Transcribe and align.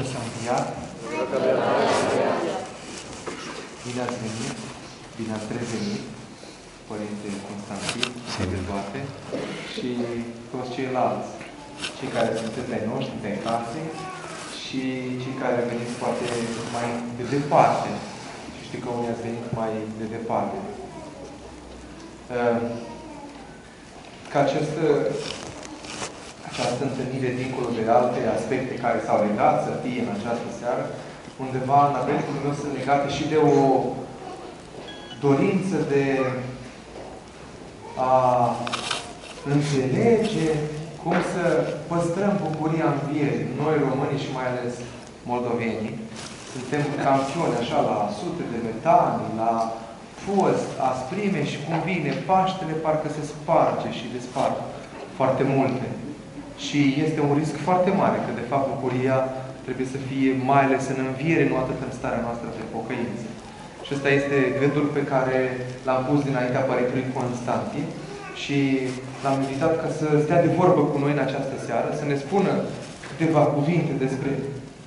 Hristos 0.00 0.20
a 0.20 0.26
înviat. 0.28 0.66
Bine 3.84 4.00
ați 4.06 4.18
venit, 4.24 4.56
bine 5.16 5.32
ați 5.36 5.50
revenit, 5.58 6.04
Părinte 6.88 7.28
Constantin, 7.46 8.08
de 8.52 8.60
toate, 8.68 9.00
și 9.74 9.88
toți 10.52 10.72
ceilalți, 10.74 11.30
cei 11.96 12.10
care 12.16 12.30
sunteți 12.42 12.72
ai 12.76 12.88
noștri, 12.92 13.24
de 13.26 13.32
case, 13.44 13.80
și 14.62 14.80
cei 15.22 15.36
care 15.42 15.68
veniți 15.70 15.98
poate 16.02 16.26
mai 16.76 16.88
de 17.18 17.24
departe. 17.34 17.90
Și 18.54 18.62
știu 18.68 18.80
că 18.82 18.88
unii 18.90 19.12
ați 19.12 19.26
venit 19.28 19.46
mai 19.60 19.72
de 20.00 20.06
departe. 20.16 20.56
Ehm, 22.36 22.62
ca 24.32 24.38
această, 24.44 24.82
această 26.60 26.84
întâlnire, 26.86 27.38
dincolo 27.42 27.68
de 27.78 27.84
alte 27.98 28.20
aspecte 28.36 28.82
care 28.84 28.98
s-au 29.06 29.18
legat 29.28 29.56
să 29.66 29.72
fie 29.82 30.00
în 30.04 30.10
această 30.16 30.48
seară, 30.60 30.84
undeva 31.44 31.80
în 31.88 31.94
apelurile 32.00 32.44
meu 32.44 32.54
sunt 32.60 32.72
legate 32.80 33.08
și 33.16 33.24
de 33.32 33.38
o 33.54 33.58
dorință 35.26 35.76
de 35.92 36.04
a 38.12 38.14
înțelege 39.54 40.48
cum 41.02 41.16
să 41.32 41.44
păstrăm 41.90 42.32
bucuria 42.46 42.88
învierii. 42.94 43.52
Noi 43.62 43.74
românii 43.86 44.24
și 44.24 44.36
mai 44.38 44.46
ales 44.52 44.74
moldovenii 45.30 45.94
suntem 46.52 46.82
campioni 47.04 47.60
așa 47.62 47.78
la 47.90 47.98
sute 48.18 48.44
de 48.52 48.58
metani, 48.68 49.22
la 49.42 49.54
fost, 50.24 50.68
asprime 50.90 51.40
și 51.50 51.58
cum 51.64 51.76
vine 51.88 52.12
Paștele, 52.28 52.74
parcă 52.84 53.08
se 53.16 53.22
sparge 53.32 53.88
și 53.98 54.14
despart 54.14 54.58
foarte 55.18 55.44
multe. 55.54 55.86
Și 56.66 56.80
este 57.04 57.20
un 57.28 57.34
risc 57.40 57.56
foarte 57.68 57.90
mare 58.02 58.18
că, 58.26 58.30
de 58.40 58.48
fapt, 58.50 58.66
bucuria 58.74 59.18
trebuie 59.64 59.88
să 59.94 59.98
fie 60.08 60.30
mai 60.50 60.62
ales 60.64 60.84
în 60.92 60.98
înviere, 61.08 61.44
nu 61.50 61.56
atât 61.58 61.78
în 61.86 61.92
starea 61.98 62.24
noastră 62.26 62.48
de 62.58 62.64
pocăință. 62.76 63.26
Și 63.84 63.90
ăsta 63.96 64.10
este 64.18 64.38
gândul 64.60 64.86
pe 64.96 65.02
care 65.12 65.38
l-am 65.86 66.02
pus 66.08 66.20
dinaintea 66.28 66.68
Părintului 66.70 67.12
Constantin 67.18 67.86
și 68.42 68.58
l-am 69.22 69.36
invitat 69.42 69.72
ca 69.82 69.88
să 69.98 70.06
stea 70.24 70.40
de 70.44 70.54
vorbă 70.60 70.82
cu 70.90 70.98
noi 71.02 71.12
în 71.16 71.24
această 71.26 71.56
seară, 71.66 71.88
să 72.00 72.04
ne 72.06 72.16
spună 72.24 72.52
câteva 73.08 73.42
cuvinte 73.56 73.92
despre 74.04 74.30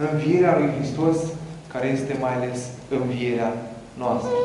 învierea 0.08 0.58
lui 0.59 0.70
Hristos, 0.76 1.17
care 1.73 1.88
este 1.95 2.14
mai 2.23 2.33
ales 2.36 2.59
învierea 3.00 3.52
noastră. 4.02 4.38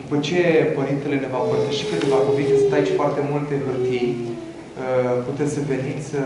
După 0.00 0.16
ce 0.26 0.40
Părintele 0.78 1.16
ne 1.20 1.32
va 1.34 1.40
împărtăși 1.42 1.88
câteva 1.92 2.18
cuvinte, 2.28 2.54
sunt 2.62 2.72
aici 2.76 2.98
foarte 3.00 3.20
multe 3.30 3.54
hârtii, 3.66 4.10
uh, 4.20 4.35
puteți 5.28 5.52
să 5.56 5.60
veniți 5.72 6.06
să, 6.12 6.22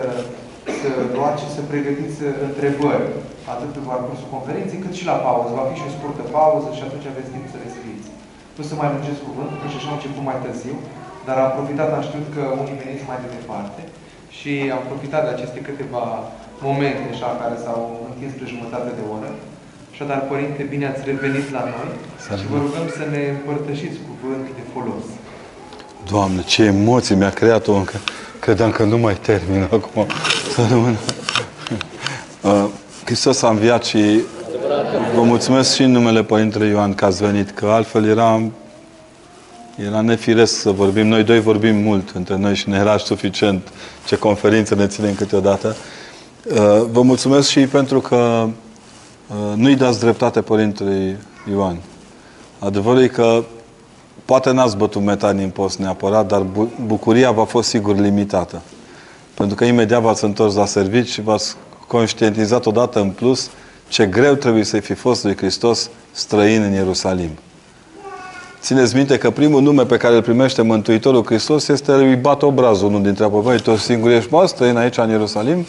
să 0.81 0.91
luați 1.17 1.43
și 1.43 1.55
să 1.57 1.61
pregătiți 1.71 2.19
întrebări, 2.49 3.09
atât 3.53 3.71
pe 3.77 3.83
parcursul 3.91 4.33
conferinței, 4.35 4.83
cât 4.85 4.95
și 4.99 5.09
la 5.11 5.17
pauză. 5.27 5.51
Va 5.59 5.65
fi 5.71 5.79
și 5.81 5.89
o 5.89 5.95
scurtă 5.97 6.23
pauză 6.39 6.69
și 6.77 6.83
atunci 6.87 7.07
aveți 7.13 7.33
timp 7.35 7.47
să 7.53 7.59
le 7.63 7.69
scrieți. 7.75 8.09
Nu 8.57 8.63
să 8.69 8.75
mai 8.77 8.93
lungesc 8.93 9.21
cuvântul, 9.29 9.57
că 9.61 9.67
și 9.69 9.79
așa 9.79 9.89
am 9.91 9.99
început 9.99 10.25
mai 10.29 10.39
târziu, 10.45 10.77
dar 11.27 11.37
am 11.45 11.51
profitat, 11.57 11.89
am 11.93 12.05
știut 12.09 12.27
că 12.37 12.43
unii 12.61 12.81
veniți 12.83 13.09
mai 13.11 13.19
de 13.25 13.29
departe 13.39 13.81
și 14.37 14.53
am 14.77 14.83
profitat 14.91 15.23
de 15.25 15.33
aceste 15.35 15.61
câteva 15.69 16.05
momente 16.67 17.05
așa, 17.15 17.29
care 17.43 17.57
s-au 17.65 17.83
întins 18.11 18.33
pe 18.39 18.45
jumătate 18.53 18.91
de 18.99 19.05
oră 19.17 19.31
Așadar, 20.03 20.21
Părinte, 20.33 20.63
bine 20.63 20.87
ați 20.87 21.03
revenit 21.05 21.47
la 21.57 21.63
noi 21.75 21.89
Salut. 22.27 22.41
și 22.41 22.47
vă 22.53 22.59
rugăm 22.65 22.87
să 22.99 23.05
ne 23.15 23.23
împărtășiți 23.37 23.99
cuvânt 24.09 24.45
de 24.59 24.65
folos. 24.73 25.07
Doamne, 26.11 26.43
ce 26.53 26.63
emoții 26.63 27.15
mi-a 27.15 27.31
creat-o 27.31 27.73
încă. 27.73 27.97
Credeam 28.41 28.71
că 28.71 28.85
nu 28.85 28.99
mai 28.99 29.17
termin 29.17 29.63
acum. 29.63 30.07
Să 30.55 30.67
rămână. 30.71 30.97
Uh, 32.41 32.65
Hristos 33.05 33.43
a 33.43 33.49
înviat 33.49 33.85
și 33.85 34.21
vă 35.15 35.23
mulțumesc 35.23 35.75
și 35.75 35.83
în 35.83 35.91
numele 35.91 36.23
Părintele 36.23 36.67
Ioan 36.67 36.95
că 36.95 37.05
ați 37.05 37.25
venit, 37.25 37.51
că 37.51 37.67
altfel 37.67 38.09
era, 38.09 38.43
era 39.87 40.01
nefiresc 40.01 40.61
să 40.61 40.71
vorbim. 40.71 41.07
Noi 41.07 41.23
doi 41.23 41.41
vorbim 41.41 41.77
mult 41.77 42.11
între 42.15 42.37
noi 42.37 42.55
și 42.55 42.69
ne 42.69 42.77
era 42.77 42.97
suficient 42.97 43.69
ce 44.07 44.17
conferință 44.17 44.75
ne 44.75 44.87
ținem 44.87 45.15
câteodată. 45.15 45.77
Uh, 46.45 46.57
vă 46.91 47.03
mulțumesc 47.03 47.49
și 47.49 47.61
pentru 47.61 48.01
că 48.01 48.49
Uh, 49.31 49.53
nu-i 49.55 49.77
dați 49.77 50.01
dreptate 50.01 50.41
Părintele 50.41 51.21
Ioan. 51.51 51.77
Adevărul 52.59 53.03
e 53.03 53.07
că 53.07 53.45
poate 54.31 54.51
n-ați 54.51 54.77
bătut 54.77 55.03
metanii 55.03 55.45
în 55.45 55.51
post 55.51 55.79
neapărat, 55.79 56.27
dar 56.27 56.47
bucuria 56.87 57.31
va 57.31 57.45
fost 57.45 57.69
sigur 57.69 57.97
limitată. 57.97 58.61
Pentru 59.35 59.57
că 59.57 59.65
imediat 59.65 60.01
v-ați 60.01 60.25
întors 60.25 60.55
la 60.55 60.67
servici 60.67 61.09
și 61.09 61.21
v-ați 61.23 61.57
conștientizat 61.87 62.67
odată 62.67 63.01
în 63.01 63.11
plus 63.11 63.51
ce 63.89 64.07
greu 64.07 64.35
trebuie 64.35 64.65
să 64.65 64.79
fi 64.81 64.95
fost 64.95 65.25
lui 65.25 65.37
Hristos 65.37 65.91
străin 66.13 66.63
în 66.63 66.73
Ierusalim. 66.73 67.31
Țineți 68.61 68.97
minte 68.97 69.19
că 69.19 69.31
primul 69.31 69.63
nume 69.63 69.85
pe 69.85 69.97
care 69.97 70.15
îl 70.15 70.23
primește 70.23 70.63
Mântuitorul 70.63 71.25
Hristos 71.25 71.69
este 71.69 71.93
lui 71.93 72.17
Bat 72.17 72.43
Obrazul, 72.43 72.89
unul 72.89 73.03
dintre 73.03 73.25
apoi, 73.25 73.61
toți 73.61 73.83
singuri 73.83 74.15
ești 74.15 74.33
mă, 74.33 74.47
străin 74.47 74.77
aici 74.77 74.97
în 74.97 75.11
Ierusalim, 75.11 75.67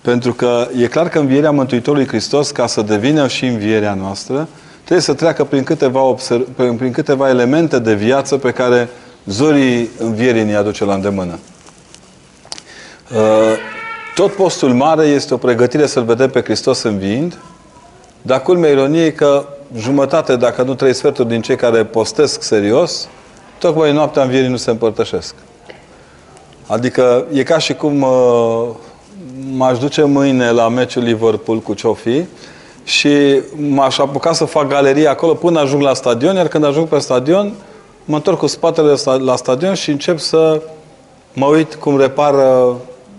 pentru 0.00 0.32
că 0.32 0.68
e 0.78 0.86
clar 0.86 1.08
că 1.08 1.18
învierea 1.18 1.50
Mântuitorului 1.50 2.06
Hristos, 2.06 2.50
ca 2.50 2.66
să 2.66 2.82
devină 2.82 3.28
și 3.28 3.46
învierea 3.46 3.94
noastră, 3.94 4.48
trebuie 4.88 5.06
să 5.06 5.14
treacă 5.14 5.44
prin 5.44 5.64
câteva, 5.64 6.00
observ, 6.00 6.46
prin 6.54 6.90
câteva 6.92 7.28
elemente 7.28 7.78
de 7.78 7.94
viață 7.94 8.36
pe 8.36 8.50
care 8.50 8.88
zorii 9.26 9.90
învierii 9.98 10.44
ne 10.44 10.54
aduce 10.54 10.84
la 10.84 10.94
îndemână. 10.94 11.38
Uh, 13.14 13.18
tot 14.14 14.32
postul 14.32 14.72
mare 14.74 15.06
este 15.06 15.34
o 15.34 15.36
pregătire 15.36 15.86
să-L 15.86 16.04
vedem 16.04 16.30
pe 16.30 16.40
Hristos 16.40 16.82
înviind, 16.82 17.38
dar 18.22 18.42
culmea 18.42 18.70
ironiei 18.70 19.12
că 19.12 19.46
jumătate, 19.76 20.36
dacă 20.36 20.62
nu 20.62 20.74
trei 20.74 20.94
sferturi 20.94 21.28
din 21.28 21.40
cei 21.40 21.56
care 21.56 21.84
postesc 21.84 22.42
serios, 22.42 23.08
tocmai 23.58 23.92
noaptea 23.92 24.22
învierii 24.22 24.48
nu 24.48 24.56
se 24.56 24.70
împărtășesc. 24.70 25.34
Adică 26.66 27.26
e 27.32 27.42
ca 27.42 27.58
și 27.58 27.74
cum 27.74 28.02
uh, 28.02 28.68
m-aș 29.52 29.78
duce 29.78 30.02
mâine 30.02 30.50
la 30.50 30.68
meciul 30.68 31.02
Liverpool 31.02 31.58
cu 31.58 31.74
Ciofi 31.74 32.24
și 32.88 33.42
m-aș 33.56 33.98
apuca 33.98 34.32
să 34.32 34.44
fac 34.44 34.68
galerie 34.68 35.08
acolo 35.08 35.34
până 35.34 35.60
ajung 35.60 35.82
la 35.82 35.94
stadion, 35.94 36.34
iar 36.34 36.48
când 36.48 36.64
ajung 36.64 36.88
pe 36.88 36.98
stadion, 36.98 37.52
mă 38.04 38.16
întorc 38.16 38.38
cu 38.38 38.46
spatele 38.46 38.94
la 39.18 39.36
stadion 39.36 39.74
și 39.74 39.90
încep 39.90 40.18
să 40.18 40.62
mă 41.32 41.46
uit 41.46 41.74
cum 41.74 41.98
repară 41.98 42.74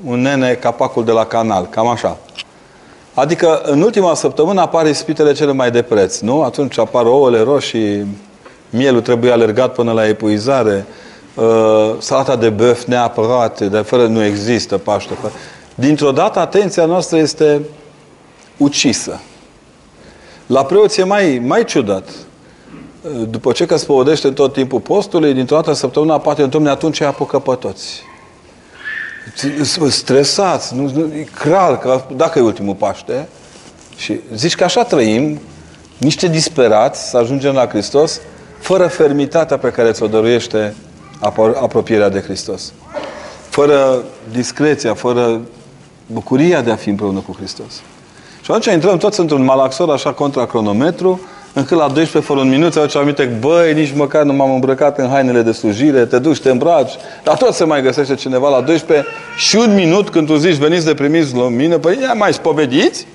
un 0.06 0.22
nene 0.22 0.54
capacul 0.54 1.06
de 1.06 1.12
la 1.12 1.26
canal, 1.26 1.68
cam 1.70 1.88
așa. 1.88 2.18
Adică 3.14 3.62
în 3.64 3.82
ultima 3.82 4.14
săptămână 4.14 4.62
apar 4.62 4.88
ispitele 4.88 5.34
cele 5.34 5.52
mai 5.52 5.72
de 5.72 5.82
preț, 5.82 6.20
nu? 6.20 6.42
Atunci 6.42 6.80
apar 6.80 7.06
ouăle 7.06 7.42
roșii, 7.42 8.08
mielul 8.70 9.02
trebuie 9.02 9.32
alergat 9.32 9.74
până 9.74 9.92
la 9.92 10.08
epuizare, 10.08 10.86
uh, 11.34 11.92
salata 11.98 12.36
de 12.36 12.50
băf 12.50 12.84
neapărat, 12.84 13.62
de 13.62 13.78
fără 13.78 14.08
nu 14.08 14.24
există 14.24 14.78
paște. 14.78 15.14
Fără 15.14 15.34
dintr-o 15.76 16.12
dată 16.12 16.40
atenția 16.40 16.86
noastră 16.86 17.18
este 17.18 17.62
ucisă. 18.58 19.20
La 20.50 20.66
preoți 20.66 21.00
e 21.00 21.04
mai, 21.04 21.42
mai 21.46 21.64
ciudat. 21.64 22.10
După 23.30 23.52
ce 23.52 23.66
că 23.66 23.76
spovedește 23.76 24.32
tot 24.32 24.54
timpul 24.54 24.80
postului, 24.80 25.34
dintr-o 25.34 25.56
dată 25.56 25.74
săptămâna 25.74 26.20
poate 26.20 26.46
domne, 26.46 26.70
atunci 26.70 27.00
îi 27.00 27.06
apucă 27.06 27.40
pe 27.40 27.56
toți. 27.60 28.04
Stresați, 29.90 30.76
nu, 30.76 30.92
nu, 30.94 31.14
e 31.14 31.28
clar 31.40 31.80
că 31.80 32.02
dacă 32.16 32.40
e 32.40 32.42
ultimul 32.42 32.76
Paște, 32.76 33.28
și 33.96 34.20
zici 34.34 34.56
că 34.56 34.64
așa 34.64 34.84
trăim, 34.84 35.40
niște 35.98 36.28
disperați 36.28 37.10
să 37.10 37.18
ajungem 37.18 37.54
la 37.54 37.68
Hristos, 37.68 38.20
fără 38.60 38.88
fermitatea 38.88 39.58
pe 39.58 39.72
care 39.72 39.92
ți-o 39.92 40.08
dăruiește 40.08 40.76
apropierea 41.62 42.10
de 42.10 42.22
Hristos. 42.22 42.74
Fără 43.50 44.04
discreția, 44.32 44.94
fără 44.94 45.42
bucuria 46.06 46.62
de 46.62 46.72
a 46.72 46.76
fi 46.76 46.90
împreună 46.90 47.20
cu 47.20 47.36
Hristos. 47.38 47.82
Și 48.50 48.56
atunci 48.56 48.74
intrăm 48.74 48.98
toți 48.98 49.20
într-un 49.20 49.44
malaxor, 49.44 49.90
așa, 49.90 50.12
contra 50.12 50.46
cronometru, 50.46 51.22
încât 51.54 51.78
la 51.78 51.88
12 51.88 52.20
fără 52.20 52.40
un 52.40 52.50
minut 52.50 52.90
ți 52.90 52.98
aminte, 52.98 53.26
băi, 53.40 53.74
nici 53.74 53.94
măcar 53.96 54.24
nu 54.24 54.34
m-am 54.34 54.54
îmbrăcat 54.54 54.98
în 54.98 55.10
hainele 55.10 55.42
de 55.42 55.52
slujire, 55.52 56.06
te 56.06 56.20
duci, 56.20 56.40
te 56.40 56.50
îmbraci, 56.50 56.92
dar 57.24 57.38
tot 57.38 57.54
se 57.54 57.64
mai 57.64 57.82
găsește 57.82 58.16
cineva 58.16 58.50
la 58.50 58.62
12 58.62 59.08
și 59.38 59.56
un 59.56 59.74
minut 59.74 60.10
când 60.10 60.28
tu 60.28 60.36
zici, 60.36 60.56
veniți 60.56 60.86
de 60.86 60.94
primiți 60.94 61.34
lumină, 61.34 61.78
păi 61.78 61.98
ia 62.02 62.14
mai 62.14 62.34
spovediți? 62.34 63.08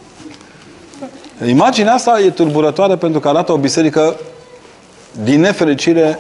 Imaginea 1.47 1.93
asta 1.93 2.21
e 2.21 2.31
turburătoare 2.31 2.97
pentru 2.97 3.21
că 3.21 3.29
arată 3.29 3.53
o 3.53 3.57
biserică 3.57 4.17
din 5.25 5.41
nefericire 5.41 6.19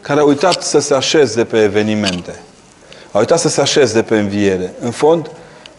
care 0.00 0.20
a 0.20 0.24
uitat 0.24 0.62
să 0.62 0.78
se 0.78 0.94
așeze 0.94 1.44
pe 1.44 1.62
evenimente. 1.62 2.42
A 3.10 3.18
uitat 3.18 3.38
să 3.38 3.48
se 3.48 3.60
așeze 3.60 4.02
pe 4.02 4.18
înviere. 4.18 4.72
În 4.80 4.90
fond, 4.90 5.30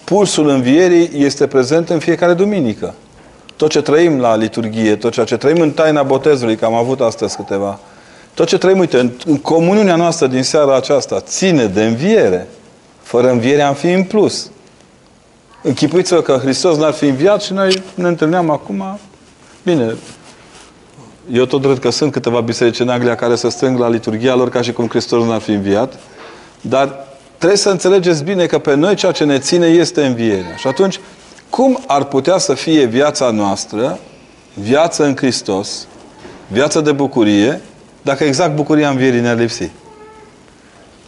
pulsul 0.09 0.49
învierii 0.49 1.09
este 1.13 1.47
prezent 1.47 1.89
în 1.89 1.99
fiecare 1.99 2.33
duminică. 2.33 2.93
Tot 3.55 3.69
ce 3.69 3.81
trăim 3.81 4.19
la 4.19 4.35
liturghie, 4.35 4.95
tot 4.95 5.11
ceea 5.11 5.25
ce 5.25 5.37
trăim 5.37 5.61
în 5.61 5.71
taina 5.71 6.03
botezului, 6.03 6.55
că 6.55 6.65
am 6.65 6.73
avut 6.73 6.99
astăzi 6.99 7.35
câteva, 7.35 7.79
tot 8.33 8.47
ce 8.47 8.57
trăim, 8.57 8.79
uite, 8.79 8.99
în, 8.99 9.11
în 9.25 9.37
comuniunea 9.37 9.95
noastră 9.95 10.27
din 10.27 10.43
seara 10.43 10.75
aceasta, 10.75 11.19
ține 11.19 11.65
de 11.65 11.85
înviere. 11.85 12.47
Fără 13.01 13.29
înviere 13.29 13.61
am 13.61 13.73
fi 13.73 13.91
în 13.91 14.03
plus. 14.03 14.49
Închipuiți-vă 15.63 16.21
că 16.21 16.39
Hristos 16.41 16.77
n-ar 16.77 16.93
fi 16.93 17.05
înviat 17.05 17.41
și 17.41 17.53
noi 17.53 17.83
ne 17.93 18.07
întâlneam 18.07 18.49
acum. 18.49 18.99
Bine, 19.63 19.95
eu 21.31 21.45
tot 21.45 21.61
cred 21.61 21.79
că 21.79 21.89
sunt 21.89 22.11
câteva 22.11 22.39
biserici 22.39 22.79
în 22.79 22.89
Anglia 22.89 23.15
care 23.15 23.35
se 23.35 23.49
strâng 23.49 23.79
la 23.79 23.89
liturgia 23.89 24.35
lor 24.35 24.49
ca 24.49 24.61
și 24.61 24.71
cum 24.71 24.87
Hristos 24.87 25.23
n-ar 25.23 25.41
fi 25.41 25.51
înviat. 25.51 25.99
Dar 26.61 27.07
trebuie 27.39 27.57
să 27.57 27.69
înțelegeți 27.69 28.23
bine 28.23 28.45
că 28.45 28.57
pe 28.57 28.73
noi 28.73 28.95
ceea 28.95 29.11
ce 29.11 29.23
ne 29.23 29.39
ține 29.39 29.65
este 29.65 30.05
învierea. 30.05 30.55
Și 30.55 30.67
atunci, 30.67 30.99
cum 31.49 31.79
ar 31.87 32.03
putea 32.03 32.37
să 32.37 32.53
fie 32.53 32.85
viața 32.85 33.29
noastră, 33.29 33.99
viață 34.53 35.05
în 35.05 35.15
Hristos, 35.15 35.87
viață 36.47 36.81
de 36.81 36.91
bucurie, 36.91 37.61
dacă 38.01 38.23
exact 38.23 38.55
bucuria 38.55 38.89
învierii 38.89 39.19
ne-ar 39.19 39.37
lipsi? 39.37 39.71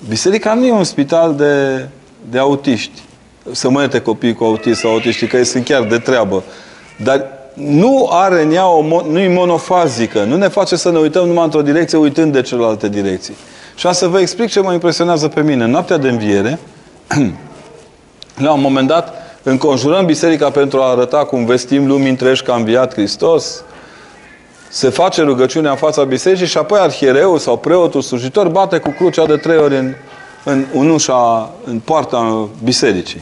Biserica 0.08 0.54
nu 0.54 0.66
e 0.66 0.72
un 0.72 0.84
spital 0.84 1.36
de, 1.36 1.88
de 2.30 2.38
autiști. 2.38 3.02
Să 3.52 3.70
mă 3.70 4.02
copii 4.04 4.34
cu 4.34 4.44
autism 4.44 4.80
sau 4.80 4.92
autiști, 4.92 5.28
că 5.28 5.44
sunt 5.44 5.66
chiar 5.66 5.84
de 5.84 5.98
treabă. 5.98 6.44
Dar 7.04 7.26
nu 7.54 8.08
are 8.12 8.42
în 8.42 8.52
ea 8.52 8.68
o, 8.68 9.04
nu 9.10 9.20
e 9.20 9.34
monofazică. 9.34 10.24
Nu 10.24 10.36
ne 10.36 10.48
face 10.48 10.76
să 10.76 10.92
ne 10.92 10.98
uităm 10.98 11.28
numai 11.28 11.44
într-o 11.44 11.62
direcție 11.62 11.98
uitând 11.98 12.34
de 12.34 12.42
celelalte 12.42 12.90
direcții. 12.90 13.36
Și 13.82 13.88
am 13.88 13.94
să 13.94 14.08
vă 14.08 14.20
explic 14.20 14.50
ce 14.50 14.60
mă 14.60 14.74
impresionează 14.74 15.28
pe 15.28 15.42
mine. 15.42 15.64
În 15.64 15.70
noaptea 15.70 15.98
de 15.98 16.10
înviere, 16.10 16.60
la 18.46 18.54
un 18.54 18.62
moment 18.62 18.88
dat, 18.88 19.14
înconjurăm 19.44 20.06
biserica 20.06 20.50
pentru 20.50 20.82
a 20.82 20.90
arăta 20.90 21.18
cum 21.18 21.46
vestim 21.46 21.88
lumii 21.88 22.10
întregi 22.10 22.44
că 22.44 22.52
a 22.52 22.56
înviat 22.56 22.94
Hristos, 22.94 23.64
se 24.70 24.90
face 24.90 25.22
rugăciunea 25.22 25.72
în 25.72 25.78
fața 25.78 26.04
bisericii 26.04 26.46
și 26.46 26.58
apoi 26.58 26.80
arhiereul 26.80 27.38
sau 27.38 27.58
preotul 27.58 28.02
slujitor 28.02 28.48
bate 28.48 28.78
cu 28.78 28.90
crucea 28.90 29.26
de 29.26 29.36
trei 29.38 29.58
ori 29.58 29.76
în, 29.78 29.94
în, 30.44 30.66
în 30.74 30.90
ușa, 30.90 31.50
în 31.66 31.80
poarta 31.80 32.50
bisericii. 32.64 33.22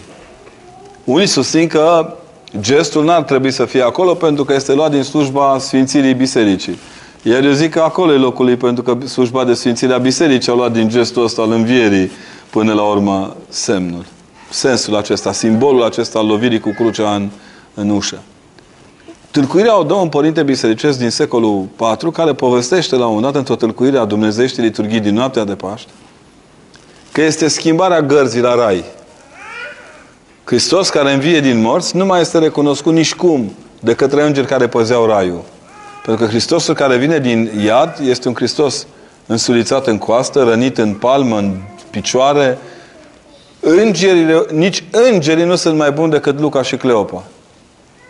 Unii 1.03 1.27
susțin 1.27 1.67
că 1.67 2.13
gestul 2.59 3.03
n-ar 3.03 3.23
trebui 3.23 3.51
să 3.51 3.65
fie 3.65 3.81
acolo 3.81 4.13
pentru 4.13 4.44
că 4.44 4.53
este 4.53 4.73
luat 4.73 4.91
din 4.91 5.03
slujba 5.03 5.57
Sfințirii 5.59 6.13
Bisericii. 6.13 6.79
Iar 7.24 7.44
eu 7.44 7.51
zic 7.51 7.71
că 7.71 7.80
acolo 7.80 8.13
e 8.13 8.18
locul 8.18 8.45
lui 8.45 8.56
pentru 8.56 8.83
că 8.83 9.07
slujba 9.07 9.44
de 9.44 9.54
Sfințire 9.54 9.94
a 9.94 9.98
Bisericii 9.98 10.51
a 10.51 10.56
luat 10.56 10.71
din 10.71 10.89
gestul 10.89 11.24
ăsta 11.24 11.42
al 11.42 11.51
învierii 11.51 12.12
până 12.50 12.74
la 12.74 12.81
urmă 12.81 13.36
semnul. 13.50 14.06
Sensul 14.50 14.95
acesta, 14.95 15.31
simbolul 15.31 15.83
acesta 15.83 16.19
al 16.19 16.25
lovirii 16.25 16.60
cu 16.60 16.69
crucea 16.69 17.16
în, 17.16 17.30
în 17.74 17.89
ușă. 17.89 18.19
Tâlcuirea 19.31 19.80
o 19.80 19.83
dă 19.83 19.94
un 19.94 20.10
părinte 20.10 20.44
bisericesc 20.44 21.00
din 21.00 21.10
secolul 21.10 21.68
IV 22.01 22.12
care 22.12 22.33
povestește 22.33 22.95
la 22.95 23.07
un 23.07 23.21
dat 23.21 23.36
într-o 23.36 23.56
tâlcuire 23.56 23.98
a 23.98 24.06
Dumnezeieștii 24.06 24.63
liturghii 24.63 25.00
din 25.00 25.13
noaptea 25.13 25.44
de 25.44 25.56
Paște 25.56 25.89
că 27.12 27.21
este 27.21 27.48
schimbarea 27.48 28.01
gărzii 28.01 28.42
la 28.42 28.56
rai. 28.56 28.83
Hristos 30.44 30.89
care 30.89 31.13
învie 31.13 31.39
din 31.39 31.62
morți 31.62 31.95
nu 31.95 32.06
mai 32.06 32.21
este 32.21 32.38
recunoscut 32.38 32.94
nici 32.94 33.16
cum 33.16 33.51
de 33.80 33.94
către 33.94 34.24
îngeri 34.24 34.48
care 34.48 34.68
păzeau 34.68 35.06
raiul. 35.06 35.44
Pentru 36.06 36.24
că 36.24 36.30
Hristosul 36.30 36.74
care 36.74 36.98
vine 36.98 37.19
din 37.19 37.51
iad 37.66 38.00
este 38.01 38.28
un 38.28 38.34
Hristos 38.34 38.88
însulițat 39.25 39.88
în 39.88 39.98
coastă, 39.98 40.44
rănit 40.44 40.78
în 40.78 40.94
palmă, 40.94 41.38
în 41.38 41.56
picioare. 41.90 42.57
Îngerii, 43.60 44.46
nici 44.51 44.84
îngerii 44.92 45.44
nu 45.44 45.56
sunt 45.56 45.78
mai 45.78 45.92
buni 45.92 46.12
decât 46.12 46.40
Luca 46.40 46.62
și 46.62 46.78
Cleopa. 46.78 47.24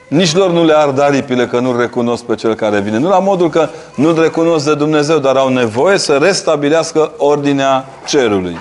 Nici 0.07 0.35
lor 0.35 0.51
nu 0.51 0.65
le 0.65 0.73
ard 0.77 0.99
aripile 0.99 1.47
că 1.47 1.59
nu 1.59 1.77
recunosc 1.77 2.23
pe 2.23 2.35
cel 2.35 2.55
care 2.55 2.79
vine. 2.79 2.97
Nu 2.97 3.09
la 3.09 3.19
modul 3.19 3.49
că 3.49 3.69
nu-L 3.95 4.21
recunosc 4.21 4.65
de 4.65 4.75
Dumnezeu, 4.75 5.17
dar 5.17 5.35
au 5.35 5.47
nevoie 5.47 5.97
să 5.97 6.17
restabilească 6.17 7.11
ordinea 7.17 7.85
cerului. 8.07 8.57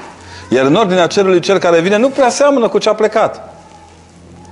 Iar 0.48 0.64
în 0.64 0.74
ordinea 0.74 1.06
cerului, 1.06 1.40
cel 1.40 1.58
care 1.58 1.80
vine 1.80 1.98
nu 1.98 2.08
prea 2.08 2.28
seamănă 2.28 2.68
cu 2.68 2.78
ce 2.78 2.88
a 2.88 2.94
plecat. 2.94 3.57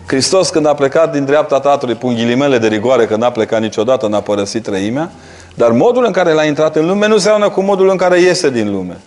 Hristos 0.06 0.48
când 0.48 0.66
a 0.66 0.74
plecat 0.74 1.12
din 1.12 1.24
dreapta 1.24 1.60
Tatălui, 1.60 1.94
pun 1.94 2.14
ghilimele 2.14 2.58
de 2.58 2.66
rigoare 2.66 3.06
că 3.06 3.16
n-a 3.16 3.30
plecat 3.30 3.60
niciodată, 3.60 4.06
n-a 4.06 4.20
părăsit 4.20 4.62
trăimea, 4.62 5.10
dar 5.54 5.70
modul 5.70 6.04
în 6.04 6.12
care 6.12 6.32
l-a 6.32 6.44
intrat 6.44 6.76
în 6.76 6.86
lume 6.86 7.06
nu 7.06 7.18
seamănă 7.18 7.48
cu 7.48 7.60
modul 7.60 7.88
în 7.88 7.96
care 7.96 8.20
iese 8.20 8.50
din 8.50 8.72
lume. 8.72 9.00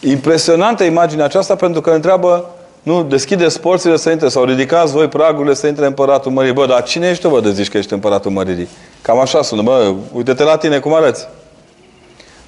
Impresionantă 0.00 0.84
imaginea 0.84 1.24
aceasta 1.24 1.54
pentru 1.54 1.80
că 1.80 1.90
întreabă 1.90 2.50
nu, 2.82 3.02
deschide 3.02 3.46
porțile 3.60 3.96
să 3.96 4.10
intre 4.10 4.28
sau 4.28 4.44
ridicați 4.44 4.92
voi 4.92 5.08
pragurile 5.08 5.54
să 5.54 5.66
intre 5.66 5.86
împăratul 5.86 6.30
mării. 6.30 6.52
Bă, 6.52 6.66
dar 6.66 6.82
cine 6.82 7.08
ești 7.08 7.22
tu, 7.22 7.28
bă, 7.28 7.40
de 7.40 7.52
zici 7.52 7.68
că 7.68 7.78
ești 7.78 7.92
împăratul 7.92 8.30
măririi? 8.30 8.68
Cam 9.02 9.18
așa 9.18 9.42
sună, 9.42 9.62
bă, 9.62 9.94
uite-te 10.12 10.42
la 10.42 10.56
tine 10.56 10.78
cum 10.78 10.94
arăți. 10.94 11.28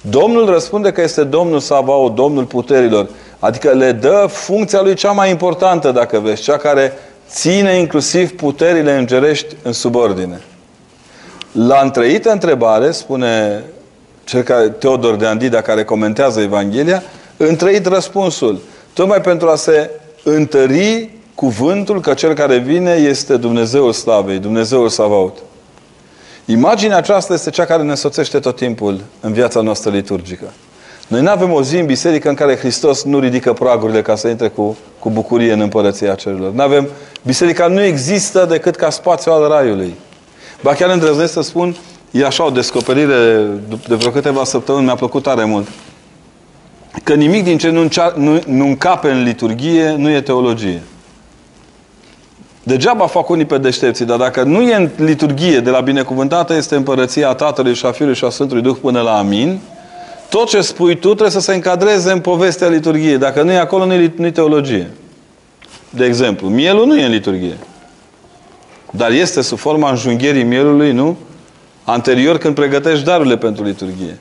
Domnul 0.01 0.45
răspunde 0.45 0.91
că 0.91 1.01
este 1.01 1.23
Domnul 1.23 1.59
Savao, 1.59 2.09
Domnul 2.09 2.43
puterilor. 2.43 3.07
Adică 3.39 3.69
le 3.69 3.91
dă 3.91 4.25
funcția 4.29 4.81
lui 4.81 4.93
cea 4.93 5.11
mai 5.11 5.29
importantă, 5.29 5.91
dacă 5.91 6.19
vezi, 6.19 6.41
cea 6.41 6.57
care 6.57 6.93
ține 7.35 7.73
inclusiv 7.73 8.31
puterile 8.31 8.97
îngerești 8.97 9.55
în 9.61 9.71
subordine. 9.71 10.41
La 11.51 11.79
întreită 11.83 12.31
întrebare, 12.31 12.91
spune 12.91 13.63
cel 14.23 14.41
care, 14.41 14.69
Teodor 14.69 15.15
de 15.15 15.25
Andida, 15.25 15.61
care 15.61 15.83
comentează 15.83 16.39
Evanghelia, 16.39 17.03
întreit 17.37 17.85
răspunsul. 17.85 18.61
Tocmai 18.93 19.21
pentru 19.21 19.49
a 19.49 19.55
se 19.55 19.89
întări 20.23 21.09
cuvântul 21.35 22.01
că 22.01 22.13
cel 22.13 22.33
care 22.33 22.57
vine 22.57 22.91
este 22.91 23.37
Dumnezeul 23.37 23.93
Slavei, 23.93 24.39
Dumnezeul 24.39 24.89
Savaut. 24.89 25.37
Imaginea 26.45 26.97
aceasta 26.97 27.33
este 27.33 27.49
cea 27.49 27.65
care 27.65 27.83
ne 27.83 27.95
soțește 27.95 28.39
tot 28.39 28.55
timpul 28.55 29.01
în 29.19 29.33
viața 29.33 29.61
noastră 29.61 29.91
liturgică. 29.91 30.53
Noi 31.07 31.21
nu 31.21 31.29
avem 31.29 31.51
o 31.51 31.61
zi 31.61 31.77
în 31.77 31.85
biserică 31.85 32.29
în 32.29 32.35
care 32.35 32.57
Hristos 32.57 33.03
nu 33.03 33.19
ridică 33.19 33.53
pragurile 33.53 34.01
ca 34.01 34.15
să 34.15 34.27
intre 34.27 34.47
cu, 34.47 34.77
cu 34.99 35.09
bucurie 35.09 35.53
în 35.53 35.59
împărăția 35.59 36.15
cerurilor. 36.15 36.51
Nu 36.51 36.61
avem, 36.61 36.87
biserica 37.21 37.67
nu 37.67 37.83
există 37.83 38.45
decât 38.49 38.75
ca 38.75 38.89
spațiu 38.89 39.31
al 39.31 39.47
raiului. 39.47 39.95
Ba 40.61 40.73
chiar 40.73 40.89
îndrăznesc 40.89 41.33
să 41.33 41.41
spun, 41.41 41.75
e 42.11 42.25
așa 42.25 42.45
o 42.45 42.49
descoperire 42.49 43.47
de 43.87 43.95
vreo 43.95 44.11
câteva 44.11 44.43
săptămâni, 44.43 44.85
mi-a 44.85 44.95
plăcut 44.95 45.23
tare 45.23 45.43
mult. 45.43 45.67
Că 47.03 47.13
nimic 47.13 47.43
din 47.43 47.57
ce 47.57 47.69
nu, 47.69 47.81
încea, 47.81 48.13
nu, 48.17 48.41
nu 48.47 48.65
încape 48.65 49.09
în 49.09 49.23
liturghie 49.23 49.95
nu 49.97 50.09
e 50.09 50.21
teologie. 50.21 50.81
Degeaba 52.63 53.07
fac 53.07 53.29
unii 53.29 53.45
pe 53.45 53.57
deștepții, 53.57 54.05
dar 54.05 54.17
dacă 54.17 54.43
nu 54.43 54.61
e 54.61 54.75
în 54.75 54.89
liturghie 54.97 55.59
de 55.59 55.69
la 55.69 55.79
binecuvântată 55.79 56.53
este 56.53 56.75
împărăția 56.75 57.33
Tatălui 57.33 57.73
și 57.73 57.85
a 57.85 57.91
Fiului 57.91 58.15
și 58.15 58.25
a 58.25 58.29
Sfântului 58.29 58.63
Duh 58.63 58.77
până 58.81 59.01
la 59.01 59.17
Amin, 59.17 59.59
tot 60.29 60.47
ce 60.47 60.61
spui 60.61 60.95
tu 60.95 61.07
trebuie 61.07 61.29
să 61.29 61.39
se 61.39 61.53
încadreze 61.53 62.11
în 62.11 62.19
povestea 62.19 62.67
liturgiei. 62.67 63.17
Dacă 63.17 63.41
nu 63.41 63.51
e 63.51 63.57
acolo, 63.57 63.85
nu 63.85 63.93
e, 63.93 64.13
nu 64.15 64.25
e 64.25 64.31
teologie. 64.31 64.91
De 65.89 66.05
exemplu, 66.05 66.47
mielul 66.47 66.85
nu 66.85 66.97
e 66.97 67.05
în 67.05 67.11
liturghie. 67.11 67.57
Dar 68.91 69.11
este 69.11 69.41
sub 69.41 69.57
forma 69.57 69.89
înjunghierii 69.89 70.43
mielului, 70.43 70.91
nu? 70.91 71.17
Anterior 71.83 72.37
când 72.37 72.55
pregătești 72.55 73.05
darurile 73.05 73.37
pentru 73.37 73.63
liturghie. 73.63 74.19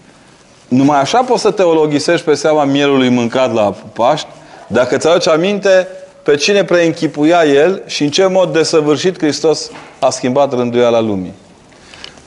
Numai 0.68 1.00
așa 1.00 1.22
poți 1.22 1.42
să 1.42 1.50
teologisești 1.50 2.24
pe 2.24 2.34
seama 2.34 2.64
mielului 2.64 3.08
mâncat 3.08 3.54
la 3.54 3.74
Paști, 3.92 4.26
dacă 4.66 4.96
ți 4.96 5.08
aduci 5.08 5.28
aminte 5.28 5.88
pe 6.22 6.34
cine 6.36 6.64
preînchipuia 6.64 7.44
el 7.44 7.82
și 7.86 8.02
în 8.02 8.10
ce 8.10 8.26
mod 8.26 8.52
desăvârșit 8.52 9.18
Hristos 9.18 9.70
a 9.98 10.10
schimbat 10.10 10.52
rânduiala 10.52 11.00
lumii. 11.00 11.32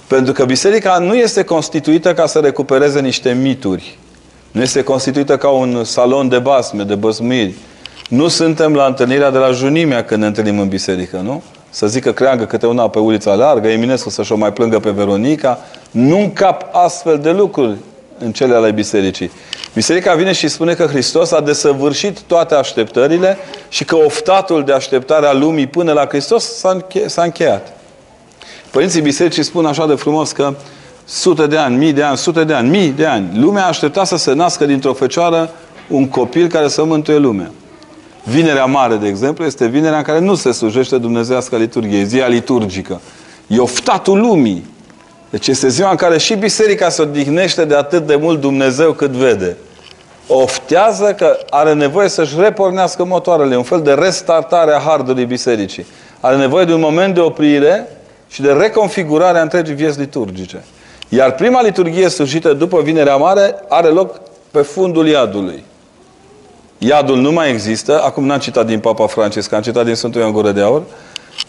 Pentru 0.08 0.34
că 0.34 0.46
biserica 0.46 0.98
nu 0.98 1.16
este 1.16 1.44
constituită 1.44 2.14
ca 2.14 2.26
să 2.26 2.40
recupereze 2.40 3.00
niște 3.00 3.32
mituri. 3.32 3.98
Nu 4.52 4.62
este 4.62 4.84
constituită 4.84 5.38
ca 5.38 5.50
un 5.50 5.84
salon 5.84 6.30
de 6.30 6.40
basme, 6.40 6.84
de 6.84 6.96
băsmiri. 6.96 7.54
Nu 8.10 8.28
suntem 8.28 8.74
la 8.74 8.86
întâlnirea 8.86 9.32
de 9.32 9.38
la 9.38 9.52
Junimea 9.52 10.04
când 10.04 10.22
ne 10.22 10.28
întâlnim 10.28 10.60
în 10.60 10.68
biserică, 10.68 11.18
nu? 11.18 11.44
Să 11.70 11.88
zică 11.88 12.12
creangă 12.12 12.46
câte 12.46 12.66
una 12.66 12.90
pe 12.90 13.00
ulița 13.00 13.34
largă, 13.34 13.68
Eminescu 13.68 14.10
să-și 14.10 14.32
o 14.32 14.36
mai 14.36 14.54
plângă 14.54 14.80
pe 14.80 14.90
Veronica. 14.90 15.60
Nu 15.92 16.20
încap 16.20 16.66
astfel 16.72 17.20
de 17.20 17.32
lucruri 17.32 17.76
în 18.20 18.32
cele 18.32 18.56
ale 18.56 18.72
bisericii. 18.72 19.32
Biserica 19.74 20.14
vine 20.14 20.32
și 20.32 20.48
spune 20.48 20.74
că 20.74 20.86
Hristos 20.86 21.32
a 21.32 21.42
desăvârșit 21.42 22.22
toate 22.22 22.56
așteptările 22.56 23.38
și 23.70 23.86
că 23.86 23.96
oftatul 23.96 24.64
de 24.64 24.74
așteptare 24.74 25.26
a 25.26 25.34
lumii 25.34 25.68
până 25.68 25.92
la 25.92 26.06
Hristos 26.06 26.44
s-a 27.08 27.22
încheiat. 27.24 27.77
Părinții 28.78 29.02
bisericii 29.02 29.44
spun 29.44 29.66
așa 29.66 29.88
de 29.88 29.96
frumos 29.96 30.32
că 30.32 30.54
sute 31.06 31.48
de 31.48 31.58
ani, 31.58 31.78
mii 31.78 31.94
de 31.94 32.04
ani, 32.04 32.18
sute 32.18 32.44
de 32.44 32.54
ani, 32.54 32.70
mii 32.70 32.90
de 32.90 33.06
ani, 33.06 33.40
lumea 33.40 33.66
aștepta 33.66 34.04
să 34.04 34.16
se 34.18 34.34
nască 34.34 34.66
dintr-o 34.66 34.94
fecioară 34.94 35.50
un 35.90 36.08
copil 36.08 36.48
care 36.48 36.68
să 36.68 36.84
mântuie 36.84 37.18
lumea. 37.18 37.52
Vinerea 38.24 38.66
mare, 38.66 38.96
de 38.96 39.08
exemplu, 39.08 39.46
este 39.46 39.68
vinerea 39.68 39.98
în 39.98 40.04
care 40.04 40.20
nu 40.20 40.36
se 40.36 40.52
slujește 40.52 40.98
dumnezească 40.98 41.56
liturghie, 41.56 42.04
ziua 42.04 42.28
liturgică. 42.28 43.02
E 43.48 43.60
oftatul 43.60 44.20
lumii. 44.20 44.66
Deci 45.30 45.48
este 45.48 45.68
ziua 45.68 45.90
în 45.90 45.96
care 45.96 46.18
și 46.18 46.36
biserica 46.36 46.90
se 46.90 47.02
odihnește 47.02 47.66
de 47.66 47.76
atât 47.76 48.08
de 48.08 48.16
mult 48.16 48.42
Dumnezeu 48.42 48.92
cât 48.92 49.12
vede. 49.12 49.58
Oftează 50.28 51.14
că 51.18 51.38
are 51.50 51.74
nevoie 51.74 52.10
să-și 52.10 52.40
repornească 52.40 53.06
motoarele, 53.06 53.58
un 53.58 53.64
fel 53.64 53.82
de 53.82 53.94
restartare 53.94 54.74
a 54.74 54.80
hardului 54.80 55.26
bisericii. 55.26 55.86
Are 56.20 56.36
nevoie 56.36 56.66
de 56.66 56.74
un 56.74 56.80
moment 56.80 57.14
de 57.14 57.20
oprire 57.20 57.88
și 58.28 58.42
de 58.42 58.52
reconfigurare 58.52 59.38
a 59.38 59.42
întregii 59.42 59.76
vieți 59.76 60.00
liturgice. 60.00 60.64
Iar 61.10 61.36
prima 61.36 61.62
liturghie 61.62 62.10
slujită 62.10 62.54
după 62.54 62.82
Vinerea 62.82 63.16
Mare 63.16 63.56
are 63.68 63.88
loc 63.88 64.22
pe 64.52 64.62
fundul 64.62 65.08
iadului. 65.08 65.64
Iadul 66.78 67.18
nu 67.18 67.32
mai 67.32 67.50
există. 67.52 68.02
Acum 68.02 68.26
n-am 68.26 68.40
citat 68.40 68.66
din 68.66 68.80
Papa 68.80 69.08
Francisc, 69.08 69.52
am 69.52 69.62
citat 69.62 69.86
din 69.86 69.96
Sfântul 69.96 70.22
Ioan 70.22 70.34
Gură 70.34 70.52
de 70.52 70.62
Aur. 70.62 70.84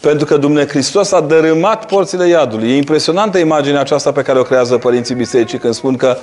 Pentru 0.01 0.27
că 0.27 0.37
Dumnezeu 0.37 0.69
Hristos 0.69 1.13
a 1.13 1.21
dărâmat 1.21 1.87
porțile 1.87 2.29
iadului. 2.29 2.71
E 2.71 2.77
impresionantă 2.77 3.39
imaginea 3.39 3.81
aceasta 3.81 4.13
pe 4.13 4.23
care 4.23 4.39
o 4.39 4.43
creează 4.43 4.77
părinții 4.77 5.15
bisericii 5.15 5.59
când 5.59 5.75
spun 5.75 5.97
că 5.97 6.17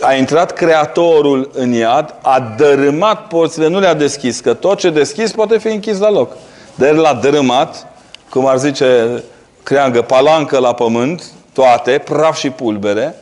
a 0.00 0.14
intrat 0.14 0.52
Creatorul 0.52 1.50
în 1.54 1.72
iad, 1.72 2.14
a 2.22 2.54
dărâmat 2.56 3.26
porțile, 3.26 3.68
nu 3.68 3.80
le-a 3.80 3.94
deschis, 3.94 4.40
că 4.40 4.54
tot 4.54 4.78
ce 4.78 4.90
deschis 4.90 5.32
poate 5.32 5.58
fi 5.58 5.68
închis 5.68 5.98
la 5.98 6.10
loc. 6.10 6.32
Dar 6.74 6.88
el 6.88 6.96
l-a 6.96 7.18
dărâmat, 7.22 7.86
cum 8.30 8.46
ar 8.46 8.58
zice 8.58 9.22
creangă, 9.64 10.02
palancă 10.02 10.58
la 10.58 10.74
pământ, 10.74 11.24
toate, 11.52 12.02
praf 12.04 12.38
și 12.38 12.50
pulbere. 12.50 13.14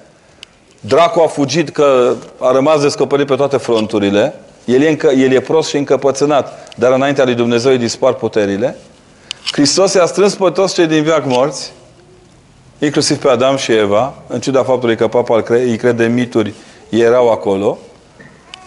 Dracu 0.80 1.20
a 1.20 1.26
fugit 1.26 1.68
că 1.68 2.14
a 2.38 2.52
rămas 2.52 2.82
descoperit 2.82 3.26
pe 3.26 3.34
toate 3.34 3.56
fronturile. 3.56 4.34
El 4.64 4.82
e, 4.82 4.88
încă, 4.88 5.06
el 5.06 5.32
e 5.32 5.40
prost 5.40 5.68
și 5.68 5.76
încăpățânat, 5.76 6.72
dar 6.76 6.92
înaintea 6.92 7.24
lui 7.24 7.34
Dumnezeu 7.34 7.70
îi 7.70 7.78
dispar 7.78 8.12
puterile. 8.12 8.76
Hristos 9.52 9.94
i-a 9.94 10.06
strâns 10.06 10.34
pe 10.34 10.50
toți 10.50 10.74
cei 10.74 10.86
din 10.86 11.02
viac 11.02 11.24
morți, 11.26 11.72
inclusiv 12.78 13.16
pe 13.16 13.28
Adam 13.28 13.56
și 13.56 13.72
Eva, 13.72 14.14
în 14.26 14.40
ciuda 14.40 14.62
faptului 14.62 14.96
că 14.96 15.08
papa 15.08 15.42
îi 15.48 15.76
crede 15.76 16.06
mituri, 16.06 16.52
erau 16.88 17.30
acolo. 17.30 17.78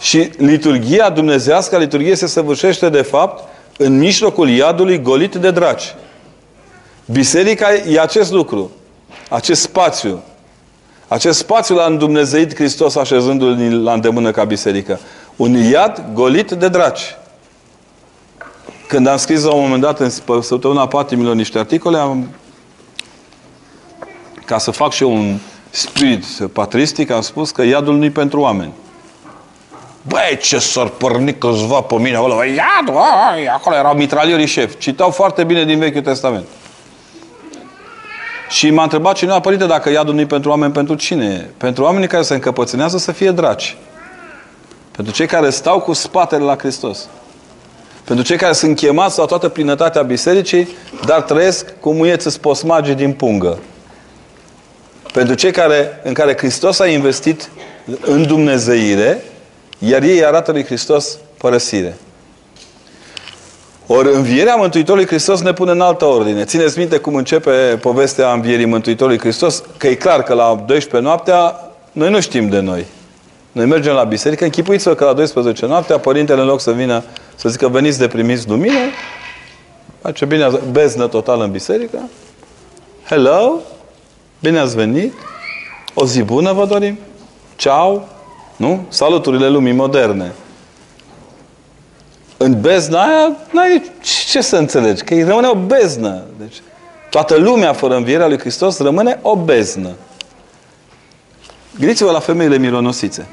Și 0.00 0.30
liturgia 0.36 1.10
dumnezească, 1.10 1.76
liturghie 1.78 2.14
se 2.14 2.26
săvârșește 2.26 2.88
de 2.88 3.02
fapt 3.02 3.48
în 3.78 3.98
mijlocul 3.98 4.48
iadului 4.48 5.02
golit 5.02 5.34
de 5.34 5.50
draci. 5.50 5.94
Biserica 7.06 7.74
e 7.74 8.00
acest 8.00 8.30
lucru, 8.32 8.70
acest 9.28 9.60
spațiu. 9.60 10.22
Acest 11.08 11.38
spațiu 11.38 11.74
l-a 11.74 11.84
îndumnezeit 11.84 12.54
Hristos 12.54 12.96
așezându-l 12.96 13.82
la 13.82 13.92
îndemână 13.92 14.30
ca 14.30 14.44
biserică. 14.44 15.00
Un 15.36 15.54
iad 15.54 16.04
golit 16.12 16.50
de 16.50 16.68
draci. 16.68 17.16
Când 18.88 19.06
am 19.06 19.16
scris 19.16 19.42
la 19.42 19.52
un 19.52 19.60
moment 19.62 19.82
dat 19.82 20.00
în 20.00 20.10
săptămâna 20.40 20.86
patimilor 20.86 21.34
niște 21.34 21.58
articole, 21.58 21.98
am, 21.98 22.28
ca 24.44 24.58
să 24.58 24.70
fac 24.70 24.92
și 24.92 25.02
eu 25.02 25.12
un 25.12 25.38
spirit 25.70 26.24
patristic, 26.52 27.10
am 27.10 27.20
spus 27.20 27.50
că 27.50 27.62
iadul 27.62 27.96
nu-i 27.96 28.10
pentru 28.10 28.40
oameni. 28.40 28.72
Băi, 30.02 30.38
ce 30.40 30.58
s-ar 30.58 30.88
porni 30.88 31.34
câțiva 31.38 31.80
pe 31.80 31.94
mine 31.94 32.16
acolo. 32.16 32.34
Iadul, 32.34 33.00
acolo 33.52 33.76
erau 33.76 33.94
mitraliorii 33.94 34.46
șef. 34.46 34.78
Citau 34.78 35.10
foarte 35.10 35.44
bine 35.44 35.64
din 35.64 35.78
Vechiul 35.78 36.02
Testament. 36.02 36.46
Și 38.48 38.70
m-a 38.70 38.82
întrebat 38.82 39.14
cineva, 39.14 39.40
părinte, 39.40 39.66
dacă 39.66 39.90
iadul 39.90 40.14
nu 40.14 40.26
pentru 40.26 40.50
oameni, 40.50 40.72
pentru 40.72 40.94
cine 40.94 41.24
e? 41.24 41.50
Pentru 41.56 41.82
oamenii 41.82 42.08
care 42.08 42.22
se 42.22 42.34
încăpățânează 42.34 42.98
să 42.98 43.12
fie 43.12 43.30
draci. 43.30 43.76
Pentru 44.90 45.14
cei 45.14 45.26
care 45.26 45.50
stau 45.50 45.80
cu 45.80 45.92
spatele 45.92 46.44
la 46.44 46.56
Hristos. 46.56 47.08
Pentru 48.04 48.24
cei 48.24 48.36
care 48.36 48.52
sunt 48.52 48.76
chemați 48.76 49.18
la 49.18 49.24
toată 49.24 49.48
plinătatea 49.48 50.02
bisericii, 50.02 50.68
dar 51.04 51.22
trăiesc 51.22 51.80
cu 51.80 51.92
muieți 51.92 52.30
sposmagi 52.30 52.94
din 52.94 53.12
pungă. 53.12 53.58
Pentru 55.12 55.34
cei 55.34 55.50
care, 55.50 56.00
în 56.04 56.12
care 56.12 56.36
Hristos 56.36 56.78
a 56.78 56.86
investit 56.86 57.50
în 58.00 58.26
Dumnezeire, 58.26 59.24
iar 59.78 60.02
ei 60.02 60.24
arată 60.24 60.52
lui 60.52 60.64
Hristos 60.64 61.18
părăsire. 61.38 61.96
Ori 63.88 64.14
învierea 64.14 64.54
Mântuitorului 64.54 65.06
Hristos 65.06 65.40
ne 65.40 65.52
pune 65.52 65.70
în 65.70 65.80
altă 65.80 66.04
ordine. 66.04 66.44
Țineți 66.44 66.78
minte 66.78 66.98
cum 66.98 67.14
începe 67.14 67.78
povestea 67.80 68.32
învierii 68.32 68.64
Mântuitorului 68.64 69.18
Hristos? 69.18 69.62
Că 69.76 69.86
e 69.86 69.94
clar 69.94 70.22
că 70.22 70.34
la 70.34 70.64
12 70.66 71.08
noaptea 71.08 71.70
noi 71.92 72.10
nu 72.10 72.20
știm 72.20 72.48
de 72.48 72.60
noi. 72.60 72.86
Noi 73.52 73.66
mergem 73.66 73.94
la 73.94 74.04
biserică, 74.04 74.44
închipuiți-vă 74.44 74.94
că 74.94 75.04
la 75.04 75.12
12 75.12 75.66
noaptea 75.66 75.98
Părintele 75.98 76.40
în 76.40 76.46
loc 76.46 76.60
să 76.60 76.72
vină 76.72 77.04
să 77.34 77.48
zică 77.48 77.68
veniți 77.68 77.98
de 77.98 78.08
primiți 78.08 78.48
lumină, 78.48 78.78
face 80.02 80.24
bine, 80.24 80.48
beznă 80.70 81.06
total 81.06 81.40
în 81.40 81.50
biserică. 81.50 81.98
Hello, 83.08 83.60
bine 84.40 84.58
ați 84.58 84.76
venit, 84.76 85.12
o 85.94 86.06
zi 86.06 86.22
bună 86.22 86.52
vă 86.52 86.66
dorim, 86.66 86.98
ciao, 87.56 88.08
nu? 88.56 88.84
Saluturile 88.88 89.48
lumii 89.48 89.72
moderne. 89.72 90.32
În 92.36 92.60
bezna 92.60 93.02
aia, 93.02 93.36
n-ai 93.50 93.82
ce 94.28 94.40
să 94.40 94.56
înțelegi, 94.56 95.02
că 95.02 95.14
îi 95.14 95.22
rămâne 95.22 95.46
o 95.46 95.54
beznă. 95.54 96.22
Deci, 96.38 96.56
toată 97.10 97.36
lumea 97.36 97.72
fără 97.72 97.96
învierea 97.96 98.28
lui 98.28 98.38
Hristos 98.38 98.78
rămâne 98.78 99.18
o 99.22 99.36
beznă. 99.36 99.90
Gândiți-vă 101.78 102.10
la 102.10 102.18
femeile 102.18 102.58
mironosițe. 102.58 103.26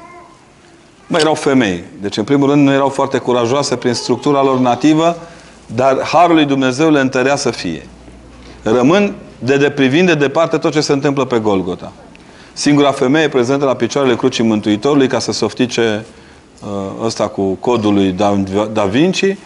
Mai 1.06 1.20
erau 1.20 1.34
femei. 1.34 1.84
Deci, 2.00 2.16
în 2.16 2.24
primul 2.24 2.48
rând, 2.48 2.66
nu 2.66 2.72
erau 2.72 2.88
foarte 2.88 3.18
curajoase 3.18 3.76
prin 3.76 3.94
structura 3.94 4.42
lor 4.42 4.58
nativă, 4.58 5.16
dar 5.66 6.02
Harul 6.02 6.34
lui 6.34 6.44
Dumnezeu 6.44 6.90
le 6.90 7.00
întărea 7.00 7.36
să 7.36 7.50
fie. 7.50 7.86
Rămân 8.62 9.14
de 9.38 9.56
deprivind 9.56 10.06
de 10.06 10.14
departe 10.14 10.58
tot 10.58 10.72
ce 10.72 10.80
se 10.80 10.92
întâmplă 10.92 11.24
pe 11.24 11.38
Golgota. 11.38 11.92
Singura 12.52 12.92
femeie 12.92 13.28
prezentă 13.28 13.64
la 13.64 13.74
picioarele 13.74 14.16
crucii 14.16 14.44
Mântuitorului 14.44 15.06
ca 15.06 15.18
să 15.18 15.32
softice 15.32 16.04
uh, 16.06 16.22
ăsta 17.04 17.28
cu 17.28 17.42
codul 17.42 17.94
lui 17.94 18.12
Da, 18.12 18.42
da 18.72 18.84
Vinci, 18.84 19.36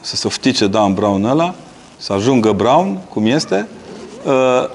să 0.00 0.16
softice 0.16 0.66
Dan 0.66 0.94
Brown 0.94 1.24
ăla, 1.24 1.54
să 1.96 2.12
ajungă 2.12 2.52
Brown, 2.52 2.98
cum 3.08 3.26
este, 3.26 3.68
uh, 4.24 4.68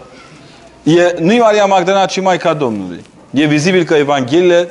e, 0.84 1.16
nu 1.20 1.32
e 1.32 1.40
Maria 1.40 1.66
Magdalena, 1.66 2.06
ci 2.06 2.22
Maica 2.22 2.54
Domnului. 2.54 3.04
E 3.32 3.46
vizibil 3.46 3.84
că 3.84 3.94
Evangheliile 3.94 4.70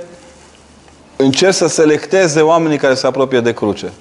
încerc 1.17 1.55
să 1.55 1.67
selecteze 1.67 2.41
oamenii 2.41 2.79
care 2.79 2.95
se 2.95 3.07
apropie 3.07 3.41
de 3.41 3.55
cruce. 3.55 3.93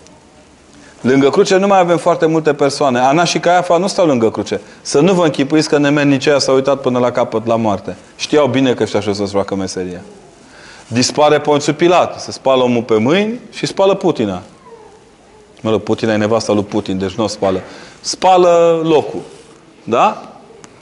Lângă 1.01 1.29
cruce 1.29 1.57
nu 1.57 1.67
mai 1.67 1.79
avem 1.79 1.97
foarte 1.97 2.25
multe 2.25 2.53
persoane. 2.53 2.99
Ana 2.99 3.23
și 3.23 3.39
Caiafa 3.39 3.77
nu 3.77 3.87
stau 3.87 4.05
lângă 4.05 4.31
cruce. 4.31 4.61
Să 4.81 4.99
nu 4.99 5.13
vă 5.13 5.23
închipuiți 5.25 5.69
că 5.69 5.77
nemerniceia 5.77 6.39
s-a 6.39 6.51
uitat 6.51 6.81
până 6.81 6.99
la 6.99 7.11
capăt 7.11 7.45
la 7.45 7.55
moarte. 7.55 7.95
Știau 8.15 8.47
bine 8.47 8.73
că 8.73 8.83
ăștia 8.83 9.01
să-ți 9.01 9.31
facă 9.31 9.55
meseria. 9.55 10.01
Dispare 10.91 11.39
Ponțiu 11.39 11.73
Pilat. 11.73 12.21
Se 12.21 12.31
spală 12.31 12.63
omul 12.63 12.83
pe 12.83 12.97
mâini 12.97 13.39
și 13.51 13.65
spală 13.65 13.93
Putina. 13.93 14.41
Mă 15.61 15.69
rog, 15.69 15.81
Putina 15.81 16.13
e 16.13 16.17
nevasta 16.17 16.53
lui 16.53 16.63
Putin, 16.63 16.97
deci 16.97 17.13
nu 17.13 17.23
o 17.23 17.27
spală. 17.27 17.61
Spală 18.01 18.81
locul. 18.83 19.19
Da? 19.83 20.33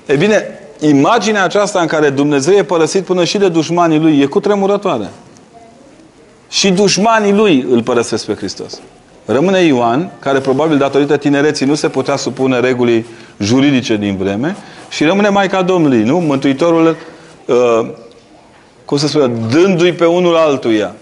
E 0.05 0.15
bine, 0.15 0.59
imaginea 0.79 1.43
aceasta 1.43 1.79
în 1.79 1.87
care 1.87 2.09
Dumnezeu 2.09 2.55
e 2.55 2.63
părăsit 2.63 3.03
până 3.03 3.23
și 3.23 3.37
de 3.37 3.49
dușmanii 3.49 3.99
lui 3.99 4.19
e 4.19 4.25
cu 4.25 4.39
tremurătoare. 4.39 5.09
Și 6.49 6.71
dușmanii 6.71 7.33
lui 7.33 7.65
îl 7.69 7.83
părăsesc 7.83 8.25
pe 8.25 8.33
Hristos. 8.33 8.79
Rămâne 9.25 9.59
Ioan, 9.59 10.11
care 10.19 10.39
probabil 10.39 10.77
datorită 10.77 11.17
tinereții 11.17 11.65
nu 11.65 11.75
se 11.75 11.89
putea 11.89 12.15
supune 12.15 12.59
regulii 12.59 13.05
juridice 13.39 13.95
din 13.95 14.17
vreme, 14.17 14.55
și 14.89 15.03
rămâne 15.03 15.29
Maica 15.29 15.61
Domnului, 15.61 16.03
nu? 16.03 16.17
Mântuitorul, 16.19 16.97
uh, 17.45 17.89
cum 18.88 18.98
să 18.98 19.08
spune, 19.08 19.27
dându-i 19.50 19.94
pe 19.94 20.06
unul 20.06 20.36
altuia. 20.36 20.96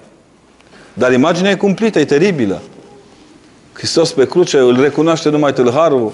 Dar 0.93 1.13
imaginea 1.13 1.51
e 1.51 1.55
cumplită, 1.55 1.99
e 1.99 2.05
teribilă. 2.05 2.61
Hristos 3.73 4.11
pe 4.11 4.27
cruce 4.27 4.57
îl 4.57 4.81
recunoaște 4.81 5.29
numai 5.29 5.53
tâlharul, 5.53 6.11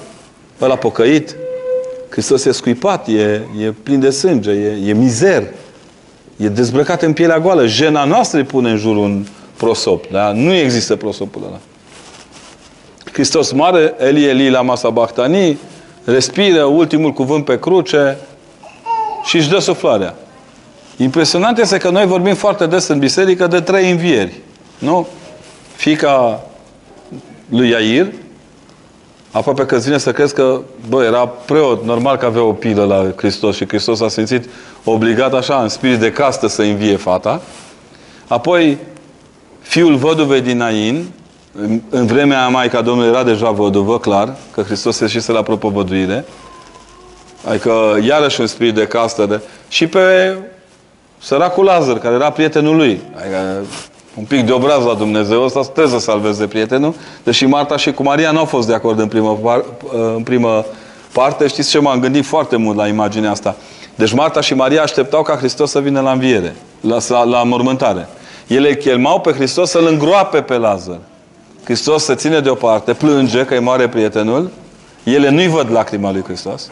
ăla 0.61 0.75
pocăit. 0.75 1.35
Hristos 2.09 2.45
e 2.45 2.51
scuipat, 2.51 3.07
e, 3.07 3.41
e 3.59 3.73
plin 3.83 3.99
de 3.99 4.09
sânge, 4.09 4.51
e, 4.51 4.89
e 4.89 4.93
mizer. 4.93 5.43
E 6.37 6.47
dezbrăcat 6.47 7.01
în 7.01 7.13
pielea 7.13 7.39
goală. 7.39 7.67
Jena 7.67 8.03
noastră 8.03 8.37
îi 8.37 8.45
pune 8.45 8.69
în 8.69 8.77
jur 8.77 8.95
un 8.95 9.25
prosop. 9.57 10.11
Da? 10.11 10.31
Nu 10.31 10.53
există 10.53 10.95
prosopul 10.95 11.43
ăla. 11.47 11.59
Hristos 13.11 13.51
mare, 13.51 13.93
Eli 13.97 14.25
Eli 14.25 14.49
la 14.49 14.61
masa 14.61 14.89
Bahtani, 14.89 15.57
respiră 16.03 16.63
ultimul 16.63 17.11
cuvânt 17.11 17.45
pe 17.45 17.59
cruce 17.59 18.17
și 19.23 19.37
își 19.37 19.49
dă 19.49 19.59
suflarea. 19.59 20.15
Impresionant 21.01 21.57
este 21.57 21.77
că 21.77 21.89
noi 21.89 22.05
vorbim 22.05 22.35
foarte 22.35 22.65
des 22.65 22.87
în 22.87 22.99
biserică 22.99 23.47
de 23.47 23.61
trei 23.61 23.91
învieri. 23.91 24.33
Nu? 24.79 25.07
Fica 25.75 26.43
lui 27.49 27.69
Iair, 27.69 28.07
aproape 29.31 29.65
că 29.65 29.75
îți 29.75 29.85
vine 29.85 29.97
să 29.97 30.11
crezi 30.11 30.33
că, 30.33 30.61
bă, 30.89 31.03
era 31.03 31.27
preot, 31.27 31.85
normal 31.85 32.17
că 32.17 32.25
avea 32.25 32.43
o 32.43 32.53
pilă 32.53 32.83
la 32.83 33.13
Hristos 33.15 33.55
și 33.55 33.67
Hristos 33.67 34.01
a 34.01 34.07
simțit 34.07 34.49
obligat 34.83 35.33
așa, 35.33 35.61
în 35.61 35.69
spirit 35.69 35.99
de 35.99 36.11
castă, 36.11 36.47
să 36.47 36.61
învie 36.61 36.95
fata. 36.95 37.41
Apoi, 38.27 38.77
fiul 39.59 39.95
văduvei 39.95 40.41
din 40.41 40.61
Ain, 40.61 41.11
în 41.89 42.05
vremea 42.05 42.47
Maica 42.47 42.81
Domnului 42.81 43.09
era 43.09 43.23
deja 43.23 43.49
văduvă, 43.49 43.99
clar, 43.99 44.35
că 44.51 44.61
Hristos 44.61 44.95
se 44.95 45.03
ieșise 45.03 45.31
la 45.31 45.41
propovăduire. 45.41 46.25
Adică, 47.47 47.99
iarăși 48.03 48.41
un 48.41 48.47
spirit 48.47 48.73
de 48.73 48.87
castă. 48.87 49.25
De... 49.25 49.41
Și 49.69 49.87
pe 49.87 50.35
săracul 51.21 51.63
Lazar, 51.63 51.97
care 51.97 52.15
era 52.15 52.29
prietenul 52.29 52.75
lui. 52.75 53.01
Adică, 53.15 53.37
un 54.15 54.23
pic 54.23 54.45
de 54.45 54.51
obraz 54.51 54.83
la 54.83 54.93
Dumnezeu, 54.93 55.43
ăsta 55.43 55.61
trebuie 55.61 55.99
să 55.99 55.99
salveze 55.99 56.47
prietenul. 56.47 56.93
Deși 57.23 57.45
Marta 57.45 57.77
și 57.77 57.91
cu 57.91 58.03
Maria 58.03 58.31
nu 58.31 58.39
au 58.39 58.45
fost 58.45 58.67
de 58.67 58.73
acord 58.73 58.99
în 58.99 59.07
primă, 59.07 59.39
par, 59.43 59.63
în 60.15 60.23
primă 60.23 60.65
parte. 61.11 61.47
Știți 61.47 61.69
ce 61.69 61.79
m-am 61.79 61.99
gândit 61.99 62.25
foarte 62.25 62.55
mult 62.55 62.77
la 62.77 62.87
imaginea 62.87 63.31
asta. 63.31 63.55
Deci 63.95 64.13
Marta 64.13 64.41
și 64.41 64.53
Maria 64.53 64.81
așteptau 64.81 65.21
ca 65.21 65.35
Hristos 65.35 65.71
să 65.71 65.79
vină 65.79 66.01
la 66.01 66.11
înviere, 66.11 66.55
la, 66.81 66.97
la, 67.07 67.23
la 67.23 67.43
mormântare. 67.43 68.07
Ele 68.47 68.75
chemau 68.75 69.19
pe 69.19 69.31
Hristos 69.31 69.69
să-L 69.69 69.87
îngroape 69.87 70.41
pe 70.41 70.57
Lazar. 70.57 70.99
Hristos 71.63 72.03
se 72.03 72.15
ține 72.15 72.39
deoparte, 72.39 72.93
plânge 72.93 73.45
că 73.45 73.53
e 73.53 73.59
mare 73.59 73.87
prietenul, 73.87 74.49
ele 75.03 75.29
nu-i 75.29 75.47
văd 75.47 75.71
lacrima 75.71 76.11
lui 76.11 76.23
Hristos. 76.23 76.69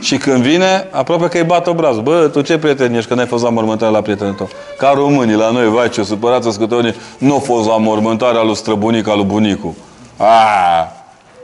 Și 0.00 0.16
când 0.16 0.42
vine, 0.42 0.88
aproape 0.90 1.28
că 1.28 1.36
îi 1.36 1.44
bat 1.44 1.66
obrazul. 1.66 2.02
Bă, 2.02 2.28
tu 2.32 2.40
ce 2.40 2.58
prieten 2.58 2.94
ești 2.94 3.08
că 3.08 3.14
n-ai 3.14 3.26
fost 3.26 3.42
la 3.42 3.50
mormântare 3.50 3.92
la 3.92 4.00
prietenul 4.00 4.32
tău? 4.32 4.48
Ca 4.78 4.92
românii 4.94 5.34
la 5.34 5.50
noi, 5.50 5.68
vai 5.68 5.88
ce 5.88 6.02
supărați 6.02 6.52
scătorii, 6.52 6.94
nu 7.18 7.32
au 7.32 7.38
fost 7.38 7.68
la 7.68 7.76
mormântarea 7.76 8.42
lui 8.42 8.56
străbunic 8.56 9.08
al 9.08 9.16
lui 9.16 9.24
bunicu. 9.24 9.76
Aaaa! 10.16 10.92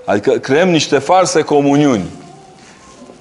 Adică 0.05 0.31
creăm 0.31 0.69
niște 0.69 0.99
false 0.99 1.41
comuniuni. 1.41 2.05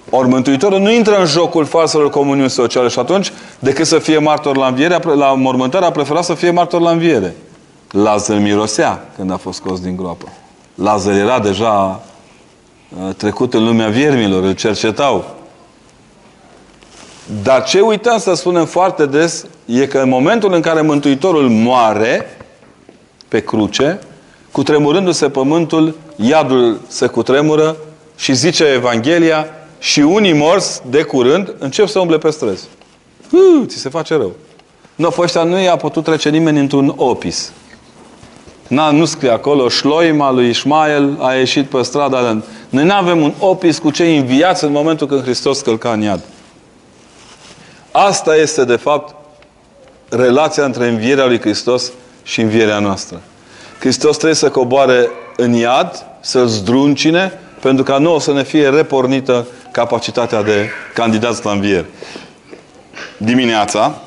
Ori 0.09 0.27
Mântuitorul 0.27 0.79
nu 0.79 0.91
intră 0.91 1.19
în 1.19 1.25
jocul 1.25 1.65
falselor 1.65 2.09
comuniuni 2.09 2.49
sociale 2.49 2.87
și 2.87 2.99
atunci, 2.99 3.31
decât 3.59 3.85
să 3.85 3.99
fie 3.99 4.17
martor 4.17 4.57
la 4.57 4.67
înviere, 4.67 4.99
la 5.15 5.33
mormântare, 5.33 5.85
a 5.85 5.91
preferat 5.91 6.23
să 6.23 6.33
fie 6.33 6.51
martor 6.51 6.81
la 6.81 6.89
înviere. 6.89 7.35
Lazar 7.91 8.37
mirosea 8.37 9.05
când 9.15 9.31
a 9.31 9.37
fost 9.37 9.57
scos 9.57 9.79
din 9.79 9.95
groapă. 9.95 10.25
Lazar 10.75 11.13
era 11.13 11.39
deja 11.39 12.01
uh, 12.05 12.14
trecut 13.17 13.53
în 13.53 13.65
lumea 13.65 13.87
viermilor, 13.87 14.43
îl 14.43 14.53
cercetau. 14.53 15.35
Dar 17.43 17.63
ce 17.63 17.79
uităm 17.79 18.17
să 18.17 18.33
spunem 18.33 18.65
foarte 18.65 19.05
des 19.05 19.45
e 19.65 19.85
că 19.85 19.99
în 19.99 20.09
momentul 20.09 20.53
în 20.53 20.61
care 20.61 20.81
Mântuitorul 20.81 21.49
moare 21.49 22.37
pe 23.27 23.39
cruce, 23.39 23.99
cutremurându-se 24.51 25.29
pământul, 25.29 25.95
iadul 26.15 26.79
se 26.87 27.07
cutremură 27.07 27.75
și 28.15 28.33
zice 28.33 28.63
Evanghelia 28.63 29.47
și 29.79 29.99
unii 29.99 30.33
morți 30.33 30.81
de 30.89 31.03
curând 31.03 31.53
încep 31.57 31.87
să 31.87 31.99
umble 31.99 32.17
pe 32.17 32.29
străzi. 32.29 32.67
Uu, 33.31 33.65
ți 33.65 33.77
se 33.77 33.89
face 33.89 34.15
rău. 34.15 34.31
Nu, 34.95 35.09
pe 35.09 35.21
ăștia 35.21 35.43
nu 35.43 35.59
i-a 35.59 35.75
putut 35.75 36.03
trece 36.03 36.29
nimeni 36.29 36.59
într-un 36.59 36.93
opis. 36.95 37.51
Na, 38.67 38.91
nu 38.91 39.05
scrie 39.05 39.29
acolo, 39.29 39.69
șloima 39.69 40.31
lui 40.31 40.50
Ismael 40.50 41.17
a 41.19 41.34
ieșit 41.34 41.65
pe 41.65 41.81
strada. 41.81 42.41
Noi 42.69 42.84
nu 42.84 42.93
avem 42.93 43.22
un 43.22 43.34
opis 43.39 43.77
cu 43.77 43.91
cei 43.91 44.17
înviați 44.17 44.63
în 44.63 44.72
momentul 44.72 45.07
când 45.07 45.22
Hristos 45.22 45.62
călca 45.62 45.91
în 45.91 46.01
iad. 46.01 46.22
Asta 47.91 48.36
este, 48.36 48.63
de 48.63 48.75
fapt, 48.75 49.15
relația 50.10 50.65
între 50.65 50.88
învierea 50.88 51.25
lui 51.25 51.39
Hristos 51.39 51.91
și 52.24 52.41
învierea 52.41 52.79
noastră. 52.79 53.22
Hristos 53.79 54.15
trebuie 54.15 54.36
să 54.36 54.50
coboare 54.50 55.10
în 55.36 55.53
iad, 55.53 56.05
să-l 56.19 56.48
zdruncine, 56.48 57.39
pentru 57.62 57.84
ca 57.84 57.98
nouă 57.98 58.19
să 58.19 58.34
ne 58.34 58.43
fie 58.43 58.69
repornită 58.69 59.48
capacitatea 59.72 60.43
de 60.43 60.69
candidați 60.93 61.45
la 61.45 61.51
înviere. 61.51 61.86
Dimineața, 63.17 64.01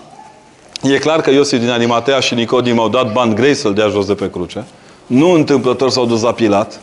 e 0.82 0.98
clar 0.98 1.20
că 1.20 1.30
Iosif 1.30 1.58
din 1.58 1.70
Arimatea 1.70 2.20
și 2.20 2.34
Nicodim 2.34 2.78
au 2.78 2.88
dat 2.88 3.12
bani 3.12 3.34
grei 3.34 3.54
să-l 3.54 3.74
dea 3.74 3.88
jos 3.88 4.06
de 4.06 4.14
pe 4.14 4.30
cruce. 4.30 4.64
Nu 5.06 5.30
întâmplător 5.30 5.90
s-au 5.90 6.06
dus 6.06 6.22
la 6.22 6.32
Pilat, 6.32 6.80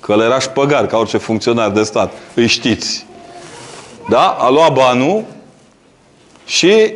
că 0.00 0.12
el 0.12 0.20
era 0.20 0.36
păgar, 0.54 0.86
ca 0.86 0.96
orice 0.98 1.16
funcționar 1.16 1.70
de 1.70 1.82
stat. 1.82 2.12
Îi 2.34 2.46
știți. 2.46 3.06
Da? 4.08 4.36
A 4.38 4.50
luat 4.50 4.72
banul 4.72 5.24
și 6.44 6.94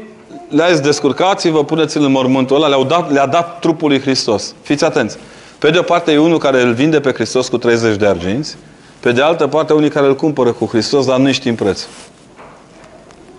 le-a 0.49 0.71
zis, 0.71 0.81
descurcați-vă, 0.81 1.65
puneți-l 1.65 2.03
în 2.03 2.11
mormântul 2.11 2.57
ăla, 2.57 2.69
le-a 2.69 2.85
dat, 2.85 3.13
le 3.13 3.27
dat 3.31 3.59
trupul 3.59 3.89
lui 3.89 4.01
Hristos. 4.01 4.55
Fiți 4.63 4.85
atenți. 4.85 5.17
Pe 5.59 5.71
de 5.71 5.79
o 5.79 5.83
parte 5.83 6.13
e 6.13 6.19
unul 6.19 6.39
care 6.39 6.61
îl 6.61 6.73
vinde 6.73 7.01
pe 7.01 7.13
Hristos 7.13 7.49
cu 7.49 7.59
30 7.59 7.97
de 7.97 8.07
arginți, 8.07 8.57
pe 9.01 9.13
de 9.13 9.23
altă 9.23 9.47
parte 9.47 9.73
unii 9.73 9.89
care 9.89 10.07
îl 10.07 10.17
cumpără 10.17 10.53
cu 10.53 10.67
Hristos, 10.67 11.07
dar 11.07 11.19
nu 11.19 11.33
știm 11.33 11.55
prețul. 11.55 11.89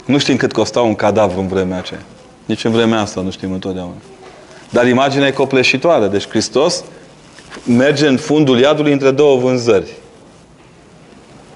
Nu 0.05 0.17
știm 0.17 0.35
cât 0.35 0.51
costa 0.51 0.81
un 0.81 0.95
cadavru 0.95 1.39
în 1.39 1.47
vremea 1.47 1.77
aceea. 1.77 2.01
Nici 2.45 2.63
în 2.63 2.71
vremea 2.71 2.99
asta 2.99 3.21
nu 3.21 3.31
știm 3.31 3.51
întotdeauna. 3.51 3.95
Dar 4.69 4.87
imaginea 4.87 5.27
e 5.27 5.31
copleșitoare. 5.31 6.07
Deci 6.07 6.27
Hristos 6.27 6.83
merge 7.63 8.07
în 8.07 8.17
fundul 8.17 8.59
iadului 8.59 8.91
între 8.91 9.11
două 9.11 9.37
vânzări. 9.37 9.91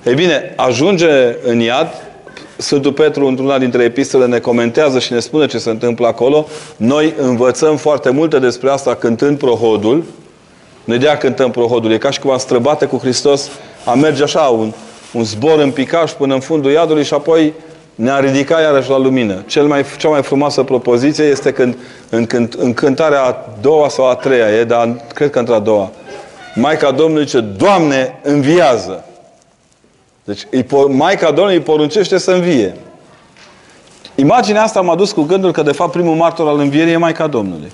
Ei 0.05 0.13
bine, 0.13 0.53
ajunge 0.55 1.35
în 1.43 1.59
iad, 1.59 1.87
Sfântul 2.57 2.93
Petru, 2.93 3.25
într-una 3.25 3.57
dintre 3.57 3.83
epistole, 3.83 4.25
ne 4.25 4.39
comentează 4.39 4.99
și 4.99 5.13
ne 5.13 5.19
spune 5.19 5.45
ce 5.45 5.57
se 5.57 5.69
întâmplă 5.69 6.07
acolo. 6.07 6.47
Noi 6.77 7.13
învățăm 7.17 7.77
foarte 7.77 8.09
multe 8.09 8.39
despre 8.39 8.69
asta 8.69 8.95
cântând 8.95 9.37
prohodul. 9.37 10.03
Noi 10.83 10.97
de 10.97 11.17
cântăm 11.19 11.51
prohodul. 11.51 11.91
E 11.91 11.97
ca 11.97 12.09
și 12.09 12.19
cum 12.19 12.31
am 12.31 12.37
străbate 12.37 12.85
cu 12.85 12.97
Hristos, 12.97 13.49
a 13.85 13.93
merge 13.93 14.23
așa, 14.23 14.41
un, 14.41 14.73
un 15.13 15.23
zbor 15.23 15.59
în 15.59 15.71
picaș 15.71 16.11
până 16.11 16.33
în 16.33 16.39
fundul 16.39 16.71
iadului 16.71 17.03
și 17.03 17.13
apoi 17.13 17.53
ne-a 17.99 18.19
ridicat 18.19 18.61
iarăși 18.61 18.89
la 18.89 18.97
lumină. 18.97 19.43
Cel 19.47 19.67
mai, 19.67 19.85
cea 19.97 20.09
mai 20.09 20.23
frumoasă 20.23 20.63
propoziție 20.63 21.23
este 21.23 21.51
când 21.51 21.77
în, 22.09 22.25
când, 22.25 22.55
în 22.57 22.73
cântarea 22.73 23.23
a 23.23 23.35
doua 23.61 23.89
sau 23.89 24.09
a 24.09 24.15
treia, 24.15 24.49
e, 24.49 24.63
dar 24.63 24.95
cred 25.13 25.29
că 25.29 25.39
într-a 25.39 25.59
doua. 25.59 25.91
Maica 26.55 26.91
Domnului 26.91 27.25
zice, 27.25 27.39
Doamne, 27.39 28.19
înviază! 28.23 29.05
Deci 30.23 30.47
îi, 30.51 30.65
Maica 30.87 31.25
Domnului 31.25 31.55
îi 31.55 31.61
poruncește 31.61 32.17
să 32.17 32.31
învie. 32.31 32.75
Imaginea 34.15 34.63
asta 34.63 34.81
m-a 34.81 34.95
dus 34.95 35.11
cu 35.11 35.21
gândul 35.21 35.51
că 35.51 35.61
de 35.61 35.71
fapt 35.71 35.91
primul 35.91 36.15
martor 36.15 36.47
al 36.47 36.59
învierii 36.59 36.93
e 36.93 36.97
Maica 36.97 37.27
Domnului. 37.27 37.71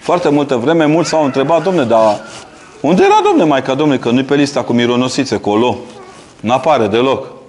Foarte 0.00 0.28
multă 0.28 0.56
vreme 0.56 0.84
mulți 0.84 1.08
s-au 1.08 1.24
întrebat, 1.24 1.62
domne, 1.62 1.84
dar 1.84 2.20
unde 2.80 3.02
era 3.02 3.20
domne 3.24 3.44
Maica 3.44 3.74
Domnului? 3.74 4.02
Că 4.02 4.10
nu-i 4.10 4.24
pe 4.24 4.34
lista 4.34 4.62
cu 4.62 4.72
mironosițe, 4.72 5.40
colo. 5.40 5.76
N-apare 6.40 6.86
deloc. 6.86 7.40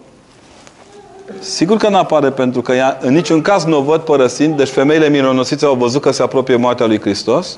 Sigur 1.43 1.77
că 1.77 1.89
n-apare 1.89 2.29
pentru 2.29 2.61
că 2.61 2.71
ea, 2.71 2.97
în 3.01 3.13
niciun 3.13 3.41
caz 3.41 3.63
nu 3.63 3.77
o 3.77 3.81
văd 3.81 4.01
părăsind. 4.01 4.57
Deci 4.57 4.69
femeile 4.69 5.09
mironosițe 5.09 5.65
au 5.65 5.75
văzut 5.75 6.01
că 6.01 6.11
se 6.11 6.23
apropie 6.23 6.55
moartea 6.55 6.85
lui 6.85 6.99
Hristos, 6.99 7.57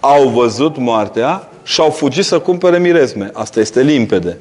au 0.00 0.28
văzut 0.28 0.76
moartea 0.76 1.48
și 1.62 1.80
au 1.80 1.90
fugit 1.90 2.24
să 2.24 2.38
cumpere 2.38 2.78
mirezme. 2.78 3.30
Asta 3.32 3.60
este 3.60 3.82
limpede. 3.82 4.38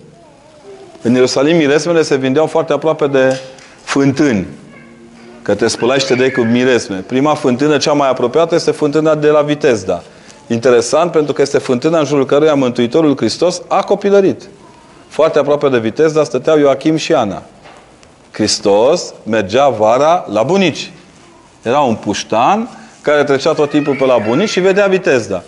În 1.02 1.14
Ierusalim 1.14 1.58
miresmele 1.58 2.02
se 2.02 2.16
vindeau 2.16 2.46
foarte 2.46 2.74
aproape 2.74 3.08
de 3.08 3.40
fântâni. 3.84 4.48
Că 5.42 5.56
te 5.56 5.68
spălai 5.68 6.00
și 6.00 6.06
te 6.06 6.16
dai 6.16 6.32
cu 6.32 6.42
miresme. 6.42 7.04
Prima 7.08 7.34
fântână, 7.34 7.78
cea 7.78 7.94
mai 7.94 8.10
apropiată, 8.10 8.56
este 8.56 8.72
fântâna 8.72 9.16
de 9.16 9.28
la 9.28 9.42
Vitezda. 9.42 10.04
Interesant 10.48 11.12
pentru 11.12 11.34
că 11.34 11.42
este 11.42 11.58
fântâna 11.58 12.00
în 12.00 12.06
jurul 12.06 12.26
căruia 12.26 12.54
Mântuitorul 12.54 13.16
Hristos 13.18 13.62
a 13.68 13.82
copilărit. 13.82 14.42
Foarte 15.08 15.40
aproape 15.40 15.70
de 15.70 15.80
Vitezda 15.80 16.24
stăteau 16.24 16.58
Ioachim 16.58 16.96
și 16.96 17.14
Ana. 17.14 17.42
Hristos 18.34 19.14
mergea 19.24 19.70
vara 19.70 20.26
la 20.32 20.44
bunici. 20.44 20.92
Era 21.62 21.80
un 21.80 21.96
puștan 21.96 22.70
care 23.02 23.24
trecea 23.24 23.54
tot 23.54 23.70
timpul 23.70 23.96
pe 23.96 24.06
la 24.06 24.18
bunici 24.28 24.50
și 24.50 24.60
vedea 24.60 24.88
Vitezda. 24.88 25.44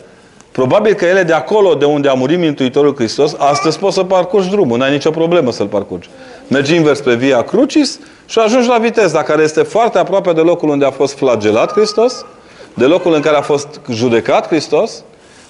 Probabil 0.52 0.94
că 0.94 1.06
ele 1.06 1.24
de 1.24 1.34
acolo 1.34 1.74
de 1.74 1.86
unde 1.86 2.10
a 2.10 2.14
murit 2.14 2.40
Mântuitorul 2.40 2.96
Hristos, 2.96 3.36
astăzi 3.38 3.80
poți 3.80 3.96
să 3.96 4.04
parcurgi 4.04 4.50
drumul, 4.50 4.78
n-ai 4.78 4.92
nicio 4.92 5.10
problemă 5.10 5.52
să-l 5.52 5.68
parcurgi. 5.68 6.10
Mergi 6.48 6.76
invers 6.76 7.00
pe 7.00 7.16
Via 7.16 7.42
Crucis 7.44 8.00
și 8.26 8.40
ajungi 8.40 8.68
la 8.68 8.78
Vitezda, 8.78 9.24
care 9.24 9.44
este 9.44 9.64
foarte 9.64 9.98
aproape 9.98 10.34
de 10.34 10.42
locul 10.42 10.70
unde 10.70 10.86
a 10.86 10.92
fost 10.92 11.18
flagelat 11.18 11.72
Hristos, 11.72 12.26
de 12.74 12.86
locul 12.86 13.14
în 13.14 13.22
care 13.22 13.38
a 13.38 13.42
fost 13.42 13.82
judecat 13.90 14.48
Hristos, 14.48 15.04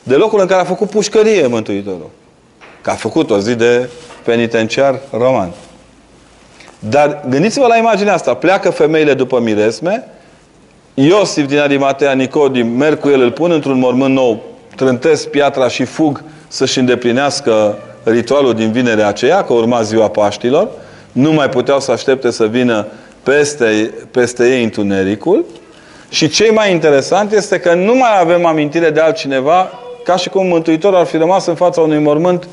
de 0.03 0.15
locul 0.15 0.39
în 0.39 0.47
care 0.47 0.61
a 0.61 0.65
făcut 0.65 0.89
pușcărie 0.89 1.47
Mântuitorul. 1.47 2.09
Că 2.81 2.89
a 2.89 2.93
făcut 2.93 3.29
o 3.29 3.39
zi 3.39 3.55
de 3.55 3.89
penitenciar 4.23 4.99
roman. 5.11 5.51
Dar 6.89 7.23
gândiți-vă 7.29 7.67
la 7.67 7.77
imaginea 7.77 8.13
asta. 8.13 8.33
Pleacă 8.33 8.69
femeile 8.69 9.13
după 9.13 9.39
miresme, 9.39 10.07
Iosif 10.93 11.47
din 11.47 11.59
Arimatea, 11.59 12.11
Nicodim, 12.11 12.67
merg 12.67 12.99
cu 12.99 13.09
el, 13.09 13.21
îl 13.21 13.31
pun 13.31 13.51
într-un 13.51 13.79
mormânt 13.79 14.13
nou, 14.13 14.43
trântesc 14.75 15.27
piatra 15.27 15.67
și 15.67 15.83
fug 15.83 16.23
să-și 16.47 16.79
îndeplinească 16.79 17.77
ritualul 18.03 18.53
din 18.53 18.71
vinerea 18.71 19.07
aceea, 19.07 19.43
că 19.43 19.53
urma 19.53 19.81
ziua 19.81 20.09
Paștilor. 20.09 20.69
Nu 21.11 21.31
mai 21.31 21.49
puteau 21.49 21.79
să 21.79 21.91
aștepte 21.91 22.31
să 22.31 22.45
vină 22.45 22.87
peste, 23.23 23.93
peste 24.11 24.55
ei 24.55 24.63
întunericul. 24.63 25.45
Și 26.09 26.29
ce 26.29 26.51
mai 26.51 26.71
interesant 26.71 27.31
este 27.31 27.59
că 27.59 27.73
nu 27.73 27.95
mai 27.95 28.19
avem 28.19 28.45
amintire 28.45 28.89
de 28.89 28.99
altcineva 28.99 29.69
ca 30.03 30.15
și 30.15 30.29
cum 30.29 30.47
Mântuitorul 30.47 30.97
ar 30.97 31.05
fi 31.05 31.17
rămas 31.17 31.45
în 31.45 31.55
fața 31.55 31.81
unui 31.81 31.99
mormânt 31.99 32.47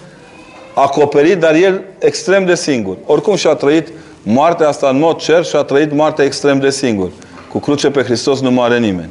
acoperit, 0.75 1.39
dar 1.39 1.55
el 1.55 1.83
extrem 1.99 2.45
de 2.45 2.55
singur. 2.55 2.97
Oricum 3.07 3.35
și-a 3.35 3.55
trăit 3.55 3.89
moartea 4.23 4.69
asta 4.69 4.89
în 4.89 4.99
mod 4.99 5.17
cer 5.17 5.45
și 5.45 5.57
a 5.57 5.63
trăit 5.63 5.93
moartea 5.93 6.25
extrem 6.25 6.59
de 6.59 6.71
singur. 6.71 7.11
Cu 7.49 7.59
cruce 7.59 7.91
pe 7.91 8.03
Hristos 8.03 8.41
nu 8.41 8.51
moare 8.51 8.79
nimeni. 8.79 9.11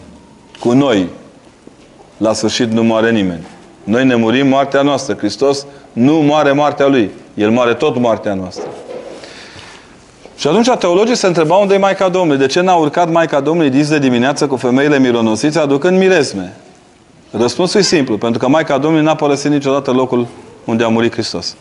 Cu 0.60 0.71
noi, 0.71 1.10
la 2.17 2.34
sfârșit, 2.34 2.71
nu 2.71 2.84
moare 2.84 3.12
nimeni. 3.12 3.47
Noi 3.84 4.06
ne 4.06 4.15
murim 4.15 4.47
moartea 4.47 4.82
noastră. 4.82 5.15
Hristos 5.15 5.65
nu 5.93 6.13
moare 6.13 6.52
moartea 6.52 6.88
Lui. 6.88 7.12
El 7.34 7.52
moare 7.52 7.74
tot 7.74 7.97
moartea 7.97 8.34
noastră. 8.34 8.67
Și 10.36 10.47
atunci 10.47 10.69
teologii 10.69 11.15
se 11.15 11.28
întrebau 11.28 11.62
unde 11.62 11.74
e 11.74 11.78
Maica 11.78 12.10
Domnului. 12.10 12.39
De 12.39 12.45
ce 12.45 12.62
n-a 12.62 12.76
urcat 12.76 13.12
Maica 13.12 13.39
Domnului 13.39 13.69
dis 13.69 13.89
de 13.89 14.00
dimineață 14.00 14.47
cu 14.47 14.56
femeile 14.56 15.00
mironosițe 15.00 15.60
aducând 15.60 15.97
mirezme? 15.97 16.58
Răspunsul 17.32 17.80
e 17.80 17.84
simplu. 17.84 18.17
Pentru 18.17 18.39
că 18.39 18.47
Maica 18.47 18.78
Domnului 18.78 19.06
n-a 19.06 19.15
părăsit 19.15 19.52
niciodată 19.52 19.91
locul 19.91 20.28
unde 20.65 20.84
a 20.84 20.88
murit 20.88 21.12
Hristos. 21.12 21.56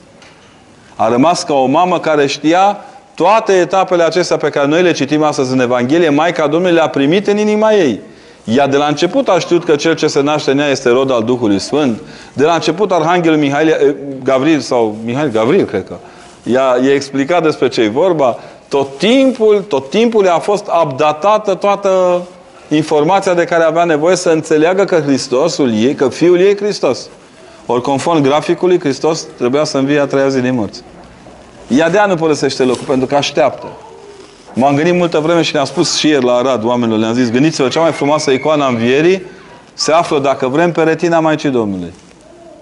A 0.96 1.08
rămas 1.08 1.42
ca 1.42 1.54
o 1.54 1.66
mamă 1.66 2.00
care 2.00 2.26
știa 2.26 2.78
toate 3.20 3.52
etapele 3.52 4.02
acestea 4.02 4.36
pe 4.36 4.48
care 4.48 4.66
noi 4.66 4.82
le 4.82 4.92
citim 4.92 5.22
astăzi 5.22 5.52
în 5.52 5.60
Evanghelie, 5.60 6.08
Maica 6.08 6.46
Domnului 6.46 6.74
le-a 6.74 6.88
primit 6.88 7.26
în 7.26 7.38
inima 7.38 7.72
ei. 7.72 8.00
Ea 8.44 8.66
de 8.66 8.76
la 8.76 8.86
început 8.86 9.28
a 9.28 9.38
știut 9.38 9.64
că 9.64 9.76
cel 9.76 9.94
ce 9.94 10.06
se 10.06 10.20
naște 10.20 10.50
în 10.50 10.58
ea 10.58 10.68
este 10.68 10.88
rod 10.88 11.10
al 11.10 11.22
Duhului 11.22 11.58
Sfânt. 11.58 12.00
De 12.32 12.44
la 12.44 12.54
început 12.54 12.92
Arhanghelul 12.92 13.38
Mihail, 13.38 13.68
eh, 13.68 13.94
Gavril 14.24 14.60
sau 14.60 14.96
Mihail 15.04 15.30
Gavril, 15.30 15.64
cred 15.64 15.84
că, 15.86 15.94
i-a, 16.42 16.76
i-a 16.84 16.94
explicat 16.94 17.42
despre 17.42 17.68
ce 17.68 17.80
e 17.80 17.88
vorba. 17.88 18.38
Tot 18.68 18.98
timpul, 18.98 19.64
tot 19.68 19.90
timpul 19.90 20.28
a 20.28 20.38
fost 20.38 20.66
updatată 20.84 21.54
toată 21.54 22.22
informația 22.68 23.34
de 23.34 23.44
care 23.44 23.62
avea 23.62 23.84
nevoie 23.84 24.16
să 24.16 24.30
înțeleagă 24.30 24.84
că 24.84 25.00
Hristosul 25.06 25.72
ei, 25.74 25.94
că 25.94 26.08
Fiul 26.08 26.40
ei 26.40 26.50
e 26.50 26.56
Hristos. 26.56 27.08
Ori 27.66 27.82
conform 27.82 28.22
graficului, 28.22 28.80
Hristos 28.80 29.26
trebuia 29.36 29.64
să 29.64 29.78
învie 29.78 30.00
a 30.00 30.06
treia 30.06 30.28
zi 30.28 30.40
din 30.40 30.54
morți. 30.54 30.82
Ea 31.76 31.90
de 31.90 31.98
nu 32.06 32.14
părăsește 32.14 32.62
locul, 32.62 32.84
pentru 32.86 33.06
că 33.06 33.14
așteaptă. 33.14 33.66
M-am 34.54 34.74
gândit 34.74 34.94
multă 34.94 35.18
vreme 35.18 35.42
și 35.42 35.54
ne-am 35.54 35.64
spus 35.64 35.96
și 35.96 36.08
ieri 36.08 36.24
la 36.24 36.34
Arad 36.34 36.64
oamenilor, 36.64 36.98
le-am 36.98 37.14
zis, 37.14 37.30
gândiți-vă, 37.30 37.68
cea 37.68 37.80
mai 37.80 37.92
frumoasă 37.92 38.30
icoană 38.30 38.64
a 38.64 38.68
învierii 38.68 39.22
se 39.80 39.92
află, 39.92 40.18
dacă 40.18 40.48
vrem, 40.48 40.72
pe 40.72 40.82
retina 40.82 41.20
Maicii 41.20 41.48
Domnului. 41.48 41.92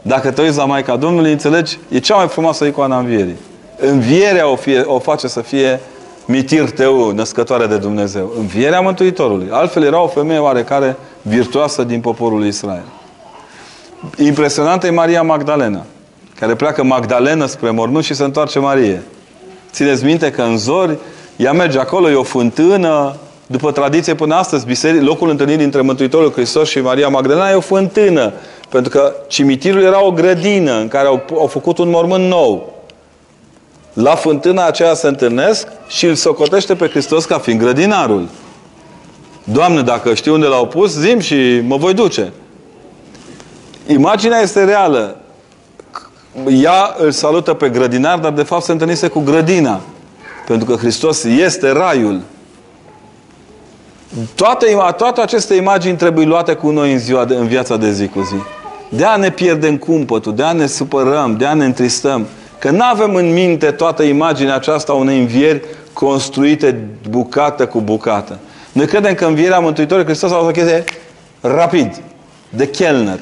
Dacă 0.03 0.31
te 0.31 0.43
uiți 0.43 0.57
la 0.57 0.65
Maica 0.65 0.97
Domnului, 0.97 1.33
înțelegi, 1.33 1.79
e 1.89 1.99
cea 1.99 2.17
mai 2.17 2.29
frumoasă 2.29 2.65
icoană 2.65 2.95
a 2.95 2.99
învierii. 2.99 3.37
Învierea 3.77 4.49
o, 4.49 4.57
fie, 4.57 4.81
o 4.81 4.99
face 4.99 5.29
să 5.29 5.41
fie 5.41 5.81
mitir 6.25 6.71
teu, 6.71 7.11
născătoare 7.11 7.67
de 7.67 7.77
Dumnezeu. 7.77 8.33
Învierea 8.39 8.81
Mântuitorului. 8.81 9.49
Altfel 9.51 9.83
era 9.83 10.03
o 10.03 10.07
femeie 10.07 10.39
oarecare 10.39 10.97
virtuoasă 11.23 11.83
din 11.83 12.01
poporul 12.01 12.47
Israel. 12.47 12.85
Impresionantă 14.17 14.87
e 14.87 14.91
Maria 14.91 15.23
Magdalena, 15.23 15.85
care 16.39 16.55
pleacă 16.55 16.83
Magdalena 16.83 17.47
spre 17.47 17.71
mormânt 17.71 18.05
și 18.05 18.15
se 18.15 18.25
întoarce 18.25 18.59
Marie. 18.59 19.03
Țineți 19.73 20.05
minte 20.05 20.31
că 20.31 20.43
în 20.43 20.59
zori 20.59 20.99
ea 21.37 21.53
merge 21.53 21.79
acolo, 21.79 22.11
e 22.11 22.15
o 22.15 22.23
fântână, 22.23 23.15
după 23.47 23.73
tradiție 23.73 24.15
până 24.15 24.35
astăzi, 24.35 24.67
biseric, 24.67 25.03
locul 25.03 25.29
întâlnirii 25.31 25.65
între 25.65 25.81
Mântuitorul 25.81 26.33
Hristos 26.33 26.69
și 26.69 26.81
Maria 26.81 27.09
Magdalena 27.09 27.51
e 27.51 27.55
o 27.55 27.61
fântână. 27.61 28.33
Pentru 28.69 28.91
că 28.91 29.15
cimitirul 29.29 29.83
era 29.83 30.05
o 30.05 30.13
grădină 30.13 30.73
în 30.73 30.89
care 30.89 31.07
au, 31.07 31.25
au 31.39 31.47
făcut 31.47 31.79
un 31.79 31.91
mormânt 31.91 32.25
nou. 32.25 32.73
La 33.93 34.15
fântâna 34.15 34.67
aceea 34.67 34.95
se 34.95 35.07
întâlnesc 35.07 35.69
și 35.89 36.07
îl 36.07 36.15
socotește 36.15 36.75
pe 36.75 36.89
Hristos 36.89 37.25
ca 37.25 37.39
fiind 37.39 37.61
grădinarul. 37.61 38.29
Doamne, 39.45 39.83
dacă 39.83 40.15
știu 40.15 40.35
unde 40.35 40.47
l-au 40.47 40.67
pus, 40.67 40.99
zim 40.99 41.19
și 41.19 41.61
mă 41.67 41.77
voi 41.77 41.95
duce. 41.95 42.33
Imaginea 43.87 44.41
este 44.41 44.65
reală. 44.65 45.17
Ea 46.49 46.95
îl 46.99 47.11
salută 47.11 47.55
pe 47.55 47.69
grădinar, 47.69 48.19
dar 48.19 48.33
de 48.33 48.43
fapt 48.43 48.63
se 48.63 48.73
întâlnise 48.73 49.09
cu 49.09 49.21
grădina. 49.21 49.81
Pentru 50.47 50.67
că 50.67 50.77
Hristos 50.77 51.25
este 51.25 51.71
raiul. 51.71 52.21
Toate, 54.35 54.77
toate 54.97 55.21
aceste 55.21 55.55
imagini 55.55 55.97
trebuie 55.97 56.27
luate 56.27 56.55
cu 56.55 56.71
noi 56.71 56.93
în, 56.93 56.99
ziua 56.99 57.25
de, 57.25 57.35
în 57.35 57.47
viața 57.47 57.77
de 57.77 57.93
zi 57.93 58.09
cu 58.09 58.21
zi. 58.21 58.35
De 58.89 59.05
a 59.05 59.17
ne 59.17 59.31
pierdem 59.31 59.77
cumpătul, 59.77 60.35
de 60.35 60.43
a 60.43 60.53
ne 60.53 60.67
supărăm, 60.67 61.37
de 61.37 61.47
a 61.47 61.55
ne 61.55 61.65
întristăm. 61.65 62.27
Că 62.59 62.71
nu 62.71 62.85
avem 62.93 63.15
în 63.15 63.33
minte 63.33 63.71
toată 63.71 64.03
imaginea 64.03 64.55
aceasta 64.55 64.93
unei 64.93 65.21
învieri 65.21 65.63
construite 65.93 66.89
bucată 67.09 67.67
cu 67.67 67.81
bucată. 67.81 68.39
Noi 68.73 68.87
credem 68.87 69.15
că 69.15 69.25
învierea 69.25 69.59
Mântuitorului 69.59 70.07
Hristos 70.09 70.31
a 70.31 70.35
fost 70.35 70.49
o 70.49 70.53
chestie 70.53 70.85
rapid, 71.41 72.01
de 72.51 72.69
chelner. 72.71 73.19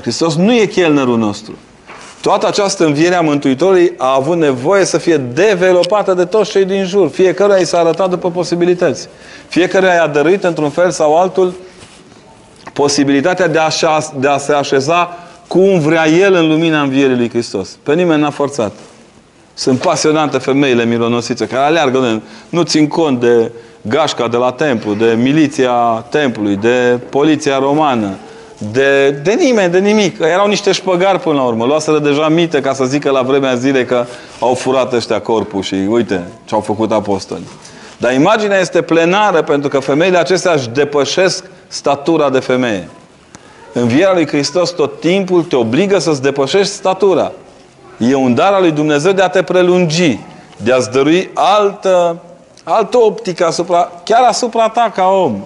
Hristos 0.00 0.34
nu 0.34 0.52
e 0.52 0.64
chelnerul 0.64 1.18
nostru. 1.18 1.54
Toată 2.26 2.46
această 2.46 2.84
înviere 2.84 3.14
a 3.14 3.20
Mântuitorului 3.20 3.92
a 3.96 4.14
avut 4.14 4.36
nevoie 4.36 4.84
să 4.84 4.98
fie 4.98 5.16
developată 5.16 6.14
de 6.14 6.24
toți 6.24 6.50
cei 6.50 6.64
din 6.64 6.84
jur. 6.84 7.10
Fiecare 7.10 7.60
i 7.60 7.64
s-a 7.64 7.78
arătat 7.78 8.10
după 8.10 8.30
posibilități. 8.30 9.08
Fiecare 9.48 9.86
i-a 9.86 10.06
dăruit 10.06 10.44
într-un 10.44 10.70
fel 10.70 10.90
sau 10.90 11.16
altul 11.16 11.54
posibilitatea 12.72 13.48
de 13.48 13.58
a, 13.58 13.98
de 14.18 14.28
a 14.28 14.38
se 14.38 14.52
așeza 14.52 15.16
cum 15.46 15.78
vrea 15.78 16.08
El 16.08 16.34
în 16.34 16.48
lumina 16.48 16.80
învierii 16.80 17.16
lui 17.16 17.28
Hristos. 17.28 17.78
Pe 17.82 17.94
nimeni 17.94 18.20
n-a 18.20 18.30
forțat. 18.30 18.72
Sunt 19.54 19.78
pasionante 19.78 20.38
femeile 20.38 20.84
mironosițe 20.84 21.46
care 21.46 21.64
aleargă, 21.64 22.22
nu 22.48 22.62
țin 22.62 22.88
cont 22.88 23.20
de 23.20 23.52
gașca 23.82 24.28
de 24.28 24.36
la 24.36 24.52
templu, 24.52 24.94
de 24.94 25.18
miliția 25.22 26.04
templului, 26.10 26.56
de 26.56 26.98
poliția 27.10 27.58
romană, 27.58 28.14
de, 28.58 29.10
de 29.10 29.32
nimeni, 29.32 29.72
de 29.72 29.78
nimic. 29.78 30.20
Erau 30.20 30.46
niște 30.46 30.72
șpăgari 30.72 31.20
până 31.20 31.34
la 31.34 31.42
urmă. 31.42 31.64
Luaseră 31.64 31.98
deja 31.98 32.28
mite 32.28 32.60
ca 32.60 32.72
să 32.72 32.84
zică 32.84 33.10
la 33.10 33.22
vremea 33.22 33.54
zilei 33.54 33.84
că 33.84 34.04
au 34.40 34.54
furat 34.54 34.92
ăștia 34.92 35.20
corpul 35.20 35.62
și 35.62 35.74
uite 35.74 36.24
ce 36.44 36.54
au 36.54 36.60
făcut 36.60 36.92
apostoli. 36.92 37.46
Dar 37.96 38.12
imaginea 38.12 38.58
este 38.58 38.82
plenară 38.82 39.42
pentru 39.42 39.68
că 39.68 39.78
femeile 39.78 40.18
acestea 40.18 40.52
își 40.52 40.68
depășesc 40.68 41.44
statura 41.66 42.30
de 42.30 42.38
femeie. 42.38 42.88
Învierea 43.72 44.12
lui 44.12 44.26
Hristos 44.26 44.70
tot 44.70 45.00
timpul 45.00 45.42
te 45.42 45.56
obligă 45.56 45.98
să-ți 45.98 46.22
depășești 46.22 46.72
statura. 46.72 47.32
E 47.98 48.14
un 48.14 48.34
dar 48.34 48.52
al 48.52 48.60
lui 48.60 48.70
Dumnezeu 48.70 49.12
de 49.12 49.22
a 49.22 49.28
te 49.28 49.42
prelungi, 49.42 50.18
de 50.56 50.72
a-ți 50.72 50.90
dărui 50.90 51.30
altă, 51.34 52.16
altă 52.64 52.98
optică 52.98 53.46
asupra, 53.46 53.90
chiar 54.04 54.22
asupra 54.22 54.68
ta 54.68 54.92
ca 54.94 55.04
om. 55.08 55.42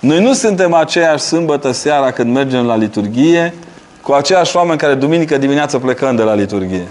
Noi 0.00 0.20
nu 0.20 0.32
suntem 0.32 0.74
aceeași 0.74 1.22
sâmbătă 1.22 1.70
seara 1.72 2.10
când 2.10 2.34
mergem 2.34 2.66
la 2.66 2.76
liturghie 2.76 3.54
cu 4.02 4.12
aceiași 4.12 4.56
oameni 4.56 4.78
care 4.78 4.94
duminică 4.94 5.38
dimineață 5.38 5.78
plecăm 5.78 6.16
de 6.16 6.22
la 6.22 6.34
liturghie. 6.34 6.88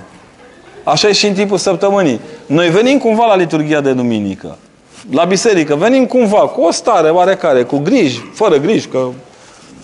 Așa 0.83 1.07
e 1.07 1.11
și 1.11 1.27
în 1.27 1.33
timpul 1.33 1.57
săptămânii. 1.57 2.19
Noi 2.45 2.69
venim 2.69 2.97
cumva 2.97 3.25
la 3.25 3.35
liturghia 3.35 3.81
de 3.81 3.93
duminică. 3.93 4.57
La 5.11 5.23
biserică 5.23 5.75
venim 5.75 6.05
cumva 6.05 6.39
cu 6.39 6.61
o 6.61 6.71
stare 6.71 7.09
oarecare, 7.09 7.63
cu 7.63 7.77
griji, 7.77 8.23
fără 8.33 8.57
griji, 8.57 8.87
că 8.87 9.07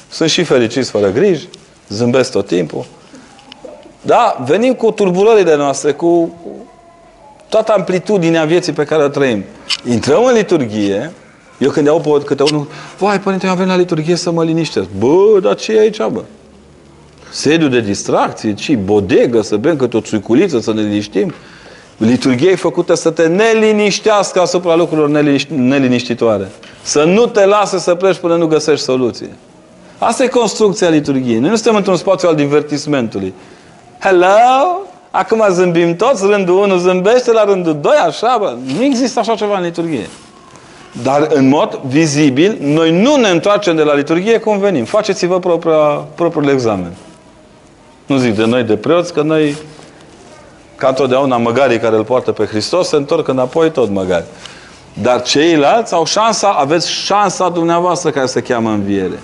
sunt 0.10 0.30
și 0.30 0.44
fericiți 0.44 0.90
fără 0.90 1.12
griji, 1.12 1.48
zâmbesc 1.90 2.32
tot 2.32 2.48
timpul. 2.48 2.86
Da, 4.02 4.44
venim 4.46 4.74
cu 4.74 4.92
turburările 4.92 5.56
noastre, 5.56 5.92
cu 5.92 6.36
toată 7.50 7.72
amplitudinea 7.72 8.46
vieții 8.46 8.74
pe 8.74 8.84
care 8.84 9.04
o 9.04 9.08
trăim. 9.08 9.44
Intrăm 9.90 10.24
în 10.26 10.34
liturghie, 10.34 11.12
eu 11.64 11.70
când 11.70 11.86
iau 11.86 12.00
pe 12.00 12.26
câte 12.26 12.44
unul, 12.44 12.68
vai, 12.98 13.20
părinte, 13.20 13.46
eu 13.46 13.52
am 13.52 13.58
venit 13.58 13.72
la 13.72 13.78
liturghie 13.78 14.16
să 14.16 14.32
mă 14.32 14.44
liniștesc. 14.44 14.88
Bă, 14.98 15.40
dar 15.42 15.56
ce 15.56 15.72
e 15.72 15.80
aici, 15.80 15.98
bă? 15.98 16.24
Sediu 17.30 17.68
de 17.68 17.80
distracție, 17.80 18.54
ci 18.54 18.76
bodegă, 18.76 19.42
să 19.42 19.56
bem 19.56 19.76
câte 19.76 19.98
o 19.98 20.02
țuiculiță, 20.02 20.60
să 20.60 20.74
ne 20.74 20.82
liniștim. 20.82 21.34
Liturghia 21.98 22.50
e 22.50 22.56
făcută 22.56 22.94
să 22.94 23.10
te 23.10 23.28
neliniștească 23.28 24.42
asupra 24.42 24.76
lucrurilor 24.76 25.10
neliniștitoare. 25.50 26.52
Să 26.82 27.04
nu 27.04 27.26
te 27.26 27.46
lasă 27.46 27.78
să 27.78 27.96
pleci 27.96 28.18
până 28.18 28.36
nu 28.36 28.48
găsești 28.48 28.84
soluție. 28.84 29.30
Asta 29.98 30.24
e 30.24 30.28
construcția 30.28 30.90
liturgiei. 30.90 31.40
Noi 31.40 31.50
nu 31.50 31.56
suntem 31.56 31.76
într-un 31.76 31.96
spațiu 31.96 32.30
al 32.30 32.36
divertismentului. 32.36 33.34
Hello? 34.00 34.28
Acum 35.12 35.46
zâmbim 35.52 35.96
toți, 35.96 36.26
rândul 36.26 36.58
1 36.58 36.78
zâmbește, 36.78 37.32
la 37.32 37.44
rândul 37.44 37.78
2, 37.82 37.92
așa, 38.08 38.38
bă. 38.40 38.56
Nu 38.78 38.84
există 38.84 39.20
așa 39.20 39.36
ceva 39.36 39.58
în 39.58 39.64
liturghie. 39.64 40.08
Dar 41.02 41.28
în 41.30 41.48
mod 41.48 41.80
vizibil, 41.86 42.58
noi 42.60 43.02
nu 43.02 43.16
ne 43.16 43.30
întoarcem 43.30 43.76
de 43.76 43.84
la 43.84 43.96
liturghie 43.96 44.38
cum 44.38 44.60
venim. 44.60 44.86
Faceți-vă 44.86 45.40
propria, 45.40 46.06
propriul 46.16 46.50
examen. 46.50 46.92
Nu 48.06 48.18
zic 48.18 48.36
de 48.36 48.46
noi 48.46 48.64
de 48.64 48.76
preoți, 48.76 49.14
că 49.14 49.22
noi, 49.22 49.56
ca 50.76 50.88
întotdeauna, 50.88 51.38
măgarii 51.38 51.80
care 51.80 51.96
îl 51.96 52.04
poartă 52.04 52.32
pe 52.32 52.46
Hristos, 52.46 52.88
se 52.88 52.96
întorc 52.96 53.28
înapoi 53.28 53.72
tot 53.72 53.90
măgari. 53.90 54.26
Dar 55.02 55.22
ceilalți 55.22 55.94
au 55.94 56.06
șansa, 56.06 56.50
aveți 56.50 56.92
șansa 56.92 57.50
dumneavoastră 57.50 58.10
care 58.10 58.26
se 58.26 58.42
cheamă 58.42 58.70
înviere. 58.70 59.20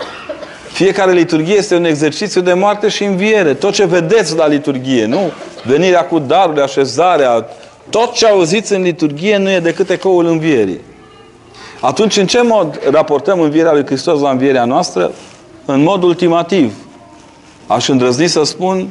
Fiecare 0.71 1.11
liturghie 1.11 1.55
este 1.55 1.75
un 1.75 1.85
exercițiu 1.85 2.41
de 2.41 2.53
moarte 2.53 2.87
și 2.87 3.03
înviere. 3.03 3.53
Tot 3.53 3.73
ce 3.73 3.85
vedeți 3.85 4.35
la 4.35 4.47
liturghie, 4.47 5.05
nu? 5.05 5.31
Venirea 5.63 6.05
cu 6.05 6.19
darurile, 6.19 6.61
așezarea, 6.61 7.47
tot 7.89 8.13
ce 8.13 8.27
auziți 8.27 8.73
în 8.73 8.81
liturghie 8.81 9.37
nu 9.37 9.49
e 9.49 9.59
decât 9.59 9.89
ecoul 9.89 10.25
învierii. 10.25 10.79
Atunci, 11.81 12.17
în 12.17 12.27
ce 12.27 12.41
mod 12.41 12.79
raportăm 12.91 13.39
învierea 13.39 13.71
lui 13.71 13.85
Hristos 13.85 14.19
la 14.19 14.29
învierea 14.29 14.65
noastră? 14.65 15.11
În 15.65 15.83
mod 15.83 16.03
ultimativ. 16.03 16.73
Aș 17.67 17.87
îndrăzni 17.87 18.27
să 18.27 18.43
spun 18.43 18.89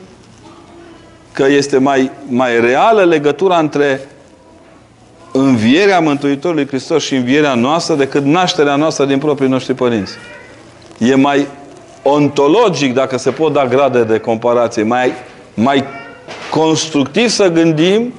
că 1.33 1.47
este 1.47 1.79
mai, 1.79 2.11
mai 2.29 2.61
reală 2.61 3.05
legătura 3.05 3.59
între 3.59 4.09
învierea 5.33 6.01
Mântuitorului 6.01 6.67
Hristos 6.67 7.03
și 7.05 7.15
învierea 7.15 7.55
noastră 7.55 7.95
decât 7.95 8.25
nașterea 8.25 8.77
noastră 8.77 9.05
din 9.05 9.19
proprii 9.19 9.49
noștri 9.49 9.75
părinți. 9.75 10.13
E 10.99 11.15
mai 11.15 11.47
ontologic, 12.03 12.95
dacă 12.95 13.19
se 13.19 13.31
pot 13.31 13.53
da 13.53 13.67
grade 13.67 14.03
de 14.03 14.19
comparație, 14.19 14.83
mai, 14.83 15.13
mai 15.55 15.85
constructiv 16.51 17.29
să 17.29 17.49
gândim 17.49 18.15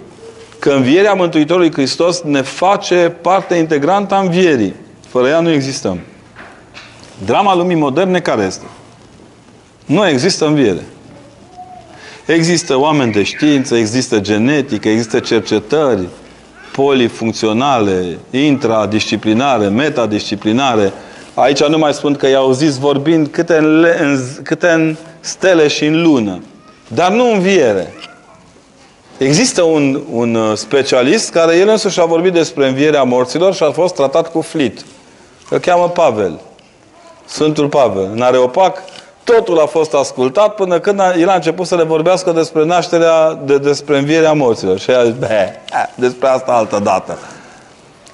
că 0.59 0.71
învierea 0.71 1.13
Mântuitorului 1.13 1.71
Hristos 1.71 2.21
ne 2.21 2.41
face 2.41 3.15
parte 3.21 3.55
integrantă 3.55 4.15
a 4.15 4.19
învierii. 4.19 4.75
Fără 5.07 5.27
ea 5.27 5.39
nu 5.39 5.51
existăm. 5.51 5.99
Drama 7.25 7.55
lumii 7.55 7.75
moderne 7.75 8.19
care 8.19 8.43
este? 8.43 8.65
Nu 9.85 10.07
există 10.07 10.45
înviere. 10.45 10.85
Există 12.25 12.79
oameni 12.79 13.11
de 13.11 13.23
știință, 13.23 13.75
există 13.75 14.19
genetică, 14.19 14.89
există 14.89 15.19
cercetări 15.19 16.07
polifuncționale, 16.71 18.17
intradisciplinare, 18.31 19.67
metadisciplinare, 19.67 20.93
Aici 21.41 21.63
nu 21.63 21.77
mai 21.77 21.93
spun 21.93 22.15
că 22.15 22.27
i-au 22.27 22.51
zis 22.51 22.77
vorbind 22.77 23.27
câte 23.27 23.57
în, 23.57 23.79
le, 23.79 23.97
în, 24.01 24.19
câte 24.43 24.67
în 24.67 24.95
stele 25.19 25.67
și 25.67 25.85
în 25.85 26.01
lună. 26.01 26.43
Dar 26.87 27.11
nu 27.11 27.31
înviere. 27.31 27.93
Există 29.19 29.61
un, 29.61 30.01
un 30.11 30.35
uh, 30.35 30.57
specialist 30.57 31.31
care 31.31 31.55
el 31.55 31.67
însuși 31.67 31.99
a 31.99 32.05
vorbit 32.05 32.33
despre 32.33 32.67
învierea 32.67 33.03
morților 33.03 33.53
și 33.53 33.63
a 33.63 33.71
fost 33.71 33.95
tratat 33.95 34.31
cu 34.31 34.41
flit. 34.41 34.85
Îl 35.49 35.57
cheamă 35.57 35.89
Pavel. 35.89 36.39
Sfântul 37.25 37.67
Pavel. 37.67 38.09
În 38.13 38.21
Areopac 38.21 38.83
totul 39.23 39.59
a 39.59 39.65
fost 39.65 39.93
ascultat 39.93 40.55
până 40.55 40.79
când 40.79 40.99
a, 40.99 41.13
el 41.17 41.29
a 41.29 41.33
început 41.33 41.67
să 41.67 41.75
le 41.75 41.83
vorbească 41.83 42.31
despre 42.31 42.65
nașterea, 42.65 43.39
de, 43.45 43.57
despre 43.57 43.97
învierea 43.97 44.33
morților. 44.33 44.79
Și 44.79 44.91
el 44.91 44.99
a 44.99 45.03
zis, 45.03 45.15
despre 45.95 46.27
asta 46.27 46.51
altă 46.51 46.79
dată. 46.83 47.17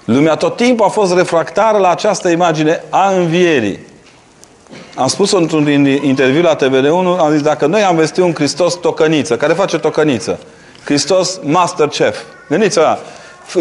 Lumea 0.05 0.35
tot 0.35 0.55
timpul 0.55 0.85
a 0.85 0.89
fost 0.89 1.13
refractară 1.15 1.77
la 1.77 1.89
această 1.89 2.29
imagine 2.29 2.83
a 2.89 3.09
învierii. 3.09 3.79
Am 4.95 5.07
spus 5.07 5.31
într-un 5.31 5.67
interviu 5.85 6.41
la 6.41 6.55
TVR1, 6.55 7.19
am 7.19 7.31
zis, 7.31 7.41
dacă 7.41 7.65
noi 7.65 7.83
am 7.83 7.95
vestit 7.95 8.23
un 8.23 8.33
Hristos 8.33 8.73
tocăniță, 8.73 9.37
care 9.37 9.53
face 9.53 9.77
tocăniță, 9.77 10.39
Hristos 10.85 11.39
Master 11.43 11.87
Chef. 11.87 12.17
Gândiți-vă, 12.49 12.97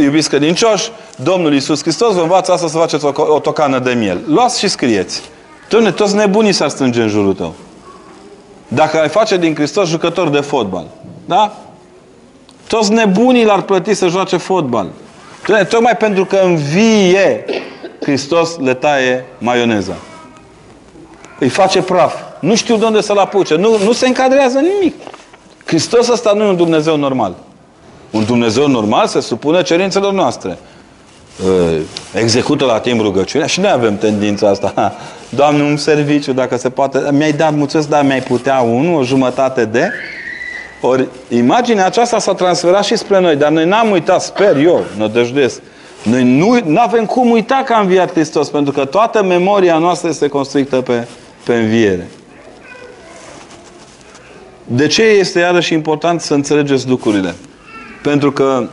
iubiți 0.01 0.29
credincioși, 0.29 0.91
Domnul 1.17 1.53
Iisus 1.53 1.83
Hristos 1.83 2.15
vă 2.15 2.21
învață 2.21 2.53
asta 2.53 2.67
să 2.67 2.77
faceți 2.77 3.05
o, 3.05 3.13
o 3.17 3.39
tocană 3.39 3.79
de 3.79 3.93
miel. 3.93 4.21
Luați 4.27 4.59
și 4.59 4.69
scrieți. 4.69 5.23
Doamne, 5.69 5.93
toți 5.93 6.15
nebunii 6.15 6.53
s-ar 6.53 6.69
strânge 6.69 7.03
în 7.03 7.09
jurul 7.09 7.35
tău. 7.35 7.55
Dacă 8.69 9.01
ai 9.01 9.09
face 9.09 9.37
din 9.37 9.55
Hristos 9.55 9.89
jucător 9.89 10.29
de 10.29 10.41
fotbal. 10.41 10.87
Da? 11.25 11.57
Toți 12.67 12.93
nebunii 12.93 13.45
l-ar 13.45 13.63
plăti 13.63 13.95
să 13.95 14.07
joace 14.07 14.37
fotbal. 14.37 14.89
Doamne, 15.47 15.65
tocmai 15.65 15.97
pentru 15.97 16.25
că 16.25 16.37
învie, 16.37 17.45
Hristos 18.01 18.59
le 18.59 18.75
taie 18.75 19.25
maioneza. 19.39 19.95
Îi 21.39 21.49
face 21.49 21.83
praf. 21.83 22.15
Nu 22.41 22.55
știu 22.55 22.77
de 22.77 22.85
unde 22.85 23.01
să-l 23.01 23.19
apuce. 23.19 23.55
Nu, 23.55 23.79
nu 23.85 23.93
se 23.93 24.07
încadrează 24.07 24.59
nimic. 24.59 24.95
Hristos 25.65 26.09
ăsta 26.09 26.33
nu 26.33 26.45
e 26.45 26.49
un 26.49 26.57
Dumnezeu 26.57 26.97
normal. 26.97 27.35
Un 28.11 28.25
Dumnezeu 28.25 28.69
normal 28.69 29.07
se 29.07 29.21
supune 29.21 29.63
cerințelor 29.63 30.13
noastre. 30.13 30.59
Uh, 31.45 31.81
execută 32.15 32.65
la 32.65 32.81
timp 32.81 33.01
rugăciunea 33.01 33.47
și 33.47 33.61
noi 33.61 33.71
avem 33.71 33.97
tendința 33.97 34.49
asta. 34.49 34.95
Doamne, 35.29 35.63
un 35.63 35.77
serviciu, 35.77 36.33
dacă 36.33 36.57
se 36.57 36.71
poate. 36.71 37.09
Mi-ai 37.13 37.33
dat, 37.33 37.55
mulțumesc, 37.55 37.89
dar 37.89 38.05
mi-ai 38.05 38.23
putea 38.23 38.61
unul, 38.61 38.99
o 38.99 39.03
jumătate 39.03 39.65
de... 39.65 39.91
Ori 40.81 41.09
imaginea 41.29 41.87
aceasta 41.87 42.19
s-a 42.19 42.35
transferat 42.35 42.85
și 42.85 42.97
spre 42.97 43.21
noi, 43.21 43.37
dar 43.37 43.51
noi 43.51 43.65
n-am 43.65 43.91
uitat, 43.91 44.23
sper 44.23 44.57
eu, 44.57 44.85
nădăjduiesc. 44.97 45.61
Noi 46.03 46.23
nu 46.67 46.81
avem 46.81 47.05
cum 47.05 47.31
uita 47.31 47.63
că 47.67 47.73
a 47.73 47.81
înviat 47.81 48.13
Hristos, 48.13 48.49
pentru 48.49 48.73
că 48.73 48.85
toată 48.85 49.23
memoria 49.23 49.79
noastră 49.79 50.09
este 50.09 50.29
construită 50.29 50.81
pe, 50.81 51.07
pe 51.45 51.55
înviere. 51.55 52.09
De 54.67 54.87
ce 54.87 55.03
este 55.03 55.39
iarăși 55.39 55.73
important 55.73 56.21
să 56.21 56.35
înțelegeți 56.35 56.89
lucrurile? 56.89 57.35
Pentru 58.03 58.33
că 58.33 58.69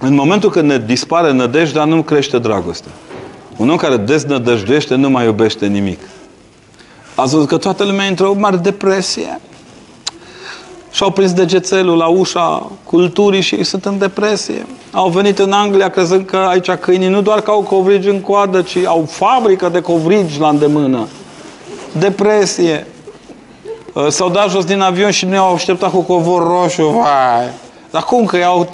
în 0.00 0.14
momentul 0.14 0.50
când 0.50 0.68
ne 0.68 0.78
dispare 0.78 1.32
nădejdea, 1.32 1.84
nu 1.84 2.02
crește 2.02 2.38
dragostea. 2.38 2.92
Un 3.56 3.70
om 3.70 3.76
care 3.76 3.96
deznădăjduiește 3.96 4.94
nu 4.94 5.10
mai 5.10 5.24
iubește 5.24 5.66
nimic. 5.66 5.98
Ați 7.14 7.32
văzut 7.32 7.48
că 7.48 7.56
toată 7.56 7.84
lumea 7.84 8.06
intră 8.06 8.26
o 8.26 8.34
mare 8.34 8.56
depresie. 8.56 9.40
Și-au 10.90 11.10
prins 11.10 11.32
degețelul 11.32 11.96
la 11.96 12.06
ușa 12.06 12.70
culturii 12.84 13.40
și 13.40 13.54
ei 13.54 13.64
sunt 13.64 13.84
în 13.84 13.98
depresie. 13.98 14.66
Au 14.90 15.08
venit 15.08 15.38
în 15.38 15.52
Anglia 15.52 15.88
crezând 15.88 16.26
că 16.26 16.36
aici 16.36 16.70
câinii 16.70 17.08
nu 17.08 17.22
doar 17.22 17.40
că 17.40 17.50
au 17.50 17.62
covrigi 17.62 18.08
în 18.08 18.20
coadă, 18.20 18.62
ci 18.62 18.76
au 18.76 19.08
fabrică 19.10 19.68
de 19.68 19.80
covrigi 19.80 20.40
la 20.40 20.48
îndemână. 20.48 21.08
Depresie. 21.98 22.86
Uh, 23.92 24.06
s-au 24.08 24.30
dat 24.30 24.50
jos 24.50 24.64
din 24.64 24.80
avion 24.80 25.10
și 25.10 25.26
nu 25.26 25.38
au 25.38 25.54
așteptat 25.54 25.90
cu 25.90 26.00
covor 26.00 26.46
roșu. 26.46 26.86
Vai! 26.86 27.50
Dar 27.90 28.02
cum? 28.02 28.24
Că 28.24 28.36
au 28.44 28.68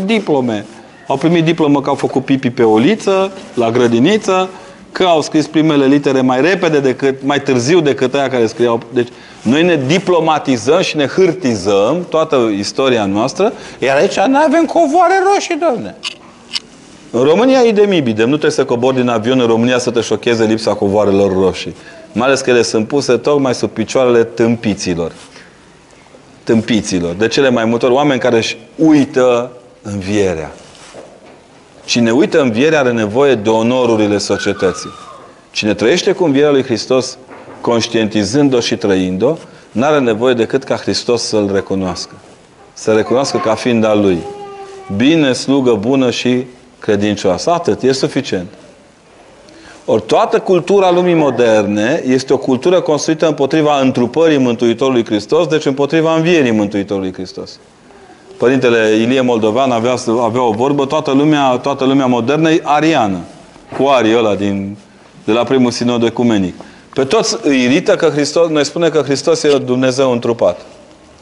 3-4 0.00 0.04
diplome. 0.04 0.66
Au 1.06 1.16
primit 1.16 1.44
diplomă 1.44 1.80
că 1.80 1.88
au 1.88 1.94
făcut 1.94 2.24
pipi 2.24 2.50
pe 2.50 2.62
o 2.62 2.78
liță, 2.78 3.32
la 3.54 3.70
grădiniță, 3.70 4.48
că 4.92 5.04
au 5.04 5.20
scris 5.20 5.46
primele 5.46 5.86
litere 5.86 6.20
mai 6.20 6.40
repede 6.40 6.80
decât, 6.80 7.22
mai 7.22 7.40
târziu 7.40 7.80
decât 7.80 8.14
aia 8.14 8.28
care 8.28 8.46
scriau. 8.46 8.80
Deci, 8.92 9.08
noi 9.42 9.62
ne 9.62 9.78
diplomatizăm 9.86 10.80
și 10.80 10.96
ne 10.96 11.06
hârtizăm 11.06 12.06
toată 12.08 12.50
istoria 12.56 13.04
noastră, 13.04 13.52
iar 13.78 13.96
aici 13.96 14.20
nu 14.20 14.38
avem 14.38 14.64
covoare 14.64 15.14
roșii, 15.34 15.56
doamne. 15.56 15.96
În 17.10 17.22
România 17.22 17.60
e 17.60 17.72
de 17.72 17.84
mibide. 17.88 18.22
Nu 18.22 18.28
trebuie 18.28 18.50
să 18.50 18.64
cobori 18.64 18.96
din 18.96 19.08
avion 19.08 19.40
în 19.40 19.46
România 19.46 19.78
să 19.78 19.90
te 19.90 20.00
șocheze 20.00 20.44
lipsa 20.44 20.74
covoarelor 20.74 21.32
roșii. 21.32 21.74
Mai 22.12 22.26
ales 22.26 22.40
că 22.40 22.50
ele 22.50 22.62
sunt 22.62 22.86
puse 22.86 23.16
tocmai 23.16 23.54
sub 23.54 23.70
picioarele 23.70 24.24
tâmpiților. 24.24 25.12
Tâmpiților. 26.42 27.14
De 27.14 27.28
cele 27.28 27.48
mai 27.48 27.64
multe 27.64 27.84
ori 27.84 27.94
oameni 27.94 28.20
care 28.20 28.36
își 28.36 28.56
uită 28.76 29.52
învierea. 29.82 30.52
Cine 31.84 32.10
uită 32.10 32.40
învierea 32.40 32.78
are 32.78 32.92
nevoie 32.92 33.34
de 33.34 33.48
onorurile 33.48 34.18
societății. 34.18 34.90
Cine 35.50 35.74
trăiește 35.74 36.12
cu 36.12 36.24
învierea 36.24 36.50
lui 36.50 36.62
Hristos, 36.62 37.18
conștientizând-o 37.60 38.60
și 38.60 38.76
trăind-o, 38.76 39.36
nu 39.72 39.84
are 39.84 39.98
nevoie 39.98 40.34
decât 40.34 40.64
ca 40.64 40.76
Hristos 40.76 41.22
să-L 41.22 41.50
recunoască. 41.52 42.14
Să 42.72 42.92
recunoască 42.92 43.38
ca 43.38 43.54
fiind 43.54 43.84
al 43.84 44.00
Lui. 44.00 44.18
Bine, 44.96 45.32
slugă 45.32 45.74
bună 45.74 46.10
și 46.10 46.44
credincioasă. 46.78 47.50
Atât, 47.50 47.82
e 47.82 47.92
suficient. 47.92 48.46
Ori 49.84 50.02
toată 50.06 50.38
cultura 50.38 50.90
lumii 50.90 51.14
moderne 51.14 52.02
este 52.06 52.32
o 52.32 52.36
cultură 52.36 52.80
construită 52.80 53.26
împotriva 53.26 53.80
întrupării 53.80 54.38
Mântuitorului 54.38 55.04
Hristos, 55.04 55.46
deci 55.46 55.66
împotriva 55.66 56.14
învierii 56.14 56.50
Mântuitorului 56.50 57.12
Hristos. 57.12 57.58
Părintele 58.36 58.96
Ilie 58.96 59.20
Moldovan 59.20 59.70
avea, 59.70 59.94
avea 60.22 60.42
o 60.42 60.52
vorbă, 60.52 60.86
toată 60.86 61.10
lumea, 61.10 61.56
toată 61.56 61.84
lumea 61.84 62.06
modernă 62.06 62.50
e 62.50 62.60
ariană. 62.64 63.18
Cu 63.76 63.86
arii 63.86 64.16
ăla 64.16 64.34
din, 64.34 64.76
de 65.24 65.32
la 65.32 65.44
primul 65.44 65.70
sinod 65.70 66.02
ecumenic. 66.02 66.54
Pe 66.94 67.04
toți 67.04 67.36
îi 67.42 67.62
irită 67.62 67.96
că 67.96 68.08
Hristos, 68.08 68.48
noi 68.48 68.64
spune 68.64 68.88
că 68.88 69.00
Hristos 69.00 69.42
e 69.42 69.58
Dumnezeu 69.58 70.12
întrupat. 70.12 70.60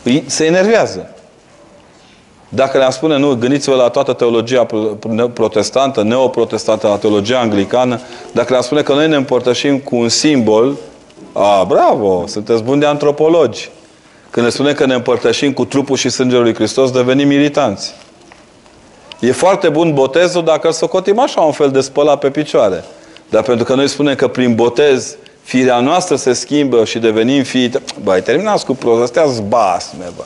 Îi, 0.02 0.24
se 0.26 0.44
enervează. 0.44 1.10
Dacă 2.48 2.78
le-am 2.78 2.90
spune, 2.90 3.18
nu, 3.18 3.34
gândiți-vă 3.34 3.76
la 3.76 3.88
toată 3.88 4.12
teologia 4.12 4.66
protestantă, 5.32 6.02
neoprotestantă, 6.02 6.86
la 6.86 6.96
teologia 6.96 7.38
anglicană, 7.38 8.00
dacă 8.32 8.46
le-am 8.50 8.62
spune 8.62 8.82
că 8.82 8.92
noi 8.92 9.08
ne 9.08 9.16
împărtășim 9.16 9.78
cu 9.78 9.96
un 9.96 10.08
simbol, 10.08 10.76
a, 11.32 11.64
bravo, 11.64 12.24
sunteți 12.26 12.62
buni 12.62 12.80
de 12.80 12.86
antropologi. 12.86 13.70
Când 14.30 14.46
ne 14.46 14.52
spune 14.52 14.72
că 14.72 14.86
ne 14.86 14.94
împărtășim 14.94 15.52
cu 15.52 15.64
trupul 15.64 15.96
și 15.96 16.08
sângele 16.08 16.40
lui 16.40 16.54
Hristos, 16.54 16.90
devenim 16.90 17.26
militanți. 17.26 17.94
E 19.20 19.32
foarte 19.32 19.68
bun 19.68 19.94
botezul 19.94 20.44
dacă 20.44 20.66
îl 20.66 20.72
socotim 20.72 21.18
așa, 21.18 21.40
un 21.40 21.52
fel 21.52 21.70
de 21.70 21.80
spăla 21.80 22.16
pe 22.16 22.30
picioare. 22.30 22.84
Dar 23.30 23.42
pentru 23.42 23.64
că 23.64 23.74
noi 23.74 23.88
spunem 23.88 24.14
că 24.14 24.28
prin 24.28 24.54
botez 24.54 25.16
firea 25.42 25.80
noastră 25.80 26.16
se 26.16 26.32
schimbă 26.32 26.84
și 26.84 26.98
devenim 26.98 27.42
fii... 27.42 27.70
Băi, 28.02 28.22
terminați 28.22 28.64
cu 28.64 28.74
prost, 28.74 29.02
astea 29.02 29.42
basme, 29.48 30.04
bă. 30.16 30.24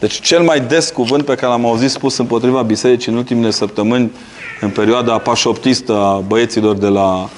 Deci 0.00 0.20
cel 0.20 0.42
mai 0.42 0.60
des 0.60 0.90
cuvânt 0.90 1.24
pe 1.24 1.34
care 1.34 1.52
l-am 1.52 1.66
auzit 1.66 1.90
spus 1.90 2.16
împotriva 2.16 2.62
bisericii 2.62 3.12
în 3.12 3.18
ultimele 3.18 3.50
săptămâni, 3.50 4.10
în 4.60 4.70
perioada 4.70 5.18
pașoptistă 5.18 5.92
a 5.92 6.22
băieților 6.26 6.76
de 6.76 6.86
la, 6.86 7.28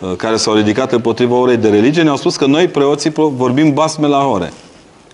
uh, 0.00 0.12
care 0.16 0.36
s-au 0.36 0.54
ridicat 0.54 0.92
împotriva 0.92 1.34
orei 1.34 1.56
de 1.56 1.68
religie, 1.68 2.02
ne-au 2.02 2.16
spus 2.16 2.36
că 2.36 2.46
noi, 2.46 2.68
preoții, 2.68 3.12
vorbim 3.14 3.72
basme 3.72 4.06
la 4.06 4.26
ore. 4.26 4.52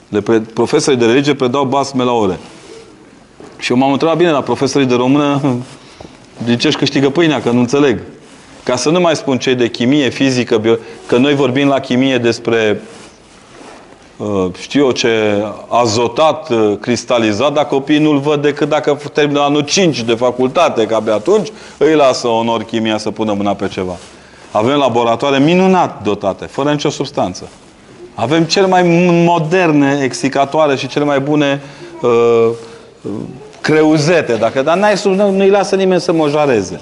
Le 0.08 0.20
pre- 0.20 0.40
profesorii 0.40 0.98
de 0.98 1.06
religie 1.06 1.34
predau 1.34 1.64
basme 1.64 2.02
la 2.02 2.12
ore. 2.12 2.38
Și 3.58 3.72
eu 3.72 3.78
m-am 3.78 3.92
întrebat 3.92 4.16
bine 4.16 4.30
la 4.30 4.42
profesorii 4.42 4.86
de 4.86 4.94
română 4.94 5.40
de 6.44 6.56
ce 6.56 6.66
își 6.66 6.76
câștigă 6.76 7.10
pâinea, 7.10 7.40
că 7.40 7.50
nu 7.50 7.58
înțeleg. 7.58 8.00
Ca 8.62 8.76
să 8.76 8.90
nu 8.90 9.00
mai 9.00 9.16
spun 9.16 9.38
cei 9.38 9.54
de 9.54 9.70
chimie, 9.70 10.08
fizică, 10.08 10.56
bio... 10.56 10.76
că 11.06 11.16
noi 11.16 11.34
vorbim 11.34 11.68
la 11.68 11.80
chimie 11.80 12.18
despre 12.18 12.80
uh, 12.80 13.03
știu 14.58 14.84
eu 14.84 14.90
ce 14.90 15.42
azotat, 15.68 16.50
uh, 16.50 16.76
cristalizat, 16.80 17.52
dar 17.52 17.66
copiii 17.66 17.98
nu-l 17.98 18.18
văd 18.18 18.42
decât 18.42 18.68
dacă 18.68 18.98
termină 19.12 19.40
anul 19.40 19.60
5 19.60 20.02
de 20.02 20.14
facultate, 20.14 20.86
că 20.86 20.94
abia 20.94 21.14
atunci 21.14 21.48
îi 21.76 21.94
lasă 21.94 22.28
onor 22.28 22.62
chimia 22.62 22.98
să 22.98 23.10
pună 23.10 23.32
mâna 23.32 23.54
pe 23.54 23.68
ceva. 23.68 23.96
Avem 24.50 24.76
laboratoare 24.76 25.38
minunat 25.38 26.02
dotate, 26.02 26.44
fără 26.44 26.70
nicio 26.70 26.90
substanță. 26.90 27.48
Avem 28.14 28.44
cele 28.44 28.66
mai 28.66 28.82
moderne 29.26 30.00
exicatoare 30.02 30.76
și 30.76 30.86
cele 30.86 31.04
mai 31.04 31.20
bune 31.20 31.62
uh, 32.00 32.50
creuzete, 33.60 34.34
dacă, 34.34 34.62
dar 34.62 34.76
n-ai, 34.76 35.00
nu, 35.04 35.30
nu-i 35.30 35.50
lasă 35.50 35.76
nimeni 35.76 36.00
să 36.00 36.12
mojareze. 36.12 36.80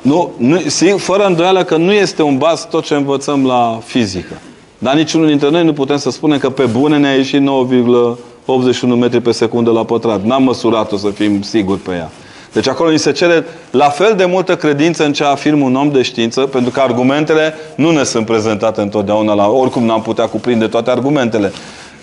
Nu, 0.00 0.32
nu, 0.36 0.58
fără 0.96 1.24
îndoială 1.24 1.64
că 1.64 1.76
nu 1.76 1.92
este 1.92 2.22
un 2.22 2.38
baz 2.38 2.66
tot 2.70 2.84
ce 2.84 2.94
învățăm 2.94 3.46
la 3.46 3.80
fizică. 3.84 4.34
Dar 4.82 4.94
niciunul 4.94 5.26
dintre 5.26 5.50
noi 5.50 5.64
nu 5.64 5.72
putem 5.72 5.96
să 5.96 6.10
spunem 6.10 6.38
că 6.38 6.50
pe 6.50 6.64
bune 6.64 6.98
ne-a 6.98 7.14
ieșit 7.14 7.40
9,81 7.40 8.88
metri 8.98 9.20
pe 9.20 9.32
secundă 9.32 9.70
la 9.70 9.84
pătrat. 9.84 10.22
N-am 10.24 10.42
măsurat-o 10.42 10.96
să 10.96 11.10
fim 11.10 11.42
siguri 11.42 11.78
pe 11.78 11.90
ea. 11.90 12.10
Deci 12.52 12.68
acolo 12.68 12.90
ni 12.90 12.98
se 12.98 13.12
cere 13.12 13.44
la 13.70 13.88
fel 13.88 14.14
de 14.16 14.24
multă 14.24 14.56
credință 14.56 15.04
în 15.04 15.12
ce 15.12 15.24
afirmă 15.24 15.64
un 15.64 15.74
om 15.74 15.90
de 15.90 16.02
știință, 16.02 16.40
pentru 16.40 16.70
că 16.70 16.80
argumentele 16.80 17.54
nu 17.76 17.90
ne 17.90 18.04
sunt 18.04 18.26
prezentate 18.26 18.80
întotdeauna, 18.80 19.34
la, 19.34 19.48
oricum 19.48 19.84
n-am 19.84 20.02
putea 20.02 20.26
cuprinde 20.26 20.66
toate 20.66 20.90
argumentele. 20.90 21.52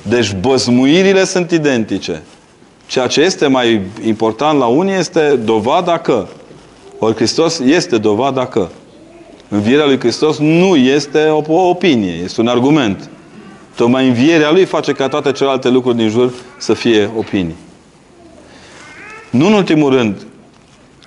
Deci 0.01 0.35
băzmuirile 0.41 1.23
sunt 1.23 1.51
identice. 1.51 2.23
Ceea 2.87 3.07
ce 3.07 3.21
este 3.21 3.47
mai 3.47 3.81
important 4.05 4.59
la 4.59 4.65
unii 4.65 4.93
este 4.93 5.39
dovada 5.43 5.97
că. 5.97 6.25
Ori 6.99 7.15
Hristos 7.15 7.59
este 7.59 7.97
dovada 7.97 8.45
că. 8.45 8.67
Învierea 9.49 9.85
lui 9.85 9.99
Hristos 9.99 10.37
nu 10.37 10.75
este 10.75 11.27
o 11.27 11.69
opinie, 11.69 12.13
este 12.23 12.41
un 12.41 12.47
argument. 12.47 13.09
Tocmai 13.75 14.07
învierea 14.07 14.51
lui 14.51 14.65
face 14.65 14.91
ca 14.91 15.07
toate 15.07 15.31
celelalte 15.31 15.69
lucruri 15.69 15.97
din 15.97 16.09
jur 16.09 16.33
să 16.57 16.73
fie 16.73 17.09
opinii. 17.17 17.55
Nu 19.29 19.47
în 19.47 19.53
ultimul 19.53 19.93
rând, 19.93 20.25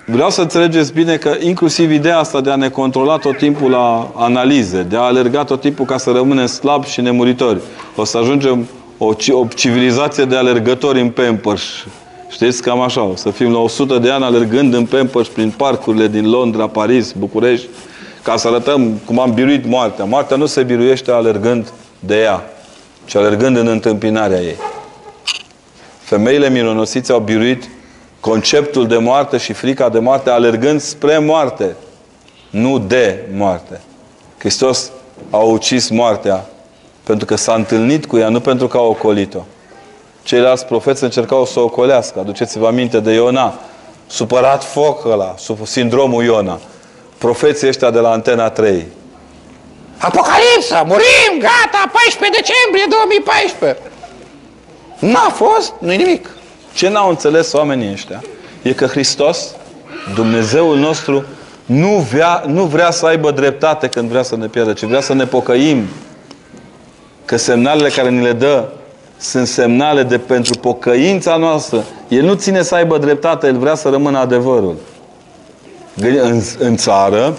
vreau 0.05 0.29
să 0.29 0.41
înțelegeți 0.41 0.93
bine 0.93 1.15
că 1.15 1.35
inclusiv 1.39 1.91
ideea 1.91 2.19
asta 2.19 2.41
de 2.41 2.51
a 2.51 2.55
ne 2.55 2.69
controla 2.69 3.17
tot 3.17 3.37
timpul 3.37 3.69
la 3.71 4.11
analize, 4.15 4.81
de 4.81 4.95
a 4.95 4.99
alerga 4.99 5.43
tot 5.43 5.61
timpul 5.61 5.85
ca 5.85 5.97
să 5.97 6.11
rămânem 6.11 6.45
slabi 6.45 6.87
și 6.87 7.01
nemuritori, 7.01 7.59
o 7.95 8.03
să 8.03 8.17
ajungem 8.17 8.67
o, 8.97 9.13
o 9.31 9.47
civilizație 9.55 10.23
de 10.23 10.35
alergători 10.35 11.01
în 11.01 11.09
Pampers. 11.09 11.63
Știți, 12.29 12.61
cam 12.61 12.81
așa, 12.81 13.01
o 13.03 13.15
să 13.15 13.29
fim 13.29 13.51
la 13.51 13.59
100 13.59 13.97
de 13.97 14.09
ani 14.09 14.23
alergând 14.23 14.73
în 14.73 14.85
Pampers 14.85 15.27
prin 15.27 15.53
parcurile 15.57 16.07
din 16.07 16.29
Londra, 16.29 16.67
Paris, 16.67 17.11
București, 17.11 17.67
ca 18.23 18.37
să 18.37 18.47
arătăm 18.47 19.01
cum 19.05 19.19
am 19.19 19.33
biruit 19.33 19.65
moartea. 19.65 20.05
Moartea 20.05 20.37
nu 20.37 20.45
se 20.45 20.63
biruiește 20.63 21.11
alergând 21.11 21.71
de 21.99 22.21
ea, 22.21 22.43
ci 23.05 23.15
alergând 23.15 23.57
în 23.57 23.67
întâmpinarea 23.67 24.39
ei. 24.39 24.55
Femeile 25.99 26.49
mironosiți 26.49 27.11
au 27.11 27.19
biruit 27.19 27.69
conceptul 28.19 28.87
de 28.87 28.97
moarte 28.97 29.37
și 29.37 29.53
frica 29.53 29.89
de 29.89 29.99
moarte 29.99 30.29
alergând 30.29 30.81
spre 30.81 31.17
moarte, 31.17 31.75
nu 32.49 32.79
de 32.79 33.25
moarte. 33.33 33.81
Hristos 34.37 34.91
a 35.29 35.37
ucis 35.37 35.89
moartea 35.89 36.45
pentru 37.03 37.25
că 37.25 37.35
s-a 37.35 37.53
întâlnit 37.53 38.05
cu 38.05 38.17
ea, 38.17 38.29
nu 38.29 38.39
pentru 38.39 38.67
că 38.67 38.77
a 38.77 38.81
ocolit-o. 38.81 39.39
Ceilalți 40.23 40.65
profeți 40.65 41.03
încercau 41.03 41.45
să 41.45 41.59
o 41.59 41.63
ocolească. 41.63 42.19
Aduceți-vă 42.19 42.67
aminte 42.67 42.99
de 42.99 43.11
Iona. 43.11 43.53
Supărat 44.07 44.63
foc 44.63 45.05
ăla, 45.05 45.35
sub 45.37 45.65
sindromul 45.65 46.23
Iona. 46.23 46.59
Profeții 47.21 47.67
ăștia 47.67 47.91
de 47.91 47.99
la 47.99 48.11
Antena 48.11 48.49
3. 48.49 48.85
Apocalipsa! 49.97 50.83
Murim! 50.85 51.39
Gata! 51.39 51.91
14 51.91 52.41
decembrie 52.41 52.85
2014! 52.89 53.81
N-a 54.99 55.29
fost, 55.33 55.73
nu 55.79 55.89
nimic. 55.89 56.29
Ce 56.73 56.89
n-au 56.89 57.09
înțeles 57.09 57.53
oamenii 57.53 57.91
ăștia 57.91 58.23
e 58.61 58.73
că 58.73 58.85
Hristos, 58.85 59.55
Dumnezeul 60.15 60.77
nostru, 60.77 61.25
nu 61.65 62.07
vrea, 62.11 62.43
nu 62.47 62.63
vrea 62.63 62.91
să 62.91 63.05
aibă 63.05 63.31
dreptate 63.31 63.87
când 63.87 64.09
vrea 64.09 64.23
să 64.23 64.35
ne 64.35 64.47
pierdă, 64.47 64.73
ci 64.73 64.83
vrea 64.83 65.01
să 65.01 65.13
ne 65.13 65.25
pocăim. 65.25 65.87
Că 67.25 67.37
semnalele 67.37 67.89
care 67.89 68.09
ni 68.09 68.23
le 68.23 68.33
dă 68.33 68.67
sunt 69.17 69.47
semnale 69.47 70.03
de 70.03 70.17
pentru 70.17 70.57
pocăința 70.57 71.35
noastră. 71.35 71.83
El 72.07 72.23
nu 72.23 72.33
ține 72.33 72.61
să 72.61 72.75
aibă 72.75 72.97
dreptate, 72.97 73.47
el 73.47 73.57
vrea 73.57 73.75
să 73.75 73.89
rămână 73.89 74.17
adevărul. 74.17 74.75
În, 75.95 76.41
în 76.59 76.75
țară 76.75 77.37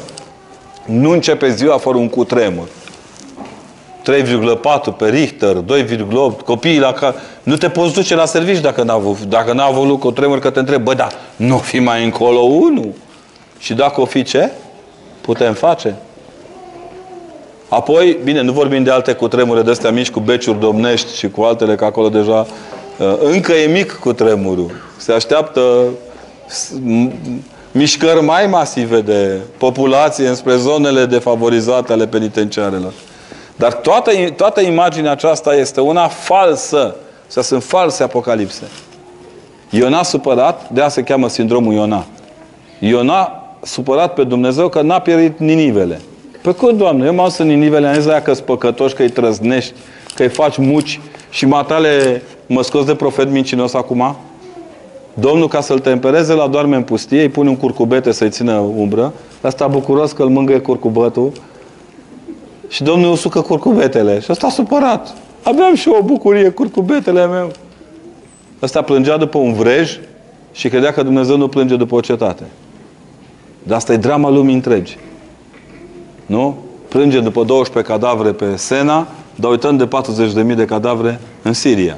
nu 0.84 1.10
începe 1.10 1.50
ziua 1.50 1.78
fără 1.78 1.96
un 1.96 2.08
cutremur. 2.08 2.68
3,4 4.10 4.96
pe 4.96 5.08
Richter, 5.08 5.56
2,8, 5.56 6.44
copiii 6.44 6.78
la 6.78 6.92
care... 6.92 7.14
Nu 7.42 7.56
te 7.56 7.68
poți 7.68 7.94
duce 7.94 8.14
la 8.14 8.24
servici 8.24 8.60
dacă 8.60 8.82
n-a 8.82 8.92
avut, 8.92 9.20
dacă 9.20 9.52
n-a 9.52 9.64
avut 9.64 9.86
lucru 9.86 10.10
tremur 10.10 10.38
că 10.38 10.50
te 10.50 10.58
întreb, 10.58 10.82
bă, 10.82 10.94
da, 10.94 11.08
nu 11.36 11.56
fi 11.56 11.78
mai 11.78 12.04
încolo 12.04 12.38
unul. 12.38 12.92
Și 13.58 13.74
dacă 13.74 14.00
o 14.00 14.04
fi 14.04 14.22
ce? 14.22 14.50
Putem 15.20 15.54
face. 15.54 15.96
Apoi, 17.68 18.18
bine, 18.24 18.42
nu 18.42 18.52
vorbim 18.52 18.82
de 18.82 18.90
alte 18.90 19.12
cutremure 19.12 19.62
de 19.62 19.70
astea 19.70 19.90
mici 19.90 20.10
cu 20.10 20.20
beciuri 20.20 20.60
domnești 20.60 21.16
și 21.16 21.30
cu 21.30 21.42
altele, 21.42 21.74
că 21.74 21.84
acolo 21.84 22.08
deja 22.08 22.46
uh, 22.98 23.14
încă 23.22 23.52
e 23.52 23.66
mic 23.66 23.92
cu 23.92 24.12
tremurul. 24.12 24.70
Se 24.96 25.12
așteaptă 25.12 25.60
mișcări 27.72 28.22
mai 28.22 28.46
masive 28.46 29.00
de 29.00 29.40
populație 29.58 30.28
înspre 30.28 30.56
zonele 30.56 31.04
defavorizate 31.04 31.92
ale 31.92 32.06
penitenciarelor. 32.06 32.92
Dar 33.56 33.72
toată, 33.72 34.10
toată 34.36 34.60
imaginea 34.60 35.10
aceasta 35.10 35.54
este 35.54 35.80
una 35.80 36.08
falsă. 36.08 36.96
Să 37.26 37.40
sunt 37.40 37.62
false 37.62 38.02
apocalipse. 38.02 38.62
Iona 39.70 40.02
supărat, 40.02 40.70
de 40.70 40.80
asta 40.80 40.92
se 40.92 41.02
cheamă 41.02 41.28
sindromul 41.28 41.72
Iona. 41.72 42.04
Iona 42.78 43.42
supărat 43.62 44.14
pe 44.14 44.24
Dumnezeu 44.24 44.68
că 44.68 44.80
n-a 44.80 44.98
pierit 44.98 45.38
Ninivele. 45.38 46.00
Pe 46.42 46.52
cum, 46.52 46.76
Doamne? 46.76 47.06
Eu 47.06 47.14
m-am 47.14 47.28
să 47.28 47.42
Ninivele, 47.42 47.86
am 47.86 47.94
zis 47.94 48.04
că 48.22 48.32
sunt 48.32 48.46
păcătoși, 48.46 48.94
că 48.94 49.02
îi 49.02 49.10
trăznești, 49.10 49.72
că 50.14 50.22
îi 50.22 50.28
faci 50.28 50.56
muci 50.56 51.00
și 51.30 51.46
matale 51.46 52.22
mă 52.46 52.62
scos 52.62 52.84
de 52.84 52.94
profet 52.94 53.30
mincinos 53.30 53.74
acum? 53.74 54.16
Domnul, 55.14 55.48
ca 55.48 55.60
să-l 55.60 55.78
tempereze, 55.78 56.32
la 56.32 56.46
doarme 56.46 56.76
în 56.76 56.82
pustie, 56.82 57.20
îi 57.20 57.28
pune 57.28 57.48
un 57.48 57.56
curcubete 57.56 58.12
să-i 58.12 58.30
țină 58.30 58.52
umbră, 58.52 59.12
asta 59.40 59.66
bucuros 59.66 60.12
că 60.12 60.22
îl 60.22 60.28
mângâie 60.28 60.58
curcubătul, 60.58 61.32
și 62.72 62.82
Domnul 62.82 63.10
usucă 63.10 63.40
curcubetele. 63.40 64.20
Și 64.20 64.26
ăsta 64.30 64.48
supărat. 64.48 65.14
Aveam 65.42 65.74
și 65.74 65.88
eu 65.88 65.98
o 66.00 66.02
bucurie, 66.02 66.50
curcubetele 66.50 67.26
meu. 67.26 67.50
Ăsta 68.62 68.82
plângea 68.82 69.16
după 69.16 69.38
un 69.38 69.52
vrej 69.52 70.00
și 70.52 70.68
credea 70.68 70.92
că 70.92 71.02
Dumnezeu 71.02 71.36
nu 71.36 71.48
plânge 71.48 71.76
după 71.76 71.94
o 71.94 72.00
cetate. 72.00 72.42
Dar 73.62 73.76
asta 73.76 73.92
e 73.92 73.96
drama 73.96 74.30
lumii 74.30 74.54
întregi. 74.54 74.98
Nu? 76.26 76.56
Plânge 76.88 77.20
după 77.20 77.44
12 77.44 77.92
cadavre 77.92 78.32
pe 78.32 78.56
Sena, 78.56 79.06
dar 79.34 79.50
uităm 79.50 79.76
de 79.76 79.88
40.000 80.46 80.56
de 80.56 80.64
cadavre 80.64 81.20
în 81.42 81.52
Siria. 81.52 81.96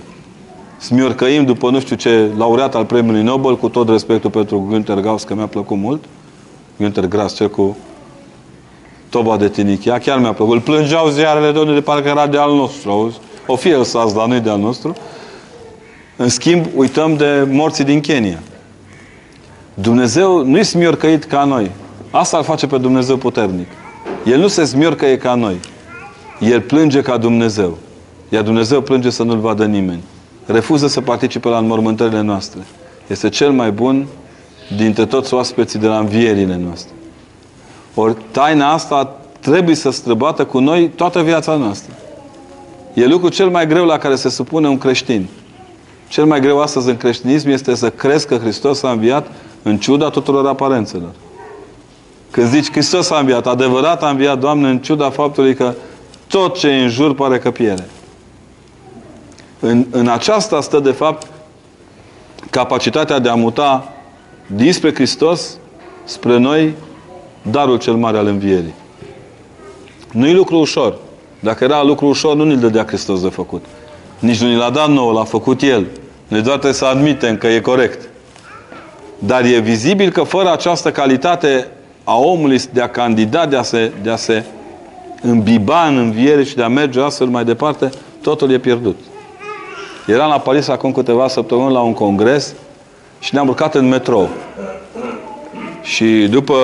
Smiorcăim 0.85 1.45
după 1.45 1.71
nu 1.71 1.81
știu 1.81 1.97
ce 1.97 2.31
laureat 2.37 2.75
al 2.75 2.85
premiului 2.85 3.23
Nobel, 3.23 3.57
cu 3.57 3.69
tot 3.69 3.89
respectul 3.89 4.31
pentru 4.31 4.69
Günther 4.71 5.01
Gauss, 5.01 5.25
că 5.25 5.35
mi-a 5.35 5.47
plăcut 5.47 5.77
mult. 5.77 6.05
Günther 6.77 7.05
Grass, 7.09 7.35
cel 7.35 7.51
cu 7.51 7.77
Toba 9.09 9.37
de 9.37 9.49
Tinichia, 9.49 9.99
chiar 9.99 10.19
mi-a 10.19 10.33
plăcut. 10.33 10.55
Îl 10.55 10.61
plângeau 10.61 11.09
ziarele, 11.09 11.51
domnule, 11.51 11.75
de 11.75 11.81
parcă 11.81 12.09
era 12.09 12.27
de 12.27 12.39
al 12.39 12.55
nostru, 12.55 12.91
auzi? 12.91 13.17
O 13.47 13.57
fi 13.57 13.69
el 13.69 13.85
sas, 13.85 14.15
dar 14.15 14.27
nu 14.27 14.39
de 14.39 14.51
al 14.51 14.59
nostru. 14.59 14.97
În 16.17 16.29
schimb, 16.29 16.67
uităm 16.75 17.17
de 17.17 17.49
morții 17.51 17.85
din 17.85 18.01
Kenya. 18.01 18.39
Dumnezeu 19.75 20.45
nu-i 20.45 20.65
smiorcăit 20.65 21.25
ca 21.25 21.45
noi. 21.45 21.71
Asta 22.11 22.37
îl 22.37 22.45
face 22.45 22.67
pe 22.67 22.79
Dumnezeu 22.79 23.17
puternic. 23.17 23.69
El 24.25 24.39
nu 24.39 24.49
se 24.49 24.65
smiorcăie 24.65 25.19
ca 25.19 25.35
noi. 25.35 25.61
El 26.41 26.61
plânge 26.61 27.01
ca 27.01 27.17
Dumnezeu. 27.17 27.79
Iar 28.29 28.43
Dumnezeu 28.43 28.81
plânge 28.81 29.11
să 29.11 29.23
nu-l 29.23 29.39
vadă 29.39 29.65
nimeni. 29.65 30.03
Refuză 30.47 30.87
să 30.87 31.01
participe 31.01 31.49
la 31.49 31.59
înmormântările 31.59 32.21
noastre. 32.21 32.61
Este 33.07 33.29
cel 33.29 33.51
mai 33.51 33.71
bun 33.71 34.07
dintre 34.77 35.07
toți 35.07 35.35
oaspeții 35.35 35.79
de 35.79 35.87
la 35.87 35.99
învierile 35.99 36.57
noastre. 36.57 36.93
Ori 37.95 38.17
taina 38.31 38.73
asta 38.73 39.17
trebuie 39.41 39.75
să 39.75 39.91
străbată 39.91 40.45
cu 40.45 40.59
noi 40.59 40.89
toată 40.89 41.23
viața 41.23 41.55
noastră. 41.55 41.93
E 42.95 43.07
lucrul 43.07 43.31
cel 43.31 43.49
mai 43.49 43.67
greu 43.67 43.85
la 43.85 43.99
care 43.99 44.15
se 44.15 44.29
supune 44.29 44.69
un 44.69 44.79
creștin. 44.79 45.29
Cel 46.09 46.25
mai 46.25 46.41
greu 46.41 46.61
astăzi 46.61 46.89
în 46.89 46.97
creștinism 46.97 47.49
este 47.49 47.75
să 47.75 47.91
crezi 47.91 48.27
că 48.27 48.37
Hristos 48.37 48.83
a 48.83 48.91
înviat 48.91 49.27
în 49.63 49.79
ciuda 49.79 50.11
tuturor 50.11 50.47
aparențelor. 50.47 51.11
Când 52.31 52.49
zici 52.49 52.71
Hristos 52.71 53.11
a 53.11 53.19
înviat, 53.19 53.47
adevărat 53.47 54.03
a 54.03 54.09
înviat, 54.09 54.39
Doamne, 54.39 54.69
în 54.69 54.79
ciuda 54.79 55.11
faptului 55.11 55.55
că 55.55 55.75
tot 56.27 56.59
ce 56.59 56.69
e 56.69 56.83
în 56.83 56.89
jur 56.89 57.15
pare 57.15 57.39
că 57.39 57.51
pierde. 57.51 57.87
În, 59.67 59.87
în 59.91 60.09
aceasta 60.09 60.61
stă, 60.61 60.79
de 60.79 60.91
fapt, 60.91 61.27
capacitatea 62.51 63.19
de 63.19 63.29
a 63.29 63.35
muta 63.35 63.93
dinspre 64.47 64.95
Hristos 64.95 65.57
spre 66.05 66.39
noi 66.39 66.75
darul 67.51 67.79
cel 67.79 67.95
mare 67.95 68.19
al 68.19 68.27
învierii. 68.27 68.75
Nu 70.13 70.27
e 70.27 70.33
lucru 70.33 70.59
ușor. 70.59 70.97
Dacă 71.41 71.65
era 71.65 71.83
lucru 71.83 72.07
ușor, 72.07 72.37
nu 72.37 72.45
ne-l 72.45 72.59
dădea 72.59 72.85
Hristos 72.87 73.23
de 73.23 73.29
făcut. 73.29 73.65
Nici 74.19 74.41
nu 74.41 74.49
ni 74.49 74.57
l-a 74.57 74.71
dat 74.71 74.89
nouă, 74.89 75.13
l-a 75.13 75.25
făcut 75.25 75.63
El. 75.63 75.87
Noi 76.29 76.41
doar 76.41 76.55
trebuie 76.55 76.73
să 76.73 76.85
admitem 76.85 77.37
că 77.37 77.47
e 77.47 77.61
corect. 77.61 78.09
Dar 79.19 79.45
e 79.45 79.59
vizibil 79.59 80.11
că 80.11 80.23
fără 80.23 80.53
această 80.53 80.91
calitate 80.91 81.67
a 82.05 82.17
omului 82.17 82.61
de 82.73 82.81
a 82.81 82.89
candida, 82.89 83.47
de 83.47 83.57
a 83.57 83.63
se, 83.63 83.93
de 84.03 84.11
a 84.11 84.17
se 84.17 84.45
îmbiba 85.23 85.87
în 85.87 85.97
înviere 85.97 86.45
și 86.45 86.55
de 86.55 86.63
a 86.63 86.69
merge 86.69 87.01
astfel 87.01 87.27
mai 87.27 87.45
departe, 87.45 87.91
totul 88.23 88.51
e 88.51 88.59
pierdut. 88.59 88.97
Eram 90.07 90.29
la 90.29 90.39
Paris 90.39 90.69
acum 90.69 90.93
câteva 90.93 91.29
săptămâni 91.29 91.73
la 91.73 91.81
un 91.81 91.93
congres 91.93 92.55
și 93.19 93.35
ne-am 93.35 93.49
urcat 93.49 93.75
în 93.75 93.89
metrou. 93.89 94.29
Și 95.83 96.05
după 96.31 96.55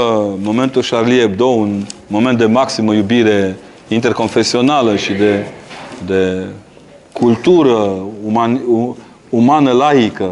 momentul 0.42 0.82
Charlie 0.90 1.20
Hebdo, 1.20 1.44
un 1.44 1.86
moment 2.06 2.38
de 2.38 2.46
maximă 2.46 2.94
iubire 2.94 3.56
interconfesională 3.88 4.96
și 4.96 5.12
de, 5.12 5.46
de 6.06 6.46
cultură 7.12 7.92
uman, 8.24 8.60
umană 9.28 9.72
laică, 9.72 10.30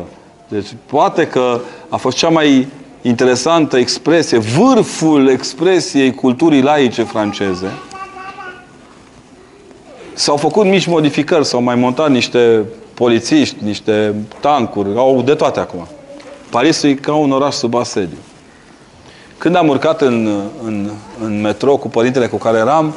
deci 0.48 0.68
poate 0.86 1.26
că 1.26 1.60
a 1.88 1.96
fost 1.96 2.16
cea 2.16 2.28
mai 2.28 2.66
interesantă 3.02 3.76
expresie, 3.76 4.38
vârful 4.38 5.28
expresiei 5.28 6.14
culturii 6.14 6.62
laice 6.62 7.02
franceze. 7.02 7.72
S-au 10.14 10.36
făcut 10.36 10.64
mici 10.64 10.86
modificări, 10.86 11.46
s-au 11.46 11.62
mai 11.62 11.74
montat 11.74 12.10
niște 12.10 12.64
polițiști, 12.98 13.56
niște 13.64 14.14
tancuri, 14.40 14.88
au 14.96 15.22
de 15.22 15.34
toate 15.34 15.60
acum. 15.60 15.86
Parisul 16.50 16.88
e 16.88 16.94
ca 16.94 17.14
un 17.14 17.32
oraș 17.32 17.54
sub 17.54 17.74
asediu. 17.74 18.18
Când 19.38 19.56
am 19.56 19.68
urcat 19.68 20.00
în, 20.00 20.42
în, 20.64 20.90
în 21.24 21.40
metro 21.40 21.76
cu 21.76 21.88
părintele 21.88 22.26
cu 22.26 22.36
care 22.36 22.58
eram, 22.58 22.94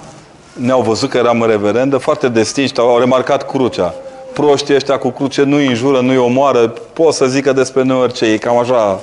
ne-au 0.54 0.82
văzut 0.82 1.10
că 1.10 1.18
eram 1.18 1.42
în 1.42 1.48
reverendă, 1.48 1.98
foarte 1.98 2.30
destinși, 2.30 2.74
au 2.78 3.00
remarcat 3.00 3.50
crucea. 3.50 3.94
Proștii 4.34 4.76
ăștia 4.76 4.98
cu 4.98 5.10
cruce 5.10 5.44
nu-i 5.44 5.68
înjură, 5.68 6.00
nu-i 6.00 6.18
omoară, 6.18 6.68
pot 6.94 7.14
să 7.14 7.26
zică 7.26 7.54
despre 7.54 7.84
noi 7.84 7.98
orice, 7.98 8.26
e 8.26 8.38
cam 8.38 8.58
așa. 8.58 9.00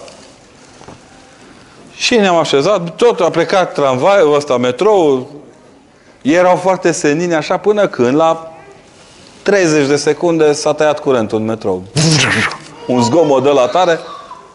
Și 1.94 2.16
ne-am 2.16 2.36
așezat, 2.36 2.96
tot 2.96 3.20
a 3.20 3.30
plecat 3.30 3.72
tramvaiul 3.72 4.34
ăsta, 4.34 4.56
metrou, 4.56 5.30
erau 6.22 6.56
foarte 6.56 6.92
senini 6.92 7.34
așa 7.34 7.56
până 7.56 7.86
când 7.86 8.16
la 8.16 8.52
30 9.48 9.86
de 9.86 9.96
secunde 9.96 10.52
s-a 10.52 10.72
tăiat 10.72 10.98
curentul 10.98 11.38
în 11.38 11.44
metrou. 11.44 11.82
Un 12.86 13.02
zgomot 13.02 13.42
de 13.42 13.48
la 13.48 13.66
tare. 13.66 13.98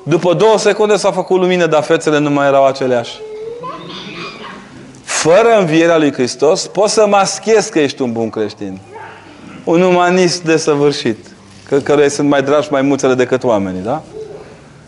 După 0.03 0.33
două 0.33 0.57
secunde 0.57 0.95
s-a 0.95 1.11
făcut 1.11 1.39
lumină, 1.39 1.65
dar 1.65 1.83
fețele 1.83 2.17
nu 2.17 2.29
mai 2.29 2.47
erau 2.47 2.65
aceleași. 2.65 3.11
Fără 5.03 5.57
învierea 5.59 5.97
lui 5.97 6.13
Hristos, 6.13 6.67
poți 6.67 6.93
să 6.93 7.07
maschezi 7.07 7.71
că 7.71 7.79
ești 7.79 8.01
un 8.01 8.11
bun 8.11 8.29
creștin. 8.29 8.79
Un 9.63 9.81
umanist 9.81 10.43
desăvârșit. 10.43 11.25
Că, 11.67 11.77
căruia 11.77 12.09
sunt 12.09 12.29
mai 12.29 12.43
dragi 12.43 12.67
mai 12.71 12.81
mulțele 12.81 13.13
decât 13.13 13.43
oamenii, 13.43 13.81
da? 13.81 14.01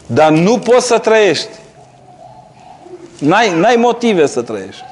Dar 0.05 0.31
nu 0.31 0.57
poți 0.57 0.87
să 0.87 0.97
trăiești. 0.97 1.49
N-ai, 3.19 3.59
n-ai 3.59 3.75
motive 3.75 4.25
să 4.25 4.41
trăiești. 4.41 4.83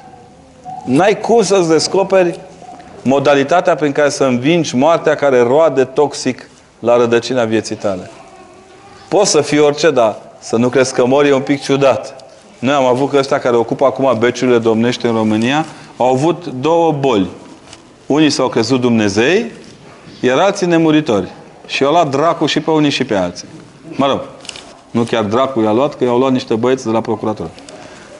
N-ai 0.84 1.20
cum 1.20 1.42
să-ți 1.42 1.68
descoperi 1.68 2.40
modalitatea 3.04 3.74
prin 3.74 3.92
care 3.92 4.08
să 4.08 4.24
învingi 4.24 4.76
moartea 4.76 5.14
care 5.14 5.40
roade 5.40 5.84
toxic 5.84 6.48
la 6.78 6.96
rădăcina 6.96 7.44
vieții 7.44 7.76
tale. 7.76 8.10
Poți 9.08 9.30
să 9.30 9.40
fii 9.40 9.58
orice, 9.58 9.90
dar 9.90 10.16
să 10.38 10.56
nu 10.56 10.68
crezi 10.68 10.94
că 10.94 11.06
mori 11.06 11.28
e 11.28 11.32
un 11.32 11.40
pic 11.40 11.62
ciudat. 11.62 12.24
Noi 12.58 12.74
am 12.74 12.84
avut 12.84 13.10
că 13.10 13.16
ăștia 13.16 13.38
care 13.38 13.56
ocupă 13.56 13.84
acum 13.84 14.16
beciurile 14.18 14.58
domnești 14.58 15.06
în 15.06 15.12
România 15.12 15.64
au 15.96 16.12
avut 16.12 16.46
două 16.46 16.92
boli. 16.92 17.28
Unii 18.06 18.30
s-au 18.30 18.48
crezut 18.48 18.80
Dumnezei, 18.80 19.52
iar 20.20 20.38
alții 20.38 20.66
nemuritori. 20.66 21.28
Și 21.66 21.84
au 21.84 21.90
luat 21.90 22.08
dracu 22.10 22.46
și 22.46 22.60
pe 22.60 22.70
unii 22.70 22.90
și 22.90 23.04
pe 23.04 23.14
alții. 23.14 23.48
Mă 23.96 24.06
rog, 24.06 24.20
nu 24.90 25.02
chiar 25.02 25.22
dracu 25.24 25.60
i-a 25.60 25.72
luat, 25.72 25.94
că 25.94 26.04
i-au 26.04 26.18
luat 26.18 26.32
niște 26.32 26.54
băieți 26.54 26.84
de 26.84 26.90
la 26.90 27.00
procuratură. 27.00 27.50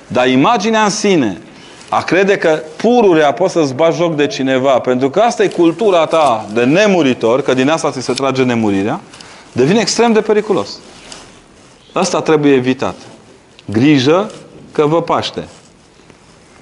Dar 0.07 0.29
imaginea 0.29 0.83
în 0.83 0.91
sine, 0.91 1.41
a 1.97 2.03
crede 2.03 2.37
că 2.37 2.63
pururea 2.77 3.33
poți 3.33 3.53
să-ți 3.53 3.75
bagi 3.75 3.97
joc 3.97 4.15
de 4.15 4.27
cineva, 4.27 4.79
pentru 4.79 5.11
că 5.11 5.21
asta 5.21 5.43
e 5.43 5.49
cultura 5.49 6.07
ta 6.07 6.47
de 6.53 6.65
nemuritor, 6.65 7.43
că 7.43 7.55
din 7.55 7.69
asta 7.69 7.91
ți 7.91 8.01
se 8.01 8.13
trage 8.13 8.43
nemurirea, 8.43 9.01
devine 9.53 9.81
extrem 9.81 10.13
de 10.13 10.21
periculos. 10.21 10.79
Asta 11.93 12.21
trebuie 12.21 12.53
evitat. 12.53 12.95
Grijă 13.65 14.31
că 14.73 14.87
vă 14.87 15.03
paște. 15.03 15.49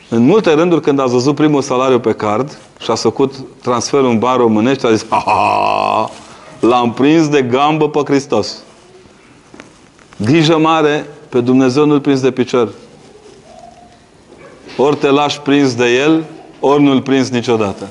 În 0.09 0.25
multe 0.25 0.53
rânduri, 0.53 0.81
când 0.81 1.01
ați 1.01 1.13
văzut 1.13 1.35
primul 1.35 1.63
salariu 1.63 2.01
pe 2.01 2.13
card 2.13 2.59
și 2.79 2.91
a 2.91 2.95
făcut 2.95 3.35
transferul 3.63 4.11
în 4.11 4.19
bar 4.19 4.37
românești, 4.37 4.87
a 4.87 4.93
zis, 4.93 5.07
l-am 6.61 6.93
prins 6.93 7.29
de 7.29 7.43
gambă 7.43 7.89
pe 7.89 8.01
Hristos. 8.05 8.57
Grijă 10.17 10.59
mare, 10.59 11.07
pe 11.29 11.41
Dumnezeu 11.41 11.85
nu-l 11.85 12.01
prins 12.01 12.21
de 12.21 12.31
picior. 12.31 12.73
Ori 14.77 14.97
te 14.97 15.11
lași 15.11 15.41
prins 15.41 15.75
de 15.75 15.89
el, 15.89 16.25
ori 16.61 16.83
nu-l 16.83 17.03
prins 17.03 17.29
niciodată. 17.29 17.89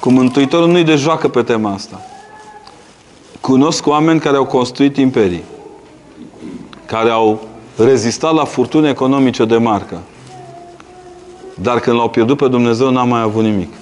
Cu 0.00 0.10
Mântuitorul 0.10 0.68
nu-i 0.68 0.84
de 0.84 0.94
joacă 0.94 1.28
pe 1.28 1.42
tema 1.42 1.72
asta. 1.72 2.00
Cunosc 3.40 3.86
oameni 3.86 4.20
care 4.20 4.36
au 4.36 4.44
construit 4.44 4.96
imperii, 4.96 5.42
care 6.86 7.10
au 7.10 7.40
rezistat 7.76 8.34
la 8.34 8.44
furtuni 8.44 8.88
economice 8.88 9.44
de 9.44 9.56
marcă. 9.56 10.00
Dar 11.54 11.80
când 11.80 11.96
l-au 11.96 12.08
pierdut 12.08 12.36
pe 12.36 12.48
Dumnezeu, 12.48 12.90
n-a 12.90 13.04
mai 13.04 13.20
avut 13.20 13.42
nimic. 13.42 13.72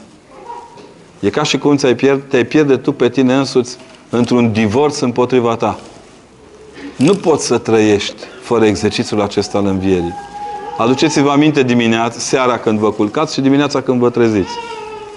E 1.20 1.30
ca 1.30 1.42
și 1.42 1.58
cum 1.58 1.76
ți-ai 1.76 1.94
pierde, 1.94 2.22
te 2.28 2.44
pierde 2.44 2.76
tu 2.76 2.92
pe 2.92 3.08
tine 3.08 3.34
însuți 3.34 3.76
într-un 4.10 4.52
divorț 4.52 4.98
împotriva 4.98 5.56
ta. 5.56 5.78
Nu 6.96 7.14
poți 7.14 7.46
să 7.46 7.58
trăiești 7.58 8.22
fără 8.42 8.64
exercițiul 8.64 9.20
acesta 9.20 9.58
al 9.58 9.66
învierii. 9.66 10.14
Aduceți-vă 10.76 11.30
aminte 11.30 11.62
dimineața, 11.62 12.18
seara 12.18 12.58
când 12.58 12.78
vă 12.78 12.90
culcați 12.92 13.34
și 13.34 13.40
dimineața 13.40 13.80
când 13.80 14.00
vă 14.00 14.10
treziți. 14.10 14.50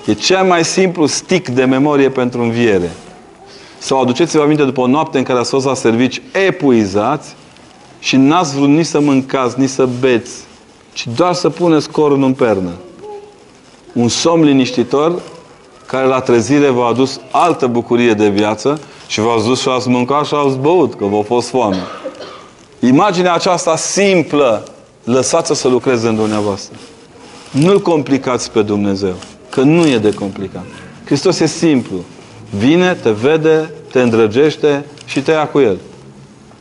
E 0.06 0.14
cel 0.14 0.43
mai 0.43 0.64
simplu 0.64 1.06
stick 1.06 1.49
de 1.49 1.64
memorie 1.64 2.10
pentru 2.10 2.41
înviere. 2.41 2.91
Sau 3.78 4.01
aduceți-vă 4.01 4.43
aminte 4.43 4.64
după 4.64 4.82
o 4.82 4.88
noapte 4.88 5.18
în 5.18 5.24
care 5.24 5.39
ați 5.39 5.49
fost 5.49 5.66
la 5.66 5.74
servici 5.74 6.22
epuizați 6.47 7.36
și 7.99 8.16
n-ați 8.16 8.56
vrut 8.56 8.70
nici 8.70 8.86
să 8.86 8.99
mâncați, 8.99 9.60
nici 9.60 9.70
să 9.70 9.88
beți, 9.99 10.34
ci 10.93 11.08
doar 11.16 11.34
să 11.34 11.49
puneți 11.49 11.89
corul 11.89 12.24
în 12.24 12.34
pernă. 12.34 12.72
Un 13.93 14.08
somn 14.08 14.43
liniștitor 14.43 15.22
care 15.86 16.08
la 16.08 16.20
trezire 16.20 16.70
v-a 16.70 16.86
adus 16.86 17.20
altă 17.32 17.68
bucurie 17.68 18.14
de 18.14 18.30
viață 18.30 18.80
și 19.08 19.20
v-ați 19.20 19.45
dus 19.45 19.62
și 19.62 19.70
ați 19.70 19.89
mâncat 19.89 20.26
și 20.26 20.34
ați 20.45 20.58
băut, 20.58 20.95
că 20.95 21.06
v-a 21.06 21.22
fost 21.22 21.49
foame. 21.49 21.84
Imaginea 22.80 23.34
aceasta 23.34 23.76
simplă 23.76 24.64
lăsați-o 25.06 25.53
să 25.53 25.68
lucreze 25.68 26.08
în 26.08 26.16
dumneavoastră. 26.16 26.78
Nu-L 27.51 27.82
complicați 27.82 28.51
pe 28.51 28.62
Dumnezeu, 28.62 29.14
că 29.49 29.62
nu 29.62 29.88
e 29.88 29.97
de 29.97 30.14
complicat. 30.14 30.66
Hristos 31.06 31.39
e 31.39 31.45
simplu. 31.45 31.95
Vine, 32.58 32.93
te 32.93 33.12
vede, 33.12 33.72
te 33.91 34.01
îndrăgește 34.01 34.86
și 35.06 35.22
te 35.22 35.32
ia 35.32 35.47
cu 35.47 35.60
El. 35.60 35.78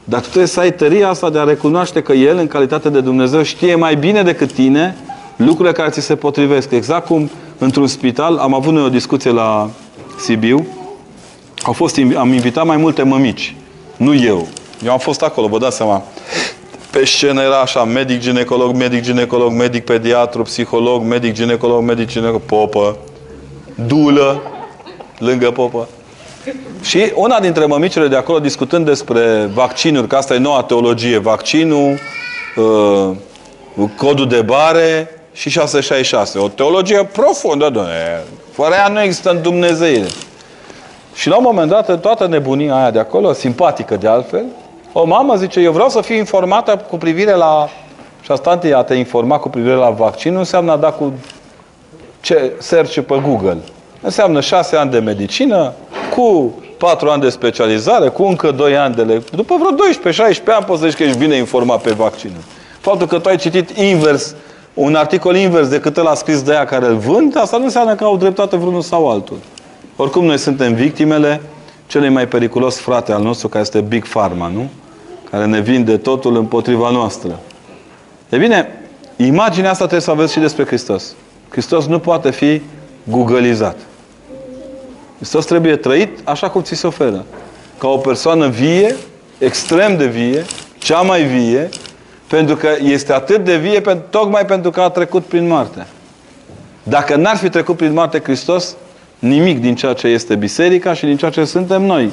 Dar 0.05 0.21
tu 0.21 0.27
trebuie 0.27 0.47
să 0.47 0.61
ai 0.61 0.75
tăria 0.75 1.09
asta 1.09 1.31
de 1.31 1.39
a 1.39 1.45
recunoaște 1.45 2.03
că 2.03 2.13
El, 2.13 2.39
în 2.39 2.47
calitate 2.47 2.89
de 2.89 3.01
Dumnezeu, 3.01 3.43
știe 3.43 3.75
mai 3.75 3.97
bine 3.97 4.23
decât 4.23 4.53
tine 4.53 4.97
lucrurile 5.37 5.73
care 5.75 5.91
ți 5.91 6.01
se 6.01 6.15
potrivesc. 6.15 6.71
Exact 6.71 7.07
cum 7.07 7.31
într-un 7.59 7.87
spital, 7.87 8.37
am 8.37 8.55
avut 8.55 8.73
noi 8.73 8.83
o 8.83 8.89
discuție 8.89 9.31
la 9.31 9.71
Sibiu, 10.19 10.67
au 11.63 11.73
fost, 11.73 12.01
am 12.17 12.33
invitat 12.33 12.67
mai 12.67 12.77
multe 12.77 13.03
mămici. 13.03 13.57
Nu 13.97 14.15
eu. 14.15 14.49
Eu 14.85 14.93
am 14.93 14.99
fost 14.99 15.23
acolo, 15.23 15.47
vă 15.47 15.59
dați 15.59 15.77
seama. 15.77 16.03
Pe 16.95 17.05
scenă 17.05 17.43
era 17.43 17.61
așa, 17.61 17.85
medic, 17.85 18.21
ginecolog, 18.21 18.75
medic, 18.75 19.03
ginecolog, 19.03 19.53
medic, 19.53 19.85
pediatru, 19.85 20.43
psiholog, 20.43 21.03
medic, 21.03 21.33
ginecolog, 21.33 21.83
medic, 21.83 22.09
ginecolog, 22.09 22.41
popă, 22.41 22.97
dulă, 23.87 24.43
lângă 25.19 25.51
popă. 25.51 25.89
Și 26.83 27.13
una 27.15 27.41
dintre 27.41 27.65
mămicile 27.65 28.09
de 28.09 28.17
acolo, 28.17 28.39
discutând 28.39 28.85
despre 28.85 29.51
vaccinuri, 29.55 30.07
că 30.07 30.17
asta 30.17 30.35
e 30.35 30.39
noua 30.39 30.63
teologie, 30.63 31.19
vaccinul, 31.19 31.99
uh, 32.57 33.87
codul 33.97 34.29
de 34.29 34.43
bare 34.43 35.21
și 35.33 35.51
666. 35.51 36.39
O 36.39 36.49
teologie 36.49 37.09
profundă, 37.13 37.69
doamne. 37.71 38.25
Fără 38.53 38.75
ea 38.75 38.89
nu 38.89 39.03
există 39.03 39.31
în 39.31 39.43
Dumnezeire. 39.43 40.09
Și 41.15 41.29
la 41.29 41.37
un 41.37 41.45
moment 41.47 41.71
dat, 41.71 42.01
toată 42.01 42.27
nebunia 42.27 42.75
aia 42.75 42.91
de 42.91 42.99
acolo, 42.99 43.33
simpatică 43.33 43.97
de 43.97 44.09
altfel, 44.09 44.45
o 44.97 45.05
mamă 45.05 45.35
zice, 45.35 45.61
eu 45.61 45.73
vreau 45.73 45.89
să 45.89 46.01
fiu 46.01 46.15
informată 46.15 46.85
cu 46.89 46.97
privire 46.97 47.35
la... 47.35 47.69
Și 48.21 48.31
asta 48.31 48.59
a 48.75 48.83
te 48.83 48.95
informa 48.95 49.39
cu 49.39 49.49
privire 49.49 49.75
la 49.75 49.91
vaccin, 49.91 50.33
nu 50.33 50.39
înseamnă 50.39 50.73
a 50.73 50.77
da 50.77 50.91
cu 50.91 51.13
ce 52.21 52.53
search 52.59 52.99
pe 53.07 53.21
Google. 53.27 53.59
Înseamnă 54.01 54.41
șase 54.41 54.77
ani 54.77 54.91
de 54.91 54.99
medicină, 54.99 55.73
cu 56.15 56.55
patru 56.79 57.09
ani 57.09 57.23
de 57.23 57.29
specializare, 57.29 58.09
cu 58.09 58.23
încă 58.23 58.51
doi 58.51 58.77
ani 58.77 58.95
de 58.95 59.03
le... 59.03 59.23
După 59.33 59.55
vreo 59.59 60.13
12-16 60.13 60.41
ani 60.47 60.65
poți 60.65 60.81
să 60.81 60.87
zici 60.87 60.97
că 60.97 61.03
ești 61.03 61.19
bine 61.19 61.37
informat 61.37 61.81
pe 61.81 61.91
vaccin. 61.91 62.31
Faptul 62.81 63.07
că 63.07 63.19
tu 63.19 63.29
ai 63.29 63.37
citit 63.37 63.71
invers, 63.71 64.35
un 64.75 64.95
articol 64.95 65.37
invers 65.37 65.69
decât 65.69 65.97
ăla 65.97 66.15
scris 66.15 66.43
de 66.43 66.53
aia 66.53 66.65
care 66.65 66.87
îl 66.87 66.97
vând, 66.97 67.37
asta 67.37 67.57
nu 67.57 67.65
înseamnă 67.65 67.95
că 67.95 68.05
au 68.05 68.17
dreptate 68.17 68.57
vreunul 68.57 68.83
sau 68.83 69.11
altul. 69.11 69.39
Oricum 69.97 70.25
noi 70.25 70.39
suntem 70.39 70.75
victimele 70.75 71.41
celui 71.87 72.09
mai 72.09 72.29
periculos 72.29 72.79
frate 72.79 73.13
al 73.13 73.23
nostru, 73.23 73.49
care 73.49 73.63
este 73.63 73.81
Big 73.81 74.09
Pharma, 74.09 74.49
nu? 74.49 74.69
Care 75.35 75.47
ne 75.47 75.61
vinde 75.61 75.97
totul 75.97 76.37
împotriva 76.37 76.91
noastră. 76.91 77.41
E 78.29 78.37
bine, 78.37 78.69
imaginea 79.17 79.71
asta 79.71 79.85
trebuie 79.85 80.01
să 80.01 80.11
aveți 80.11 80.33
și 80.33 80.39
despre 80.39 80.65
Hristos. 80.65 81.15
Hristos 81.49 81.87
nu 81.87 81.99
poate 81.99 82.31
fi 82.31 82.63
googleizat. 83.05 83.77
Hristos 85.17 85.45
trebuie 85.45 85.77
trăit 85.77 86.19
așa 86.25 86.51
cum 86.51 86.63
ți 86.63 86.75
se 86.75 86.87
oferă. 86.87 87.25
Ca 87.79 87.89
o 87.89 87.97
persoană 87.97 88.49
vie, 88.49 88.97
extrem 89.39 89.97
de 89.97 90.07
vie, 90.07 90.45
cea 90.79 91.01
mai 91.01 91.23
vie, 91.23 91.69
pentru 92.29 92.57
că 92.57 92.69
este 92.83 93.13
atât 93.13 93.45
de 93.45 93.57
vie 93.57 93.81
tocmai 94.11 94.45
pentru 94.47 94.71
că 94.71 94.81
a 94.81 94.89
trecut 94.89 95.25
prin 95.25 95.47
moarte. 95.47 95.87
Dacă 96.83 97.17
n-ar 97.17 97.37
fi 97.37 97.49
trecut 97.49 97.77
prin 97.77 97.93
moarte 97.93 98.21
Hristos, 98.23 98.77
nimic 99.19 99.61
din 99.61 99.75
ceea 99.75 99.93
ce 99.93 100.07
este 100.07 100.35
biserica 100.35 100.95
și 100.95 101.05
din 101.05 101.17
ceea 101.17 101.31
ce 101.31 101.45
suntem 101.45 101.83
noi 101.83 102.11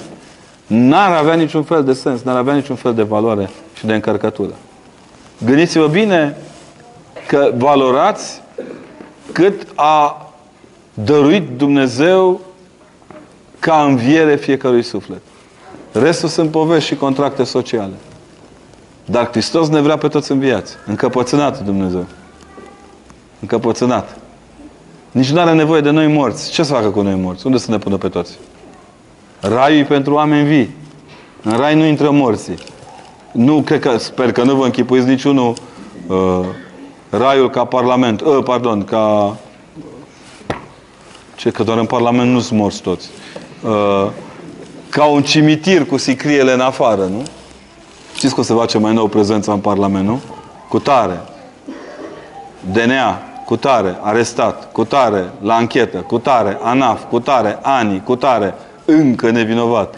n-ar 0.72 1.12
avea 1.12 1.34
niciun 1.34 1.64
fel 1.64 1.84
de 1.84 1.94
sens, 1.94 2.22
n-ar 2.22 2.36
avea 2.36 2.54
niciun 2.54 2.76
fel 2.76 2.94
de 2.94 3.04
valoare 3.04 3.50
și 3.74 3.86
de 3.86 3.94
încărcătură. 3.94 4.54
Gândiți-vă 5.46 5.88
bine 5.88 6.38
că 7.28 7.52
valorați 7.58 8.42
cât 9.32 9.68
a 9.76 10.26
dăruit 10.94 11.50
Dumnezeu 11.58 12.42
ca 13.60 13.84
înviere 13.84 14.36
fiecărui 14.36 14.84
suflet. 14.84 15.22
Restul 15.92 16.30
sunt 16.30 16.52
povești 16.52 16.88
și 16.88 16.96
contracte 16.96 17.44
sociale. 17.44 17.94
Dar 19.06 19.30
Hristos 19.32 19.70
ne 19.70 19.82
vrea 19.82 19.98
pe 19.98 20.08
toți 20.08 20.32
înviați. 20.32 20.76
Încăpățânat 20.86 21.64
Dumnezeu. 21.64 22.06
Încăpățânat. 23.40 24.18
Nici 25.12 25.32
nu 25.32 25.40
are 25.40 25.54
nevoie 25.54 25.82
de 25.82 25.90
noi 25.90 26.08
morți. 26.08 26.52
Ce 26.52 26.64
să 26.64 26.74
facă 26.74 26.90
cu 26.90 27.02
noi 27.02 27.16
morți? 27.16 27.46
Unde 27.46 27.58
să 27.58 27.72
ne 27.72 27.78
pună 27.78 27.98
pe 27.98 28.10
toți? 28.10 28.38
Raiul 29.42 29.80
e 29.80 29.84
pentru 29.84 30.14
oameni 30.14 30.48
vii. 30.48 30.76
În 31.44 31.58
rai 31.58 31.76
nu 31.76 31.86
intră 31.86 32.12
morții. 32.12 32.58
Nu, 33.32 33.62
cred 33.62 33.80
că, 33.80 33.98
sper 33.98 34.32
că 34.32 34.44
nu 34.44 34.56
vă 34.56 34.66
închipuiți 34.66 35.08
niciunul 35.08 35.54
uh, 36.08 36.46
raiul 37.10 37.50
ca 37.50 37.66
parlament. 37.66 38.22
Uh, 38.22 38.44
pardon, 38.44 38.84
ca... 38.84 39.36
Ce, 41.36 41.50
că 41.50 41.64
doar 41.64 41.78
în 41.78 41.86
parlament 41.86 42.32
nu 42.32 42.40
sunt 42.40 42.60
morți 42.60 42.82
toți. 42.82 43.10
Uh, 43.64 44.08
ca 44.90 45.06
un 45.06 45.24
cimitir 45.24 45.86
cu 45.86 45.98
sicriele 45.98 46.54
în 46.54 46.60
afară, 46.60 47.02
nu? 47.02 47.24
Știți 48.16 48.34
că 48.34 48.40
o 48.40 48.44
să 48.44 48.54
face 48.54 48.78
mai 48.78 48.94
nou 48.94 49.08
prezența 49.08 49.52
în 49.52 49.60
Parlament, 49.60 50.08
nu? 50.08 50.22
Cu 50.70 50.80
tare. 50.80 51.22
DNA, 52.72 53.22
cu 53.46 53.56
tare, 53.56 53.98
arestat, 54.02 54.72
cu 54.72 54.84
tare, 54.84 55.32
la 55.42 55.56
anchetă, 55.56 55.98
cu 55.98 56.20
tare, 56.20 56.58
ANAF, 56.62 57.04
cu 57.10 57.20
tare, 57.20 57.60
ani, 57.62 58.02
cu 58.04 58.16
tare, 58.16 58.56
încă 58.92 59.32
nevinovat. 59.32 59.96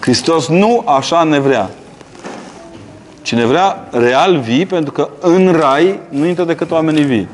Hristos 0.00 0.48
nu 0.48 0.82
așa 0.86 1.22
ne 1.22 1.38
vrea. 1.38 1.70
Cine 3.22 3.44
vrea 3.44 3.88
real 3.90 4.38
vii, 4.38 4.66
pentru 4.66 4.92
că 4.92 5.08
în 5.20 5.52
rai 5.52 5.98
nu 6.08 6.26
intră 6.26 6.44
decât 6.44 6.70
oamenii 6.70 7.04
vii. 7.04 7.28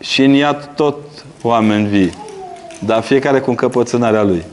Și 0.00 0.22
în 0.22 0.30
iad 0.30 0.70
tot 0.74 0.96
oameni 1.42 1.86
vii. 1.86 2.12
Dar 2.78 3.02
fiecare 3.02 3.40
cu 3.40 3.50
încăpățânarea 3.50 4.22
lui. 4.22 4.44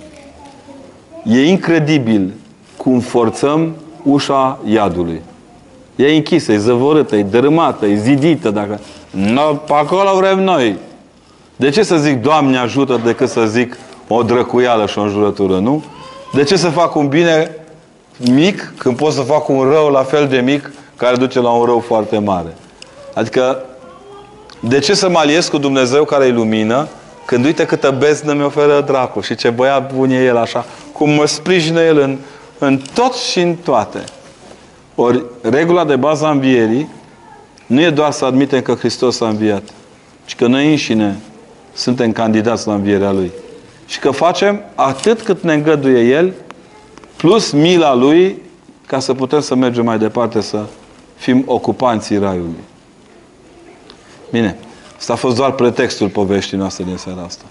E 1.24 1.48
incredibil 1.48 2.34
cum 2.78 3.00
forțăm 3.00 3.76
ușa 4.04 4.60
iadului. 4.66 5.22
E 5.96 6.16
închisă, 6.16 6.52
e 6.52 6.58
zăvorâtă, 6.58 7.16
e 7.16 7.24
dărâmată, 7.24 7.86
e 7.86 7.96
zidită. 7.96 8.50
Dacă... 8.50 8.80
No, 9.12 9.42
pe 9.42 9.74
acolo 9.74 10.18
vrem 10.18 10.44
noi. 10.44 10.78
De 11.60 11.70
ce 11.70 11.84
să 11.84 11.98
zic 11.98 12.22
Doamne 12.22 12.58
ajută 12.58 13.02
decât 13.04 13.30
să 13.30 13.46
zic 13.46 13.78
o 14.08 14.24
drăcuială 14.24 14.86
și 14.86 14.98
o 14.98 15.02
înjurătură, 15.02 15.58
nu? 15.58 15.84
De 16.34 16.44
ce 16.44 16.58
să 16.58 16.70
fac 16.70 16.96
un 16.96 17.08
bine 17.08 17.56
mic 18.18 18.74
când 18.78 18.96
pot 18.96 19.14
să 19.14 19.22
fac 19.22 19.50
un 19.50 19.70
rău 19.70 19.90
la 19.90 20.04
fel 20.04 20.28
de 20.28 20.38
mic 20.38 20.72
care 20.96 21.16
duce 21.16 21.40
la 21.40 21.50
un 21.50 21.66
rău 21.66 21.80
foarte 21.80 22.18
mare? 22.18 22.56
Adică, 23.14 23.64
de 24.60 24.80
ce 24.80 24.94
să 24.94 25.10
mă 25.10 25.18
aliez 25.18 25.48
cu 25.48 25.58
Dumnezeu 25.58 26.04
care 26.04 26.26
e 26.26 26.32
lumină 26.32 26.88
când 27.26 27.46
uite 27.46 27.66
câtă 27.66 27.96
beznă 27.98 28.34
mi 28.34 28.44
oferă 28.44 28.82
dracul 28.82 29.22
și 29.22 29.36
ce 29.36 29.50
băiat 29.50 29.94
bun 29.96 30.10
e 30.10 30.24
el 30.24 30.38
așa, 30.38 30.66
cum 30.92 31.10
mă 31.10 31.26
sprijină 31.26 31.82
el 31.82 31.98
în, 31.98 32.18
în 32.58 32.82
tot 32.94 33.14
și 33.14 33.40
în 33.40 33.56
toate. 33.56 34.04
Ori 34.96 35.24
regula 35.42 35.86
de 35.86 35.96
bază 35.96 36.26
a 36.26 36.30
învierii 36.30 36.90
nu 37.66 37.82
e 37.82 37.90
doar 37.90 38.12
să 38.12 38.26
admitem 38.26 38.62
că 38.62 38.74
Hristos 38.74 39.22
a 39.22 39.28
înviat, 39.28 39.64
ci 40.26 40.36
că 40.36 40.48
noi 40.48 40.70
înșine 40.70 41.20
suntem 41.80 42.12
candidați 42.12 42.68
la 42.68 42.74
învierea 42.74 43.12
Lui. 43.12 43.32
Și 43.86 44.00
că 44.00 44.12
facem 44.12 44.62
atât 44.76 45.22
cât 45.22 45.44
ne 45.44 45.54
îngăduie 45.54 46.14
El, 46.16 46.34
plus 47.16 47.52
mila 47.52 47.94
Lui, 47.94 48.42
ca 48.86 49.00
să 49.00 49.14
putem 49.14 49.40
să 49.40 49.56
mergem 49.56 49.86
mai 49.86 49.98
departe, 49.98 50.42
să 50.42 50.66
fim 51.16 51.44
ocupanții 51.46 52.18
Raiului. 52.18 52.64
Bine. 54.32 54.58
Asta 54.98 55.14
a 55.14 55.16
fost 55.16 55.36
doar 55.36 55.52
pretextul 55.52 56.10
poveștii 56.10 56.58
noastre 56.58 56.84
din 56.84 56.98
seara 56.98 57.22
asta. 57.22 57.44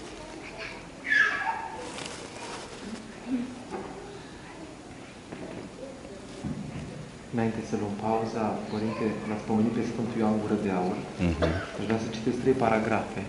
Înainte 7.33 7.57
să 7.69 7.75
luăm 7.79 7.91
pauza, 8.01 8.45
Părinte, 8.71 9.05
l-ați 9.29 9.43
pomenit 9.47 9.71
pe 9.71 9.81
Sfântul 9.91 10.19
Ioan 10.19 10.33
Gură 10.41 10.57
de 10.63 10.69
Aur. 10.69 10.95
Uh-huh. 10.95 11.77
Aș 11.79 11.85
vrea 11.85 11.99
să 12.03 12.07
citesc 12.15 12.37
trei 12.41 12.53
paragrafe 12.53 13.21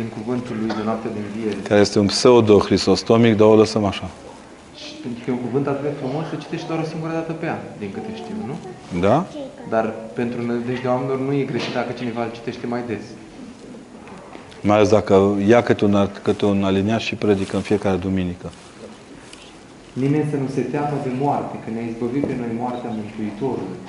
din 0.00 0.08
cuvântul 0.16 0.54
lui 0.60 0.70
de 0.78 0.84
noapte 0.88 1.08
de 1.14 1.20
înviere. 1.26 1.60
Care 1.70 1.80
este 1.86 1.98
un 2.04 2.08
pseudo-hristostomic, 2.14 3.32
dar 3.40 3.48
o 3.54 3.56
lăsăm 3.62 3.84
așa. 3.92 4.06
Și 4.82 4.92
pentru 5.02 5.20
că 5.22 5.26
e 5.30 5.36
un 5.38 5.44
cuvânt 5.46 5.66
atât 5.72 5.84
de 5.88 5.92
frumos, 6.00 6.24
se 6.30 6.36
citește 6.44 6.66
doar 6.70 6.80
o 6.84 6.86
singură 6.92 7.12
dată 7.18 7.32
pe 7.40 7.46
an, 7.56 7.62
din 7.82 7.90
câte 7.94 8.10
știu, 8.22 8.36
nu? 8.50 8.56
Da? 9.06 9.16
Dar 9.74 9.84
pentru 10.18 10.38
nădejdea 10.46 10.90
oamenilor 10.94 11.20
nu 11.26 11.32
e 11.40 11.52
greșit 11.52 11.72
dacă 11.80 11.90
cineva 12.00 12.20
îl 12.24 12.32
citește 12.38 12.66
mai 12.74 12.82
des. 12.90 13.04
Mai 14.66 14.76
ales 14.76 14.90
dacă 14.98 15.14
ia 15.52 15.60
câte 15.68 15.84
un, 15.88 15.94
câte 16.26 16.44
un 16.52 16.60
aliniat 16.70 17.02
și 17.08 17.14
predică 17.22 17.54
în 17.56 17.64
fiecare 17.70 17.96
duminică. 18.06 18.48
Nimeni 20.02 20.26
să 20.32 20.36
nu 20.42 20.48
se 20.56 20.62
teamă 20.74 20.96
de 21.06 21.12
moarte, 21.24 21.54
că 21.62 21.68
ne-a 21.70 21.86
izbăvit 21.90 22.24
pe 22.28 22.34
noi 22.40 22.52
moartea 22.62 22.90
Mântuitorului. 22.98 23.80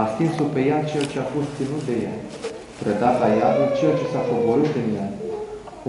A 0.00 0.04
stins-o 0.12 0.46
pe 0.54 0.60
ea 0.70 0.78
cel 0.90 1.04
ce 1.12 1.18
a 1.18 1.26
fost 1.34 1.50
ținut 1.56 1.82
de 1.90 1.96
ea. 2.04 2.16
Prădat 2.80 3.14
la 3.22 3.28
iadul 3.40 3.68
cel 3.78 3.92
ce 4.00 4.06
s-a 4.12 4.22
coborât 4.30 4.74
în 4.82 4.88
ea. 4.98 5.08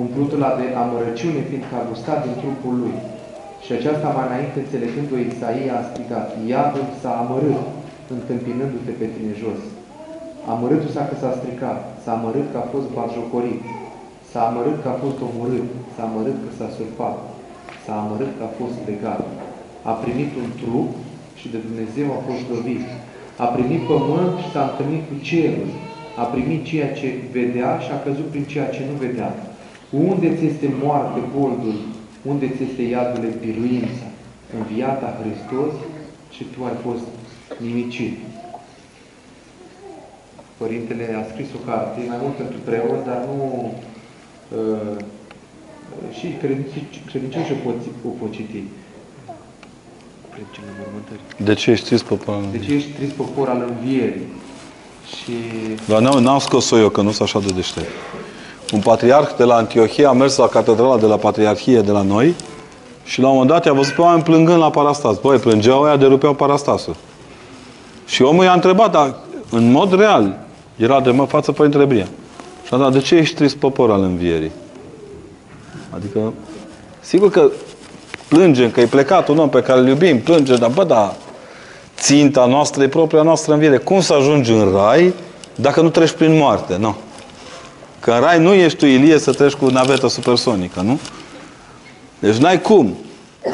Umplutul 0.03 0.41
a 0.49 0.51
de 0.59 0.67
amărăciune, 0.83 1.41
fiindcă 1.49 1.73
a 1.77 1.87
gustat 1.91 2.19
din 2.25 2.35
trupul 2.41 2.75
lui. 2.81 2.95
Și 3.65 3.71
aceasta 3.75 4.07
mai 4.15 4.27
înainte, 4.29 4.57
înțelegând-o 4.61 5.17
Isaia, 5.31 5.73
a 5.77 5.87
strigat, 5.89 6.27
Iadul 6.51 6.87
s-a 7.01 7.11
amărât, 7.21 7.61
întâmpinându-te 8.17 8.93
pe 8.99 9.07
tine 9.13 9.33
jos. 9.43 9.61
Amărâtul 10.53 10.91
s-a 10.95 11.03
că 11.09 11.15
s-a 11.21 11.31
stricat, 11.39 11.79
s-a 12.03 12.11
amărât 12.17 12.47
că 12.49 12.57
a 12.59 12.65
fost 12.73 12.87
batjocorit, 12.95 13.61
s-a 14.29 14.41
amărât 14.49 14.77
că 14.81 14.89
a 14.91 14.97
fost 15.03 15.19
omorât, 15.27 15.69
s-a 15.93 16.03
amărât 16.09 16.37
că 16.43 16.49
s-a 16.57 16.69
surpat, 16.77 17.17
s-a 17.83 17.95
amărât 18.01 18.31
că 18.37 18.43
a 18.45 18.51
fost 18.59 18.77
legat. 18.89 19.23
A 19.91 19.93
primit 20.03 20.31
un 20.41 20.49
trup 20.61 20.89
și 21.39 21.47
de 21.53 21.59
Dumnezeu 21.67 22.07
a 22.13 22.19
fost 22.27 22.43
dobit. 22.51 22.85
A 23.45 23.47
primit 23.55 23.81
pământ 23.91 24.33
și 24.41 24.51
s-a 24.53 24.63
întâlnit 24.69 25.03
cu 25.09 25.15
cerul. 25.29 25.69
A 26.21 26.23
primit 26.33 26.61
ceea 26.69 26.91
ce 26.99 27.07
vedea 27.37 27.71
și 27.83 27.89
a 27.91 28.03
căzut 28.05 28.27
prin 28.33 28.45
ceea 28.53 28.69
ce 28.75 28.81
nu 28.89 28.95
vedea. 29.05 29.29
Unde 30.03 30.35
ți 30.35 30.45
este 30.45 30.73
moarte 30.83 31.19
boldul? 31.37 31.75
Unde 32.21 32.47
ți 32.55 32.63
este 32.69 32.81
iadule 32.81 33.37
biruința? 33.39 34.07
Înviata 34.57 35.19
Hristos 35.19 35.73
și 36.35 36.43
tu 36.43 36.63
ai 36.63 36.77
fost 36.83 37.05
nimicit. 37.57 38.17
Părintele 40.57 41.15
a 41.21 41.31
scris 41.31 41.47
o 41.55 41.69
carte, 41.69 41.99
mai 42.07 42.17
mult 42.21 42.35
pentru 42.35 42.57
preot, 42.63 43.05
dar 43.05 43.25
nu 43.27 43.73
uh, 44.57 44.97
și 46.17 46.27
credincioși 47.07 47.51
o 47.51 47.55
pot, 47.63 47.75
o 48.05 48.09
pot 48.09 48.31
citi. 48.31 48.63
De 51.37 51.53
ce 51.53 51.71
ești 51.71 51.85
trist 51.85 52.03
popor? 52.03 52.43
De 52.51 52.59
ce 52.59 52.73
ești 52.73 52.91
trist 52.91 53.11
popor 53.11 53.49
al 53.49 53.65
învierii? 53.69 54.27
Și... 55.15 55.31
Dar 55.87 56.01
n-am, 56.01 56.23
n-am 56.23 56.39
scos-o 56.39 56.77
eu, 56.77 56.89
că 56.89 57.01
nu 57.01 57.11
sunt 57.11 57.21
așa 57.21 57.39
de 57.39 57.53
deștept. 57.53 57.87
Un 58.74 58.80
patriarh 58.80 59.30
de 59.38 59.43
la 59.43 59.55
Antiohia 59.55 60.09
a 60.09 60.13
mers 60.13 60.36
la 60.36 60.47
catedrala 60.47 60.97
de 60.97 61.05
la 61.05 61.16
Patriarhie 61.16 61.82
de 61.82 61.91
la 61.91 62.01
noi 62.01 62.36
și 63.03 63.20
la 63.20 63.28
un 63.28 63.34
moment 63.34 63.51
dat 63.51 63.66
i-a 63.66 63.74
văzut 63.74 63.93
pe 63.93 64.01
oameni 64.01 64.24
plângând 64.24 64.59
la 64.59 64.70
parastas. 64.70 65.18
Băi, 65.18 65.38
plângeau 65.38 65.84
aia 65.84 65.95
de 65.95 66.05
rupeau 66.05 66.34
parastasul. 66.34 66.95
Și 68.05 68.22
omul 68.22 68.43
i-a 68.43 68.53
întrebat, 68.53 68.91
dar 68.91 69.16
în 69.49 69.72
mod 69.72 69.97
real, 69.97 70.39
era 70.76 71.01
de 71.01 71.11
mă 71.11 71.26
față 71.26 71.51
Părintele 71.51 71.86
Bria. 71.86 72.07
Și 72.66 72.74
a 72.74 72.78
dat, 72.78 72.91
de 72.91 72.99
ce 72.99 73.16
ești 73.16 73.36
trist 73.36 73.55
popor 73.55 73.91
al 73.91 74.01
învierii? 74.01 74.51
Adică, 75.89 76.34
sigur 76.99 77.30
că 77.30 77.49
plângem 78.28 78.72
că 78.72 78.82
e 78.82 78.86
plecat 78.86 79.28
un 79.28 79.38
om 79.38 79.49
pe 79.49 79.61
care 79.61 79.80
îl 79.80 79.88
iubim, 79.88 80.20
plângem, 80.20 80.55
dar 80.55 80.70
bă, 80.70 80.84
da, 80.84 81.16
ținta 81.97 82.45
noastră 82.45 82.84
e 82.84 82.88
propria 82.88 83.22
noastră 83.22 83.53
înviere. 83.53 83.78
Cum 83.78 84.01
să 84.01 84.13
ajungi 84.13 84.51
în 84.51 84.72
rai 84.74 85.13
dacă 85.55 85.82
nu 85.82 85.89
treci 85.89 86.11
prin 86.11 86.38
moarte? 86.38 86.78
Nu. 86.80 86.95
Că 88.06 88.12
în 88.12 88.20
rai 88.20 88.39
nu 88.39 88.53
ești 88.53 88.78
tu, 88.78 88.86
Ilie, 88.86 89.18
să 89.18 89.32
treci 89.34 89.53
cu 89.53 89.66
navetă 89.66 90.08
supersonică, 90.08 90.82
nu? 90.82 90.99
Deci 92.20 92.36
n-ai 92.36 92.62
cum. 92.62 92.95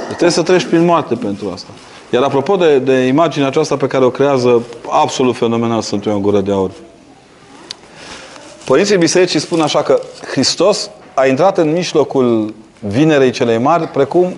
Trebuie 0.07 0.29
să 0.29 0.41
treci 0.41 0.65
prin 0.65 0.85
moarte 0.85 1.15
pentru 1.15 1.49
asta. 1.53 1.69
Iar 2.09 2.23
apropo 2.23 2.55
de, 2.55 2.79
de 2.79 2.93
imaginea 2.93 3.47
aceasta 3.47 3.77
pe 3.77 3.87
care 3.87 4.05
o 4.05 4.09
creează 4.09 4.61
absolut 4.89 5.35
fenomenal 5.35 5.81
Sfântul 5.81 6.11
Ioan 6.11 6.23
Gură 6.23 6.41
de 6.41 6.51
Aur. 6.51 6.71
Părinții 8.65 8.97
Bisericii 8.97 9.39
spun 9.39 9.61
așa 9.61 9.81
că 9.81 9.99
Hristos 10.31 10.89
a 11.13 11.25
intrat 11.25 11.57
în 11.57 11.71
mijlocul 11.71 12.53
vinerei 12.79 13.31
celei 13.31 13.57
mari 13.57 13.87
precum 13.87 14.33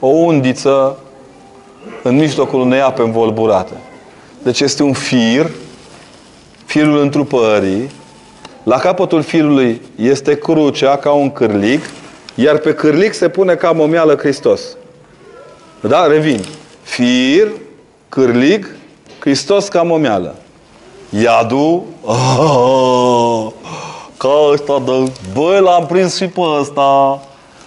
o 0.00 0.06
undiță 0.06 0.98
în 2.02 2.16
mijlocul 2.16 2.60
unei 2.60 2.80
ape 2.80 3.02
învolburate. 3.02 3.74
Deci 4.42 4.60
este 4.60 4.82
un 4.82 4.92
fir, 4.92 5.50
firul 6.64 7.00
întrupării, 7.00 7.90
la 8.64 8.78
capătul 8.78 9.22
firului 9.22 9.82
este 9.96 10.38
crucea 10.38 10.96
ca 10.96 11.10
un 11.10 11.30
cârlic, 11.30 11.84
iar 12.34 12.56
pe 12.56 12.74
cârlic 12.74 13.12
se 13.12 13.28
pune 13.28 13.54
ca 13.54 13.70
momială 13.72 14.16
Hristos. 14.16 14.60
Da? 15.80 16.06
Revin. 16.06 16.44
Fir, 16.82 17.48
cârlig, 18.08 18.76
Hristos 19.18 19.68
ca 19.68 19.82
momeală. 19.82 20.34
Iadul, 21.08 21.82
oh, 22.04 23.46
ca 24.16 24.28
ăsta 24.52 24.82
de, 24.84 25.12
băi, 25.32 25.60
l-am 25.60 25.86
prins 25.86 26.16
și 26.16 26.26
pe 26.26 26.40
ăsta. 26.60 27.20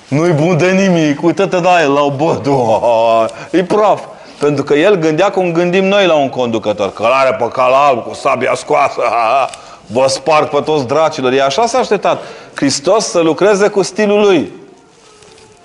Nu-i 0.08 0.32
bun 0.32 0.58
de 0.58 0.72
nimic, 0.72 1.24
uite-te 1.24 1.60
la 1.60 1.82
el, 1.82 1.91
la 1.93 2.02
o 2.02 2.12
bă, 2.12 2.39
e 3.52 3.64
praf. 3.64 4.02
Pentru 4.39 4.64
că 4.64 4.74
el 4.74 4.95
gândea 4.95 5.30
cum 5.30 5.52
gândim 5.52 5.86
noi 5.86 6.06
la 6.06 6.16
un 6.16 6.30
conducător. 6.30 6.93
Călare 6.93 7.36
pe 7.36 7.48
cal 7.48 7.74
alb, 7.74 8.04
cu 8.04 8.14
sabia 8.14 8.56
scoasă, 8.56 9.02
vă 9.88 10.05
sparg 10.07 10.49
pe 10.49 10.61
toți 10.61 10.88
dracilor. 10.88 11.31
E 11.31 11.43
așa 11.43 11.65
s-a 11.65 11.77
așteptat 11.77 12.21
Hristos 12.53 13.05
să 13.05 13.19
lucreze 13.19 13.67
cu 13.67 13.81
stilul 13.81 14.19
lui. 14.19 14.51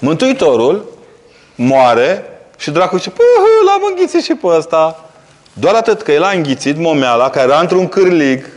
Mântuitorul 0.01 0.85
moare 1.55 2.25
și 2.57 2.71
dracul 2.71 2.99
zice, 2.99 3.11
păi, 3.11 3.25
l-am 3.67 3.81
înghițit 3.91 4.23
și 4.23 4.35
pe 4.35 4.47
ăsta. 4.47 5.05
Doar 5.53 5.75
atât 5.75 6.03
că 6.03 6.13
el 6.13 6.23
a 6.23 6.31
înghițit 6.31 6.79
momeala, 6.79 7.31
care 7.31 7.47
era 7.49 7.61
într-un 7.61 7.89
cârlig, 7.89 8.51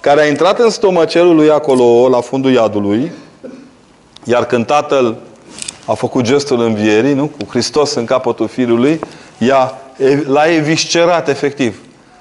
care 0.00 0.20
a 0.20 0.26
intrat 0.26 0.58
în 0.58 0.70
stomacelul 0.70 1.34
lui 1.34 1.50
acolo, 1.50 2.08
la 2.08 2.20
fundul 2.20 2.52
iadului, 2.52 3.12
iar 4.24 4.46
când 4.46 4.66
tatăl 4.66 5.16
a 5.84 5.94
făcut 5.94 6.24
gestul 6.24 6.60
învierii, 6.60 7.14
nu? 7.14 7.26
cu 7.26 7.46
Hristos 7.48 7.94
în 7.94 8.04
capătul 8.04 8.48
fiului, 8.48 9.00
i-a, 9.38 9.78
l-a 10.26 10.44
eviscerat 10.46 11.28
efectiv. 11.28 11.80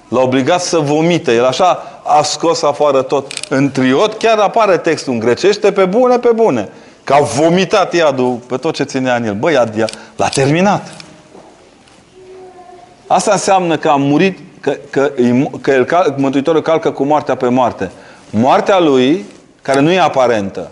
L-a 0.10 0.22
obligat 0.22 0.62
să 0.62 0.78
vomite. 0.78 1.34
El 1.34 1.45
așa 1.45 2.01
a 2.03 2.22
scos 2.22 2.62
afară 2.62 3.01
tot. 3.01 3.32
În 3.49 3.72
triot 3.72 4.18
chiar 4.18 4.38
apare 4.38 4.78
textul 4.78 5.14
în 5.14 5.20
grecește 5.20 5.72
pe 5.72 5.86
bune, 5.86 6.18
pe 6.18 6.30
bune. 6.36 6.70
Că 7.03 7.14
a 7.14 7.20
vomitat 7.20 7.93
iadul 7.93 8.39
pe 8.47 8.57
tot 8.57 8.74
ce 8.74 8.84
ținea 8.84 9.16
în 9.16 9.26
el. 9.26 9.34
Băi, 9.34 9.53
iad, 9.53 9.86
l-a 10.16 10.28
terminat. 10.28 10.93
Asta 13.07 13.32
înseamnă 13.32 13.78
că 13.78 13.89
a 13.89 13.95
murit, 13.95 14.39
că, 14.62 14.78
că, 14.89 15.12
că 15.62 15.72
el, 15.72 15.88
Mântuitorul 16.18 16.62
calcă 16.62 16.91
cu 16.91 17.03
moartea 17.03 17.36
pe 17.36 17.47
moarte. 17.47 17.91
Moartea 18.30 18.80
lui, 18.80 19.26
care 19.62 19.80
nu 19.80 19.91
e 19.91 19.99
aparentă, 19.99 20.72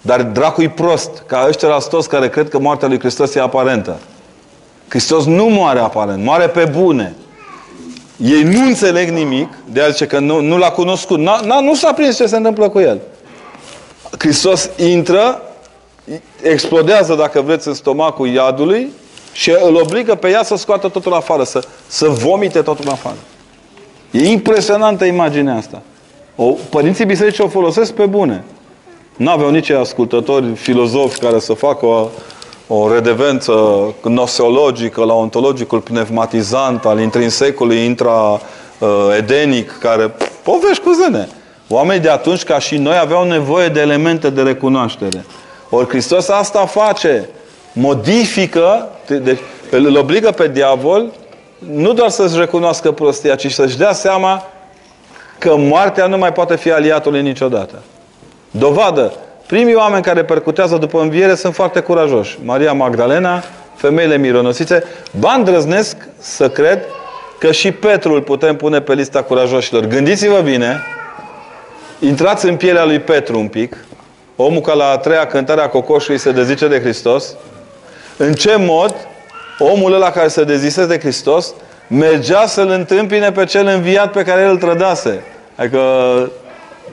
dar 0.00 0.22
dracul 0.22 0.64
e 0.64 0.68
prost, 0.68 1.22
ca 1.26 1.44
ăștia 1.48 1.78
toți 1.90 2.08
care 2.08 2.28
cred 2.28 2.48
că 2.48 2.58
moartea 2.58 2.88
lui 2.88 2.98
Hristos 2.98 3.34
e 3.34 3.40
aparentă. 3.40 3.96
Hristos 4.88 5.24
nu 5.24 5.44
moare 5.44 5.78
aparent, 5.78 6.24
moare 6.24 6.48
pe 6.48 6.64
bune. 6.64 7.14
Ei 8.24 8.42
nu 8.42 8.62
înțeleg 8.62 9.08
nimic, 9.08 9.48
de 9.72 9.82
altfel 9.82 10.06
că 10.06 10.18
nu, 10.18 10.40
nu 10.40 10.56
l-a 10.58 10.70
cunoscut, 10.70 11.18
n-a, 11.18 11.40
n-a, 11.40 11.60
nu 11.60 11.74
s-a 11.74 11.92
prins 11.92 12.16
ce 12.16 12.26
se 12.26 12.36
întâmplă 12.36 12.68
cu 12.68 12.78
el. 12.78 13.00
Hristos 14.18 14.70
intră, 14.76 15.42
explodează, 16.42 17.14
dacă 17.14 17.40
vreți, 17.40 17.68
în 17.68 17.74
stomacul 17.74 18.28
iadului 18.28 18.92
și 19.32 19.56
îl 19.60 19.74
obligă 19.74 20.14
pe 20.14 20.28
ea 20.28 20.42
să 20.42 20.56
scoată 20.56 20.88
totul 20.88 21.12
afară, 21.12 21.44
să, 21.44 21.62
să 21.86 22.08
vomite 22.08 22.62
totul 22.62 22.88
afară. 22.88 23.16
E 24.10 24.28
impresionantă 24.28 25.04
imaginea 25.04 25.56
asta. 25.56 25.82
O, 26.36 26.44
părinții 26.70 27.04
bisericii 27.04 27.44
o 27.44 27.48
folosesc 27.48 27.92
pe 27.92 28.06
bune. 28.06 28.44
Nu 29.16 29.30
aveau 29.30 29.50
nici 29.50 29.70
ascultători 29.70 30.54
filozofi 30.54 31.18
care 31.18 31.38
să 31.38 31.52
facă 31.52 31.86
o, 31.86 32.08
o 32.68 32.92
redevență 32.92 33.54
gnoseologică 34.02 35.04
la 35.04 35.14
ontologicul 35.14 35.80
pneumatizant 35.80 36.84
al 36.84 37.00
intrinsecului 37.00 37.84
intraedenic, 37.84 39.78
care 39.80 40.14
povești 40.42 40.82
cu 40.82 40.92
zâne. 40.92 41.28
Oamenii 41.68 42.02
de 42.02 42.10
atunci, 42.10 42.44
ca 42.44 42.58
și 42.58 42.76
noi, 42.76 42.98
aveau 42.98 43.24
nevoie 43.24 43.68
de 43.68 43.80
elemente 43.80 44.30
de 44.30 44.42
recunoaștere. 44.42 45.24
Ori 45.70 45.88
Hristos 45.88 46.28
asta 46.28 46.66
face. 46.66 47.28
Modifică, 47.72 48.88
deci 49.22 49.38
îl 49.70 49.96
obligă 49.96 50.30
pe 50.30 50.48
diavol 50.48 51.12
nu 51.58 51.92
doar 51.92 52.08
să-și 52.08 52.38
recunoască 52.38 52.92
prostia, 52.92 53.34
ci 53.34 53.52
să-și 53.52 53.76
dea 53.76 53.92
seama 53.92 54.46
că 55.38 55.56
moartea 55.56 56.06
nu 56.06 56.18
mai 56.18 56.32
poate 56.32 56.56
fi 56.56 56.70
aliatul 56.70 57.12
niciodată. 57.12 57.82
Dovadă. 58.50 59.12
Primii 59.48 59.74
oameni 59.74 60.02
care 60.02 60.24
percutează 60.24 60.76
după 60.76 61.00
înviere 61.00 61.34
sunt 61.34 61.54
foarte 61.54 61.80
curajoși. 61.80 62.38
Maria 62.44 62.72
Magdalena, 62.72 63.42
femeile 63.74 64.16
mironosițe. 64.16 64.84
Ba 65.18 65.32
îndrăznesc 65.32 65.96
să 66.18 66.50
cred 66.50 66.84
că 67.38 67.52
și 67.52 67.72
Petru 67.72 68.12
îl 68.12 68.22
putem 68.22 68.56
pune 68.56 68.80
pe 68.80 68.94
lista 68.94 69.22
curajoșilor. 69.22 69.84
Gândiți-vă 69.84 70.40
bine, 70.40 70.80
intrați 71.98 72.46
în 72.46 72.56
pielea 72.56 72.84
lui 72.84 72.98
Petru 72.98 73.38
un 73.38 73.48
pic, 73.48 73.76
omul 74.36 74.60
ca 74.60 74.72
la 74.72 74.90
a 74.90 74.98
treia 74.98 75.26
cântare 75.26 75.60
a 75.60 75.68
cocoșului 75.68 76.18
se 76.18 76.32
dezice 76.32 76.68
de 76.68 76.80
Hristos, 76.80 77.34
în 78.16 78.32
ce 78.32 78.56
mod 78.56 78.94
omul 79.58 79.94
ăla 79.94 80.10
care 80.10 80.28
se 80.28 80.44
dezise 80.44 80.86
de 80.86 80.98
Hristos 80.98 81.54
mergea 81.86 82.46
să-L 82.46 82.68
întâmpine 82.68 83.32
pe 83.32 83.44
cel 83.44 83.66
înviat 83.66 84.12
pe 84.12 84.22
care 84.22 84.40
El 84.40 84.50
îl 84.50 84.58
trădase. 84.58 85.22
Adică 85.56 85.80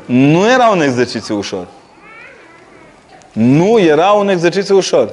nu 0.06 0.50
era 0.50 0.68
un 0.68 0.82
exercițiu 0.82 1.38
ușor. 1.38 1.66
Nu 3.36 3.80
era 3.80 4.10
un 4.12 4.30
exercițiu 4.30 4.76
ușor. 4.76 5.10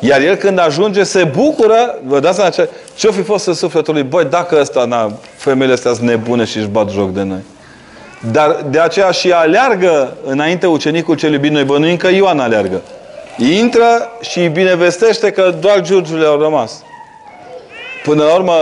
Iar 0.00 0.20
el 0.20 0.34
când 0.34 0.58
ajunge 0.58 1.02
se 1.02 1.24
bucură, 1.24 1.98
vă 2.06 2.20
dați 2.20 2.36
seama 2.36 2.50
ce, 2.50 2.68
ce-o 2.94 3.12
fi 3.12 3.22
fost 3.22 3.46
în 3.46 3.54
sufletul 3.54 3.94
lui, 3.94 4.02
băi, 4.02 4.24
dacă 4.24 4.58
ăsta, 4.60 4.84
na, 4.84 5.12
femeile 5.36 5.72
astea 5.72 5.92
sunt 5.92 6.08
nebune 6.08 6.44
și 6.44 6.58
își 6.58 6.66
bat 6.66 6.90
joc 6.90 7.12
de 7.12 7.22
noi. 7.22 7.44
Dar 8.32 8.64
de 8.70 8.80
aceea 8.80 9.10
și 9.10 9.32
aleargă 9.32 10.16
înainte 10.24 10.66
ucenicul 10.66 11.16
cel 11.16 11.32
iubit, 11.32 11.50
noi 11.50 11.64
bănuim 11.64 11.96
că 11.96 12.08
Ioan 12.08 12.38
aleargă. 12.38 12.80
Intră 13.38 14.08
și 14.20 14.38
îi 14.38 14.48
binevestește 14.48 15.30
că 15.30 15.54
doar 15.60 15.80
giurgiurile 15.80 16.26
au 16.26 16.40
rămas. 16.40 16.82
Până 18.04 18.24
la 18.24 18.34
urmă, 18.34 18.54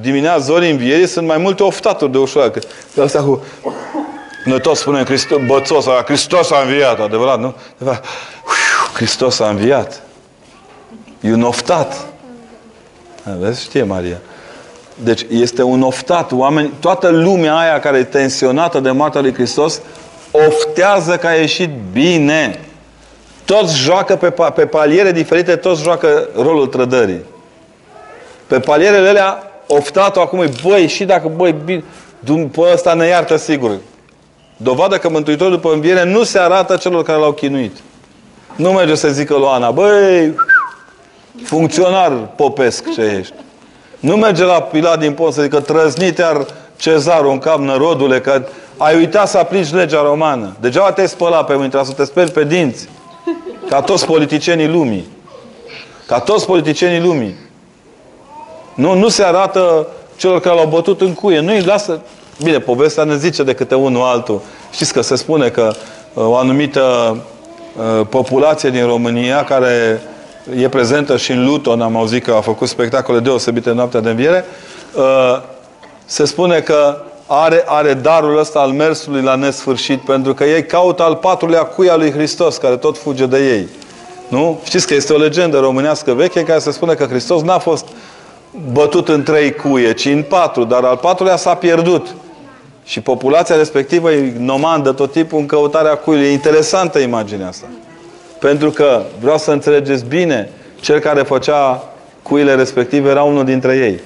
dimineața 0.00 0.38
zorii 0.38 0.70
învierii 0.70 1.06
sunt 1.06 1.26
mai 1.26 1.38
multe 1.38 1.62
oftaturi 1.62 2.12
de 2.12 2.18
ușoară. 2.18 2.50
Că 2.94 3.02
asta 3.02 3.22
cu... 3.22 3.42
Noi 4.44 4.60
toți 4.60 4.80
spunem 4.80 5.04
Hristos, 5.04 5.38
bățos, 5.46 5.86
Hristos 6.04 6.50
a 6.50 6.60
înviat, 6.60 7.00
adevărat, 7.00 7.40
nu? 7.40 7.54
Hristos 8.94 9.40
a 9.40 9.48
înviat. 9.48 10.02
E 11.20 11.32
un 11.32 11.42
oftat. 11.42 12.06
Vezi? 13.38 13.62
Știe 13.62 13.82
Maria. 13.82 14.18
Deci 14.94 15.26
este 15.30 15.62
un 15.62 15.82
oftat. 15.82 16.32
Oameni, 16.32 16.72
toată 16.80 17.08
lumea 17.08 17.56
aia 17.56 17.80
care 17.80 17.98
e 17.98 18.04
tensionată 18.04 18.80
de 18.80 18.90
moartea 18.90 19.20
lui 19.20 19.34
Hristos 19.34 19.80
oftează 20.30 21.16
că 21.16 21.26
a 21.26 21.32
ieșit 21.32 21.70
bine. 21.92 22.60
Toți 23.44 23.76
joacă 23.76 24.16
pe, 24.16 24.34
pe 24.54 24.66
paliere 24.66 25.12
diferite, 25.12 25.56
toți 25.56 25.82
joacă 25.82 26.28
rolul 26.34 26.66
trădării. 26.66 27.24
Pe 28.46 28.60
palierele 28.60 29.08
alea 29.08 29.52
oftatul 29.66 30.22
acum 30.22 30.40
e, 30.40 30.50
băi, 30.62 30.86
și 30.86 31.04
dacă, 31.04 31.28
băi, 31.28 31.54
bine, 31.64 31.84
după 32.18 32.68
ăsta 32.72 32.94
ne 32.94 33.06
iartă 33.06 33.36
sigur. 33.36 33.70
Dovadă 34.62 34.98
că 34.98 35.08
Mântuitorul 35.08 35.52
după 35.52 35.72
înviere 35.72 36.04
nu 36.04 36.22
se 36.22 36.38
arată 36.38 36.76
celor 36.76 37.02
care 37.02 37.18
l-au 37.18 37.32
chinuit. 37.32 37.76
Nu 38.56 38.70
merge 38.70 38.94
să 38.94 39.08
zică 39.08 39.34
lui 39.34 39.48
Ana, 39.50 39.70
băi, 39.70 40.34
funcționar 41.42 42.12
popesc 42.36 42.92
ce 42.94 43.16
ești. 43.18 43.34
Nu 44.00 44.16
merge 44.16 44.44
la 44.44 44.60
Pilat 44.60 44.98
din 44.98 45.12
Pont 45.12 45.32
să 45.32 45.42
zică, 45.42 45.60
trăznit 45.60 46.18
iar 46.18 46.46
cezarul 46.76 47.30
în 47.30 47.38
cap, 47.38 47.58
nărodule, 47.58 48.20
că 48.20 48.42
ai 48.76 48.96
uitat 48.96 49.28
să 49.28 49.38
aplici 49.38 49.72
legea 49.72 50.02
romană. 50.02 50.56
Degeaba 50.60 50.92
te-ai 50.92 51.08
spălat 51.08 51.46
pe 51.46 51.54
mâini, 51.54 51.72
să 51.82 51.92
te 51.96 52.04
speli 52.04 52.30
pe 52.30 52.44
dinți. 52.44 52.88
Ca 53.68 53.80
toți 53.80 54.06
politicienii 54.06 54.68
lumii. 54.68 55.06
Ca 56.06 56.18
toți 56.18 56.46
politicienii 56.46 57.00
lumii. 57.00 57.34
Nu, 58.74 58.94
nu 58.94 59.08
se 59.08 59.24
arată 59.24 59.86
celor 60.16 60.40
care 60.40 60.54
l-au 60.54 60.66
bătut 60.66 61.00
în 61.00 61.14
cuie. 61.14 61.40
Nu 61.40 61.52
îi 61.52 61.62
lasă... 61.62 62.00
Bine, 62.42 62.58
povestea 62.58 63.04
ne 63.04 63.16
zice 63.16 63.42
de 63.42 63.54
câte 63.54 63.74
unul 63.74 64.02
altul. 64.02 64.40
Știți 64.70 64.92
că 64.92 65.00
se 65.00 65.16
spune 65.16 65.48
că 65.48 65.72
uh, 66.14 66.24
o 66.24 66.36
anumită 66.36 67.16
uh, 67.76 68.06
populație 68.08 68.70
din 68.70 68.86
România 68.86 69.44
care 69.44 70.02
e 70.56 70.68
prezentă 70.68 71.16
și 71.16 71.32
în 71.32 71.44
Luton, 71.44 71.80
am 71.80 71.96
auzit 71.96 72.24
că 72.24 72.32
a 72.32 72.40
făcut 72.40 72.68
spectacole 72.68 73.18
deosebite 73.18 73.70
în 73.70 73.76
noaptea 73.76 74.00
de 74.00 74.10
înviere, 74.10 74.44
uh, 74.94 75.42
se 76.04 76.24
spune 76.24 76.60
că 76.60 77.02
are, 77.26 77.62
are 77.66 77.94
darul 77.94 78.38
ăsta 78.38 78.58
al 78.58 78.70
mersului 78.70 79.22
la 79.22 79.34
nesfârșit, 79.34 80.00
pentru 80.00 80.34
că 80.34 80.44
ei 80.44 80.66
caută 80.66 81.02
al 81.02 81.14
patrulea 81.14 81.62
cui 81.62 81.90
al 81.90 81.98
lui 81.98 82.12
Hristos, 82.12 82.56
care 82.56 82.76
tot 82.76 82.98
fuge 82.98 83.26
de 83.26 83.38
ei. 83.38 83.68
Nu? 84.28 84.60
Știți 84.64 84.86
că 84.86 84.94
este 84.94 85.12
o 85.12 85.16
legendă 85.16 85.58
românească 85.58 86.12
veche 86.12 86.42
care 86.42 86.58
se 86.58 86.70
spune 86.70 86.94
că 86.94 87.04
Hristos 87.04 87.42
n-a 87.42 87.58
fost 87.58 87.86
bătut 88.72 89.08
în 89.08 89.22
trei 89.22 89.52
cuie, 89.52 89.92
ci 89.92 90.04
în 90.04 90.22
patru, 90.22 90.64
dar 90.64 90.84
al 90.84 90.96
patrulea 90.96 91.36
s-a 91.36 91.54
pierdut. 91.54 92.14
Și 92.84 93.00
populația 93.00 93.56
respectivă 93.56 94.08
îi 94.10 94.34
nomandă 94.38 94.92
tot 94.92 95.12
timpul 95.12 95.38
în 95.38 95.46
căutarea 95.46 95.94
cuiului. 95.94 96.26
E 96.26 96.32
interesantă 96.32 96.98
imaginea 96.98 97.48
asta. 97.48 97.66
Pentru 98.38 98.70
că, 98.70 99.02
vreau 99.20 99.38
să 99.38 99.50
înțelegeți 99.50 100.04
bine, 100.04 100.50
cel 100.80 100.98
care 100.98 101.22
făcea 101.22 101.84
cuile 102.22 102.54
respective 102.54 103.08
era 103.08 103.22
unul 103.22 103.44
dintre 103.44 103.76
ei. 103.76 104.00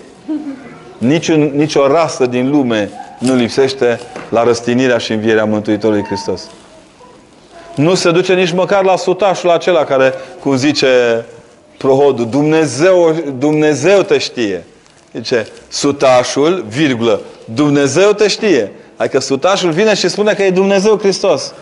Nici, 0.99 1.29
un, 1.29 1.51
nici 1.55 1.75
o 1.75 1.87
rasă 1.87 2.27
din 2.27 2.51
lume 2.51 2.91
nu 3.18 3.35
lipsește 3.35 4.01
la 4.29 4.43
răstinirea 4.43 4.99
și 4.99 5.12
învierea 5.12 5.45
Mântuitorului 5.45 6.05
Hristos. 6.05 6.51
Nu 7.75 7.95
se 7.95 8.11
duce 8.11 8.35
nici 8.35 8.53
măcar 8.53 8.85
la 8.85 8.97
sutașul 8.97 9.51
acela 9.51 9.85
care, 9.85 10.14
cum 10.41 10.57
zice 10.57 11.25
prohodul. 11.77 12.29
Dumnezeu, 12.29 13.14
Dumnezeu 13.39 14.03
te 14.03 14.18
știe. 14.18 14.64
Zice, 15.12 15.47
sutașul, 15.68 16.64
virgulă, 16.68 17.20
Dumnezeu 17.45 18.12
te 18.12 18.28
știe. 18.28 18.72
Adică 18.97 19.20
sutașul 19.20 19.70
vine 19.70 19.95
și 19.95 20.09
spune 20.09 20.34
că 20.34 20.42
e 20.42 20.51
Dumnezeu 20.51 20.99
Hristos. 20.99 21.53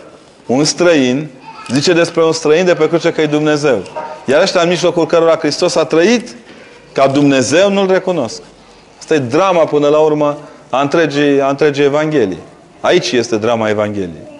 Un 0.45 0.63
străin 0.63 1.27
zice 1.71 1.93
despre 1.93 2.23
un 2.23 2.31
străin 2.31 2.65
de 2.65 2.73
pe 2.73 2.87
cruce 2.87 3.11
că 3.11 3.21
e 3.21 3.25
Dumnezeu. 3.25 3.81
Iar 4.25 4.41
ăștia 4.41 4.61
în 4.61 4.67
mijlocul 4.67 5.05
cărora 5.05 5.35
Hristos 5.35 5.75
a 5.75 5.83
trăit, 5.83 6.35
ca 6.91 7.07
Dumnezeu 7.07 7.71
nu-L 7.71 7.91
recunosc. 7.91 8.41
Asta 8.99 9.13
e 9.13 9.19
drama 9.19 9.65
până 9.65 9.87
la 9.87 9.97
urmă 9.97 10.37
a 10.69 10.81
întregii, 10.81 11.41
a 11.41 11.49
întregii 11.49 11.83
Evanghelii. 11.83 12.39
Aici 12.79 13.11
este 13.11 13.37
drama 13.37 13.69
Evangheliei. 13.69 14.31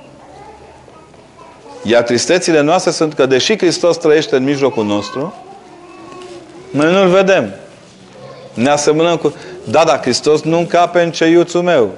Iar 1.83 2.03
tristețile 2.03 2.61
noastre 2.61 2.91
sunt 2.91 3.13
că 3.13 3.25
deși 3.25 3.57
Hristos 3.57 3.97
trăiește 3.97 4.35
în 4.35 4.43
mijlocul 4.43 4.85
nostru, 4.85 5.33
noi 6.69 6.91
nu-L 6.91 7.07
vedem. 7.07 7.53
Ne 8.53 8.69
asemănăm 8.69 9.15
cu... 9.15 9.33
Da, 9.63 9.83
da, 9.83 9.97
Hristos 9.97 10.41
nu 10.41 10.57
încape 10.57 11.01
în 11.01 11.11
ceiuțul 11.11 11.61
meu. 11.61 11.89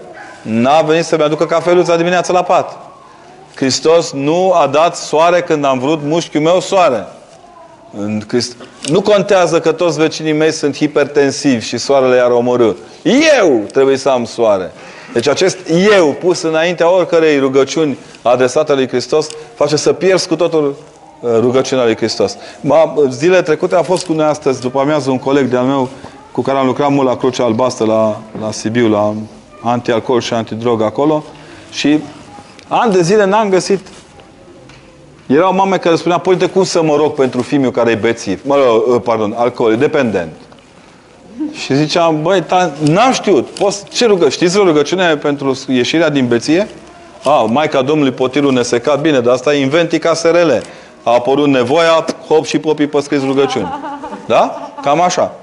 N-a 0.42 0.82
venit 0.82 1.06
să-mi 1.06 1.24
aducă 1.24 1.46
cafeluța 1.46 1.98
dimineața 1.98 2.34
la 2.34 2.44
pat. 2.44 2.78
Hristos 3.56 4.12
nu 4.12 4.52
a 4.52 4.68
dat 4.68 4.96
soare 4.96 5.42
când 5.42 5.66
am 5.66 5.80
vrut 5.80 6.00
mușchiul 6.04 6.42
meu 6.42 6.60
soare. 6.60 7.06
În 7.98 8.22
Christ... 8.28 8.56
Nu 8.86 9.02
contează 9.02 9.60
că 9.60 9.72
toți 9.72 10.00
vecinii 10.00 10.34
mei 10.34 10.52
sunt 10.52 10.76
hipertensivi 10.76 11.66
și 11.66 11.78
soarele 11.78 12.16
i-ar 12.16 12.32
omorâ. 12.32 12.72
Eu 13.40 13.64
trebuie 13.72 13.98
să 13.98 14.10
am 14.10 14.26
soare. 14.26 14.72
Deci 15.14 15.28
acest 15.28 15.58
eu 15.98 16.16
pus 16.20 16.42
înaintea 16.42 16.92
oricărei 16.92 17.40
rugăciuni 17.40 17.98
adresate 18.22 18.74
lui 18.74 18.88
Hristos 18.88 19.28
face 19.56 19.76
să 19.76 19.94
pierzi 19.94 20.28
cu 20.28 20.36
totul 20.36 20.76
uh, 21.20 21.30
rugăciunea 21.40 21.84
lui 21.84 21.96
Hristos. 21.96 22.38
Ma, 22.62 22.94
zilele 23.10 23.42
trecute 23.42 23.76
a 23.76 23.82
fost 23.82 24.06
cu 24.06 24.14
noi 24.14 24.26
astăzi, 24.26 24.62
după 24.62 24.80
amiază, 24.80 25.10
un 25.10 25.20
coleg 25.20 25.46
de-al 25.46 25.64
meu 25.64 25.90
cu 26.36 26.42
care 26.42 26.58
am 26.58 26.66
lucrat 26.66 26.92
mult 26.92 27.08
la 27.08 27.18
Crucea 27.18 27.44
Albastră, 27.44 27.86
la, 27.86 28.22
la 28.42 28.52
Sibiu, 28.52 28.90
la 28.90 29.14
anti-alcool 29.62 30.22
și 30.22 30.34
antidrog 30.34 30.82
acolo 30.82 31.24
și 31.72 32.00
ani 32.68 32.94
de 32.94 33.02
zile 33.02 33.26
n-am 33.26 33.50
găsit 33.50 33.88
era 35.28 35.50
o 35.50 35.54
mamă 35.54 35.78
care 35.78 35.96
spunea, 35.96 36.18
părinte, 36.18 36.46
cum 36.46 36.64
să 36.64 36.84
mă 36.84 36.96
rog 36.96 37.14
pentru 37.14 37.42
fiul 37.42 37.72
care 37.72 37.92
e 37.92 37.96
bețiv? 37.96 38.42
Mă 38.46 38.56
rog, 38.56 38.96
uh, 38.96 39.02
pardon, 39.04 39.34
alcool, 39.38 39.78
dependent. 39.78 40.32
Și 41.54 41.76
ziceam, 41.76 42.22
băi, 42.22 42.44
n-am 42.86 43.12
știut. 43.12 43.48
Poți, 43.48 43.84
ce 43.90 44.06
rugă? 44.06 44.30
Știți 44.30 44.58
o 44.58 44.64
rugăciune 44.64 45.16
pentru 45.16 45.60
ieșirea 45.68 46.10
din 46.10 46.28
beție? 46.28 46.68
A, 47.24 47.48
Maica 47.50 47.82
Domnului 47.82 48.12
Potirul 48.12 48.54
nesecat, 48.54 49.02
bine, 49.02 49.20
dar 49.20 49.34
asta 49.34 49.54
e 49.54 49.62
inventica 49.62 50.14
SRL. 50.14 50.52
A 51.04 51.12
apărut 51.12 51.48
nevoia, 51.48 52.06
hop 52.28 52.46
și 52.46 52.60
popii 52.60 52.88
pe 52.88 53.00
scris 53.00 53.24
rugăciuni. 53.24 53.74
Da? 54.26 54.72
Cam 54.82 55.02
așa. 55.02 55.34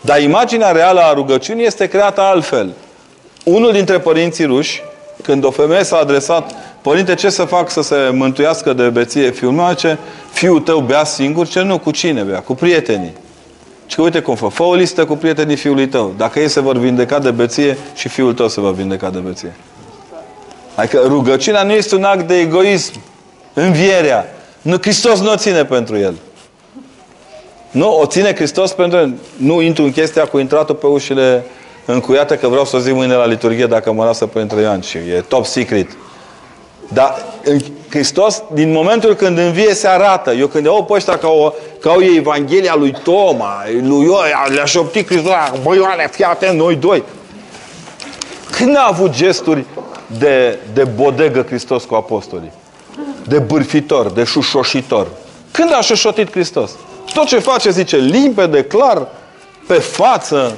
Dar 0.00 0.22
imaginea 0.22 0.70
reală 0.70 1.00
a 1.00 1.12
rugăciunii 1.12 1.66
este 1.66 1.88
creată 1.88 2.20
altfel. 2.20 2.72
Unul 3.44 3.72
dintre 3.72 3.98
părinții 3.98 4.44
ruși, 4.44 4.82
când 5.22 5.44
o 5.44 5.50
femeie 5.50 5.84
s-a 5.84 5.96
adresat, 5.96 6.54
Părinte, 6.82 7.14
ce 7.14 7.30
să 7.30 7.44
fac 7.44 7.70
să 7.70 7.82
se 7.82 8.10
mântuiască 8.12 8.72
de 8.72 8.88
beție 8.88 9.30
fiul 9.30 9.52
meu? 9.52 9.72
Ce 9.72 9.96
fiul 10.32 10.60
tău 10.60 10.80
bea 10.80 11.04
singur? 11.04 11.48
Ce 11.48 11.60
nu? 11.60 11.78
Cu 11.78 11.90
cine 11.90 12.22
bea? 12.22 12.40
Cu 12.40 12.54
prietenii. 12.54 13.12
Și 13.86 13.96
că 13.96 14.02
uite 14.02 14.20
cum 14.20 14.34
fă. 14.34 14.46
Fă 14.46 14.62
o 14.62 14.74
listă 14.74 15.04
cu 15.04 15.16
prietenii 15.16 15.56
fiului 15.56 15.88
tău. 15.88 16.14
Dacă 16.16 16.40
ei 16.40 16.48
se 16.48 16.60
vor 16.60 16.76
vindeca 16.76 17.18
de 17.18 17.30
beție, 17.30 17.78
și 17.94 18.08
fiul 18.08 18.34
tău 18.34 18.48
se 18.48 18.60
va 18.60 18.70
vindeca 18.70 19.10
de 19.10 19.18
beție. 19.18 19.56
Adică 20.74 21.00
rugăciunea 21.06 21.62
nu 21.62 21.72
este 21.72 21.94
un 21.94 22.04
act 22.04 22.26
de 22.26 22.38
egoism. 22.38 22.92
Învierea. 23.54 24.34
Nu, 24.62 24.76
Hristos 24.80 25.20
nu 25.20 25.30
o 25.30 25.36
ține 25.36 25.64
pentru 25.64 25.96
el. 25.96 26.14
Nu, 27.70 27.98
o 27.98 28.06
ține 28.06 28.34
Hristos 28.34 28.72
pentru 28.72 28.98
el. 28.98 29.14
Nu 29.36 29.60
intru 29.60 29.84
în 29.84 29.92
chestia 29.92 30.24
cu 30.24 30.38
intratul 30.38 30.74
pe 30.74 30.86
ușile 30.86 31.44
încuiate, 31.84 32.36
că 32.36 32.48
vreau 32.48 32.64
să 32.64 32.76
o 32.76 32.78
zic 32.78 32.94
mâine 32.94 33.14
la 33.14 33.26
liturghie 33.26 33.66
dacă 33.66 33.92
mă 33.92 34.04
lasă 34.04 34.26
Părintele 34.26 34.60
Ioan 34.60 34.80
și 34.80 34.96
e 34.96 35.24
top 35.28 35.46
secret. 35.46 35.88
Dar 36.92 37.24
Hristos, 37.88 38.42
din 38.52 38.72
momentul 38.72 39.14
când 39.14 39.38
învie, 39.38 39.74
se 39.74 39.88
arată. 39.88 40.32
Eu 40.32 40.46
când 40.46 40.64
iau 40.64 40.84
pe 40.84 40.92
ăștia 40.92 41.18
ca, 41.18 41.28
o, 41.28 41.52
ca 41.80 41.92
o 41.92 42.02
Evanghelia 42.16 42.74
lui 42.74 42.94
Toma, 43.02 43.62
lui 43.82 44.04
Ioia, 44.04 44.46
le-a 44.54 44.64
șoptit 44.64 45.06
Hristos, 45.06 45.32
băi 45.62 45.76
Ioane, 45.76 46.08
fii 46.10 46.24
atent, 46.24 46.58
noi 46.58 46.74
doi. 46.74 47.02
Când 48.50 48.76
a 48.76 48.86
avut 48.88 49.10
gesturi 49.10 49.64
de, 50.18 50.58
de 50.72 50.84
bodegă 50.84 51.42
Hristos 51.48 51.84
cu 51.84 51.94
apostolii? 51.94 52.52
De 53.26 53.38
bârfitor, 53.38 54.10
de 54.10 54.24
șușoșitor. 54.24 55.06
Când 55.50 55.72
a 55.72 55.80
șușotit 55.80 56.30
Hristos? 56.30 56.70
Tot 57.14 57.26
ce 57.26 57.38
face, 57.38 57.70
zice, 57.70 57.96
limpede, 57.96 58.64
clar, 58.64 59.08
pe 59.66 59.74
față, 59.74 60.56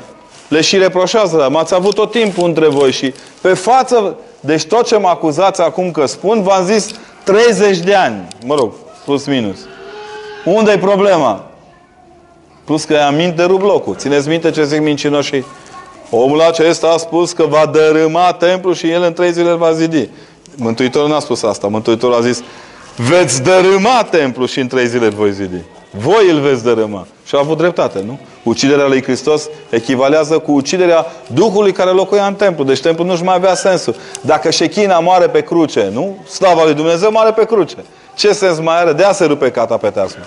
le 0.48 0.60
și 0.60 0.76
reproșează. 0.78 1.48
M-ați 1.50 1.74
avut 1.74 1.94
tot 1.94 2.10
timpul 2.10 2.44
între 2.44 2.68
voi 2.68 2.92
și 2.92 3.14
pe 3.40 3.54
față 3.54 4.16
deci 4.44 4.64
tot 4.64 4.86
ce 4.86 4.96
mă 4.96 5.08
acuzați 5.08 5.60
acum 5.60 5.90
că 5.90 6.06
spun, 6.06 6.42
v-am 6.42 6.64
zis 6.64 6.90
30 7.24 7.78
de 7.78 7.94
ani. 7.94 8.26
Mă 8.46 8.54
rog, 8.54 8.72
plus 9.04 9.26
minus. 9.26 9.58
unde 10.44 10.72
e 10.72 10.78
problema? 10.78 11.44
Plus 12.64 12.84
că 12.84 12.96
am 12.96 13.14
minte 13.14 13.42
rup 13.42 13.62
locul. 13.62 13.94
Țineți 13.94 14.28
minte 14.28 14.50
ce 14.50 14.64
zic 14.64 14.80
mincinoșii? 14.80 15.46
Omul 16.10 16.40
acesta 16.40 16.88
a 16.88 16.96
spus 16.96 17.32
că 17.32 17.44
va 17.46 17.66
dărâma 17.66 18.32
templul 18.32 18.74
și 18.74 18.90
el 18.90 19.02
în 19.02 19.12
trei 19.12 19.32
zile 19.32 19.50
îl 19.50 19.56
va 19.56 19.72
zidi. 19.72 20.08
Mântuitorul 20.56 21.08
n-a 21.08 21.20
spus 21.20 21.42
asta. 21.42 21.66
Mântuitorul 21.66 22.16
a 22.16 22.20
zis 22.20 22.42
veți 22.96 23.42
dărâma 23.42 24.06
templul 24.10 24.46
și 24.46 24.60
în 24.60 24.68
trei 24.68 24.86
zile 24.86 25.04
îl 25.04 25.12
voi 25.12 25.32
zidi. 25.32 25.60
Voi 25.98 26.30
îl 26.30 26.40
veți 26.40 26.64
dărâma. 26.64 27.06
Și 27.26 27.34
a 27.34 27.38
avut 27.38 27.56
dreptate, 27.56 28.02
nu? 28.06 28.18
Uciderea 28.42 28.86
lui 28.86 29.02
Hristos 29.02 29.48
echivalează 29.70 30.38
cu 30.38 30.52
uciderea 30.52 31.06
Duhului 31.26 31.72
care 31.72 31.90
locuia 31.90 32.26
în 32.26 32.34
templu. 32.34 32.64
Deci 32.64 32.80
templul 32.80 33.06
nu-și 33.06 33.22
mai 33.22 33.34
avea 33.34 33.54
sensul. 33.54 33.94
Dacă 34.20 34.50
șechina 34.50 34.98
moare 34.98 35.28
pe 35.28 35.40
cruce, 35.40 35.90
nu? 35.92 36.16
Slava 36.28 36.64
lui 36.64 36.74
Dumnezeu 36.74 37.10
moare 37.10 37.32
pe 37.32 37.44
cruce. 37.44 37.76
Ce 38.16 38.32
sens 38.32 38.58
mai 38.58 38.80
are? 38.80 38.92
De 38.92 39.04
a 39.04 39.12
se 39.12 39.24
rupe 39.24 39.50
cata 39.50 39.76
pe 39.76 39.90
teasmă. 39.90 40.22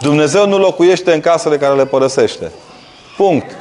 Dumnezeu 0.00 0.46
nu 0.46 0.58
locuiește 0.58 1.12
în 1.12 1.20
casele 1.20 1.56
care 1.56 1.74
le 1.74 1.86
părăsește. 1.86 2.52
Punct. 3.16 3.56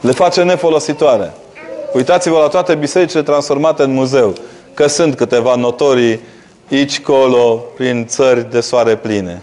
Le 0.00 0.12
face 0.12 0.42
nefolositoare. 0.42 1.34
Uitați-vă 1.92 2.38
la 2.38 2.48
toate 2.48 2.74
bisericile 2.74 3.22
transformate 3.22 3.82
în 3.82 3.92
muzeu. 3.92 4.34
Că 4.74 4.86
sunt 4.86 5.14
câteva 5.14 5.54
notorii 5.54 6.20
aici, 6.70 7.00
colo, 7.00 7.64
prin 7.76 8.06
țări 8.06 8.50
de 8.50 8.60
soare 8.60 8.96
pline. 8.96 9.42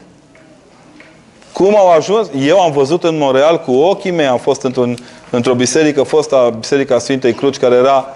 Cum 1.58 1.76
au 1.78 1.90
ajuns? 1.90 2.30
Eu 2.40 2.62
am 2.62 2.72
văzut 2.72 3.04
în 3.04 3.18
Montreal 3.18 3.60
cu 3.60 3.72
ochii 3.72 4.12
mei, 4.12 4.26
am 4.26 4.38
fost 4.38 4.62
într-un, 4.62 4.98
într-o 5.30 5.54
biserică, 5.54 6.04
fosta 6.04 6.50
Biserica 6.60 7.00
Sfintei 7.00 7.34
Cruci, 7.34 7.58
care 7.58 7.76
era 7.76 8.08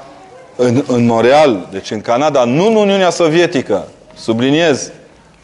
în, 0.55 0.83
în 0.87 1.05
Montreal, 1.05 1.67
deci 1.71 1.91
în 1.91 2.01
Canada, 2.01 2.43
nu 2.43 2.67
în 2.67 2.75
Uniunea 2.75 3.09
Sovietică, 3.09 3.87
subliniez, 4.15 4.91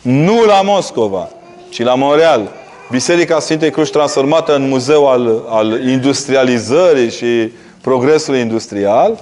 nu 0.01 0.43
la 0.43 0.61
Moscova, 0.61 1.29
ci 1.69 1.83
la 1.83 1.95
Montreal. 1.95 2.51
Biserica 2.91 3.39
Sfintei 3.39 3.71
Cruci 3.71 3.89
transformată 3.89 4.55
în 4.55 4.67
muzeu 4.67 5.07
al, 5.07 5.43
al 5.49 5.87
industrializării 5.87 7.11
și 7.11 7.51
progresului 7.81 8.39
industrial, 8.39 9.19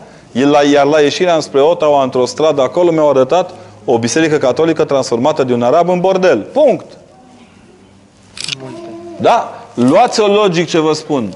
iar 0.72 0.86
la 0.86 1.00
ieșirea 1.00 1.36
înspre 1.36 1.62
Ottawa, 1.62 2.04
într-o 2.04 2.26
stradă 2.26 2.62
acolo, 2.62 2.92
mi-au 2.92 3.10
arătat 3.10 3.52
o 3.86 3.98
biserică 3.98 4.38
catolică 4.38 4.84
transformată 4.84 5.44
de 5.44 5.54
un 5.54 5.62
arab 5.62 5.90
în 5.90 6.00
bordel. 6.00 6.48
Punct. 6.54 6.86
Da? 9.18 9.66
Luați-o 9.74 10.28
logic 10.28 10.68
ce 10.68 10.80
vă 10.80 10.94
spun. 10.94 11.34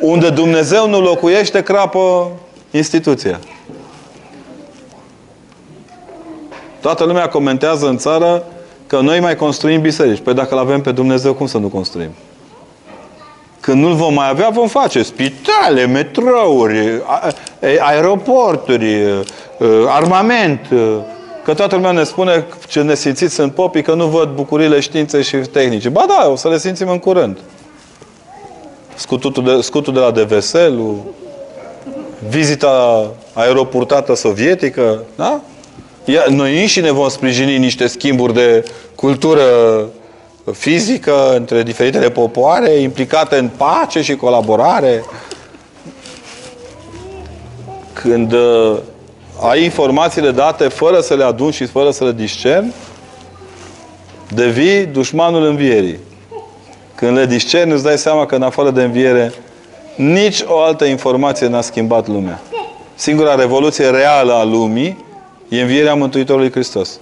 Unde 0.00 0.30
Dumnezeu 0.30 0.88
nu 0.88 1.00
locuiește, 1.00 1.62
crapă 1.62 2.30
instituția. 2.70 3.40
Toată 6.80 7.04
lumea 7.04 7.28
comentează 7.28 7.88
în 7.88 7.96
țară 7.96 8.44
că 8.86 9.00
noi 9.00 9.20
mai 9.20 9.36
construim 9.36 9.80
biserici. 9.80 10.20
Păi 10.22 10.34
dacă 10.34 10.54
îl 10.54 10.60
avem 10.60 10.80
pe 10.80 10.92
Dumnezeu, 10.92 11.34
cum 11.34 11.46
să 11.46 11.58
nu 11.58 11.68
construim? 11.68 12.10
Când 13.60 13.82
nu-l 13.82 13.94
vom 13.94 14.14
mai 14.14 14.28
avea, 14.28 14.48
vom 14.48 14.68
face 14.68 15.02
spitale, 15.02 15.86
metrouri, 15.86 17.02
aeroporturi, 17.80 19.24
armament, 19.86 20.60
Că 21.50 21.56
toată 21.56 21.74
lumea 21.74 21.90
ne 21.90 22.04
spune 22.04 22.46
ce 22.68 22.82
ne 22.82 22.94
simțiți 22.94 23.34
sunt 23.34 23.54
popii, 23.54 23.82
că 23.82 23.94
nu 23.94 24.06
văd 24.06 24.28
bucurile 24.28 24.80
științei 24.80 25.22
și 25.22 25.36
tehnice. 25.36 25.88
Ba 25.88 26.04
da, 26.08 26.28
o 26.28 26.36
să 26.36 26.48
le 26.48 26.58
simțim 26.58 26.88
în 26.88 26.98
curând. 26.98 27.38
Scutul 28.94 29.44
de, 29.44 29.60
scutul 29.60 29.92
de 29.92 29.98
la 29.98 30.10
Deveselu, 30.10 31.14
vizita 32.28 33.06
aeroportată 33.32 34.14
sovietică, 34.14 35.02
da? 35.16 35.40
Ia, 36.04 36.24
noi 36.28 36.66
și 36.66 36.80
ne 36.80 36.90
vom 36.90 37.08
sprijini 37.08 37.58
niște 37.58 37.86
schimburi 37.86 38.34
de 38.34 38.64
cultură 38.94 39.44
fizică 40.52 41.36
între 41.36 41.62
diferitele 41.62 42.10
popoare, 42.10 42.70
implicate 42.70 43.36
în 43.36 43.50
pace 43.56 44.02
și 44.02 44.16
colaborare. 44.16 45.04
Când 47.92 48.34
ai 49.40 49.64
informațiile 49.64 50.30
date 50.30 50.68
fără 50.68 51.00
să 51.00 51.14
le 51.14 51.24
adun 51.24 51.50
și 51.50 51.64
fără 51.64 51.90
să 51.90 52.04
le 52.04 52.12
discern, 52.12 52.72
devii 54.34 54.86
dușmanul 54.86 55.44
învierii. 55.44 55.98
Când 56.94 57.16
le 57.16 57.26
discerni, 57.26 57.72
îți 57.72 57.82
dai 57.82 57.98
seama 57.98 58.26
că 58.26 58.34
în 58.34 58.42
afară 58.42 58.70
de 58.70 58.82
înviere, 58.82 59.32
nici 59.96 60.44
o 60.46 60.58
altă 60.58 60.84
informație 60.84 61.46
n-a 61.46 61.60
schimbat 61.60 62.06
lumea. 62.06 62.40
Singura 62.94 63.34
revoluție 63.34 63.86
reală 63.86 64.32
a 64.32 64.44
lumii 64.44 65.04
e 65.48 65.60
învierea 65.60 65.94
Mântuitorului 65.94 66.50
Hristos. 66.50 66.98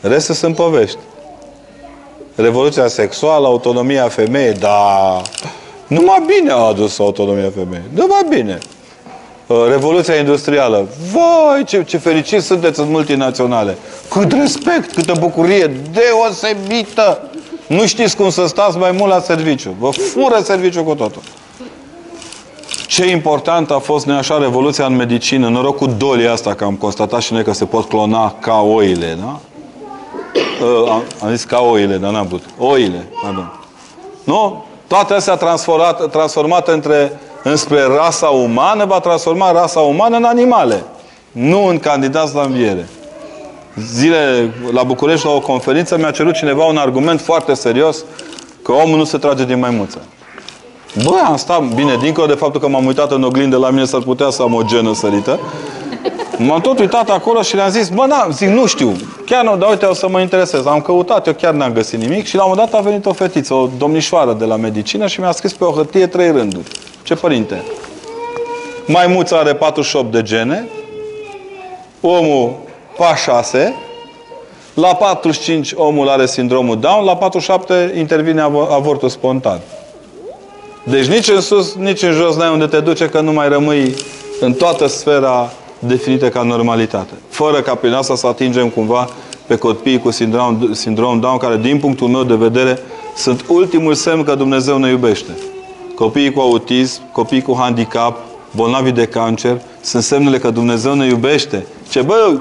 Restul 0.00 0.34
sunt 0.34 0.54
povești. 0.54 0.98
Revoluția 2.34 2.88
sexuală, 2.88 3.46
autonomia 3.46 4.08
femeii, 4.08 4.52
da, 4.52 5.22
numai 5.86 6.22
bine 6.26 6.52
a 6.52 6.56
adus 6.56 6.98
autonomia 6.98 7.50
femeii. 7.54 7.84
Numai 7.94 8.26
bine. 8.28 8.58
Uh, 9.46 9.56
Revoluția 9.68 10.14
industrială. 10.14 10.88
Vai, 11.12 11.64
ce, 11.64 11.82
ce 11.82 11.96
fericiți 11.96 12.46
sunteți 12.46 12.80
în 12.80 12.90
multinaționale. 12.90 13.78
Cât 14.10 14.32
respect, 14.32 14.92
câtă 14.92 15.12
bucurie 15.18 15.66
deosebită. 15.92 17.20
Nu 17.66 17.86
știți 17.86 18.16
cum 18.16 18.30
să 18.30 18.46
stați 18.46 18.78
mai 18.78 18.90
mult 18.90 19.12
la 19.12 19.20
serviciu. 19.20 19.74
Vă 19.78 19.90
fură 19.90 20.40
serviciu 20.42 20.84
cu 20.84 20.94
totul. 20.94 21.22
Ce 22.86 23.06
important 23.10 23.70
a 23.70 23.78
fost 23.78 24.06
noi 24.06 24.16
așa 24.16 24.38
revoluția 24.38 24.86
în 24.86 24.96
medicină, 24.96 25.48
noroc 25.48 25.76
cu 25.76 25.86
dolia 25.86 26.32
asta, 26.32 26.54
că 26.54 26.64
am 26.64 26.74
constatat 26.74 27.20
și 27.20 27.32
noi 27.32 27.44
că 27.44 27.52
se 27.52 27.64
pot 27.64 27.88
clona 27.88 28.34
ca 28.40 28.60
oile, 28.60 29.18
da? 29.20 29.40
Uh, 30.64 30.90
am, 30.90 31.02
am 31.22 31.30
zis 31.30 31.44
ca 31.44 31.60
oile, 31.60 31.96
dar 31.96 32.10
n-am 32.10 32.26
putut. 32.26 32.48
Oile, 32.58 33.06
pardon. 33.22 33.52
Nu? 34.24 34.64
Toate 34.86 35.14
astea 35.14 35.36
transformat, 35.36 36.10
transformate 36.10 36.70
între, 36.70 37.20
înspre 37.44 37.82
rasa 37.96 38.26
umană, 38.26 38.84
va 38.84 39.00
transforma 39.00 39.52
rasa 39.52 39.80
umană 39.80 40.16
în 40.16 40.24
animale. 40.24 40.84
Nu 41.32 41.66
în 41.66 41.78
candidați 41.78 42.34
la 42.34 42.42
înviere. 42.42 42.88
Zile 43.92 44.54
la 44.72 44.82
București, 44.82 45.26
la 45.26 45.32
o 45.32 45.40
conferință, 45.40 45.98
mi-a 45.98 46.10
cerut 46.10 46.34
cineva 46.34 46.64
un 46.64 46.76
argument 46.76 47.20
foarte 47.20 47.54
serios 47.54 48.04
că 48.62 48.72
omul 48.72 48.96
nu 48.96 49.04
se 49.04 49.18
trage 49.18 49.44
din 49.44 49.58
maimuță. 49.58 49.98
Bă, 51.02 51.14
am 51.24 51.36
stat 51.36 51.74
bine, 51.74 51.96
dincolo 52.00 52.26
de 52.26 52.32
faptul 52.32 52.60
că 52.60 52.68
m-am 52.68 52.86
uitat 52.86 53.12
în 53.12 53.22
oglindă, 53.22 53.56
la 53.56 53.70
mine 53.70 53.84
s-ar 53.84 54.00
putea 54.00 54.30
să 54.30 54.42
am 54.42 54.54
o 54.54 54.62
genă 54.62 54.94
sărită. 54.94 55.38
M-am 56.38 56.60
tot 56.60 56.78
uitat 56.78 57.10
acolo 57.10 57.42
și 57.42 57.54
le-am 57.54 57.70
zis, 57.70 57.88
bă, 57.88 58.06
da, 58.08 58.28
zic, 58.32 58.48
nu 58.48 58.66
știu, 58.66 58.92
chiar 59.26 59.44
nu, 59.44 59.56
dar 59.56 59.70
uite, 59.70 59.86
o 59.86 59.94
să 59.94 60.08
mă 60.08 60.20
interesez. 60.20 60.66
Am 60.66 60.80
căutat, 60.80 61.26
eu 61.26 61.32
chiar 61.32 61.52
n-am 61.52 61.72
găsit 61.72 61.98
nimic 61.98 62.26
și 62.26 62.36
la 62.36 62.42
un 62.42 62.48
moment 62.50 62.70
dat 62.70 62.80
a 62.80 62.82
venit 62.82 63.06
o 63.06 63.12
fetiță, 63.12 63.54
o 63.54 63.68
domnișoară 63.78 64.32
de 64.32 64.44
la 64.44 64.56
medicină 64.56 65.06
și 65.06 65.20
mi-a 65.20 65.30
scris 65.30 65.52
pe 65.52 65.64
o 65.64 65.70
hârtie 65.70 66.06
trei 66.06 66.30
rânduri. 66.30 66.70
Ce 67.04 67.14
părinte? 67.14 67.62
Maimuța 68.86 69.36
are 69.36 69.54
48 69.54 70.12
de 70.12 70.22
gene, 70.22 70.68
omul 72.00 72.52
pa 72.96 73.14
6, 73.16 73.74
la 74.74 74.94
45 74.94 75.72
omul 75.76 76.08
are 76.08 76.26
sindromul 76.26 76.78
Down, 76.78 77.04
la 77.04 77.16
47 77.16 77.92
intervine 77.98 78.40
avo- 78.42 78.68
avortul 78.70 79.08
spontan. 79.08 79.60
Deci 80.84 81.06
nici 81.06 81.28
în 81.28 81.40
sus, 81.40 81.74
nici 81.74 82.02
în 82.02 82.12
jos 82.12 82.36
n-ai 82.36 82.52
unde 82.52 82.66
te 82.66 82.80
duce, 82.80 83.08
că 83.08 83.20
nu 83.20 83.32
mai 83.32 83.48
rămâi 83.48 83.94
în 84.40 84.52
toată 84.52 84.86
sfera 84.86 85.52
definită 85.78 86.28
ca 86.28 86.42
normalitate. 86.42 87.12
Fără 87.28 87.60
ca 87.60 87.74
prin 87.74 87.92
asta 87.92 88.14
să 88.14 88.26
atingem 88.26 88.68
cumva 88.68 89.08
pe 89.46 89.56
copiii 89.56 89.98
cu 89.98 90.10
sindrom, 90.10 90.72
sindrom 90.72 91.20
Down, 91.20 91.36
care, 91.36 91.56
din 91.56 91.78
punctul 91.78 92.08
meu 92.08 92.22
de 92.22 92.34
vedere, 92.34 92.78
sunt 93.16 93.44
ultimul 93.48 93.94
semn 93.94 94.22
că 94.24 94.34
Dumnezeu 94.34 94.78
ne 94.78 94.88
iubește. 94.88 95.30
Copiii 95.94 96.32
cu 96.32 96.40
autism, 96.40 97.12
copiii 97.12 97.42
cu 97.42 97.56
handicap, 97.58 98.18
bolnavi 98.50 98.92
de 98.92 99.06
cancer, 99.06 99.60
sunt 99.80 100.02
semnele 100.02 100.38
că 100.38 100.50
Dumnezeu 100.50 100.94
ne 100.94 101.06
iubește. 101.06 101.66
Ce 101.88 102.02
bă, 102.02 102.36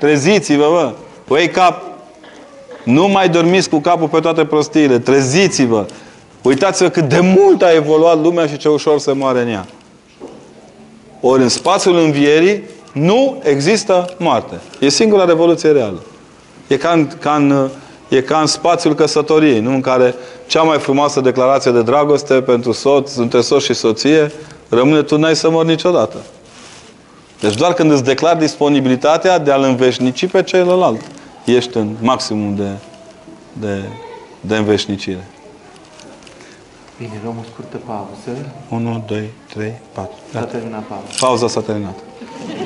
treziți-vă, 0.00 0.68
bă! 0.70 0.92
Wake 1.34 1.60
up! 1.68 1.82
Nu 2.84 3.08
mai 3.08 3.28
dormiți 3.28 3.68
cu 3.68 3.78
capul 3.78 4.08
pe 4.08 4.20
toate 4.20 4.44
prostiile. 4.44 4.98
Treziți-vă! 4.98 5.86
Uitați-vă 6.42 6.88
cât 6.88 7.08
de 7.08 7.20
mult 7.20 7.62
a 7.62 7.74
evoluat 7.74 8.22
lumea 8.22 8.46
și 8.46 8.56
ce 8.56 8.68
ușor 8.68 8.98
se 8.98 9.12
moare 9.12 9.40
în 9.40 9.48
ea. 9.48 9.66
Ori 11.20 11.42
în 11.42 11.48
spațiul 11.48 11.98
învierii 11.98 12.62
nu 12.92 13.42
există 13.42 14.14
moarte. 14.18 14.60
E 14.80 14.88
singura 14.88 15.24
revoluție 15.24 15.70
reală. 15.70 16.02
E 16.66 16.76
ca 16.76 16.90
în, 16.90 17.08
ca 17.20 17.34
în, 17.34 17.68
e 18.08 18.20
ca 18.20 18.38
în 18.38 18.46
spațiul 18.46 18.94
căsătoriei, 18.94 19.60
nu? 19.60 19.70
în 19.70 19.80
care 19.80 20.14
cea 20.46 20.62
mai 20.62 20.78
frumoasă 20.78 21.20
declarație 21.20 21.70
de 21.70 21.82
dragoste 21.82 22.34
pentru 22.34 22.72
soț, 22.72 23.14
între 23.14 23.40
soț 23.40 23.62
și 23.62 23.74
soție, 23.74 24.32
rămâne 24.68 25.02
tu 25.02 25.16
n-ai 25.16 25.36
să 25.36 25.50
mori 25.50 25.68
niciodată. 25.68 26.16
Deci 27.40 27.54
doar 27.54 27.72
când 27.72 27.90
îți 27.90 28.04
declari 28.04 28.38
disponibilitatea 28.38 29.38
de 29.38 29.50
a-l 29.50 29.62
înveșnici 29.62 30.26
pe 30.26 30.42
celălalt, 30.42 31.00
ești 31.44 31.76
în 31.76 31.96
maximum 32.00 32.54
de, 32.54 32.70
de, 33.52 33.82
de 34.40 34.56
înveșnicire. 34.56 35.24
Bine, 36.98 37.16
luăm 37.24 37.36
o 37.42 37.44
scurtă 37.50 37.78
pauză. 37.90 38.30
1, 38.68 39.04
2, 39.06 39.30
3, 39.48 39.72
4. 39.92 40.12
S-a 40.32 40.44
terminat 40.54 40.84
pauza. 40.90 41.10
Pauza 41.24 41.46
s-a 41.54 41.62
terminat. 41.68 41.98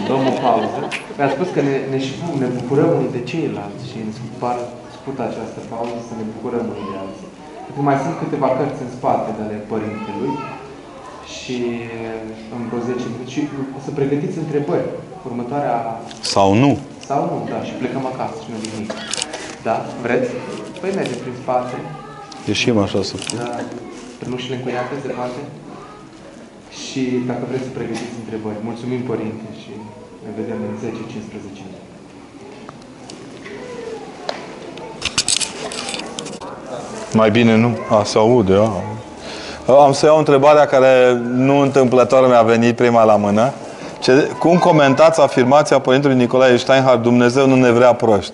Luăm 0.09 0.25
o 0.33 0.35
pauză. 0.47 0.79
Mi-a 1.17 1.31
spus 1.37 1.49
că 1.55 1.61
ne, 1.69 1.75
ne, 1.93 1.99
și, 2.05 2.13
ne 2.43 2.49
bucurăm 2.59 2.89
unii 2.99 3.13
de 3.19 3.23
ceilalți 3.31 3.85
și 3.91 3.97
îmi 4.05 4.15
spar, 4.37 4.59
sput 4.99 5.17
această 5.29 5.61
pauză 5.73 5.99
să 6.09 6.13
ne 6.21 6.25
bucurăm 6.33 6.65
unii 6.73 6.89
de 6.93 6.97
alții. 7.05 7.29
Pentru 7.71 7.85
că 7.85 7.91
mai 7.93 8.05
sunt 8.05 8.17
câteva 8.23 8.49
cărți 8.59 8.85
în 8.87 8.93
spate 8.99 9.29
de 9.37 9.43
ale 9.47 9.59
părintelui 9.73 10.35
și 11.37 11.57
în 12.55 12.61
vreo 12.69 12.81
10 12.89 13.05
minute 13.13 13.31
și 13.35 13.41
o 13.77 13.79
să 13.87 13.91
pregătiți 13.99 14.43
întrebări. 14.45 14.89
Următoarea 15.29 15.77
Sau 16.35 16.49
nu. 16.63 16.71
sau 17.09 17.21
nu, 17.31 17.37
da, 17.53 17.59
și 17.69 17.75
plecăm 17.83 18.05
acasă 18.13 18.37
și 18.43 18.49
nu 18.53 18.59
nimic. 18.65 18.91
Da? 19.67 19.77
Vreți? 20.05 20.31
Păi 20.81 20.91
mergem 20.99 21.19
prin 21.25 21.37
spate. 21.43 21.77
Ieșim 22.53 22.77
așa 22.87 23.01
să... 23.09 23.15
Da, 23.43 23.51
prin 24.21 24.33
ușile 24.37 24.55
încuiate 24.57 24.95
se 25.05 25.11
poate. 25.19 25.41
Și 26.83 27.03
dacă 27.31 27.43
vreți 27.51 27.67
să 27.69 27.73
pregătiți 27.79 28.21
întrebări, 28.23 28.67
mulțumim 28.69 29.03
părinte 29.11 29.47
și 29.63 29.73
ne 30.25 30.31
vedem 30.39 30.59
în 30.69 30.75
10-15 30.83 30.83
minute. 31.59 31.70
Mai 37.13 37.31
bine 37.31 37.57
nu. 37.57 37.79
A, 37.89 38.03
se 38.05 38.19
aude, 38.19 38.55
a. 39.67 39.73
Am 39.73 39.93
să 39.93 40.07
iau 40.07 40.19
întrebarea 40.19 40.67
care 40.67 41.21
nu 41.35 41.59
întâmplător 41.59 42.29
mi-a 42.29 42.43
venit 42.43 42.77
prima 42.77 43.05
la 43.05 43.17
mână. 43.17 43.53
Ce, 43.99 44.13
cum 44.39 44.59
comentați 44.59 45.21
afirmația 45.21 45.79
Părintelui 45.79 46.17
Nicolae 46.17 46.57
Steinhardt, 46.57 47.03
Dumnezeu 47.03 47.47
nu 47.47 47.55
ne 47.55 47.71
vrea 47.71 47.93
proști? 47.93 48.33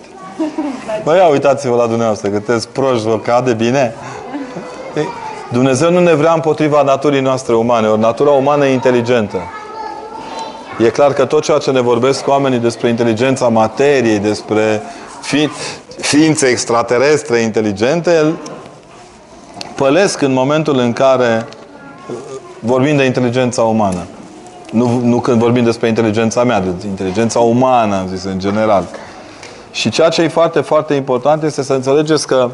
Băi, 1.03 1.17
ia 1.17 1.27
uitați-vă 1.27 1.75
la 1.75 1.85
dumneavoastră, 1.85 2.29
că 2.29 2.35
sunteți 2.35 2.67
proști, 2.67 3.07
vă 3.07 3.19
cade 3.19 3.53
bine? 3.53 3.95
Ei, 4.95 5.07
Dumnezeu 5.51 5.91
nu 5.91 5.99
ne 5.99 6.13
vrea 6.13 6.33
împotriva 6.33 6.81
naturii 6.81 7.21
noastre 7.21 7.55
umane, 7.55 7.87
ori 7.87 7.99
natura 7.99 8.31
umană 8.31 8.65
e 8.65 8.73
inteligentă. 8.73 9.37
E 10.79 10.89
clar 10.89 11.13
că 11.13 11.25
tot 11.25 11.43
ceea 11.43 11.57
ce 11.57 11.71
ne 11.71 11.81
vorbesc 11.81 12.27
oamenii 12.27 12.59
despre 12.59 12.89
inteligența 12.89 13.47
materiei, 13.47 14.19
despre 14.19 14.81
fi, 15.21 15.49
ființe 15.99 16.45
extraterestre 16.45 17.39
inteligente, 17.39 18.33
pălesc 19.77 20.21
în 20.21 20.33
momentul 20.33 20.77
în 20.77 20.93
care 20.93 21.47
uh, 22.09 22.15
vorbim 22.59 22.95
de 22.95 23.03
inteligența 23.03 23.61
umană. 23.61 24.05
Nu, 24.71 24.99
nu 25.03 25.19
când 25.19 25.39
vorbim 25.39 25.63
despre 25.63 25.87
inteligența 25.87 26.43
mea, 26.43 26.59
de 26.61 26.87
inteligența 26.87 27.39
umană, 27.39 27.95
am 27.95 28.07
zis, 28.07 28.23
în 28.23 28.39
general. 28.39 28.83
Și 29.71 29.89
ceea 29.89 30.09
ce 30.09 30.21
e 30.21 30.27
foarte, 30.27 30.59
foarte 30.59 30.93
important 30.93 31.43
este 31.43 31.63
să 31.63 31.73
înțelegeți 31.73 32.27
că 32.27 32.49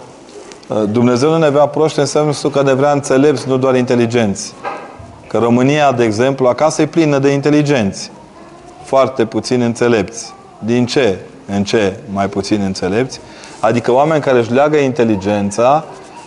uh, 0.67 0.83
Dumnezeu 0.89 1.29
nu 1.29 1.37
ne 1.37 1.49
vrea 1.49 1.65
proști 1.65 1.99
în 1.99 2.05
sensul 2.05 2.49
că 2.49 2.61
ne 2.63 2.73
vrea 2.73 2.91
înțelepți, 2.91 3.47
nu 3.47 3.57
doar 3.57 3.75
inteligenți. 3.75 4.53
Că 5.27 5.37
România, 5.37 5.91
de 5.91 6.03
exemplu, 6.03 6.47
acasă 6.47 6.81
e 6.81 6.85
plină 6.85 7.19
de 7.19 7.29
inteligenți. 7.29 8.11
Foarte 8.83 9.25
puțin 9.25 9.61
înțelepți. 9.61 10.33
Din 10.59 10.85
ce? 10.85 11.17
În 11.55 11.63
ce 11.63 11.99
mai 12.13 12.27
puțin 12.27 12.61
înțelepți? 12.61 13.19
Adică 13.59 13.91
oameni 13.91 14.21
care 14.21 14.39
își 14.39 14.51
leagă 14.51 14.77
inteligența 14.77 15.83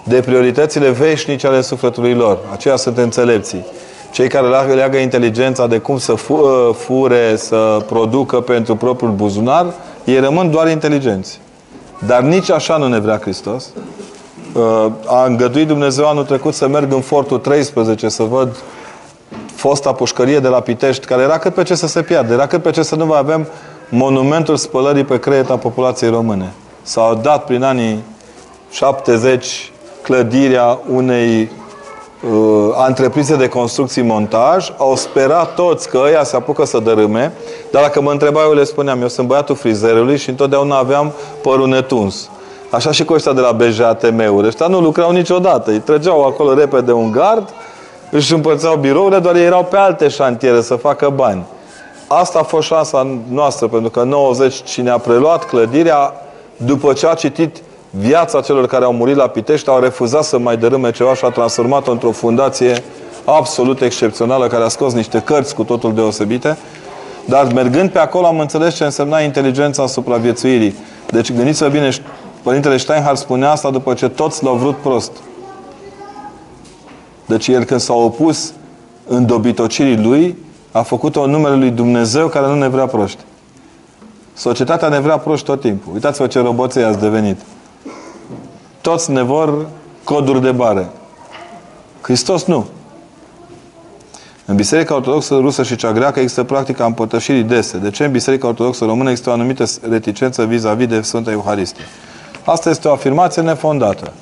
de 0.08 0.20
prioritățile 0.20 0.90
veșnice 0.90 1.46
ale 1.46 1.60
sufletului 1.60 2.14
lor. 2.14 2.38
Aceia 2.52 2.76
sunt 2.76 2.98
înțelepții. 2.98 3.64
Cei 4.12 4.28
care 4.28 4.46
leagă, 4.46 4.74
leagă 4.74 4.96
inteligența 4.96 5.66
de 5.66 5.78
cum 5.78 5.98
să 5.98 6.14
fu- 6.14 6.72
fure, 6.78 7.36
să 7.36 7.82
producă 7.86 8.40
pentru 8.40 8.76
propriul 8.76 9.10
buzunar, 9.12 9.66
ei 10.04 10.20
rămân 10.20 10.50
doar 10.50 10.70
inteligenți. 10.70 11.40
Dar 12.06 12.20
nici 12.20 12.50
așa 12.50 12.76
nu 12.76 12.88
ne 12.88 12.98
vrea 12.98 13.18
Hristos. 13.18 13.66
Uh, 14.52 14.86
A 15.06 15.24
îngăduit 15.24 15.66
Dumnezeu 15.66 16.08
anul 16.08 16.24
trecut 16.24 16.54
să 16.54 16.68
merg 16.68 16.92
în 16.92 17.00
Fortul 17.00 17.38
13 17.38 18.08
să 18.08 18.22
văd 18.22 18.56
fosta 19.54 19.92
pușcărie 19.92 20.38
de 20.38 20.48
la 20.48 20.60
Pitești, 20.60 21.06
care 21.06 21.22
era 21.22 21.38
cât 21.38 21.54
pe 21.54 21.62
ce 21.62 21.74
să 21.74 21.86
se 21.86 22.02
piardă, 22.02 22.32
era 22.32 22.46
cât 22.46 22.62
pe 22.62 22.70
ce 22.70 22.82
să 22.82 22.94
nu 22.94 23.06
mai 23.06 23.18
avem 23.18 23.46
monumentul 23.88 24.56
spălării 24.56 25.04
pe 25.04 25.18
creiet 25.18 25.50
a 25.50 25.56
populației 25.56 26.10
române. 26.10 26.52
S-au 26.82 27.14
dat 27.14 27.44
prin 27.44 27.62
anii 27.62 28.04
70 28.70 29.72
clădirea 30.06 30.78
unei 30.92 31.50
uh, 32.30 32.74
antreprize 32.74 33.36
de 33.36 33.48
construcții 33.48 34.02
montaj, 34.02 34.72
au 34.76 34.96
sperat 34.96 35.54
toți 35.54 35.88
că 35.88 36.00
ăia 36.04 36.24
se 36.24 36.36
apucă 36.36 36.64
să 36.64 36.78
dărâme, 36.78 37.32
dar 37.70 37.82
dacă 37.82 38.00
mă 38.00 38.10
întreba 38.10 38.40
eu 38.42 38.52
le 38.52 38.64
spuneam, 38.64 39.00
eu 39.00 39.08
sunt 39.08 39.26
băiatul 39.26 39.54
frizerului 39.54 40.16
și 40.16 40.28
întotdeauna 40.28 40.78
aveam 40.78 41.12
părul 41.42 41.68
netuns. 41.68 42.28
Așa 42.70 42.90
și 42.90 43.04
cu 43.04 43.12
ăștia 43.12 43.32
de 43.32 43.40
la 43.40 43.52
BJATM-uri. 43.52 44.46
Ăștia 44.46 44.66
nu 44.66 44.80
lucrau 44.80 45.10
niciodată. 45.10 45.70
Îi 45.70 45.78
trăgeau 45.78 46.24
acolo 46.24 46.54
repede 46.54 46.92
un 46.92 47.10
gard, 47.10 47.48
își 48.10 48.32
împărțeau 48.32 48.76
birourile, 48.76 49.18
doar 49.18 49.34
ei 49.34 49.44
erau 49.44 49.64
pe 49.64 49.76
alte 49.76 50.08
șantiere 50.08 50.60
să 50.60 50.74
facă 50.74 51.12
bani. 51.14 51.44
Asta 52.08 52.38
a 52.38 52.42
fost 52.42 52.66
șansa 52.66 53.06
noastră, 53.28 53.66
pentru 53.66 53.90
că 53.90 54.02
90 54.02 54.62
cine 54.62 54.90
a 54.90 54.98
preluat 54.98 55.44
clădirea, 55.44 56.12
după 56.56 56.92
ce 56.92 57.06
a 57.06 57.14
citit 57.14 57.56
viața 57.98 58.40
celor 58.40 58.66
care 58.66 58.84
au 58.84 58.92
murit 58.92 59.16
la 59.16 59.26
Pitești, 59.26 59.68
au 59.68 59.78
refuzat 59.78 60.24
să 60.24 60.38
mai 60.38 60.56
dărâme 60.56 60.90
ceva 60.90 61.14
și 61.14 61.24
a 61.24 61.28
transformat-o 61.28 61.90
într-o 61.90 62.10
fundație 62.10 62.82
absolut 63.24 63.80
excepțională, 63.80 64.46
care 64.46 64.64
a 64.64 64.68
scos 64.68 64.92
niște 64.92 65.20
cărți 65.20 65.54
cu 65.54 65.64
totul 65.64 65.94
deosebite. 65.94 66.56
Dar 67.24 67.52
mergând 67.52 67.90
pe 67.90 67.98
acolo 67.98 68.26
am 68.26 68.38
înțeles 68.38 68.74
ce 68.74 68.84
însemna 68.84 69.20
inteligența 69.20 69.86
supraviețuirii. 69.86 70.74
Deci 71.10 71.32
gândiți-vă 71.32 71.68
bine, 71.68 71.90
Părintele 72.42 72.76
Steinhardt 72.76 73.18
spunea 73.18 73.50
asta 73.50 73.70
după 73.70 73.94
ce 73.94 74.08
toți 74.08 74.44
l-au 74.44 74.54
vrut 74.54 74.76
prost. 74.76 75.12
Deci 77.26 77.48
el 77.48 77.64
când 77.64 77.80
s-a 77.80 77.94
opus 77.94 78.52
în 79.06 79.26
dobitocirii 79.26 80.02
lui, 80.02 80.36
a 80.72 80.82
făcut-o 80.82 81.22
în 81.22 81.30
numele 81.30 81.56
lui 81.56 81.70
Dumnezeu 81.70 82.28
care 82.28 82.46
nu 82.46 82.54
ne 82.54 82.68
vrea 82.68 82.86
proști. 82.86 83.18
Societatea 84.34 84.88
ne 84.88 85.00
vrea 85.00 85.18
proști 85.18 85.46
tot 85.46 85.60
timpul. 85.60 85.92
Uitați-vă 85.92 86.26
ce 86.26 86.40
roboței 86.40 86.84
ați 86.84 86.98
devenit. 86.98 87.40
Toți 88.86 89.10
ne 89.10 89.22
vor 89.22 89.66
coduri 90.04 90.42
de 90.42 90.52
bare. 90.52 90.88
Hristos 92.00 92.44
nu. 92.44 92.66
În 94.44 94.56
Biserica 94.56 94.94
Ortodoxă 94.94 95.34
Rusă 95.34 95.62
și 95.62 95.76
cea 95.76 95.92
greacă 95.92 96.20
există 96.20 96.44
practica 96.44 96.84
împărtășirii 96.84 97.42
dese. 97.42 97.76
De 97.76 97.90
ce 97.90 98.04
în 98.04 98.10
Biserica 98.10 98.46
Ortodoxă 98.46 98.84
Română 98.84 99.10
există 99.10 99.30
o 99.30 99.32
anumită 99.32 99.64
reticență 99.88 100.44
vis-a-vis 100.44 100.86
de 100.86 101.00
Sfânta 101.00 101.30
Euharistie? 101.30 101.84
Asta 102.44 102.70
este 102.70 102.88
o 102.88 102.92
afirmație 102.92 103.42
nefondată. 103.42 104.12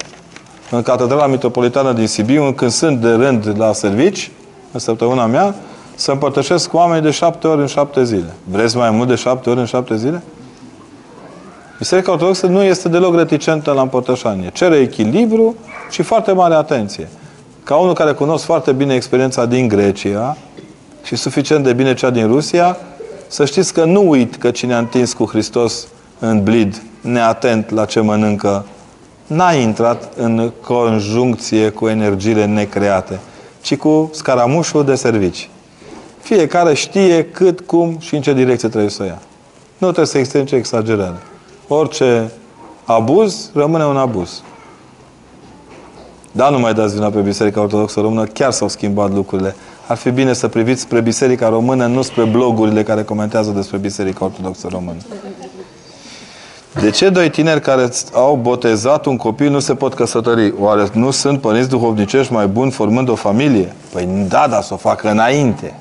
În 0.70 0.82
Catedrala 0.82 1.26
Metropolitană 1.26 1.92
din 1.92 2.06
Sibiu, 2.06 2.52
când 2.52 2.70
sunt 2.70 3.00
de 3.00 3.10
rând 3.10 3.54
la 3.56 3.72
servici, 3.72 4.30
în 4.72 4.80
săptămâna 4.80 5.26
mea, 5.26 5.54
să 5.94 6.10
împărtășesc 6.10 6.68
cu 6.68 6.76
oameni 6.76 7.02
de 7.02 7.10
șapte 7.10 7.46
ori 7.46 7.60
în 7.60 7.66
șapte 7.66 8.04
zile. 8.04 8.34
Vreți 8.44 8.76
mai 8.76 8.90
mult 8.90 9.08
de 9.08 9.14
șapte 9.14 9.50
ori 9.50 9.58
în 9.58 9.66
șapte 9.66 9.96
zile? 9.96 10.22
Biserica 11.78 12.12
Ortodoxă 12.12 12.46
nu 12.46 12.62
este 12.62 12.88
deloc 12.88 13.16
reticentă 13.16 13.72
la 13.72 13.80
împărtășanie. 13.80 14.50
Cere 14.52 14.76
echilibru 14.76 15.54
și 15.90 16.02
foarte 16.02 16.32
mare 16.32 16.54
atenție. 16.54 17.08
Ca 17.64 17.76
unul 17.76 17.94
care 17.94 18.12
cunosc 18.12 18.44
foarte 18.44 18.72
bine 18.72 18.94
experiența 18.94 19.46
din 19.46 19.68
Grecia 19.68 20.36
și 21.02 21.16
suficient 21.16 21.64
de 21.64 21.72
bine 21.72 21.94
cea 21.94 22.10
din 22.10 22.26
Rusia, 22.26 22.76
să 23.26 23.44
știți 23.44 23.72
că 23.72 23.84
nu 23.84 24.08
uit 24.08 24.36
că 24.36 24.50
cine 24.50 24.74
a 24.74 24.78
întins 24.78 25.12
cu 25.12 25.24
Hristos 25.24 25.86
în 26.18 26.42
blid, 26.42 26.82
neatent 27.00 27.70
la 27.70 27.84
ce 27.84 28.00
mănâncă, 28.00 28.64
n-a 29.26 29.52
intrat 29.52 30.12
în 30.16 30.52
conjuncție 30.60 31.70
cu 31.70 31.88
energiile 31.88 32.44
necreate, 32.44 33.18
ci 33.60 33.76
cu 33.76 34.10
scaramușul 34.12 34.84
de 34.84 34.94
servici. 34.94 35.48
Fiecare 36.20 36.74
știe 36.74 37.24
cât, 37.24 37.60
cum 37.60 37.96
și 38.00 38.14
în 38.14 38.22
ce 38.22 38.32
direcție 38.32 38.68
trebuie 38.68 38.90
să 38.90 39.02
o 39.02 39.06
ia. 39.06 39.18
Nu 39.78 39.86
trebuie 39.86 40.06
să 40.06 40.18
existe 40.18 40.38
nicio 40.38 40.56
exagerare. 40.56 41.16
Orice 41.68 42.30
abuz 42.84 43.50
rămâne 43.54 43.84
un 43.84 43.96
abuz. 43.96 44.42
Da, 46.32 46.48
nu 46.48 46.58
mai 46.58 46.74
dați 46.74 46.94
vina 46.94 47.10
pe 47.10 47.20
Biserica 47.20 47.60
Ortodoxă 47.60 48.00
Română, 48.00 48.24
chiar 48.24 48.52
s-au 48.52 48.68
schimbat 48.68 49.12
lucrurile. 49.12 49.54
Ar 49.86 49.96
fi 49.96 50.10
bine 50.10 50.32
să 50.32 50.48
priviți 50.48 50.80
spre 50.80 51.00
Biserica 51.00 51.48
Română, 51.48 51.86
nu 51.86 52.02
spre 52.02 52.24
blogurile 52.24 52.82
care 52.82 53.02
comentează 53.02 53.50
despre 53.50 53.76
Biserica 53.76 54.24
Ortodoxă 54.24 54.68
Română. 54.70 54.98
De 56.80 56.90
ce 56.90 57.08
doi 57.08 57.30
tineri 57.30 57.60
care 57.60 57.88
au 58.12 58.38
botezat 58.42 59.06
un 59.06 59.16
copil 59.16 59.50
nu 59.50 59.58
se 59.58 59.74
pot 59.74 59.94
căsători? 59.94 60.54
Oare 60.58 60.88
nu 60.92 61.10
sunt 61.10 61.40
părinți 61.40 61.68
duhovnicești 61.68 62.32
mai 62.32 62.46
buni 62.46 62.70
formând 62.70 63.08
o 63.08 63.14
familie? 63.14 63.74
Păi 63.92 64.08
da, 64.28 64.46
dar 64.50 64.62
să 64.62 64.74
o 64.74 64.76
facă 64.76 65.10
înainte. 65.10 65.78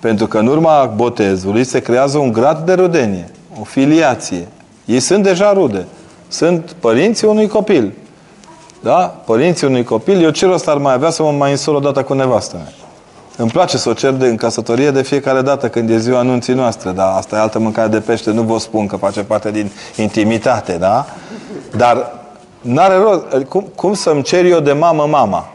Pentru 0.00 0.26
că 0.26 0.38
în 0.38 0.46
urma 0.46 0.84
botezului 0.84 1.64
se 1.64 1.80
creează 1.80 2.18
un 2.18 2.32
grad 2.32 2.66
de 2.66 2.72
rudenie, 2.72 3.30
o 3.60 3.64
filiație. 3.64 4.48
Ei 4.84 5.00
sunt 5.00 5.22
deja 5.22 5.52
rude. 5.52 5.86
Sunt 6.28 6.74
părinții 6.80 7.26
unui 7.26 7.48
copil. 7.48 7.92
Da? 8.80 9.14
Părinții 9.24 9.66
unui 9.66 9.84
copil. 9.84 10.22
Eu 10.22 10.30
ce 10.30 10.46
rost 10.46 10.68
ar 10.68 10.76
mai 10.76 10.92
avea 10.92 11.10
să 11.10 11.22
mă 11.22 11.30
mai 11.30 11.50
însor 11.50 11.74
o 11.74 11.78
dată 11.78 12.02
cu 12.02 12.14
nevastă 12.14 12.56
mea? 12.56 12.72
Îmi 13.36 13.50
place 13.50 13.76
să 13.76 13.88
o 13.88 13.92
cer 13.92 14.12
de, 14.12 14.26
în 14.26 14.36
căsătorie 14.36 14.90
de 14.90 15.02
fiecare 15.02 15.42
dată 15.42 15.68
când 15.68 15.90
e 15.90 15.98
ziua 15.98 16.18
anunții 16.18 16.54
noastre, 16.54 16.90
dar 16.90 17.16
asta 17.16 17.36
e 17.36 17.38
altă 17.38 17.58
mâncare 17.58 17.88
de 17.88 18.00
pește, 18.00 18.30
nu 18.30 18.42
vă 18.42 18.58
spun 18.58 18.86
că 18.86 18.96
face 18.96 19.22
parte 19.22 19.50
din 19.50 19.70
intimitate, 19.96 20.76
da? 20.76 21.06
Dar 21.76 22.12
n-are 22.60 22.96
rost. 22.96 23.44
Cum, 23.48 23.66
cum 23.74 23.94
să-mi 23.94 24.22
cer 24.22 24.44
eu 24.44 24.60
de 24.60 24.72
mamă 24.72 25.06
mama? 25.06 25.48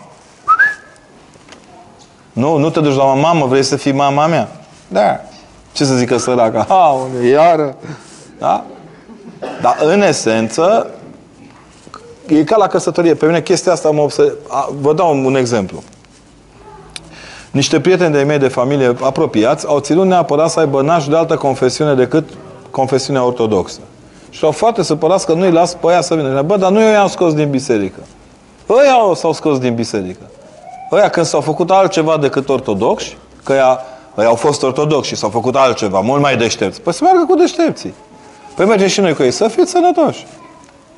Nu, 2.34 2.57
nu 2.57 2.69
te 2.69 2.80
duci 2.80 2.95
la 2.95 3.03
mamă, 3.03 3.45
vrei 3.45 3.63
să 3.63 3.75
fii 3.75 3.91
mama 3.91 4.28
mea? 4.28 4.47
Da. 4.88 5.19
Ce 5.71 5.86
să 5.86 5.93
zică 5.93 6.17
săraca? 6.17 6.65
Ha, 6.69 6.88
unde 6.88 7.28
iară? 7.28 7.75
Da? 8.39 8.65
Dar 9.61 9.77
în 9.83 10.01
esență, 10.01 10.89
e 12.27 12.43
ca 12.43 12.57
la 12.57 12.67
căsătorie. 12.67 13.13
Pe 13.13 13.25
mine 13.25 13.41
chestia 13.41 13.71
asta 13.71 13.89
mă 13.89 14.01
observ. 14.01 14.33
Vă 14.81 14.93
dau 14.93 15.25
un 15.25 15.35
exemplu. 15.35 15.83
Niște 17.51 17.79
prieteni 17.79 18.13
de 18.13 18.23
mei 18.23 18.38
de 18.38 18.47
familie 18.47 18.95
apropiați 19.01 19.67
au 19.67 19.79
ținut 19.79 20.05
neapărat 20.05 20.49
să 20.49 20.59
aibă 20.59 20.81
naș 20.81 21.07
de 21.07 21.15
altă 21.15 21.35
confesiune 21.35 21.93
decât 21.93 22.29
confesiunea 22.71 23.23
ortodoxă. 23.23 23.79
Și 24.29 24.43
au 24.43 24.51
foarte 24.51 24.83
supărați 24.83 25.25
că 25.25 25.33
nu-i 25.33 25.51
las 25.51 25.73
pe 25.73 25.88
aia 25.88 26.01
să 26.01 26.15
vină. 26.15 26.41
Bă, 26.41 26.57
dar 26.57 26.71
nu 26.71 26.81
eu 26.81 26.91
i-am 26.91 27.07
scos 27.07 27.33
din 27.33 27.49
biserică. 27.49 27.99
Ăia 28.69 29.15
s-au 29.15 29.33
scos 29.33 29.59
din 29.59 29.75
biserică. 29.75 30.21
Ăia 30.91 31.09
când 31.09 31.25
s-au 31.25 31.41
făcut 31.41 31.71
altceva 31.71 32.17
decât 32.17 32.49
ortodoxi, 32.49 33.17
că 33.43 33.53
ea, 33.53 33.79
ăia 34.17 34.27
au 34.27 34.35
fost 34.35 34.63
ortodoxi 34.63 35.09
și 35.09 35.15
s-au 35.15 35.29
făcut 35.29 35.55
altceva, 35.55 35.99
mult 35.99 36.21
mai 36.21 36.38
deștepți. 36.38 36.81
Păi 36.81 36.93
să 36.93 37.03
meargă 37.03 37.25
cu 37.27 37.35
deștepții. 37.35 37.93
Păi 38.57 38.65
mergem 38.65 38.87
și 38.87 38.99
noi 38.99 39.13
cu 39.13 39.23
ei. 39.23 39.31
Să 39.31 39.47
fiți 39.47 39.71
sănătoși. 39.71 40.27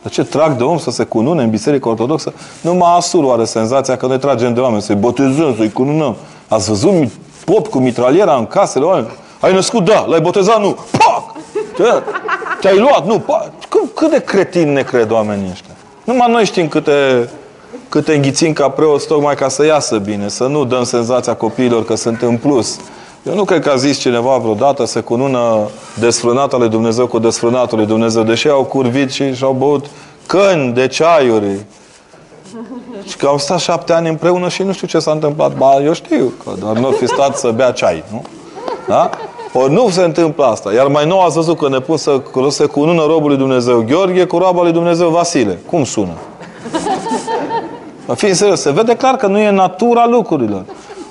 De 0.02 0.10
ce 0.10 0.24
trag 0.24 0.58
de 0.58 0.64
om 0.64 0.78
să 0.78 0.92
se 0.92 1.04
cunune 1.04 1.44
în 1.44 1.50
biserică 1.50 1.90
ortodoxă? 1.90 2.34
Numai 2.62 2.96
Asuru 2.96 3.30
are 3.30 3.46
senzația 3.46 3.98
că 3.98 4.06
noi 4.06 4.20
tragem 4.20 4.54
de 4.54 4.60
oameni, 4.60 4.82
să-i 4.82 4.96
botezăm, 4.96 5.56
să-i 5.58 5.72
cununăm. 5.72 6.16
Ați 6.48 6.70
văzut 6.70 6.94
pop 7.46 7.68
cu 7.68 7.80
mitraliera 7.80 8.36
în 8.36 8.46
casele 8.46 8.86
oameni? 8.86 9.08
Ai 9.40 9.54
născut? 9.54 9.86
Da. 9.86 10.06
L-ai 10.08 10.22
botezat? 10.22 10.60
Nu. 10.62 10.78
Pac! 10.92 11.36
Te-ai 12.62 12.78
luat? 12.78 13.06
Nu. 13.06 13.20
Pac! 13.20 13.50
Cât 13.94 14.10
de 14.12 14.20
cretin 14.20 14.74
ne 14.74 14.82
cred 14.82 15.12
oamenii 15.12 15.50
ăștia? 15.52 15.74
Numai 16.04 16.32
noi 16.32 16.46
știm 16.46 16.68
câte, 16.68 17.30
câte 17.90 18.16
înghițim 18.16 18.54
ca 18.54 18.70
preoți 18.70 19.08
tocmai 19.08 19.36
ca 19.36 19.48
să 19.48 19.66
iasă 19.66 19.98
bine, 19.98 20.28
să 20.28 20.48
nu 20.48 20.66
dăm 20.66 20.84
senzația 20.84 21.36
copiilor 21.36 21.86
că 21.86 21.96
sunt 21.96 22.22
în 22.22 22.38
plus. 22.38 22.80
Eu 23.24 23.34
nu 23.36 23.44
cred 23.44 23.62
că 23.62 23.70
a 23.70 23.76
zis 23.76 23.98
cineva 23.98 24.38
vreodată 24.38 24.86
să 24.86 25.02
cunună 25.02 25.68
desfrânata 26.00 26.58
lui 26.58 26.70
Dumnezeu 26.70 27.08
cu 27.08 27.20
desfrânatul 27.20 27.78
lui 27.78 27.88
Dumnezeu, 27.88 28.24
deși 28.24 28.50
au 28.50 28.64
curvit 28.64 29.12
și 29.12 29.34
și-au 29.34 29.52
băut 29.54 29.86
căni 30.26 30.74
de 30.74 30.88
ceaiuri. 30.88 31.66
Și 33.08 33.18
că 33.18 33.28
au 33.28 33.38
stat 33.38 33.60
șapte 33.60 33.94
ani 33.94 34.10
împreună 34.10 34.50
și 34.50 34.64
nu 34.64 34.72
știu 34.72 34.88
ce 34.88 35.00
s-a 35.00 35.12
întâmplat. 35.12 35.58
Ba, 35.58 35.82
eu 35.84 35.94
știu, 35.94 36.34
că 36.44 36.52
doar 36.60 36.78
nu 36.78 36.90
fi 36.90 37.08
stat 37.08 37.38
să 37.38 37.52
bea 37.52 37.72
ceai, 37.72 38.04
nu? 38.12 38.22
Da? 38.88 39.10
Ori 39.54 39.72
nu 39.72 39.90
se 39.90 40.04
întâmplă 40.04 40.46
asta. 40.46 40.74
Iar 40.74 40.88
mai 40.88 41.06
nou 41.06 41.20
ați 41.20 41.36
văzut 41.36 41.58
că 41.58 41.70
ne 41.70 41.80
pun 41.80 41.98
să 41.98 42.22
se 42.50 42.66
cunună 42.66 43.06
robul 43.06 43.28
lui 43.28 43.38
Dumnezeu 43.38 43.86
Gheorghe 43.88 44.26
cu 44.26 44.38
roba 44.38 44.62
lui 44.62 44.72
Dumnezeu 44.72 45.10
Vasile. 45.10 45.60
Cum 45.66 45.84
sună? 45.84 46.14
Fiind 48.16 48.36
serios, 48.36 48.62
se 48.62 48.72
vede 48.72 48.96
clar 48.96 49.16
că 49.16 49.28
nu 49.28 49.40
e 49.40 49.50
natura 49.50 50.08
lucrurilor. 50.08 50.64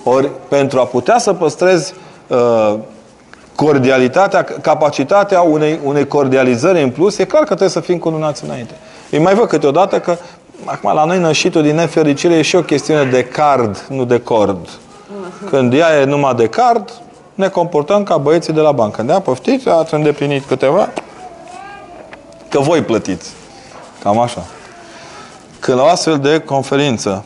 Ori 0.03 0.31
pentru 0.49 0.79
a 0.79 0.85
putea 0.85 1.19
să 1.19 1.33
păstrezi 1.33 1.95
uh, 2.27 2.75
cordialitatea, 3.55 4.45
capacitatea 4.45 5.41
unei, 5.41 5.81
unei 5.85 6.07
cordializări 6.07 6.83
în 6.83 6.91
plus, 6.91 7.19
e 7.19 7.25
clar 7.25 7.41
că 7.41 7.47
trebuie 7.47 7.69
să 7.69 7.81
fim 7.81 7.99
cununați 7.99 8.45
înainte. 8.45 8.75
Îi 9.11 9.19
mai 9.19 9.35
văd 9.35 9.49
câteodată 9.49 10.01
că 10.01 10.17
acum 10.65 10.93
la 10.95 11.05
noi 11.05 11.19
nășitul 11.19 11.63
din 11.63 11.75
nefericire 11.75 12.35
e 12.35 12.43
și 12.43 12.57
o 12.57 12.63
chestiune 12.63 13.05
de 13.05 13.25
card, 13.25 13.87
nu 13.89 14.05
de 14.05 14.21
cord. 14.21 14.69
Când 15.51 15.73
ea 15.73 16.01
e 16.01 16.05
numai 16.05 16.35
de 16.35 16.47
card, 16.47 16.91
ne 17.35 17.49
comportăm 17.49 18.03
ca 18.03 18.17
băieții 18.17 18.53
de 18.53 18.61
la 18.61 18.73
bancă. 18.73 19.03
Da, 19.03 19.21
poftiți? 19.21 19.69
Ați 19.69 19.95
îndeplinit 19.95 20.45
câteva? 20.45 20.89
Că 22.49 22.59
voi 22.59 22.83
plătiți. 22.83 23.31
Cam 24.03 24.19
așa. 24.19 24.45
Când 25.61 25.79
la 25.79 25.85
o 25.85 25.87
astfel 25.87 26.19
de 26.19 26.39
conferință 26.39 27.25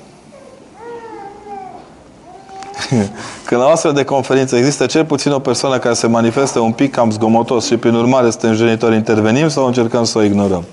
Când 3.46 3.60
la 3.60 3.66
astfel 3.66 3.92
de 3.92 4.04
conferință 4.04 4.56
există 4.56 4.86
cel 4.86 5.04
puțin 5.04 5.32
o 5.32 5.38
persoană 5.38 5.78
care 5.78 5.94
se 5.94 6.06
manifestă 6.06 6.58
un 6.58 6.72
pic 6.72 6.92
cam 6.92 7.10
zgomotos 7.10 7.66
și 7.66 7.76
prin 7.76 7.94
urmare 7.94 8.30
suntem 8.30 8.54
genitori, 8.54 8.94
intervenim 8.94 9.48
sau 9.48 9.66
încercăm 9.66 10.04
să 10.04 10.18
o 10.18 10.22
ignorăm? 10.22 10.64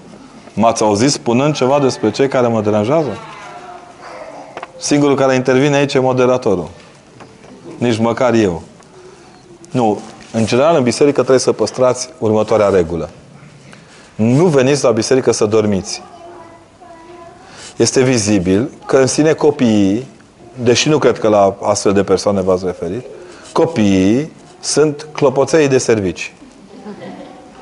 M-ați 0.53 0.83
auzit 0.83 1.11
spunând 1.11 1.53
ceva 1.53 1.79
despre 1.79 2.11
cei 2.11 2.27
care 2.27 2.47
mă 2.47 2.61
deranjează? 2.61 3.17
Singurul 4.77 5.15
care 5.15 5.35
intervine 5.35 5.75
aici 5.75 5.93
e 5.93 5.99
moderatorul. 5.99 6.69
Nici 7.77 7.97
măcar 7.97 8.33
eu. 8.33 8.61
Nu. 9.71 9.99
În 10.31 10.45
general, 10.45 10.75
în 10.75 10.83
biserică 10.83 11.19
trebuie 11.19 11.39
să 11.39 11.51
păstrați 11.51 12.09
următoarea 12.17 12.69
regulă. 12.69 13.09
nu 14.15 14.45
veniți 14.45 14.83
la 14.83 14.91
biserică 14.91 15.31
să 15.31 15.45
dormiți. 15.45 16.01
Este 17.75 18.03
vizibil 18.03 18.69
că 18.85 18.97
în 18.97 19.07
sine 19.07 19.33
copiii, 19.33 20.07
deși 20.63 20.89
nu 20.89 20.97
cred 20.97 21.19
că 21.19 21.27
la 21.27 21.55
astfel 21.61 21.93
de 21.93 22.03
persoane 22.03 22.41
v-ați 22.41 22.65
referit, 22.65 23.05
copiii 23.51 24.31
sunt 24.59 25.07
clopoței 25.11 25.67
de 25.67 25.77
servici. 25.77 26.33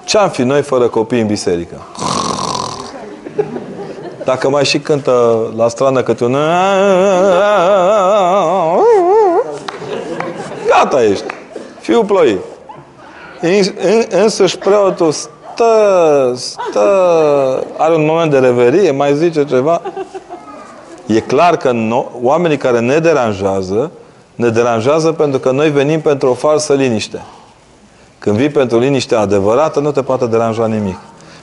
Ce-am 0.06 0.30
fi 0.30 0.42
noi 0.42 0.62
fără 0.62 0.88
copii 0.88 1.22
în 1.22 1.28
biserică? 1.28 1.76
Dacă 4.24 4.50
mai 4.50 4.66
și 4.66 4.80
cântă 4.80 5.38
la 5.56 5.68
strană 5.68 6.04
câte 6.04 6.24
un... 6.24 6.38
Gata 10.68 11.04
ești. 11.04 11.26
Fiul 11.80 12.06
ploi. 12.06 12.38
Însăși 14.10 14.58
preotul 14.58 15.12
stă, 15.12 16.34
stă, 16.36 17.64
are 17.78 17.96
un 17.96 18.06
moment 18.06 18.32
de 18.32 18.38
reverie, 18.38 18.92
mai 18.92 19.16
zice 19.16 19.46
ceva. 19.46 19.82
E 21.08 21.20
clar 21.20 21.58
că 21.58 21.72
no, 21.72 22.06
oamenii 22.22 22.58
care 22.58 22.80
ne 22.80 22.98
deranjează, 22.98 23.92
ne 24.36 24.50
deranjează 24.50 25.12
pentru 25.12 25.40
că 25.40 25.52
noi 25.52 25.70
venim 25.70 26.02
pentru 26.02 26.30
o 26.30 26.34
falsă 26.34 26.74
liniște. 26.74 27.22
Când 28.20 28.38
vii 28.38 28.50
pentru 28.50 28.80
liniște 28.80 29.16
adevărată, 29.16 29.80
nu 29.80 29.92
te 29.92 30.02
poate 30.02 30.26
deranja 30.26 30.68
nimic. 30.68 30.98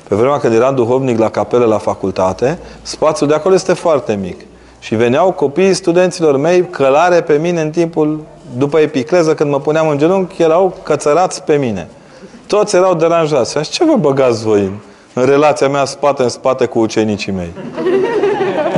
Pe 0.08 0.14
vremea 0.14 0.38
când 0.38 0.54
eram 0.54 0.74
duhovnic 0.74 1.18
la 1.18 1.30
capelă 1.30 1.64
la 1.64 1.78
facultate, 1.78 2.58
spațiul 2.82 3.28
de 3.28 3.34
acolo 3.34 3.54
este 3.54 3.72
foarte 3.72 4.18
mic. 4.22 4.40
Și 4.78 4.94
veneau 4.94 5.32
copiii 5.32 5.74
studenților 5.74 6.36
mei 6.36 6.68
călare 6.68 7.20
pe 7.20 7.38
mine 7.38 7.60
în 7.60 7.70
timpul, 7.70 8.20
după 8.56 8.78
epicleză, 8.78 9.34
când 9.34 9.50
mă 9.50 9.60
puneam 9.60 9.88
în 9.88 9.98
genunchi, 9.98 10.42
erau 10.42 10.76
cățărați 10.82 11.42
pe 11.42 11.56
mine. 11.56 11.88
Toți 12.46 12.76
erau 12.76 12.94
deranjați. 12.94 13.58
Și 13.58 13.70
ce 13.70 13.84
vă 13.84 13.96
băgați 13.96 14.44
voi 14.44 14.60
în, 14.60 14.72
în 15.12 15.24
relația 15.24 15.68
mea 15.68 15.84
spate 15.84 16.22
în 16.22 16.28
spate 16.28 16.66
cu 16.66 16.78
ucenicii 16.78 17.32
mei? 17.32 17.52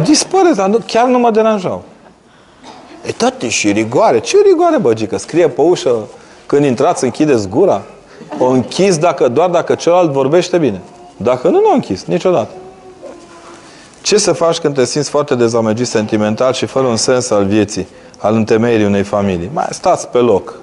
Dispare, 0.07 0.53
dar 0.55 0.69
nu, 0.69 0.79
chiar 0.87 1.07
nu 1.07 1.19
mă 1.19 1.31
deranjau. 1.31 1.83
E 3.07 3.13
tati, 3.13 3.49
și 3.49 3.73
rigoare. 3.73 4.19
Ce 4.19 4.37
rigoare, 4.47 4.79
băgică? 4.79 5.19
Scrie 5.19 5.49
pe 5.49 5.61
ușă 5.61 5.97
când 6.47 6.65
intrați, 6.65 7.05
închideți 7.05 7.49
gura? 7.49 7.83
O 8.39 8.45
închis 8.45 8.99
dacă, 8.99 9.29
doar 9.29 9.51
dacă 9.51 9.75
celălalt 9.75 10.11
vorbește 10.11 10.59
bine. 10.59 10.81
Dacă 11.17 11.49
nu, 11.49 11.61
nu 11.61 11.71
o 11.71 11.75
închis, 11.75 12.05
niciodată. 12.05 12.51
Ce 14.03 14.19
să 14.19 14.33
faci 14.33 14.59
când 14.59 14.75
te 14.75 14.85
simți 14.85 15.11
foarte 15.11 15.35
dezamăgit 15.35 15.87
sentimental 15.87 16.53
și 16.53 16.67
fără 16.67 16.87
un 16.87 16.97
sens 16.97 17.31
al 17.31 17.45
vieții, 17.45 17.87
al 18.19 18.35
întemeierii 18.35 18.87
unei 18.87 19.03
familii? 19.03 19.51
Mai 19.53 19.67
stați 19.71 20.09
pe 20.09 20.19
loc. 20.19 20.55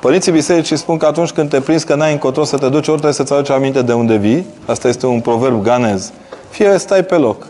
Părinții 0.00 0.32
bisericii 0.32 0.76
spun 0.76 0.96
că 0.96 1.06
atunci 1.06 1.30
când 1.30 1.48
te 1.48 1.60
prinzi 1.60 1.86
că 1.86 1.94
n-ai 1.94 2.12
încotro 2.12 2.44
să 2.44 2.56
te 2.56 2.68
duci, 2.68 2.74
ori 2.74 2.84
trebuie 2.84 3.12
să-ți 3.12 3.32
aduci 3.32 3.50
aminte 3.50 3.82
de 3.82 3.92
unde 3.92 4.16
vii, 4.16 4.46
asta 4.66 4.88
este 4.88 5.06
un 5.06 5.20
proverb 5.20 5.62
ganez, 5.62 6.12
fie 6.50 6.78
stai 6.78 7.04
pe 7.04 7.14
loc. 7.14 7.46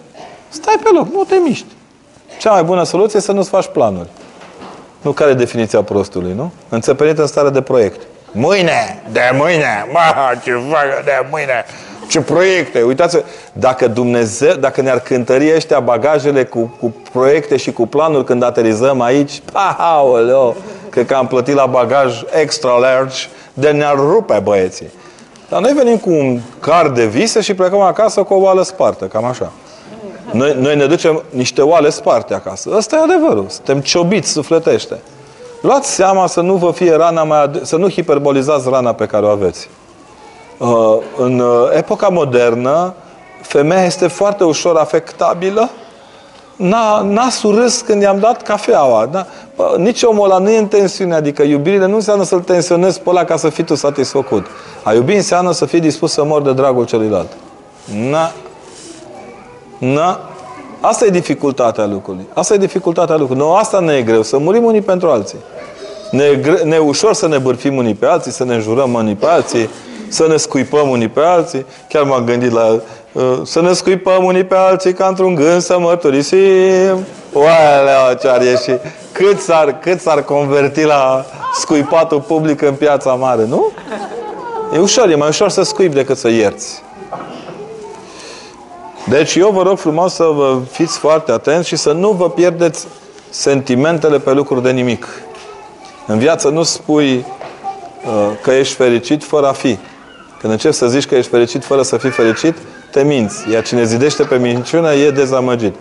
Stai 0.55 0.75
pe 0.83 0.91
loc, 0.93 1.13
nu 1.13 1.25
te 1.25 1.35
miști. 1.35 1.67
Cea 2.39 2.53
mai 2.53 2.63
bună 2.63 2.83
soluție 2.83 3.19
e 3.19 3.23
să 3.23 3.33
nu-ți 3.33 3.49
faci 3.49 3.67
planuri. 3.67 4.09
Nu 5.03 5.13
care 5.13 5.31
e 5.31 5.35
definiția 5.35 5.83
prostului, 5.83 6.33
nu? 6.33 6.53
Înțepenit 6.69 7.19
în 7.19 7.27
stare 7.27 7.49
de 7.49 7.63
proiect. 7.63 8.01
Mâine, 8.33 9.03
de 9.13 9.21
mâine, 9.33 9.89
mă, 9.93 10.01
ce 10.43 10.51
fac 10.71 11.05
de 11.05 11.27
mâine, 11.31 11.65
ce 12.09 12.21
proiecte. 12.21 12.83
Uitați, 12.83 13.19
dacă 13.53 13.89
Dumnezeu, 13.89 14.55
dacă 14.55 14.81
ne-ar 14.81 15.01
cântări 15.01 15.55
ăștia 15.55 15.81
bagajele 15.81 16.45
cu, 16.45 16.77
cu 16.81 16.95
proiecte 17.13 17.57
și 17.57 17.73
cu 17.73 17.87
planuri 17.87 18.25
când 18.25 18.43
aterizăm 18.43 19.01
aici, 19.01 19.43
aoleo, 19.77 20.55
cred 20.91 21.07
că 21.07 21.15
am 21.15 21.27
plătit 21.27 21.55
la 21.55 21.67
bagaj 21.67 22.23
extra 22.41 22.77
large, 22.77 23.27
de 23.55 23.71
ne-ar 23.71 23.95
rupe 23.97 24.41
băieții. 24.43 24.89
Dar 25.49 25.61
noi 25.61 25.73
venim 25.73 25.97
cu 25.97 26.11
un 26.11 26.41
car 26.61 26.89
de 26.89 27.07
vise 27.07 27.41
și 27.41 27.55
plecăm 27.55 27.81
acasă 27.81 28.23
cu 28.23 28.35
o 28.35 28.41
oală 28.41 28.63
spartă, 28.63 29.05
cam 29.05 29.25
așa. 29.25 29.53
Noi, 30.35 30.57
noi 30.59 30.77
ne 30.77 30.87
ducem 30.87 31.23
niște 31.31 31.63
oale 31.63 31.91
sparte 31.91 32.35
acasă. 32.35 32.71
Ăsta 32.77 32.97
e 32.97 33.13
adevărul. 33.13 33.47
Suntem 33.49 33.81
ciobiți 33.81 34.31
sufletește. 34.31 35.01
Luați 35.61 35.95
seama 35.95 36.27
să 36.27 36.41
nu 36.41 36.55
vă 36.55 36.71
fie 36.71 36.97
rana 36.97 37.23
mai 37.23 37.51
să 37.63 37.77
nu 37.77 37.91
hiperbolizați 37.91 38.69
rana 38.69 38.93
pe 38.93 39.07
care 39.07 39.27
o 39.27 39.29
aveți. 39.29 39.69
Uh, 40.59 40.97
în 41.17 41.39
uh, 41.39 41.69
epoca 41.73 42.09
modernă, 42.09 42.95
femeia 43.41 43.85
este 43.85 44.07
foarte 44.07 44.45
ușor 44.45 44.77
afectabilă. 44.77 45.71
N-a, 46.57 47.01
n-a 47.01 47.29
surâs 47.29 47.81
când 47.81 48.03
i-am 48.03 48.19
dat 48.19 48.43
cafeaua. 48.43 49.07
Da? 49.07 49.27
Bă, 49.57 49.75
nici 49.79 50.03
omul 50.03 50.25
ăla 50.25 50.39
nu 50.39 50.51
e 50.51 50.59
în 50.59 50.67
tensiune. 50.67 51.15
Adică 51.15 51.43
iubirile 51.43 51.87
nu 51.87 51.95
înseamnă 51.95 52.25
să-l 52.25 52.41
tensionezi 52.41 53.01
pe 53.01 53.11
ăla 53.11 53.25
ca 53.25 53.37
să 53.37 53.49
fii 53.49 53.65
tu 53.65 53.75
satisfăcut. 53.75 54.47
A 54.83 54.93
iubi 54.93 55.15
înseamnă 55.15 55.53
să 55.53 55.67
fii 55.67 55.81
dispus 55.81 56.13
să 56.13 56.25
mor 56.25 56.43
de 56.43 56.53
dragul 56.53 56.85
celuilalt. 56.85 57.29
Na. 58.11 58.31
Na. 59.79 60.21
Asta 60.81 61.05
e 61.05 61.09
dificultatea 61.09 61.87
lucrului. 61.87 62.27
Asta 62.33 62.55
e 62.55 62.57
dificultatea 62.57 63.17
lucrului. 63.17 63.43
Nu, 63.43 63.55
asta 63.55 63.81
ne 63.81 63.93
e 63.93 64.03
greu. 64.03 64.23
Să 64.23 64.39
murim 64.39 64.65
unii 64.65 64.81
pentru 64.81 65.09
alții. 65.09 65.39
Ne 66.11 66.23
e, 66.25 66.63
ne 66.65 66.75
e 66.75 66.79
ușor 66.79 67.13
să 67.13 67.29
ne 67.29 67.39
bârfim 67.39 67.77
unii 67.77 67.95
pe 67.95 68.07
alții, 68.07 68.33
să 68.33 68.45
ne 68.45 68.55
înjurăm 68.55 68.93
unii 68.95 69.15
pe 69.15 69.27
alții, 69.27 69.69
să 70.09 70.27
ne 70.29 70.37
scuipăm 70.37 70.89
unii 70.89 71.09
pe 71.09 71.21
alții. 71.21 71.67
Chiar 71.89 72.03
m-am 72.03 72.25
gândit 72.25 72.53
la 72.53 72.81
uh, 73.13 73.41
să 73.45 73.61
ne 73.61 73.73
scuipăm 73.73 74.25
unii 74.25 74.45
pe 74.45 74.55
alții 74.55 74.93
ca 74.93 75.07
într-un 75.07 75.35
gând 75.35 75.61
să 75.61 75.79
mărturisim. 75.79 77.07
Oalea, 77.33 78.15
ce 78.21 78.29
ar 78.29 78.43
ieși. 78.43 78.79
Cât 79.13 79.41
s-ar, 79.41 79.79
cât 79.79 80.01
s-ar 80.01 80.23
converti 80.23 80.83
la 80.83 81.25
scuipatul 81.55 82.21
public 82.21 82.63
în 82.63 82.75
piața 82.75 83.13
mare, 83.13 83.45
nu? 83.45 83.71
E 84.75 84.79
ușor, 84.79 85.11
e 85.11 85.15
mai 85.15 85.29
ușor 85.29 85.49
să 85.49 85.63
scuip 85.63 85.95
decât 85.95 86.17
să 86.17 86.29
ierți. 86.29 86.83
Deci 89.09 89.35
eu 89.35 89.51
vă 89.51 89.63
rog 89.63 89.79
frumos 89.79 90.15
să 90.15 90.25
vă 90.25 90.59
fiți 90.71 90.99
foarte 90.99 91.33
atenți 91.33 91.69
și 91.69 91.77
să 91.77 91.93
nu 91.93 92.11
vă 92.11 92.31
pierdeți 92.31 92.87
sentimentele 93.31 94.19
pe 94.19 94.33
lucruri 94.33 94.63
de 94.63 94.71
nimic. 94.71 95.07
În 96.07 96.19
viață 96.19 96.49
nu 96.49 96.63
spui 96.63 97.15
uh, 97.15 97.25
că 98.43 98.51
ești 98.51 98.75
fericit 98.75 99.25
fără 99.25 99.49
a 99.49 99.53
fi. 99.53 99.79
Când 100.41 100.53
începi 100.53 100.75
să 100.75 100.89
zici 100.89 101.07
că 101.07 101.15
ești 101.15 101.31
fericit 101.31 101.65
fără 101.65 101.83
să 101.83 101.97
fii 101.97 102.11
fericit, 102.11 102.57
te 102.91 103.03
minți. 103.03 103.51
Iar 103.51 103.63
cine 103.63 103.85
zidește 103.85 104.23
pe 104.23 104.39
minciună 104.39 104.95
e 104.95 105.11
dezamăgit. 105.11 105.75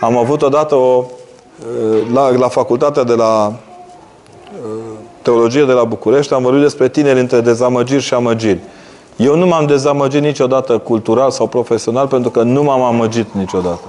Am 0.00 0.16
avut 0.16 0.42
odată 0.42 0.74
o, 0.74 1.04
uh, 1.04 1.98
la, 2.12 2.30
la 2.30 2.48
facultatea 2.48 3.02
de 3.02 3.14
la 3.14 3.46
uh, 3.46 4.70
teologie 5.22 5.64
de 5.64 5.72
la 5.72 5.84
București, 5.84 6.34
am 6.34 6.42
vorbit 6.42 6.62
despre 6.62 6.88
tineri 6.88 7.20
între 7.20 7.40
dezamăgiri 7.40 8.02
și 8.02 8.14
amăgiri. 8.14 8.58
Eu 9.18 9.36
nu 9.36 9.46
m-am 9.46 9.66
dezamăgit 9.66 10.20
niciodată 10.20 10.78
cultural 10.78 11.30
sau 11.30 11.46
profesional 11.46 12.06
pentru 12.06 12.30
că 12.30 12.42
nu 12.42 12.62
m-am 12.62 12.82
amăgit 12.82 13.32
niciodată. 13.32 13.84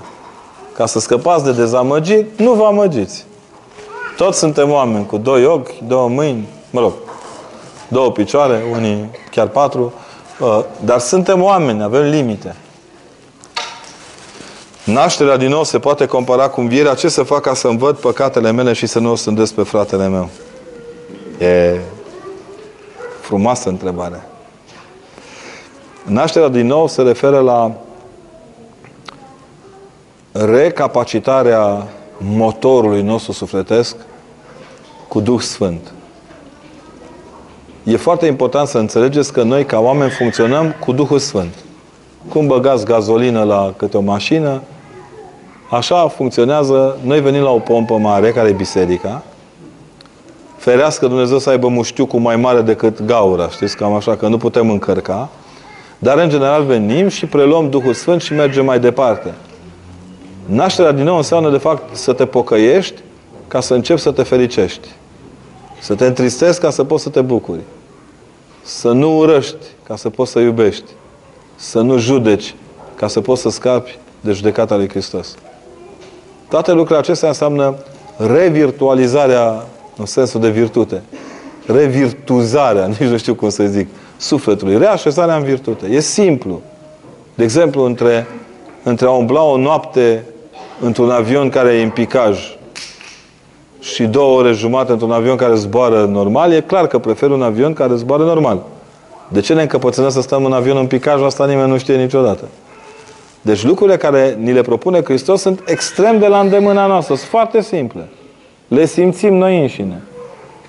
Ca 0.73 0.85
să 0.85 0.99
scăpați 0.99 1.43
de 1.43 1.51
dezamăgiri, 1.51 2.25
nu 2.37 2.53
vă 2.53 2.63
amăgiți. 2.63 3.25
Toți 4.17 4.39
suntem 4.39 4.71
oameni 4.71 5.05
cu 5.05 5.17
doi 5.17 5.45
ochi, 5.45 5.77
două 5.87 6.09
mâini, 6.09 6.47
mă 6.69 6.79
rog, 6.79 6.93
două 7.87 8.11
picioare, 8.11 8.63
unii 8.71 9.09
chiar 9.31 9.47
patru, 9.47 9.93
uh, 10.39 10.63
dar 10.85 10.99
suntem 10.99 11.43
oameni, 11.43 11.83
avem 11.83 12.01
limite. 12.01 12.55
Nașterea 14.83 15.37
din 15.37 15.49
nou 15.49 15.63
se 15.63 15.79
poate 15.79 16.05
compara 16.05 16.49
cu 16.49 16.59
învierea. 16.59 16.93
Ce 16.93 17.07
să 17.09 17.23
fac 17.23 17.41
ca 17.41 17.53
să-mi 17.53 17.77
văd 17.77 17.97
păcatele 17.97 18.51
mele 18.51 18.73
și 18.73 18.87
să 18.87 18.99
nu 18.99 19.11
o 19.11 19.15
sândesc 19.15 19.53
pe 19.53 19.63
fratele 19.63 20.07
meu? 20.07 20.29
E 21.39 21.79
frumoasă 23.21 23.69
întrebare. 23.69 24.28
Nașterea 26.09 26.47
din 26.47 26.65
nou 26.65 26.87
se 26.87 27.01
referă 27.01 27.39
la 27.39 27.71
recapacitarea 30.31 31.87
motorului 32.17 33.01
nostru 33.01 33.31
sufletesc 33.31 33.95
cu 35.07 35.19
Duh 35.19 35.39
Sfânt. 35.39 35.93
E 37.83 37.97
foarte 37.97 38.25
important 38.25 38.67
să 38.67 38.77
înțelegeți 38.77 39.33
că 39.33 39.43
noi, 39.43 39.65
ca 39.65 39.79
oameni, 39.79 40.09
funcționăm 40.09 40.75
cu 40.79 40.91
Duhul 40.91 41.19
Sfânt. 41.19 41.53
Cum 42.29 42.47
băgați 42.47 42.85
gazolină 42.85 43.43
la 43.43 43.73
câte 43.77 43.97
o 43.97 44.01
mașină, 44.01 44.61
așa 45.69 46.07
funcționează. 46.07 46.97
Noi 47.03 47.21
venim 47.21 47.41
la 47.41 47.49
o 47.49 47.59
pompă 47.59 47.97
mare, 47.97 48.31
care 48.31 48.49
e 48.49 48.53
biserica. 48.53 49.23
Ferească 50.57 51.07
Dumnezeu 51.07 51.37
să 51.37 51.49
aibă 51.49 51.67
muștiucul 51.67 52.19
mai 52.19 52.35
mare 52.35 52.61
decât 52.61 53.05
gaura, 53.05 53.49
știți, 53.49 53.75
cam 53.75 53.93
așa, 53.93 54.15
că 54.15 54.27
nu 54.27 54.37
putem 54.37 54.69
încărca. 54.69 55.29
Dar, 55.99 56.17
în 56.17 56.29
general, 56.29 56.63
venim 56.63 57.07
și 57.07 57.25
preluăm 57.25 57.69
Duhul 57.69 57.93
Sfânt 57.93 58.21
și 58.21 58.33
mergem 58.33 58.65
mai 58.65 58.79
departe. 58.79 59.33
Nașterea 60.45 60.91
din 60.91 61.03
nou 61.03 61.17
înseamnă, 61.17 61.49
de 61.49 61.57
fapt, 61.57 61.95
să 61.95 62.13
te 62.13 62.25
pocăiești 62.25 63.01
ca 63.47 63.59
să 63.59 63.73
începi 63.73 63.99
să 63.99 64.11
te 64.11 64.23
fericești. 64.23 64.87
Să 65.79 65.95
te 65.95 66.05
întristezi 66.05 66.59
ca 66.59 66.69
să 66.69 66.83
poți 66.83 67.03
să 67.03 67.09
te 67.09 67.21
bucuri. 67.21 67.61
Să 68.61 68.91
nu 68.91 69.17
urăști 69.17 69.65
ca 69.83 69.95
să 69.95 70.09
poți 70.09 70.31
să 70.31 70.39
iubești. 70.39 70.91
Să 71.55 71.81
nu 71.81 71.97
judeci 71.97 72.55
ca 72.95 73.07
să 73.07 73.21
poți 73.21 73.41
să 73.41 73.49
scapi 73.49 73.97
de 74.21 74.31
judecata 74.31 74.75
lui 74.75 74.89
Hristos. 74.89 75.35
Toate 76.49 76.71
lucrurile 76.71 76.97
acestea 76.97 77.27
înseamnă 77.27 77.75
revirtualizarea 78.17 79.65
în 79.97 80.05
sensul 80.05 80.41
de 80.41 80.49
virtute. 80.49 81.03
Revirtuzarea, 81.65 82.85
nici 82.99 83.09
nu 83.09 83.17
știu 83.17 83.35
cum 83.35 83.49
să 83.49 83.63
zic, 83.63 83.87
sufletului. 84.19 84.77
Reașezarea 84.77 85.35
în 85.35 85.43
virtute. 85.43 85.85
E 85.85 85.99
simplu. 85.99 86.61
De 87.33 87.43
exemplu, 87.43 87.83
între, 87.83 88.27
între 88.83 89.05
a 89.05 89.09
umbla 89.09 89.43
o 89.43 89.57
noapte 89.57 90.25
într-un 90.79 91.09
avion 91.09 91.49
care 91.49 91.73
e 91.73 91.83
în 91.83 91.89
picaj 91.89 92.57
și 93.79 94.03
două 94.03 94.37
ore 94.37 94.51
jumate 94.51 94.91
într-un 94.91 95.11
avion 95.11 95.35
care 95.35 95.55
zboară 95.55 96.05
normal, 96.05 96.51
e 96.51 96.61
clar 96.61 96.87
că 96.87 96.99
prefer 96.99 97.29
un 97.29 97.41
avion 97.41 97.73
care 97.73 97.95
zboară 97.95 98.23
normal. 98.23 98.61
De 99.27 99.39
ce 99.39 99.53
ne 99.53 99.61
încăpățânăm 99.61 100.09
să 100.09 100.21
stăm 100.21 100.45
în 100.45 100.53
avion 100.53 100.77
în 100.77 100.87
picaj? 100.87 101.21
Asta 101.21 101.45
nimeni 101.45 101.69
nu 101.69 101.77
știe 101.77 101.95
niciodată. 101.95 102.47
Deci 103.41 103.63
lucrurile 103.63 103.97
care 103.97 104.37
ni 104.39 104.53
le 104.53 104.61
propune 104.61 105.03
Hristos 105.03 105.41
sunt 105.41 105.61
extrem 105.65 106.19
de 106.19 106.27
la 106.27 106.39
îndemâna 106.39 106.85
noastră. 106.85 107.15
Sunt 107.15 107.29
foarte 107.29 107.61
simple. 107.61 108.07
Le 108.67 108.85
simțim 108.85 109.33
noi 109.33 109.61
înșine. 109.61 110.01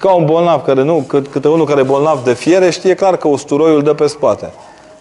Ca 0.01 0.13
un 0.13 0.25
bolnav 0.25 0.65
care 0.65 0.83
nu, 0.83 1.05
cât, 1.07 1.29
câte 1.29 1.49
unul 1.49 1.67
care 1.67 1.81
e 1.81 1.83
bolnav 1.83 2.25
de 2.25 2.33
fiere 2.33 2.71
știe 2.71 2.95
clar 2.95 3.17
că 3.17 3.29
usturoiul 3.29 3.83
dă 3.83 3.95
pe 3.95 4.07
spate. 4.07 4.53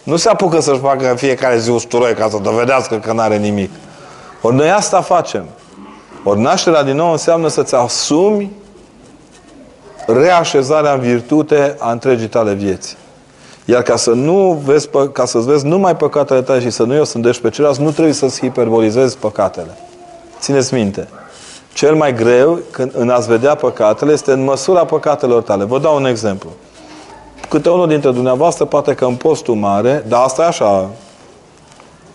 Nu 0.04 0.16
se 0.16 0.30
apucă 0.30 0.60
să-și 0.60 0.80
facă 0.80 1.10
în 1.10 1.16
fiecare 1.16 1.58
zi 1.58 1.70
usturoi 1.70 2.14
ca 2.14 2.30
să 2.30 2.38
dovedească 2.38 2.96
că 2.96 3.14
nu 3.14 3.20
are 3.20 3.38
nimic. 3.38 3.70
Ori 4.42 4.56
noi 4.56 4.70
asta 4.70 5.02
facem. 5.02 5.46
Ori 6.24 6.40
nașterea 6.40 6.84
din 6.84 6.96
nou 6.96 7.12
înseamnă 7.12 7.48
să-ți 7.48 7.76
asumi 7.76 8.52
reașezarea 10.08 10.94
în 10.94 11.00
virtute 11.00 11.76
a 11.80 11.92
întregii 11.92 12.28
tale 12.28 12.54
vieți. 12.54 12.98
Iar 13.66 13.82
ca 13.82 13.96
să 13.96 14.12
nu 14.12 14.62
vezi, 14.66 14.90
ca 15.12 15.26
să 15.26 15.38
vezi 15.38 15.66
numai 15.66 15.96
păcatele 15.96 16.42
tale 16.42 16.60
și 16.60 16.70
să 16.70 16.84
nu-i 16.84 17.00
osândești 17.00 17.42
pe 17.42 17.50
ceilalți, 17.50 17.82
nu 17.82 17.92
trebuie 17.92 18.14
să-ți 18.14 18.40
hiperbolizezi 18.40 19.18
păcatele. 19.18 19.78
Țineți 20.40 20.74
minte. 20.74 21.08
Cel 21.74 21.96
mai 21.96 22.14
greu 22.14 22.60
când, 22.72 22.92
în 22.96 23.10
a-ți 23.10 23.28
vedea 23.28 23.56
păcatele 23.56 24.12
este 24.12 24.32
în 24.32 24.44
măsura 24.44 24.86
păcatelor 24.86 25.42
tale. 25.42 25.64
Vă 25.64 25.80
dau 25.80 25.96
un 25.96 26.06
exemplu. 26.06 26.50
Câte 27.50 27.70
unul 27.70 27.88
dintre 27.88 28.12
dumneavoastră, 28.12 28.66
poate 28.66 28.94
că 28.94 29.06
în 29.06 29.16
postul 29.16 29.56
mare, 29.56 30.06
dar 30.08 30.24
asta 30.24 30.42
e 30.42 30.46
așa, 30.46 30.90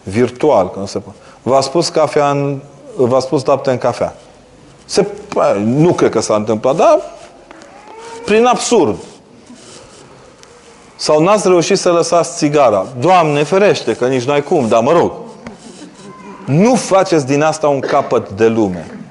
virtual, 0.03 0.71
că 0.71 0.79
nu 0.79 0.87
se 0.87 0.99
poate. 0.99 1.19
V-a 1.43 1.61
spus 1.61 1.89
cafea 1.89 2.31
în, 2.31 2.61
v-a 2.97 3.21
spus 3.21 3.45
lapte 3.45 3.71
în 3.71 3.79
cafea. 3.79 4.17
Se, 4.85 5.07
nu 5.65 5.93
cred 5.93 6.11
că 6.11 6.21
s-a 6.21 6.35
întâmplat, 6.35 6.77
dar 6.77 7.01
prin 8.25 8.45
absurd. 8.45 8.97
Sau 10.97 11.23
n-ați 11.23 11.49
reușit 11.49 11.79
să 11.79 11.91
lăsați 11.91 12.37
țigara. 12.37 12.87
Doamne 12.99 13.43
ferește, 13.43 13.95
că 13.95 14.07
nici 14.07 14.25
n-ai 14.25 14.43
cum, 14.43 14.69
dar 14.69 14.83
mă 14.83 14.93
rog. 14.93 15.13
Nu 16.47 16.75
faceți 16.75 17.27
din 17.27 17.43
asta 17.43 17.69
un 17.69 17.81
capăt 17.81 18.31
de 18.31 18.47
lume. 18.47 19.04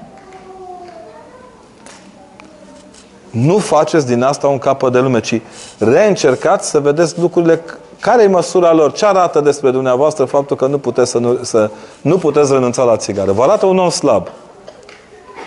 Nu 3.34 3.58
faceți 3.58 4.06
din 4.06 4.22
asta 4.22 4.46
un 4.46 4.58
capăt 4.58 4.92
de 4.92 4.98
lume, 4.98 5.20
ci 5.20 5.40
reîncercați 5.78 6.70
să 6.70 6.80
vedeți 6.80 7.20
lucrurile 7.20 7.62
care 8.00 8.22
e 8.22 8.26
măsura 8.26 8.72
lor? 8.72 8.92
Ce 8.92 9.06
arată 9.06 9.40
despre 9.40 9.70
dumneavoastră 9.70 10.24
faptul 10.24 10.56
că 10.56 10.66
nu 10.66 10.78
puteți, 10.78 11.10
să 11.10 11.18
nu, 11.18 11.38
să, 11.42 11.70
nu 12.00 12.18
puteți 12.18 12.52
renunța 12.52 12.82
la 12.82 12.96
țigară? 12.96 13.32
Vă 13.32 13.42
arată 13.42 13.66
un 13.66 13.78
om 13.78 13.88
slab. 13.88 14.28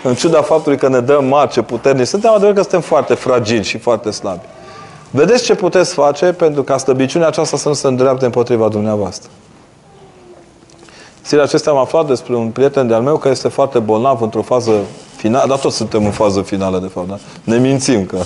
În 0.02 0.14
ciuda 0.14 0.42
faptului 0.42 0.78
că 0.78 0.88
ne 0.88 1.00
dăm 1.00 1.24
mari, 1.24 1.50
ce 1.50 1.62
puternici, 1.62 2.06
suntem 2.06 2.30
adevărat 2.30 2.54
că 2.54 2.60
suntem 2.60 2.80
foarte 2.80 3.14
fragili 3.14 3.64
și 3.64 3.78
foarte 3.78 4.10
slabi. 4.10 4.46
Vedeți 5.10 5.44
ce 5.44 5.54
puteți 5.54 5.92
face 5.92 6.32
pentru 6.32 6.62
ca 6.62 6.76
slăbiciunea 6.76 7.26
aceasta 7.26 7.56
să 7.56 7.68
nu 7.68 7.74
se 7.74 7.86
îndreapte 7.86 8.24
împotriva 8.24 8.68
dumneavoastră. 8.68 9.30
Zilele 11.26 11.46
acestea 11.46 11.72
am 11.72 11.78
aflat 11.78 12.06
despre 12.06 12.34
un 12.34 12.48
prieten 12.48 12.86
de-al 12.86 13.02
meu 13.02 13.16
care 13.16 13.30
este 13.30 13.48
foarte 13.48 13.78
bolnav 13.78 14.22
într-o 14.22 14.42
fază 14.42 14.72
finală, 15.18 15.48
dar 15.48 15.58
toți 15.58 15.76
suntem 15.76 16.04
în 16.04 16.10
fază 16.10 16.42
finală, 16.42 16.78
de 16.78 16.86
fapt, 16.86 17.08
da? 17.08 17.18
Ne 17.44 17.58
mințim 17.58 18.04
că... 18.06 18.18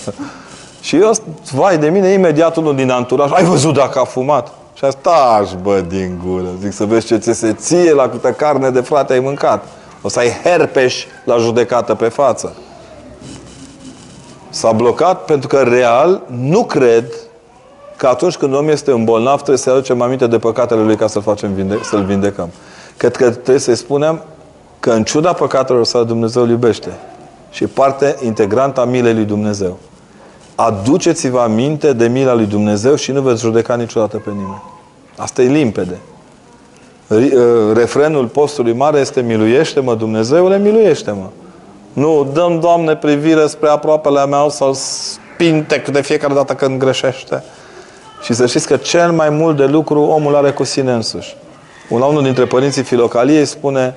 Și 0.80 0.96
eu, 0.96 1.10
vai 1.52 1.78
de 1.78 1.88
mine, 1.88 2.08
imediat 2.08 2.56
unul 2.56 2.74
din 2.76 2.90
anturaj, 2.90 3.30
ai 3.32 3.44
văzut 3.44 3.74
dacă 3.74 3.98
a 3.98 4.04
fumat? 4.04 4.52
Și 4.74 4.84
a 4.84 4.90
stai, 4.90 5.58
bă, 5.62 5.80
din 5.88 6.20
gură. 6.26 6.48
Zic 6.60 6.72
să 6.72 6.84
vezi 6.84 7.06
ce 7.06 7.16
ți 7.16 7.32
se 7.32 7.52
ție 7.52 7.92
la 7.92 8.08
câtă 8.08 8.32
carne 8.32 8.70
de 8.70 8.80
frate 8.80 9.12
ai 9.12 9.20
mâncat. 9.20 9.64
O 10.02 10.08
să 10.08 10.18
ai 10.18 10.30
herpeș 10.44 11.04
la 11.24 11.36
judecată 11.36 11.94
pe 11.94 12.08
față. 12.08 12.56
S-a 14.50 14.72
blocat 14.72 15.24
pentru 15.24 15.48
că 15.48 15.56
real 15.56 16.22
nu 16.26 16.64
cred 16.64 17.12
că 17.96 18.06
atunci 18.06 18.36
când 18.36 18.54
om 18.54 18.68
este 18.68 18.92
bolnav 18.92 19.36
trebuie 19.36 19.56
să 19.56 19.70
aducem 19.70 20.00
aminte 20.02 20.26
de 20.26 20.38
păcatele 20.38 20.82
lui 20.82 20.96
ca 20.96 21.06
să-l 21.06 21.22
facem 21.22 21.52
vinde- 21.52 21.78
să-l 21.82 22.04
vindecăm. 22.04 22.50
Cred 22.96 23.16
că 23.16 23.30
trebuie 23.30 23.58
să-i 23.58 23.76
spunem 23.76 24.22
că 24.82 24.90
în 24.90 25.04
ciuda 25.04 25.32
păcatelor 25.32 25.84
sale 25.84 26.04
Dumnezeu 26.04 26.42
îl 26.42 26.48
iubește. 26.48 26.88
Și 27.50 27.66
parte 27.66 28.16
integrantă 28.24 28.80
a 28.80 28.84
milei 28.84 29.14
lui 29.14 29.24
Dumnezeu. 29.24 29.78
Aduceți-vă 30.54 31.40
aminte 31.40 31.92
de 31.92 32.08
mila 32.08 32.34
lui 32.34 32.46
Dumnezeu 32.46 32.94
și 32.94 33.12
nu 33.12 33.20
veți 33.20 33.40
judeca 33.40 33.74
niciodată 33.74 34.16
pe 34.16 34.30
nimeni. 34.30 34.62
Asta 35.16 35.42
e 35.42 35.46
limpede. 35.46 35.98
Uh, 37.08 37.20
refrenul 37.74 38.26
postului 38.26 38.72
mare 38.72 38.98
este 38.98 39.20
miluiește-mă 39.20 39.94
Dumnezeule, 39.94 40.58
miluiește-mă. 40.58 41.26
Nu, 41.92 42.30
dăm, 42.32 42.60
Doamne, 42.60 42.96
privire 42.96 43.46
spre 43.46 43.68
aproapele 43.68 44.26
meu 44.26 44.50
să-l 44.50 44.74
spintec 44.74 45.88
de 45.88 46.00
fiecare 46.00 46.34
dată 46.34 46.54
când 46.54 46.78
greșește. 46.78 47.42
Și 48.22 48.32
să 48.32 48.46
știți 48.46 48.66
că 48.66 48.76
cel 48.76 49.12
mai 49.12 49.30
mult 49.30 49.56
de 49.56 49.66
lucru 49.66 50.00
omul 50.00 50.34
are 50.34 50.50
cu 50.50 50.64
sine 50.64 50.92
însuși. 50.92 51.36
Un 51.88 52.00
unul 52.00 52.22
dintre 52.22 52.44
părinții 52.44 52.82
filocaliei 52.82 53.44
spune 53.44 53.94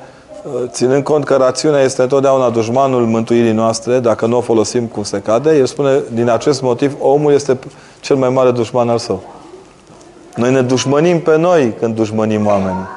ținând 0.68 1.04
cont 1.04 1.26
că 1.26 1.36
rațiunea 1.36 1.82
este 1.82 2.02
întotdeauna 2.02 2.50
dușmanul 2.50 3.06
mântuirii 3.06 3.52
noastre, 3.52 4.00
dacă 4.00 4.26
nu 4.26 4.38
o 4.38 4.42
folosim 4.42 4.86
cum 4.86 5.04
se 5.04 5.20
cade, 5.20 5.58
el 5.58 5.66
spune, 5.66 6.04
din 6.14 6.30
acest 6.30 6.62
motiv, 6.62 6.96
omul 7.00 7.34
este 7.34 7.58
cel 8.00 8.16
mai 8.16 8.30
mare 8.30 8.52
dușman 8.52 8.90
al 8.90 8.98
său. 8.98 9.24
Noi 10.36 10.52
ne 10.52 10.62
dușmănim 10.62 11.20
pe 11.20 11.38
noi 11.38 11.74
când 11.80 11.96
dușmănim 11.96 12.46
oamenii. 12.46 12.88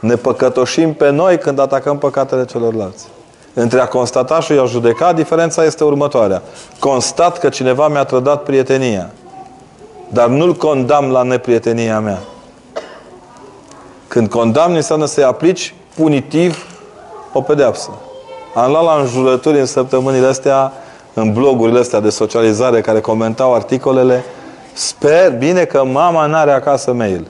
Ne 0.00 0.14
păcătoșim 0.14 0.94
pe 0.94 1.10
noi 1.10 1.38
când 1.38 1.58
atacăm 1.58 1.98
păcatele 1.98 2.44
celorlalți. 2.44 3.06
Între 3.54 3.80
a 3.80 3.86
constata 3.86 4.40
și 4.40 4.52
a 4.52 4.64
judeca, 4.64 5.12
diferența 5.12 5.64
este 5.64 5.84
următoarea. 5.84 6.42
Constat 6.78 7.38
că 7.38 7.48
cineva 7.48 7.88
mi-a 7.88 8.04
trădat 8.04 8.42
prietenia, 8.42 9.10
dar 10.08 10.28
nu-l 10.28 10.54
condamn 10.54 11.10
la 11.10 11.22
neprietenia 11.22 12.00
mea. 12.00 12.18
Când 14.08 14.28
condamn, 14.28 14.74
înseamnă 14.74 15.04
să-i 15.04 15.24
aplici 15.24 15.74
punitiv 15.98 16.66
o 17.32 17.40
pedeapsă. 17.40 17.90
Am 18.54 18.70
luat 18.70 18.84
la 18.84 19.00
înjurături 19.00 19.58
în 19.58 19.66
săptămânile 19.66 20.26
astea, 20.26 20.72
în 21.14 21.32
blogurile 21.32 21.78
astea 21.78 22.00
de 22.00 22.10
socializare 22.10 22.80
care 22.80 23.00
comentau 23.00 23.54
articolele. 23.54 24.24
Sper 24.72 25.36
bine 25.38 25.64
că 25.64 25.84
mama 25.84 26.26
n-are 26.26 26.50
acasă 26.50 26.92
mail. 26.92 27.26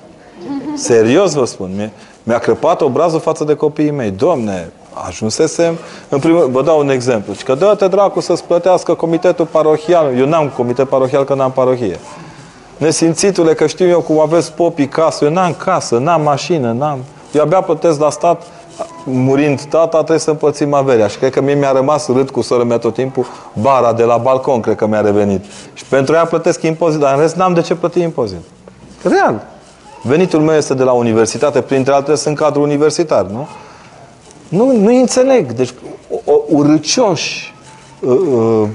Serios 0.74 1.32
vă 1.32 1.44
spun. 1.44 1.90
Mi-a 2.22 2.38
crăpat 2.38 2.80
obrazul 2.80 3.20
față 3.20 3.44
de 3.44 3.54
copiii 3.54 3.90
mei. 3.90 4.10
Domne, 4.10 4.70
ajunsesem, 5.06 5.78
în 6.08 6.18
primul, 6.18 6.48
vă 6.50 6.62
dau 6.62 6.78
un 6.78 6.90
exemplu, 6.90 7.32
și 7.32 7.42
că 7.42 7.54
dă-te 7.54 7.88
dracu 7.88 8.20
să-ți 8.20 8.44
plătească 8.44 8.94
comitetul 8.94 9.46
parohial. 9.46 10.18
Eu 10.18 10.26
n-am 10.26 10.48
comitet 10.48 10.88
parohial, 10.88 11.24
că 11.24 11.34
n-am 11.34 11.50
parohie. 11.50 11.98
Nesimțitule, 12.76 13.54
că 13.54 13.66
știu 13.66 13.88
eu 13.88 14.00
cum 14.00 14.20
aveți 14.20 14.52
popii 14.52 14.88
casă, 14.88 15.24
eu 15.24 15.30
n-am 15.30 15.54
casă, 15.54 15.98
n-am 15.98 16.22
mașină, 16.22 16.72
n-am... 16.72 16.98
Eu 17.32 17.42
abia 17.42 17.60
plătesc 17.60 18.00
la 18.00 18.10
stat 18.10 18.42
murind 19.04 19.62
tata, 19.62 19.96
trebuie 19.96 20.18
să 20.18 20.30
împărțim 20.30 20.74
averea. 20.74 21.06
Și 21.06 21.18
cred 21.18 21.32
că 21.32 21.40
mie 21.40 21.54
mi-a 21.54 21.72
rămas 21.72 22.06
râd 22.06 22.30
cu 22.30 22.40
sora 22.40 22.64
mea 22.64 22.78
tot 22.78 22.94
timpul, 22.94 23.26
bara 23.52 23.92
de 23.92 24.02
la 24.02 24.16
balcon, 24.16 24.60
cred 24.60 24.76
că 24.76 24.86
mi-a 24.86 25.00
revenit. 25.00 25.44
Și 25.74 25.84
pentru 25.84 26.14
ea 26.14 26.24
plătesc 26.24 26.62
impozit, 26.62 27.00
dar 27.00 27.14
în 27.14 27.20
rest 27.20 27.36
n-am 27.36 27.54
de 27.54 27.60
ce 27.60 27.74
plăti 27.74 28.00
impozit. 28.00 28.40
Real. 29.02 29.46
Venitul 30.02 30.40
meu 30.40 30.56
este 30.56 30.74
de 30.74 30.82
la 30.82 30.92
universitate, 30.92 31.60
printre 31.60 31.92
altele 31.92 32.16
sunt 32.16 32.36
cadru 32.36 32.62
universitar, 32.62 33.24
nu? 33.24 33.46
Nu, 34.48 34.76
nu 34.76 34.96
înțeleg. 34.96 35.52
Deci, 35.52 35.74
o, 36.10 36.32
o, 36.32 36.40
urâcioși, 36.48 37.54
uh, 38.00 38.18
uh, 38.32 38.68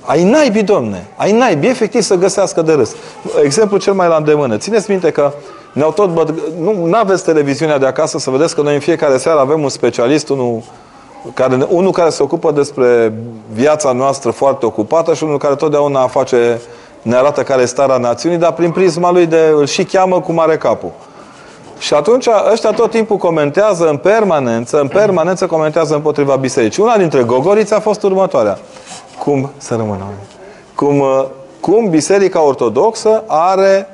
ai 0.00 0.24
naibii, 0.24 0.62
domne. 0.62 1.06
Ai 1.16 1.32
naibii, 1.32 1.68
efectiv 1.68 2.02
să 2.02 2.14
găsească 2.14 2.62
de 2.62 2.72
râs. 2.72 2.94
Exemplu 3.42 3.76
cel 3.76 3.92
mai 3.92 4.08
la 4.08 4.16
îndemână. 4.16 4.56
Țineți 4.56 4.90
minte 4.90 5.10
că 5.10 5.32
ne-au 5.72 5.92
tot 5.92 6.08
băt... 6.08 6.34
Nu 6.58 6.96
aveți 6.96 7.24
televiziunea 7.24 7.78
de 7.78 7.86
acasă 7.86 8.18
să 8.18 8.30
vedeți 8.30 8.54
că 8.54 8.62
noi 8.62 8.74
în 8.74 8.80
fiecare 8.80 9.16
seară 9.16 9.40
avem 9.40 9.62
un 9.62 9.68
specialist, 9.68 10.28
unul 10.28 10.62
care, 11.34 11.66
unul 11.68 11.90
care 11.90 12.10
se 12.10 12.22
ocupă 12.22 12.50
despre 12.50 13.12
viața 13.52 13.92
noastră 13.92 14.30
foarte 14.30 14.66
ocupată 14.66 15.14
și 15.14 15.24
unul 15.24 15.38
care 15.38 15.54
totdeauna 15.54 16.06
face, 16.06 16.60
ne 17.02 17.16
arată 17.16 17.42
care 17.42 17.62
e 17.62 17.64
starea 17.64 17.96
națiunii, 17.96 18.38
dar 18.38 18.52
prin 18.52 18.70
prisma 18.70 19.12
lui 19.12 19.26
de, 19.26 19.52
îl 19.56 19.66
și 19.66 19.84
cheamă 19.84 20.20
cu 20.20 20.32
mare 20.32 20.56
capul. 20.56 20.90
Și 21.78 21.94
atunci 21.94 22.26
ăștia 22.52 22.70
tot 22.70 22.90
timpul 22.90 23.16
comentează 23.16 23.88
în 23.88 23.96
permanență, 23.96 24.80
în 24.80 24.88
permanență 24.88 25.46
comentează 25.46 25.94
împotriva 25.94 26.36
bisericii. 26.36 26.82
Una 26.82 26.96
dintre 26.96 27.22
gogoriți 27.22 27.74
a 27.74 27.80
fost 27.80 28.02
următoarea. 28.02 28.58
Cum, 29.18 29.50
să 29.56 29.74
rămână, 29.74 30.04
cum, 30.74 31.04
cum 31.60 31.88
Biserica 31.88 32.42
Ortodoxă 32.42 33.22
are 33.26 33.88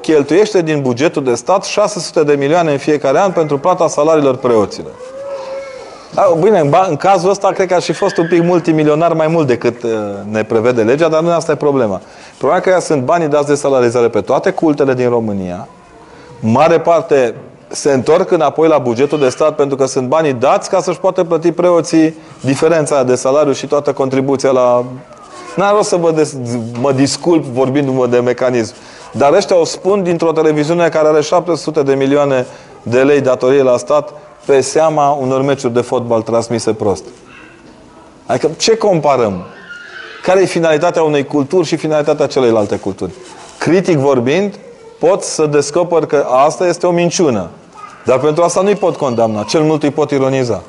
cheltuiește 0.00 0.62
din 0.62 0.80
bugetul 0.82 1.24
de 1.24 1.34
stat 1.34 1.64
600 1.64 2.22
de 2.22 2.34
milioane 2.34 2.72
în 2.72 2.78
fiecare 2.78 3.18
an 3.18 3.32
pentru 3.32 3.58
plata 3.58 3.88
salariilor 3.88 4.36
preoților. 4.36 4.92
Da, 6.14 6.34
bine, 6.40 6.58
în 6.88 6.96
cazul 6.96 7.30
ăsta 7.30 7.48
cred 7.48 7.68
că 7.68 7.74
ar 7.74 7.82
fi 7.82 7.92
fost 7.92 8.16
un 8.16 8.26
pic 8.28 8.42
multimilionar 8.42 9.12
mai 9.12 9.26
mult 9.26 9.46
decât 9.46 9.82
uh, 9.82 9.90
ne 10.30 10.44
prevede 10.44 10.82
legea, 10.82 11.08
dar 11.08 11.20
nu 11.20 11.30
asta 11.30 11.52
e 11.52 11.54
problema. 11.54 12.00
Problema 12.38 12.62
că 12.62 12.80
sunt 12.80 13.02
banii 13.02 13.28
dați 13.28 13.46
de 13.46 13.54
salarizare 13.54 14.08
pe 14.08 14.20
toate 14.20 14.50
cultele 14.50 14.94
din 14.94 15.08
România. 15.08 15.68
Mare 16.40 16.80
parte 16.80 17.34
se 17.68 17.92
întorc 17.92 18.30
înapoi 18.30 18.68
la 18.68 18.78
bugetul 18.78 19.18
de 19.18 19.28
stat 19.28 19.54
pentru 19.54 19.76
că 19.76 19.86
sunt 19.86 20.08
banii 20.08 20.32
dați 20.32 20.70
ca 20.70 20.80
să-și 20.80 20.98
poată 20.98 21.24
plăti 21.24 21.52
preoții 21.52 22.14
diferența 22.40 23.02
de 23.02 23.14
salariu 23.14 23.52
și 23.52 23.66
toată 23.66 23.92
contribuția 23.92 24.50
la... 24.50 24.84
N-ar 25.56 25.74
rost 25.74 25.88
să 25.88 25.96
vă 25.96 26.10
des... 26.10 26.36
mă 26.80 26.92
disculp 26.92 27.44
vorbindu-mă 27.44 28.06
de 28.06 28.18
mecanism. 28.18 28.74
Dar 29.16 29.32
ăștia 29.32 29.56
o 29.56 29.64
spun 29.64 30.02
dintr-o 30.02 30.32
televiziune 30.32 30.88
care 30.88 31.08
are 31.08 31.20
700 31.20 31.82
de 31.82 31.94
milioane 31.94 32.46
de 32.82 33.02
lei 33.02 33.20
datorie 33.20 33.62
la 33.62 33.76
stat 33.76 34.12
pe 34.44 34.60
seama 34.60 35.10
unor 35.10 35.42
meciuri 35.42 35.72
de 35.74 35.80
fotbal 35.80 36.22
transmise 36.22 36.72
prost. 36.72 37.04
Adică 38.26 38.50
ce 38.56 38.76
comparăm? 38.76 39.44
Care 40.22 40.40
e 40.40 40.44
finalitatea 40.44 41.02
unei 41.02 41.24
culturi 41.24 41.66
și 41.66 41.76
finalitatea 41.76 42.26
celelalte 42.26 42.76
culturi? 42.76 43.12
Critic 43.58 43.96
vorbind, 43.96 44.58
pot 44.98 45.22
să 45.22 45.46
descoper 45.46 46.06
că 46.06 46.26
asta 46.30 46.66
este 46.66 46.86
o 46.86 46.90
minciună. 46.90 47.48
Dar 48.04 48.18
pentru 48.18 48.42
asta 48.42 48.60
nu-i 48.60 48.76
pot 48.76 48.96
condamna. 48.96 49.42
Cel 49.42 49.62
mult 49.62 49.82
îi 49.82 49.90
pot 49.90 50.10
ironiza. 50.10 50.62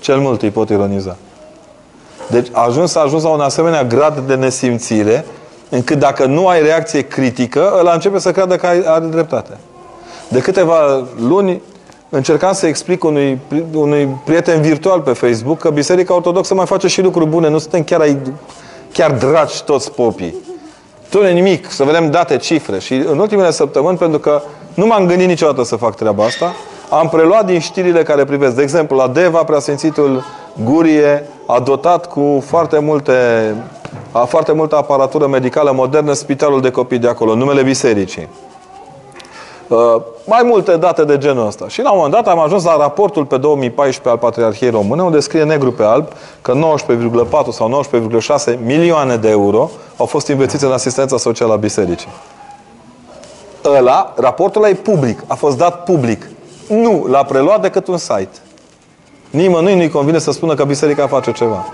Cel 0.00 0.18
mult 0.18 0.42
îi 0.42 0.50
pot 0.50 0.68
ironiza. 0.68 1.16
Deci 2.30 2.48
a 2.52 2.64
ajuns, 2.64 2.94
a 2.94 3.00
ajuns 3.00 3.22
la 3.22 3.28
un 3.28 3.40
asemenea 3.40 3.84
grad 3.84 4.18
de 4.18 4.34
nesimțire 4.34 5.24
încât 5.74 5.98
dacă 5.98 6.24
nu 6.24 6.46
ai 6.46 6.62
reacție 6.62 7.00
critică, 7.00 7.74
ăla 7.78 7.92
începe 7.92 8.18
să 8.18 8.30
creadă 8.30 8.56
că 8.56 8.66
are 8.84 9.04
dreptate. 9.04 9.56
De 10.28 10.40
câteva 10.40 11.06
luni 11.18 11.62
încercam 12.08 12.52
să 12.52 12.66
explic 12.66 13.04
unui, 13.04 13.38
unui 13.72 14.08
prieten 14.24 14.60
virtual 14.60 15.00
pe 15.00 15.12
Facebook 15.12 15.58
că 15.58 15.70
Biserica 15.70 16.14
Ortodoxă 16.14 16.54
mai 16.54 16.66
face 16.66 16.86
și 16.86 17.02
lucruri 17.02 17.26
bune. 17.26 17.48
Nu 17.48 17.58
suntem 17.58 17.82
chiar, 17.82 18.00
ai, 18.00 18.18
chiar 18.92 19.10
dragi 19.12 19.64
toți 19.64 19.92
popii. 19.92 20.34
Tu 21.08 21.22
nimic, 21.22 21.70
să 21.70 21.84
vedem 21.84 22.10
date, 22.10 22.36
cifre. 22.36 22.78
Și 22.78 22.94
în 22.94 23.18
ultimele 23.18 23.50
săptămâni, 23.50 23.98
pentru 23.98 24.18
că 24.18 24.42
nu 24.74 24.86
m-am 24.86 25.06
gândit 25.06 25.26
niciodată 25.26 25.64
să 25.64 25.76
fac 25.76 25.96
treaba 25.96 26.24
asta, 26.24 26.54
am 26.90 27.08
preluat 27.08 27.46
din 27.46 27.58
știrile 27.58 28.02
care 28.02 28.24
privesc. 28.24 28.54
De 28.54 28.62
exemplu, 28.62 28.96
la 28.96 29.08
Deva, 29.08 29.44
preasfințitul 29.44 30.24
Gurie 30.64 31.28
a 31.46 31.60
dotat 31.60 32.06
cu 32.06 32.42
foarte 32.46 32.78
multe 32.78 33.12
a 34.12 34.24
foarte 34.24 34.52
multă 34.52 34.76
aparatură 34.76 35.26
medicală 35.26 35.72
modernă 35.72 36.12
spitalul 36.12 36.60
de 36.60 36.70
copii 36.70 36.98
de 36.98 37.08
acolo, 37.08 37.34
numele 37.34 37.62
bisericii. 37.62 38.28
Uh, 39.68 39.96
mai 40.26 40.40
multe 40.44 40.76
date 40.76 41.04
de 41.04 41.18
genul 41.18 41.46
ăsta. 41.46 41.68
Și 41.68 41.82
la 41.82 41.90
un 41.90 41.96
moment 41.96 42.14
dat 42.14 42.32
am 42.32 42.38
ajuns 42.38 42.64
la 42.64 42.76
raportul 42.76 43.24
pe 43.24 43.36
2014 43.36 44.08
al 44.08 44.18
Patriarhiei 44.18 44.70
Române, 44.70 45.02
unde 45.02 45.20
scrie 45.20 45.44
negru 45.44 45.72
pe 45.72 45.82
alb 45.82 46.08
că 46.42 46.52
19,4 46.52 47.48
sau 47.50 47.84
19,6 48.48 48.58
milioane 48.64 49.16
de 49.16 49.30
euro 49.30 49.70
au 49.96 50.06
fost 50.06 50.28
investiți 50.28 50.64
în 50.64 50.72
asistența 50.72 51.16
socială 51.16 51.52
a 51.52 51.56
bisericii. 51.56 52.08
Ăla, 53.64 54.12
raportul 54.16 54.62
ăla 54.62 54.70
e 54.70 54.74
public, 54.74 55.24
a 55.26 55.34
fost 55.34 55.56
dat 55.56 55.84
public. 55.84 56.30
Nu 56.68 57.06
l-a 57.10 57.22
preluat 57.22 57.60
decât 57.60 57.86
un 57.86 57.96
site. 57.96 58.38
Nimănui 59.30 59.74
nu-i 59.74 59.88
convine 59.88 60.18
să 60.18 60.32
spună 60.32 60.54
că 60.54 60.64
biserica 60.64 61.06
face 61.06 61.32
ceva. 61.32 61.64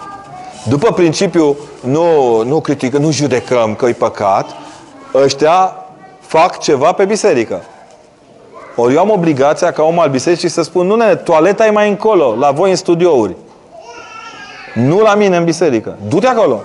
După 0.68 0.92
principiu, 0.92 1.56
nu, 1.80 2.42
nu 2.42 2.60
critică, 2.60 2.98
nu 2.98 3.10
judecăm 3.10 3.74
că 3.74 3.86
e 3.86 3.92
păcat, 3.92 4.50
ăștia 5.14 5.86
fac 6.20 6.58
ceva 6.58 6.92
pe 6.92 7.04
biserică. 7.04 7.62
Ori 8.76 8.94
eu 8.94 9.00
am 9.00 9.10
obligația 9.10 9.72
ca 9.72 9.82
om 9.82 9.98
al 9.98 10.10
bisericii 10.10 10.48
să 10.48 10.62
spun, 10.62 10.86
nu 10.86 10.94
ne, 10.94 11.14
toaleta 11.14 11.66
e 11.66 11.70
mai 11.70 11.88
încolo, 11.88 12.34
la 12.38 12.50
voi 12.50 12.70
în 12.70 12.76
studiouri. 12.76 13.36
Nu 14.74 15.00
la 15.00 15.14
mine 15.14 15.36
în 15.36 15.44
biserică. 15.44 15.96
Du-te 16.08 16.26
acolo. 16.26 16.60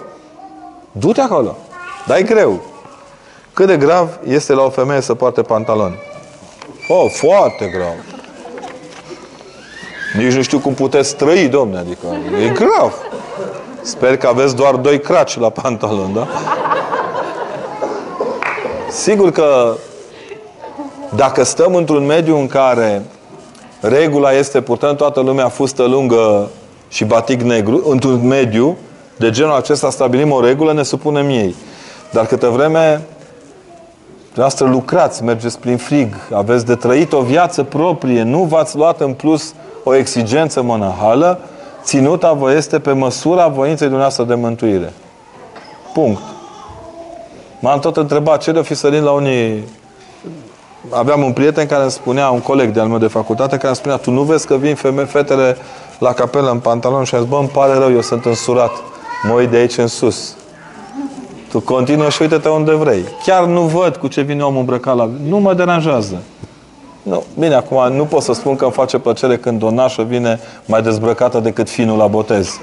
Du-te 0.91 1.21
acolo. 1.21 1.57
Dar 2.05 2.17
e 2.17 2.21
greu. 2.21 2.61
Cât 3.53 3.67
de 3.67 3.77
grav 3.77 4.19
este 4.27 4.53
la 4.53 4.61
o 4.61 4.69
femeie 4.69 5.01
să 5.01 5.13
poarte 5.13 5.41
pantaloni? 5.41 5.95
Oh, 6.87 7.11
foarte 7.11 7.65
grav. 7.65 7.95
Nici 10.17 10.33
nu 10.33 10.41
știu 10.41 10.59
cum 10.59 10.73
puteți 10.73 11.15
trăi, 11.15 11.47
domne, 11.47 11.77
adică 11.77 12.07
e 12.45 12.49
grav. 12.49 12.93
Sper 13.85 14.17
că 14.17 14.27
aveți 14.27 14.55
doar 14.55 14.75
doi 14.75 14.99
craci 14.99 15.39
la 15.39 15.49
pantalon, 15.49 16.13
da? 16.13 16.27
Sigur 18.89 19.31
că 19.31 19.75
dacă 21.15 21.43
stăm 21.43 21.75
într-un 21.75 22.05
mediu 22.05 22.37
în 22.37 22.47
care 22.47 23.01
regula 23.79 24.31
este 24.31 24.61
purtând 24.61 24.97
toată 24.97 25.19
lumea 25.19 25.47
fustă 25.49 25.83
lungă 25.83 26.49
și 26.87 27.05
batic 27.05 27.41
negru, 27.41 27.83
într-un 27.89 28.27
mediu 28.27 28.77
de 29.17 29.29
genul 29.29 29.55
acesta 29.55 29.89
stabilim 29.89 30.31
o 30.31 30.41
regulă, 30.41 30.73
ne 30.73 30.83
supunem 30.83 31.29
ei. 31.29 31.55
Dar 32.11 32.25
câte 32.25 32.47
vreme 32.47 33.01
Dumneavoastră 34.35 34.67
lucrați, 34.67 35.23
mergeți 35.23 35.59
prin 35.59 35.77
frig, 35.77 36.15
aveți 36.33 36.65
de 36.65 36.75
trăit 36.75 37.13
o 37.13 37.21
viață 37.21 37.63
proprie, 37.63 38.23
nu 38.23 38.43
v-ați 38.43 38.75
luat 38.75 39.01
în 39.01 39.13
plus 39.13 39.53
o 39.83 39.95
exigență 39.95 40.61
monahală, 40.61 41.39
ținuta 41.85 42.33
vă 42.33 42.53
este 42.53 42.79
pe 42.79 42.91
măsura 42.91 43.47
voinței 43.47 43.87
dumneavoastră 43.87 44.23
de 44.23 44.35
mântuire. 44.35 44.93
Punct. 45.93 46.21
M-am 47.59 47.79
tot 47.79 47.97
întrebat 47.97 48.41
ce 48.41 48.51
de-o 48.51 48.63
fi 48.63 48.73
sărit 48.73 49.01
la 49.01 49.11
unii... 49.11 49.63
Aveam 50.89 51.23
un 51.23 51.33
prieten 51.33 51.65
care 51.65 51.81
îmi 51.81 51.91
spunea, 51.91 52.29
un 52.29 52.39
coleg 52.39 52.73
de-al 52.73 52.87
meu 52.87 52.97
de 52.97 53.07
facultate, 53.07 53.55
care 53.55 53.67
îmi 53.67 53.75
spunea, 53.75 53.97
tu 53.97 54.11
nu 54.11 54.21
vezi 54.21 54.47
că 54.47 54.55
vin 54.55 54.75
femei, 54.75 55.05
fetele 55.05 55.57
la 55.99 56.13
capelă 56.13 56.49
în 56.49 56.59
pantalon 56.59 57.03
și 57.03 57.15
a 57.15 57.19
zis, 57.19 57.27
bă, 57.27 57.37
îmi 57.37 57.47
pare 57.47 57.73
rău, 57.73 57.91
eu 57.91 58.01
sunt 58.01 58.25
însurat. 58.25 58.71
Mă 59.27 59.33
uit 59.33 59.49
de 59.49 59.57
aici 59.57 59.77
în 59.77 59.87
sus. 59.87 60.35
Tu 61.49 61.59
continuă 61.59 62.09
și 62.09 62.21
uite-te 62.21 62.49
unde 62.49 62.73
vrei. 62.73 63.03
Chiar 63.25 63.45
nu 63.45 63.61
văd 63.61 63.95
cu 63.95 64.07
ce 64.07 64.21
vine 64.21 64.43
omul 64.43 64.59
îmbrăcat 64.59 64.95
la... 64.95 65.09
Nu 65.27 65.37
mă 65.37 65.53
deranjează. 65.53 66.21
Nu. 67.09 67.23
Bine, 67.39 67.55
acum 67.55 67.93
nu 67.95 68.05
pot 68.05 68.21
să 68.21 68.33
spun 68.33 68.55
că 68.55 68.63
îmi 68.63 68.73
face 68.73 68.97
plăcere 68.97 69.37
când 69.37 69.63
o 69.63 69.71
nașă 69.71 70.03
vine 70.03 70.39
mai 70.65 70.81
dezbrăcată 70.81 71.39
decât 71.39 71.69
finul 71.69 71.97
la 71.97 72.07
botez. 72.07 72.59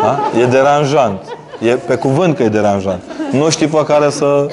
Da? 0.00 0.40
E 0.40 0.46
deranjant. 0.46 1.36
E 1.60 1.70
pe 1.74 1.94
cuvânt 1.94 2.36
că 2.36 2.42
e 2.42 2.48
deranjant. 2.48 3.02
Nu 3.30 3.50
știi 3.50 3.66
pe 3.66 3.84
care 3.84 4.10
să 4.10 4.46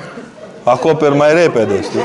acoperi 0.63 1.15
mai 1.15 1.33
repede, 1.33 1.81
știi? 1.81 1.99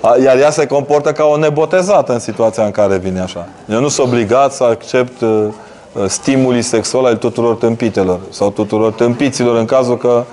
Da? 0.00 0.16
Iar 0.22 0.38
ea 0.38 0.50
se 0.50 0.66
comportă 0.66 1.12
ca 1.12 1.24
o 1.24 1.36
nebotezată 1.36 2.12
în 2.12 2.18
situația 2.18 2.64
în 2.64 2.70
care 2.70 2.96
vine 2.96 3.20
așa. 3.20 3.48
Eu 3.70 3.80
nu 3.80 3.88
sunt 3.88 4.06
obligat 4.06 4.52
să 4.52 4.64
accept 4.64 5.20
uh, 5.20 5.44
uh 5.92 6.04
stimulii 6.06 6.62
sexuali 6.62 7.06
al 7.06 7.16
tuturor 7.16 7.54
tâmpitelor 7.54 8.20
sau 8.30 8.50
tuturor 8.50 8.92
tâmpiților 8.92 9.56
în 9.56 9.64
cazul 9.64 9.96
că 9.96 10.24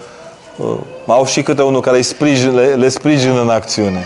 uh, 0.58 0.68
au 1.08 1.26
și 1.26 1.42
câte 1.42 1.62
unul 1.62 1.82
care 1.82 1.98
îi 1.98 2.04
sprijin, 2.04 2.56
le, 2.56 2.66
le 2.66 2.90
sprijină 2.90 3.42
în 3.42 3.50
acțiune. 3.50 4.04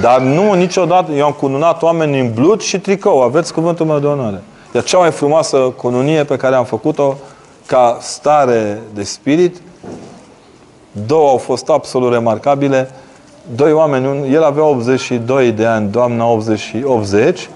Dar 0.00 0.20
nu 0.20 0.52
niciodată, 0.52 1.12
eu 1.12 1.24
am 1.24 1.32
cununat 1.32 1.82
oameni 1.82 2.20
în 2.20 2.32
blut 2.32 2.62
și 2.62 2.78
tricou, 2.78 3.22
aveți 3.22 3.52
cuvântul 3.52 3.86
meu 3.86 3.98
de 3.98 4.06
onoare. 4.06 4.42
E 4.72 4.80
cea 4.80 4.98
mai 4.98 5.10
frumoasă 5.10 5.56
cununie 5.56 6.24
pe 6.24 6.36
care 6.36 6.54
am 6.54 6.64
făcut-o 6.64 7.16
ca 7.66 7.98
stare 8.00 8.82
de 8.94 9.02
spirit. 9.02 9.56
Două 11.06 11.28
au 11.28 11.36
fost 11.36 11.68
absolut 11.68 12.12
remarcabile. 12.12 12.90
Doi 13.54 13.72
oameni, 13.72 14.32
el 14.32 14.42
avea 14.42 14.64
82 14.64 15.52
de 15.52 15.66
ani, 15.66 15.90
doamna 15.90 16.26
80, 16.26 16.74
80 16.84 17.48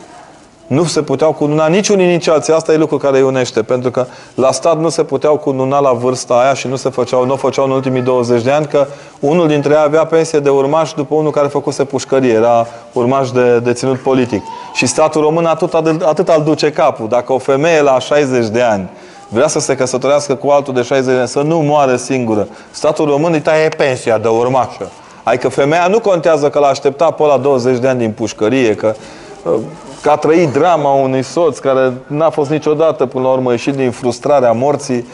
nu 0.68 0.84
se 0.84 1.02
puteau 1.02 1.32
cununa 1.32 1.66
niciunii, 1.66 2.06
nici 2.06 2.28
alții. 2.28 2.52
Asta 2.52 2.72
e 2.72 2.76
lucru 2.76 2.96
care 2.96 3.16
îi 3.16 3.22
unește. 3.22 3.62
Pentru 3.62 3.90
că 3.90 4.06
la 4.34 4.52
stat 4.52 4.80
nu 4.80 4.88
se 4.88 5.02
puteau 5.02 5.36
cununa 5.36 5.80
la 5.80 5.92
vârsta 5.92 6.34
aia 6.34 6.54
și 6.54 6.68
nu 6.68 6.76
se 6.76 6.88
făceau, 6.88 7.26
nu 7.26 7.36
făceau 7.36 7.64
în 7.64 7.70
ultimii 7.70 8.00
20 8.00 8.42
de 8.42 8.50
ani, 8.50 8.66
că 8.66 8.86
unul 9.20 9.48
dintre 9.48 9.72
ei 9.72 9.80
avea 9.84 10.04
pensie 10.04 10.38
de 10.38 10.48
urmaș 10.48 10.92
după 10.92 11.14
unul 11.14 11.30
care 11.30 11.46
făcuse 11.46 11.84
pușcărie. 11.84 12.32
Era 12.32 12.66
urmaș 12.92 13.30
de 13.30 13.58
deținut 13.58 13.98
politic. 13.98 14.42
Și 14.74 14.86
statul 14.86 15.20
român 15.20 15.44
atât, 15.44 15.74
atât 16.02 16.28
al 16.28 16.42
duce 16.42 16.72
capul. 16.72 17.08
Dacă 17.08 17.32
o 17.32 17.38
femeie 17.38 17.80
la 17.80 17.98
60 17.98 18.46
de 18.46 18.62
ani 18.62 18.90
vrea 19.28 19.48
să 19.48 19.58
se 19.58 19.74
căsătorească 19.74 20.34
cu 20.34 20.48
altul 20.48 20.74
de 20.74 20.82
60 20.82 21.12
de 21.12 21.18
ani, 21.18 21.28
să 21.28 21.40
nu 21.40 21.58
moară 21.58 21.96
singură, 21.96 22.48
statul 22.70 23.06
român 23.06 23.32
îi 23.32 23.40
taie 23.40 23.68
pensia 23.68 24.18
de 24.18 24.28
urmașă. 24.28 24.90
Adică 25.22 25.48
femeia 25.48 25.86
nu 25.86 26.00
contează 26.00 26.50
că 26.50 26.58
l-a 26.58 26.66
așteptat 26.66 27.16
pe 27.16 27.22
la 27.22 27.36
20 27.36 27.78
de 27.78 27.88
ani 27.88 27.98
din 27.98 28.10
pușcărie, 28.10 28.74
că 28.74 28.94
că 29.42 29.58
a 30.06 30.16
trăit 30.16 30.52
drama 30.52 30.92
unui 30.92 31.22
soț 31.22 31.58
care 31.58 31.92
n-a 32.06 32.30
fost 32.30 32.50
niciodată, 32.50 33.06
până 33.06 33.24
la 33.24 33.30
urmă, 33.30 33.50
ieșit 33.50 33.74
din 33.74 33.90
frustrarea 33.90 34.52
morții, 34.52 35.06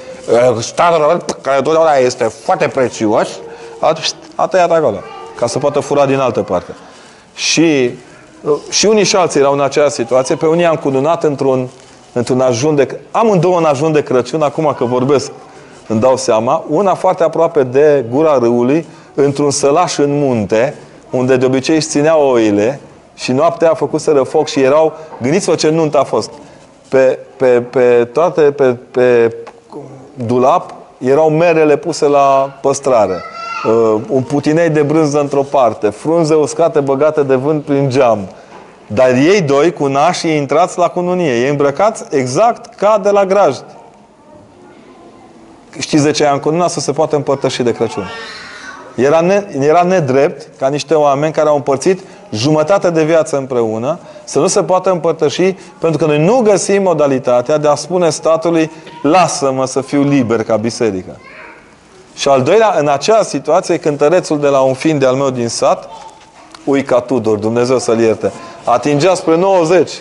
statul 0.61 1.25
care 1.41 1.63
totdeauna 1.63 1.95
este 1.95 2.25
foarte 2.25 2.69
prețios, 2.69 3.29
a, 3.79 3.93
a 4.35 4.47
tăiat 4.47 4.71
acolo, 4.71 4.97
ca 5.37 5.47
să 5.47 5.59
poată 5.59 5.81
fura 5.81 6.07
din 6.07 6.19
altă 6.19 6.41
parte. 6.41 6.75
Și, 7.35 7.91
și 8.71 8.87
unii 8.87 9.05
și 9.05 9.17
alții 9.17 9.41
erau 9.41 9.53
în 9.53 9.61
aceeași 9.61 9.93
situație, 9.93 10.35
pe 10.35 10.47
unii 10.47 10.65
am 10.65 10.77
cununat 10.77 11.25
într-un, 11.25 11.69
într-un 12.13 12.41
ajun 12.41 12.75
de... 12.75 13.01
Amândouă 13.11 13.59
în 13.59 13.65
ajun 13.65 13.93
de 13.93 14.03
Crăciun, 14.03 14.43
acum 14.43 14.75
că 14.77 14.85
vorbesc, 14.85 15.31
îmi 15.87 16.01
dau 16.01 16.17
seama, 16.17 16.65
una 16.69 16.95
foarte 16.95 17.23
aproape 17.23 17.63
de 17.63 18.05
gura 18.11 18.39
râului, 18.39 18.87
într-un 19.15 19.51
sălaș 19.51 19.99
în 19.99 20.19
munte, 20.19 20.75
unde 21.11 21.37
de 21.37 21.47
obicei 21.47 21.77
își 21.77 21.89
țineau 21.89 22.31
oile, 22.31 22.81
și 23.15 23.33
noaptea 23.33 23.71
a 23.71 23.75
făcut 23.75 24.01
să 24.01 24.13
foc 24.13 24.49
și 24.49 24.61
erau, 24.61 24.93
gândiți-vă 25.23 25.55
ce 25.55 25.71
nuntă 25.71 25.99
a 25.99 26.05
fost. 26.05 26.31
Pe, 26.89 27.19
pe, 27.37 27.47
pe 27.47 28.09
toate, 28.13 28.41
pe, 28.41 28.77
pe 28.91 29.37
dulap, 30.15 30.75
erau 30.99 31.31
merele 31.31 31.77
puse 31.77 32.07
la 32.07 32.59
păstrare. 32.61 33.23
uh, 33.67 34.01
un 34.09 34.23
putinei 34.23 34.69
de 34.69 34.83
brânză 34.83 35.21
într-o 35.21 35.43
parte, 35.43 35.89
frunze 35.89 36.35
uscate 36.35 36.81
băgate 36.81 37.23
de 37.23 37.35
vânt 37.35 37.65
prin 37.65 37.91
geam. 37.91 38.29
Dar 38.87 39.09
ei 39.09 39.41
doi, 39.41 39.73
cu 39.73 39.87
nașii, 39.87 40.37
intrați 40.37 40.79
la 40.79 40.89
cununie. 40.89 41.41
Ei 41.41 41.49
îmbrăcați 41.49 42.05
exact 42.11 42.75
ca 42.75 43.01
de 43.03 43.11
la 43.11 43.27
grajd. 43.27 43.65
Știți 45.79 46.05
de 46.05 46.11
ce 46.11 46.27
în 46.27 46.39
cununa 46.39 46.69
să 46.69 46.81
se 46.81 46.93
poate 46.93 47.17
împărtăși 47.17 47.63
de 47.63 47.73
Crăciun? 47.73 48.05
Era, 48.95 49.21
ne, 49.21 49.45
era 49.61 49.83
nedrept 49.83 50.59
ca 50.59 50.69
niște 50.69 50.95
oameni 50.95 51.33
care 51.33 51.49
au 51.49 51.57
împărțit 51.57 52.01
jumătate 52.31 52.91
de 52.91 53.05
viață 53.05 53.37
împreună 53.37 53.99
să 54.25 54.39
nu 54.39 54.47
se 54.47 54.63
poată 54.63 54.91
împărtăși 54.91 55.55
pentru 55.79 55.99
că 55.99 56.07
noi 56.07 56.25
nu 56.25 56.41
găsim 56.41 56.83
modalitatea 56.83 57.59
de 57.59 57.69
a 57.69 57.75
spune 57.75 58.11
statului 58.11 58.71
lasă-mă 59.03 59.67
să 59.67 59.81
fiu 59.81 60.03
liber 60.03 60.43
ca 60.43 60.57
biserică. 60.57 61.21
Și 62.15 62.29
al 62.29 62.43
doilea, 62.43 62.75
în 62.79 62.89
acea 62.89 63.23
situație, 63.23 63.79
cântărețul 63.79 64.41
de 64.41 64.49
la 64.49 64.61
un 64.61 64.75
fiind 64.75 65.01
de 65.01 65.07
al 65.07 65.15
meu 65.15 65.31
din 65.31 65.49
sat, 65.49 65.89
Uica 66.65 67.01
Tudor, 67.01 67.39
Dumnezeu 67.39 67.79
să-l 67.79 68.01
ierte, 68.01 68.33
atingea 68.65 69.15
spre 69.15 69.37
90. 69.37 69.93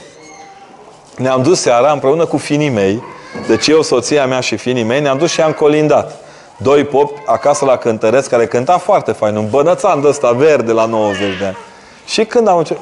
Ne-am 1.18 1.42
dus 1.42 1.62
seara 1.62 1.92
împreună 1.92 2.26
cu 2.26 2.38
finii 2.38 2.70
mei, 2.70 3.04
deci 3.48 3.68
eu, 3.68 3.82
soția 3.82 4.26
mea 4.26 4.40
și 4.40 4.58
finii 4.58 4.84
mei, 4.84 5.02
ne-am 5.02 5.18
dus 5.18 5.32
și 5.32 5.42
am 5.42 5.52
colindat. 5.52 6.23
Doi 6.64 6.84
popi 6.84 7.22
acasă 7.26 7.66
la 7.66 7.78
cântăreț, 7.78 8.28
care 8.28 8.48
cânta 8.48 8.78
foarte 8.78 9.12
fain, 9.12 9.36
un 9.36 9.48
bănățan 9.50 10.02
de 10.02 10.08
ăsta 10.08 10.32
verde 10.32 10.72
la 10.72 10.86
90 10.86 11.20
de 11.40 11.46
ani. 11.46 11.58
Și 12.06 12.26
când 12.26 12.48
am, 12.48 12.58
înce- 12.58 12.78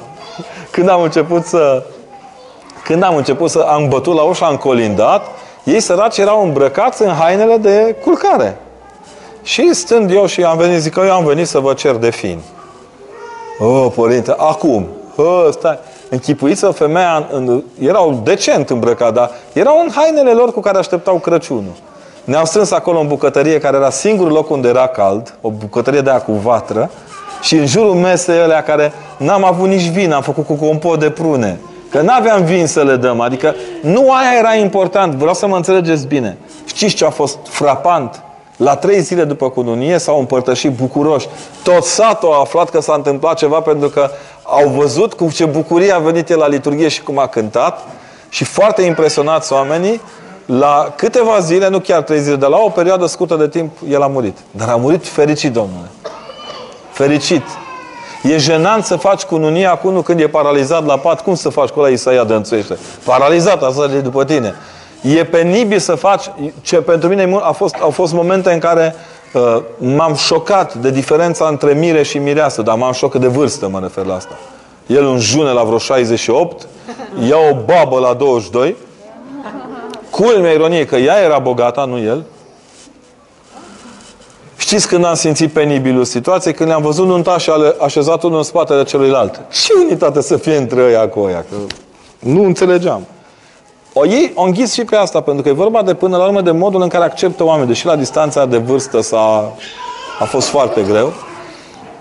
când 0.70 0.88
am 0.88 1.02
început 1.02 1.44
să 1.44 1.82
când 2.84 3.02
am 3.02 3.16
început 3.16 3.50
să 3.50 3.58
am 3.58 3.88
bătut 3.88 4.14
la 4.14 4.22
ușă, 4.22 4.44
am 4.44 4.56
colindat, 4.56 5.26
ei 5.64 5.80
săraci 5.80 6.18
erau 6.18 6.42
îmbrăcați 6.42 7.02
în 7.02 7.12
hainele 7.12 7.56
de 7.56 7.96
culcare. 8.02 8.56
Și 9.42 9.74
stând 9.74 10.10
eu 10.10 10.26
și 10.26 10.44
am 10.44 10.56
venit, 10.56 10.80
zic 10.80 10.92
că 10.92 11.00
eu 11.06 11.12
am 11.12 11.24
venit 11.24 11.46
să 11.46 11.58
vă 11.58 11.74
cer 11.74 11.94
de 11.94 12.10
fin. 12.10 12.40
Oh, 13.58 13.86
părinte, 13.94 14.34
acum. 14.36 14.86
Oh, 15.16 15.46
stai. 15.50 15.78
Închipuiți-vă 16.08 16.70
femeia, 16.70 17.28
în, 17.32 17.48
în, 17.48 17.62
erau 17.86 18.20
decent 18.24 18.70
îmbrăcat, 18.70 19.12
dar 19.12 19.30
erau 19.52 19.80
în 19.84 19.90
hainele 19.94 20.32
lor 20.32 20.52
cu 20.52 20.60
care 20.60 20.78
așteptau 20.78 21.18
Crăciunul. 21.18 21.72
Ne-am 22.24 22.44
strâns 22.44 22.70
acolo 22.70 23.00
în 23.00 23.06
bucătărie, 23.06 23.58
care 23.58 23.76
era 23.76 23.90
singurul 23.90 24.32
loc 24.32 24.50
unde 24.50 24.68
era 24.68 24.86
cald, 24.86 25.34
o 25.40 25.50
bucătărie 25.50 26.00
de 26.00 26.10
aia 26.10 26.20
cu 26.20 26.32
vatră, 26.32 26.90
și 27.40 27.54
în 27.56 27.66
jurul 27.66 27.94
mesei 27.94 28.40
alea 28.40 28.62
care 28.62 28.92
n-am 29.16 29.44
avut 29.44 29.68
nici 29.68 29.88
vin, 29.88 30.12
am 30.12 30.22
făcut 30.22 30.46
cu 30.46 30.54
compot 30.54 30.98
de 30.98 31.10
prune. 31.10 31.60
Că 31.90 32.00
n-aveam 32.00 32.44
vin 32.44 32.66
să 32.66 32.82
le 32.82 32.96
dăm, 32.96 33.20
adică 33.20 33.54
nu 33.80 34.12
aia 34.12 34.38
era 34.38 34.54
important, 34.54 35.14
vreau 35.14 35.34
să 35.34 35.46
mă 35.46 35.56
înțelegeți 35.56 36.06
bine. 36.06 36.36
Știți 36.64 36.94
ce 36.94 37.04
a 37.04 37.10
fost 37.10 37.38
frapant? 37.42 38.22
La 38.56 38.76
trei 38.76 39.00
zile 39.00 39.24
după 39.24 39.50
cununie 39.50 39.98
s-au 39.98 40.18
împărtășit 40.18 40.70
bucuroși. 40.70 41.28
Tot 41.62 41.84
satul 41.84 42.32
a 42.32 42.40
aflat 42.40 42.70
că 42.70 42.80
s-a 42.80 42.94
întâmplat 42.94 43.36
ceva 43.36 43.60
pentru 43.60 43.88
că 43.88 44.10
au 44.42 44.68
văzut 44.68 45.12
cu 45.12 45.30
ce 45.30 45.44
bucurie 45.44 45.92
a 45.92 45.98
venit 45.98 46.30
el 46.30 46.38
la 46.38 46.48
liturghie 46.48 46.88
și 46.88 47.02
cum 47.02 47.18
a 47.18 47.26
cântat 47.26 47.80
și 48.28 48.44
foarte 48.44 48.82
impresionați 48.82 49.52
oamenii, 49.52 50.00
la 50.46 50.92
câteva 50.96 51.38
zile, 51.38 51.68
nu 51.68 51.78
chiar 51.78 52.02
trei 52.02 52.20
zile, 52.20 52.36
dar 52.36 52.50
la 52.50 52.58
o 52.58 52.68
perioadă 52.68 53.06
scurtă 53.06 53.34
de 53.34 53.48
timp, 53.48 53.70
el 53.88 54.02
a 54.02 54.06
murit. 54.06 54.38
Dar 54.50 54.68
a 54.68 54.76
murit 54.76 55.06
fericit, 55.06 55.52
domnule. 55.52 55.90
Fericit. 56.90 57.42
E 58.22 58.36
jenant 58.36 58.84
să 58.84 58.96
faci 58.96 59.22
cununia 59.22 59.74
cu 59.74 59.88
unul 59.88 60.02
când 60.02 60.20
e 60.20 60.28
paralizat 60.28 60.86
la 60.86 60.96
pat. 60.96 61.20
Cum 61.20 61.34
să 61.34 61.48
faci 61.48 61.68
cu 61.68 61.80
la 61.80 61.88
Isaia 61.88 62.24
de 62.24 62.34
înțuiește? 62.34 62.78
Paralizat, 63.04 63.62
asta 63.62 63.90
e 63.96 64.00
după 64.00 64.24
tine. 64.24 64.54
E 65.00 65.24
penibil 65.24 65.78
să 65.78 65.94
faci, 65.94 66.30
ce 66.60 66.76
pentru 66.76 67.08
mine 67.08 67.38
a 67.42 67.52
fost, 67.52 67.74
au 67.80 67.90
fost 67.90 68.12
momente 68.12 68.52
în 68.52 68.58
care 68.58 68.94
uh, 69.32 69.62
m-am 69.78 70.14
șocat 70.14 70.74
de 70.74 70.90
diferența 70.90 71.46
între 71.46 71.72
mire 71.72 72.02
și 72.02 72.18
mireasă, 72.18 72.62
dar 72.62 72.76
m-am 72.76 72.92
șocat 72.92 73.20
de 73.20 73.26
vârstă, 73.26 73.68
mă 73.68 73.78
refer 73.78 74.04
la 74.04 74.14
asta. 74.14 74.38
El 74.86 75.04
un 75.04 75.18
june 75.18 75.50
la 75.50 75.62
vreo 75.62 75.78
68, 75.78 76.66
ia 77.28 77.36
o 77.50 77.54
babă 77.54 77.98
la 77.98 78.14
22, 78.14 78.76
culmea 80.12 80.52
ironie 80.52 80.86
că 80.86 80.96
ea 80.96 81.20
era 81.20 81.38
bogata, 81.38 81.84
nu 81.84 81.98
el. 81.98 82.24
Știți 84.56 84.88
când 84.88 85.04
am 85.04 85.14
simțit 85.14 85.52
penibilul 85.52 86.04
situației? 86.04 86.54
Când 86.54 86.68
le-am 86.68 86.82
văzut 86.82 87.06
nuntași 87.06 87.50
așezat 87.80 88.22
unul 88.22 88.36
în 88.36 88.42
spatele 88.42 88.84
celuilalt. 88.84 89.40
Ce 89.50 89.72
unitate 89.82 90.20
să 90.22 90.36
fie 90.36 90.56
între 90.56 90.82
ăia 90.82 91.08
cu 91.08 91.20
ăia? 91.20 91.44
Că 91.50 91.56
nu 92.18 92.44
înțelegeam. 92.44 93.06
O 93.92 94.06
ei 94.06 94.32
o 94.34 94.42
înghis 94.42 94.72
și 94.72 94.84
pe 94.84 94.96
asta, 94.96 95.20
pentru 95.20 95.42
că 95.42 95.48
e 95.48 95.52
vorba 95.52 95.82
de 95.82 95.94
până 95.94 96.16
la 96.16 96.24
urmă 96.24 96.40
de 96.40 96.50
modul 96.50 96.82
în 96.82 96.88
care 96.88 97.04
acceptă 97.04 97.44
oameni. 97.44 97.66
Deși 97.66 97.86
la 97.86 97.96
distanța 97.96 98.46
de 98.46 98.56
vârstă 98.56 99.00
s-a, 99.00 99.52
a 100.18 100.24
fost 100.24 100.48
foarte 100.48 100.82
greu. 100.82 101.12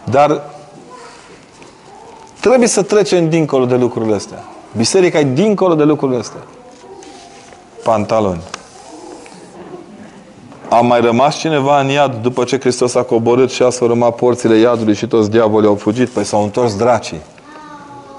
Dar 0.03 0.41
trebuie 2.39 2.67
să 2.67 2.81
trecem 2.81 3.29
dincolo 3.29 3.65
de 3.65 3.75
lucrurile 3.75 4.15
astea. 4.15 4.43
Biserica 4.77 5.19
e 5.19 5.23
dincolo 5.23 5.75
de 5.75 5.83
lucrurile 5.83 6.19
astea. 6.19 6.41
Pantaloni. 7.83 8.41
A 10.69 10.79
mai 10.79 11.01
rămas 11.01 11.37
cineva 11.37 11.79
în 11.79 11.87
iad 11.87 12.15
după 12.21 12.43
ce 12.43 12.59
Hristos 12.59 12.95
a 12.95 13.01
coborât 13.01 13.51
și 13.51 13.63
a 13.63 13.69
sfărâmat 13.69 14.15
porțile 14.15 14.57
iadului 14.57 14.95
și 14.95 15.07
toți 15.07 15.29
diavolii 15.29 15.67
au 15.67 15.75
fugit? 15.75 16.09
Păi 16.09 16.23
s-au 16.23 16.43
întors 16.43 16.75
dracii. 16.75 17.21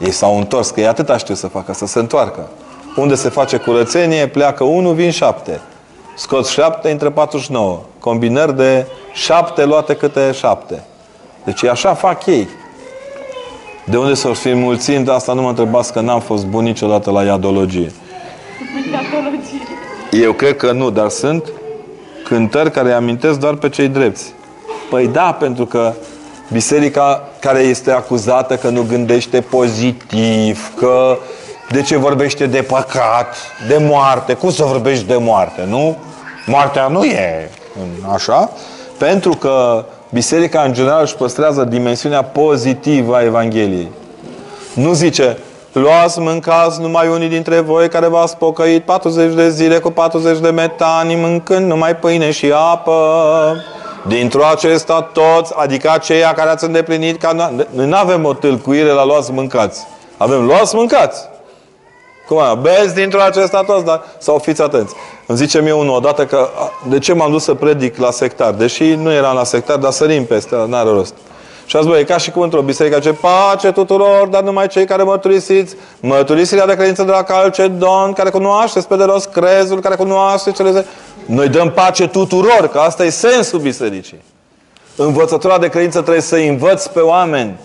Ei 0.01 0.11
s-au 0.11 0.39
întors, 0.39 0.71
că 0.71 0.81
ei 0.81 0.87
atâta 0.87 1.17
știu 1.17 1.35
să 1.35 1.47
facă, 1.47 1.73
să 1.73 1.87
se 1.87 1.99
întoarcă. 1.99 2.49
Unde 2.97 3.15
se 3.15 3.29
face 3.29 3.57
curățenie, 3.57 4.27
pleacă 4.27 4.65
unul, 4.65 4.95
vin 4.95 5.11
șapte. 5.11 5.61
Scoți 6.17 6.53
șapte, 6.53 6.91
între 6.91 7.11
49. 7.11 7.81
Combinări 7.99 8.57
de 8.57 8.87
șapte 9.13 9.65
luate 9.65 9.95
câte 9.95 10.33
șapte. 10.33 10.85
Deci 11.45 11.65
așa 11.65 11.95
fac 11.95 12.27
ei. 12.27 12.49
De 13.85 13.97
unde 13.97 14.15
s-au 14.15 14.33
fi 14.33 14.55
mulțind, 14.55 15.09
asta 15.09 15.33
nu 15.33 15.43
mă 15.43 15.49
întrebați 15.49 15.93
că 15.93 16.01
n-am 16.01 16.21
fost 16.21 16.47
bun 16.47 16.65
niciodată 16.65 17.11
la 17.11 17.23
iadologie. 17.23 17.93
Eu 20.21 20.33
cred 20.33 20.57
că 20.57 20.73
nu, 20.73 20.91
dar 20.91 21.09
sunt 21.09 21.45
cântări 22.25 22.71
care 22.71 22.89
îi 22.89 22.95
amintesc 22.95 23.39
doar 23.39 23.55
pe 23.55 23.69
cei 23.69 23.89
drepți. 23.89 24.33
Păi 24.91 25.07
da, 25.07 25.37
pentru 25.39 25.67
că 25.67 25.93
biserica 26.51 27.29
care 27.41 27.61
este 27.61 27.91
acuzată 27.91 28.57
că 28.57 28.69
nu 28.69 28.85
gândește 28.89 29.41
pozitiv, 29.41 30.73
că 30.77 31.19
de 31.71 31.83
ce 31.83 31.97
vorbește 31.97 32.47
de 32.47 32.63
păcat, 32.63 33.37
de 33.69 33.77
moarte, 33.81 34.35
cum 34.35 34.51
să 34.51 34.65
vorbești 34.65 35.07
de 35.07 35.17
moarte, 35.17 35.65
nu? 35.69 35.97
Moartea 36.47 36.89
nu 36.89 37.05
e 37.05 37.51
așa, 38.13 38.51
pentru 38.99 39.33
că 39.33 39.85
biserica 40.11 40.63
în 40.63 40.73
general 40.73 41.03
își 41.03 41.17
păstrează 41.17 41.65
dimensiunea 41.65 42.23
pozitivă 42.23 43.17
a 43.17 43.23
Evangheliei. 43.23 43.91
Nu 44.75 44.93
zice, 44.93 45.39
Luați, 45.73 46.21
mâncați 46.21 46.81
numai 46.81 47.09
unii 47.09 47.29
dintre 47.29 47.61
voi 47.61 47.89
care 47.89 48.07
v-ați 48.07 48.37
pocăit 48.37 48.85
40 48.85 49.35
de 49.35 49.51
zile 49.51 49.79
cu 49.79 49.91
40 49.91 50.39
de 50.39 50.51
metani, 50.51 51.15
mâncând 51.15 51.67
numai 51.67 51.97
pâine 51.97 52.31
și 52.31 52.53
apă. 52.55 53.57
Dintr-o 54.07 54.45
acesta 54.45 55.03
toți, 55.13 55.53
adică 55.57 55.91
aceia 55.91 56.33
care 56.33 56.51
ați 56.51 56.65
îndeplinit 56.65 57.21
ca... 57.21 57.53
Noi 57.71 57.87
nu 57.87 57.97
avem 57.97 58.25
o 58.25 58.33
tâlcuire 58.33 58.91
la 58.91 59.05
luați, 59.05 59.33
mâncați. 59.33 59.87
Avem 60.17 60.47
luați, 60.47 60.75
mâncați. 60.75 61.29
Cum 62.29 62.39
aia? 62.39 62.55
Beți 62.55 62.95
dintr-o 62.95 63.21
acesta 63.21 63.63
toți, 63.63 63.85
dar 63.85 64.03
sau 64.19 64.39
fiți 64.39 64.63
atenți. 64.63 64.95
Îmi 65.27 65.39
zice 65.39 65.61
mie 65.61 65.73
unul 65.73 65.95
odată 65.95 66.27
că 66.27 66.49
de 66.89 66.99
ce 66.99 67.13
m-am 67.13 67.31
dus 67.31 67.43
să 67.43 67.55
predic 67.55 67.97
la 67.97 68.11
sectar, 68.11 68.53
deși 68.53 68.95
nu 68.95 69.13
eram 69.13 69.35
la 69.35 69.45
sectar, 69.45 69.77
dar 69.77 69.91
sărim 69.91 70.25
peste, 70.25 70.65
n-are 70.69 70.89
rost. 70.91 71.15
Și 71.67 71.77
azi, 71.77 71.87
băi, 71.87 72.01
e 72.01 72.05
ca 72.05 72.17
și 72.17 72.31
cum 72.31 72.43
într-o 72.43 72.61
biserică 72.61 72.99
ce 72.99 73.13
pace 73.13 73.73
tuturor, 73.73 74.27
dar 74.31 74.43
numai 74.43 74.67
cei 74.67 74.85
care 74.85 75.03
mărturisiți, 75.03 75.77
mărturisirea 76.01 76.67
de 76.67 76.75
credință 76.75 77.03
de 77.03 77.11
la 77.11 77.23
Calcedon, 77.23 78.13
care 78.13 78.31
cunoașteți 78.31 78.89
pe 78.89 78.97
de 78.97 79.05
rost 79.05 79.29
crezul, 79.29 79.81
care 79.81 79.95
cunoaște 79.95 80.51
cele... 80.51 80.87
Noi 81.27 81.49
dăm 81.49 81.71
pace 81.71 82.09
tuturor, 82.09 82.69
că 82.73 82.79
asta 82.79 83.05
e 83.05 83.11
sensul 83.11 83.59
bisericii. 83.59 84.23
Învățătura 84.97 85.59
de 85.59 85.69
credință 85.69 86.01
trebuie 86.01 86.23
să 86.23 86.37
învăț 86.37 86.87
pe 86.87 87.01
oameni. 87.01 87.59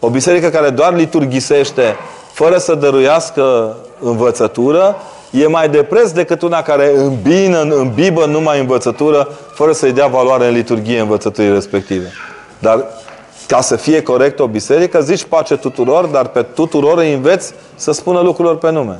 O 0.00 0.08
biserică 0.08 0.48
care 0.48 0.70
doar 0.70 0.94
liturghisește, 0.94 1.96
fără 2.32 2.58
să 2.58 2.74
dăruiască 2.74 3.76
învățătură, 4.00 4.96
e 5.30 5.46
mai 5.46 5.68
de 5.68 5.82
preț 5.82 6.10
decât 6.10 6.42
una 6.42 6.62
care 6.62 6.92
îmbină, 6.96 7.60
îmbibă 7.60 8.26
numai 8.26 8.60
învățătură, 8.60 9.28
fără 9.54 9.72
să-i 9.72 9.92
dea 9.92 10.06
valoare 10.06 10.46
în 10.46 10.52
liturghie 10.52 11.00
învățăturii 11.00 11.52
respective. 11.52 12.12
Dar 12.58 12.84
ca 13.48 13.60
să 13.60 13.76
fie 13.76 14.02
corect 14.02 14.38
o 14.38 14.46
biserică, 14.46 15.00
zici 15.00 15.24
pace 15.24 15.56
tuturor, 15.56 16.04
dar 16.04 16.26
pe 16.26 16.42
tuturor 16.42 16.98
îi 16.98 17.12
înveți 17.12 17.52
să 17.74 17.92
spună 17.92 18.20
lucrurilor 18.20 18.58
pe 18.58 18.70
nume. 18.70 18.98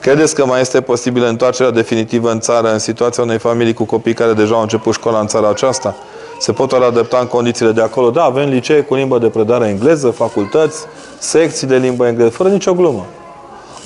Credeți 0.00 0.34
că 0.34 0.46
mai 0.46 0.60
este 0.60 0.80
posibilă 0.80 1.28
întoarcerea 1.28 1.70
definitivă 1.70 2.30
în 2.30 2.40
țară 2.40 2.72
în 2.72 2.78
situația 2.78 3.22
unei 3.22 3.38
familii 3.38 3.74
cu 3.74 3.84
copii 3.84 4.14
care 4.14 4.32
deja 4.32 4.54
au 4.54 4.60
început 4.60 4.94
școala 4.94 5.18
în 5.18 5.26
țara 5.26 5.48
aceasta? 5.48 5.94
Se 6.38 6.52
pot 6.52 6.72
adapta 6.72 7.18
în 7.18 7.26
condițiile 7.26 7.72
de 7.72 7.80
acolo? 7.80 8.10
Da, 8.10 8.22
avem 8.22 8.48
licee 8.48 8.80
cu 8.80 8.94
limbă 8.94 9.18
de 9.18 9.28
predare 9.28 9.68
engleză, 9.68 10.10
facultăți, 10.10 10.84
secții 11.18 11.66
de 11.66 11.76
limbă 11.76 12.06
engleză, 12.06 12.30
fără 12.30 12.48
nicio 12.48 12.72
glumă. 12.72 13.06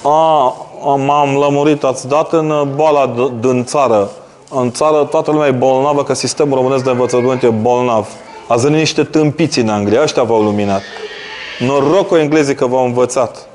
A, 0.03 0.55
m-am 0.97 1.37
lămurit, 1.37 1.85
ați 1.85 2.09
dat 2.09 2.33
în 2.33 2.69
boala 2.75 3.31
din 3.41 3.65
țară 3.65 4.11
în 4.51 4.73
țară 4.73 5.05
toată 5.05 5.31
lumea 5.31 5.47
e 5.47 5.51
bolnavă, 5.51 6.05
că 6.05 6.15
sistemul 6.15 6.57
românesc 6.57 6.85
de 6.85 6.91
învățământ 6.91 7.43
e 7.43 7.49
bolnav. 7.49 8.09
Ați 8.49 8.63
venit 8.63 8.79
niște 8.79 9.05
tâmpiți 9.05 9.59
în 9.59 9.69
Anglia, 9.69 10.03
ăștia 10.03 10.23
v-au 10.23 10.43
luminat. 10.43 10.83
Norocul 11.59 12.19
englezii 12.19 12.55
că 12.55 12.67
v-au 12.67 12.85
învățat. 12.85 13.49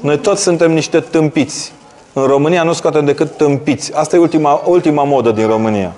Noi 0.00 0.18
toți 0.18 0.42
suntem 0.42 0.72
niște 0.72 1.00
tâmpiți. 1.00 1.72
În 2.12 2.22
România 2.22 2.62
nu 2.62 2.72
scoatem 2.72 3.04
decât 3.04 3.36
tâmpiți. 3.36 3.94
Asta 3.94 4.16
e 4.16 4.18
ultima, 4.18 4.62
ultima 4.64 5.04
modă 5.04 5.30
din 5.30 5.46
România. 5.46 5.92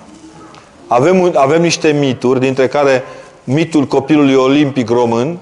Avem, 0.87 1.31
avem 1.35 1.61
niște 1.61 1.91
mituri, 1.91 2.39
dintre 2.39 2.67
care 2.67 3.03
mitul 3.43 3.85
copilului 3.85 4.35
olimpic 4.35 4.89
român, 4.89 5.37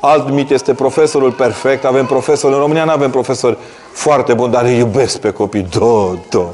alt 0.00 0.30
mit 0.30 0.50
este 0.50 0.74
profesorul 0.74 1.32
perfect, 1.32 1.84
avem 1.84 2.06
profesori, 2.06 2.54
în 2.54 2.60
România 2.60 2.84
nu 2.84 2.90
avem 2.90 3.10
profesori 3.10 3.56
foarte 3.92 4.34
buni, 4.34 4.52
dar 4.52 4.64
îi 4.64 4.78
iubesc 4.78 5.20
pe 5.20 5.30
copii, 5.30 5.66
do, 5.78 6.12
do. 6.30 6.44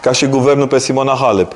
Ca 0.00 0.12
și 0.12 0.26
guvernul 0.26 0.66
pe 0.66 0.78
Simona 0.78 1.12
Halep. 1.12 1.52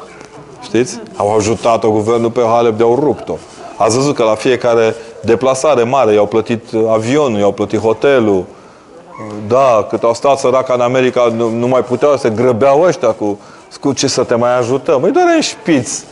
Știți? 0.73 1.01
Au 1.17 1.37
ajutat-o 1.37 1.91
guvernul 1.91 2.31
pe 2.31 2.41
Halep, 2.41 2.77
de-au 2.77 2.95
rupt-o. 2.95 3.37
Ați 3.77 3.97
văzut 3.97 4.15
că 4.15 4.23
la 4.23 4.35
fiecare 4.35 4.95
deplasare 5.21 5.83
mare 5.83 6.13
i-au 6.13 6.27
plătit 6.27 6.63
avionul, 6.89 7.39
i-au 7.39 7.53
plătit 7.53 7.79
hotelul. 7.79 8.45
Da, 9.49 9.87
cât 9.89 10.03
au 10.03 10.15
stat 10.15 10.39
săraca 10.39 10.75
în 10.75 10.81
America, 10.81 11.33
nu, 11.37 11.49
nu 11.49 11.67
mai 11.67 11.81
puteau, 11.81 12.17
să 12.17 12.29
grăbeau 12.29 12.81
ăștia 12.83 13.09
cu, 13.09 13.39
cu 13.81 13.93
ce 13.93 14.07
să 14.07 14.25
te 14.25 14.35
mai 14.35 14.59
ajutăm. 14.59 15.01
Măi, 15.01 15.11
doar 15.11 15.27
în 15.35 15.41
șpiț. 15.41 16.03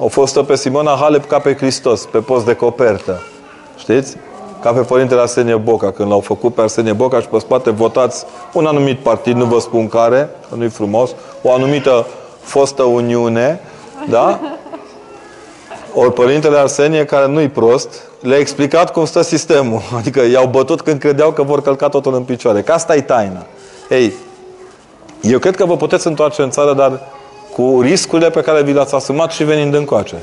Au 0.00 0.08
fost 0.08 0.38
pe 0.38 0.56
Simona 0.56 0.96
Halep 1.00 1.26
ca 1.26 1.38
pe 1.38 1.54
Hristos, 1.54 2.06
pe 2.06 2.18
post 2.18 2.44
de 2.44 2.54
copertă. 2.54 3.22
Știți? 3.76 4.16
Ca 4.60 4.72
pe 4.72 4.80
Părintele 4.80 5.20
Arsenie 5.20 5.56
Boca, 5.56 5.90
când 5.90 6.08
l-au 6.08 6.20
făcut 6.20 6.54
pe 6.54 6.60
Arsenie 6.60 6.92
Boca 6.92 7.20
și 7.20 7.26
pe 7.26 7.38
spate 7.38 7.70
votați 7.70 8.24
un 8.52 8.66
anumit 8.66 8.98
partid, 8.98 9.36
nu 9.36 9.44
vă 9.44 9.58
spun 9.58 9.88
care, 9.88 10.30
că 10.48 10.54
nu-i 10.54 10.68
frumos, 10.68 11.10
o 11.42 11.52
anumită 11.52 12.06
fostă 12.42 12.82
Uniune, 12.82 13.60
da? 14.08 14.40
Ori 15.94 16.12
Părintele 16.12 16.58
Arsenie, 16.58 17.04
care 17.04 17.26
nu-i 17.26 17.48
prost, 17.48 18.02
le-a 18.20 18.38
explicat 18.38 18.92
cum 18.92 19.04
stă 19.04 19.22
sistemul. 19.22 19.82
Adică 19.98 20.20
i-au 20.20 20.46
bătut 20.46 20.80
când 20.80 21.00
credeau 21.00 21.32
că 21.32 21.42
vor 21.42 21.62
călca 21.62 21.88
totul 21.88 22.14
în 22.14 22.22
picioare. 22.22 22.62
Că 22.62 22.72
asta 22.72 22.96
e 22.96 23.00
taina. 23.00 23.46
Ei, 23.88 24.12
eu 25.20 25.38
cred 25.38 25.56
că 25.56 25.64
vă 25.64 25.76
puteți 25.76 26.06
întoarce 26.06 26.42
în 26.42 26.50
țară, 26.50 26.74
dar 26.74 27.00
cu 27.52 27.80
riscurile 27.80 28.30
pe 28.30 28.40
care 28.40 28.62
vi 28.62 28.72
le-ați 28.72 28.94
asumat 28.94 29.30
și 29.30 29.44
venind 29.44 29.74
încoace. 29.74 30.16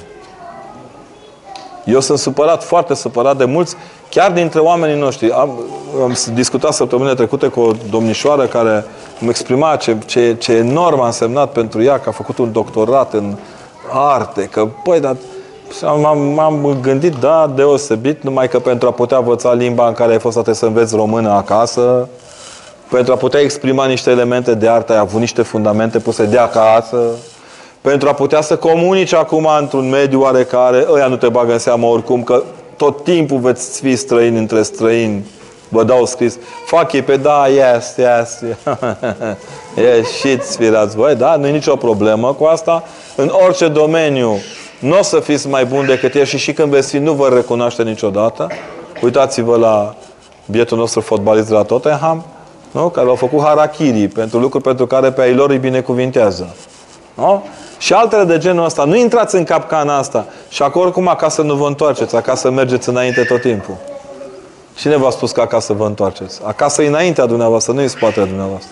Eu 1.86 2.00
sunt 2.00 2.18
supărat, 2.18 2.64
foarte 2.64 2.94
supărat 2.94 3.38
de 3.38 3.46
mulți, 3.46 3.76
chiar 4.10 4.32
dintre 4.32 4.60
oamenii 4.60 5.00
noștri. 5.00 5.32
Am, 5.32 5.60
am 6.02 6.16
discutat 6.34 6.74
săptămâna 6.74 7.14
trecute 7.14 7.48
cu 7.48 7.60
o 7.60 7.72
domnișoară 7.90 8.46
care 8.46 8.86
îmi 9.20 9.30
exprima 9.30 9.76
ce, 9.76 9.98
ce, 10.06 10.36
ce 10.40 10.52
enorm 10.54 11.00
a 11.00 11.06
însemnat 11.06 11.52
pentru 11.52 11.84
ea, 11.84 12.00
că 12.00 12.10
a 12.10 12.12
făcut 12.12 12.38
un 12.38 12.52
doctorat 12.52 13.14
în 13.14 13.36
arte, 13.92 14.42
că, 14.42 14.68
păi, 14.84 15.00
dar 15.00 15.16
m-am 16.36 16.78
gândit, 16.82 17.16
da, 17.16 17.52
deosebit, 17.56 18.24
numai 18.24 18.48
că 18.48 18.60
pentru 18.60 18.88
a 18.88 18.92
putea 18.92 19.18
învăța 19.18 19.54
limba 19.54 19.88
în 19.88 19.94
care 19.94 20.12
ai 20.12 20.20
fost 20.20 20.40
să 20.52 20.66
înveți 20.66 20.96
română 20.96 21.30
acasă, 21.30 22.08
pentru 22.90 23.14
a 23.14 23.16
putea 23.16 23.40
exprima 23.40 23.86
niște 23.86 24.10
elemente 24.10 24.54
de 24.54 24.68
artă, 24.68 24.94
ai 24.94 25.00
avut 25.00 25.20
niște 25.20 25.42
fundamente 25.42 26.00
puse 26.00 26.26
de 26.26 26.38
acasă, 26.38 26.98
pentru 27.82 28.10
a 28.10 28.14
putea 28.14 28.42
să 28.42 28.56
comunici 28.56 29.14
acum 29.14 29.48
într-un 29.60 29.90
mediu 29.90 30.22
oarecare, 30.22 30.86
ăia 30.92 31.08
nu 31.08 31.16
te 31.16 31.30
bagă 31.30 31.52
în 31.52 31.60
seamă 31.60 31.88
oricum, 31.88 32.24
că 32.24 32.44
tot 32.80 33.04
timpul 33.04 33.40
veți 33.40 33.82
fi 33.82 33.96
străini 33.96 34.38
între 34.38 34.62
străini. 34.62 35.26
Vă 35.70 35.84
dau 35.84 36.06
scris. 36.06 36.38
Fac 36.66 36.94
ei 36.94 37.02
pe 37.02 37.18
da, 37.18 37.48
yes, 37.48 37.96
yes. 37.98 38.40
Ieșiți, 39.96 40.58
firați 40.58 40.96
voi, 40.96 41.16
da? 41.16 41.36
Nu 41.36 41.48
e 41.48 41.52
nicio 41.52 41.76
problemă 41.76 42.34
cu 42.34 42.44
asta. 42.44 42.84
În 43.16 43.32
orice 43.46 43.68
domeniu 43.68 44.38
nu 44.80 44.98
o 44.98 45.02
să 45.02 45.20
fiți 45.20 45.48
mai 45.48 45.66
buni 45.66 45.88
decât 45.88 46.16
el 46.16 46.26
și 46.26 46.38
și 46.38 46.54
când 46.54 46.72
veți 46.72 46.90
fi, 46.90 46.98
nu 46.98 47.14
vă 47.14 47.30
recunoaște 47.34 47.84
niciodată. 47.84 48.48
Uitați-vă 49.02 49.58
la 49.58 49.96
bietul 50.46 50.78
nostru 50.78 51.02
fotbalist 51.02 51.48
de 51.48 51.54
la 51.54 51.64
Tottenham, 51.64 52.26
nu? 52.72 52.90
care 52.90 53.08
au 53.08 53.16
făcut 53.16 53.42
harakiri 53.42 54.08
pentru 54.08 54.40
lucruri 54.40 54.64
pentru 54.64 54.88
care 54.88 55.12
pe 55.12 55.22
ai 55.22 55.34
lor 55.34 55.50
îi 55.50 55.58
binecuvintează. 55.58 56.56
Nu? 57.14 57.44
Și 57.80 57.94
altele 57.94 58.24
de 58.24 58.38
genul 58.38 58.66
ăsta. 58.66 58.84
Nu 58.84 58.96
intrați 58.96 59.36
în 59.36 59.44
capcana 59.44 59.98
asta. 59.98 60.26
Și 60.50 60.64
acolo 60.64 60.86
oricum 60.86 61.08
acasă 61.08 61.42
nu 61.42 61.56
vă 61.56 61.68
întoarceți. 61.68 62.16
Acasă 62.16 62.52
mergeți 62.52 62.90
înainte 62.90 63.24
tot 63.24 63.42
timpul. 63.42 63.76
Cine 64.76 64.98
v-a 64.98 65.10
spus 65.10 65.32
că 65.32 65.42
acasă 65.42 65.74
vă 65.74 65.86
întoarceți? 65.86 66.40
Acasă 66.44 66.82
e 66.82 66.88
înaintea 66.88 67.26
dumneavoastră, 67.26 67.74
nu 67.74 67.82
e 67.82 67.88
spatele 67.88 68.26
dumneavoastră. 68.26 68.70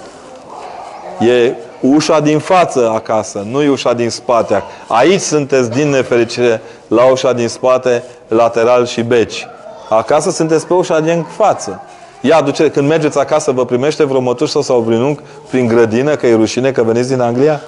E 1.19 1.53
ușa 1.81 2.19
din 2.19 2.39
față 2.39 2.91
acasă, 2.93 3.45
nu 3.51 3.61
e 3.61 3.69
ușa 3.69 3.93
din 3.93 4.09
spate. 4.09 4.63
Aici 4.87 5.19
sunteți, 5.19 5.69
din 5.69 5.89
nefericire, 5.89 6.61
la 6.87 7.11
ușa 7.11 7.33
din 7.33 7.47
spate, 7.47 8.03
lateral 8.27 8.85
și 8.85 9.01
beci. 9.01 9.47
Acasă 9.89 10.31
sunteți 10.31 10.67
pe 10.67 10.73
ușa 10.73 10.99
din 10.99 11.25
față. 11.35 11.81
Ia, 12.21 12.41
duce, 12.41 12.69
când 12.69 12.87
mergeți 12.87 13.19
acasă, 13.19 13.51
vă 13.51 13.65
primește 13.65 14.03
vreo 14.03 14.19
mătușă 14.19 14.61
sau 14.61 14.79
vreun 14.79 15.01
unchi 15.01 15.21
prin 15.49 15.67
grădină, 15.67 16.15
că 16.15 16.27
e 16.27 16.35
rușine 16.35 16.71
că 16.71 16.83
veniți 16.83 17.09
din 17.09 17.21
Anglia? 17.21 17.61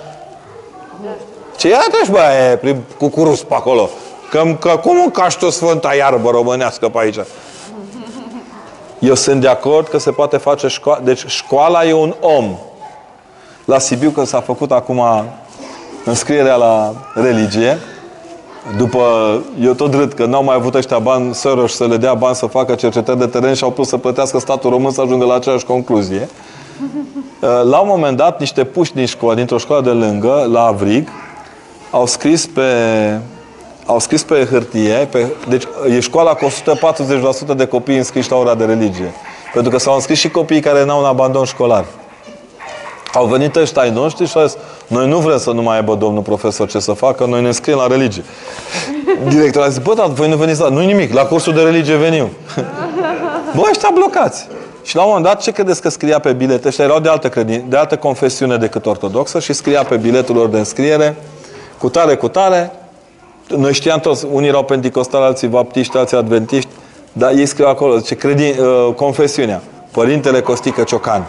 Ce 1.60 1.68
ia 1.68 1.86
treci, 1.92 2.10
bă, 2.10 2.20
e, 2.52 2.56
prin 2.56 2.82
cucurus 2.98 3.44
pe 3.44 3.54
acolo? 3.54 3.90
Că, 4.30 4.44
că 4.60 4.80
cum 4.84 5.10
cași 5.10 5.38
tu 5.38 5.50
sfânta 5.50 5.96
iarbă 5.96 6.30
românească 6.30 6.90
pe 6.90 6.98
aici? 7.00 7.20
Eu 9.00 9.14
sunt 9.14 9.42
de 9.42 9.48
acord 9.48 9.88
că 9.88 9.98
se 9.98 10.12
poate 10.12 10.38
face 10.38 10.68
școală. 10.68 11.02
Deci 11.04 11.26
școala 11.26 11.86
e 11.86 11.94
un 11.94 12.16
om. 12.22 12.58
La 13.66 13.80
Sibiu, 13.80 14.10
când 14.10 14.28
s-a 14.28 14.42
făcut 14.42 14.72
acum 14.72 15.02
înscrierea 16.06 16.56
la 16.56 16.94
religie, 17.14 17.78
după, 18.78 19.04
eu 19.62 19.74
tot 19.74 19.94
râd 19.94 20.14
că 20.14 20.26
n-au 20.26 20.44
mai 20.44 20.56
avut 20.56 20.76
ăștia 20.76 21.00
bani, 21.00 21.34
Soros 21.34 21.76
să 21.76 21.88
le 21.88 21.98
dea 21.98 22.14
bani 22.14 22.36
să 22.36 22.46
facă 22.46 22.76
cercetări 22.76 23.18
de 23.18 23.26
teren 23.26 23.54
și 23.54 23.64
au 23.64 23.72
pus 23.72 23.88
să 23.88 23.98
plătească 23.98 24.40
statul 24.40 24.70
român 24.70 24.92
să 24.92 25.02
ajungă 25.02 25.26
la 25.26 25.34
aceeași 25.34 25.66
concluzie. 25.66 26.30
La 27.72 27.80
un 27.80 27.88
moment 27.88 28.18
dat, 28.18 28.40
niște 28.40 28.64
puși 28.64 28.94
din 28.94 29.06
școală, 29.06 29.36
dintr-o 29.36 29.58
școală 29.58 29.84
de 29.84 29.90
lângă, 29.90 30.48
la 30.52 30.66
Avrig, 30.66 31.08
au 31.92 32.06
scris 32.06 32.46
pe, 32.46 32.62
au 33.86 34.00
scris 34.00 34.24
pe 34.24 34.48
hârtie, 34.52 35.08
pe, 35.12 35.28
deci 35.48 35.64
e 35.90 36.00
școala 36.00 36.34
cu 36.34 36.46
140% 37.54 37.56
de 37.56 37.66
copii 37.66 37.98
înscriși 37.98 38.32
la 38.32 38.38
ora 38.38 38.56
de 38.56 38.66
religie. 38.66 39.14
Pentru 39.54 39.72
că 39.72 39.78
s-au 39.78 39.94
înscris 39.94 40.20
și 40.20 40.30
copiii 40.30 40.62
care 40.62 40.86
n-au 40.86 41.00
un 41.00 41.06
abandon 41.06 41.46
școlar. 41.46 41.86
Au 43.14 43.26
venit 43.26 43.56
ăștia 43.56 43.82
ai 43.82 43.90
noștri 43.90 44.28
și 44.28 44.38
au 44.38 44.46
zis, 44.46 44.58
noi 44.88 45.08
nu 45.08 45.18
vrem 45.18 45.38
să 45.38 45.52
nu 45.52 45.62
mai 45.62 45.76
aibă 45.76 45.96
domnul 45.96 46.22
profesor 46.22 46.68
ce 46.68 46.80
să 46.80 46.92
facă, 46.92 47.26
noi 47.26 47.42
ne 47.42 47.48
înscriem 47.48 47.78
la 47.78 47.88
religie. 47.88 48.24
Directorul 49.28 49.68
a 49.68 49.70
zis, 49.70 49.80
bă, 49.80 49.94
dar 49.94 50.08
voi 50.08 50.30
nu 50.30 50.36
veniți 50.36 50.60
la... 50.60 50.70
Nu 50.70 50.80
nimic, 50.80 51.14
la 51.14 51.26
cursul 51.26 51.54
de 51.54 51.62
religie 51.62 51.96
venim. 51.96 52.28
bă, 53.56 53.62
ăștia 53.70 53.90
blocați. 53.94 54.48
Și 54.84 54.96
la 54.96 55.02
un 55.02 55.08
moment 55.08 55.26
dat, 55.26 55.42
ce 55.42 55.52
credeți 55.52 55.82
că 55.82 55.90
scria 55.90 56.20
pe 56.20 56.34
bilet? 56.34 56.66
Ăștia 56.66 56.84
erau 56.84 57.00
de 57.00 57.10
altă, 57.10 57.30
credin, 57.30 57.66
de 57.68 57.78
altă 57.78 57.98
confesiune 57.98 58.58
decât 58.58 58.86
ortodoxă 58.86 59.40
și 59.40 59.54
scria 59.54 59.84
pe 59.84 59.96
biletul 59.96 60.36
lor 60.36 60.48
de 60.48 60.58
înscriere 60.58 61.16
cu 61.80 61.90
tare, 61.90 62.16
cu 62.16 62.28
tare. 62.28 62.72
Noi 63.48 63.74
știam 63.74 64.00
toți, 64.00 64.26
unii 64.32 64.48
erau 64.48 64.64
pentecostali, 64.64 65.24
alții 65.24 65.48
baptiști, 65.48 65.98
alții 65.98 66.18
adventiști, 66.18 66.70
dar 67.14 67.32
ei 67.32 67.46
scriu 67.46 67.68
acolo, 67.68 67.98
zice, 67.98 68.16
credin, 68.16 68.56
uh, 68.60 68.94
confesiunea. 68.96 69.62
Părintele 69.92 70.42
Costică 70.42 70.84
Ciocan. 70.84 71.28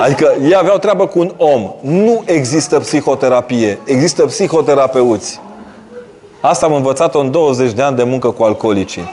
Adică 0.00 0.34
ei 0.42 0.56
aveau 0.56 0.78
treabă 0.78 1.06
cu 1.06 1.18
un 1.18 1.32
om. 1.36 1.72
Nu 1.80 2.22
există 2.24 2.78
psihoterapie, 2.78 3.78
există 3.84 4.22
psihoterapeuți. 4.22 5.40
Asta 6.40 6.66
am 6.66 6.74
învățat-o 6.74 7.18
în 7.18 7.30
20 7.30 7.72
de 7.72 7.82
ani 7.82 7.96
de 7.96 8.02
muncă 8.02 8.30
cu 8.30 8.42
alcoolicii. 8.42 9.08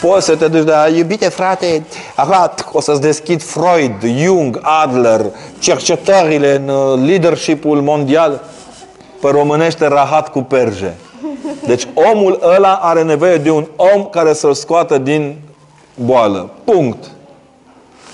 Poți 0.00 0.24
să 0.24 0.36
te 0.36 0.48
duci 0.48 0.64
de 0.64 0.72
iubite 0.96 1.28
frate, 1.28 1.84
arat, 2.14 2.68
o 2.72 2.80
să-ți 2.80 3.00
deschid 3.00 3.42
Freud, 3.42 4.20
Jung, 4.22 4.60
Adler, 4.62 5.20
cercetările 5.58 6.54
în 6.54 6.68
uh, 6.68 7.06
leadership-ul 7.06 7.80
mondial 7.80 8.40
pe 9.22 9.30
românește 9.30 9.86
rahat 9.86 10.28
cu 10.28 10.40
perje. 10.42 10.96
Deci 11.66 11.88
omul 12.12 12.38
ăla 12.56 12.78
are 12.82 13.02
nevoie 13.02 13.36
de 13.36 13.50
un 13.50 13.66
om 13.76 14.04
care 14.04 14.32
să-l 14.32 14.54
scoată 14.54 14.98
din 14.98 15.36
boală. 15.94 16.50
Punct. 16.64 17.10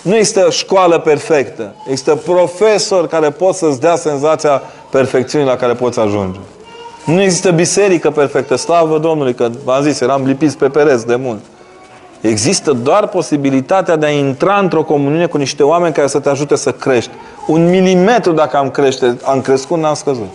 Nu 0.02 0.16
există 0.16 0.51
școală 0.51 0.98
perfectă. 0.98 1.74
Există 1.86 2.14
profesor 2.14 3.06
care 3.06 3.30
pot 3.30 3.55
să-ți 3.55 3.80
dea 3.80 3.97
senzația 3.97 4.62
perfecțiunii 4.90 5.48
la 5.48 5.56
care 5.56 5.74
poți 5.74 6.01
ajunge. 6.01 6.39
Nu 7.05 7.22
există 7.22 7.51
biserică 7.51 8.10
perfectă. 8.10 8.56
Slavă 8.56 8.98
Domnului, 8.98 9.35
că 9.35 9.51
v-am 9.64 9.82
zis, 9.82 10.01
eram 10.01 10.24
lipiți 10.24 10.56
pe 10.56 10.68
pereți 10.68 11.06
de 11.06 11.16
mult. 11.16 11.40
Există 12.20 12.72
doar 12.72 13.06
posibilitatea 13.06 13.97
de 13.97 14.06
a 14.06 14.10
intra 14.10 14.59
într-o 14.59 14.82
comuniune 14.82 15.26
cu 15.26 15.36
niște 15.36 15.62
oameni 15.62 15.94
care 15.94 16.06
să 16.06 16.18
te 16.18 16.28
ajute 16.28 16.56
să 16.56 16.72
crești. 16.72 17.10
Un 17.47 17.68
milimetru 17.68 18.32
dacă 18.32 18.56
am 18.56 18.70
crește, 18.70 19.16
am 19.24 19.40
crescut, 19.40 19.78
n-am 19.78 19.94
scăzut. 19.94 20.28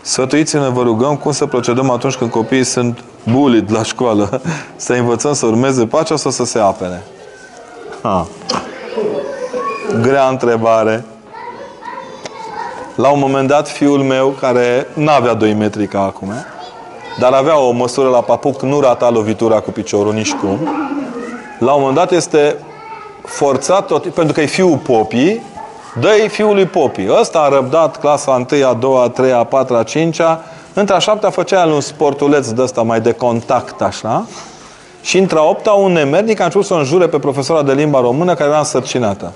Sfătuiți-ne, 0.00 0.68
vă 0.68 0.82
rugăm, 0.82 1.16
cum 1.16 1.32
să 1.32 1.46
procedăm 1.46 1.90
atunci 1.90 2.14
când 2.14 2.30
copiii 2.30 2.64
sunt 2.64 3.04
bullied 3.30 3.72
la 3.72 3.82
școală. 3.82 4.40
Să 4.76 4.92
învățăm 4.92 5.32
să 5.32 5.46
urmeze 5.46 5.86
pacea 5.86 6.16
sau 6.16 6.30
să 6.30 6.44
se 6.44 6.58
apene? 6.58 7.02
Ha. 8.02 8.26
Grea 10.00 10.28
întrebare. 10.28 11.04
La 12.94 13.08
un 13.08 13.18
moment 13.18 13.48
dat, 13.48 13.68
fiul 13.68 14.02
meu, 14.02 14.28
care 14.28 14.86
nu 14.94 15.10
avea 15.10 15.34
2 15.34 15.54
metri 15.54 15.86
ca 15.86 16.02
acum, 16.02 16.32
dar 17.18 17.32
avea 17.32 17.58
o 17.58 17.70
măsură 17.70 18.08
la 18.08 18.20
papuc, 18.20 18.62
nu 18.62 18.80
rata 18.80 19.10
lovitura 19.10 19.60
cu 19.60 19.70
piciorul 19.70 20.12
nici 20.12 20.32
cum, 20.32 20.58
la 21.58 21.72
un 21.72 21.80
moment 21.80 21.96
dat 21.96 22.12
este 22.12 22.56
forțat, 23.24 23.86
tot, 23.86 24.06
pentru 24.06 24.32
că 24.32 24.40
e 24.40 24.46
fiul 24.46 24.76
popii, 24.76 25.42
dă-i 26.00 26.28
fiului 26.28 26.66
popii. 26.66 27.08
Ăsta 27.20 27.38
a 27.38 27.48
răbdat 27.48 27.96
clasa 27.96 28.46
1, 28.52 28.66
a 28.68 28.74
2, 28.74 29.00
a 29.04 29.08
3, 29.08 29.32
a 29.32 29.44
4, 29.44 29.76
a 29.76 29.82
5 29.82 30.20
-a. 30.20 30.40
Între 30.74 30.94
a 30.94 30.98
7 30.98 31.28
făcea 31.28 31.64
el 31.64 31.72
un 31.72 31.80
sportuleț 31.80 32.48
de 32.48 32.62
ăsta 32.62 32.82
mai 32.82 33.00
de 33.00 33.12
contact, 33.12 33.82
așa. 33.82 34.26
Și 35.00 35.18
între 35.18 35.38
a 35.38 35.42
8 35.42 35.66
un 35.66 35.92
nemernic 35.92 36.40
a 36.40 36.44
început 36.44 36.66
să 36.66 36.74
o 36.74 36.76
înjure 36.76 37.06
pe 37.06 37.18
profesora 37.18 37.62
de 37.62 37.72
limba 37.72 38.00
română 38.00 38.34
care 38.34 38.48
era 38.48 38.58
însărcinată. 38.58 39.32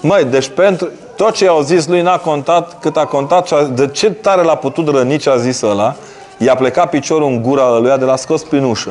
Măi, 0.00 0.24
deci 0.24 0.48
pentru 0.48 0.88
tot 1.16 1.34
ce 1.34 1.44
i-au 1.44 1.60
zis 1.60 1.86
lui 1.86 2.02
n-a 2.02 2.18
contat 2.18 2.80
cât 2.80 2.96
a 2.96 3.04
contat 3.04 3.46
și 3.46 3.54
a, 3.54 3.62
de 3.62 3.88
ce 3.88 4.10
tare 4.10 4.42
l-a 4.42 4.54
putut 4.54 4.88
răni 4.88 5.18
ce 5.18 5.30
a 5.30 5.36
zis 5.36 5.60
ăla. 5.60 5.94
I-a 6.38 6.54
plecat 6.54 6.90
piciorul 6.90 7.28
în 7.28 7.42
gura 7.42 7.78
lui, 7.78 7.98
de 7.98 8.04
la 8.04 8.16
scos 8.16 8.42
prin 8.42 8.64
ușă. 8.64 8.90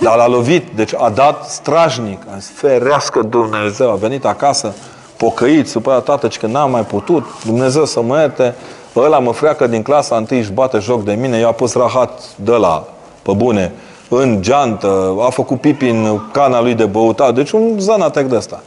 Dar 0.00 0.16
l-a 0.16 0.26
lovit, 0.26 0.66
deci 0.74 0.94
a 0.94 1.10
dat 1.10 1.44
strajnic. 1.44 2.22
A 2.34 2.38
zis, 2.38 2.50
ferească 2.54 3.22
Dumnezeu, 3.22 3.90
a 3.90 3.94
venit 3.94 4.24
acasă, 4.24 4.74
pocăit, 5.16 5.68
supărat 5.68 6.04
tată, 6.04 6.28
că 6.28 6.46
n-am 6.46 6.70
mai 6.70 6.84
putut, 6.84 7.24
Dumnezeu 7.44 7.84
să 7.84 8.02
mă 8.02 8.18
ierte, 8.18 8.54
ăla 8.96 9.18
mă 9.18 9.32
freacă 9.32 9.66
din 9.66 9.82
clasa 9.82 10.16
întâi 10.16 10.42
și 10.42 10.50
bate 10.50 10.78
joc 10.78 11.04
de 11.04 11.12
mine, 11.12 11.38
eu 11.38 11.48
a 11.48 11.52
pus 11.52 11.74
rahat 11.74 12.22
de 12.36 12.52
la, 12.52 12.84
pe 13.22 13.32
bune, 13.32 13.72
în 14.08 14.42
geantă, 14.42 15.16
a 15.26 15.30
făcut 15.30 15.60
pipi 15.60 15.88
în 15.88 16.20
cana 16.32 16.60
lui 16.60 16.74
de 16.74 16.84
băutat, 16.84 17.34
deci 17.34 17.50
un 17.50 17.74
zanatec 17.78 18.26
de 18.26 18.36
ăsta. 18.36 18.62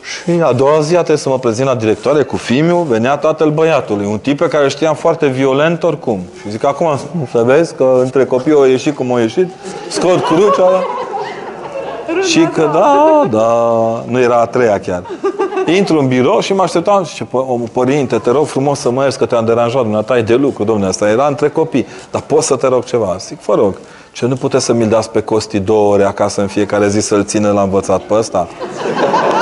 Și 0.00 0.30
a 0.42 0.52
doua 0.52 0.80
zi 0.80 0.94
a 0.94 0.98
trebuit 0.98 1.18
să 1.18 1.28
mă 1.28 1.38
prezint 1.38 1.66
la 1.66 1.74
directoare 1.74 2.22
cu 2.22 2.36
fimiu, 2.36 2.76
venea 2.76 3.16
tatăl 3.16 3.50
băiatului, 3.50 4.06
un 4.06 4.18
tip 4.18 4.38
pe 4.38 4.48
care 4.48 4.68
știam 4.68 4.94
foarte 4.94 5.26
violent 5.26 5.82
oricum. 5.82 6.20
Și 6.40 6.50
zic, 6.50 6.64
acum 6.64 6.98
să 7.30 7.42
vezi 7.42 7.74
că 7.74 7.98
între 8.02 8.24
copii 8.24 8.52
au 8.52 8.64
ieșit 8.64 8.94
cum 8.94 9.12
au 9.12 9.18
ieșit, 9.18 9.48
scot 9.88 10.24
crucea, 10.24 10.84
și 12.22 12.48
că 12.52 12.70
da, 12.72 13.22
da, 13.30 14.04
nu 14.06 14.20
era 14.20 14.40
a 14.40 14.46
treia 14.46 14.80
chiar. 14.80 15.02
Intru 15.66 15.98
în 15.98 16.08
birou 16.08 16.40
și 16.40 16.52
mă 16.52 16.62
așteptam 16.62 17.04
și 17.04 17.10
zice, 17.10 17.26
părinte, 17.72 18.18
te 18.18 18.30
rog 18.30 18.46
frumos 18.46 18.78
să 18.78 18.90
mă 18.90 19.02
ierți 19.02 19.18
că 19.18 19.26
te-am 19.26 19.44
deranjat, 19.44 19.82
dumneata 19.82 20.18
e 20.18 20.22
de 20.22 20.34
lucru, 20.34 20.64
domnule, 20.64 20.88
asta 20.88 21.08
era 21.08 21.26
între 21.26 21.48
copii, 21.48 21.86
dar 22.10 22.20
poți 22.20 22.46
să 22.46 22.56
te 22.56 22.66
rog 22.66 22.84
ceva? 22.84 23.16
Zic, 23.18 23.40
vă 23.40 23.54
rog, 23.54 23.74
ce 24.12 24.26
nu 24.26 24.34
puteți 24.34 24.64
să 24.64 24.72
mi-l 24.72 24.88
dați 24.88 25.10
pe 25.10 25.20
Costi 25.20 25.58
două 25.58 25.92
ore 25.92 26.04
acasă 26.04 26.40
în 26.40 26.46
fiecare 26.46 26.88
zi 26.88 27.00
să-l 27.00 27.24
țină 27.24 27.52
la 27.52 27.62
învățat 27.62 28.00
pe 28.00 28.14
ăsta? 28.14 28.48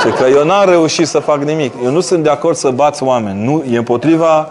Ce 0.03 0.09
că 0.09 0.29
eu 0.29 0.45
n-am 0.45 0.69
reușit 0.69 1.07
să 1.07 1.19
fac 1.19 1.43
nimic. 1.43 1.73
Eu 1.83 1.91
nu 1.91 1.99
sunt 1.99 2.23
de 2.23 2.29
acord 2.29 2.55
să 2.55 2.69
bați 2.69 3.03
oameni. 3.03 3.43
Nu, 3.43 3.63
e 3.71 3.77
împotriva 3.77 4.49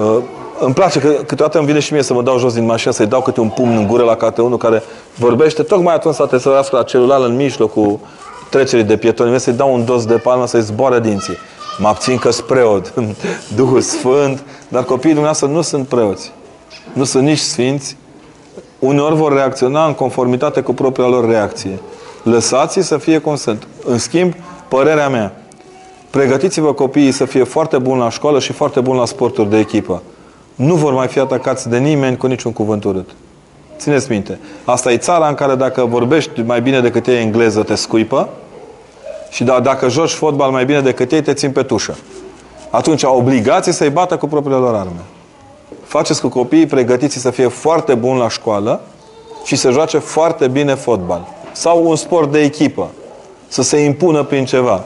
uh, 0.00 0.22
îmi 0.64 0.74
place 0.74 1.00
că 1.00 1.08
câteodată 1.08 1.58
îmi 1.58 1.66
vine 1.66 1.78
și 1.78 1.92
mie 1.92 2.02
să 2.02 2.14
mă 2.14 2.22
dau 2.22 2.38
jos 2.38 2.54
din 2.54 2.64
mașină, 2.64 2.92
să-i 2.92 3.06
dau 3.06 3.22
câte 3.22 3.40
un 3.40 3.48
pumn 3.48 3.76
în 3.76 3.86
gură 3.86 4.02
la 4.02 4.14
câte 4.14 4.42
unul 4.42 4.56
care 4.56 4.82
vorbește, 5.14 5.62
tocmai 5.62 5.94
atunci 5.94 6.14
să 6.14 6.26
te 6.26 6.38
sărească 6.38 6.76
la 6.76 6.82
celular 6.82 7.20
în 7.20 7.36
mijlocul 7.36 7.98
trecerii 8.50 8.84
de 8.84 8.96
pietoni, 8.96 9.40
să-i 9.40 9.52
dau 9.52 9.74
un 9.74 9.84
dos 9.84 10.04
de 10.04 10.14
palmă 10.14 10.46
să-i 10.46 10.60
zboare 10.60 11.00
dinții. 11.00 11.36
Mă 11.78 11.88
abțin 11.88 12.18
că 12.18 12.30
sunt 12.30 12.46
preot, 12.46 12.94
Duhul 13.56 13.80
Sfânt, 13.80 14.44
dar 14.68 14.84
copiii 14.84 15.14
dumneavoastră 15.14 15.46
nu 15.46 15.60
sunt 15.60 15.86
preoți. 15.86 16.32
Nu 16.92 17.04
sunt 17.04 17.22
nici 17.22 17.38
sfinți. 17.38 17.96
Uneori 18.78 19.14
vor 19.14 19.32
reacționa 19.32 19.86
în 19.86 19.94
conformitate 19.94 20.60
cu 20.60 20.72
propria 20.72 21.06
lor 21.06 21.28
reacție. 21.28 21.80
Lăsați-i 22.22 22.82
să 22.82 22.96
fie 22.96 23.18
cum 23.18 23.36
sunt. 23.36 23.66
În 23.84 23.98
schimb, 23.98 24.34
părerea 24.68 25.08
mea, 25.08 25.32
pregătiți-vă 26.10 26.72
copiii 26.72 27.12
să 27.12 27.24
fie 27.24 27.42
foarte 27.42 27.78
buni 27.78 28.00
la 28.00 28.10
școală 28.10 28.38
și 28.38 28.52
foarte 28.52 28.80
buni 28.80 28.98
la 28.98 29.06
sporturi 29.06 29.50
de 29.50 29.58
echipă 29.58 30.02
nu 30.54 30.74
vor 30.74 30.92
mai 30.92 31.06
fi 31.06 31.18
atacați 31.18 31.68
de 31.68 31.78
nimeni 31.78 32.16
cu 32.16 32.26
niciun 32.26 32.52
cuvânt 32.52 32.84
urât. 32.84 33.10
Țineți 33.78 34.10
minte. 34.10 34.38
Asta 34.64 34.92
e 34.92 34.96
țara 34.96 35.28
în 35.28 35.34
care 35.34 35.54
dacă 35.54 35.84
vorbești 35.84 36.40
mai 36.40 36.62
bine 36.62 36.80
decât 36.80 37.06
ei 37.06 37.20
engleză, 37.20 37.62
te 37.62 37.74
scuipă 37.74 38.28
și 39.30 39.44
da, 39.44 39.60
dacă 39.60 39.88
joci 39.88 40.10
fotbal 40.10 40.50
mai 40.50 40.64
bine 40.64 40.80
decât 40.80 41.12
ei, 41.12 41.22
te 41.22 41.32
țin 41.32 41.50
pe 41.50 41.62
tușă. 41.62 41.96
Atunci 42.70 43.04
au 43.04 43.18
obligație 43.18 43.72
să-i 43.72 43.90
bată 43.90 44.16
cu 44.16 44.26
propriile 44.26 44.58
lor 44.58 44.74
arme. 44.74 45.02
Faceți 45.84 46.20
cu 46.20 46.28
copiii 46.28 46.66
pregătiți 46.66 47.18
să 47.18 47.30
fie 47.30 47.48
foarte 47.48 47.94
buni 47.94 48.18
la 48.18 48.28
școală 48.28 48.80
și 49.44 49.56
să 49.56 49.70
joace 49.70 49.98
foarte 49.98 50.48
bine 50.48 50.74
fotbal. 50.74 51.26
Sau 51.52 51.88
un 51.88 51.96
sport 51.96 52.32
de 52.32 52.40
echipă. 52.40 52.90
Să 53.48 53.62
se 53.62 53.76
impună 53.76 54.22
prin 54.22 54.44
ceva. 54.44 54.84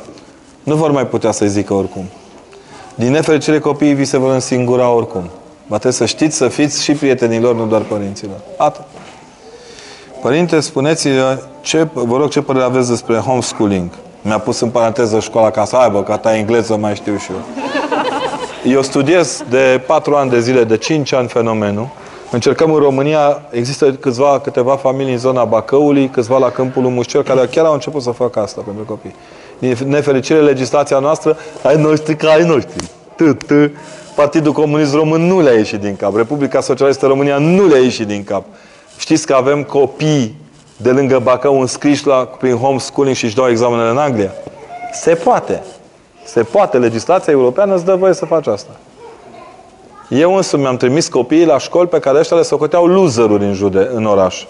Nu 0.63 0.75
vor 0.75 0.91
mai 0.91 1.07
putea 1.07 1.31
să-i 1.31 1.49
zică 1.49 1.75
oricum. 1.75 2.05
Din 2.95 3.11
nefericire, 3.11 3.59
copiii 3.59 3.95
vi 3.95 4.05
se 4.05 4.19
vor 4.19 4.33
însingura 4.33 4.91
oricum. 4.91 5.23
Va 5.67 5.79
trebui 5.79 5.97
să 5.97 6.05
știți 6.05 6.37
să 6.37 6.49
fiți 6.49 6.83
și 6.83 6.93
prietenilor, 6.93 7.55
nu 7.55 7.67
doar 7.67 7.81
părinților. 7.81 8.37
Atât. 8.57 8.85
Părinte, 10.21 10.61
spuneți 10.61 11.09
ce, 11.61 11.87
vă 11.93 12.17
rog, 12.17 12.29
ce 12.29 12.41
părere 12.41 12.65
aveți 12.65 12.89
despre 12.89 13.17
homeschooling? 13.17 13.91
Mi-a 14.23 14.39
pus 14.39 14.61
în 14.61 14.69
paranteză 14.69 15.21
școala 15.21 15.51
ca 15.51 15.65
să 15.65 15.77
aibă, 15.77 16.03
ca 16.03 16.19
ta 16.19 16.37
engleză 16.37 16.77
mai 16.77 16.95
știu 16.95 17.17
și 17.17 17.31
eu. 17.31 17.41
Eu 18.73 18.83
studiez 18.83 19.43
de 19.51 19.83
patru 19.87 20.15
ani 20.15 20.31
de 20.31 20.41
zile, 20.41 20.65
de 20.65 20.77
cinci 20.77 21.13
ani 21.13 21.29
fenomenul. 21.29 21.89
Încercăm 22.31 22.73
în 22.73 22.81
România, 22.81 23.43
există 23.51 23.93
câțiva, 23.93 24.41
câteva 24.41 24.77
familii 24.77 25.13
în 25.13 25.19
zona 25.19 25.45
Bacăului, 25.45 26.09
câțiva 26.09 26.39
la 26.39 26.51
Câmpul 26.51 26.83
Mușcior, 26.83 27.23
care 27.23 27.47
chiar 27.47 27.65
au 27.65 27.73
început 27.73 28.03
să 28.03 28.11
facă 28.11 28.41
asta 28.41 28.61
pentru 28.65 28.85
copii. 28.85 29.15
Din 29.59 29.77
nefericire, 29.85 30.41
legislația 30.41 30.99
noastră, 30.99 31.37
ai 31.63 31.77
noștri 31.77 32.17
ca 32.17 32.31
ai 32.31 32.45
noștri. 32.45 32.91
T, 33.17 33.23
Partidul 34.17 34.53
Comunist 34.53 34.95
Român 34.95 35.27
nu 35.27 35.41
le-a 35.41 35.53
ieșit 35.53 35.81
din 35.81 35.97
cap. 35.97 36.17
Republica 36.17 36.61
Socialistă 36.61 37.07
România 37.07 37.39
nu 37.39 37.67
le-a 37.67 37.81
ieșit 37.81 38.07
din 38.07 38.25
cap. 38.25 38.45
Știți 38.99 39.27
că 39.27 39.35
avem 39.35 39.63
copii 39.63 40.37
de 40.77 40.91
lângă 40.91 41.19
Bacău 41.19 41.61
înscriși 41.61 42.07
la, 42.07 42.15
prin 42.39 42.57
homeschooling 42.57 43.17
și 43.17 43.25
își 43.25 43.35
dau 43.35 43.49
examenele 43.49 43.91
în 43.91 43.99
Anglia? 43.99 44.31
Se 44.93 45.15
poate. 45.15 45.63
Se 46.25 46.43
poate. 46.43 46.79
Legislația 46.79 47.33
europeană 47.33 47.75
îți 47.75 47.85
dă 47.85 47.95
voie 47.95 48.13
să 48.13 48.25
faci 48.25 48.47
asta. 48.47 48.71
Eu 50.09 50.35
însumi 50.35 50.63
mi-am 50.63 50.77
trimis 50.77 51.09
copiii 51.09 51.47
la 51.47 51.59
școli 51.59 51.89
pe 51.89 51.99
care 51.99 52.19
ăștia 52.19 52.37
le 52.37 52.43
socoteau 52.43 52.87
loseruri 52.87 53.45
în, 53.45 53.53
jude, 53.53 53.89
în 53.93 54.05
oraș. 54.05 54.45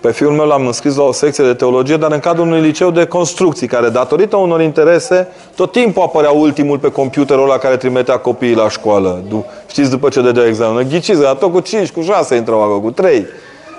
Pe 0.00 0.12
fiul 0.12 0.32
meu 0.32 0.46
l-am 0.46 0.66
înscris 0.66 0.96
la 0.96 1.02
o 1.02 1.12
secție 1.12 1.44
de 1.44 1.54
teologie, 1.54 1.96
dar 1.96 2.12
în 2.12 2.18
cadrul 2.18 2.46
unui 2.46 2.60
liceu 2.60 2.90
de 2.90 3.06
construcții, 3.06 3.66
care 3.66 3.88
datorită 3.88 4.36
unor 4.36 4.60
interese, 4.60 5.28
tot 5.56 5.72
timpul 5.72 6.02
apărea 6.02 6.30
ultimul 6.30 6.78
pe 6.78 6.90
computerul 6.90 7.46
la 7.46 7.58
care 7.58 7.76
trimitea 7.76 8.18
copiii 8.18 8.54
la 8.54 8.68
școală. 8.68 9.22
Știți 9.66 9.90
după 9.90 10.08
ce 10.08 10.20
dădea 10.20 10.46
examen? 10.46 10.88
Ghiciți, 10.88 11.20
dar 11.20 11.34
tot 11.34 11.52
cu 11.52 11.60
5, 11.60 11.90
cu 11.90 12.02
6 12.02 12.34
intrau 12.34 12.62
acolo, 12.62 12.80
cu 12.80 12.90
3. 12.90 13.26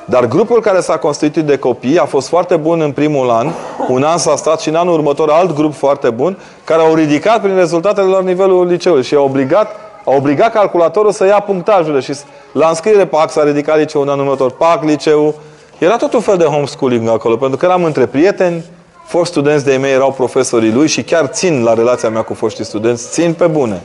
Dar 0.05 0.27
grupul 0.27 0.61
care 0.61 0.79
s-a 0.79 0.97
constituit 0.97 1.45
de 1.45 1.57
copii 1.57 1.97
a 1.97 2.05
fost 2.05 2.27
foarte 2.27 2.55
bun 2.55 2.81
în 2.81 2.91
primul 2.91 3.29
an, 3.29 3.47
un 3.87 4.03
an 4.03 4.17
s-a 4.17 4.35
stat 4.35 4.59
și 4.59 4.69
în 4.69 4.75
anul 4.75 4.93
următor 4.93 5.29
alt 5.29 5.55
grup 5.55 5.73
foarte 5.73 6.09
bun, 6.09 6.37
care 6.63 6.81
au 6.81 6.93
ridicat 6.93 7.41
prin 7.41 7.55
rezultatele 7.55 8.07
lor 8.07 8.23
nivelul 8.23 8.67
liceului 8.67 9.03
și 9.03 9.15
au 9.15 9.25
obligat, 9.25 9.75
au 10.05 10.15
obligat 10.17 10.53
calculatorul 10.53 11.11
să 11.11 11.25
ia 11.25 11.39
punctajele 11.39 11.99
și 11.99 12.13
la 12.51 12.67
înscriere 12.67 13.05
PAC 13.05 13.31
s-a 13.31 13.43
ridicat 13.43 13.77
liceul 13.77 14.03
în 14.03 14.09
anul 14.09 14.23
următor, 14.23 14.51
PAC 14.51 14.83
liceu, 14.83 15.35
era 15.83 15.95
tot 15.95 16.13
un 16.13 16.19
fel 16.19 16.37
de 16.37 16.43
homeschooling 16.43 17.09
acolo, 17.09 17.35
pentru 17.35 17.57
că 17.57 17.65
eram 17.65 17.83
între 17.83 18.05
prieteni, 18.05 18.63
foști 19.05 19.31
studenți 19.31 19.65
de-ai 19.65 19.77
mei 19.77 19.91
erau 19.91 20.11
profesorii 20.11 20.71
lui 20.71 20.87
și 20.87 21.03
chiar 21.03 21.25
țin 21.25 21.63
la 21.63 21.73
relația 21.73 22.09
mea 22.09 22.21
cu 22.21 22.33
foștii 22.33 22.65
studenți, 22.65 23.09
țin 23.09 23.33
pe 23.33 23.47
bune. 23.47 23.81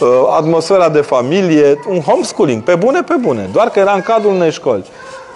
Uh, 0.00 0.08
atmosfera 0.36 0.88
de 0.88 1.00
familie, 1.00 1.80
un 1.88 2.00
homeschooling, 2.00 2.62
pe 2.62 2.74
bune, 2.74 3.02
pe 3.02 3.14
bune. 3.20 3.48
Doar 3.52 3.68
că 3.68 3.78
era 3.78 3.92
în 3.92 4.00
cadrul 4.00 4.32
unei 4.32 4.50
școli. 4.50 4.84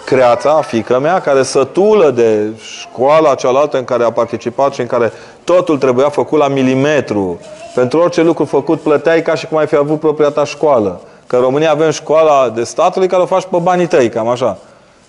Creața, 0.05 0.61
fică 0.61 0.99
mea, 0.99 1.21
care 1.21 1.43
sătulă 1.43 2.09
de 2.09 2.47
școala 2.79 3.35
cealaltă 3.35 3.77
în 3.77 3.83
care 3.83 4.03
a 4.03 4.11
participat 4.11 4.73
și 4.73 4.81
în 4.81 4.87
care 4.87 5.11
totul 5.43 5.77
trebuia 5.77 6.09
făcut 6.09 6.39
la 6.39 6.47
milimetru. 6.47 7.39
Pentru 7.75 7.99
orice 7.99 8.21
lucru 8.21 8.45
făcut 8.45 8.81
plăteai 8.81 9.21
ca 9.21 9.35
și 9.35 9.47
cum 9.47 9.57
ai 9.57 9.67
fi 9.67 9.75
avut 9.75 9.99
propria 9.99 10.29
ta 10.29 10.43
școală. 10.43 11.01
Că 11.27 11.35
în 11.35 11.41
România 11.41 11.71
avem 11.71 11.91
școala 11.91 12.49
de 12.49 12.63
statului 12.63 13.07
care 13.07 13.21
o 13.21 13.25
faci 13.25 13.45
pe 13.49 13.57
banii 13.57 13.87
tăi, 13.87 14.09
cam 14.09 14.27
așa. 14.27 14.57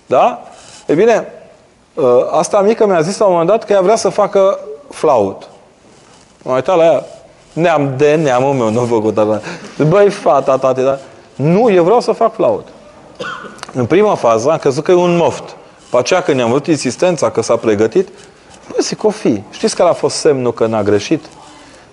Da? 0.05 0.41
E 0.87 0.93
bine, 0.93 1.27
ă, 1.97 2.27
asta 2.31 2.61
mică 2.61 2.85
mi-a 2.85 3.01
zis 3.01 3.17
la 3.17 3.25
un 3.25 3.31
moment 3.31 3.49
dat 3.49 3.63
că 3.63 3.73
ea 3.73 3.81
vrea 3.81 3.95
să 3.95 4.09
facă 4.09 4.59
flaut. 4.89 5.47
M-am 6.41 6.55
uitat 6.55 6.77
la 6.77 6.83
ea. 6.83 7.05
Neam 7.53 7.93
de 7.97 8.15
neamul 8.15 8.53
meu, 8.53 8.69
nu 8.69 8.85
făcut 8.85 9.17
asta. 9.17 9.41
Băi, 9.87 10.09
fata, 10.09 10.57
tate, 10.57 10.81
dar... 10.81 10.99
Nu, 11.35 11.71
eu 11.71 11.83
vreau 11.83 11.99
să 11.99 12.11
fac 12.11 12.33
flaut. 12.33 12.67
În 13.73 13.85
prima 13.85 14.15
fază 14.15 14.49
am 14.51 14.57
crezut 14.57 14.83
că 14.83 14.91
e 14.91 14.95
un 14.95 15.15
moft. 15.15 15.55
Pe 15.89 15.97
aceea 15.97 16.21
când 16.21 16.39
i-am 16.39 16.49
văzut 16.49 16.67
insistența 16.67 17.29
că 17.29 17.41
s-a 17.41 17.55
pregătit, 17.55 18.07
băi, 18.69 18.77
zic, 18.81 19.03
o 19.03 19.09
fi. 19.09 19.43
Știți 19.51 19.75
care 19.75 19.89
a 19.89 19.93
fost 19.93 20.15
semnul 20.15 20.53
că 20.53 20.65
n-a 20.65 20.83
greșit? 20.83 21.25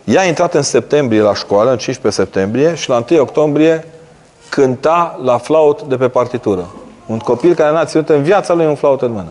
Ea 0.04 0.20
a 0.20 0.24
intrat 0.24 0.54
în 0.54 0.62
septembrie 0.62 1.20
la 1.20 1.34
școală, 1.34 1.70
în 1.70 1.76
15 1.76 2.22
septembrie, 2.22 2.74
și 2.74 2.88
la 2.88 3.04
1 3.10 3.20
octombrie 3.20 3.88
cânta 4.48 5.20
la 5.22 5.38
flaut 5.38 5.82
de 5.82 5.96
pe 5.96 6.08
partitură. 6.08 6.70
Un 7.06 7.18
copil 7.18 7.54
care 7.54 7.72
n-a 7.72 7.84
ținut 7.84 8.08
în 8.08 8.22
viața 8.22 8.54
lui 8.54 8.66
un 8.66 8.74
flaut 8.74 9.02
în 9.02 9.10
mână. 9.10 9.30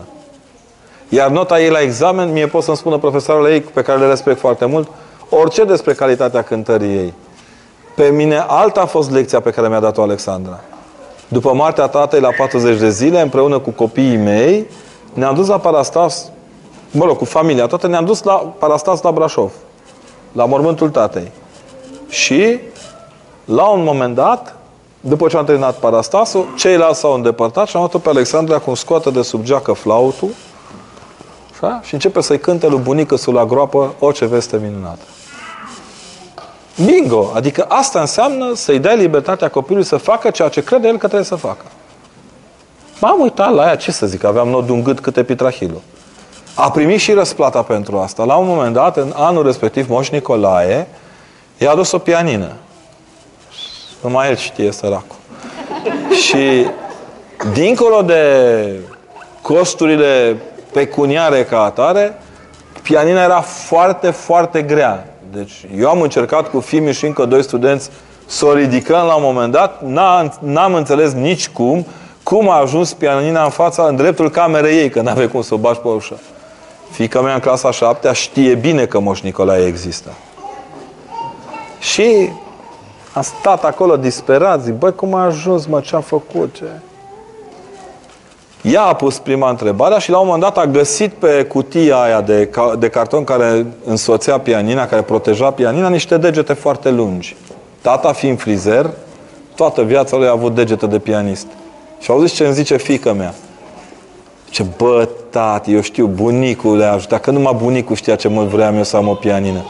Iar 1.08 1.30
nota 1.30 1.60
ei 1.60 1.70
la 1.70 1.80
examen, 1.80 2.32
mie 2.32 2.46
pot 2.46 2.62
să-mi 2.62 2.76
spună 2.76 2.98
profesorul 2.98 3.46
ei, 3.46 3.60
pe 3.60 3.82
care 3.82 3.98
le 3.98 4.06
respect 4.06 4.38
foarte 4.38 4.64
mult, 4.64 4.88
orice 5.28 5.64
despre 5.64 5.92
calitatea 5.92 6.42
cântării 6.42 6.96
ei. 6.96 7.14
Pe 7.94 8.08
mine 8.08 8.44
alta 8.46 8.80
a 8.80 8.86
fost 8.86 9.10
lecția 9.10 9.40
pe 9.40 9.50
care 9.50 9.68
mi-a 9.68 9.80
dat-o 9.80 10.02
Alexandra. 10.02 10.60
După 11.28 11.52
moartea 11.54 11.86
tatei 11.86 12.20
la 12.20 12.28
40 12.38 12.78
de 12.78 12.90
zile, 12.90 13.20
împreună 13.20 13.58
cu 13.58 13.70
copiii 13.70 14.16
mei, 14.16 14.66
ne-am 15.12 15.34
dus 15.34 15.46
la 15.46 15.58
Parastas, 15.58 16.30
mă 16.90 17.04
rog, 17.04 17.16
cu 17.16 17.24
familia 17.24 17.66
toată, 17.66 17.86
ne-am 17.86 18.04
dus 18.04 18.22
la 18.22 18.34
Parastas 18.34 19.02
la 19.02 19.12
Brașov, 19.12 19.52
la 20.32 20.44
mormântul 20.44 20.90
tatei. 20.90 21.30
Și, 22.08 22.58
la 23.44 23.64
un 23.64 23.82
moment 23.82 24.14
dat, 24.14 24.56
după 25.06 25.28
ce 25.28 25.36
am 25.36 25.44
terminat 25.44 25.74
Parastasul, 25.74 26.46
ceilalți 26.56 27.00
s-au 27.00 27.14
îndepărtat 27.14 27.68
și 27.68 27.76
am 27.76 27.88
luat 27.90 28.02
pe 28.02 28.08
Alexandra 28.08 28.58
cum 28.58 28.74
scoate 28.74 29.10
de 29.10 29.22
sub 29.22 29.42
geacă 29.42 29.72
flautul 29.72 30.28
așa? 31.52 31.80
și 31.84 31.94
începe 31.94 32.20
să-i 32.20 32.38
cânte 32.38 32.68
lui 32.68 32.78
bunică 32.78 33.16
sub 33.16 33.34
la 33.34 33.44
groapă 33.44 33.94
o 33.98 34.12
ce 34.12 34.26
veste 34.26 34.60
minunată. 34.62 35.02
Bingo! 36.84 37.30
Adică 37.34 37.64
asta 37.68 38.00
înseamnă 38.00 38.54
să-i 38.54 38.78
dai 38.78 38.96
libertatea 38.96 39.48
copilului 39.48 39.86
să 39.86 39.96
facă 39.96 40.30
ceea 40.30 40.48
ce 40.48 40.62
crede 40.62 40.88
el 40.88 40.96
că 40.96 41.06
trebuie 41.06 41.24
să 41.24 41.34
facă. 41.34 41.64
M-am 43.00 43.20
uitat 43.20 43.54
la 43.54 43.66
ea, 43.66 43.76
ce 43.76 43.92
să 43.92 44.06
zic, 44.06 44.24
aveam 44.24 44.48
nod 44.48 44.68
un 44.68 44.82
gât 44.82 45.00
câte 45.00 45.22
pitrahilul. 45.22 45.80
A 46.54 46.70
primit 46.70 47.00
și 47.00 47.12
răsplata 47.12 47.62
pentru 47.62 47.98
asta. 47.98 48.24
La 48.24 48.34
un 48.34 48.46
moment 48.46 48.74
dat, 48.74 48.96
în 48.96 49.12
anul 49.16 49.44
respectiv, 49.44 49.88
Moș 49.88 50.10
Nicolae 50.10 50.88
i-a 51.58 51.70
adus 51.70 51.92
o 51.92 51.98
pianină. 51.98 52.52
Numai 54.04 54.28
el 54.28 54.36
știe, 54.36 54.72
săracul. 54.72 55.16
și 56.24 56.66
dincolo 57.52 58.02
de 58.02 58.22
costurile 59.42 60.36
pecuniare 60.72 61.44
ca 61.44 61.62
atare, 61.62 62.18
pianina 62.82 63.22
era 63.22 63.40
foarte, 63.40 64.10
foarte 64.10 64.62
grea. 64.62 65.06
Deci 65.32 65.66
eu 65.78 65.88
am 65.88 66.00
încercat 66.00 66.50
cu 66.50 66.60
Fimi 66.60 66.92
și 66.92 67.06
încă 67.06 67.24
doi 67.24 67.42
studenți 67.42 67.90
să 68.26 68.46
o 68.46 68.54
ridicăm 68.54 69.06
la 69.06 69.14
un 69.14 69.22
moment 69.22 69.52
dat. 69.52 69.82
N-am 70.40 70.74
înțeles 70.74 71.12
nici 71.12 71.48
cum 71.48 71.86
cum 72.22 72.48
a 72.48 72.54
ajuns 72.54 72.92
pianina 72.92 73.44
în 73.44 73.50
fața, 73.50 73.86
în 73.86 73.96
dreptul 73.96 74.30
camerei 74.30 74.78
ei, 74.78 74.90
că 74.90 75.00
n-avea 75.00 75.28
cum 75.28 75.42
să 75.42 75.54
o 75.54 75.56
bași 75.56 75.80
pe 75.80 75.88
ușă. 75.88 76.18
Fica 76.90 77.20
mea 77.20 77.34
în 77.34 77.40
clasa 77.40 77.70
7 77.70 78.12
știe 78.12 78.54
bine 78.54 78.86
că 78.86 78.98
Moș 78.98 79.20
Nicolae 79.20 79.66
există. 79.66 80.10
Și 81.80 82.28
am 83.14 83.22
stat 83.22 83.64
acolo 83.64 83.96
disperat, 83.96 84.62
zic, 84.62 84.74
băi, 84.74 84.94
cum 84.94 85.14
a 85.14 85.24
ajuns, 85.24 85.66
mă, 85.66 85.80
ce-a 85.80 86.00
făcut, 86.00 86.54
ce? 86.54 86.64
Ea 88.62 88.82
a 88.82 88.94
pus 88.94 89.18
prima 89.18 89.50
întrebare 89.50 90.00
și 90.00 90.10
la 90.10 90.18
un 90.18 90.24
moment 90.24 90.42
dat 90.42 90.58
a 90.58 90.66
găsit 90.66 91.12
pe 91.12 91.44
cutia 91.44 91.96
aia 91.96 92.20
de, 92.20 92.50
de 92.78 92.88
carton 92.88 93.24
care 93.24 93.66
însoțea 93.84 94.38
pianina, 94.38 94.86
care 94.86 95.02
proteja 95.02 95.50
pianina, 95.50 95.88
niște 95.88 96.16
degete 96.16 96.52
foarte 96.52 96.90
lungi. 96.90 97.36
Tata 97.80 98.12
fiind 98.12 98.40
frizer, 98.40 98.90
toată 99.54 99.82
viața 99.82 100.16
lui 100.16 100.26
a 100.26 100.30
avut 100.30 100.54
degete 100.54 100.86
de 100.86 100.98
pianist. 100.98 101.46
Și 102.00 102.10
auziți 102.10 102.34
ce 102.34 102.44
îmi 102.44 102.54
zice 102.54 102.76
fică 102.76 103.12
mea? 103.12 103.34
Ce 104.50 104.64
bă, 104.76 105.08
tati, 105.30 105.72
eu 105.72 105.80
știu, 105.80 106.06
bunicul 106.06 106.76
le-a 106.76 106.92
ajutat. 106.92 107.20
Că 107.20 107.30
numai 107.30 107.54
bunicul 107.62 107.96
știa 107.96 108.16
ce 108.16 108.28
mult 108.28 108.48
vreau 108.48 108.76
eu 108.76 108.82
să 108.82 108.96
am 108.96 109.08
o 109.08 109.14
pianină. 109.14 109.64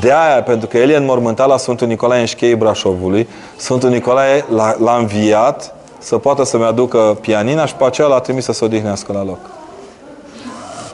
De 0.00 0.12
aia, 0.12 0.42
pentru 0.42 0.68
că 0.68 0.78
el 0.78 0.90
e 0.90 0.96
înmormântat 0.96 1.48
la 1.48 1.56
Sfântul 1.56 1.86
Nicolae 1.86 2.20
în 2.20 2.26
șcheii 2.26 2.54
Brașovului, 2.54 3.28
Sfântul 3.56 3.88
Nicolae 3.88 4.44
l-a, 4.54 4.76
l-a 4.78 4.96
înviat 4.96 5.74
să 5.98 6.18
poată 6.18 6.44
să-mi 6.44 6.64
aducă 6.64 7.18
pianina 7.20 7.66
și 7.66 7.74
pe 7.74 7.84
aceea 7.84 8.06
l-a 8.06 8.20
trimis 8.20 8.44
să 8.44 8.52
se 8.52 8.64
odihnească 8.64 9.12
la 9.12 9.24
loc. 9.24 9.38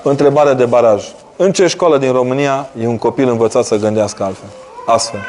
Întrebare 0.03 0.53
de 0.53 0.65
baraj. 0.65 1.05
În 1.37 1.53
ce 1.53 1.67
școală 1.67 1.99
din 1.99 2.13
România 2.13 2.69
e 2.81 2.87
un 2.87 2.99
copil 2.99 3.29
învățat 3.29 3.65
să 3.65 3.77
gândească 3.77 4.23
altfel? 4.23 4.49
Astfel. 4.87 5.21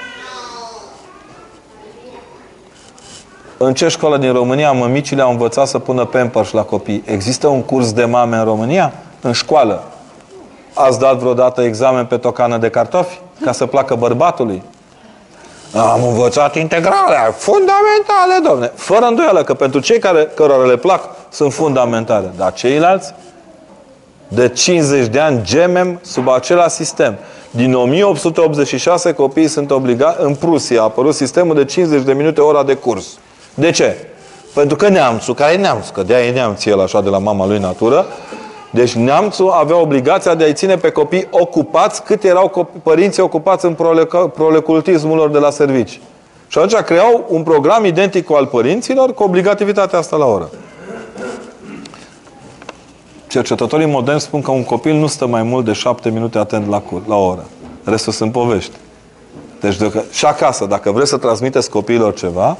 În 3.57 3.73
ce 3.73 3.87
școală 3.87 4.17
din 4.17 4.33
România 4.33 4.71
mămicile 4.71 5.21
au 5.21 5.31
învățat 5.31 5.67
să 5.67 5.79
pună 5.79 6.05
pampers 6.05 6.51
la 6.51 6.63
copii? 6.63 7.03
Există 7.05 7.47
un 7.47 7.61
curs 7.61 7.93
de 7.93 8.05
mame 8.05 8.37
în 8.37 8.43
România? 8.43 8.93
În 9.21 9.31
școală. 9.31 9.83
Ați 10.77 10.99
dat 10.99 11.15
vreodată 11.15 11.61
examen 11.61 12.05
pe 12.05 12.17
tocană 12.17 12.57
de 12.57 12.69
cartofi? 12.69 13.19
Ca 13.43 13.51
să 13.51 13.65
placă 13.65 13.95
bărbatului? 13.95 14.63
Am 15.75 16.03
învățat 16.03 16.55
integrale, 16.55 17.15
fundamentale, 17.37 18.39
domne. 18.43 18.71
Fără 18.75 19.05
îndoială 19.05 19.43
că 19.43 19.53
pentru 19.53 19.79
cei 19.79 19.99
care, 19.99 20.31
cărora 20.35 20.65
le 20.65 20.77
plac, 20.77 21.03
sunt 21.29 21.53
fundamentale. 21.53 22.31
Dar 22.37 22.53
ceilalți, 22.53 23.13
de 24.27 24.49
50 24.49 25.07
de 25.07 25.19
ani, 25.19 25.41
gemem 25.43 25.99
sub 26.03 26.29
același 26.29 26.75
sistem. 26.75 27.17
Din 27.51 27.73
1886 27.73 29.11
copiii 29.13 29.47
sunt 29.47 29.71
obligați, 29.71 30.17
în 30.21 30.35
Prusia 30.35 30.79
a 30.79 30.83
apărut 30.83 31.15
sistemul 31.15 31.55
de 31.55 31.65
50 31.65 32.03
de 32.03 32.13
minute 32.13 32.41
ora 32.41 32.63
de 32.63 32.73
curs. 32.73 33.05
De 33.53 33.71
ce? 33.71 34.07
Pentru 34.53 34.75
că 34.75 34.87
neamțul, 34.87 35.33
care 35.33 35.53
e 35.53 35.57
neamț, 35.57 35.87
că 35.87 36.03
de-aia 36.03 36.25
e 36.25 36.31
neamț 36.31 36.65
el 36.65 36.81
așa 36.81 37.01
de 37.01 37.09
la 37.09 37.17
mama 37.17 37.45
lui 37.45 37.57
natură, 37.57 38.05
deci 38.69 38.93
neamțul 38.93 39.49
avea 39.49 39.75
obligația 39.75 40.35
de 40.35 40.43
a-i 40.43 40.53
ține 40.53 40.77
pe 40.77 40.89
copii 40.89 41.27
ocupați 41.29 42.03
cât 42.03 42.23
erau 42.23 42.47
copii, 42.47 42.79
părinții 42.83 43.21
ocupați 43.21 43.65
în 43.65 43.75
prolecultismul 44.33 45.17
lor 45.17 45.29
de 45.29 45.37
la 45.37 45.49
servici. 45.49 46.01
Și 46.47 46.57
atunci 46.57 46.81
creau 46.81 47.25
un 47.29 47.43
program 47.43 47.85
identic 47.85 48.25
cu 48.25 48.33
al 48.33 48.45
părinților, 48.45 49.13
cu 49.13 49.23
obligativitatea 49.23 49.99
asta 49.99 50.17
la 50.17 50.25
oră. 50.25 50.49
Cercetătorii 53.27 53.85
moderni 53.85 54.19
spun 54.19 54.41
că 54.41 54.51
un 54.51 54.63
copil 54.63 54.93
nu 54.93 55.07
stă 55.07 55.27
mai 55.27 55.43
mult 55.43 55.65
de 55.65 55.73
șapte 55.73 56.09
minute 56.09 56.37
atent 56.37 56.69
la, 56.69 56.79
cur, 56.79 57.01
la 57.07 57.15
oră. 57.15 57.45
Restul 57.83 58.13
sunt 58.13 58.31
povești. 58.31 58.71
Deci 59.59 59.75
dacă, 59.75 60.03
și 60.11 60.25
acasă, 60.25 60.65
dacă 60.65 60.91
vreți 60.91 61.09
să 61.09 61.17
transmiteți 61.17 61.69
copiilor 61.69 62.13
ceva, 62.13 62.57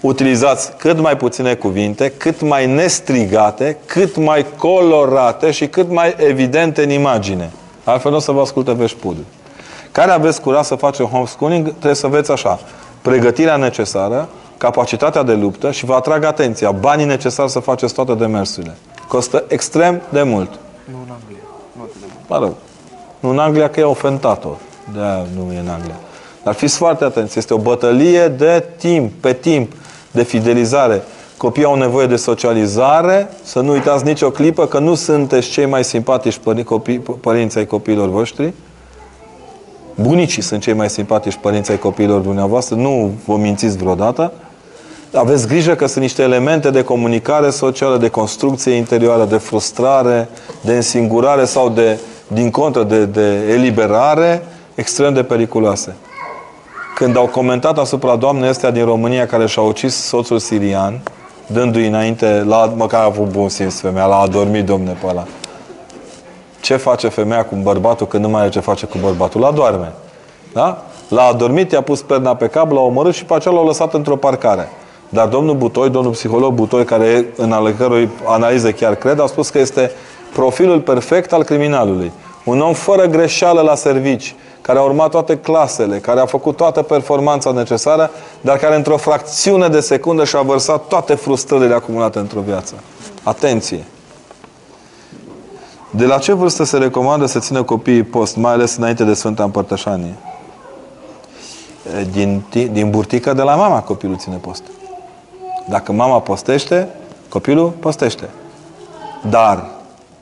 utilizați 0.00 0.72
cât 0.76 1.00
mai 1.00 1.16
puține 1.16 1.54
cuvinte, 1.54 2.12
cât 2.16 2.40
mai 2.40 2.66
nestrigate, 2.66 3.76
cât 3.86 4.16
mai 4.16 4.46
colorate 4.56 5.50
și 5.50 5.66
cât 5.66 5.90
mai 5.90 6.14
evidente 6.18 6.82
în 6.82 6.90
imagine. 6.90 7.50
Altfel 7.84 8.10
nu 8.10 8.16
o 8.16 8.20
să 8.20 8.32
vă 8.32 8.40
asculte 8.40 8.72
veșpudul. 8.72 9.24
Care 9.92 10.10
aveți 10.10 10.40
curaj 10.40 10.64
să 10.64 10.74
faceți 10.74 11.08
homeschooling, 11.08 11.68
trebuie 11.68 11.94
să 11.94 12.06
veți 12.06 12.30
așa. 12.30 12.60
Pregătirea 13.02 13.56
necesară, 13.56 14.28
capacitatea 14.56 15.22
de 15.22 15.32
luptă 15.32 15.70
și 15.70 15.84
vă 15.84 15.94
atrag 15.94 16.24
atenția, 16.24 16.70
banii 16.70 17.04
necesari 17.04 17.50
să 17.50 17.58
faceți 17.58 17.94
toate 17.94 18.14
demersurile. 18.14 18.76
Costă 19.08 19.44
extrem 19.48 20.02
de 20.08 20.22
mult. 20.22 20.50
Nu 20.84 20.96
în 21.06 21.12
Anglia. 21.20 21.42
Nu 21.76 21.82
atât 21.82 22.00
de 22.00 22.06
mult. 22.14 22.28
Mă 22.28 22.38
rog. 22.38 22.54
Nu 23.20 23.28
în 23.28 23.38
Anglia 23.38 23.70
că 23.70 23.80
e 23.80 23.84
ofentator. 23.84 24.56
de 24.92 25.00
nu 25.36 25.52
e 25.52 25.58
în 25.58 25.68
Anglia. 25.68 25.96
Dar 26.42 26.54
fiți 26.54 26.76
foarte 26.76 27.04
atenți. 27.04 27.38
Este 27.38 27.54
o 27.54 27.58
bătălie 27.58 28.28
de 28.28 28.64
timp, 28.76 29.12
pe 29.20 29.32
timp 29.32 29.72
de 30.10 30.22
fidelizare. 30.22 31.02
Copiii 31.36 31.64
au 31.64 31.74
nevoie 31.74 32.06
de 32.06 32.16
socializare, 32.16 33.30
să 33.42 33.60
nu 33.60 33.72
uitați 33.72 34.04
nicio 34.04 34.30
clipă 34.30 34.66
că 34.66 34.78
nu 34.78 34.94
sunteți 34.94 35.48
cei 35.48 35.66
mai 35.66 35.84
simpatici 35.84 36.38
pări, 36.38 36.64
copii, 36.64 36.98
părinți 36.98 37.58
ai 37.58 37.66
copiilor 37.66 38.08
voștri. 38.08 38.52
Bunicii 39.94 40.42
sunt 40.42 40.62
cei 40.62 40.72
mai 40.72 40.90
simpatici 40.90 41.38
părinți 41.40 41.70
ai 41.70 41.78
copiilor 41.78 42.20
dumneavoastră, 42.20 42.76
nu 42.76 43.12
vă 43.24 43.36
mințiți 43.36 43.76
vreodată. 43.76 44.32
Aveți 45.14 45.46
grijă 45.46 45.74
că 45.74 45.86
sunt 45.86 46.02
niște 46.02 46.22
elemente 46.22 46.70
de 46.70 46.84
comunicare 46.84 47.50
socială, 47.50 47.96
de 47.96 48.08
construcție 48.08 48.72
interioară, 48.72 49.24
de 49.24 49.36
frustrare, 49.36 50.28
de 50.60 50.72
însingurare 50.72 51.44
sau 51.44 51.68
de, 51.68 51.98
din 52.26 52.50
contră, 52.50 52.82
de, 52.82 53.04
de 53.04 53.52
eliberare 53.52 54.42
extrem 54.74 55.14
de 55.14 55.22
periculoase 55.22 55.96
când 57.00 57.16
au 57.16 57.26
comentat 57.26 57.78
asupra 57.78 58.16
doamnei 58.16 58.48
astea 58.48 58.70
din 58.70 58.84
România 58.84 59.26
care 59.26 59.46
și-a 59.46 59.62
ucis 59.62 59.94
soțul 59.94 60.38
sirian, 60.38 61.00
dându-i 61.46 61.86
înainte, 61.86 62.44
la, 62.46 62.72
măcar 62.76 63.00
a 63.00 63.04
avut 63.04 63.30
bun 63.30 63.48
simț 63.48 63.78
femeia, 63.78 64.06
l-a 64.06 64.18
adormit 64.18 64.64
domne 64.64 64.96
pe 65.00 65.06
ăla. 65.06 65.24
Ce 66.60 66.76
face 66.76 67.08
femeia 67.08 67.44
cu 67.44 67.54
bărbatul 67.62 68.06
când 68.06 68.24
nu 68.24 68.30
mai 68.30 68.40
are 68.40 68.50
ce 68.50 68.60
face 68.60 68.86
cu 68.86 68.98
bărbatul? 69.00 69.40
La 69.40 69.50
doarme. 69.50 69.92
Da? 70.52 70.84
L-a 71.08 71.22
adormit, 71.22 71.72
i-a 71.72 71.80
pus 71.80 72.02
perna 72.02 72.34
pe 72.34 72.46
cap, 72.46 72.70
l-a 72.72 72.80
omorât 72.80 73.14
și 73.14 73.24
pe 73.24 73.34
aceea 73.34 73.54
l-a 73.54 73.64
lăsat 73.64 73.94
într-o 73.94 74.16
parcare. 74.16 74.68
Dar 75.08 75.26
domnul 75.26 75.54
Butoi, 75.54 75.90
domnul 75.90 76.12
psiholog 76.12 76.52
Butoi, 76.52 76.84
care 76.84 77.26
în 77.36 77.52
ale 77.52 77.72
cărui 77.72 78.08
analize 78.24 78.72
chiar 78.72 78.94
cred, 78.94 79.20
a 79.20 79.26
spus 79.26 79.48
că 79.48 79.58
este 79.58 79.90
profilul 80.32 80.80
perfect 80.80 81.32
al 81.32 81.42
criminalului. 81.42 82.12
Un 82.44 82.60
om 82.60 82.72
fără 82.72 83.04
greșeală 83.04 83.60
la 83.60 83.74
servici, 83.74 84.34
care 84.62 84.78
a 84.78 84.82
urmat 84.82 85.10
toate 85.10 85.38
clasele, 85.38 85.98
care 85.98 86.20
a 86.20 86.26
făcut 86.26 86.56
toată 86.56 86.82
performanța 86.82 87.50
necesară, 87.50 88.10
dar 88.40 88.56
care 88.56 88.76
într-o 88.76 88.96
fracțiune 88.96 89.68
de 89.68 89.80
secundă 89.80 90.24
și-a 90.24 90.40
vărsat 90.40 90.86
toate 90.86 91.14
frustrările 91.14 91.74
acumulate 91.74 92.18
într-o 92.18 92.40
viață. 92.40 92.74
Atenție! 93.22 93.84
De 95.90 96.06
la 96.06 96.18
ce 96.18 96.32
vârstă 96.32 96.64
se 96.64 96.78
recomandă 96.78 97.26
să 97.26 97.38
țină 97.38 97.62
copiii 97.62 98.02
post, 98.02 98.36
mai 98.36 98.52
ales 98.52 98.76
înainte 98.76 99.04
de 99.04 99.14
Sfânta 99.14 99.42
Împărtășanie? 99.42 100.14
Din, 102.10 102.42
din 102.50 102.90
burtică 102.90 103.32
de 103.32 103.42
la 103.42 103.54
mama 103.54 103.80
copilul 103.82 104.16
ține 104.16 104.36
post. 104.36 104.62
Dacă 105.68 105.92
mama 105.92 106.20
postește, 106.20 106.88
copilul 107.28 107.68
postește. 107.68 108.28
Dar, 109.30 109.66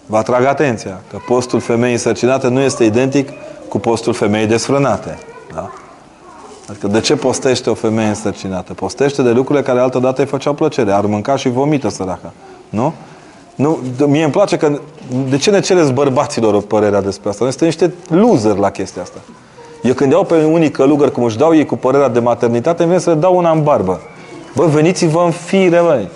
vă 0.06 0.16
atrag 0.16 0.44
atenția 0.44 1.00
că 1.10 1.18
postul 1.26 1.60
femeii 1.60 1.92
însărcinate 1.92 2.48
nu 2.48 2.60
este 2.60 2.84
identic 2.84 3.28
cu 3.68 3.78
postul 3.78 4.12
femeii 4.12 4.46
desfrânate. 4.46 5.18
Da? 5.54 5.70
Adică 6.68 6.86
de 6.86 7.00
ce 7.00 7.16
postește 7.16 7.70
o 7.70 7.74
femeie 7.74 8.08
însărcinată? 8.08 8.74
Postește 8.74 9.22
de 9.22 9.30
lucrurile 9.30 9.64
care 9.64 9.80
altădată 9.80 10.20
îi 10.20 10.26
făceau 10.26 10.52
plăcere. 10.52 10.92
Ar 10.92 11.04
mânca 11.06 11.36
și 11.36 11.48
vomită 11.48 11.88
săraca. 11.88 12.32
Nu? 12.68 12.92
Nu, 13.54 13.78
de- 13.96 14.04
mie 14.06 14.22
îmi 14.22 14.32
place 14.32 14.56
că... 14.56 14.78
De 15.28 15.36
ce 15.36 15.50
ne 15.50 15.60
cereți 15.60 15.92
bărbaților 15.92 16.54
o 16.54 16.58
părerea 16.60 17.02
despre 17.02 17.28
asta? 17.28 17.44
Noi 17.44 17.52
suntem 17.52 17.68
niște 17.68 18.14
loser 18.14 18.56
la 18.56 18.70
chestia 18.70 19.02
asta. 19.02 19.18
Eu 19.82 19.94
când 19.94 20.12
iau 20.12 20.24
pe 20.24 20.44
unii 20.44 20.70
călugări, 20.70 21.12
cum 21.12 21.24
își 21.24 21.38
dau 21.38 21.54
ei 21.54 21.66
cu 21.66 21.76
părerea 21.76 22.08
de 22.08 22.18
maternitate, 22.18 22.82
îmi 22.82 22.90
vine 22.90 23.02
să 23.02 23.10
le 23.10 23.16
dau 23.16 23.36
una 23.36 23.50
în 23.50 23.62
barbă. 23.62 24.00
Bă, 24.54 24.64
veniți-vă 24.66 25.22
în 25.24 25.30
fire, 25.30 25.80
băi. 25.80 26.08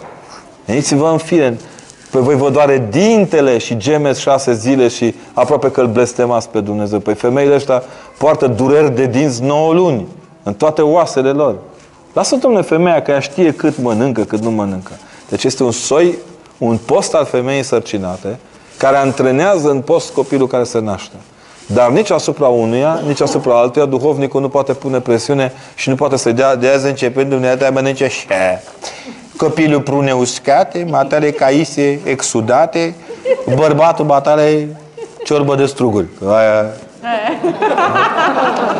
Veniți-vă 0.67 1.09
în 1.09 1.19
fire. 1.19 1.59
Pe 2.13 2.19
voi 2.19 2.37
vă 2.37 2.51
doare 2.51 2.89
dintele 2.91 3.59
și 3.59 3.77
gemeți 3.77 4.21
șase 4.21 4.53
zile 4.53 4.89
și 4.89 5.15
aproape 5.33 5.71
că 5.71 5.81
îl 5.81 5.87
blestemați 5.87 6.49
pe 6.49 6.61
Dumnezeu. 6.61 6.99
Păi 6.99 7.15
femeile 7.15 7.55
ăștia 7.55 7.83
poartă 8.19 8.47
dureri 8.47 8.95
de 8.95 9.07
dinți 9.07 9.43
9 9.43 9.73
luni 9.73 10.07
în 10.43 10.55
toate 10.55 10.83
oasele 10.83 11.31
lor. 11.31 11.57
Lasă, 12.13 12.37
domnule, 12.37 12.63
femeia 12.63 13.03
că 13.03 13.11
ea 13.11 13.21
știe 13.21 13.53
cât 13.53 13.79
mănâncă, 13.79 14.23
cât 14.23 14.41
nu 14.41 14.51
mănâncă. 14.51 14.93
Deci 15.29 15.45
este 15.45 15.63
un 15.63 15.71
soi, 15.71 16.19
un 16.59 16.79
post 16.87 17.15
al 17.15 17.25
femeii 17.25 17.63
sărcinate 17.63 18.39
care 18.77 18.97
antrenează 18.97 19.71
în 19.71 19.81
post 19.81 20.13
copilul 20.13 20.47
care 20.47 20.65
se 20.65 20.81
naște. 20.81 21.17
Dar 21.67 21.91
nici 21.91 22.11
asupra 22.11 22.47
unuia, 22.47 23.01
nici 23.07 23.21
asupra 23.21 23.59
altuia, 23.59 23.85
duhovnicul 23.85 24.41
nu 24.41 24.49
poate 24.49 24.73
pune 24.73 25.01
presiune 25.01 25.53
și 25.75 25.89
nu 25.89 25.95
poate 25.95 26.17
să 26.17 26.33
dea 26.33 26.57
de 26.57 26.69
azi 26.69 26.87
începând 26.87 27.29
dumneavoastră 27.29 27.71
mănânce 27.75 28.05
așa. 28.05 28.63
Copilul 29.43 29.81
prune 29.81 30.13
uscate, 30.13 30.87
matale 30.91 31.31
caise 31.31 32.01
exudate, 32.05 32.95
bărbatul 33.55 34.05
batale 34.05 34.77
ciorbă 35.25 35.55
de 35.55 35.67
struguri. 35.67 36.07
Că 36.19 36.29
Aia... 36.31 36.67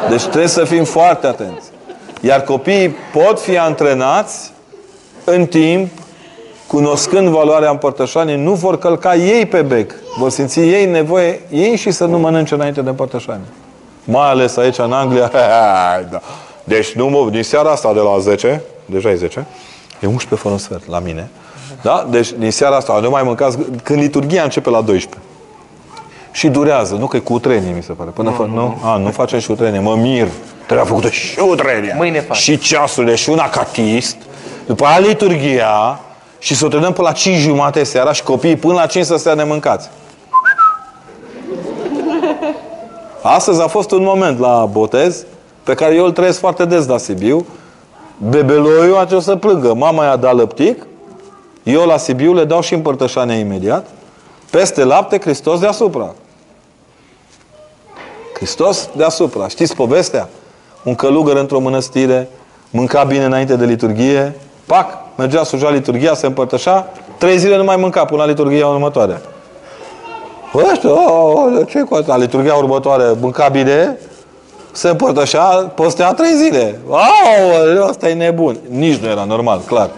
Deci 0.09 0.23
trebuie 0.23 0.47
să 0.47 0.65
fim 0.65 0.85
foarte 0.85 1.27
atenți. 1.27 1.69
Iar 2.21 2.41
copiii 2.41 2.89
pot 2.89 3.41
fi 3.41 3.59
antrenați 3.59 4.53
în 5.25 5.47
timp, 5.47 5.91
cunoscând 6.67 7.29
valoarea 7.29 7.71
împărtășanii, 7.71 8.37
nu 8.37 8.53
vor 8.53 8.79
călca 8.79 9.15
ei 9.15 9.47
pe 9.47 9.63
bec. 9.63 9.93
Vor 10.19 10.31
simți 10.31 10.61
ei 10.61 10.87
nevoie, 10.87 11.41
ei 11.51 11.77
și 11.77 11.91
să 11.91 12.05
nu 12.05 12.19
mănânce 12.19 12.55
înainte 12.55 12.81
de 12.81 12.89
împărtășanie. 12.89 13.47
Mai 14.05 14.29
ales 14.29 14.57
aici 14.57 14.79
în 14.79 14.93
Anglia. 14.93 15.31
da. 16.13 16.21
Deci 16.65 16.93
nu 16.93 17.09
mă, 17.09 17.29
din 17.31 17.43
seara 17.43 17.71
asta 17.71 17.93
de 17.93 18.01
la 18.01 18.19
10, 18.19 18.63
deja 18.87 19.11
e 19.11 19.15
10, 19.15 19.47
e 20.03 20.07
11 20.07 20.35
fără 20.35 20.55
un 20.55 20.59
sfert 20.59 20.89
la 20.89 20.99
mine. 20.99 21.29
Da? 21.83 22.07
Deci 22.11 22.33
din 22.39 22.51
seara 22.51 22.77
asta 22.77 22.99
nu 23.03 23.11
mai 23.11 23.23
mâncați, 23.23 23.59
când 23.83 24.01
liturgia 24.01 24.43
începe 24.43 24.71
la 24.71 24.81
12. 24.81 25.21
Și 26.33 26.49
durează, 26.49 26.95
nu 26.95 27.07
că 27.07 27.17
e 27.17 27.21
cu 27.21 27.33
utrenie, 27.33 27.73
mi 27.77 27.83
se 27.83 27.93
pare. 27.93 28.11
Până 28.11 28.35
nu, 28.39 28.47
nu? 28.47 28.79
A, 28.83 28.97
nu 28.97 29.11
facem 29.11 29.39
și 29.39 29.51
utrenie. 29.51 29.79
Mă 29.79 29.95
mir. 29.95 30.29
Trebuia 30.65 30.87
făcută 30.87 31.09
și 31.09 31.39
utrenia. 31.41 31.95
Mâine 31.97 32.21
fac. 32.21 32.37
Și 32.37 32.59
ceasurile, 32.59 33.15
și 33.15 33.31
un 33.31 33.39
acatist. 33.39 34.17
După 34.67 34.85
aia 34.85 34.99
liturgia. 34.99 36.01
Și 36.39 36.55
să 36.55 36.65
o 36.65 36.69
terminăm 36.69 36.93
până 36.93 37.09
la 37.09 37.15
5 37.15 37.37
jumate 37.37 37.83
seara 37.83 38.13
și 38.13 38.23
copiii 38.23 38.57
până 38.57 38.75
la 38.75 38.87
5 38.87 39.05
să 39.05 39.17
stea 39.17 39.35
nemâncați. 39.35 39.89
Astăzi 43.23 43.63
a 43.63 43.67
fost 43.67 43.91
un 43.91 44.03
moment 44.03 44.39
la 44.39 44.69
botez 44.71 45.25
pe 45.63 45.75
care 45.75 45.95
eu 45.95 46.05
îl 46.05 46.13
trăiesc 46.13 46.39
foarte 46.39 46.65
des 46.65 46.87
la 46.87 46.99
Sibiu. 46.99 47.47
Bebeloiul 48.17 48.97
a 48.97 49.21
să 49.21 49.37
plângă. 49.37 49.75
Mama 49.75 50.05
i-a 50.05 50.17
dat 50.17 50.35
lăptic. 50.35 50.87
Eu 51.63 51.87
la 51.87 51.97
Sibiu 51.97 52.35
le 52.35 52.45
dau 52.45 52.61
și 52.61 52.75
împărtășania 52.75 53.35
imediat. 53.35 53.87
Peste 54.51 54.85
lapte, 54.85 55.21
Hristos 55.21 55.61
deasupra. 55.61 56.15
Hristos 58.35 58.89
deasupra. 58.97 59.49
Știți 59.49 59.75
povestea? 59.75 60.29
Un 60.85 60.95
călugăr 60.95 61.37
într-o 61.37 61.59
mănăstire, 61.59 62.29
mânca 62.71 63.05
bine 63.05 63.25
înainte 63.25 63.57
de 63.57 63.65
liturghie, 63.65 64.35
pac, 64.67 64.87
mergea 65.17 65.43
suja 65.43 65.71
liturghia, 65.71 66.15
se 66.15 66.27
împărtășa, 66.27 66.89
trei 67.19 67.39
zile 67.39 67.57
nu 67.57 67.65
mai 67.65 67.77
mânca 67.77 68.05
până 68.05 68.23
la 68.23 68.29
liturghia 68.29 68.67
următoare. 68.67 69.21
Ăștia, 70.71 70.91
oh, 70.91 71.33
oh, 71.35 71.67
ce 71.69 71.81
cu 71.81 71.95
asta? 71.95 72.17
La 72.17 72.23
liturghia 72.23 72.55
următoare 72.55 73.05
mânca 73.21 73.49
bine, 73.49 73.99
se 74.73 74.89
împărtășea, 74.89 75.43
postea 75.75 76.13
trei 76.13 76.35
zile. 76.35 76.81
Au, 76.91 77.89
ăsta 77.89 78.09
e 78.09 78.15
nebun. 78.15 78.57
Nici 78.69 78.97
nu 78.97 79.09
era 79.09 79.25
normal, 79.25 79.61
clar. 79.67 79.91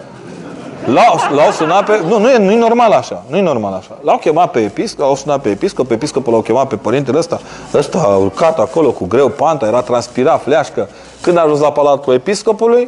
L-au, 0.85 1.35
l-au 1.35 1.51
sunat 1.51 1.85
pe... 1.85 2.01
Nu, 2.07 2.19
nu 2.19 2.29
e, 2.29 2.37
nu 2.37 2.51
e 2.51 2.57
normal 2.57 2.91
așa. 2.91 3.23
Nu 3.27 3.37
e 3.37 3.41
normal 3.41 3.73
așa. 3.73 3.97
L-au 4.01 4.17
chemat 4.17 4.51
pe 4.51 4.59
episcop, 4.59 4.99
l-au 4.99 5.15
sunat 5.15 5.41
pe 5.41 5.49
episcop, 5.49 5.87
pe 5.87 5.93
episcopul 5.93 6.31
l-au 6.31 6.41
chemat 6.41 6.67
pe 6.67 6.75
părintele 6.75 7.17
ăsta. 7.17 7.39
Ăsta 7.73 7.97
a 7.97 8.15
urcat 8.15 8.59
acolo 8.59 8.91
cu 8.91 9.05
greu 9.05 9.29
panta, 9.29 9.65
era 9.65 9.81
transpirat, 9.81 10.41
fleașcă. 10.41 10.89
Când 11.21 11.37
a 11.37 11.41
ajuns 11.41 11.59
la 11.59 11.71
palatul 11.71 12.13
episcopului, 12.13 12.87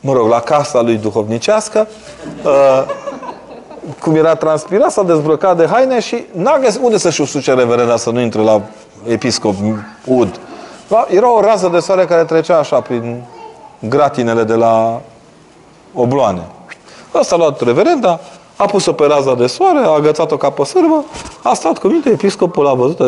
mă 0.00 0.12
rog, 0.12 0.28
la 0.28 0.40
casa 0.40 0.80
lui 0.80 0.96
duhovnicească, 0.96 1.86
uh, 2.44 2.84
cum 4.00 4.14
era 4.14 4.34
transpirat, 4.34 4.90
s-a 4.90 5.02
dezbrăcat 5.02 5.56
de 5.56 5.66
haine 5.66 6.00
și 6.00 6.24
n-a 6.32 6.58
găsit 6.58 6.80
unde 6.82 6.98
să-și 6.98 7.20
usuce 7.20 7.52
reverenda 7.52 7.96
să 7.96 8.10
nu 8.10 8.20
intre 8.20 8.40
la 8.40 8.60
episcop 9.06 9.54
ud. 10.04 10.28
Da? 10.28 10.53
Era 11.08 11.32
o 11.32 11.40
rază 11.40 11.68
de 11.72 11.78
soare 11.78 12.04
care 12.04 12.24
trecea 12.24 12.58
așa 12.58 12.80
prin 12.80 13.22
gratinele 13.78 14.44
de 14.44 14.54
la 14.54 15.00
obloane. 15.94 16.46
Ăsta 17.14 17.34
a 17.34 17.38
luat 17.38 17.60
reverenda, 17.60 18.20
a 18.56 18.64
pus-o 18.64 18.92
pe 18.92 19.06
raza 19.06 19.34
de 19.34 19.46
soare, 19.46 19.78
a 19.78 19.88
agățat-o 19.88 20.36
ca 20.36 20.50
pe 20.50 20.64
sârbă, 20.64 21.04
a 21.42 21.54
stat 21.54 21.78
cu 21.78 21.86
minte, 21.86 22.10
episcopul 22.10 22.66
a 22.66 22.74
văzut 22.74 22.98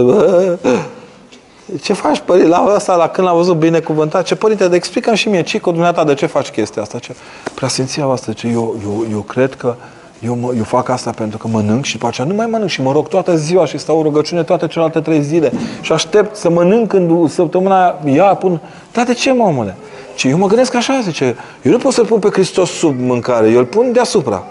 ce 1.82 1.92
faci, 1.92 2.18
părinte, 2.18 2.48
la 2.48 2.72
ăsta, 2.74 2.94
la 2.94 3.08
când 3.08 3.26
l-a 3.26 3.32
văzut 3.32 3.56
binecuvântat, 3.56 4.24
ce 4.24 4.34
părinte, 4.34 4.68
de 4.68 4.76
explică 4.76 5.14
și 5.14 5.28
mie, 5.28 5.42
Cico, 5.42 5.70
dumneata, 5.70 6.04
de 6.04 6.14
ce 6.14 6.26
faci 6.26 6.50
chestia 6.50 6.82
asta? 6.82 6.98
Ce, 6.98 7.14
preasfinția 7.54 8.06
voastră, 8.06 8.32
ce 8.32 8.46
eu, 8.46 8.76
eu, 8.84 9.06
eu 9.10 9.20
cred 9.20 9.54
că 9.54 9.74
eu, 10.20 10.34
mă, 10.34 10.52
eu 10.56 10.62
fac 10.62 10.88
asta 10.88 11.10
pentru 11.10 11.38
că 11.38 11.48
mănânc 11.48 11.84
și 11.84 11.92
după 11.92 12.06
aceea 12.06 12.26
nu 12.26 12.34
mai 12.34 12.46
mănânc 12.46 12.70
și 12.70 12.82
mă 12.82 12.92
rog 12.92 13.08
toată 13.08 13.36
ziua 13.36 13.66
și 13.66 13.78
stau 13.78 13.96
în 13.96 14.02
rugăciune 14.02 14.42
toate 14.42 14.66
celelalte 14.66 15.00
trei 15.00 15.22
zile 15.22 15.52
și 15.80 15.92
aștept 15.92 16.36
să 16.36 16.50
mănânc 16.50 16.88
când 16.88 17.30
săptămâna 17.30 17.84
aia, 17.84 18.14
ia 18.14 18.24
pun... 18.24 18.60
Dar 18.92 19.04
de 19.04 19.14
ce, 19.14 19.32
mă, 19.32 19.44
omule? 19.44 19.76
Ce 20.14 20.28
eu 20.28 20.38
mă 20.38 20.46
gândesc 20.46 20.74
așa, 20.74 21.00
zice, 21.02 21.36
eu 21.62 21.72
nu 21.72 21.78
pot 21.78 21.92
să-l 21.92 22.06
pun 22.06 22.18
pe 22.18 22.28
Hristos 22.32 22.70
sub 22.70 23.00
mâncare, 23.00 23.50
eu 23.50 23.58
îl 23.58 23.64
pun 23.64 23.92
deasupra. 23.92 24.44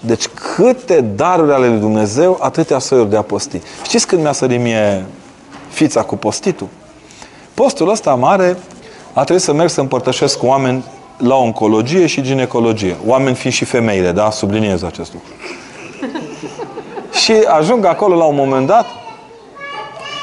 Deci 0.00 0.28
câte 0.28 1.00
daruri 1.00 1.52
ale 1.52 1.68
lui 1.68 1.78
Dumnezeu, 1.78 2.38
atâtea 2.40 2.78
soiuri 2.78 3.10
de 3.10 3.16
a 3.16 3.22
posti. 3.22 3.60
Știți 3.84 4.06
când 4.06 4.22
mi-a 4.22 4.32
sărit 4.32 4.60
mie 4.60 5.06
fița 5.68 6.02
cu 6.02 6.16
postitul? 6.16 6.68
Postul 7.54 7.90
ăsta 7.90 8.14
mare 8.14 8.56
a 9.18 9.22
trebuit 9.22 9.44
să 9.44 9.52
merg 9.52 9.68
să 9.70 9.80
împărtășesc 9.80 10.38
cu 10.38 10.46
oameni 10.46 10.84
la 11.18 11.34
oncologie 11.34 12.06
și 12.06 12.22
ginecologie. 12.22 12.96
Oameni 13.06 13.34
fiind 13.36 13.54
și 13.56 13.64
femeile, 13.64 14.12
da? 14.12 14.30
Subliniez 14.30 14.82
acest 14.82 15.12
lucru. 15.12 15.28
și 17.22 17.32
ajung 17.58 17.84
acolo 17.84 18.16
la 18.16 18.24
un 18.24 18.34
moment 18.34 18.66
dat, 18.66 18.86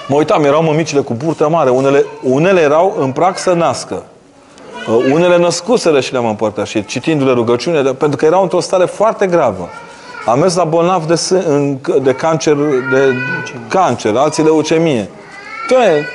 mă 0.08 0.16
uitam, 0.16 0.44
erau 0.44 0.64
mămicile 0.64 1.00
cu 1.02 1.14
burtă 1.14 1.50
mare, 1.50 1.70
unele, 1.70 2.06
unele 2.22 2.62
erau 2.62 2.96
în 3.00 3.12
prag 3.12 3.38
să 3.38 3.54
nască. 3.54 4.04
Uh, 4.90 5.12
Unele 5.14 5.38
născuseră 5.38 6.00
și 6.00 6.12
le-am 6.12 6.26
împărtășit, 6.26 6.88
citindu-le 6.88 7.32
rugăciune, 7.32 7.82
de- 7.82 7.94
pentru 7.94 8.18
că 8.18 8.26
erau 8.26 8.42
într-o 8.42 8.60
stare 8.60 8.86
foarte 8.86 9.26
gravă. 9.28 9.70
Am 10.26 10.40
mers 10.40 10.56
la 10.56 10.64
bolnav 10.64 11.06
de, 11.06 11.14
sân- 11.14 11.46
în- 11.46 11.78
de 12.02 12.12
cancer, 12.14 12.56
de 12.92 13.14
cancer, 13.68 14.16
alții 14.16 14.44
leucemie. 14.44 15.10
Doamne, 15.70 16.08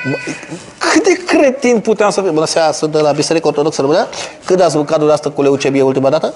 cât 0.78 1.04
de 1.04 1.22
cretin 1.26 1.80
puteam 1.80 2.10
să 2.10 2.20
fim? 2.20 2.32
Bună 2.34 2.46
seara, 2.46 2.72
sunt 2.72 2.92
de 2.92 2.98
la 2.98 3.12
Biserica 3.12 3.48
Ortodoxă 3.48 3.80
Română. 3.80 4.06
Când 4.44 4.60
ați 4.60 4.76
mâncat 4.76 4.96
dumneavoastră 4.96 5.30
cu 5.30 5.42
leucemie 5.42 5.82
ultima 5.82 6.10
dată? 6.10 6.34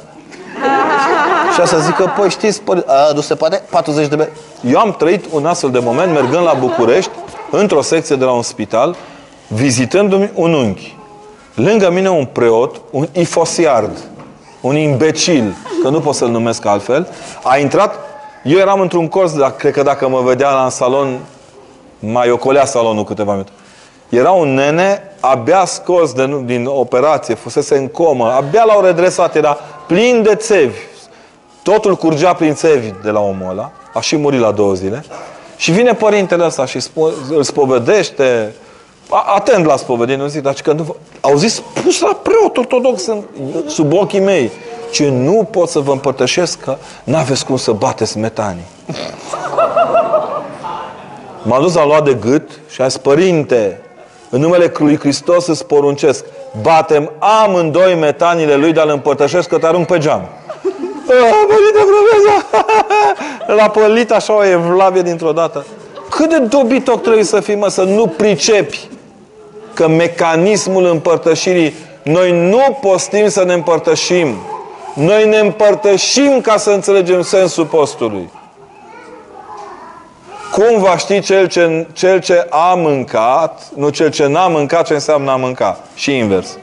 Și 1.55 1.67
să 1.67 1.79
zică, 1.79 2.13
păi 2.19 2.31
știți, 2.31 2.61
păr- 2.61 2.87
A, 2.87 3.13
nu 3.15 3.21
se 3.21 3.35
poate? 3.35 3.63
40 3.71 4.07
de 4.09 4.17
metri. 4.17 4.33
eu 4.71 4.79
am 4.79 4.93
trăit 4.93 5.25
un 5.31 5.47
astfel 5.47 5.71
de 5.71 5.79
moment 5.79 6.13
mergând 6.13 6.45
la 6.45 6.53
București, 6.53 7.11
într-o 7.51 7.83
secție 7.83 8.17
de 8.17 8.25
la 8.25 8.31
un 8.33 8.43
spital, 8.43 8.97
vizitându-mi 9.47 10.31
un 10.35 10.53
unchi. 10.53 10.97
Lângă 11.55 11.91
mine 11.91 12.11
un 12.11 12.25
preot, 12.25 12.81
un 12.91 13.09
ifosiard, 13.13 13.99
un 14.61 14.77
imbecil, 14.77 15.57
că 15.83 15.89
nu 15.89 16.01
pot 16.01 16.15
să-l 16.15 16.29
numesc 16.29 16.65
altfel, 16.67 17.09
a 17.43 17.57
intrat, 17.59 17.95
eu 18.45 18.59
eram 18.59 18.81
într-un 18.81 19.09
colț, 19.09 19.31
dar 19.33 19.53
cred 19.57 19.73
că 19.73 19.83
dacă 19.83 20.09
mă 20.09 20.21
vedea 20.21 20.51
la 20.51 20.65
în 20.65 20.71
salon, 20.71 21.19
mai 22.11 22.31
ocolea 22.31 22.65
salonul 22.65 23.05
câteva 23.05 23.33
minute. 23.33 23.51
Era 24.09 24.31
un 24.31 24.55
nene, 24.55 25.03
abia 25.20 25.65
scos 25.65 26.12
de, 26.12 26.43
din 26.45 26.66
operație, 26.66 27.35
fusese 27.35 27.77
în 27.77 27.89
comă, 27.89 28.31
abia 28.31 28.65
l-au 28.65 28.81
redresat, 28.81 29.35
era 29.37 29.59
plin 29.87 30.23
de 30.23 30.35
țevi. 30.35 30.77
Totul 31.62 31.97
curgea 31.97 32.33
prin 32.33 32.55
țevi 32.55 32.93
de 33.03 33.11
la 33.11 33.20
omul 33.20 33.51
ăla, 33.51 33.70
a 33.95 34.01
și 34.01 34.16
murit 34.16 34.41
la 34.41 34.51
două 34.51 34.74
zile. 34.74 35.05
Și 35.57 35.70
vine 35.73 35.95
părintele 35.95 36.45
ăsta 36.45 36.66
și 36.66 36.79
spo- 36.79 37.31
îl 37.31 37.43
spovedește, 37.43 38.55
a- 39.11 39.33
atent 39.35 39.65
la 39.65 39.77
spovedenie, 39.77 40.23
nu 40.23 40.29
zic, 40.29 40.43
dar 40.43 40.55
că 40.62 40.73
nu 40.73 40.83
vă... 40.83 40.95
Au 41.20 41.37
zis, 41.37 41.62
pus 41.83 42.01
la 42.01 42.19
preot 42.23 42.57
ortodox 42.57 43.07
în, 43.07 43.23
sub 43.66 43.93
ochii 43.93 44.20
mei, 44.20 44.51
ce 44.93 45.09
nu 45.09 45.49
pot 45.51 45.69
să 45.69 45.79
vă 45.79 45.93
împărtășesc 45.93 46.61
că 46.61 46.77
n-aveți 47.05 47.45
cum 47.45 47.57
să 47.57 47.73
bateți 47.73 48.19
metanii. 48.19 48.65
M-a 51.43 51.60
dus, 51.60 51.77
a 51.77 51.85
luat 51.85 52.05
de 52.05 52.14
gât 52.14 52.51
și 52.69 52.81
a 52.81 52.86
zis, 52.86 52.97
Părinte, 52.97 53.81
în 54.31 54.40
numele 54.40 54.73
lui 54.78 54.98
Hristos 54.98 55.47
îți 55.47 55.66
poruncesc, 55.66 56.24
batem 56.60 57.12
amândoi 57.19 57.94
metanile 57.94 58.55
lui, 58.55 58.73
dar 58.73 58.85
îl 58.85 58.93
împărtășesc 58.93 59.48
că 59.48 59.59
te 59.59 59.66
arunc 59.66 59.86
pe 59.86 59.98
geam. 59.98 60.23
Ah, 61.09 61.44
Părinte 61.48 61.81
Profesor! 61.93 62.64
L-a 63.56 63.69
pălit 63.69 64.10
așa 64.10 64.36
o 64.36 64.44
evlavie 64.44 65.02
dintr-o 65.02 65.32
dată. 65.32 65.66
Cât 66.10 66.28
de 66.28 66.39
dobitoc 66.39 67.02
trebuie 67.02 67.24
să 67.24 67.40
fii, 67.40 67.55
mă, 67.55 67.69
să 67.69 67.82
nu 67.82 68.06
pricepi 68.06 68.89
că 69.74 69.89
mecanismul 69.89 70.85
împărtășirii, 70.85 71.74
noi 72.02 72.48
nu 72.48 72.78
postim 72.81 73.28
să 73.28 73.44
ne 73.44 73.52
împărtășim. 73.52 74.35
Noi 74.94 75.28
ne 75.28 75.39
împărtășim 75.39 76.40
ca 76.40 76.56
să 76.56 76.70
înțelegem 76.70 77.23
sensul 77.23 77.64
postului. 77.64 78.31
Cum 80.53 80.81
va 80.81 80.97
ști 80.97 81.20
cel 81.20 81.47
ce, 81.47 81.87
cel 81.93 82.20
ce 82.20 82.47
a 82.51 82.74
mâncat, 82.74 83.70
nu 83.77 83.89
cel 83.89 84.11
ce 84.11 84.27
n-a 84.27 84.47
mâncat, 84.47 84.87
ce 84.87 84.93
înseamnă 84.93 85.31
a 85.31 85.37
mânca? 85.37 85.79
Și 85.95 86.16
invers. 86.16 86.59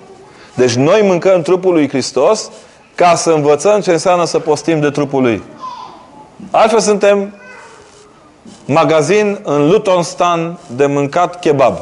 Deci 0.55 0.73
noi 0.73 1.01
mâncăm 1.03 1.41
trupul 1.41 1.73
lui 1.73 1.89
Hristos 1.89 2.49
ca 2.95 3.15
să 3.15 3.31
învățăm 3.31 3.81
ce 3.81 3.91
înseamnă 3.91 4.25
să 4.25 4.39
postim 4.39 4.79
de 4.79 4.89
trupul 4.89 5.21
lui. 5.21 5.43
Altfel 6.51 6.79
suntem 6.79 7.33
magazin 8.65 9.39
în 9.43 9.67
Lutonstan 9.67 10.57
de 10.75 10.85
mâncat 10.85 11.39
kebab. 11.39 11.77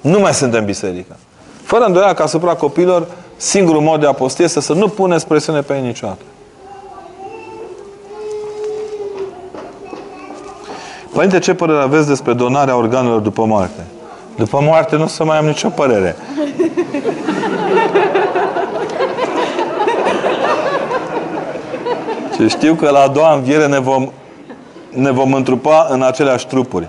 Nu 0.00 0.18
mai 0.18 0.34
suntem 0.34 0.64
biserică. 0.64 1.16
Fără 1.62 1.84
îndoială 1.84 2.14
că 2.14 2.22
asupra 2.22 2.54
copilor, 2.54 3.06
singurul 3.36 3.80
mod 3.80 4.00
de 4.00 4.06
a 4.06 4.12
posti 4.12 4.42
este 4.42 4.60
să 4.60 4.72
nu 4.72 4.88
puneți 4.88 5.26
presiune 5.26 5.60
pe 5.60 5.74
ei 5.74 5.82
niciodată. 5.82 6.22
Părinte, 11.12 11.38
ce 11.38 11.54
părere 11.54 11.78
aveți 11.78 12.08
despre 12.08 12.32
donarea 12.32 12.76
organelor 12.76 13.20
după 13.20 13.44
moarte? 13.44 13.84
După 14.36 14.60
moarte 14.62 14.96
nu 14.96 15.02
o 15.02 15.06
să 15.06 15.24
mai 15.24 15.38
am 15.38 15.46
nicio 15.46 15.68
părere. 15.68 16.16
Ce 22.36 22.46
știu 22.48 22.74
că 22.74 22.90
la 22.90 23.00
a 23.00 23.08
doua 23.08 23.34
înviere 23.34 23.66
ne 23.66 23.78
vom, 23.78 24.10
ne 24.90 25.10
vom 25.10 25.32
întrupa 25.32 25.86
în 25.90 26.02
aceleași 26.02 26.46
trupuri. 26.46 26.88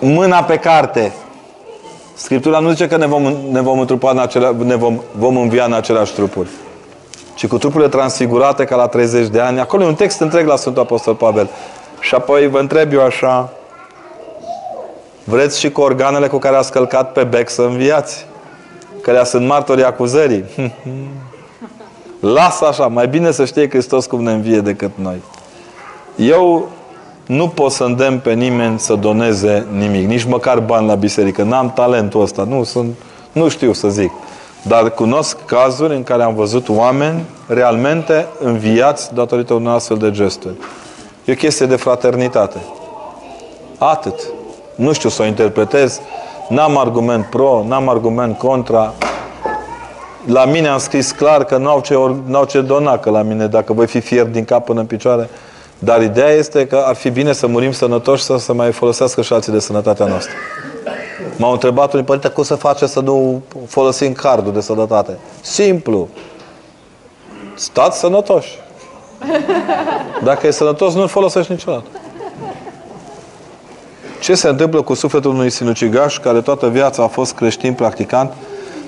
Mâna 0.00 0.42
pe 0.42 0.56
carte. 0.56 1.12
Scriptura 2.14 2.58
nu 2.58 2.70
zice 2.70 2.86
că 2.86 2.96
ne 2.96 3.06
vom, 3.06 3.34
ne 3.50 3.60
vom 3.60 3.78
întrupa 3.78 4.10
în 4.10 4.18
acelea, 4.18 4.54
ne 4.64 4.74
vom, 4.74 5.00
vom 5.18 5.36
învia 5.36 5.64
în 5.64 5.72
aceleași 5.72 6.12
trupuri. 6.12 6.48
Ci 7.42 7.46
cu 7.46 7.58
trupurile 7.58 7.88
transfigurate 7.88 8.64
ca 8.64 8.76
la 8.76 8.86
30 8.86 9.28
de 9.28 9.40
ani. 9.40 9.60
Acolo 9.60 9.82
e 9.82 9.86
un 9.86 9.94
text 9.94 10.20
întreg 10.20 10.46
la 10.46 10.56
Sfântul 10.56 10.82
Apostol 10.82 11.14
Pavel. 11.14 11.48
Și 12.00 12.14
apoi 12.14 12.48
vă 12.48 12.58
întreb 12.58 12.92
eu 12.92 13.02
așa, 13.02 13.52
vreți 15.24 15.58
și 15.58 15.70
cu 15.70 15.80
organele 15.80 16.26
cu 16.26 16.38
care 16.38 16.56
ați 16.56 16.72
călcat 16.72 17.12
pe 17.12 17.24
bec 17.24 17.48
să 17.48 17.62
înviați? 17.62 18.26
Că 19.00 19.10
le 19.10 19.24
sunt 19.24 19.46
martorii 19.46 19.84
acuzării. 19.84 20.44
Lasă 22.36 22.66
așa, 22.66 22.86
mai 22.86 23.08
bine 23.08 23.30
să 23.30 23.44
știe 23.44 23.68
Hristos 23.68 24.06
cum 24.06 24.22
ne 24.22 24.32
învie 24.32 24.60
decât 24.60 24.90
noi. 24.94 25.22
Eu 26.16 26.68
nu 27.26 27.48
pot 27.48 27.72
să 27.72 27.84
îndemn 27.84 28.18
pe 28.18 28.32
nimeni 28.32 28.78
să 28.78 28.94
doneze 28.94 29.66
nimic, 29.76 30.08
nici 30.08 30.24
măcar 30.24 30.58
bani 30.58 30.86
la 30.86 30.94
biserică. 30.94 31.42
N-am 31.42 31.72
talentul 31.72 32.22
ăsta, 32.22 32.44
nu, 32.44 32.64
sunt, 32.64 32.94
nu 33.32 33.48
știu 33.48 33.72
să 33.72 33.88
zic. 33.88 34.10
Dar 34.62 34.90
cunosc 34.90 35.36
cazuri 35.44 35.94
în 35.94 36.02
care 36.02 36.22
am 36.22 36.34
văzut 36.34 36.68
oameni 36.68 37.24
realmente 37.46 38.26
înviați 38.40 39.14
datorită 39.14 39.54
unui 39.54 39.72
astfel 39.72 39.96
de 39.96 40.10
gesturi. 40.10 40.54
E 41.24 41.32
o 41.32 41.34
chestie 41.34 41.66
de 41.66 41.76
fraternitate. 41.76 42.58
Atât. 43.78 44.20
Nu 44.74 44.92
știu 44.92 45.08
să 45.08 45.22
o 45.22 45.24
interpretez. 45.24 46.00
N-am 46.48 46.78
argument 46.78 47.24
pro, 47.24 47.64
n-am 47.68 47.88
argument 47.88 48.38
contra. 48.38 48.92
La 50.26 50.44
mine 50.44 50.68
am 50.68 50.78
scris 50.78 51.10
clar 51.10 51.44
că 51.44 51.56
n-au 51.56 51.80
ce, 51.80 51.94
n-au 52.26 52.44
ce 52.44 52.60
dona, 52.60 52.98
că 52.98 53.10
la 53.10 53.22
mine, 53.22 53.46
dacă 53.46 53.72
voi 53.72 53.86
fi 53.86 54.00
fier 54.00 54.26
din 54.26 54.44
cap 54.44 54.64
până 54.64 54.80
în 54.80 54.86
picioare. 54.86 55.28
Dar 55.78 56.02
ideea 56.02 56.30
este 56.30 56.66
că 56.66 56.82
ar 56.86 56.94
fi 56.94 57.10
bine 57.10 57.32
să 57.32 57.46
murim 57.46 57.72
sănătoși 57.72 58.22
să, 58.22 58.36
să 58.36 58.52
mai 58.52 58.72
folosească 58.72 59.22
și 59.22 59.32
alții 59.32 59.52
de 59.52 59.58
sănătatea 59.58 60.06
noastră. 60.06 60.34
M-au 61.36 61.52
întrebat 61.52 61.92
unii 61.92 62.04
părinte 62.04 62.28
cum 62.28 62.42
să 62.42 62.54
face 62.54 62.86
să 62.86 63.00
nu 63.00 63.42
folosim 63.66 64.12
cardul 64.12 64.52
de 64.52 64.60
sănătate. 64.60 65.18
Simplu. 65.40 66.08
Stați 67.54 67.98
sănătoși. 67.98 68.58
Dacă 70.24 70.46
e 70.46 70.50
sănătos, 70.50 70.94
nu-l 70.94 71.08
folosești 71.08 71.52
niciodată. 71.52 71.86
Ce 74.20 74.34
se 74.34 74.48
întâmplă 74.48 74.82
cu 74.82 74.94
sufletul 74.94 75.30
unui 75.30 75.50
sinucigaș 75.50 76.18
care 76.18 76.40
toată 76.40 76.68
viața 76.68 77.02
a 77.02 77.06
fost 77.06 77.34
creștin 77.34 77.72
practicant, 77.72 78.32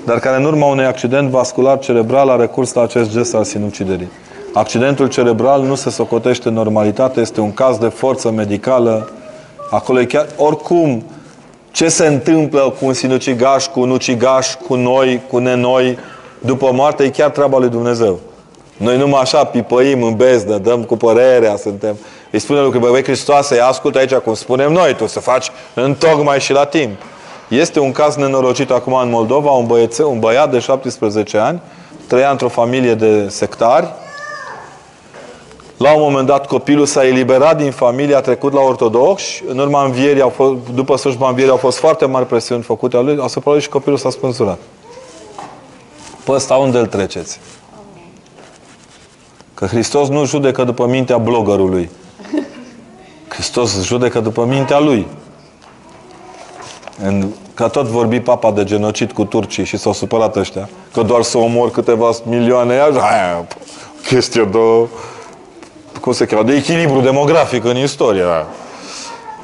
dar 0.05 0.19
care 0.19 0.37
în 0.37 0.45
urma 0.45 0.67
unui 0.67 0.85
accident 0.85 1.31
vascular 1.31 1.79
cerebral 1.79 2.29
a 2.29 2.37
recurs 2.37 2.73
la 2.73 2.83
acest 2.83 3.11
gest 3.11 3.35
al 3.35 3.45
sinuciderii? 3.45 4.11
Accidentul 4.53 5.09
cerebral 5.09 5.63
nu 5.63 5.75
se 5.75 5.91
socotește 5.91 6.49
în 6.49 6.55
normalitate, 6.55 7.21
este 7.21 7.41
un 7.41 7.53
caz 7.53 7.79
de 7.79 7.89
forță 7.89 8.31
medicală. 8.31 9.11
Acolo 9.71 10.01
e 10.01 10.05
chiar, 10.05 10.27
oricum, 10.37 11.05
ce 11.75 11.89
se 11.89 12.07
întâmplă 12.07 12.75
cu 12.79 12.87
un 12.87 12.93
sinucigaș, 12.93 13.67
cu 13.67 13.81
un 13.81 13.91
ucigaș, 13.91 14.55
cu 14.67 14.75
noi, 14.75 15.21
cu 15.29 15.39
nenoi, 15.39 15.99
după 16.39 16.71
moarte, 16.73 17.05
e 17.05 17.09
chiar 17.09 17.31
treaba 17.31 17.59
lui 17.59 17.69
Dumnezeu. 17.69 18.19
Noi 18.77 18.97
numai 18.97 19.21
așa 19.21 19.45
pipăim 19.45 20.03
în 20.03 20.15
beznă, 20.15 20.59
dăm 20.59 20.83
cu 20.83 20.97
părerea, 20.97 21.57
suntem... 21.57 21.97
Îi 22.31 22.39
spune 22.39 22.61
lucruri, 22.61 22.91
băi 22.91 23.03
Hristoase, 23.03 23.61
ascultă 23.61 23.99
aici 23.99 24.15
cum 24.15 24.35
spunem 24.35 24.73
noi, 24.73 24.95
tu 24.95 25.07
să 25.07 25.21
faci 25.21 25.51
în 25.75 25.95
tocmai 25.95 26.41
și 26.41 26.53
la 26.53 26.65
timp. 26.65 27.01
Este 27.49 27.81
un 27.81 27.93
caz 27.93 28.15
nenorocit 28.15 28.71
acum 28.71 28.95
în 28.95 29.11
Moldova, 29.11 29.51
un, 29.51 29.67
băiețe, 29.67 30.05
un 30.05 30.19
băiat 30.19 30.51
de 30.51 30.59
17 30.59 31.39
ani, 31.39 31.61
trăia 32.07 32.31
într-o 32.31 32.49
familie 32.49 32.95
de 32.95 33.29
sectari, 33.29 33.89
la 35.85 35.95
un 35.95 36.01
moment 36.01 36.27
dat 36.27 36.47
copilul 36.47 36.87
s-a 36.87 37.07
eliberat 37.07 37.57
din 37.57 37.71
familie, 37.71 38.15
a 38.15 38.21
trecut 38.21 38.53
la 38.53 38.61
ortodoxi, 38.61 39.43
în 39.47 39.59
urma 39.59 39.85
învierii, 39.85 40.23
au 40.23 40.29
fost, 40.29 40.55
după 40.75 40.97
slujba 40.97 41.29
învierii 41.29 41.51
au 41.53 41.57
fost 41.57 41.79
foarte 41.79 42.07
mari 42.07 42.27
presiuni 42.27 42.63
făcute 42.63 43.01
lui, 43.01 43.19
asupra 43.21 43.51
lui 43.51 43.61
și 43.61 43.69
copilul 43.69 43.99
s-a 43.99 44.11
spânzurat. 44.11 44.59
Pe 46.25 46.33
ăsta 46.33 46.55
unde 46.55 46.79
îl 46.79 46.87
treceți? 46.87 47.41
Că 49.55 49.67
Hristos 49.67 50.09
nu 50.09 50.25
judecă 50.25 50.65
după 50.65 50.87
mintea 50.87 51.19
bloggerului. 51.19 51.91
Hristos 53.29 53.83
judecă 53.83 54.21
după 54.21 54.45
mintea 54.45 54.79
lui. 54.79 55.07
În, 57.03 57.29
ca 57.55 57.69
tot 57.69 57.87
vorbi 57.87 58.21
papa 58.21 58.51
de 58.51 58.65
genocid 58.65 59.13
cu 59.13 59.25
turcii 59.25 59.65
și 59.65 59.77
s-au 59.77 59.93
supărat 59.93 60.37
ăștia. 60.37 60.69
Că 60.93 61.03
doar 61.03 61.23
să 61.23 61.39
omor 61.39 61.71
câteva 61.71 62.11
milioane, 62.25 62.73
aia, 62.81 63.47
chestie 64.07 64.45
de, 64.45 64.59
cum 66.05 66.13
se 66.13 66.27
cheamă, 66.27 66.43
de 66.43 66.55
echilibru 66.55 67.01
demografic 67.01 67.65
în 67.65 67.77
istoria. 67.77 68.47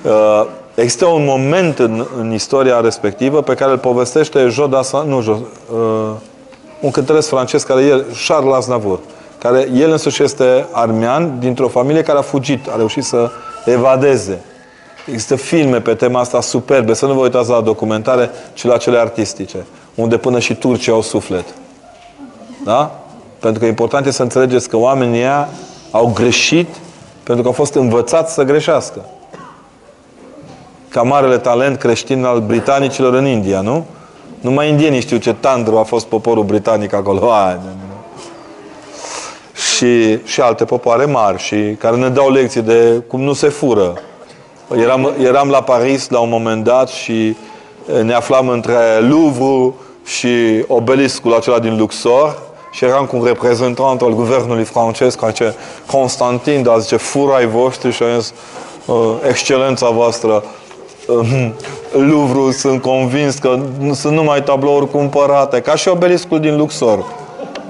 Uh, 0.02 0.46
există 0.74 1.06
un 1.06 1.24
moment 1.24 1.78
în, 1.78 2.06
în 2.18 2.32
istoria 2.32 2.80
respectivă 2.80 3.42
pe 3.42 3.54
care 3.54 3.70
îl 3.70 3.78
povestește 3.78 4.46
Jodas, 4.46 4.92
nu, 4.92 5.18
uh, 5.18 5.36
un 6.80 6.90
cântăresc 6.90 7.28
francez 7.28 7.62
care 7.62 7.82
e 7.82 8.04
Charles 8.26 8.54
Aznavour 8.54 8.98
care 9.38 9.68
el 9.74 9.90
însuși 9.90 10.22
este 10.22 10.66
armean, 10.72 11.38
dintr-o 11.38 11.68
familie 11.68 12.02
care 12.02 12.18
a 12.18 12.22
fugit, 12.22 12.68
a 12.68 12.76
reușit 12.76 13.04
să 13.04 13.30
evadeze. 13.64 14.44
Există 15.06 15.36
filme 15.36 15.80
pe 15.80 15.94
tema 15.94 16.20
asta 16.20 16.40
superbe, 16.40 16.94
să 16.94 17.06
nu 17.06 17.12
vă 17.12 17.20
uitați 17.20 17.50
la 17.50 17.60
documentare, 17.60 18.30
ci 18.52 18.64
la 18.64 18.76
cele 18.76 18.98
artistice, 18.98 19.66
unde 19.94 20.16
până 20.16 20.38
și 20.38 20.54
turcii 20.54 20.92
au 20.92 21.02
suflet. 21.02 21.44
Da? 22.64 23.00
Pentru 23.38 23.60
că 23.60 23.66
important 23.66 24.04
este 24.06 24.16
să 24.16 24.22
înțelegeți 24.22 24.68
că 24.68 24.76
oamenii 24.76 25.18
ăia 25.18 25.48
au 25.90 26.12
greșit 26.14 26.68
pentru 27.22 27.42
că 27.42 27.48
au 27.48 27.54
fost 27.54 27.74
învățați 27.74 28.34
să 28.34 28.42
greșească. 28.42 29.04
Ca 30.88 31.02
marele 31.02 31.38
talent 31.38 31.78
creștin 31.78 32.24
al 32.24 32.40
britanicilor 32.40 33.14
în 33.14 33.26
India, 33.26 33.60
nu? 33.60 33.84
Numai 34.40 34.68
indienii 34.68 35.00
știu 35.00 35.16
ce 35.16 35.34
tandru 35.40 35.78
a 35.78 35.82
fost 35.82 36.06
poporul 36.06 36.44
britanic 36.44 36.92
acolo. 36.92 37.30
Ai, 37.32 37.58
și, 39.54 40.18
și 40.24 40.40
alte 40.40 40.64
popoare 40.64 41.04
mari 41.04 41.42
și 41.42 41.56
care 41.56 41.96
ne 41.96 42.08
dau 42.08 42.30
lecții 42.30 42.62
de 42.62 43.02
cum 43.06 43.20
nu 43.20 43.32
se 43.32 43.48
fură. 43.48 43.94
Eram, 44.76 45.10
eram 45.22 45.48
la 45.48 45.62
Paris 45.62 46.08
la 46.08 46.18
un 46.18 46.28
moment 46.28 46.64
dat 46.64 46.88
și 46.88 47.36
ne 48.02 48.12
aflam 48.12 48.48
între 48.48 48.98
Louvre 49.00 49.74
și 50.04 50.64
obeliscul 50.66 51.34
acela 51.34 51.58
din 51.58 51.76
Luxor 51.76 52.49
și 52.70 52.84
eram 52.84 53.06
cu 53.06 53.16
un 53.16 53.24
reprezentant 53.24 54.00
al 54.00 54.14
guvernului 54.14 54.64
francez 54.64 55.14
care 55.14 55.30
zice 55.30 55.54
Constantin, 55.86 56.62
dar 56.62 56.78
zice 56.78 56.96
fura 56.96 57.34
ai 57.34 57.46
voștri 57.46 57.92
și 57.92 58.02
a 58.02 58.18
zis 58.18 58.32
excelența 59.28 59.90
voastră 59.90 60.44
Louvre 61.92 62.52
sunt 62.52 62.82
convins 62.82 63.38
că 63.38 63.58
sunt 63.92 64.14
numai 64.14 64.42
tablouri 64.42 64.90
cumpărate 64.90 65.60
ca 65.60 65.74
și 65.74 65.88
obeliscul 65.88 66.40
din 66.40 66.56
Luxor 66.56 67.04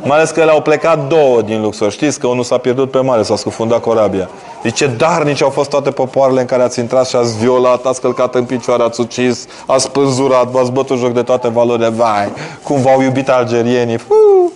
Mai 0.03 0.17
ales 0.17 0.31
că 0.31 0.45
le-au 0.45 0.63
plecat 0.63 1.09
două 1.09 1.43
din 1.43 1.61
Luxor. 1.61 1.91
Știți 1.91 2.19
că 2.19 2.27
unul 2.27 2.43
s-a 2.43 2.59
pierdut 2.59 2.91
pe 2.91 2.99
mare, 2.99 3.23
s-a 3.23 3.37
scufundat 3.37 3.81
corabia. 3.81 4.29
Zice, 4.63 4.87
darnici 4.87 5.43
au 5.43 5.51
fost 5.51 5.71
toate 5.71 5.91
popoarele 5.91 6.41
în 6.41 6.47
care 6.47 6.63
ați 6.63 6.81
intrat 6.81 7.09
și 7.09 7.17
ați 7.17 7.39
violat, 7.39 7.85
ați 7.85 8.01
călcat 8.01 8.35
în 8.35 8.45
picioare, 8.45 8.83
ați 8.83 9.01
ucis, 9.01 9.47
ați 9.67 9.85
spânzurat, 9.85 10.47
v-ați 10.51 10.73
bătut 10.73 10.99
joc 10.99 11.13
de 11.13 11.23
toate 11.23 11.49
valorile. 11.49 11.89
Vai, 11.89 12.33
cum 12.63 12.81
v-au 12.81 13.01
iubit 13.01 13.29
algerienii. 13.29 13.99
Fuu! 13.99 14.53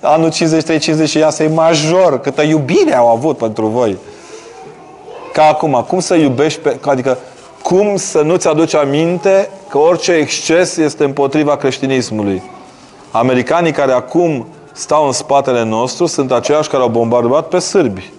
Anul 0.00 0.30
53-56 0.30 1.38
e 1.38 1.48
major, 1.54 2.20
câtă 2.20 2.42
iubire 2.42 2.96
au 2.96 3.08
avut 3.08 3.36
pentru 3.36 3.66
voi. 3.66 3.96
Ca 5.32 5.44
acum, 5.44 5.84
cum 5.88 6.00
să 6.00 6.14
iubești, 6.14 6.60
pe, 6.60 6.78
adică 6.84 7.18
cum 7.62 7.96
să 7.96 8.22
nu-ți 8.22 8.48
aduci 8.48 8.74
aminte 8.74 9.50
că 9.68 9.78
orice 9.78 10.12
exces 10.12 10.76
este 10.76 11.04
împotriva 11.04 11.56
creștinismului. 11.56 12.42
Americanii 13.10 13.72
care 13.72 13.92
acum 13.92 14.46
stau 14.72 15.06
în 15.06 15.12
spatele 15.12 15.64
nostru 15.64 16.06
sunt 16.06 16.32
aceiași 16.32 16.68
care 16.68 16.82
au 16.82 16.88
bombardat 16.88 17.48
pe 17.48 17.58
sârbi. 17.58 18.12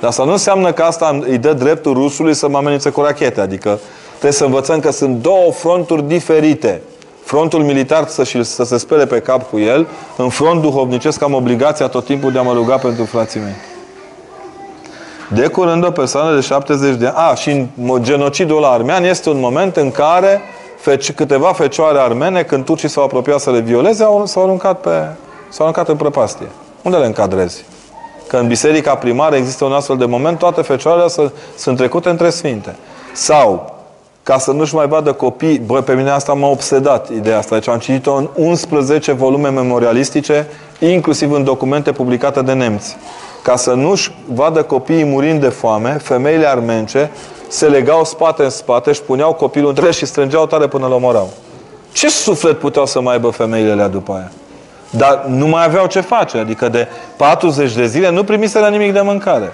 Dar 0.00 0.10
asta 0.10 0.24
nu 0.24 0.32
înseamnă 0.32 0.72
că 0.72 0.82
asta 0.82 1.18
îi 1.28 1.38
dă 1.38 1.52
dreptul 1.52 1.92
rusului 1.92 2.34
să 2.34 2.48
mă 2.48 2.56
amenințe 2.56 2.90
cu 2.90 3.00
rachete. 3.00 3.40
Adică 3.40 3.78
trebuie 4.10 4.32
să 4.32 4.44
învățăm 4.44 4.80
că 4.80 4.92
sunt 4.92 5.16
două 5.22 5.52
fronturi 5.52 6.02
diferite. 6.02 6.80
Frontul 7.26 7.62
militar 7.62 8.06
să, 8.08 8.24
și, 8.24 8.42
să 8.42 8.64
se 8.64 8.78
spele 8.78 9.06
pe 9.06 9.20
cap 9.20 9.50
cu 9.50 9.58
el, 9.58 9.86
în 10.16 10.28
front 10.28 10.62
duhovnicesc 10.62 11.22
am 11.22 11.34
obligația 11.34 11.88
tot 11.88 12.04
timpul 12.04 12.32
de 12.32 12.38
a 12.38 12.42
mă 12.42 12.52
ruga 12.52 12.76
pentru 12.76 13.04
frații 13.04 13.40
mei. 13.40 13.54
De 15.28 15.46
curând 15.46 15.84
o 15.84 15.90
persoană 15.90 16.34
de 16.34 16.40
70 16.40 16.96
de 16.96 17.06
ani, 17.06 17.16
a, 17.16 17.34
și 17.34 17.50
în 17.50 17.68
genocidul 18.02 18.60
la 18.60 18.68
armean 18.68 19.04
este 19.04 19.30
un 19.30 19.40
moment 19.40 19.76
în 19.76 19.90
care 19.90 20.40
feci, 20.78 21.12
câteva 21.12 21.52
fecioare 21.52 21.98
armene, 21.98 22.42
când 22.42 22.64
turcii 22.64 22.88
s-au 22.88 23.04
apropiat 23.04 23.40
să 23.40 23.50
le 23.50 23.60
violeze, 23.60 24.04
au, 24.04 24.26
s-au 24.26 24.42
aruncat, 24.42 24.80
pe, 24.80 24.90
s-au 25.48 25.66
aruncat 25.66 25.88
în 25.88 25.96
prăpastie. 25.96 26.46
Unde 26.82 26.96
le 26.96 27.06
încadrezi? 27.06 27.64
Că 28.26 28.36
în 28.36 28.46
biserica 28.46 28.94
primară 28.94 29.36
există 29.36 29.64
un 29.64 29.72
astfel 29.72 29.96
de 29.96 30.04
moment, 30.04 30.38
toate 30.38 30.62
fecioarele 30.62 31.08
sunt 31.56 31.76
trecute 31.76 32.08
între 32.08 32.30
sfinte. 32.30 32.76
Sau, 33.12 33.75
ca 34.26 34.38
să 34.38 34.52
nu-și 34.52 34.74
mai 34.74 34.86
vadă 34.86 35.12
copii, 35.12 35.58
băi, 35.58 35.82
pe 35.82 35.94
mine 35.94 36.10
asta 36.10 36.32
m-a 36.32 36.48
obsedat, 36.48 37.10
ideea 37.10 37.38
asta. 37.38 37.54
Deci 37.54 37.68
am 37.68 37.78
citit-o 37.78 38.14
în 38.14 38.28
11 38.34 39.12
volume 39.12 39.48
memorialistice, 39.48 40.46
inclusiv 40.78 41.32
în 41.32 41.44
documente 41.44 41.92
publicate 41.92 42.42
de 42.42 42.52
nemți. 42.52 42.96
Ca 43.42 43.56
să 43.56 43.72
nu-și 43.72 44.14
vadă 44.32 44.62
copiii 44.62 45.04
murind 45.04 45.40
de 45.40 45.48
foame, 45.48 45.90
femeile 45.90 46.46
armence 46.46 47.10
se 47.48 47.66
legau 47.66 48.04
spate 48.04 48.42
în 48.42 48.50
spate, 48.50 48.90
își 48.90 49.02
puneau 49.02 49.32
copilul 49.32 49.68
între 49.68 49.90
și 49.90 50.06
strângeau 50.06 50.46
tare 50.46 50.66
până 50.66 50.86
l 50.86 50.96
morau. 51.00 51.30
Ce 51.92 52.08
suflet 52.08 52.58
puteau 52.58 52.86
să 52.86 53.00
mai 53.00 53.12
aibă 53.12 53.28
femeile 53.28 53.70
alea 53.70 53.88
după 53.88 54.12
aia? 54.12 54.30
Dar 54.90 55.24
nu 55.28 55.46
mai 55.46 55.64
aveau 55.64 55.86
ce 55.86 56.00
face. 56.00 56.38
Adică 56.38 56.68
de 56.68 56.88
40 57.16 57.74
de 57.74 57.86
zile 57.86 58.10
nu 58.10 58.24
primiseră 58.24 58.68
nimic 58.68 58.92
de 58.92 59.00
mâncare. 59.00 59.52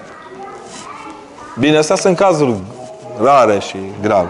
Bine, 1.59 1.77
astea 1.77 1.95
sunt 1.95 2.17
cazuri 2.17 2.53
rare 3.21 3.59
și 3.59 3.77
grave. 4.01 4.29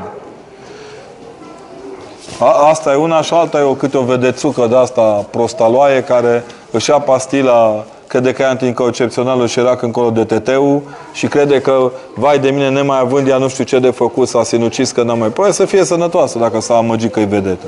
A, 2.39 2.69
asta 2.69 2.91
e 2.91 2.95
una 2.95 3.22
și 3.22 3.34
alta 3.34 3.60
e 3.60 3.64
o 3.64 3.73
câte 3.73 3.97
o 3.97 4.01
vedețucă 4.01 4.68
de 4.69 4.76
asta 4.76 5.26
prostaloaie 5.30 6.03
care 6.03 6.43
își 6.72 6.89
ia 6.89 6.99
pastila 6.99 7.85
crede 8.14 8.31
că 8.31 8.41
e 8.41 8.45
anticoncepțională 8.45 9.47
și 9.47 9.60
era 9.60 9.77
încolo 9.81 10.10
de 10.10 10.23
teteu 10.23 10.81
și 11.14 11.27
crede 11.27 11.61
că, 11.61 11.91
vai 12.15 12.39
de 12.39 12.49
mine, 12.49 12.69
nemai 12.69 12.99
având 12.99 13.27
ea 13.27 13.38
nu 13.38 13.47
știu 13.47 13.64
ce 13.64 13.80
de 13.80 13.89
făcut, 13.89 14.27
s-a 14.27 14.43
sinucis 14.43 14.91
că 14.91 15.03
n-a 15.03 15.14
mai... 15.14 15.27
Poate 15.27 15.51
să 15.51 15.65
fie 15.65 15.84
sănătoasă 15.84 16.39
dacă 16.39 16.61
s-a 16.61 16.77
amăgit 16.77 17.11
că 17.11 17.19
e 17.19 17.26
vedetă. 17.26 17.65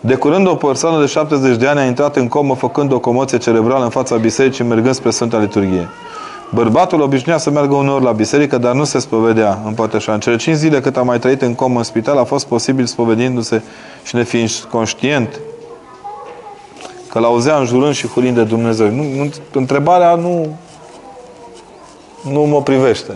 De 0.00 0.14
curând, 0.14 0.48
o 0.48 0.54
persoană 0.54 1.00
de 1.00 1.06
70 1.06 1.56
de 1.56 1.66
ani 1.66 1.78
a 1.78 1.84
intrat 1.84 2.16
în 2.16 2.28
comă 2.28 2.54
făcând 2.54 2.92
o 2.92 2.98
comoție 2.98 3.38
cerebrală 3.38 3.84
în 3.84 3.90
fața 3.90 4.16
bisericii, 4.16 4.64
mergând 4.64 4.94
spre 4.94 5.10
Sfânta 5.10 5.38
Liturghie. 5.38 5.88
Bărbatul 6.54 7.00
obișnuia 7.00 7.38
să 7.38 7.50
meargă 7.50 7.74
uneori 7.74 8.04
la 8.04 8.12
biserică, 8.12 8.58
dar 8.58 8.74
nu 8.74 8.84
se 8.84 8.98
spovedea 8.98 9.62
în 9.66 9.72
Pătășan. 9.74 10.20
Cele 10.20 10.36
5 10.36 10.56
zile 10.56 10.80
cât 10.80 10.96
a 10.96 11.02
mai 11.02 11.18
trăit 11.18 11.42
în 11.42 11.54
comă 11.54 11.78
în 11.78 11.84
spital 11.84 12.18
a 12.18 12.24
fost 12.24 12.46
posibil 12.46 12.86
spovedindu-se 12.86 13.62
și 14.04 14.16
nefiind 14.16 14.50
conștient 14.70 15.40
că 17.08 17.18
l-auzea 17.18 17.56
înjurând 17.56 17.94
și 17.94 18.06
furind 18.06 18.34
de 18.34 18.42
Dumnezeu. 18.42 18.88
Nu, 18.88 19.02
nu, 19.02 19.30
întrebarea 19.52 20.14
nu, 20.14 20.56
nu 22.30 22.40
mă 22.40 22.62
privește. 22.62 23.12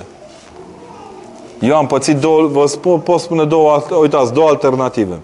Eu 1.60 1.76
am 1.76 1.86
pățit 1.86 2.16
două, 2.16 2.46
vă 2.46 2.66
spun, 2.66 2.98
pot 2.98 3.20
spune 3.20 3.44
două, 3.44 3.82
uitați, 4.00 4.32
două 4.32 4.48
alternative. 4.48 5.20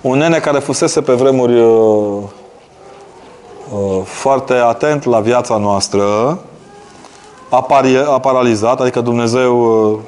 Un 0.00 0.18
nene 0.18 0.38
care 0.38 0.58
fusese 0.58 1.00
pe 1.00 1.12
vremuri 1.12 1.60
uh, 1.60 2.22
uh, 3.72 4.02
foarte 4.04 4.52
atent 4.52 5.04
la 5.04 5.20
viața 5.20 5.56
noastră, 5.56 6.38
a, 7.50 7.62
pari, 7.62 7.96
a 7.96 8.18
paralizat, 8.18 8.80
adică 8.80 9.00
Dumnezeu 9.00 9.60
uh, 9.92 9.98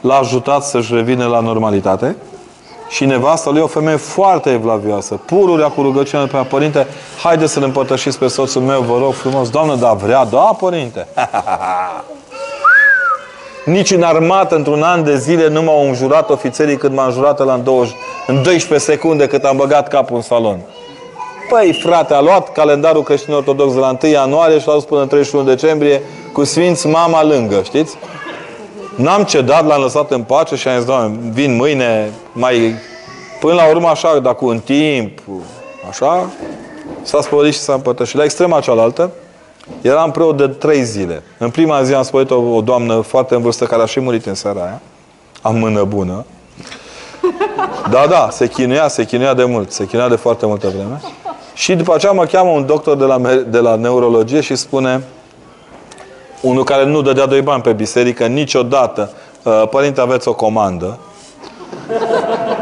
l-a 0.00 0.14
ajutat 0.14 0.62
să-și 0.62 0.94
revină 0.94 1.26
la 1.26 1.40
normalitate. 1.40 2.16
Și 2.88 3.04
nevasta 3.04 3.50
lui 3.50 3.58
e 3.58 3.62
o 3.62 3.66
femeie 3.66 3.96
foarte 3.96 4.50
evlavioasă. 4.50 5.14
Pururea 5.14 5.68
cu 5.68 5.82
rugăciune 5.82 6.26
pe 6.26 6.36
Părinte, 6.48 6.86
haide 7.22 7.46
să-l 7.46 7.62
împărtășiți 7.62 8.18
pe 8.18 8.26
soțul 8.26 8.62
meu, 8.62 8.80
vă 8.80 8.98
rog 8.98 9.12
frumos. 9.12 9.48
Doamnă, 9.48 9.74
da 9.74 9.92
vrea? 9.92 10.24
Da, 10.24 10.56
Părinte. 10.58 11.06
Nici 13.64 13.90
în 13.90 14.02
armată, 14.02 14.54
într-un 14.54 14.82
an 14.82 15.04
de 15.04 15.16
zile, 15.16 15.48
nu 15.48 15.62
m-au 15.62 15.88
înjurat 15.88 16.30
ofițerii 16.30 16.76
cât 16.76 16.92
m-a 16.92 17.04
înjurat 17.04 17.44
la 17.44 17.52
în, 17.52 17.64
20, 17.64 17.94
în 18.26 18.42
12 18.42 18.90
secunde 18.90 19.26
cât 19.26 19.44
am 19.44 19.56
băgat 19.56 19.88
capul 19.88 20.16
în 20.16 20.22
salon. 20.22 20.60
Păi, 21.50 21.78
frate, 21.82 22.14
a 22.14 22.20
luat 22.20 22.52
calendarul 22.52 23.02
creștin 23.02 23.34
ortodox 23.34 23.72
de 23.74 23.78
la 23.78 23.96
1 24.02 24.12
ianuarie 24.12 24.58
și 24.58 24.66
l-a 24.66 24.72
dus 24.72 24.84
până 24.84 25.00
în 25.00 25.08
31 25.08 25.44
decembrie 25.44 26.02
cu 26.32 26.44
Sfinți 26.44 26.86
Mama 26.86 27.24
lângă, 27.24 27.62
știți? 27.64 27.96
N-am 28.96 29.22
cedat, 29.22 29.66
l-am 29.66 29.80
lăsat 29.80 30.10
în 30.10 30.22
pace 30.22 30.56
și 30.56 30.68
am 30.68 30.76
zis, 30.76 30.84
doamne, 30.84 31.18
vin 31.32 31.56
mâine, 31.56 32.12
mai... 32.32 32.74
Până 33.40 33.54
la 33.54 33.68
urmă, 33.68 33.88
așa, 33.88 34.18
dar 34.18 34.34
cu 34.34 34.46
un 34.46 34.58
timp, 34.58 35.18
așa, 35.88 36.30
s-a 37.02 37.20
spălit 37.20 37.52
și 37.52 37.58
s-a 37.58 37.72
împărtășit. 37.72 38.16
La 38.16 38.24
extrema 38.24 38.60
cealaltă, 38.60 39.10
eram 39.80 40.10
preot 40.10 40.36
de 40.36 40.46
trei 40.46 40.82
zile. 40.82 41.22
În 41.38 41.50
prima 41.50 41.82
zi 41.82 41.94
am 41.94 42.02
spălit 42.02 42.30
o, 42.30 42.36
o 42.36 42.60
doamnă 42.60 43.00
foarte 43.00 43.34
în 43.34 43.42
vârstă 43.42 43.64
care 43.64 43.82
a 43.82 43.86
și 43.86 44.00
murit 44.00 44.26
în 44.26 44.34
seara 44.34 44.60
aia. 44.60 44.80
Am 45.42 45.56
mână 45.56 45.84
bună. 45.84 46.24
Da, 47.90 48.06
da, 48.08 48.28
se 48.30 48.46
chinuia, 48.46 48.88
se 48.88 49.04
chinuia 49.04 49.34
de 49.34 49.44
mult. 49.44 49.72
Se 49.72 49.86
chinuia 49.86 50.08
de 50.08 50.16
foarte 50.16 50.46
multă 50.46 50.68
vreme. 50.68 51.00
Și 51.54 51.74
după 51.74 51.94
aceea 51.94 52.12
mă 52.12 52.24
cheamă 52.24 52.50
un 52.50 52.66
doctor 52.66 52.96
de 52.96 53.04
la, 53.04 53.18
de 53.46 53.58
la 53.58 53.74
neurologie 53.74 54.40
și 54.40 54.56
spune 54.56 55.02
unul 56.40 56.64
care 56.64 56.84
nu 56.84 57.02
dădea 57.02 57.26
doi 57.26 57.40
bani 57.40 57.62
pe 57.62 57.72
biserică 57.72 58.26
niciodată. 58.26 59.12
Uh, 59.42 59.68
părinte, 59.70 60.00
aveți 60.00 60.28
o 60.28 60.34
comandă. 60.34 60.98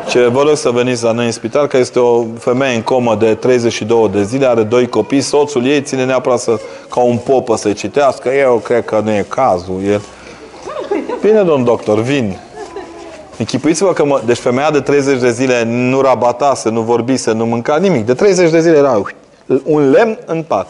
Ce 0.09 0.27
vă 0.27 0.43
rog 0.43 0.57
să 0.57 0.71
veniți 0.71 1.05
la 1.05 1.13
noi 1.13 1.25
în 1.25 1.33
spital, 1.33 1.67
că 1.67 1.77
este 1.77 1.99
o 1.99 2.25
femeie 2.39 2.75
în 2.75 2.83
comă 2.83 3.15
de 3.15 3.35
32 3.35 4.09
de 4.13 4.23
zile, 4.23 4.47
are 4.47 4.63
doi 4.63 4.89
copii, 4.89 5.21
soțul 5.21 5.67
ei 5.67 5.83
ține 5.83 6.05
neapărat 6.05 6.39
să, 6.39 6.61
ca 6.89 7.01
un 7.01 7.17
popă 7.17 7.57
să-i 7.57 7.75
citească. 7.75 8.29
Eu 8.29 8.57
cred 8.57 8.85
că 8.85 9.01
nu 9.05 9.11
e 9.11 9.27
cazul. 9.29 9.81
El... 9.87 10.01
Bine, 11.21 11.43
domn 11.43 11.65
doctor, 11.65 12.01
vin. 12.01 12.39
Închipuiți-vă 13.39 13.93
că 13.93 14.05
mă... 14.05 14.21
Deci 14.27 14.39
femeia 14.39 14.71
de 14.71 14.81
30 14.81 15.21
de 15.21 15.31
zile 15.31 15.63
nu 15.65 16.01
rabatase, 16.01 16.69
nu 16.69 16.81
vorbise, 16.81 17.33
nu 17.33 17.47
mânca 17.47 17.77
nimic. 17.77 18.07
De 18.07 18.15
30 18.15 18.51
de 18.51 18.61
zile 18.61 18.77
era 18.77 19.03
un 19.65 19.91
lemn 19.91 20.19
în 20.27 20.43
pat. 20.43 20.67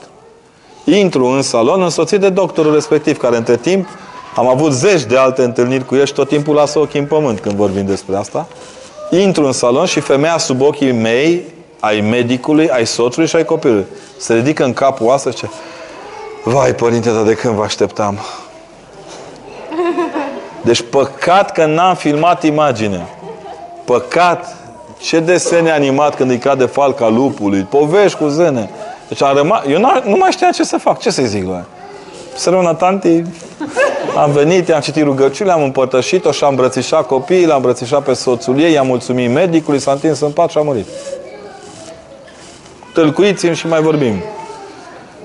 Intru 0.97 1.25
în 1.25 1.43
salon 1.43 1.83
însoțit 1.83 2.21
de 2.21 2.29
doctorul 2.29 2.75
respectiv, 2.75 3.17
care 3.17 3.37
între 3.37 3.57
timp 3.57 3.89
am 4.35 4.49
avut 4.49 4.73
zeci 4.73 5.03
de 5.03 5.17
alte 5.17 5.43
întâlniri 5.43 5.85
cu 5.85 5.95
el 5.95 6.07
și 6.07 6.13
tot 6.13 6.29
timpul 6.29 6.55
lasă 6.55 6.79
ochii 6.79 7.01
în 7.01 7.07
pământ 7.07 7.41
când 7.41 7.55
vorbim 7.55 7.87
despre 7.87 8.17
asta. 8.17 8.47
Intru 9.11 9.47
în 9.47 9.53
salon 9.53 9.87
și 9.87 10.01
femeia 10.01 10.39
sub 10.39 10.61
ochii 10.61 10.93
mei, 10.93 11.43
ai 11.81 12.01
medicului, 12.01 12.71
ai 12.71 12.87
soțului 12.87 13.29
și 13.29 13.37
ai 13.37 13.45
copilului. 13.45 13.87
Se 14.19 14.35
ridică 14.35 14.65
în 14.65 14.73
capul 14.73 15.07
oasă 15.07 15.31
și 15.31 15.37
ce 15.37 15.49
Vai, 16.45 16.75
părinte, 16.75 17.11
dar 17.11 17.23
de 17.23 17.35
când 17.35 17.55
vă 17.55 17.63
așteptam? 17.63 18.19
Deci 20.61 20.83
păcat 20.91 21.53
că 21.53 21.67
n-am 21.67 21.95
filmat 21.95 22.43
imagine. 22.43 23.09
Păcat. 23.85 24.57
Ce 25.01 25.21
desene 25.21 25.71
animat 25.71 26.15
când 26.15 26.31
îi 26.31 26.39
cade 26.39 26.65
falca 26.65 27.09
lupului. 27.09 27.63
Povești 27.63 28.19
cu 28.19 28.27
zâne. 28.27 28.71
Deci 29.09 29.23
am 29.23 29.37
rămas, 29.37 29.63
eu 29.69 29.79
nu 30.05 30.17
mai 30.17 30.31
știam 30.31 30.51
ce 30.51 30.65
să 30.65 30.79
fac, 30.79 30.99
ce 30.99 31.11
să-i 31.11 31.27
zic 31.27 31.47
la 31.47 31.65
Să 32.37 32.51
rămână 32.51 32.75
tanti, 32.75 33.23
am 34.17 34.31
venit, 34.31 34.69
i-am 34.69 34.81
citit 34.81 35.03
rugăciunile, 35.03 35.55
am 35.55 35.63
împărtășit-o 35.63 36.31
și 36.31 36.45
am 36.45 36.51
îmbrățișat 36.51 37.07
copiii, 37.07 37.47
l-am 37.47 37.57
îmbrățișat 37.57 38.03
pe 38.03 38.13
soțul 38.13 38.61
ei, 38.61 38.73
i-am 38.73 38.87
mulțumit 38.87 39.31
medicului, 39.31 39.79
s-a 39.79 39.93
întins 39.93 40.21
în 40.21 40.31
pat 40.31 40.51
și 40.51 40.59
a 40.59 40.61
murit. 40.61 40.87
Tălcuiți-mi 42.95 43.55
și 43.55 43.67
mai 43.67 43.81
vorbim. 43.81 44.15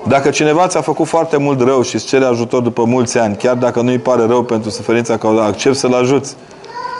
Dacă 0.06 0.30
cineva 0.30 0.66
ți-a 0.66 0.80
făcut 0.80 1.06
foarte 1.06 1.36
mult 1.36 1.60
rău 1.60 1.82
și 1.82 1.94
îți 1.94 2.06
cere 2.06 2.24
ajutor 2.24 2.62
după 2.62 2.84
mulți 2.84 3.18
ani, 3.18 3.36
chiar 3.36 3.54
dacă 3.54 3.80
nu-i 3.80 3.98
pare 3.98 4.26
rău 4.26 4.42
pentru 4.42 4.70
suferința 4.70 5.16
că 5.16 5.26
accept 5.26 5.76
să-l 5.76 5.94
ajuți, 5.94 6.34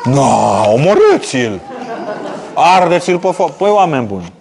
nu, 0.04 0.22
omorâți-l! 0.72 1.60
Ardeți-l 2.54 3.18
pe 3.18 3.28
foc. 3.32 3.50
Păi, 3.50 3.70
oameni 3.70 4.06
buni, 4.06 4.32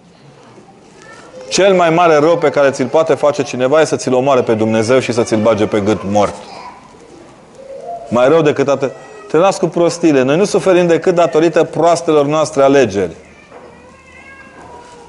Cel 1.54 1.74
mai 1.74 1.90
mare 1.90 2.16
rău 2.16 2.36
pe 2.36 2.48
care 2.48 2.70
ți-l 2.70 2.86
poate 2.86 3.14
face 3.14 3.42
cineva 3.42 3.80
e 3.80 3.84
să 3.84 3.96
ți-l 3.96 4.14
omoare 4.14 4.42
pe 4.42 4.54
Dumnezeu 4.54 4.98
și 4.98 5.12
să 5.12 5.22
ți-l 5.22 5.40
bage 5.42 5.66
pe 5.66 5.80
gât 5.80 6.00
mort. 6.10 6.34
Mai 8.08 8.28
rău 8.28 8.42
decât 8.42 8.68
atât. 8.68 8.92
Te 9.30 9.36
las 9.36 9.58
cu 9.58 9.66
prostile. 9.66 10.22
Noi 10.22 10.36
nu 10.36 10.44
suferim 10.44 10.86
decât 10.86 11.14
datorită 11.14 11.64
proastelor 11.64 12.26
noastre 12.26 12.62
alegeri. 12.62 13.16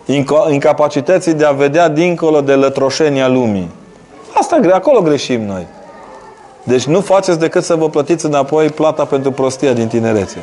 Inco- 0.05 0.51
incapacității 0.51 1.33
de 1.33 1.45
a 1.45 1.51
vedea 1.51 1.87
dincolo 1.87 2.41
de 2.41 2.53
lătroșenia 2.53 3.27
lumii. 3.27 3.71
Asta 4.33 4.57
gre, 4.57 4.71
acolo 4.71 5.01
greșim 5.01 5.45
noi. 5.45 5.67
Deci 6.63 6.83
nu 6.83 7.01
faceți 7.01 7.39
decât 7.39 7.63
să 7.63 7.75
vă 7.75 7.89
plătiți 7.89 8.25
înapoi 8.25 8.69
plata 8.69 9.05
pentru 9.05 9.31
prostia 9.31 9.73
din 9.73 9.87
tinerețe. 9.87 10.37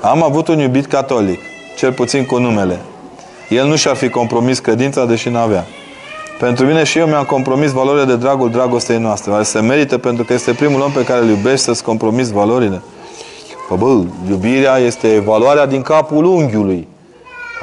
Am 0.00 0.22
avut 0.22 0.48
un 0.48 0.58
iubit 0.58 0.86
catolic, 0.86 1.40
cel 1.76 1.92
puțin 1.92 2.26
cu 2.26 2.38
numele. 2.38 2.78
El 3.48 3.66
nu 3.66 3.76
și-ar 3.76 3.96
fi 3.96 4.08
compromis 4.08 4.58
credința, 4.58 5.04
deși 5.04 5.28
n-avea. 5.28 5.66
Pentru 6.38 6.66
mine 6.66 6.84
și 6.84 6.98
eu 6.98 7.06
mi-am 7.06 7.24
compromis 7.24 7.70
valorile 7.70 8.04
de 8.04 8.16
dragul 8.16 8.50
dragostei 8.50 8.98
noastre. 8.98 9.30
Oare 9.30 9.42
se 9.42 9.60
merită 9.60 9.98
pentru 9.98 10.24
că 10.24 10.32
este 10.32 10.52
primul 10.52 10.80
om 10.80 10.90
pe 10.90 11.04
care 11.04 11.20
îl 11.20 11.28
iubești 11.28 11.64
să-ți 11.64 11.82
compromis 11.82 12.30
valorile? 12.30 12.82
Bă, 13.68 13.76
bă, 13.76 14.02
iubirea 14.28 14.76
este 14.76 15.22
valoarea 15.24 15.66
din 15.66 15.82
capul 15.82 16.24
unghiului. 16.24 16.88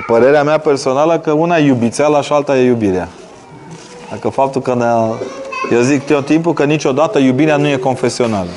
Părerea 0.07 0.43
mea 0.43 0.57
personală 0.57 1.19
că 1.19 1.31
una 1.31 1.57
e 1.57 1.65
iubițeala 1.65 2.21
și 2.21 2.33
alta 2.33 2.57
e 2.57 2.65
iubirea. 2.65 3.09
Dacă 4.09 4.29
faptul 4.29 4.61
că 4.61 4.75
ne 4.75 4.85
Eu 5.75 5.81
zic 5.81 6.05
tot 6.05 6.25
timpul 6.25 6.53
că 6.53 6.63
niciodată 6.63 7.19
iubirea 7.19 7.57
nu 7.57 7.67
e 7.67 7.75
confesională. 7.75 8.49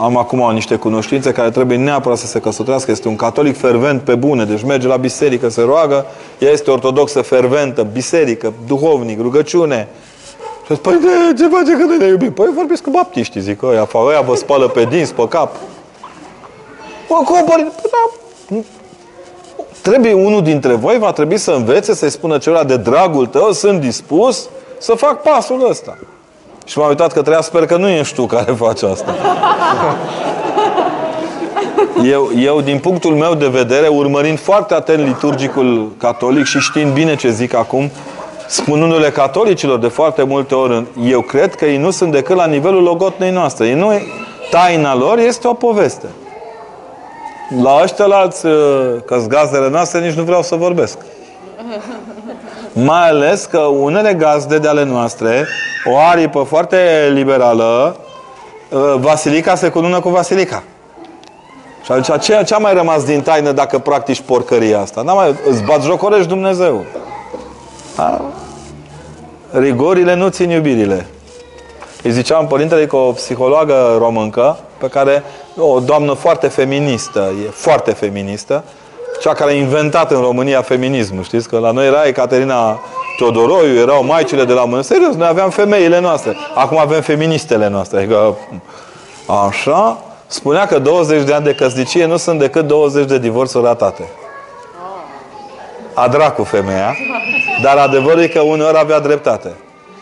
Am 0.00 0.16
acum 0.16 0.52
niște 0.52 0.76
cunoștințe 0.76 1.32
care 1.32 1.50
trebuie 1.50 1.76
neapărat 1.76 2.18
să 2.18 2.26
se 2.26 2.40
căsătorească. 2.40 2.90
Este 2.90 3.08
un 3.08 3.16
catolic 3.16 3.56
fervent 3.56 4.02
pe 4.02 4.14
bune, 4.14 4.44
deci 4.44 4.62
merge 4.62 4.86
la 4.86 4.96
biserică, 4.96 5.48
se 5.48 5.62
roagă. 5.62 6.06
Ea 6.38 6.50
este 6.50 6.70
ortodoxă 6.70 7.22
ferventă, 7.22 7.82
biserică, 7.92 8.52
duhovnic, 8.66 9.20
rugăciune. 9.20 9.88
Și 10.66 10.72
zic, 10.74 10.82
păi 10.82 10.92
de, 10.92 11.42
ce 11.42 11.48
face 11.48 11.72
că 11.72 11.96
ne 11.98 12.06
iubim? 12.06 12.32
Păi 12.32 12.50
vorbiți 12.54 12.82
cu 12.82 12.90
baptiștii, 12.90 13.40
zic, 13.40 13.62
ăia, 13.62 13.84
fa, 13.84 13.98
ăia 13.98 14.20
vă 14.20 14.34
spală 14.34 14.68
pe 14.68 14.84
dinți, 14.84 15.14
pe 15.14 15.28
cap. 15.28 15.56
Bă, 17.08 17.14
cum, 17.24 17.44
părinte? 17.44 17.72
Păi, 17.82 17.90
da, 17.90 18.56
trebuie 19.82 20.12
unul 20.12 20.42
dintre 20.42 20.74
voi, 20.74 20.98
va 20.98 21.12
trebui 21.12 21.38
să 21.38 21.50
învețe, 21.50 21.94
să-i 21.94 22.10
spună 22.10 22.38
celălalt 22.38 22.68
de 22.68 22.76
dragul 22.76 23.26
tău, 23.26 23.52
sunt 23.52 23.80
dispus 23.80 24.48
să 24.78 24.94
fac 24.94 25.22
pasul 25.22 25.68
ăsta. 25.68 25.98
Și 26.68 26.78
m-am 26.78 26.88
uitat 26.88 27.12
că 27.12 27.22
treia, 27.22 27.40
sper 27.40 27.66
că 27.66 27.76
nu 27.76 27.88
ești 27.88 28.14
tu 28.14 28.26
care 28.26 28.52
faci 28.52 28.82
asta. 28.82 29.14
Eu, 32.04 32.30
eu, 32.36 32.60
din 32.60 32.78
punctul 32.78 33.14
meu 33.14 33.34
de 33.34 33.46
vedere, 33.46 33.86
urmărind 33.86 34.38
foarte 34.38 34.74
atent 34.74 35.06
liturgicul 35.06 35.92
catolic 35.98 36.44
și 36.44 36.58
știind 36.58 36.92
bine 36.92 37.16
ce 37.16 37.30
zic 37.30 37.54
acum, 37.54 37.90
spunându-le 38.46 39.10
catolicilor 39.10 39.78
de 39.78 39.88
foarte 39.88 40.22
multe 40.22 40.54
ori, 40.54 40.84
eu 41.04 41.20
cred 41.20 41.54
că 41.54 41.64
ei 41.64 41.76
nu 41.76 41.90
sunt 41.90 42.12
decât 42.12 42.36
la 42.36 42.46
nivelul 42.46 42.82
logotnei 42.82 43.30
noastre. 43.30 43.66
Ei 43.66 43.74
nu, 43.74 43.92
taina 44.50 44.94
lor 44.94 45.18
este 45.18 45.48
o 45.48 45.54
poveste. 45.54 46.06
La 47.62 47.80
ăștia 47.82 48.04
alți, 48.04 48.42
că 49.04 49.24
gazdele 49.28 49.68
noastre, 49.68 50.00
nici 50.00 50.16
nu 50.16 50.22
vreau 50.22 50.42
să 50.42 50.54
vorbesc. 50.54 50.98
Mai 52.72 53.08
ales 53.08 53.44
că 53.44 53.58
unele 53.58 54.14
gazde 54.14 54.58
de 54.58 54.68
ale 54.68 54.84
noastre, 54.84 55.46
o 55.84 55.96
aripă 55.98 56.42
foarte 56.42 57.10
liberală, 57.12 57.96
uh, 58.70 58.94
Vasilica 58.98 59.54
se 59.54 59.68
cunună 59.68 60.00
cu 60.00 60.08
Vasilica. 60.08 60.62
Și 61.84 61.92
atunci, 61.92 62.22
ce, 62.22 62.42
ce 62.46 62.54
a 62.54 62.58
mai 62.58 62.74
rămas 62.74 63.04
din 63.04 63.20
taină 63.20 63.52
dacă 63.52 63.78
practici 63.78 64.20
porcăria 64.20 64.80
asta? 64.80 65.02
N-a 65.02 65.12
mai, 65.12 65.34
îți 65.48 65.62
bat 65.62 65.82
jocorești 65.82 66.28
Dumnezeu. 66.28 66.84
A? 67.96 68.20
Rigorile 69.50 70.14
nu 70.14 70.28
țin 70.28 70.50
iubirile. 70.50 71.06
Îi 72.02 72.10
ziceam 72.10 72.46
părintele 72.46 72.86
că 72.86 72.96
o 72.96 73.12
psihologă 73.12 73.96
româncă, 73.98 74.58
pe 74.78 74.88
care, 74.88 75.22
o 75.56 75.80
doamnă 75.80 76.12
foarte 76.12 76.48
feministă, 76.48 77.32
e 77.46 77.50
foarte 77.50 77.90
feministă, 77.90 78.64
cea 79.20 79.32
care 79.32 79.50
a 79.50 79.54
inventat 79.54 80.10
în 80.10 80.20
România 80.20 80.62
feminismul. 80.62 81.22
Știți 81.22 81.48
că 81.48 81.58
la 81.58 81.70
noi 81.70 81.86
era 81.86 82.02
Ecaterina 82.02 82.80
Teodoroiu, 83.18 83.78
erau 83.78 84.04
maicile 84.04 84.44
de 84.44 84.52
la 84.52 84.64
mână. 84.64 84.82
Serios, 84.82 85.14
noi 85.14 85.26
aveam 85.26 85.50
femeile 85.50 86.00
noastre. 86.00 86.36
Acum 86.54 86.78
avem 86.78 87.00
feministele 87.00 87.68
noastre. 87.68 87.98
Adică, 87.98 88.36
așa, 89.48 89.98
spunea 90.26 90.66
că 90.66 90.78
20 90.78 91.22
de 91.22 91.34
ani 91.34 91.44
de 91.44 91.54
căsnicie 91.54 92.06
nu 92.06 92.16
sunt 92.16 92.38
decât 92.38 92.66
20 92.66 93.06
de 93.06 93.18
divorțuri 93.18 93.64
ratate. 93.64 94.08
A 95.94 96.08
dracu 96.08 96.42
femeia, 96.42 96.96
dar 97.62 97.76
adevărul 97.76 98.20
e 98.20 98.28
că 98.28 98.40
uneori 98.40 98.78
avea 98.78 99.00
dreptate. 99.00 99.54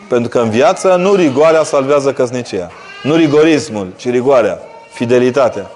Pentru 0.09 0.29
că 0.29 0.39
în 0.39 0.49
viață 0.49 0.95
nu 0.95 1.13
rigoarea 1.13 1.63
salvează 1.63 2.11
căsnicia. 2.11 2.71
Nu 3.03 3.15
rigorismul, 3.15 3.87
ci 3.95 4.09
rigoarea. 4.09 4.59
Fidelitatea. 4.91 5.69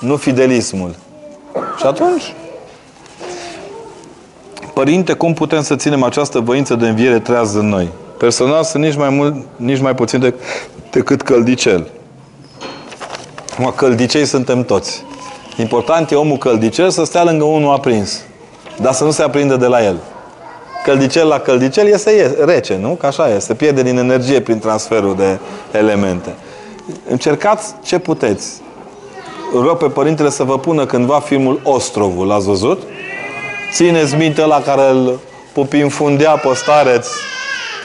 Nu 0.00 0.16
fidelismul. 0.16 0.94
Și 1.78 1.86
atunci, 1.86 2.34
Părinte, 4.74 5.12
cum 5.12 5.34
putem 5.34 5.62
să 5.62 5.76
ținem 5.76 6.02
această 6.02 6.40
voință 6.40 6.74
de 6.74 6.88
înviere 6.88 7.18
trează 7.18 7.58
în 7.58 7.68
noi? 7.68 7.88
Personal 8.18 8.64
sunt 8.64 8.82
nici 8.82 8.96
mai, 8.96 9.08
mult, 9.08 9.34
nici 9.56 9.80
mai 9.80 9.94
puțin 9.94 10.20
de, 10.20 10.34
decât 10.90 11.22
căldicel. 11.22 11.88
Mă, 13.58 13.72
căldicei 13.72 14.24
suntem 14.24 14.64
toți. 14.64 15.04
Important 15.56 16.10
e 16.10 16.14
omul 16.14 16.36
căldicel 16.36 16.90
să 16.90 17.04
stea 17.04 17.24
lângă 17.24 17.44
unul 17.44 17.72
aprins. 17.72 18.20
Dar 18.80 18.92
să 18.92 19.04
nu 19.04 19.10
se 19.10 19.22
aprindă 19.22 19.56
de 19.56 19.66
la 19.66 19.84
el. 19.84 19.96
Căldicel 20.84 21.26
la 21.26 21.38
căldicel 21.38 21.86
este 21.86 22.36
rece, 22.44 22.78
nu? 22.80 22.88
Că 22.88 23.06
așa 23.06 23.34
e. 23.34 23.38
Se 23.38 23.54
pierde 23.54 23.82
din 23.82 23.98
energie 23.98 24.40
prin 24.40 24.58
transferul 24.58 25.16
de 25.16 25.38
elemente. 25.78 26.34
Încercați 27.08 27.74
ce 27.82 27.98
puteți. 27.98 28.60
Rog 29.54 29.76
pe 29.76 29.86
părintele 29.86 30.30
să 30.30 30.42
vă 30.42 30.58
pună 30.58 30.86
cândva 30.86 31.20
filmul 31.20 31.60
Ostrovul. 31.62 32.26
L-ați 32.26 32.46
văzut? 32.46 32.82
Țineți 33.72 34.14
minte 34.14 34.44
la 34.44 34.62
care 34.62 34.90
îl 34.90 35.20
pupinfundea 35.52 36.30
pe 36.30 36.54
stareț 36.54 37.06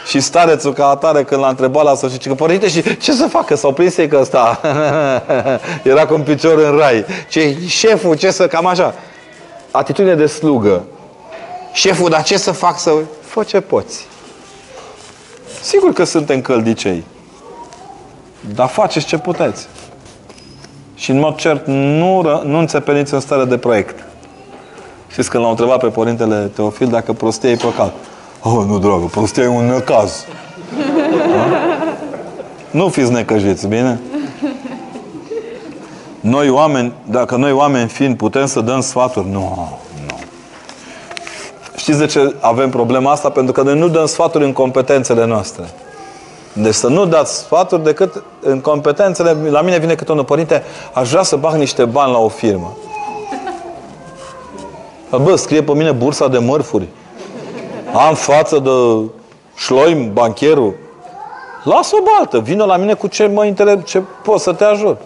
și 0.08 0.20
starețul 0.20 0.74
ca 0.74 0.88
atare 0.88 1.24
când 1.24 1.42
l-a 1.42 1.48
întrebat 1.48 1.84
la 1.84 1.96
sfârșit, 1.96 2.26
că 2.26 2.34
părinte, 2.34 2.68
și 2.70 2.98
ce 2.98 3.12
să 3.12 3.28
facă? 3.28 3.56
S-au 3.56 3.74
prins 3.74 3.96
că 3.96 4.18
ăsta 4.22 4.62
era 5.84 6.06
cu 6.06 6.14
un 6.14 6.22
picior 6.22 6.60
în 6.60 6.78
rai. 6.78 7.06
Ce, 7.30 7.58
șeful, 7.68 8.16
ce 8.16 8.32
să, 8.32 8.48
cam 8.48 8.66
așa. 8.66 8.94
Atitudine 9.72 10.16
de 10.16 10.26
slugă. 10.26 10.84
Șeful, 11.74 12.10
dar 12.10 12.24
ce 12.24 12.38
să 12.38 12.52
fac 12.52 12.80
să... 12.80 12.92
Fă 13.22 13.44
ce 13.44 13.60
poți. 13.60 14.06
Sigur 15.62 15.94
că 15.94 16.04
suntem 16.04 16.42
căldicei. 16.42 17.04
Dar 18.56 18.68
faceți 18.68 19.06
ce 19.06 19.18
puteți. 19.18 19.68
Și 20.96 21.12
în 21.12 21.20
mod 21.20 21.36
cert 21.36 21.66
nu, 21.66 22.42
nu 22.44 22.58
înțepeniți 22.58 23.14
în 23.14 23.20
stare 23.20 23.46
de 23.46 23.58
proiect. 23.58 24.07
Știți 25.18 25.32
când 25.32 25.44
l-au 25.44 25.52
întrebat 25.52 25.80
pe 25.80 25.88
Părintele 25.88 26.52
Teofil 26.56 26.88
dacă 26.88 27.14
prostia 27.14 27.50
e 27.50 27.56
păcat. 27.56 27.94
Oh, 28.42 28.64
nu, 28.68 28.80
dragă, 28.80 29.06
prostia 29.12 29.44
e 29.44 29.48
un 29.48 29.66
necaz. 29.66 30.26
Nu 32.72 32.90
fiți 32.90 33.12
necăjiți, 33.12 33.68
bine? 33.68 34.00
Noi 36.20 36.50
oameni, 36.50 36.94
dacă 37.10 37.36
noi 37.36 37.52
oameni 37.52 37.90
fiind 37.90 38.18
putem 38.18 38.46
să 38.46 38.62
dăm 38.62 38.82
sfaturi, 38.82 39.30
nu, 39.30 39.70
nu. 40.08 40.20
Știți 41.76 42.00
de 42.00 42.06
ce 42.06 42.36
avem 42.40 42.70
problema 42.70 43.12
asta? 43.12 43.30
Pentru 43.30 43.54
că 43.54 43.62
noi 43.62 43.78
nu 43.78 43.88
dăm 43.88 44.06
sfaturi 44.06 44.44
în 44.44 44.54
competențele 44.54 45.26
noastre. 45.26 45.64
Deci 46.54 46.74
să 46.74 46.88
nu 46.88 47.06
dați 47.06 47.38
sfaturi 47.38 47.84
decât 47.84 48.24
în 48.40 48.60
competențele... 48.60 49.38
La 49.50 49.62
mine 49.62 49.78
vine 49.78 49.96
câte 49.96 50.12
unul, 50.12 50.24
părinte, 50.24 50.64
aș 50.94 51.10
vrea 51.10 51.24
să 51.24 51.36
bag 51.36 51.56
niște 51.56 51.86
bani 51.86 52.12
la 52.12 52.18
o 52.18 52.28
firmă. 52.28 52.78
Bă, 55.10 55.36
scrie 55.36 55.64
pe 55.64 55.74
mine 55.74 55.92
bursa 55.92 56.28
de 56.28 56.38
mărfuri. 56.38 56.88
Am 58.08 58.14
față 58.14 58.60
de 58.60 58.70
șloim, 59.56 60.14
bancherul. 60.14 60.74
Lasă 61.64 61.96
o 62.00 62.04
baltă, 62.04 62.40
vină 62.40 62.66
la 62.66 62.78
mine 62.78 62.94
cu 62.94 63.08
ce 63.08 63.28
mă 63.28 63.46
interes, 63.46 63.78
ce 63.86 64.02
pot 64.24 64.40
să 64.40 64.54
te 64.54 64.64
ajut. 64.64 65.02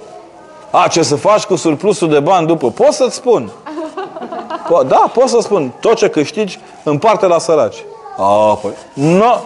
A, 0.71 0.87
ce 0.87 1.01
să 1.01 1.15
faci 1.15 1.43
cu 1.43 1.55
surplusul 1.55 2.09
de 2.09 2.19
bani 2.19 2.47
după? 2.47 2.69
Pot 2.71 2.91
să-ți 2.91 3.15
spun. 3.15 3.51
Po- 4.65 4.87
da, 4.87 5.11
pot 5.13 5.27
să 5.27 5.39
spun. 5.41 5.71
Tot 5.79 5.95
ce 5.95 6.09
câștigi, 6.09 6.59
împarte 6.83 7.25
la 7.25 7.37
săraci. 7.37 7.83
A, 8.17 8.59
păi, 8.61 8.71
nu. 8.93 9.41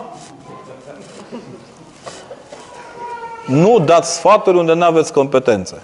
Nu 3.46 3.80
dați 3.80 4.14
sfaturi 4.14 4.58
unde 4.58 4.74
nu 4.74 4.84
aveți 4.86 5.14
competențe. 5.14 5.82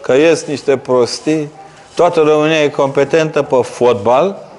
Că 0.00 0.12
ies 0.12 0.44
niște 0.44 0.76
prostii 0.76 1.50
Toată 1.94 2.20
România 2.20 2.62
e 2.62 2.68
competentă 2.68 3.42
pe 3.42 3.56
fotbal, 3.62 4.50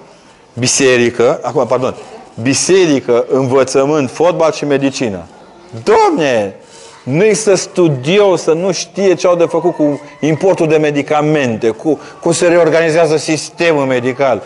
biserică, 0.54 1.40
acum, 1.42 1.68
pardon, 1.68 1.96
biserică, 2.42 3.26
învățământ, 3.30 4.10
fotbal 4.10 4.52
și 4.52 4.66
medicină. 4.66 5.24
Domne, 5.84 6.56
nu 7.04 7.24
există 7.24 7.56
studio 7.56 8.36
să 8.36 8.54
nu 8.54 8.72
știe 8.72 9.14
ce 9.14 9.28
au 9.28 9.36
de 9.36 9.46
făcut 9.46 9.76
cu 9.76 10.02
importul 10.20 10.68
de 10.68 10.78
medicamente, 10.78 11.70
cu 11.70 12.00
cum 12.22 12.32
se 12.32 12.48
reorganizează 12.48 13.18
sistemul 13.18 13.86
medical. 13.86 14.42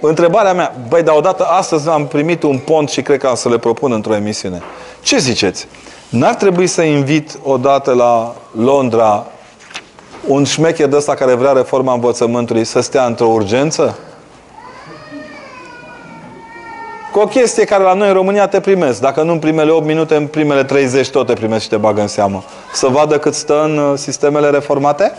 întrebarea 0.00 0.52
mea, 0.52 0.74
băi, 0.88 1.02
dar 1.02 1.16
odată 1.16 1.44
astăzi 1.44 1.88
am 1.88 2.06
primit 2.06 2.42
un 2.42 2.58
pont 2.58 2.90
și 2.90 3.02
cred 3.02 3.18
că 3.18 3.26
am 3.26 3.34
să 3.34 3.48
le 3.48 3.58
propun 3.58 3.92
într-o 3.92 4.14
emisiune. 4.14 4.62
Ce 5.02 5.18
ziceți? 5.18 5.66
N-ar 6.08 6.34
trebui 6.34 6.66
să 6.66 6.82
invit 6.82 7.38
odată 7.42 7.92
la 7.92 8.34
Londra 8.56 9.26
un 10.26 10.44
șmecher 10.44 10.88
de 10.88 10.96
ăsta 10.96 11.14
care 11.14 11.34
vrea 11.34 11.52
reforma 11.52 11.92
învățământului 11.92 12.64
să 12.64 12.80
stea 12.80 13.04
într-o 13.04 13.26
urgență? 13.26 13.98
Cu 17.12 17.18
o 17.18 17.26
chestie 17.26 17.64
care 17.64 17.82
la 17.82 17.94
noi 17.94 18.08
în 18.08 18.14
România 18.14 18.48
te 18.48 18.60
primesc. 18.60 19.00
Dacă 19.00 19.22
nu 19.22 19.32
în 19.32 19.38
primele 19.38 19.70
8 19.70 19.86
minute, 19.86 20.16
în 20.16 20.26
primele 20.26 20.64
30 20.64 21.10
tot 21.10 21.26
te 21.26 21.32
primesc 21.32 21.62
și 21.62 21.68
te 21.68 21.76
bagă 21.76 22.00
în 22.00 22.06
seamă. 22.06 22.44
Să 22.72 22.86
vadă 22.86 23.18
cât 23.18 23.34
stă 23.34 23.62
în 23.64 23.78
uh, 23.78 23.98
sistemele 23.98 24.50
reformate? 24.50 25.12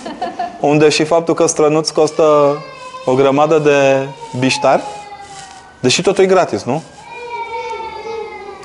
Unde 0.60 0.88
și 0.88 1.04
faptul 1.04 1.34
că 1.34 1.46
strănuți 1.46 1.92
costă 1.92 2.56
o 3.04 3.14
grămadă 3.14 3.58
de 3.58 4.08
biștari? 4.38 4.82
Deși 5.80 6.02
totul 6.02 6.24
e 6.24 6.26
gratis, 6.26 6.62
nu? 6.62 6.82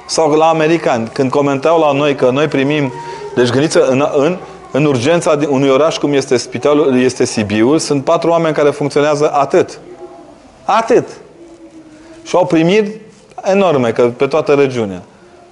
Sau 0.05 0.31
la 0.31 0.49
americani, 0.49 1.09
când 1.13 1.29
comentau 1.29 1.79
la 1.79 1.91
noi 1.91 2.15
că 2.15 2.29
noi 2.29 2.47
primim... 2.47 2.93
Deci 3.35 3.49
gândiți 3.49 3.77
în, 3.77 4.07
în, 4.15 4.37
în 4.71 4.85
urgența 4.85 5.39
unui 5.49 5.69
oraș 5.69 5.97
cum 5.97 6.13
este 6.13 6.37
spitalul, 6.37 6.99
este 6.99 7.25
Sibiul, 7.25 7.79
sunt 7.79 8.03
patru 8.03 8.29
oameni 8.29 8.55
care 8.55 8.69
funcționează 8.69 9.31
atât. 9.33 9.79
Atât. 10.63 11.07
Și 12.23 12.35
au 12.35 12.45
primiri 12.45 12.99
enorme 13.43 13.91
că 13.91 14.11
pe 14.17 14.27
toată 14.27 14.53
regiunea. 14.53 15.01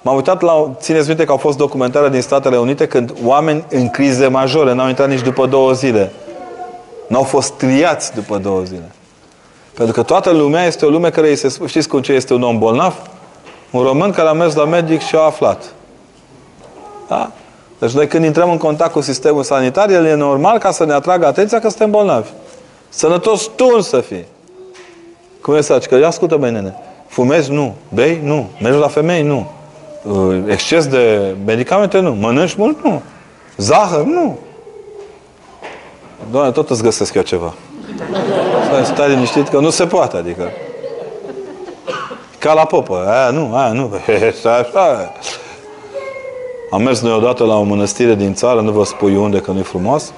M-am 0.02 0.16
uitat 0.16 0.42
la, 0.42 0.72
țineți 0.80 1.08
minte 1.08 1.26
că 1.26 1.32
au 1.32 1.38
fost 1.38 1.58
documentare 1.58 2.10
din 2.10 2.22
Statele 2.22 2.58
Unite 2.58 2.88
când 2.88 3.14
oameni 3.24 3.64
în 3.70 3.90
crize 3.90 4.28
majore 4.28 4.74
n-au 4.74 4.88
intrat 4.88 5.10
nici 5.10 5.22
după 5.22 5.46
două 5.46 5.72
zile. 5.72 6.12
N-au 7.08 7.24
fost 7.24 7.54
triați 7.54 8.14
după 8.14 8.38
două 8.38 8.62
zile. 8.64 8.92
Pentru 9.74 9.94
că 9.94 10.04
toată 10.04 10.32
lumea 10.32 10.66
este 10.66 10.86
o 10.86 10.90
lume 10.90 11.10
care 11.10 11.30
îi 11.30 11.36
se 11.36 11.50
spune, 11.50 11.70
știți 11.70 11.88
cum 11.88 12.02
ce 12.02 12.14
este 12.14 12.34
un 12.34 12.44
om 12.44 12.58
bolnav? 12.58 12.96
Un 13.72 13.84
român 13.84 14.12
care 14.12 14.28
a 14.28 14.34
mers 14.34 14.56
la 14.56 14.66
medic 14.66 15.02
și 15.02 15.16
a 15.16 15.20
aflat. 15.20 15.64
Da? 17.08 17.32
Deci 17.80 17.92
noi 17.92 18.08
când 18.08 18.26
intrăm 18.26 18.52
în 18.52 18.58
contact 18.58 18.92
cu 18.92 19.02
sistemul 19.02 19.44
sanitar, 19.44 19.90
el 19.90 20.06
e 20.06 20.14
normal 20.14 20.58
ca 20.58 20.72
să 20.72 20.86
ne 20.86 20.94
atragă 20.94 21.26
atenția 21.26 21.60
că 21.60 21.68
suntem 21.68 21.92
bolnavi. 21.92 22.30
Sănătos 22.90 23.50
tu 23.56 23.82
să 23.82 24.00
fii. 24.00 24.26
Cum 25.42 25.56
e 25.56 25.62
să 25.62 25.78
Că 25.78 25.96
ia 25.96 26.08
ascultă 26.08 26.36
bine, 26.36 26.50
nene. 26.50 26.76
Fumezi? 27.08 27.52
Nu. 27.52 27.76
Bei? 27.94 28.20
Nu. 28.24 28.50
Mergi 28.62 28.80
la 28.80 28.88
femei? 28.88 29.22
Nu. 29.22 29.52
Uh, 30.04 30.44
exces 30.48 30.88
de 30.88 31.36
medicamente? 31.46 32.00
Nu. 32.00 32.12
Mănânci 32.12 32.56
mult? 32.56 32.84
Nu. 32.84 33.02
Zahăr? 33.58 34.04
Nu. 34.04 34.38
Doamne, 36.32 36.52
tot 36.52 36.70
îți 36.70 36.84
găsesc 36.84 37.14
eu 37.14 37.22
ceva. 37.22 37.54
Stai, 38.66 38.86
stai 38.86 39.10
liniștit 39.10 39.48
că 39.48 39.60
nu 39.60 39.70
se 39.70 39.86
poate, 39.86 40.18
adică. 40.18 40.52
Ca 42.40 42.54
la 42.54 42.66
popă. 42.66 43.06
Aia 43.08 43.30
nu, 43.30 43.56
aia 43.56 43.72
nu. 43.72 43.92
Așa. 44.60 45.12
Am 46.70 46.82
mers 46.82 47.02
noi 47.02 47.14
odată 47.14 47.44
la 47.44 47.58
o 47.58 47.62
mănăstire 47.62 48.16
din 48.16 48.34
țară, 48.34 48.62
nu 48.62 48.72
vă 48.72 48.84
spui 48.84 49.16
unde, 49.16 49.40
că 49.40 49.52
nu-i 49.52 49.64
frumos. 49.64 50.14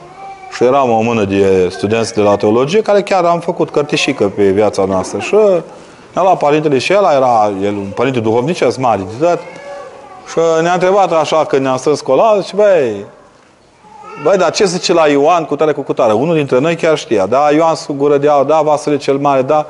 Și 0.55 0.63
eram 0.63 0.89
o 0.91 1.01
mână 1.01 1.23
de 1.23 1.67
studenți 1.71 2.13
de 2.13 2.21
la 2.21 2.35
teologie 2.35 2.81
care 2.81 3.01
chiar 3.01 3.23
am 3.23 3.39
făcut 3.39 3.69
cărtișică 3.69 4.31
pe 4.35 4.49
viața 4.49 4.85
noastră. 4.85 5.19
Și 5.19 5.35
ne-a 6.13 6.23
luat 6.23 6.37
părintele 6.37 6.77
și 6.77 6.91
el 6.91 7.07
era 7.15 7.51
el 7.61 7.73
un 7.73 7.91
părinte 7.95 8.19
duhovnicesc 8.19 8.77
mare 8.77 9.01
de 9.19 9.39
Și 10.27 10.39
ne-a 10.61 10.73
întrebat 10.73 11.11
așa 11.11 11.45
când 11.45 11.61
ne-am 11.61 11.77
strâns 11.77 12.01
cola 12.01 12.41
și 12.41 12.55
băi, 12.55 13.05
băi, 14.23 14.37
dar 14.37 14.51
ce 14.51 14.65
zice 14.65 14.93
la 14.93 15.07
Ioan 15.07 15.45
cu 15.45 15.55
tare 15.55 15.71
cu 15.71 15.81
cutare? 15.81 16.13
Unul 16.13 16.35
dintre 16.35 16.59
noi 16.59 16.75
chiar 16.75 16.97
știa. 16.97 17.25
Da, 17.25 17.51
Ioan 17.51 17.75
cu 17.87 17.93
gură 17.93 18.17
de 18.17 18.29
aur, 18.29 18.45
da, 18.45 18.61
Vasile 18.61 18.97
cel 18.97 19.17
mare, 19.17 19.41
da. 19.41 19.65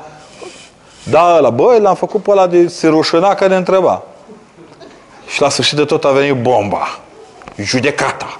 Da, 1.10 1.34
ăla, 1.38 1.50
băi, 1.50 1.80
l-am 1.80 1.94
făcut 1.94 2.22
pe 2.22 2.30
ăla 2.30 2.46
de 2.46 2.68
se 2.68 2.88
rușina 2.88 3.34
că 3.34 3.46
ne 3.46 3.56
întreba. 3.56 4.02
Și 5.28 5.40
la 5.40 5.48
sfârșit 5.48 5.76
de 5.76 5.84
tot 5.84 6.04
a 6.04 6.10
venit 6.10 6.42
bomba. 6.42 7.00
Judecata. 7.56 8.38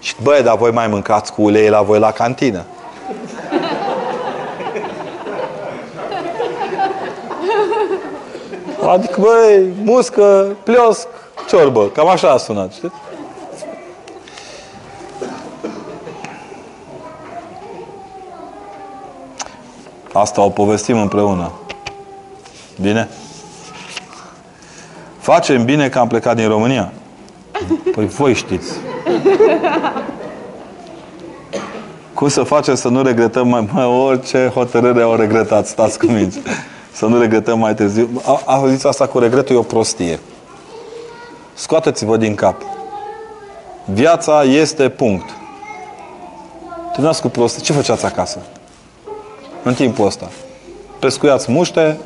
Și 0.00 0.14
băi, 0.22 0.42
dar 0.42 0.56
voi 0.56 0.70
mai 0.70 0.86
mâncați 0.86 1.32
cu 1.32 1.42
ulei 1.42 1.68
la 1.68 1.82
voi 1.82 1.98
la 1.98 2.12
cantină. 2.12 2.64
Adică, 8.86 9.20
băi, 9.20 9.72
muscă, 9.84 10.56
pliosc, 10.62 11.06
ciorbă. 11.48 11.88
Cam 11.88 12.08
așa 12.08 12.30
a 12.30 12.36
sunat, 12.36 12.72
știți? 12.72 12.94
Asta 20.12 20.40
o 20.40 20.48
povestim 20.48 21.00
împreună. 21.00 21.52
Bine? 22.80 23.08
Facem 25.18 25.64
bine 25.64 25.88
că 25.88 25.98
am 25.98 26.08
plecat 26.08 26.36
din 26.36 26.48
România. 26.48 26.92
Păi 27.94 28.06
voi 28.06 28.34
știți. 28.34 28.72
Cum 32.14 32.28
să 32.28 32.42
facem 32.42 32.74
să 32.74 32.88
nu 32.88 33.02
regretăm 33.02 33.48
mai, 33.48 33.68
mai 33.72 33.84
orice 33.84 34.50
hotărâre 34.54 35.02
au 35.02 35.14
regretat, 35.14 35.66
stați 35.66 35.98
cu 35.98 36.06
minți. 36.06 36.38
Să 36.92 37.06
nu 37.06 37.18
regretăm 37.18 37.58
mai 37.58 37.74
târziu. 37.74 38.22
A, 38.44 38.64
zis 38.68 38.84
asta 38.84 39.06
cu 39.06 39.18
regretul 39.18 39.56
e 39.56 39.58
o 39.58 39.62
prostie. 39.62 40.18
Scoateți-vă 41.54 42.16
din 42.16 42.34
cap. 42.34 42.62
Viața 43.84 44.42
este 44.42 44.88
punct. 44.88 45.30
Terminați 46.92 47.20
cu 47.20 47.28
prostie. 47.28 47.62
Ce 47.62 47.72
făceați 47.72 48.04
acasă? 48.04 48.38
În 49.62 49.74
timpul 49.74 50.06
ăsta. 50.06 50.28
Pescuiați 50.98 51.50
muște, 51.50 51.98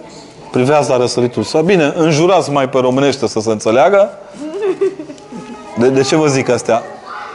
priveați 0.52 0.90
la 0.90 0.96
răsăritul 0.96 1.42
sau 1.42 1.62
bine, 1.62 1.92
înjurați 1.96 2.50
mai 2.50 2.68
pe 2.68 2.78
românește 2.78 3.26
să 3.26 3.40
se 3.40 3.50
înțeleagă. 3.50 4.10
De, 5.78 5.88
de 5.88 6.02
ce 6.02 6.16
vă 6.16 6.26
zic 6.26 6.48
astea? 6.48 6.82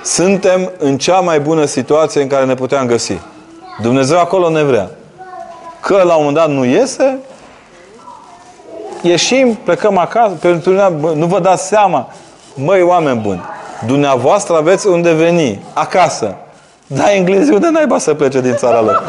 Suntem 0.04 0.72
în 0.78 0.98
cea 0.98 1.20
mai 1.20 1.40
bună 1.40 1.66
situație 1.66 2.22
în 2.22 2.28
care 2.28 2.46
ne 2.46 2.54
puteam 2.54 2.86
găsi. 2.86 3.20
Dumnezeu 3.82 4.20
acolo 4.20 4.50
ne 4.50 4.64
vrea. 4.64 4.90
Că 5.82 5.94
la 5.94 6.16
un 6.16 6.24
moment 6.24 6.36
dat 6.36 6.50
nu 6.50 6.66
iese, 6.66 7.18
ieșim, 9.02 9.54
plecăm 9.64 9.98
acasă, 9.98 10.34
pentru 10.34 10.72
nu 11.16 11.26
vă 11.26 11.40
dați 11.40 11.68
seama, 11.68 12.10
măi 12.54 12.82
oameni 12.82 13.20
buni, 13.20 13.42
dumneavoastră 13.86 14.56
aveți 14.56 14.88
unde 14.88 15.14
veni, 15.14 15.64
acasă. 15.74 16.36
Da, 16.88 17.14
englezii 17.14 17.54
unde 17.54 17.70
naiba 17.72 17.98
să 17.98 18.14
plece 18.14 18.42
din 18.42 18.56
țara 18.56 18.82
lor? 18.82 19.04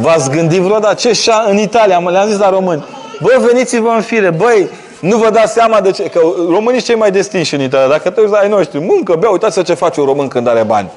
V-ați 0.00 0.30
gândit 0.30 0.60
vreodată 0.60 0.94
ce 0.94 1.12
șa 1.12 1.44
în 1.48 1.58
Italia, 1.58 1.98
mă 1.98 2.10
le-am 2.10 2.28
zis 2.28 2.38
la 2.38 2.50
români. 2.50 2.84
Bă, 3.20 3.42
veniți-vă 3.46 3.88
în 3.88 4.00
fire, 4.00 4.30
băi, 4.30 4.68
nu 5.00 5.16
vă 5.16 5.30
dați 5.30 5.52
seama 5.52 5.80
de 5.80 5.90
ce, 5.90 6.02
că 6.02 6.20
românii 6.48 6.80
cei 6.80 6.94
mai 6.94 7.10
destinși 7.10 7.54
în 7.54 7.60
Italia. 7.60 7.88
Dacă 7.88 8.10
te 8.10 8.20
uiți 8.20 8.32
la 8.32 8.38
ai 8.38 8.48
noștri, 8.48 8.78
mâncă, 8.78 9.16
bea, 9.18 9.30
uitați 9.30 9.62
ce 9.62 9.74
face 9.74 10.00
un 10.00 10.06
român 10.06 10.28
când 10.28 10.48
are 10.48 10.62
bani. 10.62 10.90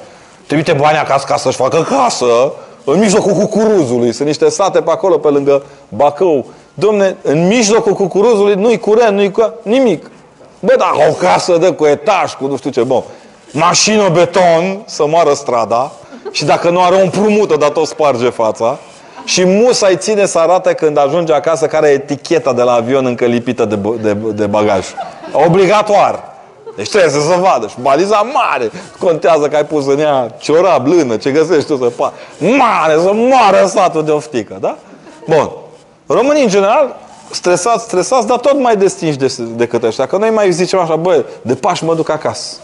Trimite 0.46 0.72
bani 0.72 0.98
acasă 0.98 1.24
ca 1.28 1.36
să-și 1.36 1.56
facă 1.56 1.86
casă, 1.88 2.52
în 2.84 2.98
mijlocul 2.98 3.32
cucuruzului. 3.32 4.12
Sunt 4.12 4.26
niște 4.26 4.48
sate 4.48 4.80
pe 4.80 4.90
acolo, 4.90 5.18
pe 5.18 5.28
lângă 5.28 5.62
Bacău. 5.88 6.46
Domne, 6.74 7.16
în 7.22 7.46
mijlocul 7.46 7.92
cucuruzului 7.92 8.54
nu-i 8.54 8.78
curent, 8.78 9.16
nu-i 9.16 9.30
cu... 9.30 9.54
nimic. 9.62 10.10
Bă, 10.60 10.74
dar 10.78 11.08
o 11.08 11.12
casă 11.12 11.56
de 11.56 11.70
cu 11.70 11.86
etaj, 11.86 12.34
cu 12.34 12.46
nu 12.46 12.56
știu 12.56 12.70
ce, 12.70 12.82
bun. 12.82 13.02
Mașină 13.52 14.08
beton, 14.08 14.82
să 14.84 15.06
moară 15.06 15.32
strada. 15.32 15.92
Și 16.30 16.44
dacă 16.44 16.70
nu 16.70 16.80
are 16.80 16.94
o 16.94 17.02
împrumută, 17.02 17.56
dar 17.56 17.68
tot 17.68 17.86
sparge 17.86 18.30
fața. 18.30 18.78
Și 19.24 19.44
musai 19.44 19.96
ține 19.96 20.26
să 20.26 20.38
arate 20.38 20.72
când 20.72 20.98
ajunge 20.98 21.32
acasă 21.32 21.66
care 21.66 21.88
e 21.88 21.92
eticheta 21.92 22.52
de 22.52 22.62
la 22.62 22.72
avion 22.72 23.06
încă 23.06 23.24
lipită 23.24 23.64
de, 23.64 23.78
de, 24.02 24.12
de 24.12 24.46
bagaj. 24.46 24.86
Obligatoar. 25.46 26.30
Deci 26.76 26.88
trebuie 26.88 27.10
să 27.10 27.20
se 27.20 27.36
vadă. 27.40 27.66
Și 27.66 27.74
baliza 27.80 28.26
mare. 28.32 28.70
Contează 28.98 29.48
că 29.48 29.56
ai 29.56 29.64
pus 29.64 29.86
în 29.86 29.98
ea 29.98 30.34
ciorap, 30.38 30.86
lână, 30.86 31.16
ce 31.16 31.30
găsești 31.30 31.66
tu 31.66 31.76
să 31.76 31.88
faci. 31.88 32.12
Mare, 32.38 32.94
să 32.94 33.10
moară 33.14 33.66
satul 33.66 34.04
de 34.04 34.10
oftică. 34.10 34.56
Da? 34.60 34.76
Bun. 35.28 35.50
Românii, 36.06 36.42
în 36.42 36.48
general, 36.48 36.96
stresați, 37.30 37.84
stresați, 37.84 38.26
dar 38.26 38.38
tot 38.38 38.60
mai 38.60 38.76
destinși 38.76 39.18
de, 39.18 39.34
decât 39.56 39.82
ăștia. 39.82 40.06
Că 40.06 40.16
noi 40.16 40.30
mai 40.30 40.52
zicem 40.52 40.78
așa, 40.78 40.96
bă, 40.96 41.24
de 41.42 41.54
Paști 41.54 41.84
mă 41.84 41.94
duc 41.94 42.08
acasă. 42.08 42.56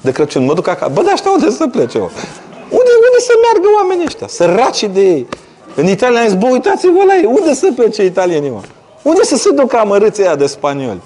De 0.00 0.12
Crăciun 0.12 0.44
mă 0.44 0.54
duc 0.54 0.68
acasă. 0.68 0.90
Bă, 0.94 1.02
de 1.02 1.10
ăștia 1.12 1.30
unde 1.30 1.50
să 1.50 1.66
plece? 1.66 1.98
Unde, 1.98 2.92
unde 3.08 3.18
să 3.18 3.32
meargă 3.42 3.68
oamenii 3.76 4.04
ăștia? 4.06 4.26
Săraci 4.28 4.82
de 4.82 5.00
ei. 5.00 5.26
În 5.74 5.88
Italia 5.88 6.20
am 6.20 6.26
zis, 6.26 6.36
bă, 6.36 6.46
uitați-vă 6.50 7.04
la 7.06 7.14
ei. 7.14 7.24
Unde 7.24 7.54
să 7.54 7.68
plece 7.76 8.04
italienii, 8.04 8.50
mă? 8.50 8.60
Unde 9.02 9.22
să 9.22 9.36
se 9.36 9.50
ducă 9.50 9.76
amărâții 9.76 10.24
aia 10.26 10.36
de 10.36 10.46
spanioli? 10.46 11.00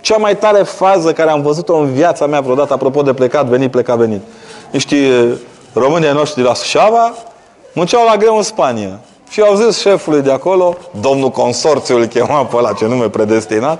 Cea 0.00 0.16
mai 0.16 0.36
tare 0.36 0.62
fază 0.62 1.12
care 1.12 1.30
am 1.30 1.42
văzut-o 1.42 1.76
în 1.76 1.92
viața 1.92 2.26
mea 2.26 2.40
vreodată, 2.40 2.72
apropo 2.72 3.02
de 3.02 3.12
plecat, 3.12 3.46
venit, 3.46 3.70
plecat, 3.70 3.96
venit. 3.96 4.20
Niște 4.70 4.96
românii 5.72 6.12
noștri 6.12 6.42
de 6.42 6.48
la 6.48 6.54
Suceava 6.54 7.14
munceau 7.72 8.04
la 8.06 8.16
greu 8.16 8.36
în 8.36 8.42
Spania. 8.42 9.00
Și 9.30 9.40
au 9.40 9.54
zis 9.54 9.80
șefului 9.80 10.20
de 10.20 10.32
acolo, 10.32 10.76
domnul 11.00 11.30
consorțiu 11.30 11.96
îl 11.96 12.04
chema 12.04 12.44
pe 12.44 12.56
ăla, 12.56 12.72
ce 12.72 12.86
nume 12.86 13.08
predestinat, 13.08 13.78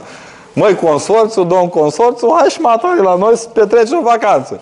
măi 0.53 0.75
consorțiu, 0.75 1.45
domn 1.45 1.69
consorțiu, 1.69 2.35
hai 2.39 2.49
și 2.49 2.61
matare 2.61 3.03
la 3.03 3.15
noi 3.15 3.37
să 3.37 3.49
petrecem 3.49 4.01
vacanță. 4.03 4.61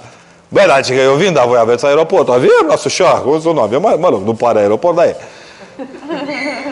Bă, 0.48 0.64
dar 0.66 0.84
ce 0.84 0.94
că 0.94 1.00
eu 1.00 1.12
vin, 1.12 1.32
dar 1.32 1.46
voi 1.46 1.58
aveți 1.60 1.86
aeroport. 1.86 2.28
Avem 2.28 2.48
la 2.68 2.76
Suceava, 2.76 3.22
nu 3.44 3.60
avem, 3.60 3.80
mă, 3.80 3.96
mă 3.98 4.08
rog, 4.08 4.22
nu 4.24 4.34
pare 4.34 4.58
aeroport, 4.58 4.96
dar 4.96 5.04
e. 5.04 5.16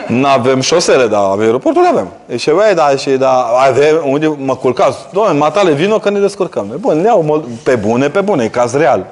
Nu 0.07 0.27
avem 0.27 0.61
șosele, 0.61 1.07
dar 1.07 1.21
aeroportul 1.39 1.85
avem. 1.91 2.07
E 2.27 2.37
și 2.37 2.49
băi, 2.49 2.73
da, 2.75 2.89
și 2.95 3.09
da, 3.09 3.45
avem, 3.67 4.01
unde 4.05 4.35
mă 4.37 4.55
culcați? 4.55 4.97
Doamne, 5.11 5.39
matale, 5.39 5.71
vino 5.71 5.99
că 5.99 6.09
ne 6.09 6.19
descurcăm. 6.19 6.67
E 6.73 6.75
bun, 6.75 7.01
le 7.01 7.07
iau 7.07 7.45
pe 7.63 7.75
bune, 7.75 8.09
pe 8.09 8.21
bune, 8.21 8.43
e 8.43 8.47
caz 8.47 8.73
real. 8.73 9.05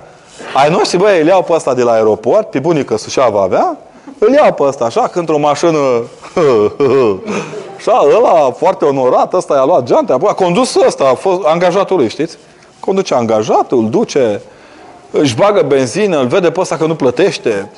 Ai 0.54 0.70
noștri, 0.70 0.98
băi, 0.98 1.22
îl 1.22 1.28
iau 1.28 1.44
pe 1.44 1.54
ăsta 1.54 1.74
de 1.74 1.84
la 1.84 1.92
aeroport, 1.92 2.50
pe 2.50 2.60
bunică 2.60 2.98
Suceava 2.98 3.42
avea, 3.42 3.78
îl 4.20 4.34
iau 4.34 4.54
pe 4.54 4.64
ăsta 4.64 4.86
așa, 4.86 5.08
că 5.08 5.20
într-o 5.20 5.38
mașină, 5.38 5.78
așa, 7.78 8.08
ăla 8.18 8.52
foarte 8.52 8.86
onorat, 8.86 9.34
ăsta 9.34 9.54
i-a 9.54 9.66
luat 9.66 9.84
geante, 9.84 10.14
apoi 10.14 10.30
a 10.30 10.34
condus 10.34 10.76
ăsta, 10.86 11.04
a 11.04 11.14
fost 11.14 11.46
angajatul 11.46 11.98
lui, 11.98 12.10
știți? 12.10 12.38
Conduce 12.80 13.14
angajatul, 13.14 13.78
îl 13.78 13.90
duce, 13.90 14.42
își 15.12 15.36
bagă 15.36 15.62
benzină, 15.68 16.20
îl 16.20 16.28
vede 16.28 16.52
pe 16.52 16.60
ăsta 16.60 16.76
că 16.78 16.86
nu 16.86 16.96
plătește. 16.96 17.72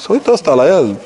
Să 0.00 0.06
uită 0.10 0.30
ăsta 0.32 0.54
la 0.54 0.66
el. 0.66 0.96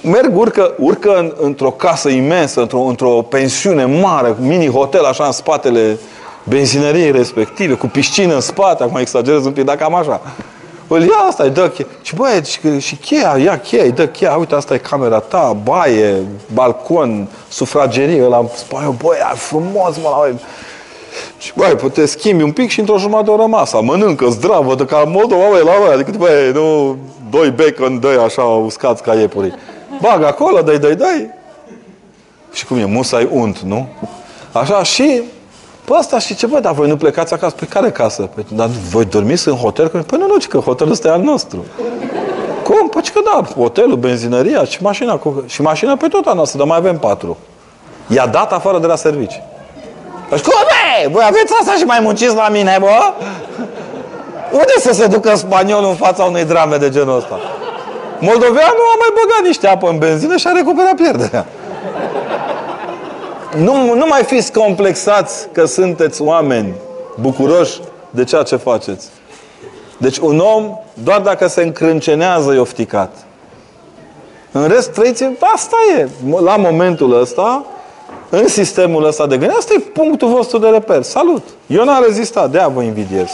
Merg, 0.00 0.36
urcă, 0.36 0.74
urcă 0.78 1.18
în, 1.18 1.32
într-o 1.40 1.70
casă 1.70 2.08
imensă, 2.08 2.60
într-o, 2.60 2.80
într-o 2.80 3.10
pensiune 3.10 3.84
mare, 3.84 4.36
mini-hotel, 4.40 5.04
așa, 5.04 5.24
în 5.24 5.32
spatele 5.32 5.98
benzinăriei 6.44 7.10
respective, 7.10 7.74
cu 7.74 7.86
piscină 7.86 8.34
în 8.34 8.40
spate, 8.40 8.82
acum 8.82 8.96
exagerez 8.96 9.44
un 9.44 9.52
pic, 9.52 9.64
dar 9.64 9.76
cam 9.76 9.94
așa. 9.94 10.20
Îl 10.88 11.00
ia 11.00 11.16
asta, 11.28 11.42
îi 11.42 11.50
dă 11.50 11.68
cheia. 11.68 11.88
Și 12.02 12.14
băie, 12.14 12.42
și, 12.42 12.78
și 12.78 12.96
cheia, 12.96 13.36
ia 13.38 13.58
cheia, 13.58 13.82
îi 13.82 13.92
dă 13.92 14.06
cheia. 14.06 14.36
Uite, 14.36 14.54
asta 14.54 14.74
e 14.74 14.78
camera 14.78 15.18
ta, 15.18 15.56
baie, 15.62 16.22
balcon, 16.54 17.28
sufragerie, 17.48 18.24
ăla 18.24 18.38
în 18.38 18.46
spate. 18.54 18.94
Băi, 19.02 19.16
frumos, 19.34 19.96
mă, 20.02 20.08
la 20.10 20.36
și 21.38 21.52
băi, 21.56 21.74
puteți 21.74 22.12
schimbi 22.12 22.42
un 22.42 22.52
pic 22.52 22.70
și 22.70 22.80
într-o 22.80 22.98
jumătate 22.98 23.24
de 23.24 23.30
oră 23.30 23.46
masa. 23.46 23.80
Mănâncă, 23.80 24.26
zdravă, 24.28 24.74
de 24.74 24.84
ca 24.84 25.04
modul, 25.06 25.36
băi, 25.50 25.64
la 25.64 25.72
băi, 25.84 25.94
adică, 25.94 26.10
băi, 26.18 26.52
nu, 26.52 26.96
doi 27.30 27.50
bacon, 27.50 28.00
doi 28.00 28.16
așa 28.16 28.42
uscați 28.42 29.02
ca 29.02 29.14
iepurii. 29.14 29.54
Bag 30.00 30.22
acolo, 30.22 30.60
dai, 30.60 30.78
dai, 30.78 30.94
dai. 30.94 31.30
Și 32.52 32.66
cum 32.66 32.76
e, 32.76 32.84
musai 32.84 33.28
unt, 33.32 33.58
nu? 33.58 33.88
Așa 34.52 34.82
și 34.82 35.22
pe 35.84 35.92
asta 35.94 36.18
și 36.18 36.34
ce, 36.34 36.46
băi, 36.46 36.60
dar 36.60 36.72
voi 36.72 36.88
nu 36.88 36.96
plecați 36.96 37.32
acasă? 37.32 37.54
Pe 37.54 37.66
care 37.66 37.90
casă? 37.90 38.22
Păi, 38.34 38.46
dar 38.48 38.68
voi 38.90 39.04
dormiți 39.04 39.48
în 39.48 39.54
hotel? 39.54 39.88
Păi 39.88 40.04
nu, 40.10 40.26
nu, 40.26 40.36
că 40.48 40.58
hotelul 40.58 40.92
ăsta 40.92 41.08
e 41.08 41.10
al 41.10 41.20
nostru. 41.20 41.64
Cum? 42.64 42.88
Păi 42.88 43.02
că 43.12 43.20
da, 43.24 43.60
hotelul, 43.60 43.96
benzinăria 43.96 44.64
și 44.64 44.82
mașina. 44.82 45.16
Cu... 45.16 45.44
Și 45.46 45.62
mașina 45.62 45.96
pe 45.96 46.08
tot 46.08 46.26
a 46.26 46.32
noastră, 46.32 46.58
dar 46.58 46.66
mai 46.66 46.76
avem 46.76 46.98
patru. 46.98 47.36
I-a 48.06 48.26
dat 48.26 48.52
afară 48.52 48.78
de 48.78 48.86
la 48.86 48.96
servici. 48.96 49.42
Păi 50.28 50.40
cum 50.40 50.52
e? 51.02 51.08
Voi 51.08 51.24
aveți 51.26 51.52
asta 51.60 51.72
și 51.72 51.84
mai 51.84 51.98
munciți 52.02 52.34
la 52.34 52.48
mine, 52.48 52.76
bă? 52.80 53.12
Unde 54.52 54.74
să 54.78 54.92
se 54.92 55.06
ducă 55.06 55.34
spaniolul 55.34 55.88
în 55.88 55.94
fața 55.94 56.24
unei 56.24 56.44
drame 56.44 56.76
de 56.76 56.90
genul 56.90 57.16
ăsta? 57.16 57.38
Moldoveanul 58.18 58.86
a 58.92 58.96
mai 58.98 59.12
băgat 59.14 59.46
niște 59.46 59.66
apă 59.66 59.88
în 59.88 59.98
benzină 59.98 60.36
și 60.36 60.46
a 60.46 60.52
recuperat 60.52 60.94
pierderea. 60.94 61.46
Nu, 63.56 63.94
nu 63.94 64.06
mai 64.08 64.22
fiți 64.22 64.52
complexați 64.52 65.48
că 65.52 65.64
sunteți 65.64 66.22
oameni 66.22 66.74
bucuroși 67.20 67.80
de 68.10 68.24
ceea 68.24 68.42
ce 68.42 68.56
faceți. 68.56 69.08
Deci 69.96 70.18
un 70.18 70.38
om, 70.38 70.78
doar 70.94 71.20
dacă 71.20 71.46
se 71.46 71.62
încrâncenează, 71.62 72.54
e 72.54 72.58
ofticat. 72.58 73.10
În 74.52 74.68
rest, 74.68 74.92
trăiți, 74.92 75.24
asta 75.54 75.76
e. 75.98 76.08
La 76.40 76.56
momentul 76.56 77.20
ăsta, 77.20 77.64
în 78.28 78.48
sistemul 78.48 79.04
ăsta 79.04 79.26
de 79.26 79.36
gândire, 79.36 79.58
asta 79.58 79.74
e 79.74 79.78
punctul 79.78 80.28
vostru 80.28 80.58
de 80.58 80.68
reper. 80.68 81.02
Salut! 81.02 81.42
Eu 81.66 81.84
n-am 81.84 82.02
rezistat, 82.06 82.50
de-aia 82.50 82.68
vă 82.68 82.82
invidiez. 82.82 83.30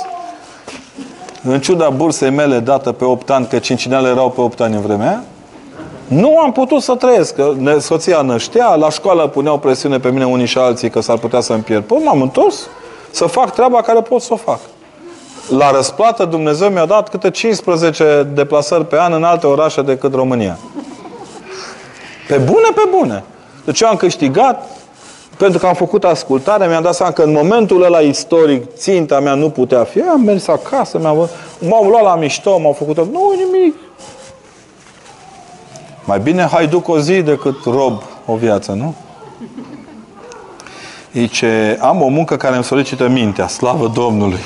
În 1.44 1.60
ciuda 1.60 1.89
bursei 1.89 2.31
mele 2.31 2.59
dată 2.59 2.93
pe 2.93 3.05
8 3.05 3.31
ani, 3.31 3.47
că 3.47 3.59
cincinele 3.59 4.09
erau 4.09 4.31
pe 4.31 4.40
8 4.40 4.60
ani 4.60 4.74
în 4.74 4.81
vremea 4.81 5.24
nu 6.12 6.39
am 6.39 6.52
putut 6.52 6.82
să 6.82 6.94
trăiesc. 6.94 7.35
Că 7.35 7.55
soția 7.78 8.23
năștea, 8.23 8.74
la 8.74 8.90
școală 8.90 9.27
puneau 9.27 9.59
presiune 9.59 9.98
pe 9.98 10.10
mine 10.10 10.27
unii 10.27 10.47
și 10.47 10.59
alții 10.59 10.90
că 10.90 11.01
s-ar 11.01 11.19
putea 11.19 11.40
să-mi 11.40 11.62
pierd. 11.62 11.85
Păi 11.85 12.01
m-am 12.05 12.23
întors 12.23 12.69
să 13.10 13.27
fac 13.27 13.52
treaba 13.52 13.82
care 13.82 14.01
pot 14.01 14.20
să 14.20 14.32
o 14.32 14.36
fac. 14.36 14.59
La 15.48 15.70
răsplată 15.70 16.24
Dumnezeu 16.24 16.69
mi-a 16.69 16.85
dat 16.85 17.09
câte 17.09 17.31
15 17.31 18.28
deplasări 18.35 18.86
pe 18.86 19.01
an 19.01 19.12
în 19.12 19.24
alte 19.24 19.47
orașe 19.47 19.82
decât 19.82 20.14
România. 20.14 20.59
Pe 22.28 22.36
bune, 22.36 22.69
pe 22.74 22.89
bune. 22.90 23.24
Deci 23.64 23.81
eu 23.81 23.89
am 23.89 23.97
câștigat 23.97 24.69
pentru 25.37 25.59
că 25.59 25.67
am 25.67 25.75
făcut 25.75 26.05
ascultare, 26.05 26.67
mi-am 26.67 26.83
dat 26.83 26.95
seama 26.95 27.13
că 27.13 27.23
în 27.23 27.33
momentul 27.33 27.83
ăla 27.83 27.99
istoric 27.99 28.75
ținta 28.75 29.21
mea 29.21 29.35
nu 29.35 29.51
putea 29.51 29.85
fi. 29.85 29.99
Eu 29.99 30.09
am 30.09 30.21
mers 30.21 30.49
acasă, 30.49 30.99
m-am, 30.99 31.29
m-au 31.59 31.89
luat 31.89 32.03
la 32.03 32.15
mișto, 32.15 32.59
m-au 32.59 32.73
făcut 32.73 32.97
Nu, 32.97 33.33
nimic. 33.37 33.75
Mai 36.05 36.19
bine 36.19 36.49
haiduc 36.53 36.89
o 36.89 36.99
zi 36.99 37.23
decât 37.23 37.65
rob 37.65 38.03
o 38.27 38.35
viață, 38.35 38.73
nu? 38.73 38.95
Zice, 41.13 41.79
am 41.81 42.03
o 42.03 42.09
muncă 42.09 42.37
care 42.37 42.55
îmi 42.55 42.65
solicită 42.65 43.09
mintea, 43.09 43.49
slavă 43.49 43.91
Domnului. 43.95 44.41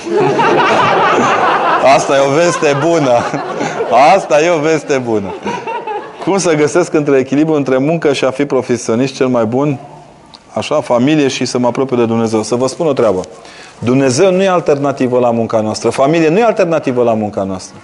Asta 1.96 2.16
e 2.16 2.26
o 2.28 2.30
veste 2.30 2.76
bună. 2.88 3.12
Asta 4.14 4.42
e 4.42 4.50
o 4.50 4.58
veste 4.58 4.98
bună. 4.98 5.34
Cum 6.24 6.38
să 6.38 6.54
găsesc 6.54 6.92
între 6.92 7.18
echilibru 7.18 7.54
între 7.54 7.76
muncă 7.76 8.12
și 8.12 8.24
a 8.24 8.30
fi 8.30 8.44
profesionist 8.44 9.14
cel 9.14 9.26
mai 9.26 9.44
bun? 9.44 9.78
Așa, 10.56 10.80
familie 10.80 11.28
și 11.28 11.44
să 11.44 11.58
mă 11.58 11.66
apropie 11.66 11.96
de 11.96 12.04
Dumnezeu. 12.04 12.42
Să 12.42 12.54
vă 12.54 12.66
spun 12.66 12.86
o 12.86 12.92
treabă. 12.92 13.20
Dumnezeu 13.78 14.32
nu 14.32 14.42
e 14.42 14.48
alternativă 14.48 15.18
la 15.18 15.30
munca 15.30 15.60
noastră. 15.60 15.90
Familie 15.90 16.28
nu 16.28 16.38
e 16.38 16.42
alternativă 16.44 17.02
la 17.02 17.14
munca 17.14 17.42
noastră. 17.42 17.76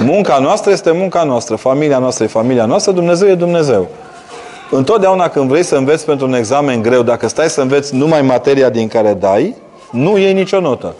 Munca 0.00 0.38
noastră 0.38 0.70
este 0.70 0.90
munca 0.90 1.22
noastră, 1.22 1.56
familia 1.56 1.98
noastră 1.98 2.24
e 2.24 2.26
familia 2.26 2.64
noastră, 2.64 2.92
Dumnezeu 2.92 3.28
e 3.28 3.34
Dumnezeu. 3.34 3.88
Întotdeauna 4.70 5.28
când 5.28 5.48
vrei 5.48 5.62
să 5.62 5.76
înveți 5.76 6.04
pentru 6.04 6.26
un 6.26 6.34
examen 6.34 6.82
greu, 6.82 7.02
dacă 7.02 7.28
stai 7.28 7.48
să 7.48 7.60
înveți 7.60 7.94
numai 7.94 8.22
materia 8.22 8.68
din 8.68 8.88
care 8.88 9.14
dai, 9.14 9.56
nu 9.90 10.18
iei 10.18 10.32
nicio 10.32 10.60
notă. 10.60 10.94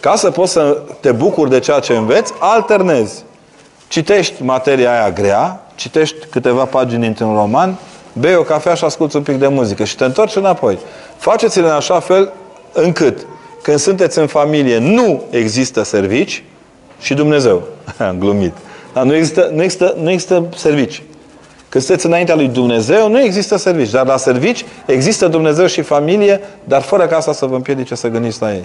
Ca 0.00 0.14
să 0.16 0.30
poți 0.30 0.52
să 0.52 0.78
te 1.00 1.12
bucuri 1.12 1.50
de 1.50 1.58
ceea 1.58 1.78
ce 1.78 1.92
înveți, 1.92 2.32
alternezi. 2.38 3.22
Citești 3.88 4.42
materia 4.42 4.90
aia 4.90 5.10
grea, 5.10 5.60
citești 5.74 6.16
câteva 6.30 6.64
pagini 6.64 7.02
dintr-un 7.02 7.34
roman, 7.34 7.76
bei 8.18 8.34
o 8.34 8.42
cafea 8.42 8.74
și 8.74 8.84
asculți 8.84 9.16
un 9.16 9.22
pic 9.22 9.34
de 9.34 9.48
muzică 9.48 9.84
și 9.84 9.96
te 9.96 10.04
întorci 10.04 10.36
înapoi. 10.36 10.78
Faceți-le 11.16 11.66
în 11.66 11.72
așa 11.72 12.00
fel 12.00 12.32
încât 12.72 13.26
când 13.62 13.78
sunteți 13.78 14.18
în 14.18 14.26
familie 14.26 14.78
nu 14.78 15.22
există 15.30 15.82
servici, 15.82 16.44
și 17.00 17.14
Dumnezeu. 17.14 17.62
Am 18.08 18.16
glumit. 18.18 18.52
Dar 18.92 19.04
nu 19.04 19.14
există, 19.14 19.50
nu 19.54 19.62
există, 19.62 19.94
nu 20.02 20.10
există 20.10 20.44
servici. 20.56 21.02
Când 21.68 21.84
sunteți 21.84 22.06
înaintea 22.06 22.34
lui 22.34 22.48
Dumnezeu, 22.48 23.08
nu 23.08 23.20
există 23.20 23.56
servici. 23.56 23.90
Dar 23.90 24.06
la 24.06 24.16
servici 24.16 24.64
există 24.86 25.28
Dumnezeu 25.28 25.66
și 25.66 25.82
familie, 25.82 26.40
dar 26.64 26.82
fără 26.82 27.06
ca 27.06 27.16
asta 27.16 27.32
să 27.32 27.46
vă 27.46 27.54
împiedice 27.54 27.94
să 27.94 28.08
gândiți 28.08 28.40
la 28.40 28.54
ei. 28.54 28.64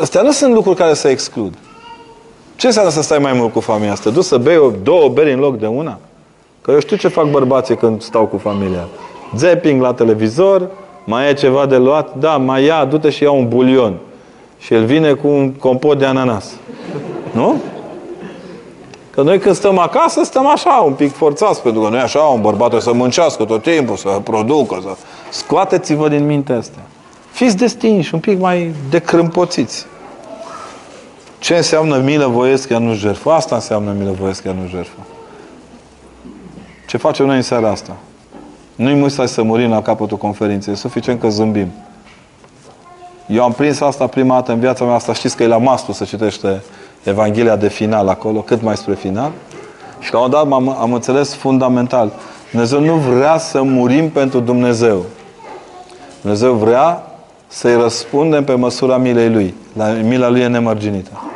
Astea 0.00 0.22
nu 0.22 0.32
sunt 0.32 0.52
lucruri 0.52 0.76
care 0.76 0.94
să 0.94 1.08
exclud. 1.08 1.54
Ce 2.56 2.66
înseamnă 2.66 2.90
să 2.90 3.02
stai 3.02 3.18
mai 3.18 3.32
mult 3.32 3.52
cu 3.52 3.60
familia? 3.60 3.94
Să 3.94 4.02
te 4.02 4.10
duci 4.10 4.24
să 4.24 4.36
bei 4.36 4.56
o, 4.56 4.70
două 4.82 5.08
beri 5.08 5.32
în 5.32 5.38
loc 5.38 5.58
de 5.58 5.66
una? 5.66 5.98
Că 6.62 6.70
eu 6.70 6.80
știu 6.80 6.96
ce 6.96 7.08
fac 7.08 7.30
bărbații 7.30 7.76
când 7.76 8.02
stau 8.02 8.26
cu 8.26 8.36
familia. 8.36 8.88
Zapping 9.36 9.82
la 9.82 9.94
televizor, 9.94 10.68
mai 11.04 11.28
e 11.28 11.32
ceva 11.32 11.66
de 11.66 11.76
luat? 11.76 12.14
Da, 12.18 12.36
mai 12.36 12.64
ia, 12.64 12.84
du-te 12.84 13.10
și 13.10 13.22
ia 13.22 13.30
un 13.30 13.48
bulion 13.48 13.94
și 14.58 14.74
el 14.74 14.84
vine 14.84 15.12
cu 15.12 15.28
un 15.28 15.52
compot 15.52 15.98
de 15.98 16.04
ananas. 16.04 16.52
Nu? 17.32 17.56
Că 19.10 19.22
noi 19.22 19.38
când 19.38 19.54
stăm 19.54 19.78
acasă, 19.78 20.24
stăm 20.24 20.46
așa, 20.46 20.82
un 20.86 20.92
pic 20.92 21.12
forțați, 21.12 21.62
pentru 21.62 21.80
că 21.80 21.88
noi 21.88 21.98
așa, 21.98 22.20
un 22.20 22.40
bărbat 22.40 22.80
să 22.80 22.92
muncească 22.92 23.44
tot 23.44 23.62
timpul, 23.62 23.96
să 23.96 24.08
producă, 24.08 24.78
să... 24.82 24.88
Scoateți-vă 25.30 26.08
din 26.08 26.26
minte 26.26 26.52
astea. 26.52 26.82
Fiți 27.30 27.56
destinși, 27.56 28.14
un 28.14 28.20
pic 28.20 28.40
mai 28.40 28.74
decrâmpoțiți. 28.90 29.86
Ce 31.38 31.56
înseamnă 31.56 31.96
milă 31.96 32.26
voiesc, 32.26 32.68
ea 32.68 32.78
nu 32.78 32.94
jertfă? 32.94 33.30
Asta 33.30 33.54
înseamnă 33.54 33.94
milă 33.98 34.14
voiesc, 34.20 34.44
ea 34.44 34.52
nu 34.52 34.68
jertfă. 34.68 34.98
Ce 36.92 36.98
facem 36.98 37.26
noi 37.26 37.36
în 37.36 37.42
seara 37.42 37.70
asta? 37.70 37.96
Nu-i 38.74 38.94
musai 38.94 39.28
să 39.28 39.42
murim 39.42 39.70
la 39.70 39.82
capătul 39.82 40.16
conferinței, 40.16 40.72
e 40.72 40.76
suficient 40.76 41.20
că 41.20 41.28
zâmbim. 41.28 41.68
Eu 43.26 43.44
am 43.44 43.52
prins 43.52 43.80
asta 43.80 44.06
prima 44.06 44.34
dată 44.34 44.52
în 44.52 44.58
viața 44.58 44.84
mea, 44.84 44.94
asta 44.94 45.12
știți 45.12 45.36
că 45.36 45.42
e 45.42 45.46
la 45.46 45.58
mastru 45.58 45.92
să 45.92 46.04
citește 46.04 46.62
Evanghelia 47.02 47.56
de 47.56 47.68
final 47.68 48.08
acolo, 48.08 48.40
cât 48.40 48.62
mai 48.62 48.76
spre 48.76 48.94
final. 48.94 49.30
Și 50.00 50.12
la 50.12 50.18
un 50.18 50.30
dat 50.30 50.40
am, 50.40 50.68
am 50.68 50.92
înțeles 50.92 51.34
fundamental. 51.34 52.12
Dumnezeu 52.50 52.80
nu 52.80 52.94
vrea 52.94 53.38
să 53.38 53.62
murim 53.62 54.10
pentru 54.10 54.40
Dumnezeu. 54.40 55.04
Dumnezeu 56.20 56.52
vrea 56.52 57.02
să-i 57.46 57.76
răspundem 57.76 58.44
pe 58.44 58.54
măsura 58.54 58.96
milei 58.96 59.30
Lui. 59.30 59.54
La 59.76 59.86
mila 59.86 60.28
Lui 60.28 60.40
e 60.40 60.46
nemărginită. 60.46 61.31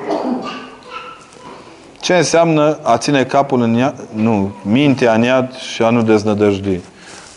Ce 2.06 2.14
înseamnă 2.14 2.78
a 2.82 2.96
ține 2.96 3.24
capul 3.24 3.60
în 3.60 3.74
iad, 3.74 3.94
nu, 4.14 4.52
mintea 4.62 5.14
în 5.14 5.22
iad 5.22 5.56
și 5.56 5.82
a 5.82 5.90
nu 5.90 6.02
deznădăjdui? 6.02 6.82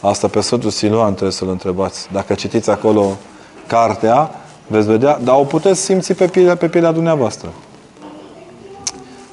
Asta 0.02 0.28
pe 0.28 0.42
Sfântul 0.42 0.70
Siluan 0.70 1.10
trebuie 1.10 1.32
să-l 1.32 1.50
întrebați. 1.50 2.08
Dacă 2.12 2.34
citiți 2.34 2.70
acolo 2.70 3.18
cartea, 3.68 4.32
veți 4.68 4.88
vedea, 4.88 5.20
dar 5.24 5.36
o 5.36 5.44
puteți 5.44 5.82
simți 5.82 6.14
pe 6.14 6.28
pielea, 6.28 6.56
pe 6.56 6.68
pielea 6.68 6.92
dumneavoastră. 6.92 7.50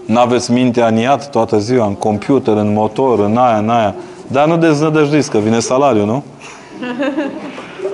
N-aveți 0.07 0.51
mintea 0.51 0.87
în 0.87 0.97
iad 0.97 1.27
toată 1.27 1.59
ziua, 1.59 1.87
în 1.87 1.95
computer, 1.95 2.57
în 2.57 2.73
motor, 2.73 3.19
în 3.19 3.37
aia, 3.37 3.59
în 3.59 3.71
aia. 3.71 3.95
Dar 4.27 4.47
nu 4.47 4.57
deznădăjduiți, 4.57 5.31
că 5.31 5.39
vine 5.39 5.61
salariul, 5.61 6.07
nu? 6.07 6.25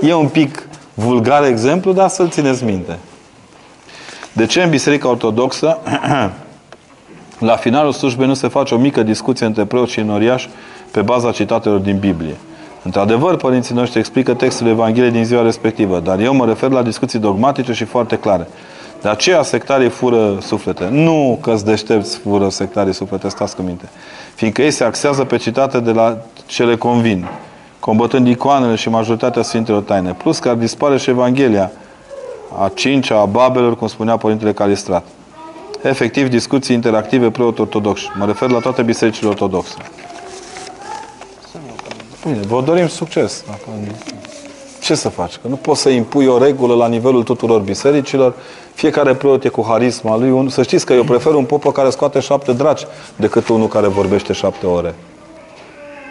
E 0.08 0.14
un 0.14 0.28
pic 0.28 0.68
vulgar 0.94 1.44
exemplu, 1.44 1.92
dar 1.92 2.08
să-l 2.08 2.28
țineți 2.28 2.64
minte. 2.64 2.98
De 4.32 4.46
ce 4.46 4.62
în 4.62 4.70
Biserica 4.70 5.08
Ortodoxă, 5.08 5.78
la 7.42 7.56
finalul 7.56 7.92
slujbei 7.92 8.26
nu 8.26 8.34
se 8.34 8.48
face 8.48 8.74
o 8.74 8.78
mică 8.78 9.02
discuție 9.02 9.46
între 9.46 9.64
preot 9.64 9.88
și 9.88 9.98
înoriaș 10.00 10.46
pe 10.90 11.02
baza 11.02 11.30
citatelor 11.30 11.78
din 11.78 11.98
Biblie? 11.98 12.36
Într-adevăr, 12.82 13.36
părinții 13.36 13.74
noștri 13.74 13.98
explică 13.98 14.34
textul 14.34 14.66
Evangheliei 14.66 15.12
din 15.12 15.24
ziua 15.24 15.42
respectivă, 15.42 16.00
dar 16.00 16.20
eu 16.20 16.34
mă 16.34 16.46
refer 16.46 16.70
la 16.70 16.82
discuții 16.82 17.18
dogmatice 17.18 17.72
și 17.72 17.84
foarte 17.84 18.16
clare. 18.16 18.48
De 19.02 19.08
aceea 19.08 19.42
sectarii 19.42 19.88
fură 19.88 20.36
suflete. 20.40 20.88
Nu 20.90 21.38
că-ți 21.42 21.64
deștepți 21.64 22.18
fură 22.18 22.48
sectarii 22.48 22.94
suflete, 22.94 23.28
stați 23.28 23.56
cu 23.56 23.62
minte. 23.62 23.88
Fiindcă 24.34 24.62
ei 24.62 24.70
se 24.70 24.84
axează 24.84 25.24
pe 25.24 25.36
citate 25.36 25.80
de 25.80 25.92
la 25.92 26.16
ce 26.46 26.64
le 26.64 26.76
convin, 26.76 27.28
combătând 27.80 28.26
icoanele 28.26 28.74
și 28.74 28.88
majoritatea 28.88 29.42
Sfintelor 29.42 29.82
Taine. 29.82 30.12
Plus 30.12 30.38
că 30.38 30.48
ar 30.48 30.54
dispare 30.54 30.96
și 30.98 31.10
Evanghelia, 31.10 31.70
a 32.58 32.70
cincea, 32.74 33.20
a 33.20 33.24
Babelor, 33.24 33.76
cum 33.76 33.86
spunea 33.86 34.16
Părintele 34.16 34.52
Calistrat. 34.52 35.04
Efectiv, 35.82 36.28
discuții 36.28 36.74
interactive 36.74 37.30
preot-ortodoxe. 37.30 38.06
Mă 38.18 38.26
refer 38.26 38.50
la 38.50 38.58
toate 38.58 38.82
bisericile 38.82 39.28
ortodoxe. 39.28 39.74
Bine, 42.24 42.40
vă 42.46 42.62
dorim 42.62 42.88
succes. 42.88 43.44
Ce 44.82 44.94
să 44.94 45.08
faci? 45.08 45.32
Că 45.32 45.48
nu 45.48 45.54
poți 45.54 45.80
să 45.80 45.88
impui 45.88 46.26
o 46.26 46.38
regulă 46.38 46.74
la 46.74 46.88
nivelul 46.88 47.22
tuturor 47.22 47.60
bisericilor. 47.60 48.34
Fiecare 48.74 49.14
preot 49.14 49.44
e 49.44 49.48
cu 49.48 49.64
harisma 49.68 50.16
lui. 50.16 50.50
Să 50.50 50.62
știți 50.62 50.86
că 50.86 50.92
eu 50.92 51.04
prefer 51.04 51.34
un 51.34 51.44
popă 51.44 51.72
care 51.72 51.90
scoate 51.90 52.20
șapte 52.20 52.52
draci 52.52 52.86
decât 53.16 53.48
unul 53.48 53.68
care 53.68 53.86
vorbește 53.86 54.32
șapte 54.32 54.66
ore. 54.66 54.94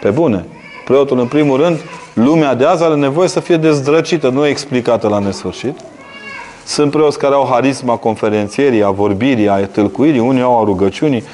Pe 0.00 0.10
bune. 0.10 0.46
Preotul, 0.84 1.18
în 1.18 1.26
primul 1.26 1.60
rând, 1.60 1.78
lumea 2.14 2.54
de 2.54 2.64
azi 2.64 2.82
are 2.82 2.94
nevoie 2.94 3.28
să 3.28 3.40
fie 3.40 3.56
dezdracită, 3.56 4.28
nu 4.28 4.46
explicată 4.46 5.08
la 5.08 5.18
nesfârșit. 5.18 5.78
Sunt 6.64 6.90
preoți 6.90 7.18
care 7.18 7.34
au 7.34 7.46
harisma 7.50 7.96
conferențierii, 7.96 8.82
a 8.82 8.90
vorbirii, 8.90 9.48
a 9.48 9.66
tâlcuirii, 9.66 10.20
unii 10.20 10.42
au 10.42 10.60
a 10.60 10.64
rugăciunii. 10.64 11.24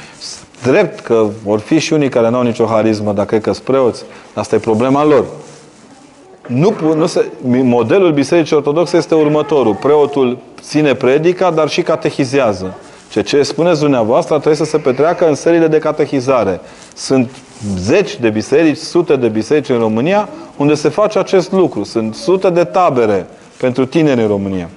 Drept 0.62 1.00
că 1.00 1.26
vor 1.44 1.58
fi 1.58 1.78
și 1.78 1.92
unii 1.92 2.08
care 2.08 2.30
nu 2.30 2.36
au 2.36 2.42
nicio 2.42 2.64
harismă, 2.64 3.12
dar 3.12 3.26
cred 3.26 3.40
că 3.40 3.52
sunt 3.52 3.64
preoți. 3.64 4.02
Asta 4.34 4.54
e 4.54 4.58
problema 4.58 5.04
lor. 5.04 5.24
Nu, 6.46 6.74
nu 6.96 7.06
se, 7.06 7.26
modelul 7.62 8.12
Bisericii 8.12 8.56
Ortodoxe 8.56 8.96
este 8.96 9.14
următorul. 9.14 9.74
Preotul 9.74 10.38
ține 10.60 10.94
predica, 10.94 11.50
dar 11.50 11.68
și 11.68 11.82
catehizează. 11.82 12.76
Ce 13.10 13.22
ce 13.22 13.42
spuneți 13.42 13.80
dumneavoastră 13.80 14.34
trebuie 14.34 14.56
să 14.56 14.64
se 14.64 14.78
petreacă 14.78 15.28
în 15.28 15.34
seriile 15.34 15.66
de 15.66 15.78
catehizare. 15.78 16.60
Sunt 16.94 17.30
zeci 17.76 18.18
de 18.20 18.30
biserici, 18.30 18.76
sute 18.76 19.16
de 19.16 19.28
biserici 19.28 19.68
în 19.68 19.78
România 19.78 20.28
unde 20.56 20.74
se 20.74 20.88
face 20.88 21.18
acest 21.18 21.52
lucru. 21.52 21.84
Sunt 21.84 22.14
sute 22.14 22.50
de 22.50 22.64
tabere 22.64 23.26
pentru 23.56 23.86
tineri 23.86 24.20
în 24.20 24.28
România. 24.28 24.68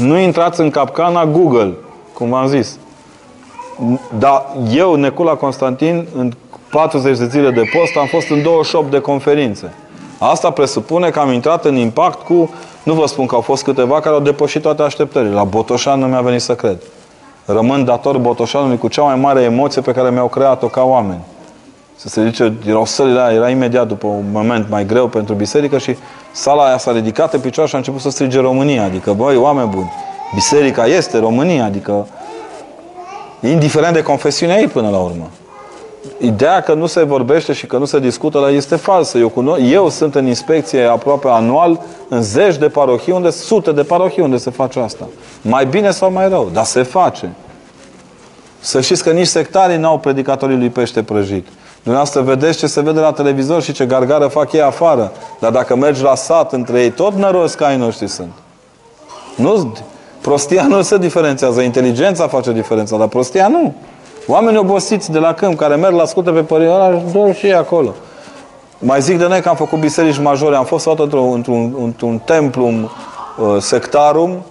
Nu 0.00 0.18
intrați 0.18 0.60
în 0.60 0.70
capcana 0.70 1.26
Google, 1.26 1.74
cum 2.12 2.28
v-am 2.28 2.46
zis. 2.46 2.78
Dar 4.18 4.46
eu, 4.72 4.94
Necula 4.94 5.34
Constantin, 5.34 6.06
în 6.16 6.32
40 6.70 7.18
de 7.18 7.26
zile 7.26 7.50
de 7.50 7.62
post, 7.78 7.96
am 7.96 8.06
fost 8.06 8.28
în 8.30 8.42
28 8.42 8.90
de 8.90 8.98
conferințe. 8.98 9.72
Asta 10.18 10.50
presupune 10.50 11.10
că 11.10 11.18
am 11.18 11.32
intrat 11.32 11.64
în 11.64 11.76
impact 11.76 12.22
cu, 12.22 12.50
nu 12.82 12.94
vă 12.94 13.06
spun 13.06 13.26
că 13.26 13.34
au 13.34 13.40
fost 13.40 13.64
câteva 13.64 14.00
care 14.00 14.14
au 14.14 14.20
depășit 14.20 14.62
toate 14.62 14.82
așteptările. 14.82 15.34
La 15.34 15.44
Botoșan 15.44 15.98
nu 15.98 16.06
mi-a 16.06 16.20
venit 16.20 16.40
să 16.40 16.54
cred. 16.54 16.78
Rămân 17.44 17.84
dator 17.84 18.18
Botoșanului 18.18 18.78
cu 18.78 18.88
cea 18.88 19.02
mai 19.02 19.16
mare 19.16 19.42
emoție 19.42 19.82
pe 19.82 19.92
care 19.92 20.10
mi-au 20.10 20.28
creat-o 20.28 20.66
ca 20.66 20.82
oameni. 20.82 21.20
Să 21.96 22.08
se 22.08 22.24
zice, 22.24 22.52
erau 22.66 22.84
sălile 22.84 23.20
aia, 23.20 23.34
era 23.34 23.50
imediat 23.50 23.86
după 23.86 24.06
un 24.06 24.24
moment 24.32 24.66
mai 24.68 24.86
greu 24.86 25.06
pentru 25.06 25.34
biserică 25.34 25.78
și 25.78 25.96
sala 26.32 26.66
aia 26.66 26.78
s-a 26.78 26.92
ridicat 26.92 27.34
în 27.34 27.40
picioare 27.40 27.68
și 27.68 27.74
a 27.74 27.78
început 27.78 28.00
să 28.00 28.10
strige 28.10 28.40
România. 28.40 28.84
Adică, 28.84 29.12
băi, 29.12 29.36
oameni 29.36 29.68
buni, 29.68 29.92
biserica 30.34 30.86
este 30.86 31.18
România, 31.18 31.64
adică 31.64 32.06
indiferent 33.40 33.94
de 33.94 34.02
confesiunea 34.02 34.58
ei 34.58 34.66
până 34.66 34.88
la 34.88 34.98
urmă. 34.98 35.30
Ideea 36.18 36.60
că 36.60 36.74
nu 36.74 36.86
se 36.86 37.02
vorbește 37.02 37.52
și 37.52 37.66
că 37.66 37.78
nu 37.78 37.84
se 37.84 37.98
discută 37.98 38.38
la 38.38 38.50
este 38.50 38.76
falsă. 38.76 39.18
Eu, 39.18 39.28
cunosc, 39.28 39.60
eu 39.64 39.88
sunt 39.88 40.14
în 40.14 40.26
inspecție 40.26 40.84
aproape 40.84 41.28
anual 41.28 41.80
în 42.08 42.22
zeci 42.22 42.56
de 42.56 42.68
parohii, 42.68 43.12
unde 43.12 43.30
sute 43.30 43.72
de 43.72 43.82
parohii 43.82 44.22
unde 44.22 44.36
se 44.36 44.50
face 44.50 44.80
asta. 44.80 45.08
Mai 45.42 45.66
bine 45.66 45.90
sau 45.90 46.12
mai 46.12 46.28
rău, 46.28 46.50
dar 46.52 46.64
se 46.64 46.82
face. 46.82 47.32
Să 48.60 48.80
știți 48.80 49.02
că 49.02 49.10
nici 49.10 49.26
sectarii 49.26 49.76
n-au 49.76 49.98
predicatorii 49.98 50.56
lui 50.56 50.68
pește 50.68 51.02
prăjit. 51.02 51.46
Dumneavoastră 51.82 52.20
vedeți 52.20 52.58
ce 52.58 52.66
se 52.66 52.80
vede 52.80 53.00
la 53.00 53.12
televizor 53.12 53.62
și 53.62 53.72
ce 53.72 53.86
gargară 53.86 54.26
fac 54.26 54.52
ei 54.52 54.62
afară. 54.62 55.12
Dar 55.38 55.50
dacă 55.50 55.76
mergi 55.76 56.02
la 56.02 56.14
sat 56.14 56.52
între 56.52 56.82
ei, 56.82 56.90
tot 56.90 57.14
năroși 57.14 57.54
ca 57.54 57.66
ai 57.66 57.76
noștri 57.76 58.08
sunt. 58.08 58.32
Nu, 59.36 59.72
prostia 60.20 60.66
nu 60.66 60.82
se 60.82 60.98
diferențiază. 60.98 61.60
Inteligența 61.60 62.28
face 62.28 62.52
diferența, 62.52 62.96
dar 62.96 63.08
prostia 63.08 63.48
nu. 63.48 63.74
Oameni 64.26 64.56
obosiți 64.56 65.10
de 65.10 65.18
la 65.18 65.34
câmp, 65.34 65.58
care 65.58 65.74
merg 65.74 65.94
la 65.94 66.04
scute 66.04 66.30
pe 66.30 66.40
părinte, 66.40 67.02
dor 67.12 67.34
și 67.34 67.46
ei 67.46 67.54
acolo. 67.54 67.94
Mai 68.78 69.00
zic 69.00 69.18
de 69.18 69.26
noi 69.26 69.40
că 69.40 69.48
am 69.48 69.56
făcut 69.56 69.78
biserici 69.78 70.18
majore. 70.18 70.56
Am 70.56 70.64
fost 70.64 70.86
într-un, 70.86 71.32
într-un, 71.32 71.74
într-un 71.82 72.20
templu 72.24 72.66
uh, 72.66 73.56
sectarum 73.58 74.42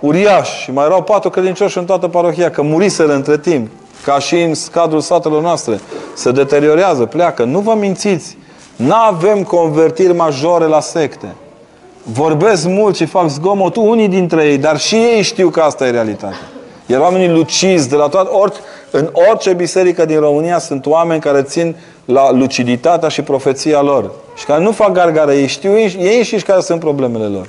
uriaș 0.00 0.48
și 0.48 0.72
mai 0.72 0.84
erau 0.84 1.02
patru 1.02 1.30
credincioși 1.30 1.78
în 1.78 1.84
toată 1.84 2.08
parohia, 2.08 2.50
că 2.50 2.62
muriseră 2.62 3.14
între 3.14 3.38
timp 3.38 3.70
ca 4.06 4.18
și 4.18 4.42
în 4.42 4.52
cadrul 4.72 5.00
satelor 5.00 5.42
noastre, 5.42 5.80
se 6.14 6.30
deteriorează, 6.30 7.04
pleacă. 7.04 7.44
Nu 7.44 7.58
vă 7.58 7.74
mințiți. 7.74 8.38
Nu 8.76 8.94
avem 8.94 9.42
convertiri 9.42 10.14
majore 10.14 10.64
la 10.64 10.80
secte. 10.80 11.34
Vorbesc 12.02 12.66
mult 12.66 12.96
și 12.96 13.04
fac 13.04 13.28
zgomot 13.28 13.76
unii 13.76 14.08
dintre 14.08 14.44
ei, 14.44 14.58
dar 14.58 14.78
și 14.78 14.94
ei 14.94 15.22
știu 15.22 15.48
că 15.48 15.60
asta 15.60 15.86
e 15.86 15.90
realitatea. 15.90 16.38
Iar 16.86 17.00
oamenii 17.00 17.28
lucizi 17.28 17.88
de 17.88 17.96
la 17.96 18.08
toate, 18.08 18.28
ori, 18.32 18.52
în 18.90 19.10
orice 19.30 19.52
biserică 19.52 20.04
din 20.04 20.20
România 20.20 20.58
sunt 20.58 20.86
oameni 20.86 21.20
care 21.20 21.42
țin 21.42 21.76
la 22.04 22.32
luciditatea 22.32 23.08
și 23.08 23.22
profeția 23.22 23.82
lor. 23.82 24.10
Și 24.34 24.44
care 24.44 24.62
nu 24.62 24.72
fac 24.72 24.92
gargare, 24.92 25.36
ei 25.36 25.46
știu 25.46 25.78
ei, 25.78 25.96
ei 26.00 26.22
și 26.22 26.36
care 26.36 26.60
sunt 26.60 26.80
problemele 26.80 27.24
lor. 27.24 27.46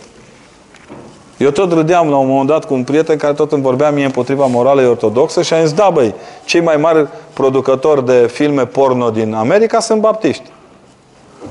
Eu 1.37 1.51
tot 1.51 1.71
râdeam 1.71 2.09
la 2.09 2.17
un 2.17 2.27
moment 2.27 2.47
dat 2.47 2.65
cu 2.65 2.73
un 2.73 2.83
prieten 2.83 3.17
care 3.17 3.33
tot 3.33 3.51
îmi 3.51 3.61
vorbea 3.61 3.91
mie 3.91 4.05
împotriva 4.05 4.45
moralei 4.45 4.87
ortodoxe 4.87 5.41
și 5.41 5.53
am 5.53 5.61
zis, 5.61 5.73
da 5.73 5.89
băi, 5.93 6.13
cei 6.45 6.61
mai 6.61 6.77
mari 6.77 7.07
producători 7.33 8.05
de 8.05 8.27
filme 8.31 8.65
porno 8.65 9.09
din 9.09 9.33
America 9.33 9.79
sunt 9.79 10.01
baptiști. 10.01 10.43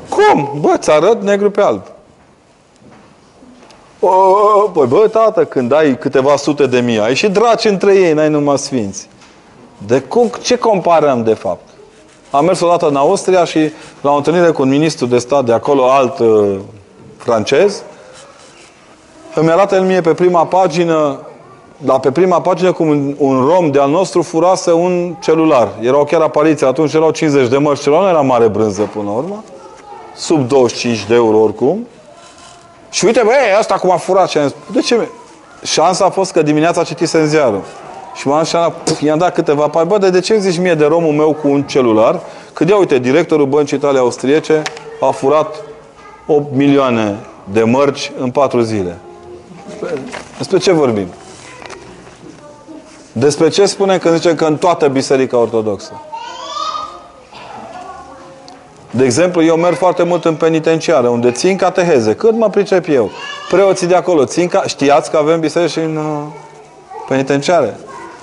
Cum? 0.09 0.59
Bă, 0.61 0.75
ți 0.79 0.91
arăt 0.91 1.23
negru 1.23 1.51
pe 1.51 1.61
alb. 1.61 1.83
O, 4.01 4.09
păi 4.73 4.87
bă, 4.87 5.09
tată, 5.13 5.45
când 5.45 5.73
ai 5.73 5.99
câteva 5.99 6.37
sute 6.37 6.67
de 6.67 6.81
mii, 6.81 7.01
ai 7.01 7.15
și 7.15 7.29
draci 7.29 7.65
între 7.65 7.95
ei, 7.95 8.13
n-ai 8.13 8.29
numai 8.29 8.59
sfinți. 8.59 9.09
De 9.87 10.01
cum, 10.01 10.31
ce 10.43 10.59
comparăm 10.59 11.25
de 11.25 11.35
fapt? 11.35 11.69
Am 12.31 12.45
mers 12.45 12.61
o 12.61 12.69
dată 12.69 12.89
în 12.89 12.97
Austria 12.97 13.45
și 13.45 13.71
la 14.01 14.11
o 14.11 14.17
întâlnire 14.17 14.51
cu 14.51 14.63
un 14.63 14.69
ministru 14.69 15.07
de 15.07 15.19
stat 15.19 15.45
de 15.45 15.53
acolo, 15.53 15.91
alt 15.91 16.19
uh, 16.19 16.57
francez, 17.17 17.83
îmi 19.41 19.51
arată 19.51 19.75
el 19.75 19.83
mie 19.83 20.01
pe 20.01 20.15
prima 20.15 20.45
pagină, 20.45 21.21
dar 21.77 22.01
pe 22.01 22.11
prima 22.11 22.41
pagină 22.41 22.73
cum 22.73 22.89
un, 22.89 23.15
un 23.19 23.45
rom 23.45 23.71
de 23.71 23.79
al 23.79 23.91
nostru 23.91 24.23
furase 24.23 24.73
un 24.73 25.15
celular. 25.21 25.69
Erau 25.81 26.05
chiar 26.05 26.21
apariții, 26.21 26.67
atunci 26.67 26.95
erau 26.95 27.11
50 27.11 27.49
de 27.49 27.57
mărci 27.57 27.81
celular, 27.81 28.03
nu 28.03 28.09
era 28.09 28.21
mare 28.21 28.49
brânză 28.49 28.83
până 28.93 29.05
la 29.05 29.11
urmă. 29.11 29.45
Sub 30.15 30.49
25 30.49 31.07
de 31.07 31.15
euro 31.15 31.39
oricum. 31.39 31.87
Și 32.91 33.05
uite, 33.05 33.23
băi, 33.25 33.35
asta 33.59 33.75
cum 33.75 33.91
a 33.91 33.97
furat. 33.97 34.29
Și 34.29 34.39
am 34.39 34.47
zis, 34.47 34.55
de 34.73 34.81
ce? 34.81 35.09
Șansa 35.63 36.05
a 36.05 36.11
fost 36.11 36.33
că 36.33 36.43
dimineața 36.43 36.83
citise 36.83 37.19
în 37.19 37.27
ziarul. 37.27 37.63
Și 38.15 38.29
m-am 38.29 38.45
și 38.45 38.57
i-am 39.05 39.19
dat 39.19 39.35
câteva 39.35 39.69
pagini. 39.69 39.91
Bă, 39.91 39.99
de, 39.99 40.11
de 40.11 40.21
ce 40.21 40.39
zici 40.39 40.59
mie 40.59 40.75
de 40.75 40.85
romul 40.85 41.13
meu 41.13 41.33
cu 41.33 41.49
un 41.49 41.63
celular? 41.63 42.21
Când 42.53 42.71
ia, 42.71 42.77
uite, 42.77 42.99
directorul 42.99 43.47
băncii 43.47 43.79
tale 43.79 43.99
austriece 43.99 44.63
a 45.01 45.11
furat 45.11 45.57
8 46.27 46.55
milioane 46.55 47.17
de 47.53 47.63
mărci 47.63 48.13
în 48.19 48.31
4 48.31 48.61
zile. 48.61 48.99
Despre 50.37 50.59
ce 50.59 50.73
vorbim? 50.73 51.07
Despre 53.13 53.49
ce 53.49 53.67
spune 53.67 53.99
când 53.99 54.15
zice 54.15 54.35
că 54.35 54.45
în 54.45 54.57
toată 54.57 54.89
Biserica 54.89 55.39
Ortodoxă? 55.39 55.93
De 58.91 59.05
exemplu, 59.05 59.43
eu 59.43 59.57
merg 59.57 59.77
foarte 59.77 60.03
mult 60.03 60.25
în 60.25 60.35
penitenciară, 60.35 61.09
unde 61.09 61.31
țin 61.31 61.57
cateheze. 61.57 62.15
Cât 62.15 62.35
mă 62.35 62.49
pricep 62.49 62.89
eu? 62.89 63.11
Preoții 63.51 63.87
de 63.87 63.95
acolo 63.95 64.25
țin 64.25 64.49
ca... 64.49 64.63
Știați 64.67 65.11
că 65.11 65.17
avem 65.17 65.41
biserici 65.41 65.71
și 65.71 65.79
în 65.79 65.97
uh, 65.97 66.23
penitenciare? 67.09 67.77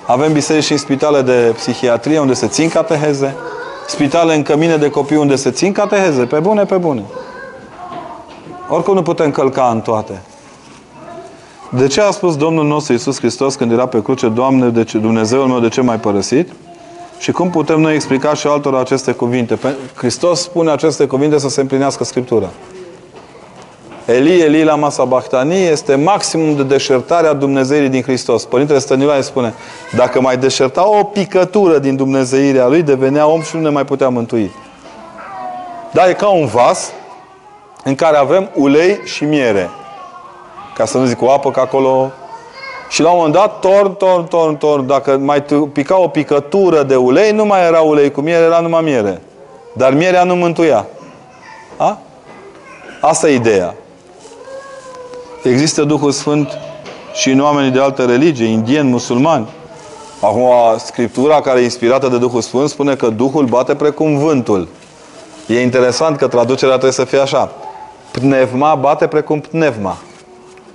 Avem 0.05 0.33
biserici 0.33 0.63
și 0.63 0.71
în 0.71 0.77
spitale 0.77 1.21
de 1.21 1.53
psihiatrie, 1.55 2.19
unde 2.19 2.33
se 2.33 2.47
țin 2.47 2.69
cateheze. 2.69 3.35
Spitale 3.87 4.35
în 4.35 4.43
cămine 4.43 4.77
de 4.77 4.89
copii, 4.89 5.17
unde 5.17 5.35
se 5.35 5.51
țin 5.51 5.71
cateheze. 5.71 6.23
Pe 6.23 6.39
bune, 6.39 6.63
pe 6.63 6.75
bune. 6.75 7.03
Oricum 8.69 8.93
nu 8.93 9.01
putem 9.01 9.31
călca 9.31 9.69
în 9.71 9.81
toate. 9.81 10.21
De 11.77 11.87
ce 11.87 12.01
a 12.01 12.11
spus 12.11 12.35
Domnul 12.37 12.65
nostru 12.65 12.93
Iisus 12.93 13.17
Hristos 13.19 13.55
când 13.55 13.71
era 13.71 13.85
pe 13.85 14.01
cruce, 14.01 14.27
Doamne, 14.27 14.69
de 14.69 14.83
ce, 14.83 14.97
Dumnezeul 14.97 15.47
meu, 15.47 15.59
de 15.59 15.67
ce 15.69 15.81
m-ai 15.81 15.99
părăsit? 15.99 16.49
Și 17.19 17.31
cum 17.31 17.49
putem 17.49 17.79
noi 17.79 17.93
explica 17.93 18.33
și 18.33 18.47
altora 18.47 18.79
aceste 18.79 19.11
cuvinte? 19.11 19.55
Pe- 19.55 19.75
Hristos 19.95 20.41
spune 20.41 20.71
aceste 20.71 21.05
cuvinte 21.05 21.37
să 21.39 21.49
se 21.49 21.61
împlinească 21.61 22.03
Scriptura. 22.03 22.49
Eli, 24.05 24.39
Eli, 24.39 24.63
la 24.63 24.75
masa 24.75 25.03
Bahtani 25.03 25.63
este 25.63 25.95
maximum 25.95 26.55
de 26.55 26.63
deșertare 26.63 27.27
a 27.27 27.33
Dumnezeirii 27.33 27.89
din 27.89 28.01
Hristos. 28.01 28.45
Părintele 28.45 28.79
Stăniloae 28.79 29.21
spune, 29.21 29.53
dacă 29.95 30.21
mai 30.21 30.37
deșerta 30.37 30.87
o 30.99 31.03
picătură 31.03 31.77
din 31.77 31.95
Dumnezeirea 31.95 32.67
lui, 32.67 32.81
devenea 32.81 33.27
om 33.27 33.41
și 33.41 33.55
nu 33.55 33.61
ne 33.61 33.69
mai 33.69 33.85
putea 33.85 34.09
mântui. 34.09 34.51
Dar 35.91 36.09
e 36.09 36.13
ca 36.13 36.27
un 36.27 36.45
vas 36.45 36.91
în 37.83 37.95
care 37.95 38.17
avem 38.17 38.49
ulei 38.55 38.99
și 39.03 39.23
miere. 39.23 39.69
Ca 40.75 40.85
să 40.85 40.97
nu 40.97 41.05
zic 41.05 41.17
cu 41.17 41.25
apă, 41.25 41.51
că 41.51 41.59
acolo... 41.59 42.11
Și 42.89 43.01
la 43.01 43.09
un 43.09 43.15
moment 43.15 43.33
dat, 43.33 43.59
torn, 43.59 43.93
torn, 43.93 44.27
torn, 44.27 44.57
torn. 44.57 44.87
Dacă 44.87 45.17
mai 45.17 45.45
tu- 45.45 45.67
pica 45.67 45.97
o 45.99 46.07
picătură 46.07 46.83
de 46.83 46.95
ulei, 46.95 47.31
nu 47.31 47.45
mai 47.45 47.65
era 47.65 47.79
ulei 47.79 48.11
cu 48.11 48.21
miere, 48.21 48.43
era 48.43 48.59
numai 48.59 48.81
miere. 48.81 49.21
Dar 49.73 49.93
mierea 49.93 50.23
nu 50.23 50.35
mântuia. 50.35 50.85
A? 51.77 51.97
Asta 53.01 53.29
e 53.29 53.33
ideea. 53.33 53.75
Există 55.43 55.83
Duhul 55.83 56.11
Sfânt 56.11 56.57
și 57.13 57.29
în 57.29 57.39
oamenii 57.39 57.71
de 57.71 57.79
altă 57.79 58.05
religie, 58.05 58.45
indieni, 58.45 58.89
musulmani. 58.89 59.47
Acum, 60.19 60.51
Scriptura 60.77 61.41
care 61.41 61.59
e 61.59 61.63
inspirată 61.63 62.07
de 62.07 62.17
Duhul 62.17 62.41
Sfânt 62.41 62.69
spune 62.69 62.95
că 62.95 63.09
Duhul 63.09 63.45
bate 63.45 63.75
precum 63.75 64.17
vântul. 64.17 64.67
E 65.47 65.61
interesant 65.61 66.17
că 66.17 66.27
traducerea 66.27 66.73
trebuie 66.73 66.91
să 66.93 67.03
fie 67.03 67.19
așa. 67.19 67.51
Pnevma 68.11 68.75
bate 68.75 69.07
precum 69.07 69.39
pnevma. 69.39 69.97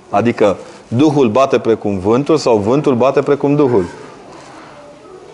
Adică 0.09 0.57
Duhul 0.87 1.27
bate 1.27 1.59
precum 1.59 1.99
vântul 1.99 2.37
sau 2.37 2.57
vântul 2.57 2.95
bate 2.95 3.21
precum 3.21 3.55
Duhul. 3.55 3.85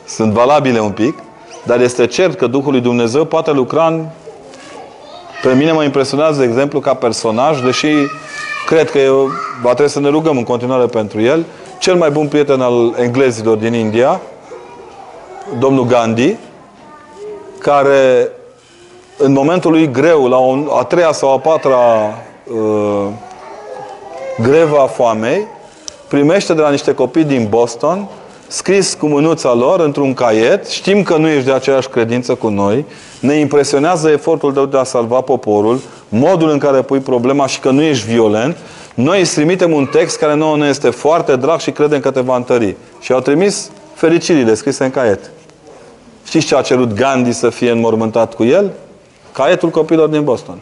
Sunt 0.06 0.32
valabile 0.32 0.80
un 0.80 0.92
pic, 0.92 1.18
dar 1.66 1.80
este 1.80 2.08
cert 2.08 2.38
că 2.38 2.48
Duhul 2.48 2.72
lui 2.72 2.82
Dumnezeu 2.82 3.26
poate 3.26 3.52
lucra 3.52 3.88
în... 3.88 4.06
Pe 5.42 5.54
mine 5.54 5.72
mă 5.72 5.84
impresionează, 5.84 6.40
de 6.40 6.46
exemplu, 6.46 6.80
ca 6.80 6.94
personaj, 6.94 7.62
deși 7.62 7.88
cred 8.66 8.90
că 8.90 8.98
eu, 8.98 9.30
va 9.62 9.74
trebui 9.74 9.92
să 9.92 10.00
ne 10.00 10.10
rugăm 10.10 10.38
în 10.38 10.44
continuare 10.44 10.86
pentru 10.86 11.22
el, 11.22 11.46
cel 11.80 11.96
mai 11.96 12.10
bun 12.10 12.28
prieten 12.28 12.62
al 12.62 12.96
englezilor 12.98 13.58
din 13.58 13.74
India, 13.74 14.22
domnul 15.60 15.86
Gandhi, 15.86 16.36
care 17.60 18.30
în 19.18 19.32
momentul 19.32 19.72
lui 19.72 19.92
greu, 19.92 20.28
la 20.28 20.38
o, 20.38 20.78
a 20.78 20.84
treia 20.84 21.12
sau 21.12 21.34
a 21.34 21.40
patra 21.40 21.78
uh, 22.54 23.08
greva 24.42 24.88
foamei, 24.88 25.48
primește 26.08 26.54
de 26.54 26.62
la 26.62 26.70
niște 26.70 26.94
copii 26.94 27.24
din 27.24 27.48
Boston, 27.50 28.08
scris 28.48 28.94
cu 28.94 29.08
mânuța 29.08 29.54
lor 29.54 29.80
într-un 29.80 30.14
caiet, 30.14 30.68
știm 30.68 31.04
că 31.04 31.18
nu 31.18 31.28
ești 31.28 31.46
de 31.46 31.52
aceeași 31.52 31.88
credință 31.88 32.36
cu 32.36 32.48
noi, 32.48 32.86
ne 33.20 33.34
impresionează 33.34 34.10
efortul 34.10 34.54
tău 34.54 34.66
de 34.66 34.78
a 34.78 34.84
salva 34.84 35.22
poporul, 35.22 35.80
modul 36.10 36.50
în 36.50 36.58
care 36.58 36.82
pui 36.82 37.00
problema 37.00 37.48
și 37.48 37.60
că 37.60 37.70
nu 37.70 37.82
ești 37.82 38.08
violent, 38.08 38.58
noi 38.94 39.20
îți 39.20 39.34
trimitem 39.34 39.72
un 39.72 39.86
text 39.86 40.18
care 40.18 40.36
nouă 40.36 40.58
ne 40.58 40.68
este 40.68 40.90
foarte 40.90 41.36
drag 41.36 41.60
și 41.60 41.72
credem 41.72 42.00
că 42.00 42.12
te 42.12 42.20
va 42.20 42.36
întări. 42.36 42.76
Și 43.00 43.12
au 43.12 43.20
trimis 43.20 43.70
fericirile 43.94 44.54
scrise 44.54 44.84
în 44.84 44.92
caiet. 44.92 45.32
Știți 46.26 46.46
ce 46.46 46.56
a 46.56 46.62
cerut 46.62 46.94
Gandhi 46.94 47.32
să 47.32 47.50
fie 47.50 47.72
înmormântat 47.72 48.34
cu 48.34 48.44
el? 48.44 48.72
Caietul 49.32 49.70
copilor 49.70 50.08
din 50.08 50.24
Boston. 50.24 50.60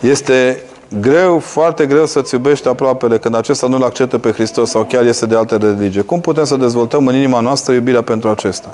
Este 0.00 0.62
greu, 1.00 1.38
foarte 1.38 1.86
greu 1.86 2.06
să-ți 2.06 2.34
iubești 2.34 2.68
aproapele 2.68 3.18
când 3.18 3.34
acesta 3.34 3.66
nu-L 3.66 3.82
acceptă 3.82 4.18
pe 4.18 4.32
Hristos 4.32 4.70
sau 4.70 4.84
chiar 4.84 5.04
este 5.04 5.26
de 5.26 5.36
altă 5.36 5.56
religie. 5.56 6.02
Cum 6.02 6.20
putem 6.20 6.44
să 6.44 6.56
dezvoltăm 6.56 7.06
în 7.06 7.14
inima 7.14 7.40
noastră 7.40 7.72
iubirea 7.72 8.02
pentru 8.02 8.28
acesta? 8.28 8.72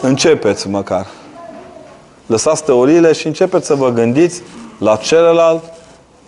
Începeți 0.00 0.68
măcar. 0.68 1.06
Lăsați 2.26 2.64
teoriile 2.64 3.12
și 3.12 3.26
începeți 3.26 3.66
să 3.66 3.74
vă 3.74 3.90
gândiți 3.90 4.42
la 4.78 4.96
celălalt 4.96 5.62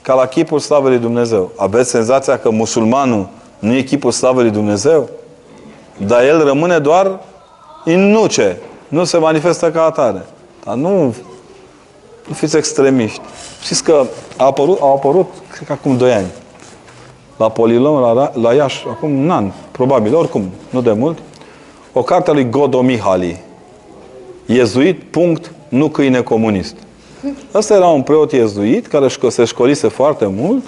ca 0.02 0.14
la 0.14 0.26
chipul 0.26 0.58
slavei 0.58 0.90
lui 0.90 0.98
Dumnezeu. 0.98 1.50
Aveți 1.56 1.90
senzația 1.90 2.38
că 2.38 2.50
musulmanul 2.50 3.28
nu 3.58 3.74
e 3.74 3.82
chipul 3.82 4.10
slavei 4.10 4.42
lui 4.42 4.52
Dumnezeu? 4.52 5.08
Dar 6.06 6.22
el 6.22 6.44
rămâne 6.44 6.78
doar 6.78 7.20
în 7.84 8.10
nuce. 8.10 8.58
Nu 8.88 9.04
se 9.04 9.18
manifestă 9.18 9.70
ca 9.70 9.84
atare. 9.84 10.26
Dar 10.64 10.74
nu, 10.74 11.14
nu 12.26 12.34
fiți 12.34 12.56
extremiști. 12.56 13.20
Știți 13.62 13.84
că 13.84 14.06
a 14.36 14.44
apărut, 14.44 14.80
au 14.80 14.94
apărut, 14.94 15.26
cred 15.52 15.66
că 15.66 15.72
acum 15.72 15.96
2 15.96 16.12
ani, 16.12 16.26
la 17.36 17.48
Polilon, 17.48 18.00
la, 18.00 18.30
la 18.34 18.52
Iași, 18.52 18.84
acum 18.88 19.22
un 19.22 19.30
an, 19.30 19.50
probabil, 19.70 20.14
oricum, 20.14 20.50
nu 20.70 20.80
de 20.80 20.92
mult, 20.92 21.18
o 21.92 22.02
carte 22.02 22.30
a 22.30 22.32
lui 22.32 22.48
Godo 22.48 22.80
Mihali. 22.80 23.40
Iezuit, 24.46 25.02
punct, 25.02 25.52
nu 25.68 25.88
câine 25.88 26.20
comunist. 26.20 26.76
Ăsta 27.54 27.74
era 27.74 27.86
un 27.86 28.02
preot 28.02 28.32
iezuit 28.32 28.86
care 28.86 29.06
se 29.28 29.44
școlise 29.44 29.88
foarte 29.88 30.26
mult 30.26 30.64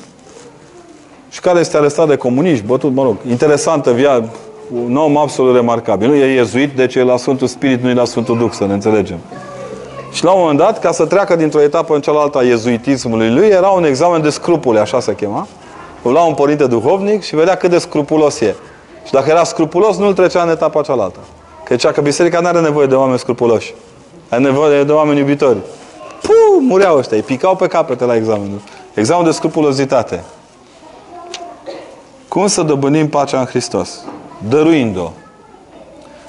și 1.31 1.41
care 1.41 1.59
este 1.59 1.77
arestat 1.77 2.09
de 2.09 2.17
comuniști, 2.17 2.67
bătut, 2.67 2.93
mă 2.93 3.03
rog. 3.03 3.17
Interesantă 3.31 3.93
via, 3.93 4.25
un 4.85 4.97
om 4.97 5.17
absolut 5.17 5.55
remarcabil. 5.55 6.09
Nu 6.09 6.15
e 6.15 6.35
iezuit, 6.35 6.77
deci 6.77 6.95
e 6.95 7.03
la 7.03 7.17
Sfântul 7.17 7.47
Spirit, 7.47 7.83
nu 7.83 7.89
e 7.89 7.95
la 7.95 8.05
Sfântul 8.05 8.39
Duh, 8.39 8.51
să 8.51 8.67
ne 8.67 8.73
înțelegem. 8.73 9.19
Și 10.13 10.25
la 10.25 10.31
un 10.31 10.41
moment 10.41 10.59
dat, 10.59 10.79
ca 10.79 10.93
să 10.93 11.05
treacă 11.05 11.37
dintr-o 11.37 11.61
etapă 11.61 11.95
în 11.95 12.01
cealaltă 12.01 12.39
a 12.39 12.43
iezuitismului 12.43 13.35
lui, 13.35 13.49
era 13.49 13.69
un 13.69 13.85
examen 13.85 14.23
de 14.23 14.31
scrupule, 14.31 14.81
așa 14.81 15.01
se 15.01 15.15
chema. 15.15 15.47
Îl 16.03 16.13
lua 16.13 16.25
un 16.25 16.35
părinte 16.35 16.67
duhovnic 16.67 17.23
și 17.23 17.35
vedea 17.35 17.57
cât 17.57 17.71
de 17.71 17.79
scrupulos 17.79 18.41
e. 18.41 18.55
Și 19.07 19.13
dacă 19.13 19.31
era 19.31 19.45
scrupulos, 19.45 19.97
nu 19.97 20.07
îl 20.07 20.15
trecea 20.15 20.43
în 20.43 20.49
etapa 20.49 20.83
cealaltă. 20.83 21.19
Că 21.65 21.75
zicea 21.75 21.93
că 21.93 22.01
biserica 22.01 22.41
nu 22.41 22.47
are 22.47 22.61
nevoie 22.61 22.87
de 22.87 22.95
oameni 22.95 23.19
scrupuloși. 23.19 23.75
Are 24.29 24.43
nevoie 24.43 24.85
de 24.85 24.93
oameni 24.93 25.19
iubitori. 25.19 25.59
Puh, 26.23 26.33
mureau 26.61 26.97
ăștia, 26.97 27.17
îi 27.17 27.23
picau 27.23 27.57
pe 27.57 27.67
capete 27.67 28.05
la 28.05 28.17
examenul. 28.17 28.61
Examen 28.95 29.25
de 29.25 29.31
scrupulozitate. 29.31 30.25
Cum 32.29 32.47
să 32.47 32.63
dobândim 32.63 33.09
pacea 33.09 33.39
în 33.39 33.45
Hristos? 33.45 34.05
Dăruind-o. 34.49 35.11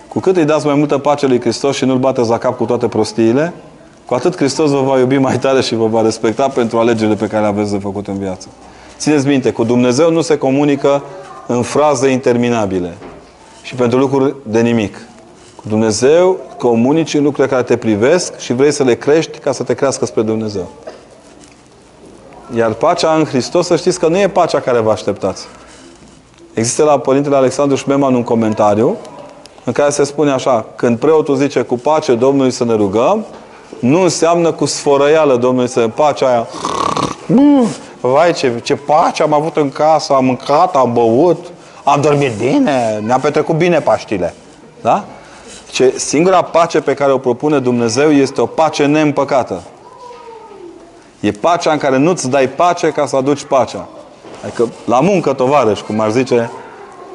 Cu 0.08 0.20
cât 0.20 0.36
îi 0.38 0.46
dați 0.46 0.66
mai 0.66 0.76
multă 0.76 0.98
pace 0.98 1.28
lui 1.28 1.40
Hristos 1.40 1.76
și 1.76 1.86
nu-L 1.86 1.98
bateți 1.98 2.30
la 2.30 2.38
cap 2.38 2.58
cu 2.58 2.66
toate 2.66 2.88
prostiile, 2.88 3.54
cu 4.14 4.20
atât 4.20 4.36
Hristos 4.36 4.70
vă 4.70 4.82
va 4.82 5.00
iubi 5.00 5.18
mai 5.18 5.40
tare 5.40 5.62
și 5.62 5.76
vă 5.76 5.88
va 5.88 6.02
respecta 6.02 6.48
pentru 6.48 6.78
alegerile 6.78 7.16
pe 7.16 7.28
care 7.28 7.42
le 7.42 7.48
aveți 7.48 7.72
de 7.72 7.78
făcut 7.78 8.08
în 8.08 8.18
viață. 8.18 8.48
Țineți 8.98 9.28
minte, 9.28 9.52
cu 9.52 9.64
Dumnezeu 9.64 10.12
nu 10.12 10.22
se 10.22 10.38
comunică 10.38 11.04
în 11.48 11.62
fraze 11.62 12.08
interminabile 12.08 12.98
și 13.62 13.76
pentru 13.76 14.00
lucruri 14.00 14.36
de 14.44 14.62
nimic. 14.62 15.08
Cu 15.56 15.64
Dumnezeu 15.68 16.40
comunici 16.58 17.14
în 17.14 17.24
lucrurile 17.24 17.54
care 17.54 17.64
te 17.64 17.78
privesc 17.78 18.38
și 18.38 18.54
vrei 18.54 18.72
să 18.72 18.84
le 18.84 18.96
crești 18.96 19.38
ca 19.38 19.52
să 19.52 19.64
te 19.64 19.74
crească 19.74 20.06
spre 20.06 20.22
Dumnezeu. 20.22 20.70
Iar 22.56 22.74
pacea 22.74 23.16
în 23.16 23.24
Hristos, 23.24 23.66
să 23.66 23.76
știți 23.76 24.00
că 24.00 24.08
nu 24.08 24.18
e 24.18 24.28
pacea 24.28 24.60
care 24.60 24.80
vă 24.80 24.92
așteptați. 24.92 25.46
Există 26.54 26.84
la 26.84 27.00
Părintele 27.00 27.36
Alexandru 27.36 27.76
Șmeman 27.76 28.16
un 28.16 28.24
comentariu 28.24 28.98
în 29.64 29.74
care 29.74 29.90
se 29.90 30.04
spune 30.04 30.32
așa, 30.32 30.66
când 30.76 30.98
preotul 30.98 31.36
zice 31.36 31.62
cu 31.62 31.78
pace 31.78 32.16
Domnului 32.16 32.52
să 32.52 32.64
ne 32.64 32.74
rugăm, 32.74 33.26
nu 33.84 34.02
înseamnă 34.02 34.52
cu 34.52 34.66
sfărăială 34.66 35.36
Domnului 35.36 35.70
să 35.70 35.80
ne 35.80 35.90
pacea 35.90 36.28
aia. 36.28 36.48
Vai, 38.02 38.34
ce, 38.34 38.60
ce 38.64 38.76
pace 38.76 39.24
am 39.24 39.34
avut 39.34 39.58
în 39.58 39.70
casă, 39.70 40.14
am 40.14 40.26
mâncat, 40.26 40.76
am 40.76 40.94
băut, 40.94 41.46
am 41.84 42.02
dormit 42.02 42.32
bine, 42.32 43.02
ne-am 43.06 43.20
petrecut 43.20 43.56
bine 43.56 43.80
Paștile. 43.80 44.34
Da? 44.82 45.04
Ce 45.72 45.94
singura 45.98 46.42
pace 46.42 46.82
pe 46.82 46.94
care 46.94 47.12
o 47.12 47.18
propune 47.18 47.60
Dumnezeu 47.60 48.12
este 48.12 48.42
o 48.42 48.46
pace 48.46 48.86
neîmpăcată. 48.86 49.64
E 51.20 51.32
pacea 51.32 51.72
în 51.72 51.78
care 51.78 51.98
nu-ți 51.98 52.30
dai 52.30 52.48
pace 52.48 52.90
ca 52.90 53.06
să 53.06 53.16
aduci 53.16 53.44
pacea. 53.44 53.88
Adică 54.44 54.70
la 54.86 55.00
muncă, 55.00 55.34
tovarăș, 55.34 55.80
cum 55.80 56.00
ar 56.00 56.12
zice 56.12 56.52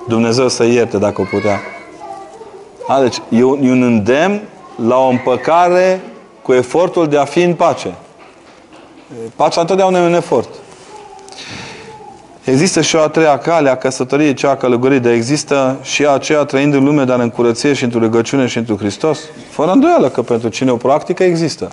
Dumnezeu 0.08 0.48
să 0.48 0.64
ierte 0.64 0.98
dacă 0.98 1.20
o 1.20 1.24
putea. 1.30 1.60
A, 2.88 3.00
deci 3.00 3.22
e 3.28 3.42
un, 3.42 3.58
e 3.62 3.70
un 3.70 3.82
îndemn 3.82 4.42
la 4.86 4.96
o 4.96 5.08
împăcare 5.08 6.00
cu 6.48 6.54
efortul 6.54 7.08
de 7.08 7.18
a 7.18 7.24
fi 7.24 7.42
în 7.42 7.54
pace. 7.54 7.94
Pacea 9.36 9.60
întotdeauna 9.60 9.98
e 9.98 10.06
un 10.06 10.14
efort. 10.14 10.48
Există 12.44 12.80
și 12.80 12.96
o 12.96 13.00
a 13.00 13.08
treia 13.08 13.38
cale 13.38 13.70
a 13.70 13.76
căsătoriei, 13.76 14.34
cea 14.34 14.50
a 14.50 14.56
călugării, 14.56 15.00
dar 15.00 15.12
există 15.12 15.78
și 15.82 16.06
aceea 16.06 16.44
trăind 16.44 16.74
în 16.74 16.84
lume, 16.84 17.04
dar 17.04 17.20
în 17.20 17.30
curăție 17.30 17.72
și 17.72 17.84
într-o 17.84 17.98
rugăciune 17.98 18.46
și 18.46 18.58
într 18.58 18.72
Hristos? 18.72 19.18
Fără 19.50 19.70
îndoială 19.70 20.08
că 20.08 20.22
pentru 20.22 20.48
cine 20.48 20.70
o 20.70 20.76
practică 20.76 21.24
există. 21.24 21.70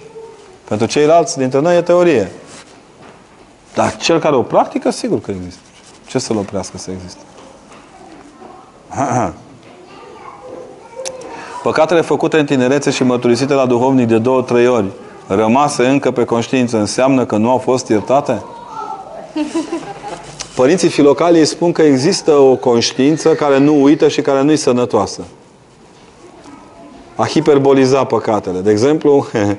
Pentru 0.63 0.87
ceilalți 0.87 1.37
dintre 1.37 1.59
noi 1.59 1.77
e 1.77 1.81
teorie. 1.81 2.31
Dar 3.73 3.97
cel 3.97 4.19
care 4.19 4.35
o 4.35 4.41
practică, 4.41 4.89
sigur 4.91 5.21
că 5.21 5.31
există. 5.31 5.59
Ce 6.07 6.19
să-l 6.19 6.37
oprească 6.37 6.77
să 6.77 6.91
existe? 6.91 7.21
Păcatele 11.65 12.01
făcute 12.01 12.39
în 12.39 12.45
tinerețe 12.45 12.91
și 12.91 13.03
mărturisite 13.03 13.53
la 13.53 13.65
duhovnic 13.65 14.07
de 14.07 14.17
două, 14.17 14.41
trei 14.41 14.67
ori, 14.67 14.85
rămase 15.27 15.87
încă 15.87 16.11
pe 16.11 16.23
conștiință, 16.23 16.77
înseamnă 16.77 17.25
că 17.25 17.37
nu 17.37 17.49
au 17.49 17.57
fost 17.57 17.87
iertate? 17.87 18.43
Părinții 20.55 20.89
filocalii 20.89 21.45
spun 21.45 21.71
că 21.71 21.81
există 21.81 22.31
o 22.31 22.55
conștiință 22.55 23.33
care 23.33 23.57
nu 23.57 23.83
uită 23.83 24.07
și 24.07 24.21
care 24.21 24.41
nu-i 24.41 24.55
sănătoasă. 24.55 25.21
a 27.15 27.27
hiperboliza 27.27 28.03
păcatele. 28.03 28.59
De 28.59 28.71
exemplu, 28.71 29.27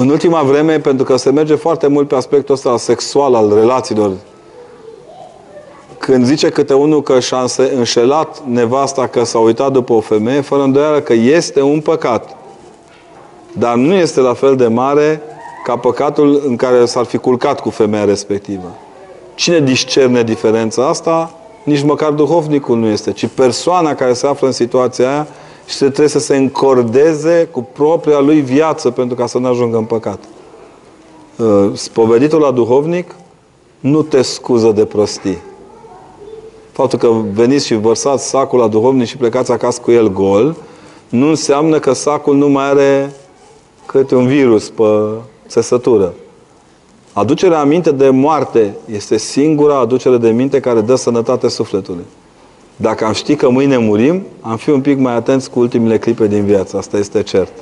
în 0.00 0.08
ultima 0.08 0.42
vreme, 0.42 0.78
pentru 0.78 1.04
că 1.04 1.16
se 1.16 1.30
merge 1.30 1.54
foarte 1.54 1.86
mult 1.86 2.08
pe 2.08 2.14
aspectul 2.14 2.54
ăsta 2.54 2.76
sexual 2.76 3.34
al 3.34 3.54
relațiilor, 3.54 4.10
când 6.04 6.24
zice 6.24 6.48
câte 6.48 6.74
unul 6.74 7.02
că 7.02 7.20
și-a 7.20 7.44
înșelat 7.76 8.42
nevasta 8.46 9.06
că 9.06 9.24
s-a 9.24 9.38
uitat 9.38 9.72
după 9.72 9.92
o 9.92 10.00
femeie, 10.00 10.40
fără 10.40 10.62
îndoială 10.62 11.00
că 11.00 11.12
este 11.12 11.60
un 11.60 11.80
păcat. 11.80 12.36
Dar 13.52 13.74
nu 13.74 13.94
este 13.94 14.20
la 14.20 14.34
fel 14.34 14.56
de 14.56 14.66
mare 14.66 15.22
ca 15.64 15.76
păcatul 15.76 16.42
în 16.46 16.56
care 16.56 16.84
s-ar 16.84 17.04
fi 17.04 17.16
culcat 17.16 17.60
cu 17.60 17.70
femeia 17.70 18.04
respectivă. 18.04 18.76
Cine 19.34 19.60
discerne 19.60 20.22
diferența 20.22 20.88
asta? 20.88 21.34
Nici 21.64 21.82
măcar 21.82 22.10
duhovnicul 22.10 22.78
nu 22.78 22.86
este, 22.86 23.12
ci 23.12 23.26
persoana 23.26 23.94
care 23.94 24.12
se 24.12 24.26
află 24.26 24.46
în 24.46 24.52
situația 24.52 25.08
aia 25.08 25.26
și 25.66 25.74
se 25.74 25.84
trebuie 25.84 26.08
să 26.08 26.18
se 26.18 26.36
încordeze 26.36 27.48
cu 27.50 27.62
propria 27.72 28.20
lui 28.20 28.40
viață 28.40 28.90
pentru 28.90 29.16
ca 29.16 29.26
să 29.26 29.38
nu 29.38 29.48
ajungă 29.48 29.76
în 29.76 29.84
păcat. 29.84 30.18
Uh, 31.36 31.70
spoveditul 31.72 32.40
la 32.40 32.50
duhovnic 32.50 33.14
nu 33.80 34.02
te 34.02 34.22
scuză 34.22 34.70
de 34.70 34.84
prostii. 34.84 35.50
Faptul 36.72 36.98
că 36.98 37.10
veniți 37.32 37.66
și 37.66 37.74
vărsați 37.74 38.28
sacul 38.28 38.58
la 38.58 38.68
duhovnic 38.68 39.06
și 39.06 39.16
plecați 39.16 39.52
acasă 39.52 39.80
cu 39.80 39.90
el 39.90 40.12
gol, 40.12 40.56
nu 41.08 41.28
înseamnă 41.28 41.78
că 41.78 41.92
sacul 41.92 42.36
nu 42.36 42.48
mai 42.48 42.64
are 42.64 43.12
câte 43.86 44.14
un 44.14 44.26
virus 44.26 44.68
pe 44.68 44.82
țesătură. 45.48 46.12
Aducerea 47.12 47.60
aminte 47.60 47.90
de 47.90 48.08
moarte 48.08 48.76
este 48.92 49.16
singura 49.16 49.78
aducere 49.78 50.16
de 50.16 50.30
minte 50.30 50.60
care 50.60 50.80
dă 50.80 50.94
sănătate 50.94 51.48
sufletului. 51.48 52.04
Dacă 52.76 53.04
am 53.04 53.12
ști 53.12 53.36
că 53.36 53.48
mâine 53.48 53.76
murim, 53.76 54.22
am 54.40 54.56
fi 54.56 54.70
un 54.70 54.80
pic 54.80 54.98
mai 54.98 55.14
atenți 55.14 55.50
cu 55.50 55.58
ultimele 55.60 55.98
clipe 55.98 56.26
din 56.26 56.44
viață. 56.44 56.76
Asta 56.76 56.96
este 56.98 57.22
cert. 57.22 57.52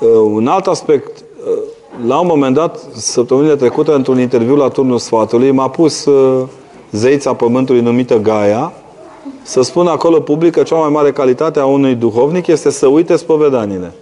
Uh, 0.00 0.08
un 0.32 0.46
alt 0.46 0.66
aspect, 0.66 1.18
uh, 1.18 1.58
la 2.06 2.18
un 2.20 2.26
moment 2.26 2.54
dat, 2.54 2.80
săptămânile 2.94 3.56
trecute, 3.56 3.90
într-un 3.92 4.20
interviu 4.20 4.56
la 4.56 4.68
Turnul 4.68 4.98
Sfatului, 4.98 5.50
m-a 5.50 5.68
pus 5.68 6.04
uh, 6.04 6.46
zeița 6.90 7.34
pământului 7.34 7.80
numită 7.80 8.18
Gaia 8.18 8.72
să 9.42 9.62
spun 9.62 9.86
acolo 9.86 10.20
public 10.20 10.52
că 10.52 10.62
cea 10.62 10.76
mai 10.76 10.88
mare 10.88 11.12
calitate 11.12 11.58
a 11.58 11.64
unui 11.64 11.94
duhovnic 11.94 12.46
este 12.46 12.70
să 12.70 12.86
uite 12.86 13.16
spovedanile. 13.16 13.92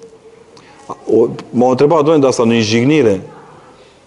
M-au 1.50 1.70
întrebat, 1.70 2.02
doamne, 2.02 2.20
dar 2.20 2.30
asta 2.30 2.44
nu 2.44 2.54
e 2.54 2.60
jignire? 2.60 3.20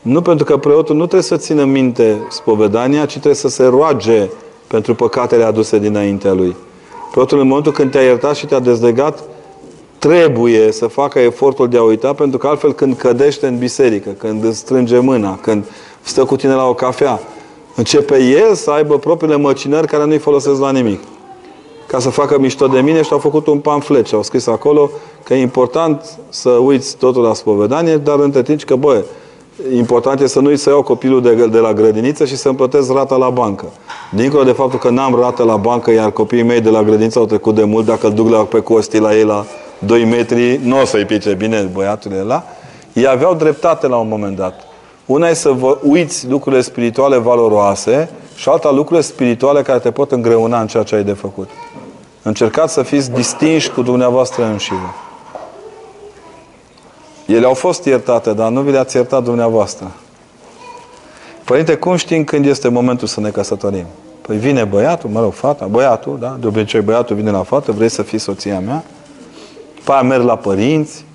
Nu, 0.01 0.22
pentru 0.22 0.45
că 0.45 0.58
preotul 0.58 0.95
nu 0.95 1.01
trebuie 1.01 1.22
să 1.22 1.38
țină 1.38 1.64
minte 1.64 2.17
spovedania, 2.30 3.06
ci 3.06 3.11
trebuie 3.11 3.33
să 3.33 3.48
se 3.48 3.66
roage 3.66 4.30
pentru 4.67 4.95
păcatele 4.95 5.43
aduse 5.43 5.80
dinaintea 5.80 6.33
lui. 6.33 6.56
Preotul, 7.11 7.40
în 7.40 7.48
momentul 7.48 7.72
când 7.72 7.91
te-a 7.91 8.01
iertat 8.01 8.35
și 8.35 8.45
te-a 8.45 8.59
dezlegat, 8.59 9.24
trebuie 9.98 10.72
să 10.72 10.88
facă 10.88 11.19
efortul 11.19 11.67
de 11.67 11.77
a 11.77 11.83
uita, 11.83 12.14
pentru 12.14 12.38
că 12.38 12.48
altfel 12.48 12.74
când 12.74 12.95
cădește 12.95 13.48
în 13.48 13.58
biserică, 13.58 14.09
când 14.09 14.43
îți 14.43 14.58
strânge 14.58 14.99
mâna, 14.99 15.38
când 15.41 15.66
stă 16.01 16.25
cu 16.25 16.35
tine 16.35 16.53
la 16.53 16.67
o 16.67 16.74
cafea, 16.74 17.19
începe 17.80 18.24
el 18.24 18.53
să 18.53 18.72
aibă 18.72 18.98
propriile 18.98 19.35
măcinări 19.35 19.88
care 19.88 20.06
nu-i 20.06 20.17
folosesc 20.17 20.59
la 20.59 20.72
nimic. 20.72 20.99
Ca 21.88 21.99
să 21.99 22.09
facă 22.09 22.40
mișto 22.40 22.67
de 22.67 22.80
mine 22.80 23.01
și 23.01 23.09
au 23.11 23.17
făcut 23.17 23.48
un 23.48 23.59
pamflet 23.59 24.08
și 24.08 24.14
au 24.14 24.24
scris 24.24 24.48
acolo 24.48 24.90
că 25.24 25.33
e 25.33 25.41
important 25.41 26.19
să 26.30 26.49
uiți 26.49 26.98
totul 26.98 27.24
la 27.24 27.33
spovedanie, 27.33 27.98
dar 27.98 28.19
între 28.19 28.41
timp 28.41 28.64
că, 28.64 28.75
bă, 28.75 29.03
important 29.74 30.19
e 30.19 30.27
să 30.27 30.40
nu-i 30.40 30.58
să 30.58 30.69
iau 30.69 30.82
copilul 30.82 31.22
de, 31.22 31.48
de 31.48 31.58
la 31.58 31.74
grădiniță 31.74 32.25
și 32.25 32.35
să-mi 32.35 32.56
plătesc 32.56 32.91
rata 32.91 33.16
la 33.16 33.30
bancă. 33.30 33.66
Dincolo 34.11 34.43
de 34.43 34.51
faptul 34.51 34.80
că 34.80 34.90
n-am 34.90 35.16
rată 35.19 35.43
la 35.43 35.56
bancă, 35.56 35.91
iar 35.91 36.11
copiii 36.11 36.43
mei 36.43 36.61
de 36.61 36.69
la 36.69 36.83
grădiniță 36.83 37.19
au 37.19 37.25
trecut 37.25 37.56
de 37.56 37.64
mult, 37.64 37.85
dacă 37.85 38.08
îl 38.08 38.14
duc 38.14 38.30
la, 38.30 38.38
pe 38.38 38.59
Costi 38.59 38.98
la 38.98 39.16
ei 39.16 39.24
la 39.24 39.45
2 39.80 40.06
metri, 40.06 40.59
nu 40.64 40.82
o 40.82 40.85
să-i 40.85 41.06
pice 41.06 41.33
bine 41.33 41.69
băiatul 41.74 42.11
ăla. 42.19 42.43
Ei 42.93 43.08
aveau 43.08 43.33
dreptate 43.33 43.88
la 43.88 43.95
un 43.95 44.08
moment 44.08 44.35
dat. 44.35 44.68
Una 45.09 45.29
e 45.29 45.33
să 45.33 45.51
vă 45.51 45.77
uiți 45.83 46.27
lucrurile 46.27 46.61
spirituale 46.61 47.17
valoroase 47.17 48.09
și 48.35 48.49
alta 48.49 48.71
lucrurile 48.71 49.05
spirituale 49.05 49.61
care 49.61 49.79
te 49.79 49.91
pot 49.91 50.11
îngreuna 50.11 50.61
în 50.61 50.67
ceea 50.67 50.83
ce 50.83 50.95
ai 50.95 51.03
de 51.03 51.13
făcut. 51.13 51.49
Încercați 52.21 52.73
să 52.73 52.83
fiți 52.83 53.11
distinși 53.11 53.71
cu 53.71 53.81
dumneavoastră 53.81 54.45
înșivă. 54.45 54.93
Ele 57.25 57.45
au 57.45 57.53
fost 57.53 57.85
iertate, 57.85 58.33
dar 58.33 58.49
nu 58.49 58.61
vi 58.61 58.71
le-ați 58.71 58.95
iertat 58.95 59.23
dumneavoastră. 59.23 59.91
Părinte, 61.43 61.75
cum 61.75 61.95
știm 61.95 62.23
când 62.23 62.45
este 62.45 62.67
momentul 62.67 63.07
să 63.07 63.19
ne 63.19 63.29
căsătorim? 63.29 63.85
Păi 64.21 64.38
vine 64.38 64.63
băiatul, 64.63 65.09
mă 65.09 65.21
rog, 65.21 65.33
fata, 65.33 65.65
băiatul, 65.65 66.17
da? 66.19 66.38
De 66.39 66.47
obicei 66.47 66.81
băiatul 66.81 67.15
vine 67.15 67.31
la 67.31 67.43
fată, 67.43 67.71
vrei 67.71 67.89
să 67.89 68.01
fii 68.01 68.17
soția 68.17 68.59
mea? 68.59 68.83
După 69.75 69.91
aia 69.91 70.01
merg 70.01 70.23
la 70.23 70.35
părinți, 70.35 71.05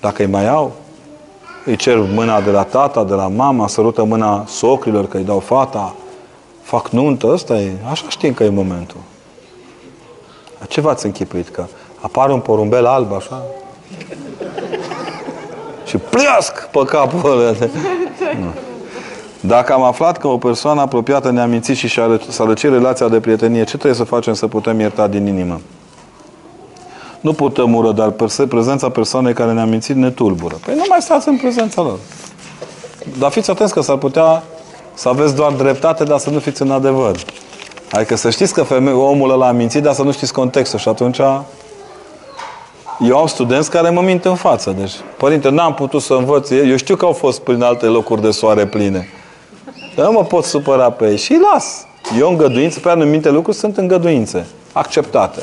dacă 0.00 0.22
îi 0.22 0.28
mai 0.28 0.48
au, 0.48 0.72
îi 1.64 1.76
cer 1.76 1.98
mâna 1.98 2.40
de 2.40 2.50
la 2.50 2.62
tata, 2.62 3.04
de 3.04 3.14
la 3.14 3.28
mama, 3.28 3.68
sărută 3.68 4.04
mâna 4.04 4.44
socrilor 4.46 5.06
că 5.06 5.16
îi 5.16 5.24
dau 5.24 5.38
fata, 5.38 5.94
fac 6.62 6.88
nuntă, 6.88 7.26
ăsta 7.26 7.54
e, 7.54 7.72
așa 7.90 8.08
știm 8.08 8.34
că 8.34 8.44
e 8.44 8.48
momentul. 8.48 9.00
Ce 10.68 10.80
v-ați 10.80 11.06
închipuit? 11.06 11.48
Că 11.48 11.64
apare 12.00 12.32
un 12.32 12.40
porumbel 12.40 12.86
alb, 12.86 13.12
așa? 13.12 13.42
și 15.84 15.96
pliasc 15.96 16.66
pe 16.66 16.84
capul 16.84 17.30
ăla. 17.30 17.52
Dacă 19.40 19.72
am 19.72 19.82
aflat 19.82 20.18
că 20.18 20.26
o 20.28 20.38
persoană 20.38 20.80
apropiată 20.80 21.30
ne-a 21.30 21.46
mințit 21.46 21.76
și 21.76 21.88
s-a 22.28 22.44
răcit 22.44 22.70
relația 22.70 23.08
de 23.08 23.20
prietenie, 23.20 23.64
ce 23.64 23.76
trebuie 23.76 23.94
să 23.94 24.04
facem 24.04 24.32
să 24.32 24.46
putem 24.46 24.80
ierta 24.80 25.06
din 25.06 25.26
inimă? 25.26 25.60
Nu 27.24 27.32
putem 27.32 27.74
ură, 27.74 27.92
dar 27.92 28.14
prezența 28.48 28.88
persoanei 28.88 29.32
care 29.32 29.52
ne-a 29.52 29.64
mințit 29.64 29.96
ne 29.96 30.10
tulbură. 30.10 30.58
Păi 30.64 30.74
nu 30.74 30.84
mai 30.88 30.98
stați 31.00 31.28
în 31.28 31.36
prezența 31.36 31.82
lor. 31.82 31.98
Dar 33.18 33.30
fiți 33.30 33.50
atenți 33.50 33.72
că 33.72 33.80
s-ar 33.80 33.96
putea 33.96 34.42
să 34.94 35.08
aveți 35.08 35.34
doar 35.34 35.52
dreptate, 35.52 36.04
dar 36.04 36.18
să 36.18 36.30
nu 36.30 36.38
fiți 36.38 36.62
în 36.62 36.70
adevăr. 36.70 37.16
Adică 37.90 38.16
să 38.16 38.30
știți 38.30 38.52
că 38.52 38.62
femeie, 38.62 38.96
omul 38.96 39.30
ăla 39.30 39.48
a 39.48 39.52
mințit, 39.52 39.82
dar 39.82 39.94
să 39.94 40.02
nu 40.02 40.12
știți 40.12 40.32
contextul. 40.32 40.78
Și 40.78 40.88
atunci 40.88 41.18
eu 43.00 43.18
am 43.18 43.26
studenți 43.26 43.70
care 43.70 43.90
mă 43.90 44.00
mint 44.00 44.24
în 44.24 44.34
față. 44.34 44.74
Deci, 44.78 44.92
părinte, 45.16 45.48
n-am 45.48 45.74
putut 45.74 46.02
să 46.02 46.14
învăț. 46.14 46.50
Eu 46.50 46.76
știu 46.76 46.96
că 46.96 47.04
au 47.04 47.12
fost 47.12 47.40
prin 47.40 47.62
alte 47.62 47.86
locuri 47.86 48.20
de 48.20 48.30
soare 48.30 48.66
pline. 48.66 49.08
Dar 49.96 50.06
nu 50.06 50.12
mă 50.12 50.24
pot 50.24 50.44
supăra 50.44 50.90
pe 50.90 51.10
ei. 51.10 51.16
Și 51.16 51.38
las. 51.52 51.86
Eu 52.18 52.28
îngăduință, 52.28 52.80
pe 52.80 52.88
anumite 52.88 53.30
lucruri 53.30 53.56
sunt 53.56 53.76
îngăduințe. 53.76 54.46
Acceptate. 54.72 55.42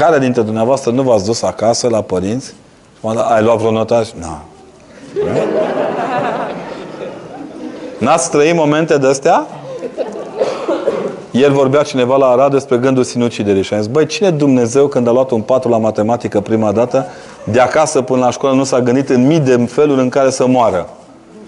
Care 0.00 0.18
dintre 0.18 0.42
dumneavoastră 0.42 0.90
nu 0.90 1.02
v-ați 1.02 1.24
dus 1.24 1.42
acasă 1.42 1.88
la 1.88 2.00
părinți? 2.00 2.54
Ai 3.34 3.42
luat 3.42 3.56
vreo 3.58 3.70
notaj? 3.70 4.08
Nu. 4.12 4.38
N-ați 7.98 8.30
trăit 8.30 8.54
momente 8.54 8.96
de 8.98 9.06
astea? 9.06 9.46
El 11.30 11.52
vorbea 11.52 11.82
cineva 11.82 12.16
la 12.16 12.26
Arad 12.26 12.52
despre 12.52 12.76
gândul 12.76 13.02
sinuciderii 13.02 13.62
și 13.62 13.74
a 13.74 13.78
zis, 13.78 13.86
băi, 13.86 14.06
cine 14.06 14.30
Dumnezeu 14.30 14.86
când 14.86 15.08
a 15.08 15.10
luat 15.10 15.30
un 15.30 15.40
patru 15.40 15.70
la 15.70 15.78
matematică 15.78 16.40
prima 16.40 16.72
dată, 16.72 17.06
de 17.44 17.60
acasă 17.60 18.02
până 18.02 18.24
la 18.24 18.30
școală 18.30 18.56
nu 18.56 18.64
s-a 18.64 18.80
gândit 18.80 19.08
în 19.08 19.26
mii 19.26 19.40
de 19.40 19.56
feluri 19.56 20.00
în 20.00 20.08
care 20.08 20.30
să 20.30 20.46
moară? 20.46 20.88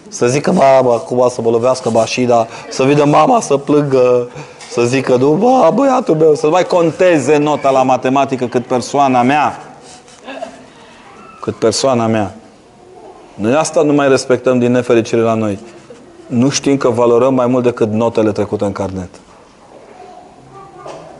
Să 0.08 0.26
zică, 0.26 0.50
bă, 0.50 0.92
acum 0.92 1.28
să 1.28 1.40
mă 1.42 1.50
lovească 1.50 1.90
mașina, 1.90 2.46
să 2.70 2.82
vină 2.82 3.04
mama 3.04 3.40
să 3.40 3.56
plângă, 3.56 4.28
să 4.72 4.82
zică, 4.84 5.16
nu, 5.16 5.32
bă, 5.32 5.70
băiatul 5.74 6.16
meu, 6.16 6.34
să 6.34 6.48
mai 6.48 6.64
conteze 6.64 7.36
nota 7.36 7.70
la 7.70 7.82
matematică 7.82 8.46
cât 8.46 8.66
persoana 8.66 9.22
mea. 9.22 9.58
Cât 11.40 11.54
persoana 11.54 12.06
mea. 12.06 12.34
Noi 13.34 13.54
asta 13.54 13.82
nu 13.82 13.92
mai 13.92 14.08
respectăm 14.08 14.58
din 14.58 14.72
nefericire 14.72 15.20
la 15.20 15.34
noi. 15.34 15.58
Nu 16.26 16.48
știm 16.48 16.76
că 16.76 16.88
valorăm 16.88 17.34
mai 17.34 17.46
mult 17.46 17.64
decât 17.64 17.92
notele 17.92 18.32
trecute 18.32 18.64
în 18.64 18.72
carnet. 18.72 19.08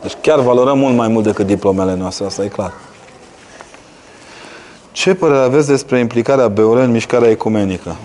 Deci 0.01 0.17
chiar 0.21 0.39
valorăm 0.39 0.77
mult 0.77 0.95
mai 0.95 1.07
mult 1.07 1.23
decât 1.23 1.45
diplomele 1.45 1.95
noastre, 1.95 2.25
asta 2.25 2.43
e 2.43 2.47
clar. 2.47 2.73
Ce 4.91 5.13
părere 5.13 5.43
aveți 5.43 5.67
despre 5.67 5.99
implicarea 5.99 6.47
BOR 6.47 6.77
în 6.77 6.91
mișcarea 6.91 7.29
ecumenică? 7.29 7.95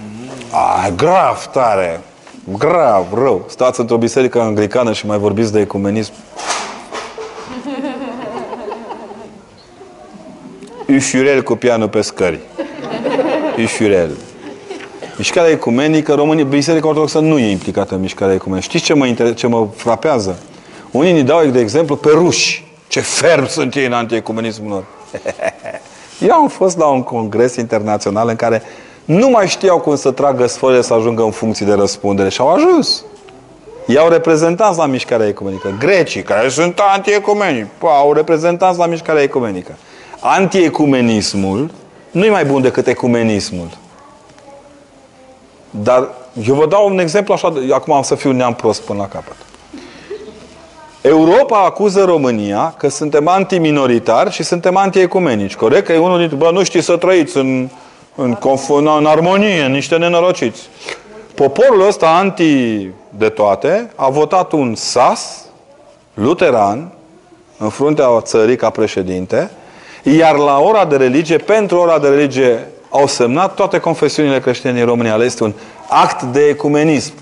A, 0.51 0.89
grav 0.97 1.47
tare! 1.53 2.03
Grav, 2.57 3.07
rău. 3.15 3.45
Stați 3.49 3.81
într-o 3.81 3.97
biserică 3.97 4.41
anglicană 4.41 4.93
și 4.93 5.07
mai 5.07 5.19
vorbiți 5.19 5.53
de 5.53 5.61
ecumenism. 5.61 6.13
Ușurel 10.89 11.43
cu 11.43 11.55
pianul 11.55 11.89
pe 11.89 12.01
scări. 12.01 12.41
Ușurel. 13.63 14.11
Mișcarea 15.17 15.51
ecumenică, 15.51 16.15
românii, 16.15 16.45
Biserica 16.45 16.89
Ortodoxă 16.89 17.19
nu 17.19 17.39
e 17.39 17.51
implicată 17.51 17.95
în 17.95 18.01
mișcarea 18.01 18.35
ecumenică. 18.35 18.67
Știți 18.69 18.85
ce 18.85 18.95
mă, 18.95 19.07
inter- 19.07 19.35
ce 19.35 19.47
mă 19.47 19.69
frapează? 19.77 20.39
Unii 20.91 21.13
ne 21.13 21.23
dau, 21.23 21.45
de 21.45 21.61
exemplu, 21.61 21.97
pe 21.97 22.09
ruși. 22.13 22.67
Ce 22.89 23.01
ferm 23.01 23.47
sunt 23.47 23.75
ei 23.75 23.87
în 23.87 23.93
antiecumenismul 23.93 24.71
lor. 24.71 24.85
Eu 26.29 26.33
am 26.33 26.49
fost 26.49 26.79
la 26.79 26.87
un 26.87 27.03
congres 27.03 27.57
internațional 27.57 28.29
în 28.29 28.37
care 28.37 28.63
nu 29.09 29.29
mai 29.29 29.49
știau 29.49 29.81
cum 29.81 29.97
să 29.97 30.11
tragă 30.11 30.47
sforile 30.47 30.83
să 30.83 30.95
ajungă 30.95 31.23
în 31.23 31.31
funcții 31.31 31.65
de 31.65 31.73
răspundere 31.73 32.29
și 32.29 32.41
au 32.41 32.53
ajuns. 32.53 33.05
i-au 33.87 34.09
reprezentanți 34.09 34.79
la 34.79 34.87
mișcarea 34.87 35.27
ecumenică. 35.27 35.75
Grecii, 35.79 36.23
care 36.23 36.49
sunt 36.49 36.81
antiecumenici, 36.95 37.67
pă, 37.79 37.87
au 37.87 38.13
reprezentanți 38.13 38.79
la 38.79 38.87
mișcarea 38.87 39.23
ecumenică. 39.23 39.77
Antiecumenismul 40.21 41.71
nu 42.11 42.25
e 42.25 42.31
mai 42.31 42.45
bun 42.45 42.63
decât 42.63 42.87
ecumenismul. 42.87 43.69
Dar 45.71 46.09
eu 46.47 46.55
vă 46.55 46.67
dau 46.67 46.89
un 46.89 46.99
exemplu 46.99 47.35
așa, 47.35 47.53
acum 47.71 47.93
am 47.93 48.03
să 48.03 48.15
fiu 48.15 48.33
neam 48.33 48.55
prost 48.55 48.83
până 48.83 48.99
la 48.99 49.09
capăt. 49.09 49.37
Europa 51.01 51.65
acuză 51.65 52.05
România 52.05 52.75
că 52.79 52.89
suntem 52.89 53.29
antiminoritari 53.29 54.31
și 54.31 54.43
suntem 54.43 54.77
antiecumenici. 54.77 55.57
Corect? 55.57 55.87
Că 55.87 55.93
e 55.93 55.99
unul 55.99 56.19
dintre, 56.19 56.37
bă, 56.37 56.51
nu 56.53 56.63
știți 56.63 56.85
să 56.85 56.97
trăiți 56.97 57.37
în, 57.37 57.69
în, 58.21 58.37
în, 58.69 58.87
în 58.99 59.07
armonie, 59.07 59.67
niște 59.67 59.97
nenorociți. 59.97 60.69
Poporul 61.35 61.87
ăsta 61.87 62.09
anti 62.09 62.89
de 63.11 63.29
toate 63.29 63.91
a 63.95 64.09
votat 64.09 64.53
un 64.53 64.75
sas 64.75 65.45
luteran 66.15 66.93
în 67.59 67.69
fruntea 67.69 68.21
țării 68.21 68.57
ca 68.57 68.71
președinte, 68.71 69.51
iar 70.03 70.37
la 70.37 70.59
ora 70.59 70.85
de 70.85 70.97
religie, 70.97 71.37
pentru 71.37 71.79
ora 71.79 71.99
de 71.99 72.09
religie, 72.09 72.67
au 72.91 73.07
semnat 73.07 73.55
toate 73.55 73.79
confesiunile 73.79 74.41
creștine 74.41 74.73
din 74.73 74.85
România. 74.85 75.17
Este 75.17 75.45
un 75.45 75.53
act 75.89 76.23
de 76.23 76.41
ecumenism. 76.41 77.13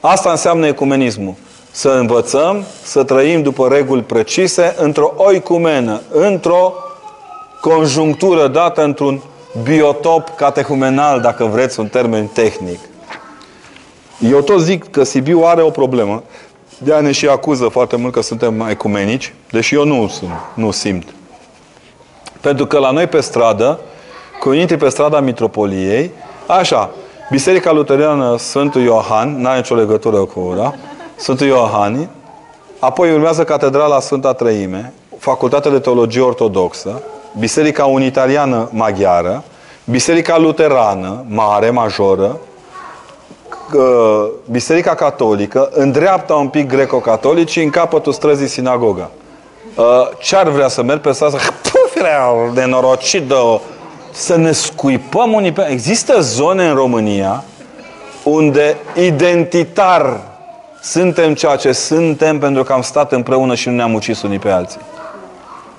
Asta 0.00 0.30
înseamnă 0.30 0.66
ecumenismul. 0.66 1.34
Să 1.70 1.88
învățăm, 1.88 2.64
să 2.82 3.04
trăim 3.04 3.42
după 3.42 3.68
reguli 3.68 4.02
precise, 4.02 4.74
într-o 4.78 5.12
oicumenă, 5.16 6.00
într-o 6.10 6.74
conjunctură 7.60 8.48
dată 8.48 8.82
într-un 8.84 9.22
biotop 9.62 10.28
catehumenal, 10.36 11.20
dacă 11.20 11.44
vreți 11.44 11.80
un 11.80 11.86
termen 11.86 12.26
tehnic. 12.26 12.78
Eu 14.30 14.40
tot 14.40 14.60
zic 14.60 14.90
că 14.90 15.02
Sibiu 15.04 15.42
are 15.44 15.62
o 15.62 15.70
problemă. 15.70 16.22
De 16.78 16.94
a 16.94 17.00
ne 17.00 17.12
și 17.12 17.28
acuză 17.28 17.68
foarte 17.68 17.96
mult 17.96 18.12
că 18.12 18.22
suntem 18.22 18.60
ecumenici, 18.60 19.34
deși 19.50 19.74
eu 19.74 19.84
nu 19.84 20.08
sunt, 20.08 20.30
nu 20.54 20.70
simt. 20.70 21.08
Pentru 22.40 22.66
că 22.66 22.78
la 22.78 22.90
noi 22.90 23.06
pe 23.06 23.20
stradă, 23.20 23.80
când 24.40 24.54
intri 24.54 24.76
pe 24.76 24.88
strada 24.88 25.20
Mitropoliei, 25.20 26.10
așa, 26.46 26.90
Biserica 27.30 27.72
Luteriană 27.72 28.36
Sfântul 28.38 28.80
Iohan, 28.80 29.40
n-are 29.40 29.56
nicio 29.56 29.74
legătură 29.74 30.16
cu 30.16 30.40
ora, 30.40 30.74
Sfântul 31.16 31.46
Iohan, 31.46 32.08
apoi 32.78 33.12
urmează 33.12 33.44
Catedrala 33.44 34.00
Sfânta 34.00 34.32
Trăime, 34.32 34.92
Facultatea 35.18 35.70
de 35.70 35.78
Teologie 35.78 36.20
Ortodoxă, 36.20 37.02
Biserica 37.38 37.84
Unitariană 37.84 38.68
Maghiară, 38.72 39.44
Biserica 39.84 40.38
Luterană, 40.38 41.24
mare, 41.28 41.70
majoră, 41.70 42.38
Biserica 44.50 44.94
Catolică, 44.94 45.68
în 45.72 45.92
dreapta 45.92 46.34
un 46.34 46.48
pic 46.48 46.68
greco-catolici, 46.68 47.56
în 47.56 47.70
capătul 47.70 48.12
străzii 48.12 48.46
sinagoga. 48.46 49.10
Uh, 49.74 49.84
ce 50.18 50.36
ar 50.36 50.48
vrea 50.48 50.68
să 50.68 50.82
merg 50.82 51.00
pe 51.00 51.12
stradă? 51.12 51.36
Puf, 51.72 52.02
de 52.54 52.60
nenorocit 52.60 53.22
de 53.22 53.34
să 54.12 54.36
ne 54.36 54.52
scuipăm 54.52 55.32
unii 55.32 55.52
pe... 55.52 55.66
Există 55.70 56.20
zone 56.20 56.68
în 56.68 56.74
România 56.74 57.44
unde 58.22 58.76
identitar 58.94 60.20
suntem 60.82 61.34
ceea 61.34 61.56
ce 61.56 61.72
suntem 61.72 62.38
pentru 62.38 62.62
că 62.62 62.72
am 62.72 62.82
stat 62.82 63.12
împreună 63.12 63.54
și 63.54 63.68
nu 63.68 63.74
ne-am 63.74 63.94
ucis 63.94 64.22
unii 64.22 64.38
pe 64.38 64.50
alții. 64.50 64.80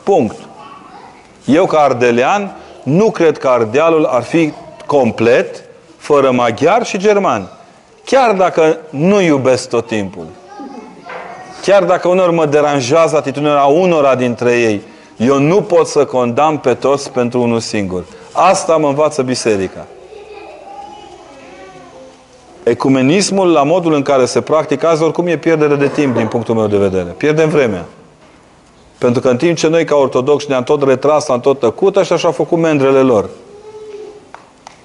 Punct. 0.03 0.46
Eu, 1.47 1.65
ca 1.65 1.79
ardelean, 1.79 2.55
nu 2.83 3.11
cred 3.11 3.37
că 3.37 3.47
Ardealul 3.47 4.05
ar 4.05 4.23
fi 4.23 4.53
complet 4.85 5.63
fără 5.97 6.31
maghiar 6.31 6.85
și 6.85 6.97
german. 6.97 7.49
Chiar 8.05 8.33
dacă 8.33 8.77
nu 8.89 9.21
iubesc 9.21 9.69
tot 9.69 9.87
timpul. 9.87 10.25
Chiar 11.61 11.83
dacă 11.83 12.07
unor 12.07 12.31
mă 12.31 12.45
deranjează 12.45 13.15
atitudinea 13.15 13.63
unora 13.63 14.15
dintre 14.15 14.51
ei, 14.51 14.81
eu 15.17 15.39
nu 15.39 15.61
pot 15.61 15.87
să 15.87 16.05
condamn 16.05 16.57
pe 16.57 16.73
toți 16.73 17.11
pentru 17.11 17.41
unul 17.41 17.59
singur. 17.59 18.03
Asta 18.31 18.77
mă 18.77 18.87
învață 18.87 19.21
biserica. 19.21 19.85
Ecumenismul, 22.63 23.51
la 23.51 23.63
modul 23.63 23.93
în 23.93 24.01
care 24.01 24.25
se 24.25 24.41
practică 24.41 24.87
azi, 24.87 25.03
oricum 25.03 25.27
e 25.27 25.37
pierdere 25.37 25.75
de 25.75 25.87
timp 25.87 26.15
din 26.15 26.27
punctul 26.27 26.55
meu 26.55 26.67
de 26.67 26.77
vedere. 26.77 27.09
Pierdem 27.17 27.49
vremea. 27.49 27.85
Pentru 28.97 29.21
că 29.21 29.29
în 29.29 29.37
timp 29.37 29.57
ce 29.57 29.67
noi 29.67 29.85
ca 29.85 29.95
ortodoxi 29.95 30.49
ne-am 30.49 30.63
tot 30.63 30.83
retras, 30.83 31.27
am 31.27 31.39
tot 31.39 31.59
tăcut, 31.59 31.97
așa 31.97 32.17
și-au 32.17 32.31
făcut 32.31 32.57
mendrele 32.57 32.99
lor. 32.99 33.29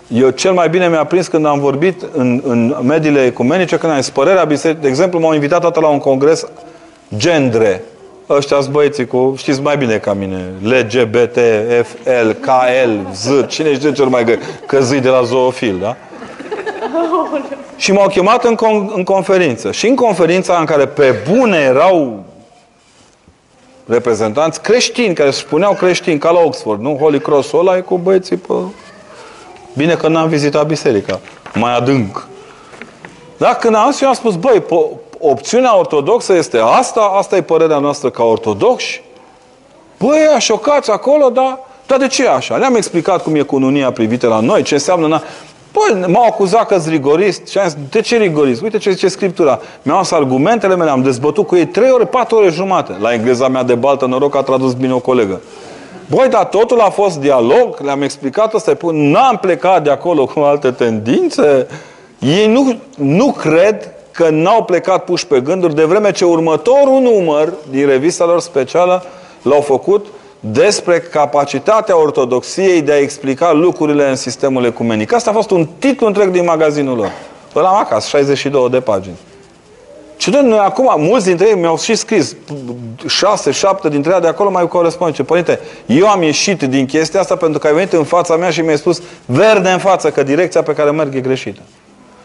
Eu 0.08 0.30
cel 0.30 0.52
mai 0.52 0.68
bine 0.68 0.88
mi-a 0.88 1.04
prins 1.04 1.26
când 1.26 1.46
am 1.46 1.58
vorbit 1.58 2.02
în, 2.12 2.42
în 2.44 2.76
mediile 2.82 3.24
ecumenice, 3.24 3.76
când 3.76 3.92
am 3.92 4.00
zis 4.00 4.10
părerea 4.10 4.44
bisericii. 4.44 4.82
De 4.82 4.88
exemplu, 4.88 5.18
m-au 5.18 5.34
invitat 5.34 5.60
toată 5.60 5.80
la 5.80 5.88
un 5.88 5.98
congres 5.98 6.46
gendre. 7.16 7.84
Ăștia 8.28 8.58
băieții 8.70 9.06
cu, 9.06 9.34
știți 9.36 9.60
mai 9.60 9.76
bine 9.76 9.96
ca 9.96 10.12
mine, 10.12 10.52
LGBT, 10.62 11.38
FL, 11.82 12.30
KL, 12.40 12.90
Z, 13.14 13.46
cine 13.46 13.74
știe 13.74 13.92
cel 13.92 14.06
mai 14.06 14.24
greu, 14.24 14.36
că 14.66 14.80
zi 14.80 15.00
de 15.00 15.08
la 15.08 15.22
zoofil, 15.22 15.78
da? 15.80 15.96
și 17.76 17.92
m-au 17.92 18.08
chemat 18.08 18.44
în, 18.44 18.54
con- 18.54 18.94
în 18.94 19.04
conferință. 19.04 19.70
Și 19.70 19.86
în 19.86 19.94
conferința 19.94 20.56
în 20.58 20.64
care 20.64 20.86
pe 20.86 21.14
bune 21.30 21.58
erau 21.58 22.24
reprezentanți 23.86 24.60
creștini, 24.60 25.14
care 25.14 25.30
se 25.30 25.38
spuneau 25.38 25.72
creștini, 25.72 26.18
ca 26.18 26.30
la 26.30 26.40
Oxford, 26.40 26.80
nu? 26.80 26.96
Holy 27.00 27.20
Cross-ul 27.20 27.58
ăla 27.58 27.76
e 27.76 27.80
cu 27.80 27.98
băieții 27.98 28.36
pe... 28.36 28.54
Bine 29.76 29.94
că 29.94 30.08
n-am 30.08 30.28
vizitat 30.28 30.66
biserica. 30.66 31.20
Mai 31.54 31.76
adânc. 31.76 32.26
Da? 33.36 33.54
Când 33.54 33.74
am 33.74 33.96
eu 34.00 34.08
am 34.08 34.14
spus, 34.14 34.36
băi, 34.36 34.62
opțiunea 35.18 35.78
ortodoxă 35.78 36.32
este 36.34 36.58
asta, 36.58 37.00
asta 37.00 37.36
e 37.36 37.42
părerea 37.42 37.78
noastră 37.78 38.10
ca 38.10 38.22
ortodoxi. 38.22 39.02
Băi, 39.98 40.18
șocați 40.38 40.90
acolo, 40.90 41.28
dar, 41.28 41.58
dar 41.86 41.98
de 41.98 42.06
ce 42.06 42.28
așa? 42.28 42.56
Le-am 42.56 42.74
explicat 42.74 43.22
cum 43.22 43.34
e 43.34 43.42
cununia 43.42 43.92
privită 43.92 44.26
la 44.26 44.40
noi, 44.40 44.62
ce 44.62 44.74
înseamnă... 44.74 45.06
Na... 45.06 45.22
Păi, 45.72 46.04
m-au 46.06 46.24
acuzat 46.24 46.66
că 46.66 46.82
rigorist 46.88 47.46
și 47.46 47.58
am 47.58 47.68
zis, 47.68 47.76
de 47.90 48.00
ce 48.00 48.16
rigorist? 48.16 48.62
Uite 48.62 48.78
ce 48.78 48.90
zice 48.90 49.08
Scriptura. 49.08 49.60
Mi-au 49.82 49.96
adus 49.96 50.10
argumentele 50.10 50.76
mele, 50.76 50.90
am 50.90 51.02
dezbătut 51.02 51.46
cu 51.46 51.56
ei 51.56 51.66
trei 51.66 51.90
ore, 51.90 52.04
patru 52.04 52.36
ore 52.36 52.48
jumate. 52.48 52.96
La 53.00 53.12
engleza 53.12 53.48
mea 53.48 53.62
de 53.62 53.74
baltă, 53.74 54.06
noroc, 54.06 54.36
a 54.36 54.42
tradus 54.42 54.72
bine 54.72 54.92
o 54.92 54.98
colegă. 54.98 55.40
Băi, 56.06 56.28
dar 56.28 56.44
totul 56.44 56.80
a 56.80 56.90
fost 56.90 57.18
dialog, 57.18 57.78
le-am 57.82 58.02
explicat 58.02 58.54
asta, 58.54 58.76
n-am 58.92 59.38
plecat 59.40 59.82
de 59.82 59.90
acolo 59.90 60.26
cu 60.26 60.40
alte 60.40 60.70
tendințe. 60.70 61.66
Ei 62.18 62.46
nu, 62.46 62.76
nu 62.96 63.32
cred 63.32 63.92
că 64.10 64.28
n-au 64.30 64.62
plecat 64.64 65.04
puși 65.04 65.26
pe 65.26 65.40
gânduri, 65.40 65.74
de 65.74 65.84
vreme 65.84 66.12
ce 66.12 66.24
următorul 66.24 67.00
număr 67.00 67.52
din 67.70 67.86
revista 67.86 68.24
lor 68.24 68.40
specială 68.40 69.04
l-au 69.42 69.60
făcut 69.60 70.06
despre 70.44 70.98
capacitatea 71.00 71.98
ortodoxiei 71.98 72.82
de 72.82 72.92
a 72.92 72.98
explica 72.98 73.52
lucrurile 73.52 74.08
în 74.08 74.16
sistemul 74.16 74.64
ecumenic. 74.64 75.12
Asta 75.12 75.30
a 75.30 75.32
fost 75.32 75.50
un 75.50 75.68
titlu 75.78 76.06
întreg 76.06 76.30
din 76.30 76.44
magazinul 76.44 76.96
lor. 76.96 77.12
Îl 77.52 77.64
am 77.64 77.76
acasă, 77.76 78.08
62 78.08 78.70
de 78.70 78.80
pagini. 78.80 79.16
Și 80.16 80.30
noi 80.30 80.58
acum, 80.58 80.94
mulți 80.96 81.26
dintre 81.26 81.48
ei 81.48 81.54
mi-au 81.54 81.78
și 81.78 81.94
scris, 81.94 82.36
șase, 83.06 83.50
șapte 83.50 83.88
dintre 83.88 84.12
ei 84.14 84.20
de 84.20 84.26
acolo 84.26 84.50
mai 84.50 84.68
corespund. 84.68 85.14
Ce 85.14 85.22
părinte, 85.22 85.60
eu 85.86 86.08
am 86.08 86.22
ieșit 86.22 86.62
din 86.62 86.86
chestia 86.86 87.20
asta 87.20 87.36
pentru 87.36 87.58
că 87.58 87.66
ai 87.66 87.72
venit 87.72 87.92
în 87.92 88.04
fața 88.04 88.36
mea 88.36 88.50
și 88.50 88.60
mi-ai 88.60 88.76
spus 88.76 89.02
verde 89.26 89.68
în 89.68 89.78
față 89.78 90.10
că 90.10 90.22
direcția 90.22 90.62
pe 90.62 90.72
care 90.72 90.90
merg 90.90 91.14
e 91.14 91.20
greșită. 91.20 91.60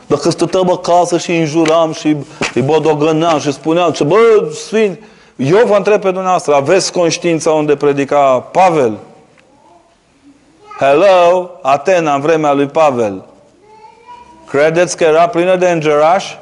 Dacă 0.08 0.30
stăteam 0.30 0.72
acasă 0.72 1.18
și 1.18 1.32
înjuram 1.32 1.94
și 1.94 2.16
îi 2.54 2.62
bodogăneam 2.62 3.40
și 3.40 3.52
spuneam 3.52 3.92
ce 3.92 4.04
bă, 4.04 4.50
sfânt, 4.54 5.00
eu 5.38 5.66
vă 5.66 5.76
întreb 5.76 6.02
pe 6.02 6.12
dumneavoastră, 6.12 6.56
aveți 6.56 6.92
conștiința 6.92 7.52
unde 7.52 7.76
predica 7.76 8.40
Pavel? 8.52 8.98
Hello, 10.80 11.50
Atena 11.62 12.14
în 12.14 12.22
vremea 12.22 12.54
lui 12.54 12.66
Pavel. 12.66 13.24
Credeți 14.48 14.98
că 14.98 15.04
era 15.04 15.28
plină 15.28 15.56
de 15.56 15.70
îngerași? 15.70 16.38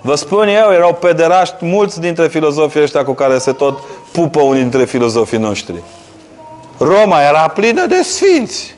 Vă 0.00 0.14
spun 0.14 0.48
eu, 0.48 0.72
erau 0.72 0.94
pederaști 0.94 1.56
mulți 1.60 2.00
dintre 2.00 2.28
filozofii 2.28 2.82
ăștia 2.82 3.04
cu 3.04 3.12
care 3.12 3.38
se 3.38 3.52
tot 3.52 3.78
pupă 4.12 4.40
unii 4.40 4.60
dintre 4.60 4.84
filozofii 4.84 5.38
noștri. 5.38 5.82
Roma 6.78 7.22
era 7.22 7.48
plină 7.48 7.86
de 7.86 8.02
sfinți. 8.02 8.74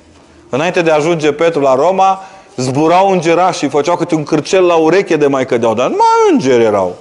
Înainte 0.48 0.82
de 0.82 0.90
a 0.90 0.94
ajunge 0.94 1.32
Petru 1.32 1.60
la 1.60 1.74
Roma, 1.74 2.22
zburau 2.56 3.10
îngerași 3.10 3.58
și 3.58 3.68
făceau 3.68 3.96
câte 3.96 4.14
un 4.14 4.24
cârcel 4.24 4.64
la 4.64 4.74
ureche 4.74 5.16
de 5.16 5.26
mai 5.26 5.46
cădeau, 5.46 5.74
dar 5.74 5.86
numai 5.86 6.06
îngeri 6.32 6.62
erau. 6.62 6.96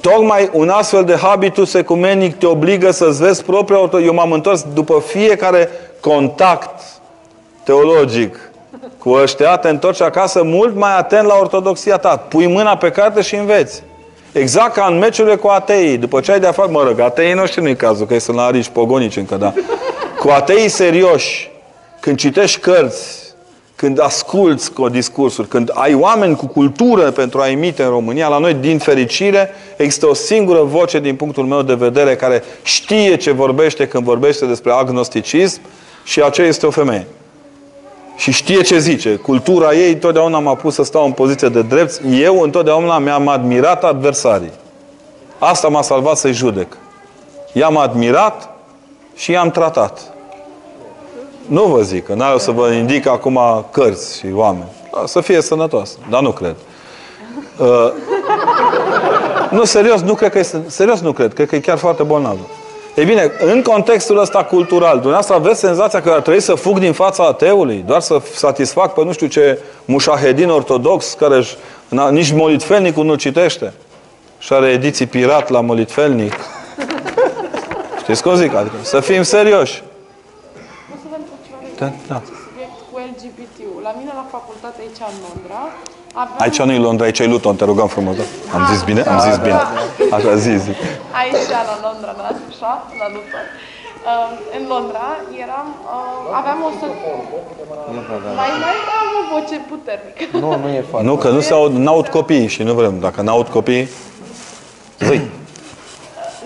Tocmai 0.00 0.50
un 0.52 0.68
astfel 0.68 1.04
de 1.04 1.14
habitus 1.14 1.74
ecumenic 1.74 2.38
te 2.38 2.46
obligă 2.46 2.90
să-ți 2.90 3.22
vezi 3.22 3.44
propria 3.44 3.90
Eu 4.04 4.14
m-am 4.14 4.32
întors 4.32 4.64
după 4.74 5.02
fiecare 5.06 5.68
contact 6.00 6.80
teologic 7.62 8.50
cu 8.98 9.10
ăștia, 9.10 9.56
te 9.56 9.68
întorci 9.68 10.00
acasă 10.00 10.42
mult 10.42 10.74
mai 10.74 10.96
atent 10.96 11.26
la 11.26 11.34
ortodoxia 11.34 11.96
ta. 11.96 12.16
Pui 12.16 12.46
mâna 12.46 12.76
pe 12.76 12.90
carte 12.90 13.20
și 13.20 13.34
înveți. 13.34 13.82
Exact 14.32 14.72
ca 14.72 14.86
în 14.90 14.98
meciurile 14.98 15.36
cu 15.36 15.48
ateii. 15.48 15.96
După 15.96 16.20
ce 16.20 16.32
ai 16.32 16.40
de-a 16.40 16.52
fac, 16.52 16.70
mă 16.70 16.82
rog, 16.82 17.00
ateii 17.00 17.34
noștri 17.34 17.62
nu-i 17.62 17.76
cazul, 17.76 18.06
că 18.06 18.14
ei 18.14 18.20
sunt 18.20 18.36
la 18.36 18.44
arici 18.44 18.68
pogonici 18.68 19.16
încă, 19.16 19.34
da. 19.34 19.52
Cu 20.18 20.28
ateii 20.28 20.68
serioși, 20.68 21.50
când 22.00 22.18
citești 22.18 22.60
cărți 22.60 23.27
când 23.78 24.00
asculți 24.00 24.72
cu 24.72 24.88
discursuri, 24.88 25.48
când 25.48 25.70
ai 25.74 25.94
oameni 25.94 26.36
cu 26.36 26.46
cultură 26.46 27.10
pentru 27.10 27.40
a 27.40 27.48
emite 27.48 27.82
în 27.82 27.88
România, 27.88 28.28
la 28.28 28.38
noi, 28.38 28.54
din 28.54 28.78
fericire, 28.78 29.50
există 29.76 30.06
o 30.06 30.14
singură 30.14 30.62
voce 30.62 31.00
din 31.00 31.16
punctul 31.16 31.44
meu 31.44 31.62
de 31.62 31.74
vedere 31.74 32.16
care 32.16 32.42
știe 32.62 33.16
ce 33.16 33.30
vorbește 33.30 33.88
când 33.88 34.04
vorbește 34.04 34.46
despre 34.46 34.72
agnosticism 34.72 35.60
și 36.04 36.22
aceea 36.22 36.46
este 36.46 36.66
o 36.66 36.70
femeie. 36.70 37.06
Și 38.16 38.32
știe 38.32 38.62
ce 38.62 38.78
zice. 38.78 39.14
Cultura 39.14 39.74
ei 39.74 39.92
întotdeauna 39.92 40.38
m-a 40.38 40.54
pus 40.54 40.74
să 40.74 40.82
stau 40.82 41.04
în 41.04 41.12
poziție 41.12 41.48
de 41.48 41.62
drept. 41.62 42.00
Eu 42.12 42.40
întotdeauna 42.40 42.98
mi-am 42.98 43.28
admirat 43.28 43.84
adversarii. 43.84 44.52
Asta 45.38 45.68
m-a 45.68 45.82
salvat 45.82 46.16
să-i 46.16 46.32
judec. 46.32 46.76
I-am 47.52 47.76
admirat 47.76 48.50
și 49.14 49.30
i-am 49.30 49.50
tratat. 49.50 50.17
Nu 51.48 51.64
vă 51.64 51.82
zic, 51.82 52.04
că 52.04 52.14
n-are 52.14 52.38
să 52.38 52.50
vă 52.50 52.70
indic 52.70 53.06
acum 53.06 53.38
cărți 53.70 54.18
și 54.18 54.26
oameni. 54.32 54.68
Da, 54.92 55.06
Să 55.06 55.20
fie 55.20 55.40
sănătos, 55.40 55.98
dar 56.10 56.20
nu 56.20 56.30
cred. 56.30 56.54
Uh, 57.58 57.92
nu, 59.50 59.64
serios, 59.64 60.00
nu 60.00 60.14
cred 60.14 60.30
că 60.30 60.38
este, 60.38 60.64
serios 60.66 61.00
nu 61.00 61.12
cred, 61.12 61.34
cred 61.34 61.48
că 61.48 61.54
e 61.54 61.60
chiar 61.60 61.78
foarte 61.78 62.02
bolnavă. 62.02 62.46
Ei 62.96 63.04
bine, 63.04 63.32
în 63.40 63.62
contextul 63.62 64.18
ăsta 64.18 64.44
cultural, 64.44 64.92
dumneavoastră 64.92 65.34
aveți 65.34 65.60
senzația 65.60 66.02
că 66.02 66.10
ar 66.10 66.20
trebui 66.20 66.40
să 66.40 66.54
fug 66.54 66.78
din 66.78 66.92
fața 66.92 67.24
ateului, 67.24 67.84
doar 67.86 68.00
să 68.00 68.20
satisfac 68.34 68.94
pe 68.94 69.04
nu 69.04 69.12
știu 69.12 69.26
ce 69.26 69.58
mușahedin 69.84 70.50
ortodox 70.50 71.12
care 71.12 71.36
își, 71.36 71.56
na, 71.88 72.10
nici 72.10 72.32
molitfelnicul 72.32 73.04
nu 73.04 73.14
citește 73.14 73.72
și 74.38 74.52
are 74.52 74.66
ediții 74.66 75.06
pirat 75.06 75.48
la 75.48 75.60
molitfelnic. 75.60 76.34
Știți 78.02 78.22
cum 78.22 78.34
zic? 78.34 78.54
Adică 78.54 78.74
să 78.82 79.00
fim 79.00 79.22
serioși. 79.22 79.82
O 80.92 80.96
să 81.02 81.06
vă 81.10 81.16
întreb 81.18 81.38
ceva 81.46 81.58
de 81.62 81.67
Da, 81.78 81.88
da. 82.10 82.18
subiect 82.46 82.78
cu 82.90 82.96
LGBT-ul. 83.08 83.80
La 83.88 83.92
mine 83.98 84.12
la 84.20 84.26
facultate 84.36 84.78
aici 84.84 85.00
în 85.12 85.18
Londra 85.26 85.60
aveam... 86.22 86.38
Aici 86.44 86.58
nu 86.68 86.72
e 86.78 86.86
Londra, 86.88 87.04
aici 87.04 87.18
e 87.18 87.26
Luton, 87.34 87.56
te 87.56 87.64
rugăm 87.70 87.88
frumos. 87.96 88.16
Da? 88.16 88.24
Am 88.56 88.62
zis 88.72 88.82
bine? 88.88 89.00
Am 89.14 89.20
zis 89.28 89.36
bine. 89.46 89.60
Așa, 90.16 90.34
zi, 90.44 90.52
zi. 90.64 90.72
Aici 91.20 91.48
la 91.70 91.74
Londra, 91.86 92.10
la 92.18 92.26
așa, 92.50 92.72
la 93.00 93.06
Luton. 93.14 93.46
Uh, 94.10 94.30
în 94.56 94.62
Londra 94.72 95.06
eram, 95.44 95.68
uh, 95.84 96.38
aveam 96.40 96.58
o 96.68 96.70
să... 96.78 96.86
Mai, 98.40 98.50
mai 98.64 98.76
am 99.00 99.10
o 99.20 99.22
voce 99.32 99.56
puternică. 99.70 100.22
Nu, 100.44 100.48
nu 100.62 100.68
e 100.78 100.84
foarte. 100.90 101.06
Nu, 101.08 101.16
că 101.16 101.28
nu 101.28 101.40
se 101.40 101.52
aud, 101.52 101.72
n-aud 101.72 102.08
copiii 102.08 102.48
și 102.54 102.62
nu 102.62 102.72
vrem. 102.74 102.98
Dacă 103.00 103.20
n-aud 103.20 103.48
copiii, 103.48 103.88
zi. 104.98 105.20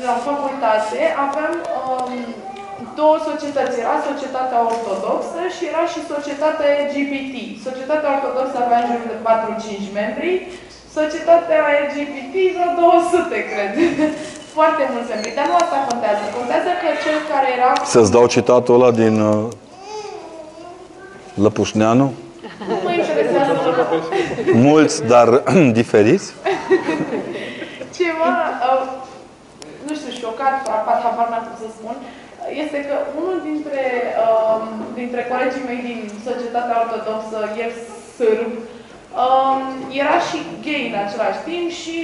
La 0.08 0.16
facultate 0.28 0.98
aveam 1.26 1.54
um, 1.78 2.41
două 3.00 3.16
societăți. 3.28 3.76
Era 3.84 3.96
societatea 4.10 4.60
ortodoxă 4.72 5.40
și 5.54 5.62
era 5.70 5.84
și 5.92 6.00
societatea 6.12 6.68
LGBT. 6.82 7.34
Societatea 7.68 8.10
ortodoxă 8.16 8.56
avea 8.58 8.78
în 8.82 8.88
jur 8.90 9.02
de 9.12 9.16
4-5 9.26 10.00
membri, 10.00 10.30
societatea 10.98 11.60
LGBT 11.82 12.34
vreo 12.56 12.70
200, 12.80 13.36
cred. 13.50 13.72
Foarte 14.58 14.82
mulți 14.92 15.10
membri, 15.12 15.36
dar 15.38 15.46
nu 15.50 15.56
asta 15.62 15.76
contează. 15.90 16.22
Contează 16.38 16.70
că 16.80 16.88
cel 17.04 17.18
care 17.32 17.48
era 17.58 17.70
Să-ți 17.94 18.12
dau 18.14 18.26
citatul 18.34 18.74
ăla 18.76 18.90
din 19.02 19.14
uh, 19.20 19.44
Lăpușneanu. 21.44 22.06
nu 22.68 22.76
mă 22.84 22.92
interesează 23.00 23.52
Mulți, 24.68 24.96
dar 25.12 25.28
diferiți. 25.80 26.26
ceva, 27.98 28.32
uh, 28.68 28.82
nu 29.86 29.92
știu, 29.98 30.10
șocat, 30.20 30.54
frapat, 30.66 30.98
habar 31.04 31.28
n-am 31.30 31.44
cum 31.48 31.56
să 31.64 31.68
spun, 31.76 31.96
este 32.62 32.78
că 32.88 32.94
unul 33.20 33.38
dintre, 33.50 33.82
um, 34.26 34.62
dintre 35.00 35.20
colegii 35.30 35.68
mei 35.70 35.80
din 35.88 36.00
societatea 36.28 36.76
ortodoxă, 36.84 37.38
el 37.64 37.72
sârb, 38.16 38.50
um, 39.24 39.58
era 40.02 40.16
și 40.28 40.38
gay 40.64 40.82
în 40.92 40.96
același 41.04 41.40
timp 41.48 41.68
și 41.82 41.96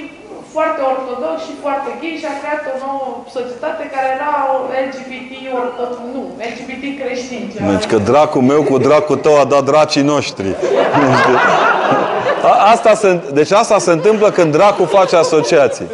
foarte 0.55 0.81
ortodox 0.93 1.36
și 1.47 1.52
foarte 1.65 1.91
gay 2.01 2.15
și 2.20 2.27
a 2.33 2.35
creat 2.41 2.62
o 2.73 2.75
nouă 2.86 3.07
societate 3.36 3.83
care 3.94 4.09
era 4.17 4.33
o 4.52 4.55
LGBT 4.85 5.33
ortodox, 5.60 5.93
nu, 6.15 6.23
LGBT 6.51 6.85
creștin. 7.01 7.43
ceva 7.52 7.70
Deci 7.75 7.89
că 7.93 7.99
dracul 8.12 8.43
meu 8.52 8.60
cu 8.70 8.77
dracul 8.89 9.18
tău 9.25 9.35
a 9.43 9.47
dat 9.55 9.65
dracii 9.73 10.07
noștri. 10.15 10.49
A- 12.51 12.70
Asta 12.75 12.94
se, 12.94 13.09
deci 13.33 13.51
asta 13.62 13.78
se 13.78 13.91
întâmplă 13.99 14.31
când 14.31 14.52
dracul 14.52 14.86
face 14.86 15.17
asociații. 15.17 15.86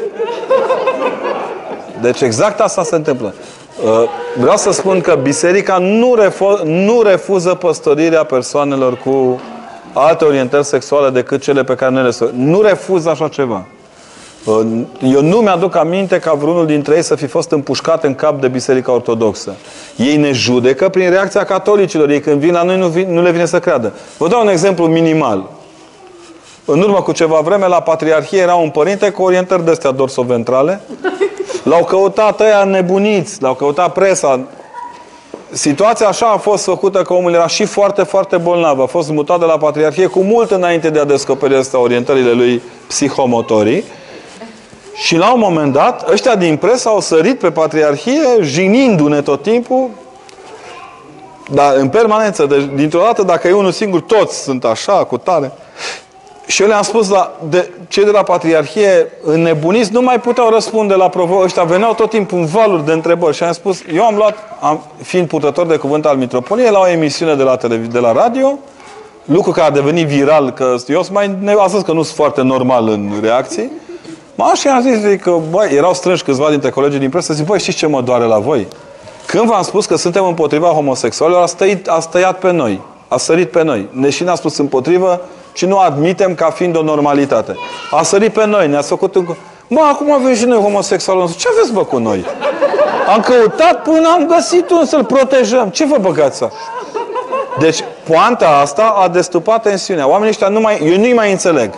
Deci 2.01 2.21
exact 2.21 2.61
asta 2.61 2.83
se 2.83 2.95
întâmplă. 2.95 3.35
Uh, 3.83 4.03
Vreau 4.39 4.57
să 4.57 4.73
spun 4.73 5.01
că 5.01 5.19
biserica 5.23 5.79
nu, 5.79 6.17
refo- 6.23 6.63
nu 6.65 7.03
refuză 7.03 7.55
păstorirea 7.55 8.25
persoanelor 8.25 8.97
cu 8.97 9.41
alte 9.93 10.25
orientări 10.25 10.65
sexuale 10.65 11.11
decât 11.11 11.43
cele 11.43 11.65
pe 11.65 11.75
care 11.75 11.93
noi 11.93 12.03
le 12.03 12.11
so- 12.11 12.31
Nu 12.35 12.61
refuză 12.61 13.11
așa 13.11 13.29
ceva. 13.29 13.65
Uh, 14.45 14.61
Eu 15.13 15.23
nu 15.23 15.37
mi-aduc 15.37 15.77
aminte 15.77 16.19
ca 16.19 16.33
vreunul 16.33 16.67
dintre 16.67 16.95
ei 16.97 17.03
să 17.03 17.15
fi 17.15 17.27
fost 17.27 17.51
împușcat 17.51 18.05
în 18.05 18.15
cap 18.15 18.41
de 18.41 18.49
Biserica 18.49 18.93
Ortodoxă. 18.93 19.55
Ei 19.97 20.17
ne 20.17 20.33
judecă 20.33 20.89
prin 20.89 21.11
reacția 21.11 21.45
catolicilor. 21.45 22.09
Ei 22.11 22.21
când 22.21 22.41
vin 22.41 22.53
la 22.53 22.63
noi 22.63 22.79
nu, 22.79 22.87
vin, 22.87 23.13
nu 23.15 23.23
le 23.23 23.31
vine 23.31 23.45
să 23.47 23.59
creadă. 23.59 23.93
Vă 24.19 24.29
dau 24.29 24.41
un 24.43 24.49
exemplu 24.49 24.87
minimal. 24.87 25.51
În 26.65 26.81
urmă 26.81 27.01
cu 27.03 27.13
ceva 27.13 27.41
vreme, 27.45 27.67
la 27.67 27.81
Patriarhie 27.81 28.41
era 28.41 28.55
un 28.55 28.71
părinte 28.71 29.11
cu 29.11 29.23
orientări 29.23 29.65
de-astea 29.65 29.91
dorsoventrale. 29.91 30.81
L-au 31.65 31.85
căutat 31.85 32.41
ăia 32.41 32.65
nebuniți, 32.65 33.43
l-au 33.43 33.55
căutat 33.55 33.93
presa. 33.93 34.41
Situația 35.51 36.09
așa 36.09 36.27
a 36.27 36.37
fost 36.37 36.65
făcută 36.65 37.03
că 37.03 37.13
omul 37.13 37.33
era 37.33 37.47
și 37.47 37.65
foarte, 37.65 38.03
foarte 38.03 38.37
bolnav. 38.37 38.81
A 38.81 38.87
fost 38.87 39.11
mutat 39.11 39.39
de 39.39 39.45
la 39.45 39.59
Patriarhie 39.59 40.07
cu 40.07 40.21
mult 40.21 40.51
înainte 40.51 40.91
de 40.91 40.99
a 40.99 41.05
descoperi 41.05 41.57
astea 41.57 41.79
orientările 41.79 42.33
lui 42.33 42.63
psihomotorii. 42.87 43.85
Și 44.95 45.17
la 45.17 45.33
un 45.33 45.41
moment 45.41 45.73
dat, 45.73 46.11
ăștia 46.11 46.35
din 46.35 46.57
presă 46.57 46.89
au 46.89 47.01
sărit 47.01 47.39
pe 47.39 47.51
Patriarhie, 47.51 48.27
jinindu-ne 48.41 49.23
tot 49.23 49.43
timpul, 49.43 49.89
dar 51.51 51.77
în 51.77 51.89
permanență. 51.89 52.47
Deci, 52.47 52.69
dintr-o 52.75 53.01
dată, 53.01 53.23
dacă 53.23 53.49
e 53.49 53.53
unul 53.53 53.73
singur, 53.73 54.01
toți 54.01 54.43
sunt 54.43 54.65
așa, 54.65 54.93
cu 54.93 55.17
tare. 55.19 55.53
Și 56.47 56.63
eu 56.63 56.69
le-am 56.69 56.83
spus 56.83 57.09
la 57.09 57.37
de, 57.49 57.71
cei 57.89 58.05
de 58.05 58.11
la 58.11 58.23
Patriarhie 58.23 59.13
înnebuniți 59.23 59.93
nu 59.93 60.01
mai 60.01 60.21
puteau 60.21 60.49
răspunde 60.51 60.95
la 60.95 61.09
provocări. 61.09 61.45
Ăștia 61.45 61.63
veneau 61.63 61.95
tot 61.95 62.11
timpul 62.11 62.39
în 62.39 62.47
valuri 62.47 62.85
de 62.85 62.93
întrebări. 62.93 63.37
Și 63.37 63.43
am 63.43 63.53
spus, 63.53 63.79
eu 63.95 64.05
am 64.05 64.17
luat, 64.17 64.37
am, 64.61 64.85
fiind 65.03 65.29
purtător 65.29 65.67
de 65.67 65.77
cuvânt 65.77 66.07
al 66.07 66.17
Mitropoliei, 66.17 66.71
la 66.71 66.79
o 66.79 66.89
emisiune 66.89 67.35
de 67.35 67.43
la, 67.43 67.57
televiz- 67.57 67.93
de 67.93 67.99
la 67.99 68.13
radio, 68.13 68.59
lucru 69.25 69.51
care 69.51 69.67
a 69.67 69.71
devenit 69.71 70.07
viral, 70.07 70.51
că 70.51 70.75
eu 70.87 71.03
sunt 71.03 71.15
mai, 71.15 71.37
ne- 71.41 71.55
a 71.59 71.67
spus 71.67 71.83
că 71.83 71.93
nu 71.93 72.03
sunt 72.03 72.17
foarte 72.17 72.43
normal 72.43 72.89
în 72.89 73.11
reacții. 73.23 73.71
Mă, 74.35 74.53
și 74.55 74.69
am 74.69 74.81
zis 74.83 74.99
zic, 74.99 75.21
că, 75.23 75.37
băi, 75.51 75.69
erau 75.77 75.95
strânși 75.95 76.25
câțiva 76.25 76.51
dintre 76.51 76.71
colegii 76.71 76.99
din 76.99 77.11
presă, 77.11 77.33
zic, 77.33 77.47
băi, 77.47 77.59
știți 77.59 77.77
ce 77.77 77.87
mă 77.87 78.01
doare 78.01 78.25
la 78.25 78.39
voi? 78.39 78.67
Când 79.27 79.45
v-am 79.45 79.63
spus 79.63 79.87
că 79.87 79.97
suntem 79.97 80.25
împotriva 80.25 80.67
homosexualilor, 80.67 81.43
a, 81.43 81.47
stăit, 81.47 81.89
a 81.89 82.01
stăiat 82.01 82.39
pe 82.39 82.53
noi, 82.53 82.81
a 83.09 83.17
sărit 83.17 83.51
pe 83.51 83.63
noi. 83.63 83.89
Ne 83.91 84.11
și 84.11 84.23
ne-a 84.23 84.35
spus 84.35 84.57
împotrivă 84.57 85.21
și 85.55 85.67
nu 85.67 85.79
admitem 85.79 86.35
ca 86.35 86.51
fiind 86.51 86.77
o 86.77 86.83
normalitate. 86.83 87.57
A 87.91 88.03
sărit 88.03 88.33
pe 88.33 88.47
noi, 88.47 88.69
ne-a 88.69 88.81
făcut 88.81 89.15
în... 89.15 89.27
Mă, 89.69 89.81
acum 89.93 90.13
avem 90.13 90.35
și 90.35 90.45
noi 90.45 90.59
homosexual. 90.59 91.31
Ce 91.37 91.49
aveți, 91.53 91.73
bă, 91.73 91.85
cu 91.85 91.99
noi? 91.99 92.25
Am 93.15 93.21
căutat 93.21 93.83
până 93.83 94.09
am 94.15 94.27
găsit 94.27 94.71
un 94.71 94.85
să-l 94.85 95.05
protejăm. 95.05 95.69
Ce 95.69 95.85
vă 95.85 95.97
băgați 96.01 96.37
să? 96.37 96.49
Deci, 97.59 97.85
poanta 98.09 98.49
asta 98.49 98.95
a 99.03 99.09
destupat 99.09 99.63
tensiunea. 99.63 100.09
Oamenii 100.09 100.31
ăștia 100.31 100.49
nu 100.49 100.61
mai... 100.61 100.81
Eu 100.85 100.99
nu-i 100.99 101.13
mai 101.13 101.31
înțeleg. 101.31 101.71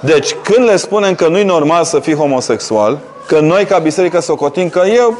Deci, 0.00 0.34
când 0.42 0.66
le 0.66 0.76
spunem 0.76 1.14
că 1.14 1.28
nu-i 1.28 1.44
normal 1.44 1.84
să 1.84 1.98
fii 1.98 2.14
homosexual, 2.14 2.98
că 3.26 3.40
noi 3.40 3.64
ca 3.64 3.78
biserică 3.78 4.20
socotim 4.20 4.68
că 4.68 4.82
eu 4.94 5.18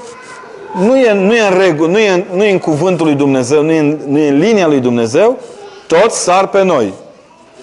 nu 0.73 0.99
e, 0.99 1.13
nu 1.13 1.35
e 1.35 1.41
în 1.41 1.59
regulă, 1.59 1.91
nu 1.91 1.99
e, 1.99 2.27
nu 2.33 2.45
e 2.45 2.51
în 2.51 2.59
cuvântul 2.59 3.07
lui 3.07 3.15
Dumnezeu, 3.15 3.63
nu 3.63 3.73
e, 3.73 3.79
în, 3.79 3.99
nu 4.07 4.19
e 4.19 4.29
în 4.29 4.39
linia 4.39 4.67
lui 4.67 4.81
Dumnezeu, 4.81 5.39
toți 5.87 6.19
sar 6.19 6.47
pe 6.47 6.63
noi. 6.63 6.93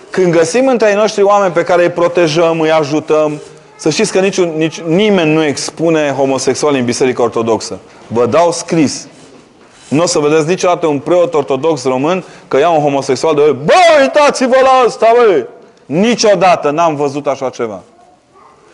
Când 0.10 0.34
găsim 0.34 0.68
între 0.68 0.88
ai 0.88 0.96
noștri 0.96 1.24
oameni 1.24 1.54
pe 1.54 1.64
care 1.64 1.84
îi 1.84 1.90
protejăm, 1.90 2.60
îi 2.60 2.72
ajutăm, 2.72 3.42
să 3.76 3.90
știți 3.90 4.12
că 4.12 4.20
niciun, 4.20 4.54
nici, 4.58 4.82
nimeni 4.82 5.34
nu 5.34 5.44
expune 5.44 6.14
homosexuali 6.18 6.80
în 6.80 6.86
Biserica 6.86 7.24
Ortodoxă. 7.24 7.80
Vă 8.08 8.26
dau 8.26 8.52
scris. 8.52 9.08
Nu 9.88 10.02
o 10.02 10.06
să 10.06 10.20
vedeți 10.20 10.48
niciodată 10.48 10.88
un 10.88 11.00
preot 11.00 11.34
ortodox 11.34 11.84
român 11.84 12.24
că 12.48 12.58
ia 12.58 12.70
un 12.70 12.82
homosexual 12.82 13.36
de 13.36 13.42
Bă, 13.42 13.74
uitați-vă 14.02 14.56
la 14.62 14.84
ăsta, 14.86 15.12
băi! 15.16 15.46
Niciodată 15.86 16.70
n-am 16.70 16.96
văzut 16.96 17.28
așa 17.28 17.50
ceva. 17.50 17.82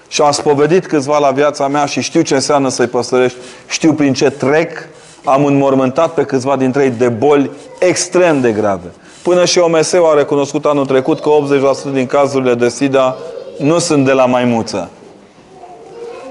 Și 0.08 0.22
am 0.22 0.32
spovedit 0.32 0.86
câțiva 0.86 1.18
la 1.18 1.32
viața 1.32 1.68
mea 1.68 1.86
și 1.86 2.02
știu 2.02 2.22
ce 2.22 2.34
înseamnă 2.34 2.70
să-i 2.70 2.88
păstărești. 2.88 3.38
Știu 3.68 3.94
prin 3.94 4.14
ce 4.14 4.30
trec. 4.30 4.88
Am 5.24 5.46
înmormântat 5.46 6.14
pe 6.14 6.24
câțiva 6.24 6.56
dintre 6.56 6.84
ei 6.84 6.90
de 6.90 7.10
boli 7.10 7.52
extrem 7.80 8.42
de 8.42 8.52
grave. 8.52 8.92
Până 9.26 9.46
și 9.46 9.60
OMS-ul 9.60 10.06
a 10.06 10.14
recunoscut 10.14 10.66
anul 10.66 10.86
trecut 10.86 11.20
că 11.20 11.30
80% 11.90 11.94
din 11.94 12.06
cazurile 12.06 12.54
de 12.54 12.70
SIDA 12.70 13.18
nu 13.58 13.80
sunt 13.80 14.06
de 14.06 14.12
la 14.12 14.26
maimuță. 14.26 14.90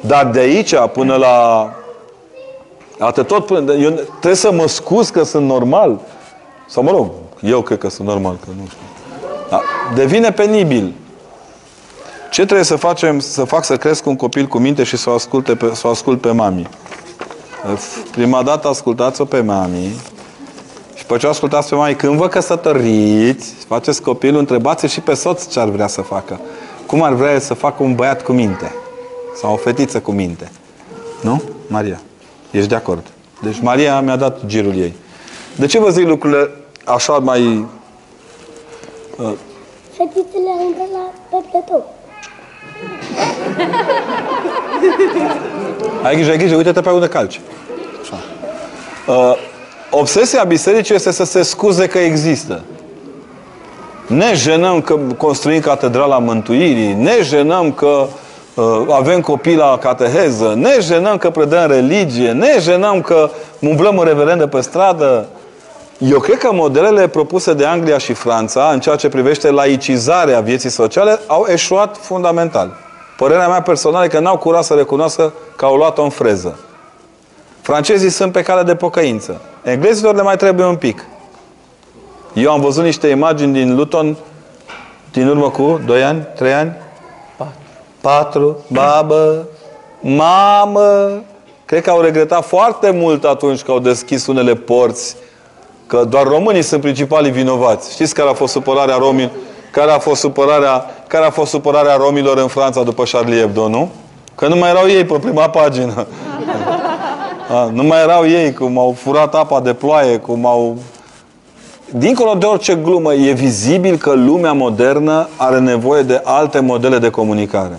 Dar 0.00 0.26
de 0.26 0.38
aici 0.38 0.74
până 0.92 1.16
la... 1.16 1.70
Atât 2.98 3.26
tot 3.26 3.46
până... 3.46 3.72
Eu 3.72 3.90
trebuie 3.90 4.34
să 4.34 4.52
mă 4.52 4.66
scuz 4.68 5.08
că 5.08 5.22
sunt 5.22 5.46
normal. 5.46 6.00
Sau 6.68 6.82
mă 6.82 6.90
rog, 6.90 7.10
Eu 7.40 7.62
cred 7.62 7.78
că 7.78 7.88
sunt 7.88 8.08
normal, 8.08 8.36
că 8.44 8.50
nu 8.56 8.66
știu. 8.66 8.86
Da. 9.50 9.60
Devine 9.94 10.32
penibil. 10.32 10.92
Ce 12.30 12.42
trebuie 12.44 12.64
să 12.64 12.76
facem, 12.76 13.18
să 13.18 13.44
fac 13.44 13.64
să 13.64 13.76
cresc 13.76 14.06
un 14.06 14.16
copil 14.16 14.46
cu 14.46 14.58
minte 14.58 14.82
și 14.82 14.96
să 14.96 15.10
o, 15.10 15.12
asculte 15.12 15.54
pe, 15.54 15.74
să 15.74 15.86
o 15.86 15.90
ascult 15.90 16.20
pe 16.20 16.30
mami? 16.30 16.68
Prima 18.10 18.42
dată 18.42 18.68
ascultați-o 18.68 19.24
pe 19.24 19.40
mami 19.40 19.92
și 21.04 21.10
pe 21.10 21.18
ce 21.18 21.26
o 21.26 21.28
ascultați 21.28 21.68
pe 21.68 21.74
mami, 21.74 21.94
când 21.94 22.16
vă 22.16 22.28
căsătoriți, 22.28 23.54
faceți 23.68 24.02
copilul, 24.02 24.38
întrebați 24.38 24.86
și 24.86 25.00
pe 25.00 25.14
soț 25.14 25.48
ce 25.48 25.60
ar 25.60 25.68
vrea 25.68 25.86
să 25.86 26.00
facă. 26.00 26.40
Cum 26.86 27.02
ar 27.02 27.12
vrea 27.12 27.32
el 27.32 27.40
să 27.40 27.54
facă 27.54 27.82
un 27.82 27.94
băiat 27.94 28.22
cu 28.22 28.32
minte? 28.32 28.74
Sau 29.36 29.52
o 29.52 29.56
fetiță 29.56 30.00
cu 30.00 30.12
minte? 30.12 30.50
Nu? 31.20 31.42
Maria, 31.66 32.00
ești 32.50 32.68
de 32.68 32.74
acord. 32.74 33.06
Deci 33.42 33.60
Maria 33.60 34.00
mi-a 34.00 34.16
dat 34.16 34.46
girul 34.46 34.76
ei. 34.76 34.94
De 35.56 35.66
ce 35.66 35.78
vă 35.78 35.90
zic 35.90 36.06
lucrurile 36.06 36.50
așa 36.84 37.12
mai... 37.12 37.66
Uh, 39.16 39.32
Fetițele 39.96 40.50
încă 40.66 40.82
la 40.92 41.10
pe 41.30 41.44
platou. 41.50 41.94
ai 46.02 46.14
grijă, 46.14 46.30
ai 46.30 46.36
grijă, 46.36 46.56
uite-te 46.56 46.80
pe 46.80 46.90
unde 46.90 47.08
calci. 47.08 47.40
Așa. 48.02 48.18
Uh, 49.06 49.52
obsesia 49.98 50.44
bisericii 50.44 50.94
este 50.94 51.10
să 51.10 51.24
se 51.24 51.42
scuze 51.42 51.86
că 51.86 51.98
există. 51.98 52.62
Ne 54.06 54.32
jenăm 54.34 54.80
că 54.80 54.98
construim 55.16 55.60
catedrala 55.60 56.18
mântuirii, 56.18 56.92
ne 56.92 57.12
jenăm 57.22 57.72
că 57.72 58.06
uh, 58.54 58.64
avem 58.90 59.20
copii 59.20 59.56
la 59.56 59.78
cateheză, 59.80 60.54
ne 60.56 60.76
jenăm 60.80 61.16
că 61.16 61.30
predăm 61.30 61.70
religie, 61.70 62.32
ne 62.32 62.56
jenăm 62.60 63.00
că 63.00 63.30
umblăm 63.60 63.98
în 63.98 64.04
reverendă 64.04 64.46
pe 64.46 64.60
stradă. 64.60 65.26
Eu 65.98 66.18
cred 66.18 66.38
că 66.38 66.52
modelele 66.52 67.08
propuse 67.08 67.52
de 67.52 67.64
Anglia 67.64 67.98
și 67.98 68.12
Franța 68.12 68.70
în 68.72 68.80
ceea 68.80 68.96
ce 68.96 69.08
privește 69.08 69.50
laicizarea 69.50 70.40
vieții 70.40 70.70
sociale 70.70 71.18
au 71.26 71.46
eșuat 71.48 71.96
fundamental. 72.00 72.76
Părerea 73.16 73.48
mea 73.48 73.62
personală 73.62 74.04
e 74.04 74.08
că 74.08 74.18
n-au 74.18 74.38
curat 74.38 74.64
să 74.64 74.74
recunoască 74.74 75.32
că 75.56 75.64
au 75.64 75.76
luat-o 75.76 76.02
în 76.02 76.10
freză. 76.10 76.58
Francezii 77.64 78.10
sunt 78.10 78.32
pe 78.32 78.42
cale 78.42 78.62
de 78.62 78.74
pocăință. 78.74 79.40
Englezilor 79.62 80.14
le 80.14 80.22
mai 80.22 80.36
trebuie 80.36 80.66
un 80.66 80.76
pic. 80.76 81.04
Eu 82.32 82.52
am 82.52 82.60
văzut 82.60 82.84
niște 82.84 83.06
imagini 83.06 83.52
din 83.52 83.74
Luton 83.74 84.16
din 85.12 85.28
urmă 85.28 85.50
cu 85.50 85.80
2 85.86 86.02
ani, 86.02 86.26
3 86.34 86.52
ani, 86.52 86.72
4, 88.00 88.64
babă, 88.68 89.48
mamă. 90.00 91.10
Cred 91.64 91.82
că 91.82 91.90
au 91.90 92.00
regretat 92.00 92.44
foarte 92.44 92.90
mult 92.90 93.24
atunci 93.24 93.62
că 93.62 93.70
au 93.70 93.78
deschis 93.78 94.26
unele 94.26 94.54
porți 94.54 95.16
Că 95.86 96.04
doar 96.08 96.26
românii 96.26 96.62
sunt 96.62 96.80
principalii 96.80 97.30
vinovați. 97.30 97.92
Știți 97.92 98.14
care 98.14 98.28
a 98.28 98.32
fost 98.32 98.52
supărarea 98.52 98.96
romilor? 98.96 99.30
Care 99.70 99.90
a 99.90 99.98
fost 99.98 100.20
supărarea, 100.20 100.84
care 101.06 101.24
a 101.24 101.30
fost 101.30 101.50
supărarea 101.50 101.96
romilor 101.96 102.38
în 102.38 102.48
Franța 102.48 102.82
după 102.82 103.02
Charlie 103.02 103.40
Hebdo, 103.40 103.68
nu? 103.68 103.90
Că 104.34 104.48
nu 104.48 104.56
mai 104.56 104.70
erau 104.70 104.86
ei 104.86 105.04
pe 105.04 105.18
prima 105.18 105.50
pagină. 105.50 106.06
A, 107.50 107.70
nu 107.72 107.82
mai 107.82 108.02
erau 108.02 108.26
ei 108.26 108.52
cum 108.52 108.78
au 108.78 108.94
furat 108.98 109.34
apa 109.34 109.60
de 109.60 109.72
ploaie, 109.72 110.16
cum 110.16 110.46
au... 110.46 110.76
Dincolo 111.90 112.34
de 112.34 112.46
orice 112.46 112.74
glumă, 112.74 113.14
e 113.14 113.32
vizibil 113.32 113.96
că 113.96 114.12
lumea 114.12 114.52
modernă 114.52 115.28
are 115.36 115.58
nevoie 115.58 116.02
de 116.02 116.20
alte 116.24 116.60
modele 116.60 116.98
de 116.98 117.10
comunicare. 117.10 117.78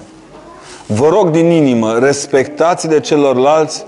Vă 0.86 1.08
rog 1.08 1.30
din 1.30 1.46
inimă, 1.46 1.98
respectați 2.00 2.88
de 2.88 3.00
celorlalți 3.00 3.86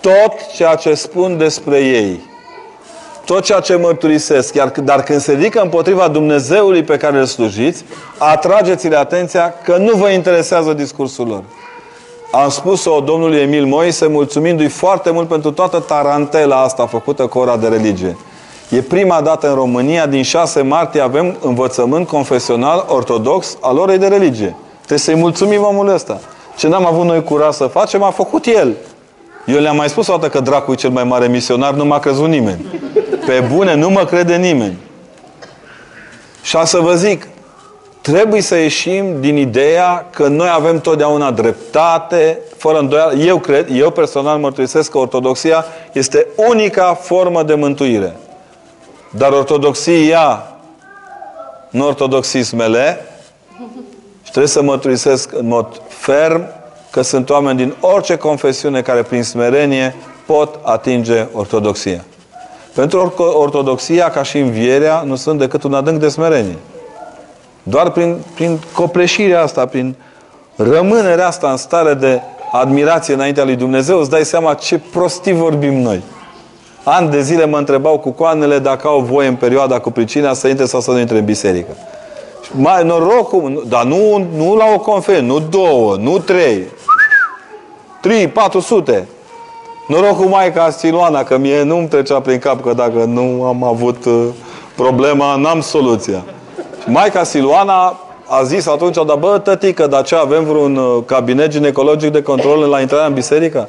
tot 0.00 0.32
ceea 0.54 0.74
ce 0.74 0.94
spun 0.94 1.36
despre 1.36 1.78
ei 1.78 2.28
tot 3.28 3.44
ceea 3.44 3.60
ce 3.60 3.76
mărturisesc, 3.76 4.54
iar, 4.54 4.70
dar 4.70 5.02
când 5.02 5.20
se 5.20 5.32
ridică 5.32 5.60
împotriva 5.60 6.08
Dumnezeului 6.08 6.82
pe 6.82 6.96
care 6.96 7.18
îl 7.18 7.24
slujiți, 7.24 7.84
atrageți-le 8.18 8.96
atenția 8.96 9.54
că 9.64 9.76
nu 9.76 9.96
vă 9.96 10.08
interesează 10.08 10.72
discursul 10.72 11.26
lor. 11.26 11.42
Am 12.30 12.48
spus-o 12.48 13.00
domnului 13.00 13.38
Emil 13.38 13.64
Moise, 13.64 14.06
mulțumindu-i 14.06 14.68
foarte 14.68 15.10
mult 15.10 15.28
pentru 15.28 15.52
toată 15.52 15.78
tarantela 15.78 16.62
asta 16.62 16.86
făcută 16.86 17.26
cu 17.26 17.38
ora 17.38 17.56
de 17.56 17.68
religie. 17.68 18.16
E 18.70 18.82
prima 18.82 19.20
dată 19.20 19.48
în 19.48 19.54
România, 19.54 20.06
din 20.06 20.22
6 20.22 20.62
martie, 20.62 21.00
avem 21.00 21.36
învățământ 21.40 22.06
confesional 22.06 22.84
ortodox 22.88 23.56
al 23.60 23.78
orei 23.78 23.98
de 23.98 24.06
religie. 24.06 24.56
Trebuie 24.76 24.98
să-i 24.98 25.14
mulțumim 25.14 25.62
omul 25.62 25.88
ăsta. 25.88 26.20
Ce 26.56 26.68
n-am 26.68 26.86
avut 26.86 27.04
noi 27.04 27.22
curaj 27.22 27.54
să 27.54 27.66
facem, 27.66 28.02
a 28.02 28.10
făcut 28.10 28.46
el. 28.46 28.76
Eu 29.46 29.58
le-am 29.58 29.76
mai 29.76 29.88
spus 29.88 30.06
o 30.08 30.12
dată 30.12 30.28
că 30.28 30.40
dracu 30.40 30.72
e 30.72 30.74
cel 30.74 30.90
mai 30.90 31.04
mare 31.04 31.26
misionar, 31.26 31.74
nu 31.74 31.84
m-a 31.84 31.98
crezut 31.98 32.28
nimeni. 32.28 32.64
Pe 33.26 33.48
bune, 33.52 33.74
nu 33.74 33.90
mă 33.90 34.04
crede 34.04 34.36
nimeni. 34.36 34.76
Și 36.42 36.56
a 36.56 36.64
să 36.64 36.78
vă 36.78 36.94
zic, 36.94 37.28
trebuie 38.12 38.40
să 38.40 38.56
ieșim 38.56 39.20
din 39.20 39.36
ideea 39.36 40.06
că 40.10 40.26
noi 40.28 40.48
avem 40.52 40.80
totdeauna 40.80 41.30
dreptate, 41.30 42.38
fără 42.56 42.78
îndoială. 42.78 43.14
Eu 43.14 43.38
cred, 43.38 43.68
eu 43.72 43.90
personal 43.90 44.38
mărturisesc 44.38 44.90
că 44.90 44.98
ortodoxia 44.98 45.64
este 45.92 46.26
unica 46.50 46.94
formă 46.94 47.42
de 47.42 47.54
mântuire. 47.54 48.16
Dar 49.10 49.32
ortodoxia, 49.32 50.56
nu 51.70 51.86
ortodoxismele, 51.86 53.00
și 54.22 54.30
trebuie 54.30 54.46
să 54.46 54.62
mărturisesc 54.62 55.32
în 55.32 55.46
mod 55.46 55.82
ferm 55.88 56.46
că 56.90 57.02
sunt 57.02 57.30
oameni 57.30 57.56
din 57.56 57.74
orice 57.80 58.16
confesiune 58.16 58.82
care 58.82 59.02
prin 59.02 59.22
smerenie 59.22 59.94
pot 60.26 60.58
atinge 60.62 61.26
ortodoxia. 61.32 62.04
Pentru 62.74 63.14
ortodoxia, 63.34 64.10
ca 64.10 64.22
și 64.22 64.38
învierea, 64.38 65.02
nu 65.02 65.16
sunt 65.16 65.38
decât 65.38 65.62
un 65.62 65.74
adânc 65.74 66.00
de 66.00 66.08
smerenie. 66.08 66.56
Doar 67.68 67.90
prin, 67.90 68.16
prin 68.34 68.58
copleșirea 68.72 69.42
asta, 69.42 69.66
prin 69.66 69.96
rămânerea 70.56 71.26
asta 71.26 71.50
în 71.50 71.56
stare 71.56 71.94
de 71.94 72.20
admirație 72.52 73.14
înaintea 73.14 73.44
lui 73.44 73.56
Dumnezeu, 73.56 73.98
îți 73.98 74.10
dai 74.10 74.24
seama 74.24 74.54
ce 74.54 74.80
prostii 74.92 75.32
vorbim 75.32 75.74
noi. 75.74 76.02
Ani 76.84 77.10
de 77.10 77.20
zile 77.20 77.46
mă 77.46 77.58
întrebau 77.58 77.98
cu 77.98 78.10
coanele 78.10 78.58
dacă 78.58 78.86
au 78.86 79.00
voie 79.00 79.28
în 79.28 79.34
perioada 79.34 79.78
cu 79.78 79.90
pricina 79.90 80.32
să 80.32 80.48
intre 80.48 80.64
sau 80.64 80.80
să 80.80 80.90
nu 80.90 80.98
intre 80.98 81.18
în 81.18 81.24
biserică. 81.24 81.76
Mai 82.52 82.84
norocul, 82.84 83.64
dar 83.68 83.84
nu, 83.84 84.26
nu 84.36 84.56
la 84.56 84.64
o 84.74 84.78
conferință, 84.78 85.32
nu 85.32 85.38
două, 85.38 85.96
nu 85.96 86.18
trei. 86.18 86.66
Trei, 88.00 88.28
patru 88.28 88.60
sute. 88.60 89.08
Noroc 89.88 90.16
cu 90.16 90.28
Maica 90.28 90.70
Siloana, 90.70 91.22
că 91.22 91.38
mie 91.38 91.62
nu-mi 91.62 91.88
trecea 91.88 92.20
prin 92.20 92.38
cap 92.38 92.62
că 92.62 92.72
dacă 92.72 93.04
nu 93.04 93.44
am 93.44 93.64
avut 93.64 94.04
uh, 94.04 94.24
problema, 94.74 95.36
n-am 95.36 95.60
soluția. 95.60 96.24
Și 96.82 96.90
Maica 96.90 97.22
Siloana 97.22 98.00
a 98.26 98.42
zis 98.42 98.66
atunci, 98.66 98.94
dar 98.94 99.16
bă, 99.18 99.38
tătică, 99.38 99.86
dar 99.86 100.02
ce, 100.02 100.14
avem 100.14 100.44
vreun 100.44 100.76
uh, 100.76 101.02
cabinet 101.06 101.50
ginecologic 101.50 102.12
de 102.12 102.22
control 102.22 102.58
la 102.58 102.80
intrarea 102.80 103.06
în 103.06 103.14
biserică? 103.14 103.68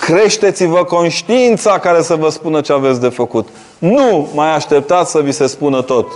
Creșteți-vă 0.00 0.84
conștiința 0.84 1.78
care 1.78 2.02
să 2.02 2.14
vă 2.14 2.28
spună 2.28 2.60
ce 2.60 2.72
aveți 2.72 3.00
de 3.00 3.08
făcut. 3.08 3.48
Nu 3.78 4.28
mai 4.34 4.54
așteptați 4.54 5.10
să 5.10 5.20
vi 5.20 5.32
se 5.32 5.46
spună 5.46 5.82
tot. 5.82 6.06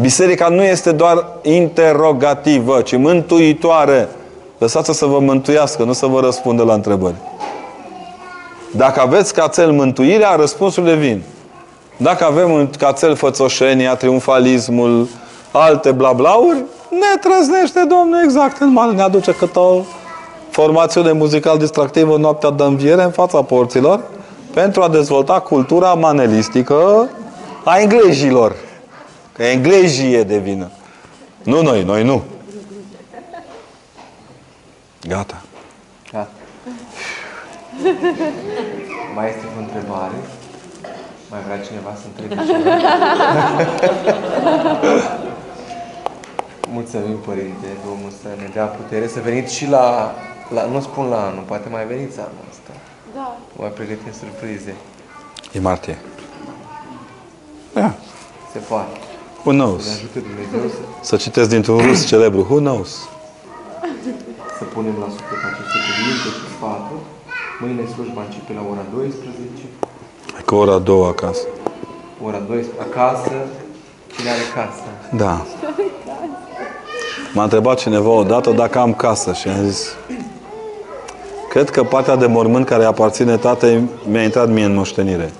Biserica 0.00 0.48
nu 0.48 0.62
este 0.62 0.92
doar 0.92 1.26
interogativă, 1.42 2.80
ci 2.80 2.96
mântuitoare. 2.96 4.08
Lăsați-o 4.58 4.92
să 4.92 5.06
vă 5.06 5.18
mântuiască, 5.18 5.82
nu 5.82 5.92
să 5.92 6.06
vă 6.06 6.20
răspundă 6.20 6.62
la 6.62 6.72
întrebări. 6.72 7.14
Dacă 8.70 9.00
aveți 9.00 9.34
ca 9.34 9.46
cel 9.46 9.70
mântuirea, 9.70 10.34
răspunsurile 10.34 10.94
vin. 10.94 11.22
Dacă 12.02 12.24
avem 12.24 12.70
ca 12.78 12.92
cel 12.92 13.16
fățoșenia, 13.16 13.94
triumfalismul, 13.94 15.08
alte 15.50 15.92
blablauri, 15.92 16.64
ne 16.90 17.18
trăznește 17.20 17.84
Domnul 17.88 18.20
exact 18.24 18.60
în 18.60 18.72
mal. 18.72 18.92
Ne 18.92 19.02
aduce 19.02 19.34
cât 19.34 19.56
o 19.56 19.82
formațiune 20.50 21.12
muzical 21.12 21.58
distractivă 21.58 22.16
noaptea 22.16 22.50
de 22.50 22.62
înviere 22.62 23.02
în 23.02 23.10
fața 23.10 23.42
porților 23.42 24.00
pentru 24.54 24.82
a 24.82 24.88
dezvolta 24.88 25.40
cultura 25.40 25.94
manelistică 25.94 27.08
a 27.64 27.78
englezilor. 27.78 28.56
Că 29.32 29.42
englezii 29.42 30.12
e 30.12 30.22
de 30.22 30.38
vină. 30.38 30.70
Nu 31.42 31.62
noi, 31.62 31.82
noi 31.82 32.04
nu. 32.04 32.22
Gata. 35.08 35.42
Gata. 36.12 36.30
Mai 39.14 39.28
este 39.28 39.46
o 39.56 39.60
întrebare? 39.60 40.14
Mai 41.32 41.40
vrea 41.46 41.60
cineva 41.66 41.92
să 42.00 42.04
întrebe 42.10 42.34
ceva? 42.48 42.74
Mulțumim, 46.76 47.16
Părinte, 47.28 47.68
Domnul 47.86 48.10
să 48.22 48.28
ne 48.42 48.48
dea 48.56 48.64
putere 48.78 49.06
să 49.14 49.20
veniți 49.28 49.54
și 49.58 49.66
la, 49.68 50.14
la 50.56 50.62
nu 50.72 50.80
spun 50.80 51.04
la 51.14 51.20
anul, 51.28 51.44
poate 51.46 51.68
mai 51.68 51.84
veniți 51.86 52.18
anul 52.26 52.44
ăsta. 52.52 52.72
Da. 53.16 53.26
Mai 53.60 53.68
pregătim 53.78 54.12
surprize. 54.20 54.74
E 55.56 55.58
martie. 55.60 55.96
Da. 57.74 57.94
Se 58.52 58.58
poate. 58.58 58.96
Who 59.44 59.50
Să 59.52 59.56
knows? 59.60 59.84
ne 59.86 59.92
ajute 59.98 60.18
Dumnezeu 60.28 60.62
să, 60.76 60.80
Să 61.08 61.14
citesc 61.24 61.48
dintr-un 61.54 61.78
rus 61.86 62.00
celebru. 62.12 62.40
Who 62.50 62.58
knows? 62.68 62.90
să 64.58 64.64
punem 64.76 64.96
la 65.04 65.08
suflet 65.16 65.42
aceste 65.50 65.78
cuvinte 65.86 66.28
și 66.38 66.44
sfaturi. 66.54 67.04
Mâine 67.62 67.82
slujba 67.92 68.20
începe 68.26 68.52
la 68.58 68.62
ora 68.72 68.84
12. 68.94 69.61
Hai 70.42 70.50
că 70.50 70.70
ora 70.70 70.78
două 70.78 71.06
acasă. 71.06 71.42
ora 72.24 72.38
12, 72.46 72.70
acasă, 72.80 73.32
cine 74.16 74.30
are 74.30 74.40
casă. 74.54 74.82
Da. 75.16 75.46
M-a 77.32 77.42
întrebat 77.42 77.78
cineva 77.78 78.08
odată 78.08 78.50
dacă 78.50 78.78
am 78.78 78.94
casă 78.94 79.32
și 79.32 79.48
am 79.48 79.64
zis 79.64 79.94
Cred 81.48 81.70
că 81.70 81.82
partea 81.84 82.16
de 82.16 82.26
mormânt 82.26 82.66
care 82.66 82.84
aparține 82.84 83.36
tatei 83.36 83.88
mi-a 84.08 84.22
intrat 84.22 84.48
mie 84.48 84.64
în 84.64 84.74
moștenire. 84.74 85.32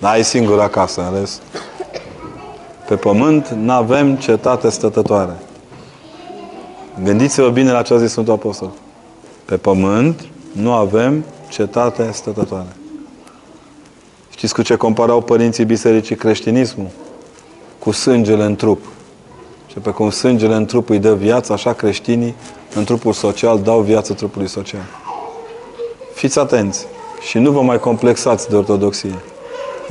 Ai 0.00 0.24
singura 0.24 0.68
casă, 0.68 1.00
ales. 1.00 1.40
Pe 2.88 2.94
pământ 2.94 3.48
n-avem 3.48 4.16
cetate 4.16 4.68
stătătoare. 4.70 5.36
Gândiți-vă 7.04 7.48
bine 7.48 7.72
la 7.72 7.82
ce 7.82 7.94
a 7.94 7.98
zis 7.98 8.10
Sfântul 8.10 8.32
Apostol. 8.32 8.70
Pe 9.44 9.56
pământ 9.56 10.24
nu 10.52 10.72
avem 10.72 11.24
cetate 11.54 12.10
stătătoare. 12.12 12.76
Știți 14.30 14.54
cu 14.54 14.62
ce 14.62 14.76
comparau 14.76 15.20
părinții 15.20 15.64
bisericii 15.64 16.16
creștinismul? 16.16 16.88
Cu 17.78 17.90
sângele 17.90 18.44
în 18.44 18.56
trup. 18.56 18.84
Și 19.66 19.78
pe 19.78 19.90
cum 19.90 20.10
sângele 20.10 20.54
în 20.54 20.64
trup 20.64 20.88
îi 20.88 20.98
dă 20.98 21.14
viață, 21.14 21.52
așa 21.52 21.72
creștinii 21.72 22.34
în 22.74 22.84
trupul 22.84 23.12
social 23.12 23.60
dau 23.60 23.80
viață 23.80 24.12
trupului 24.12 24.48
social. 24.48 24.84
Fiți 26.14 26.38
atenți 26.38 26.86
și 27.28 27.38
nu 27.38 27.50
vă 27.50 27.62
mai 27.62 27.78
complexați 27.78 28.48
de 28.48 28.56
ortodoxie. 28.56 29.18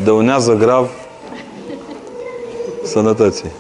Dăunează 0.03 0.53
grav 0.53 0.90
sănătății. 2.83 3.51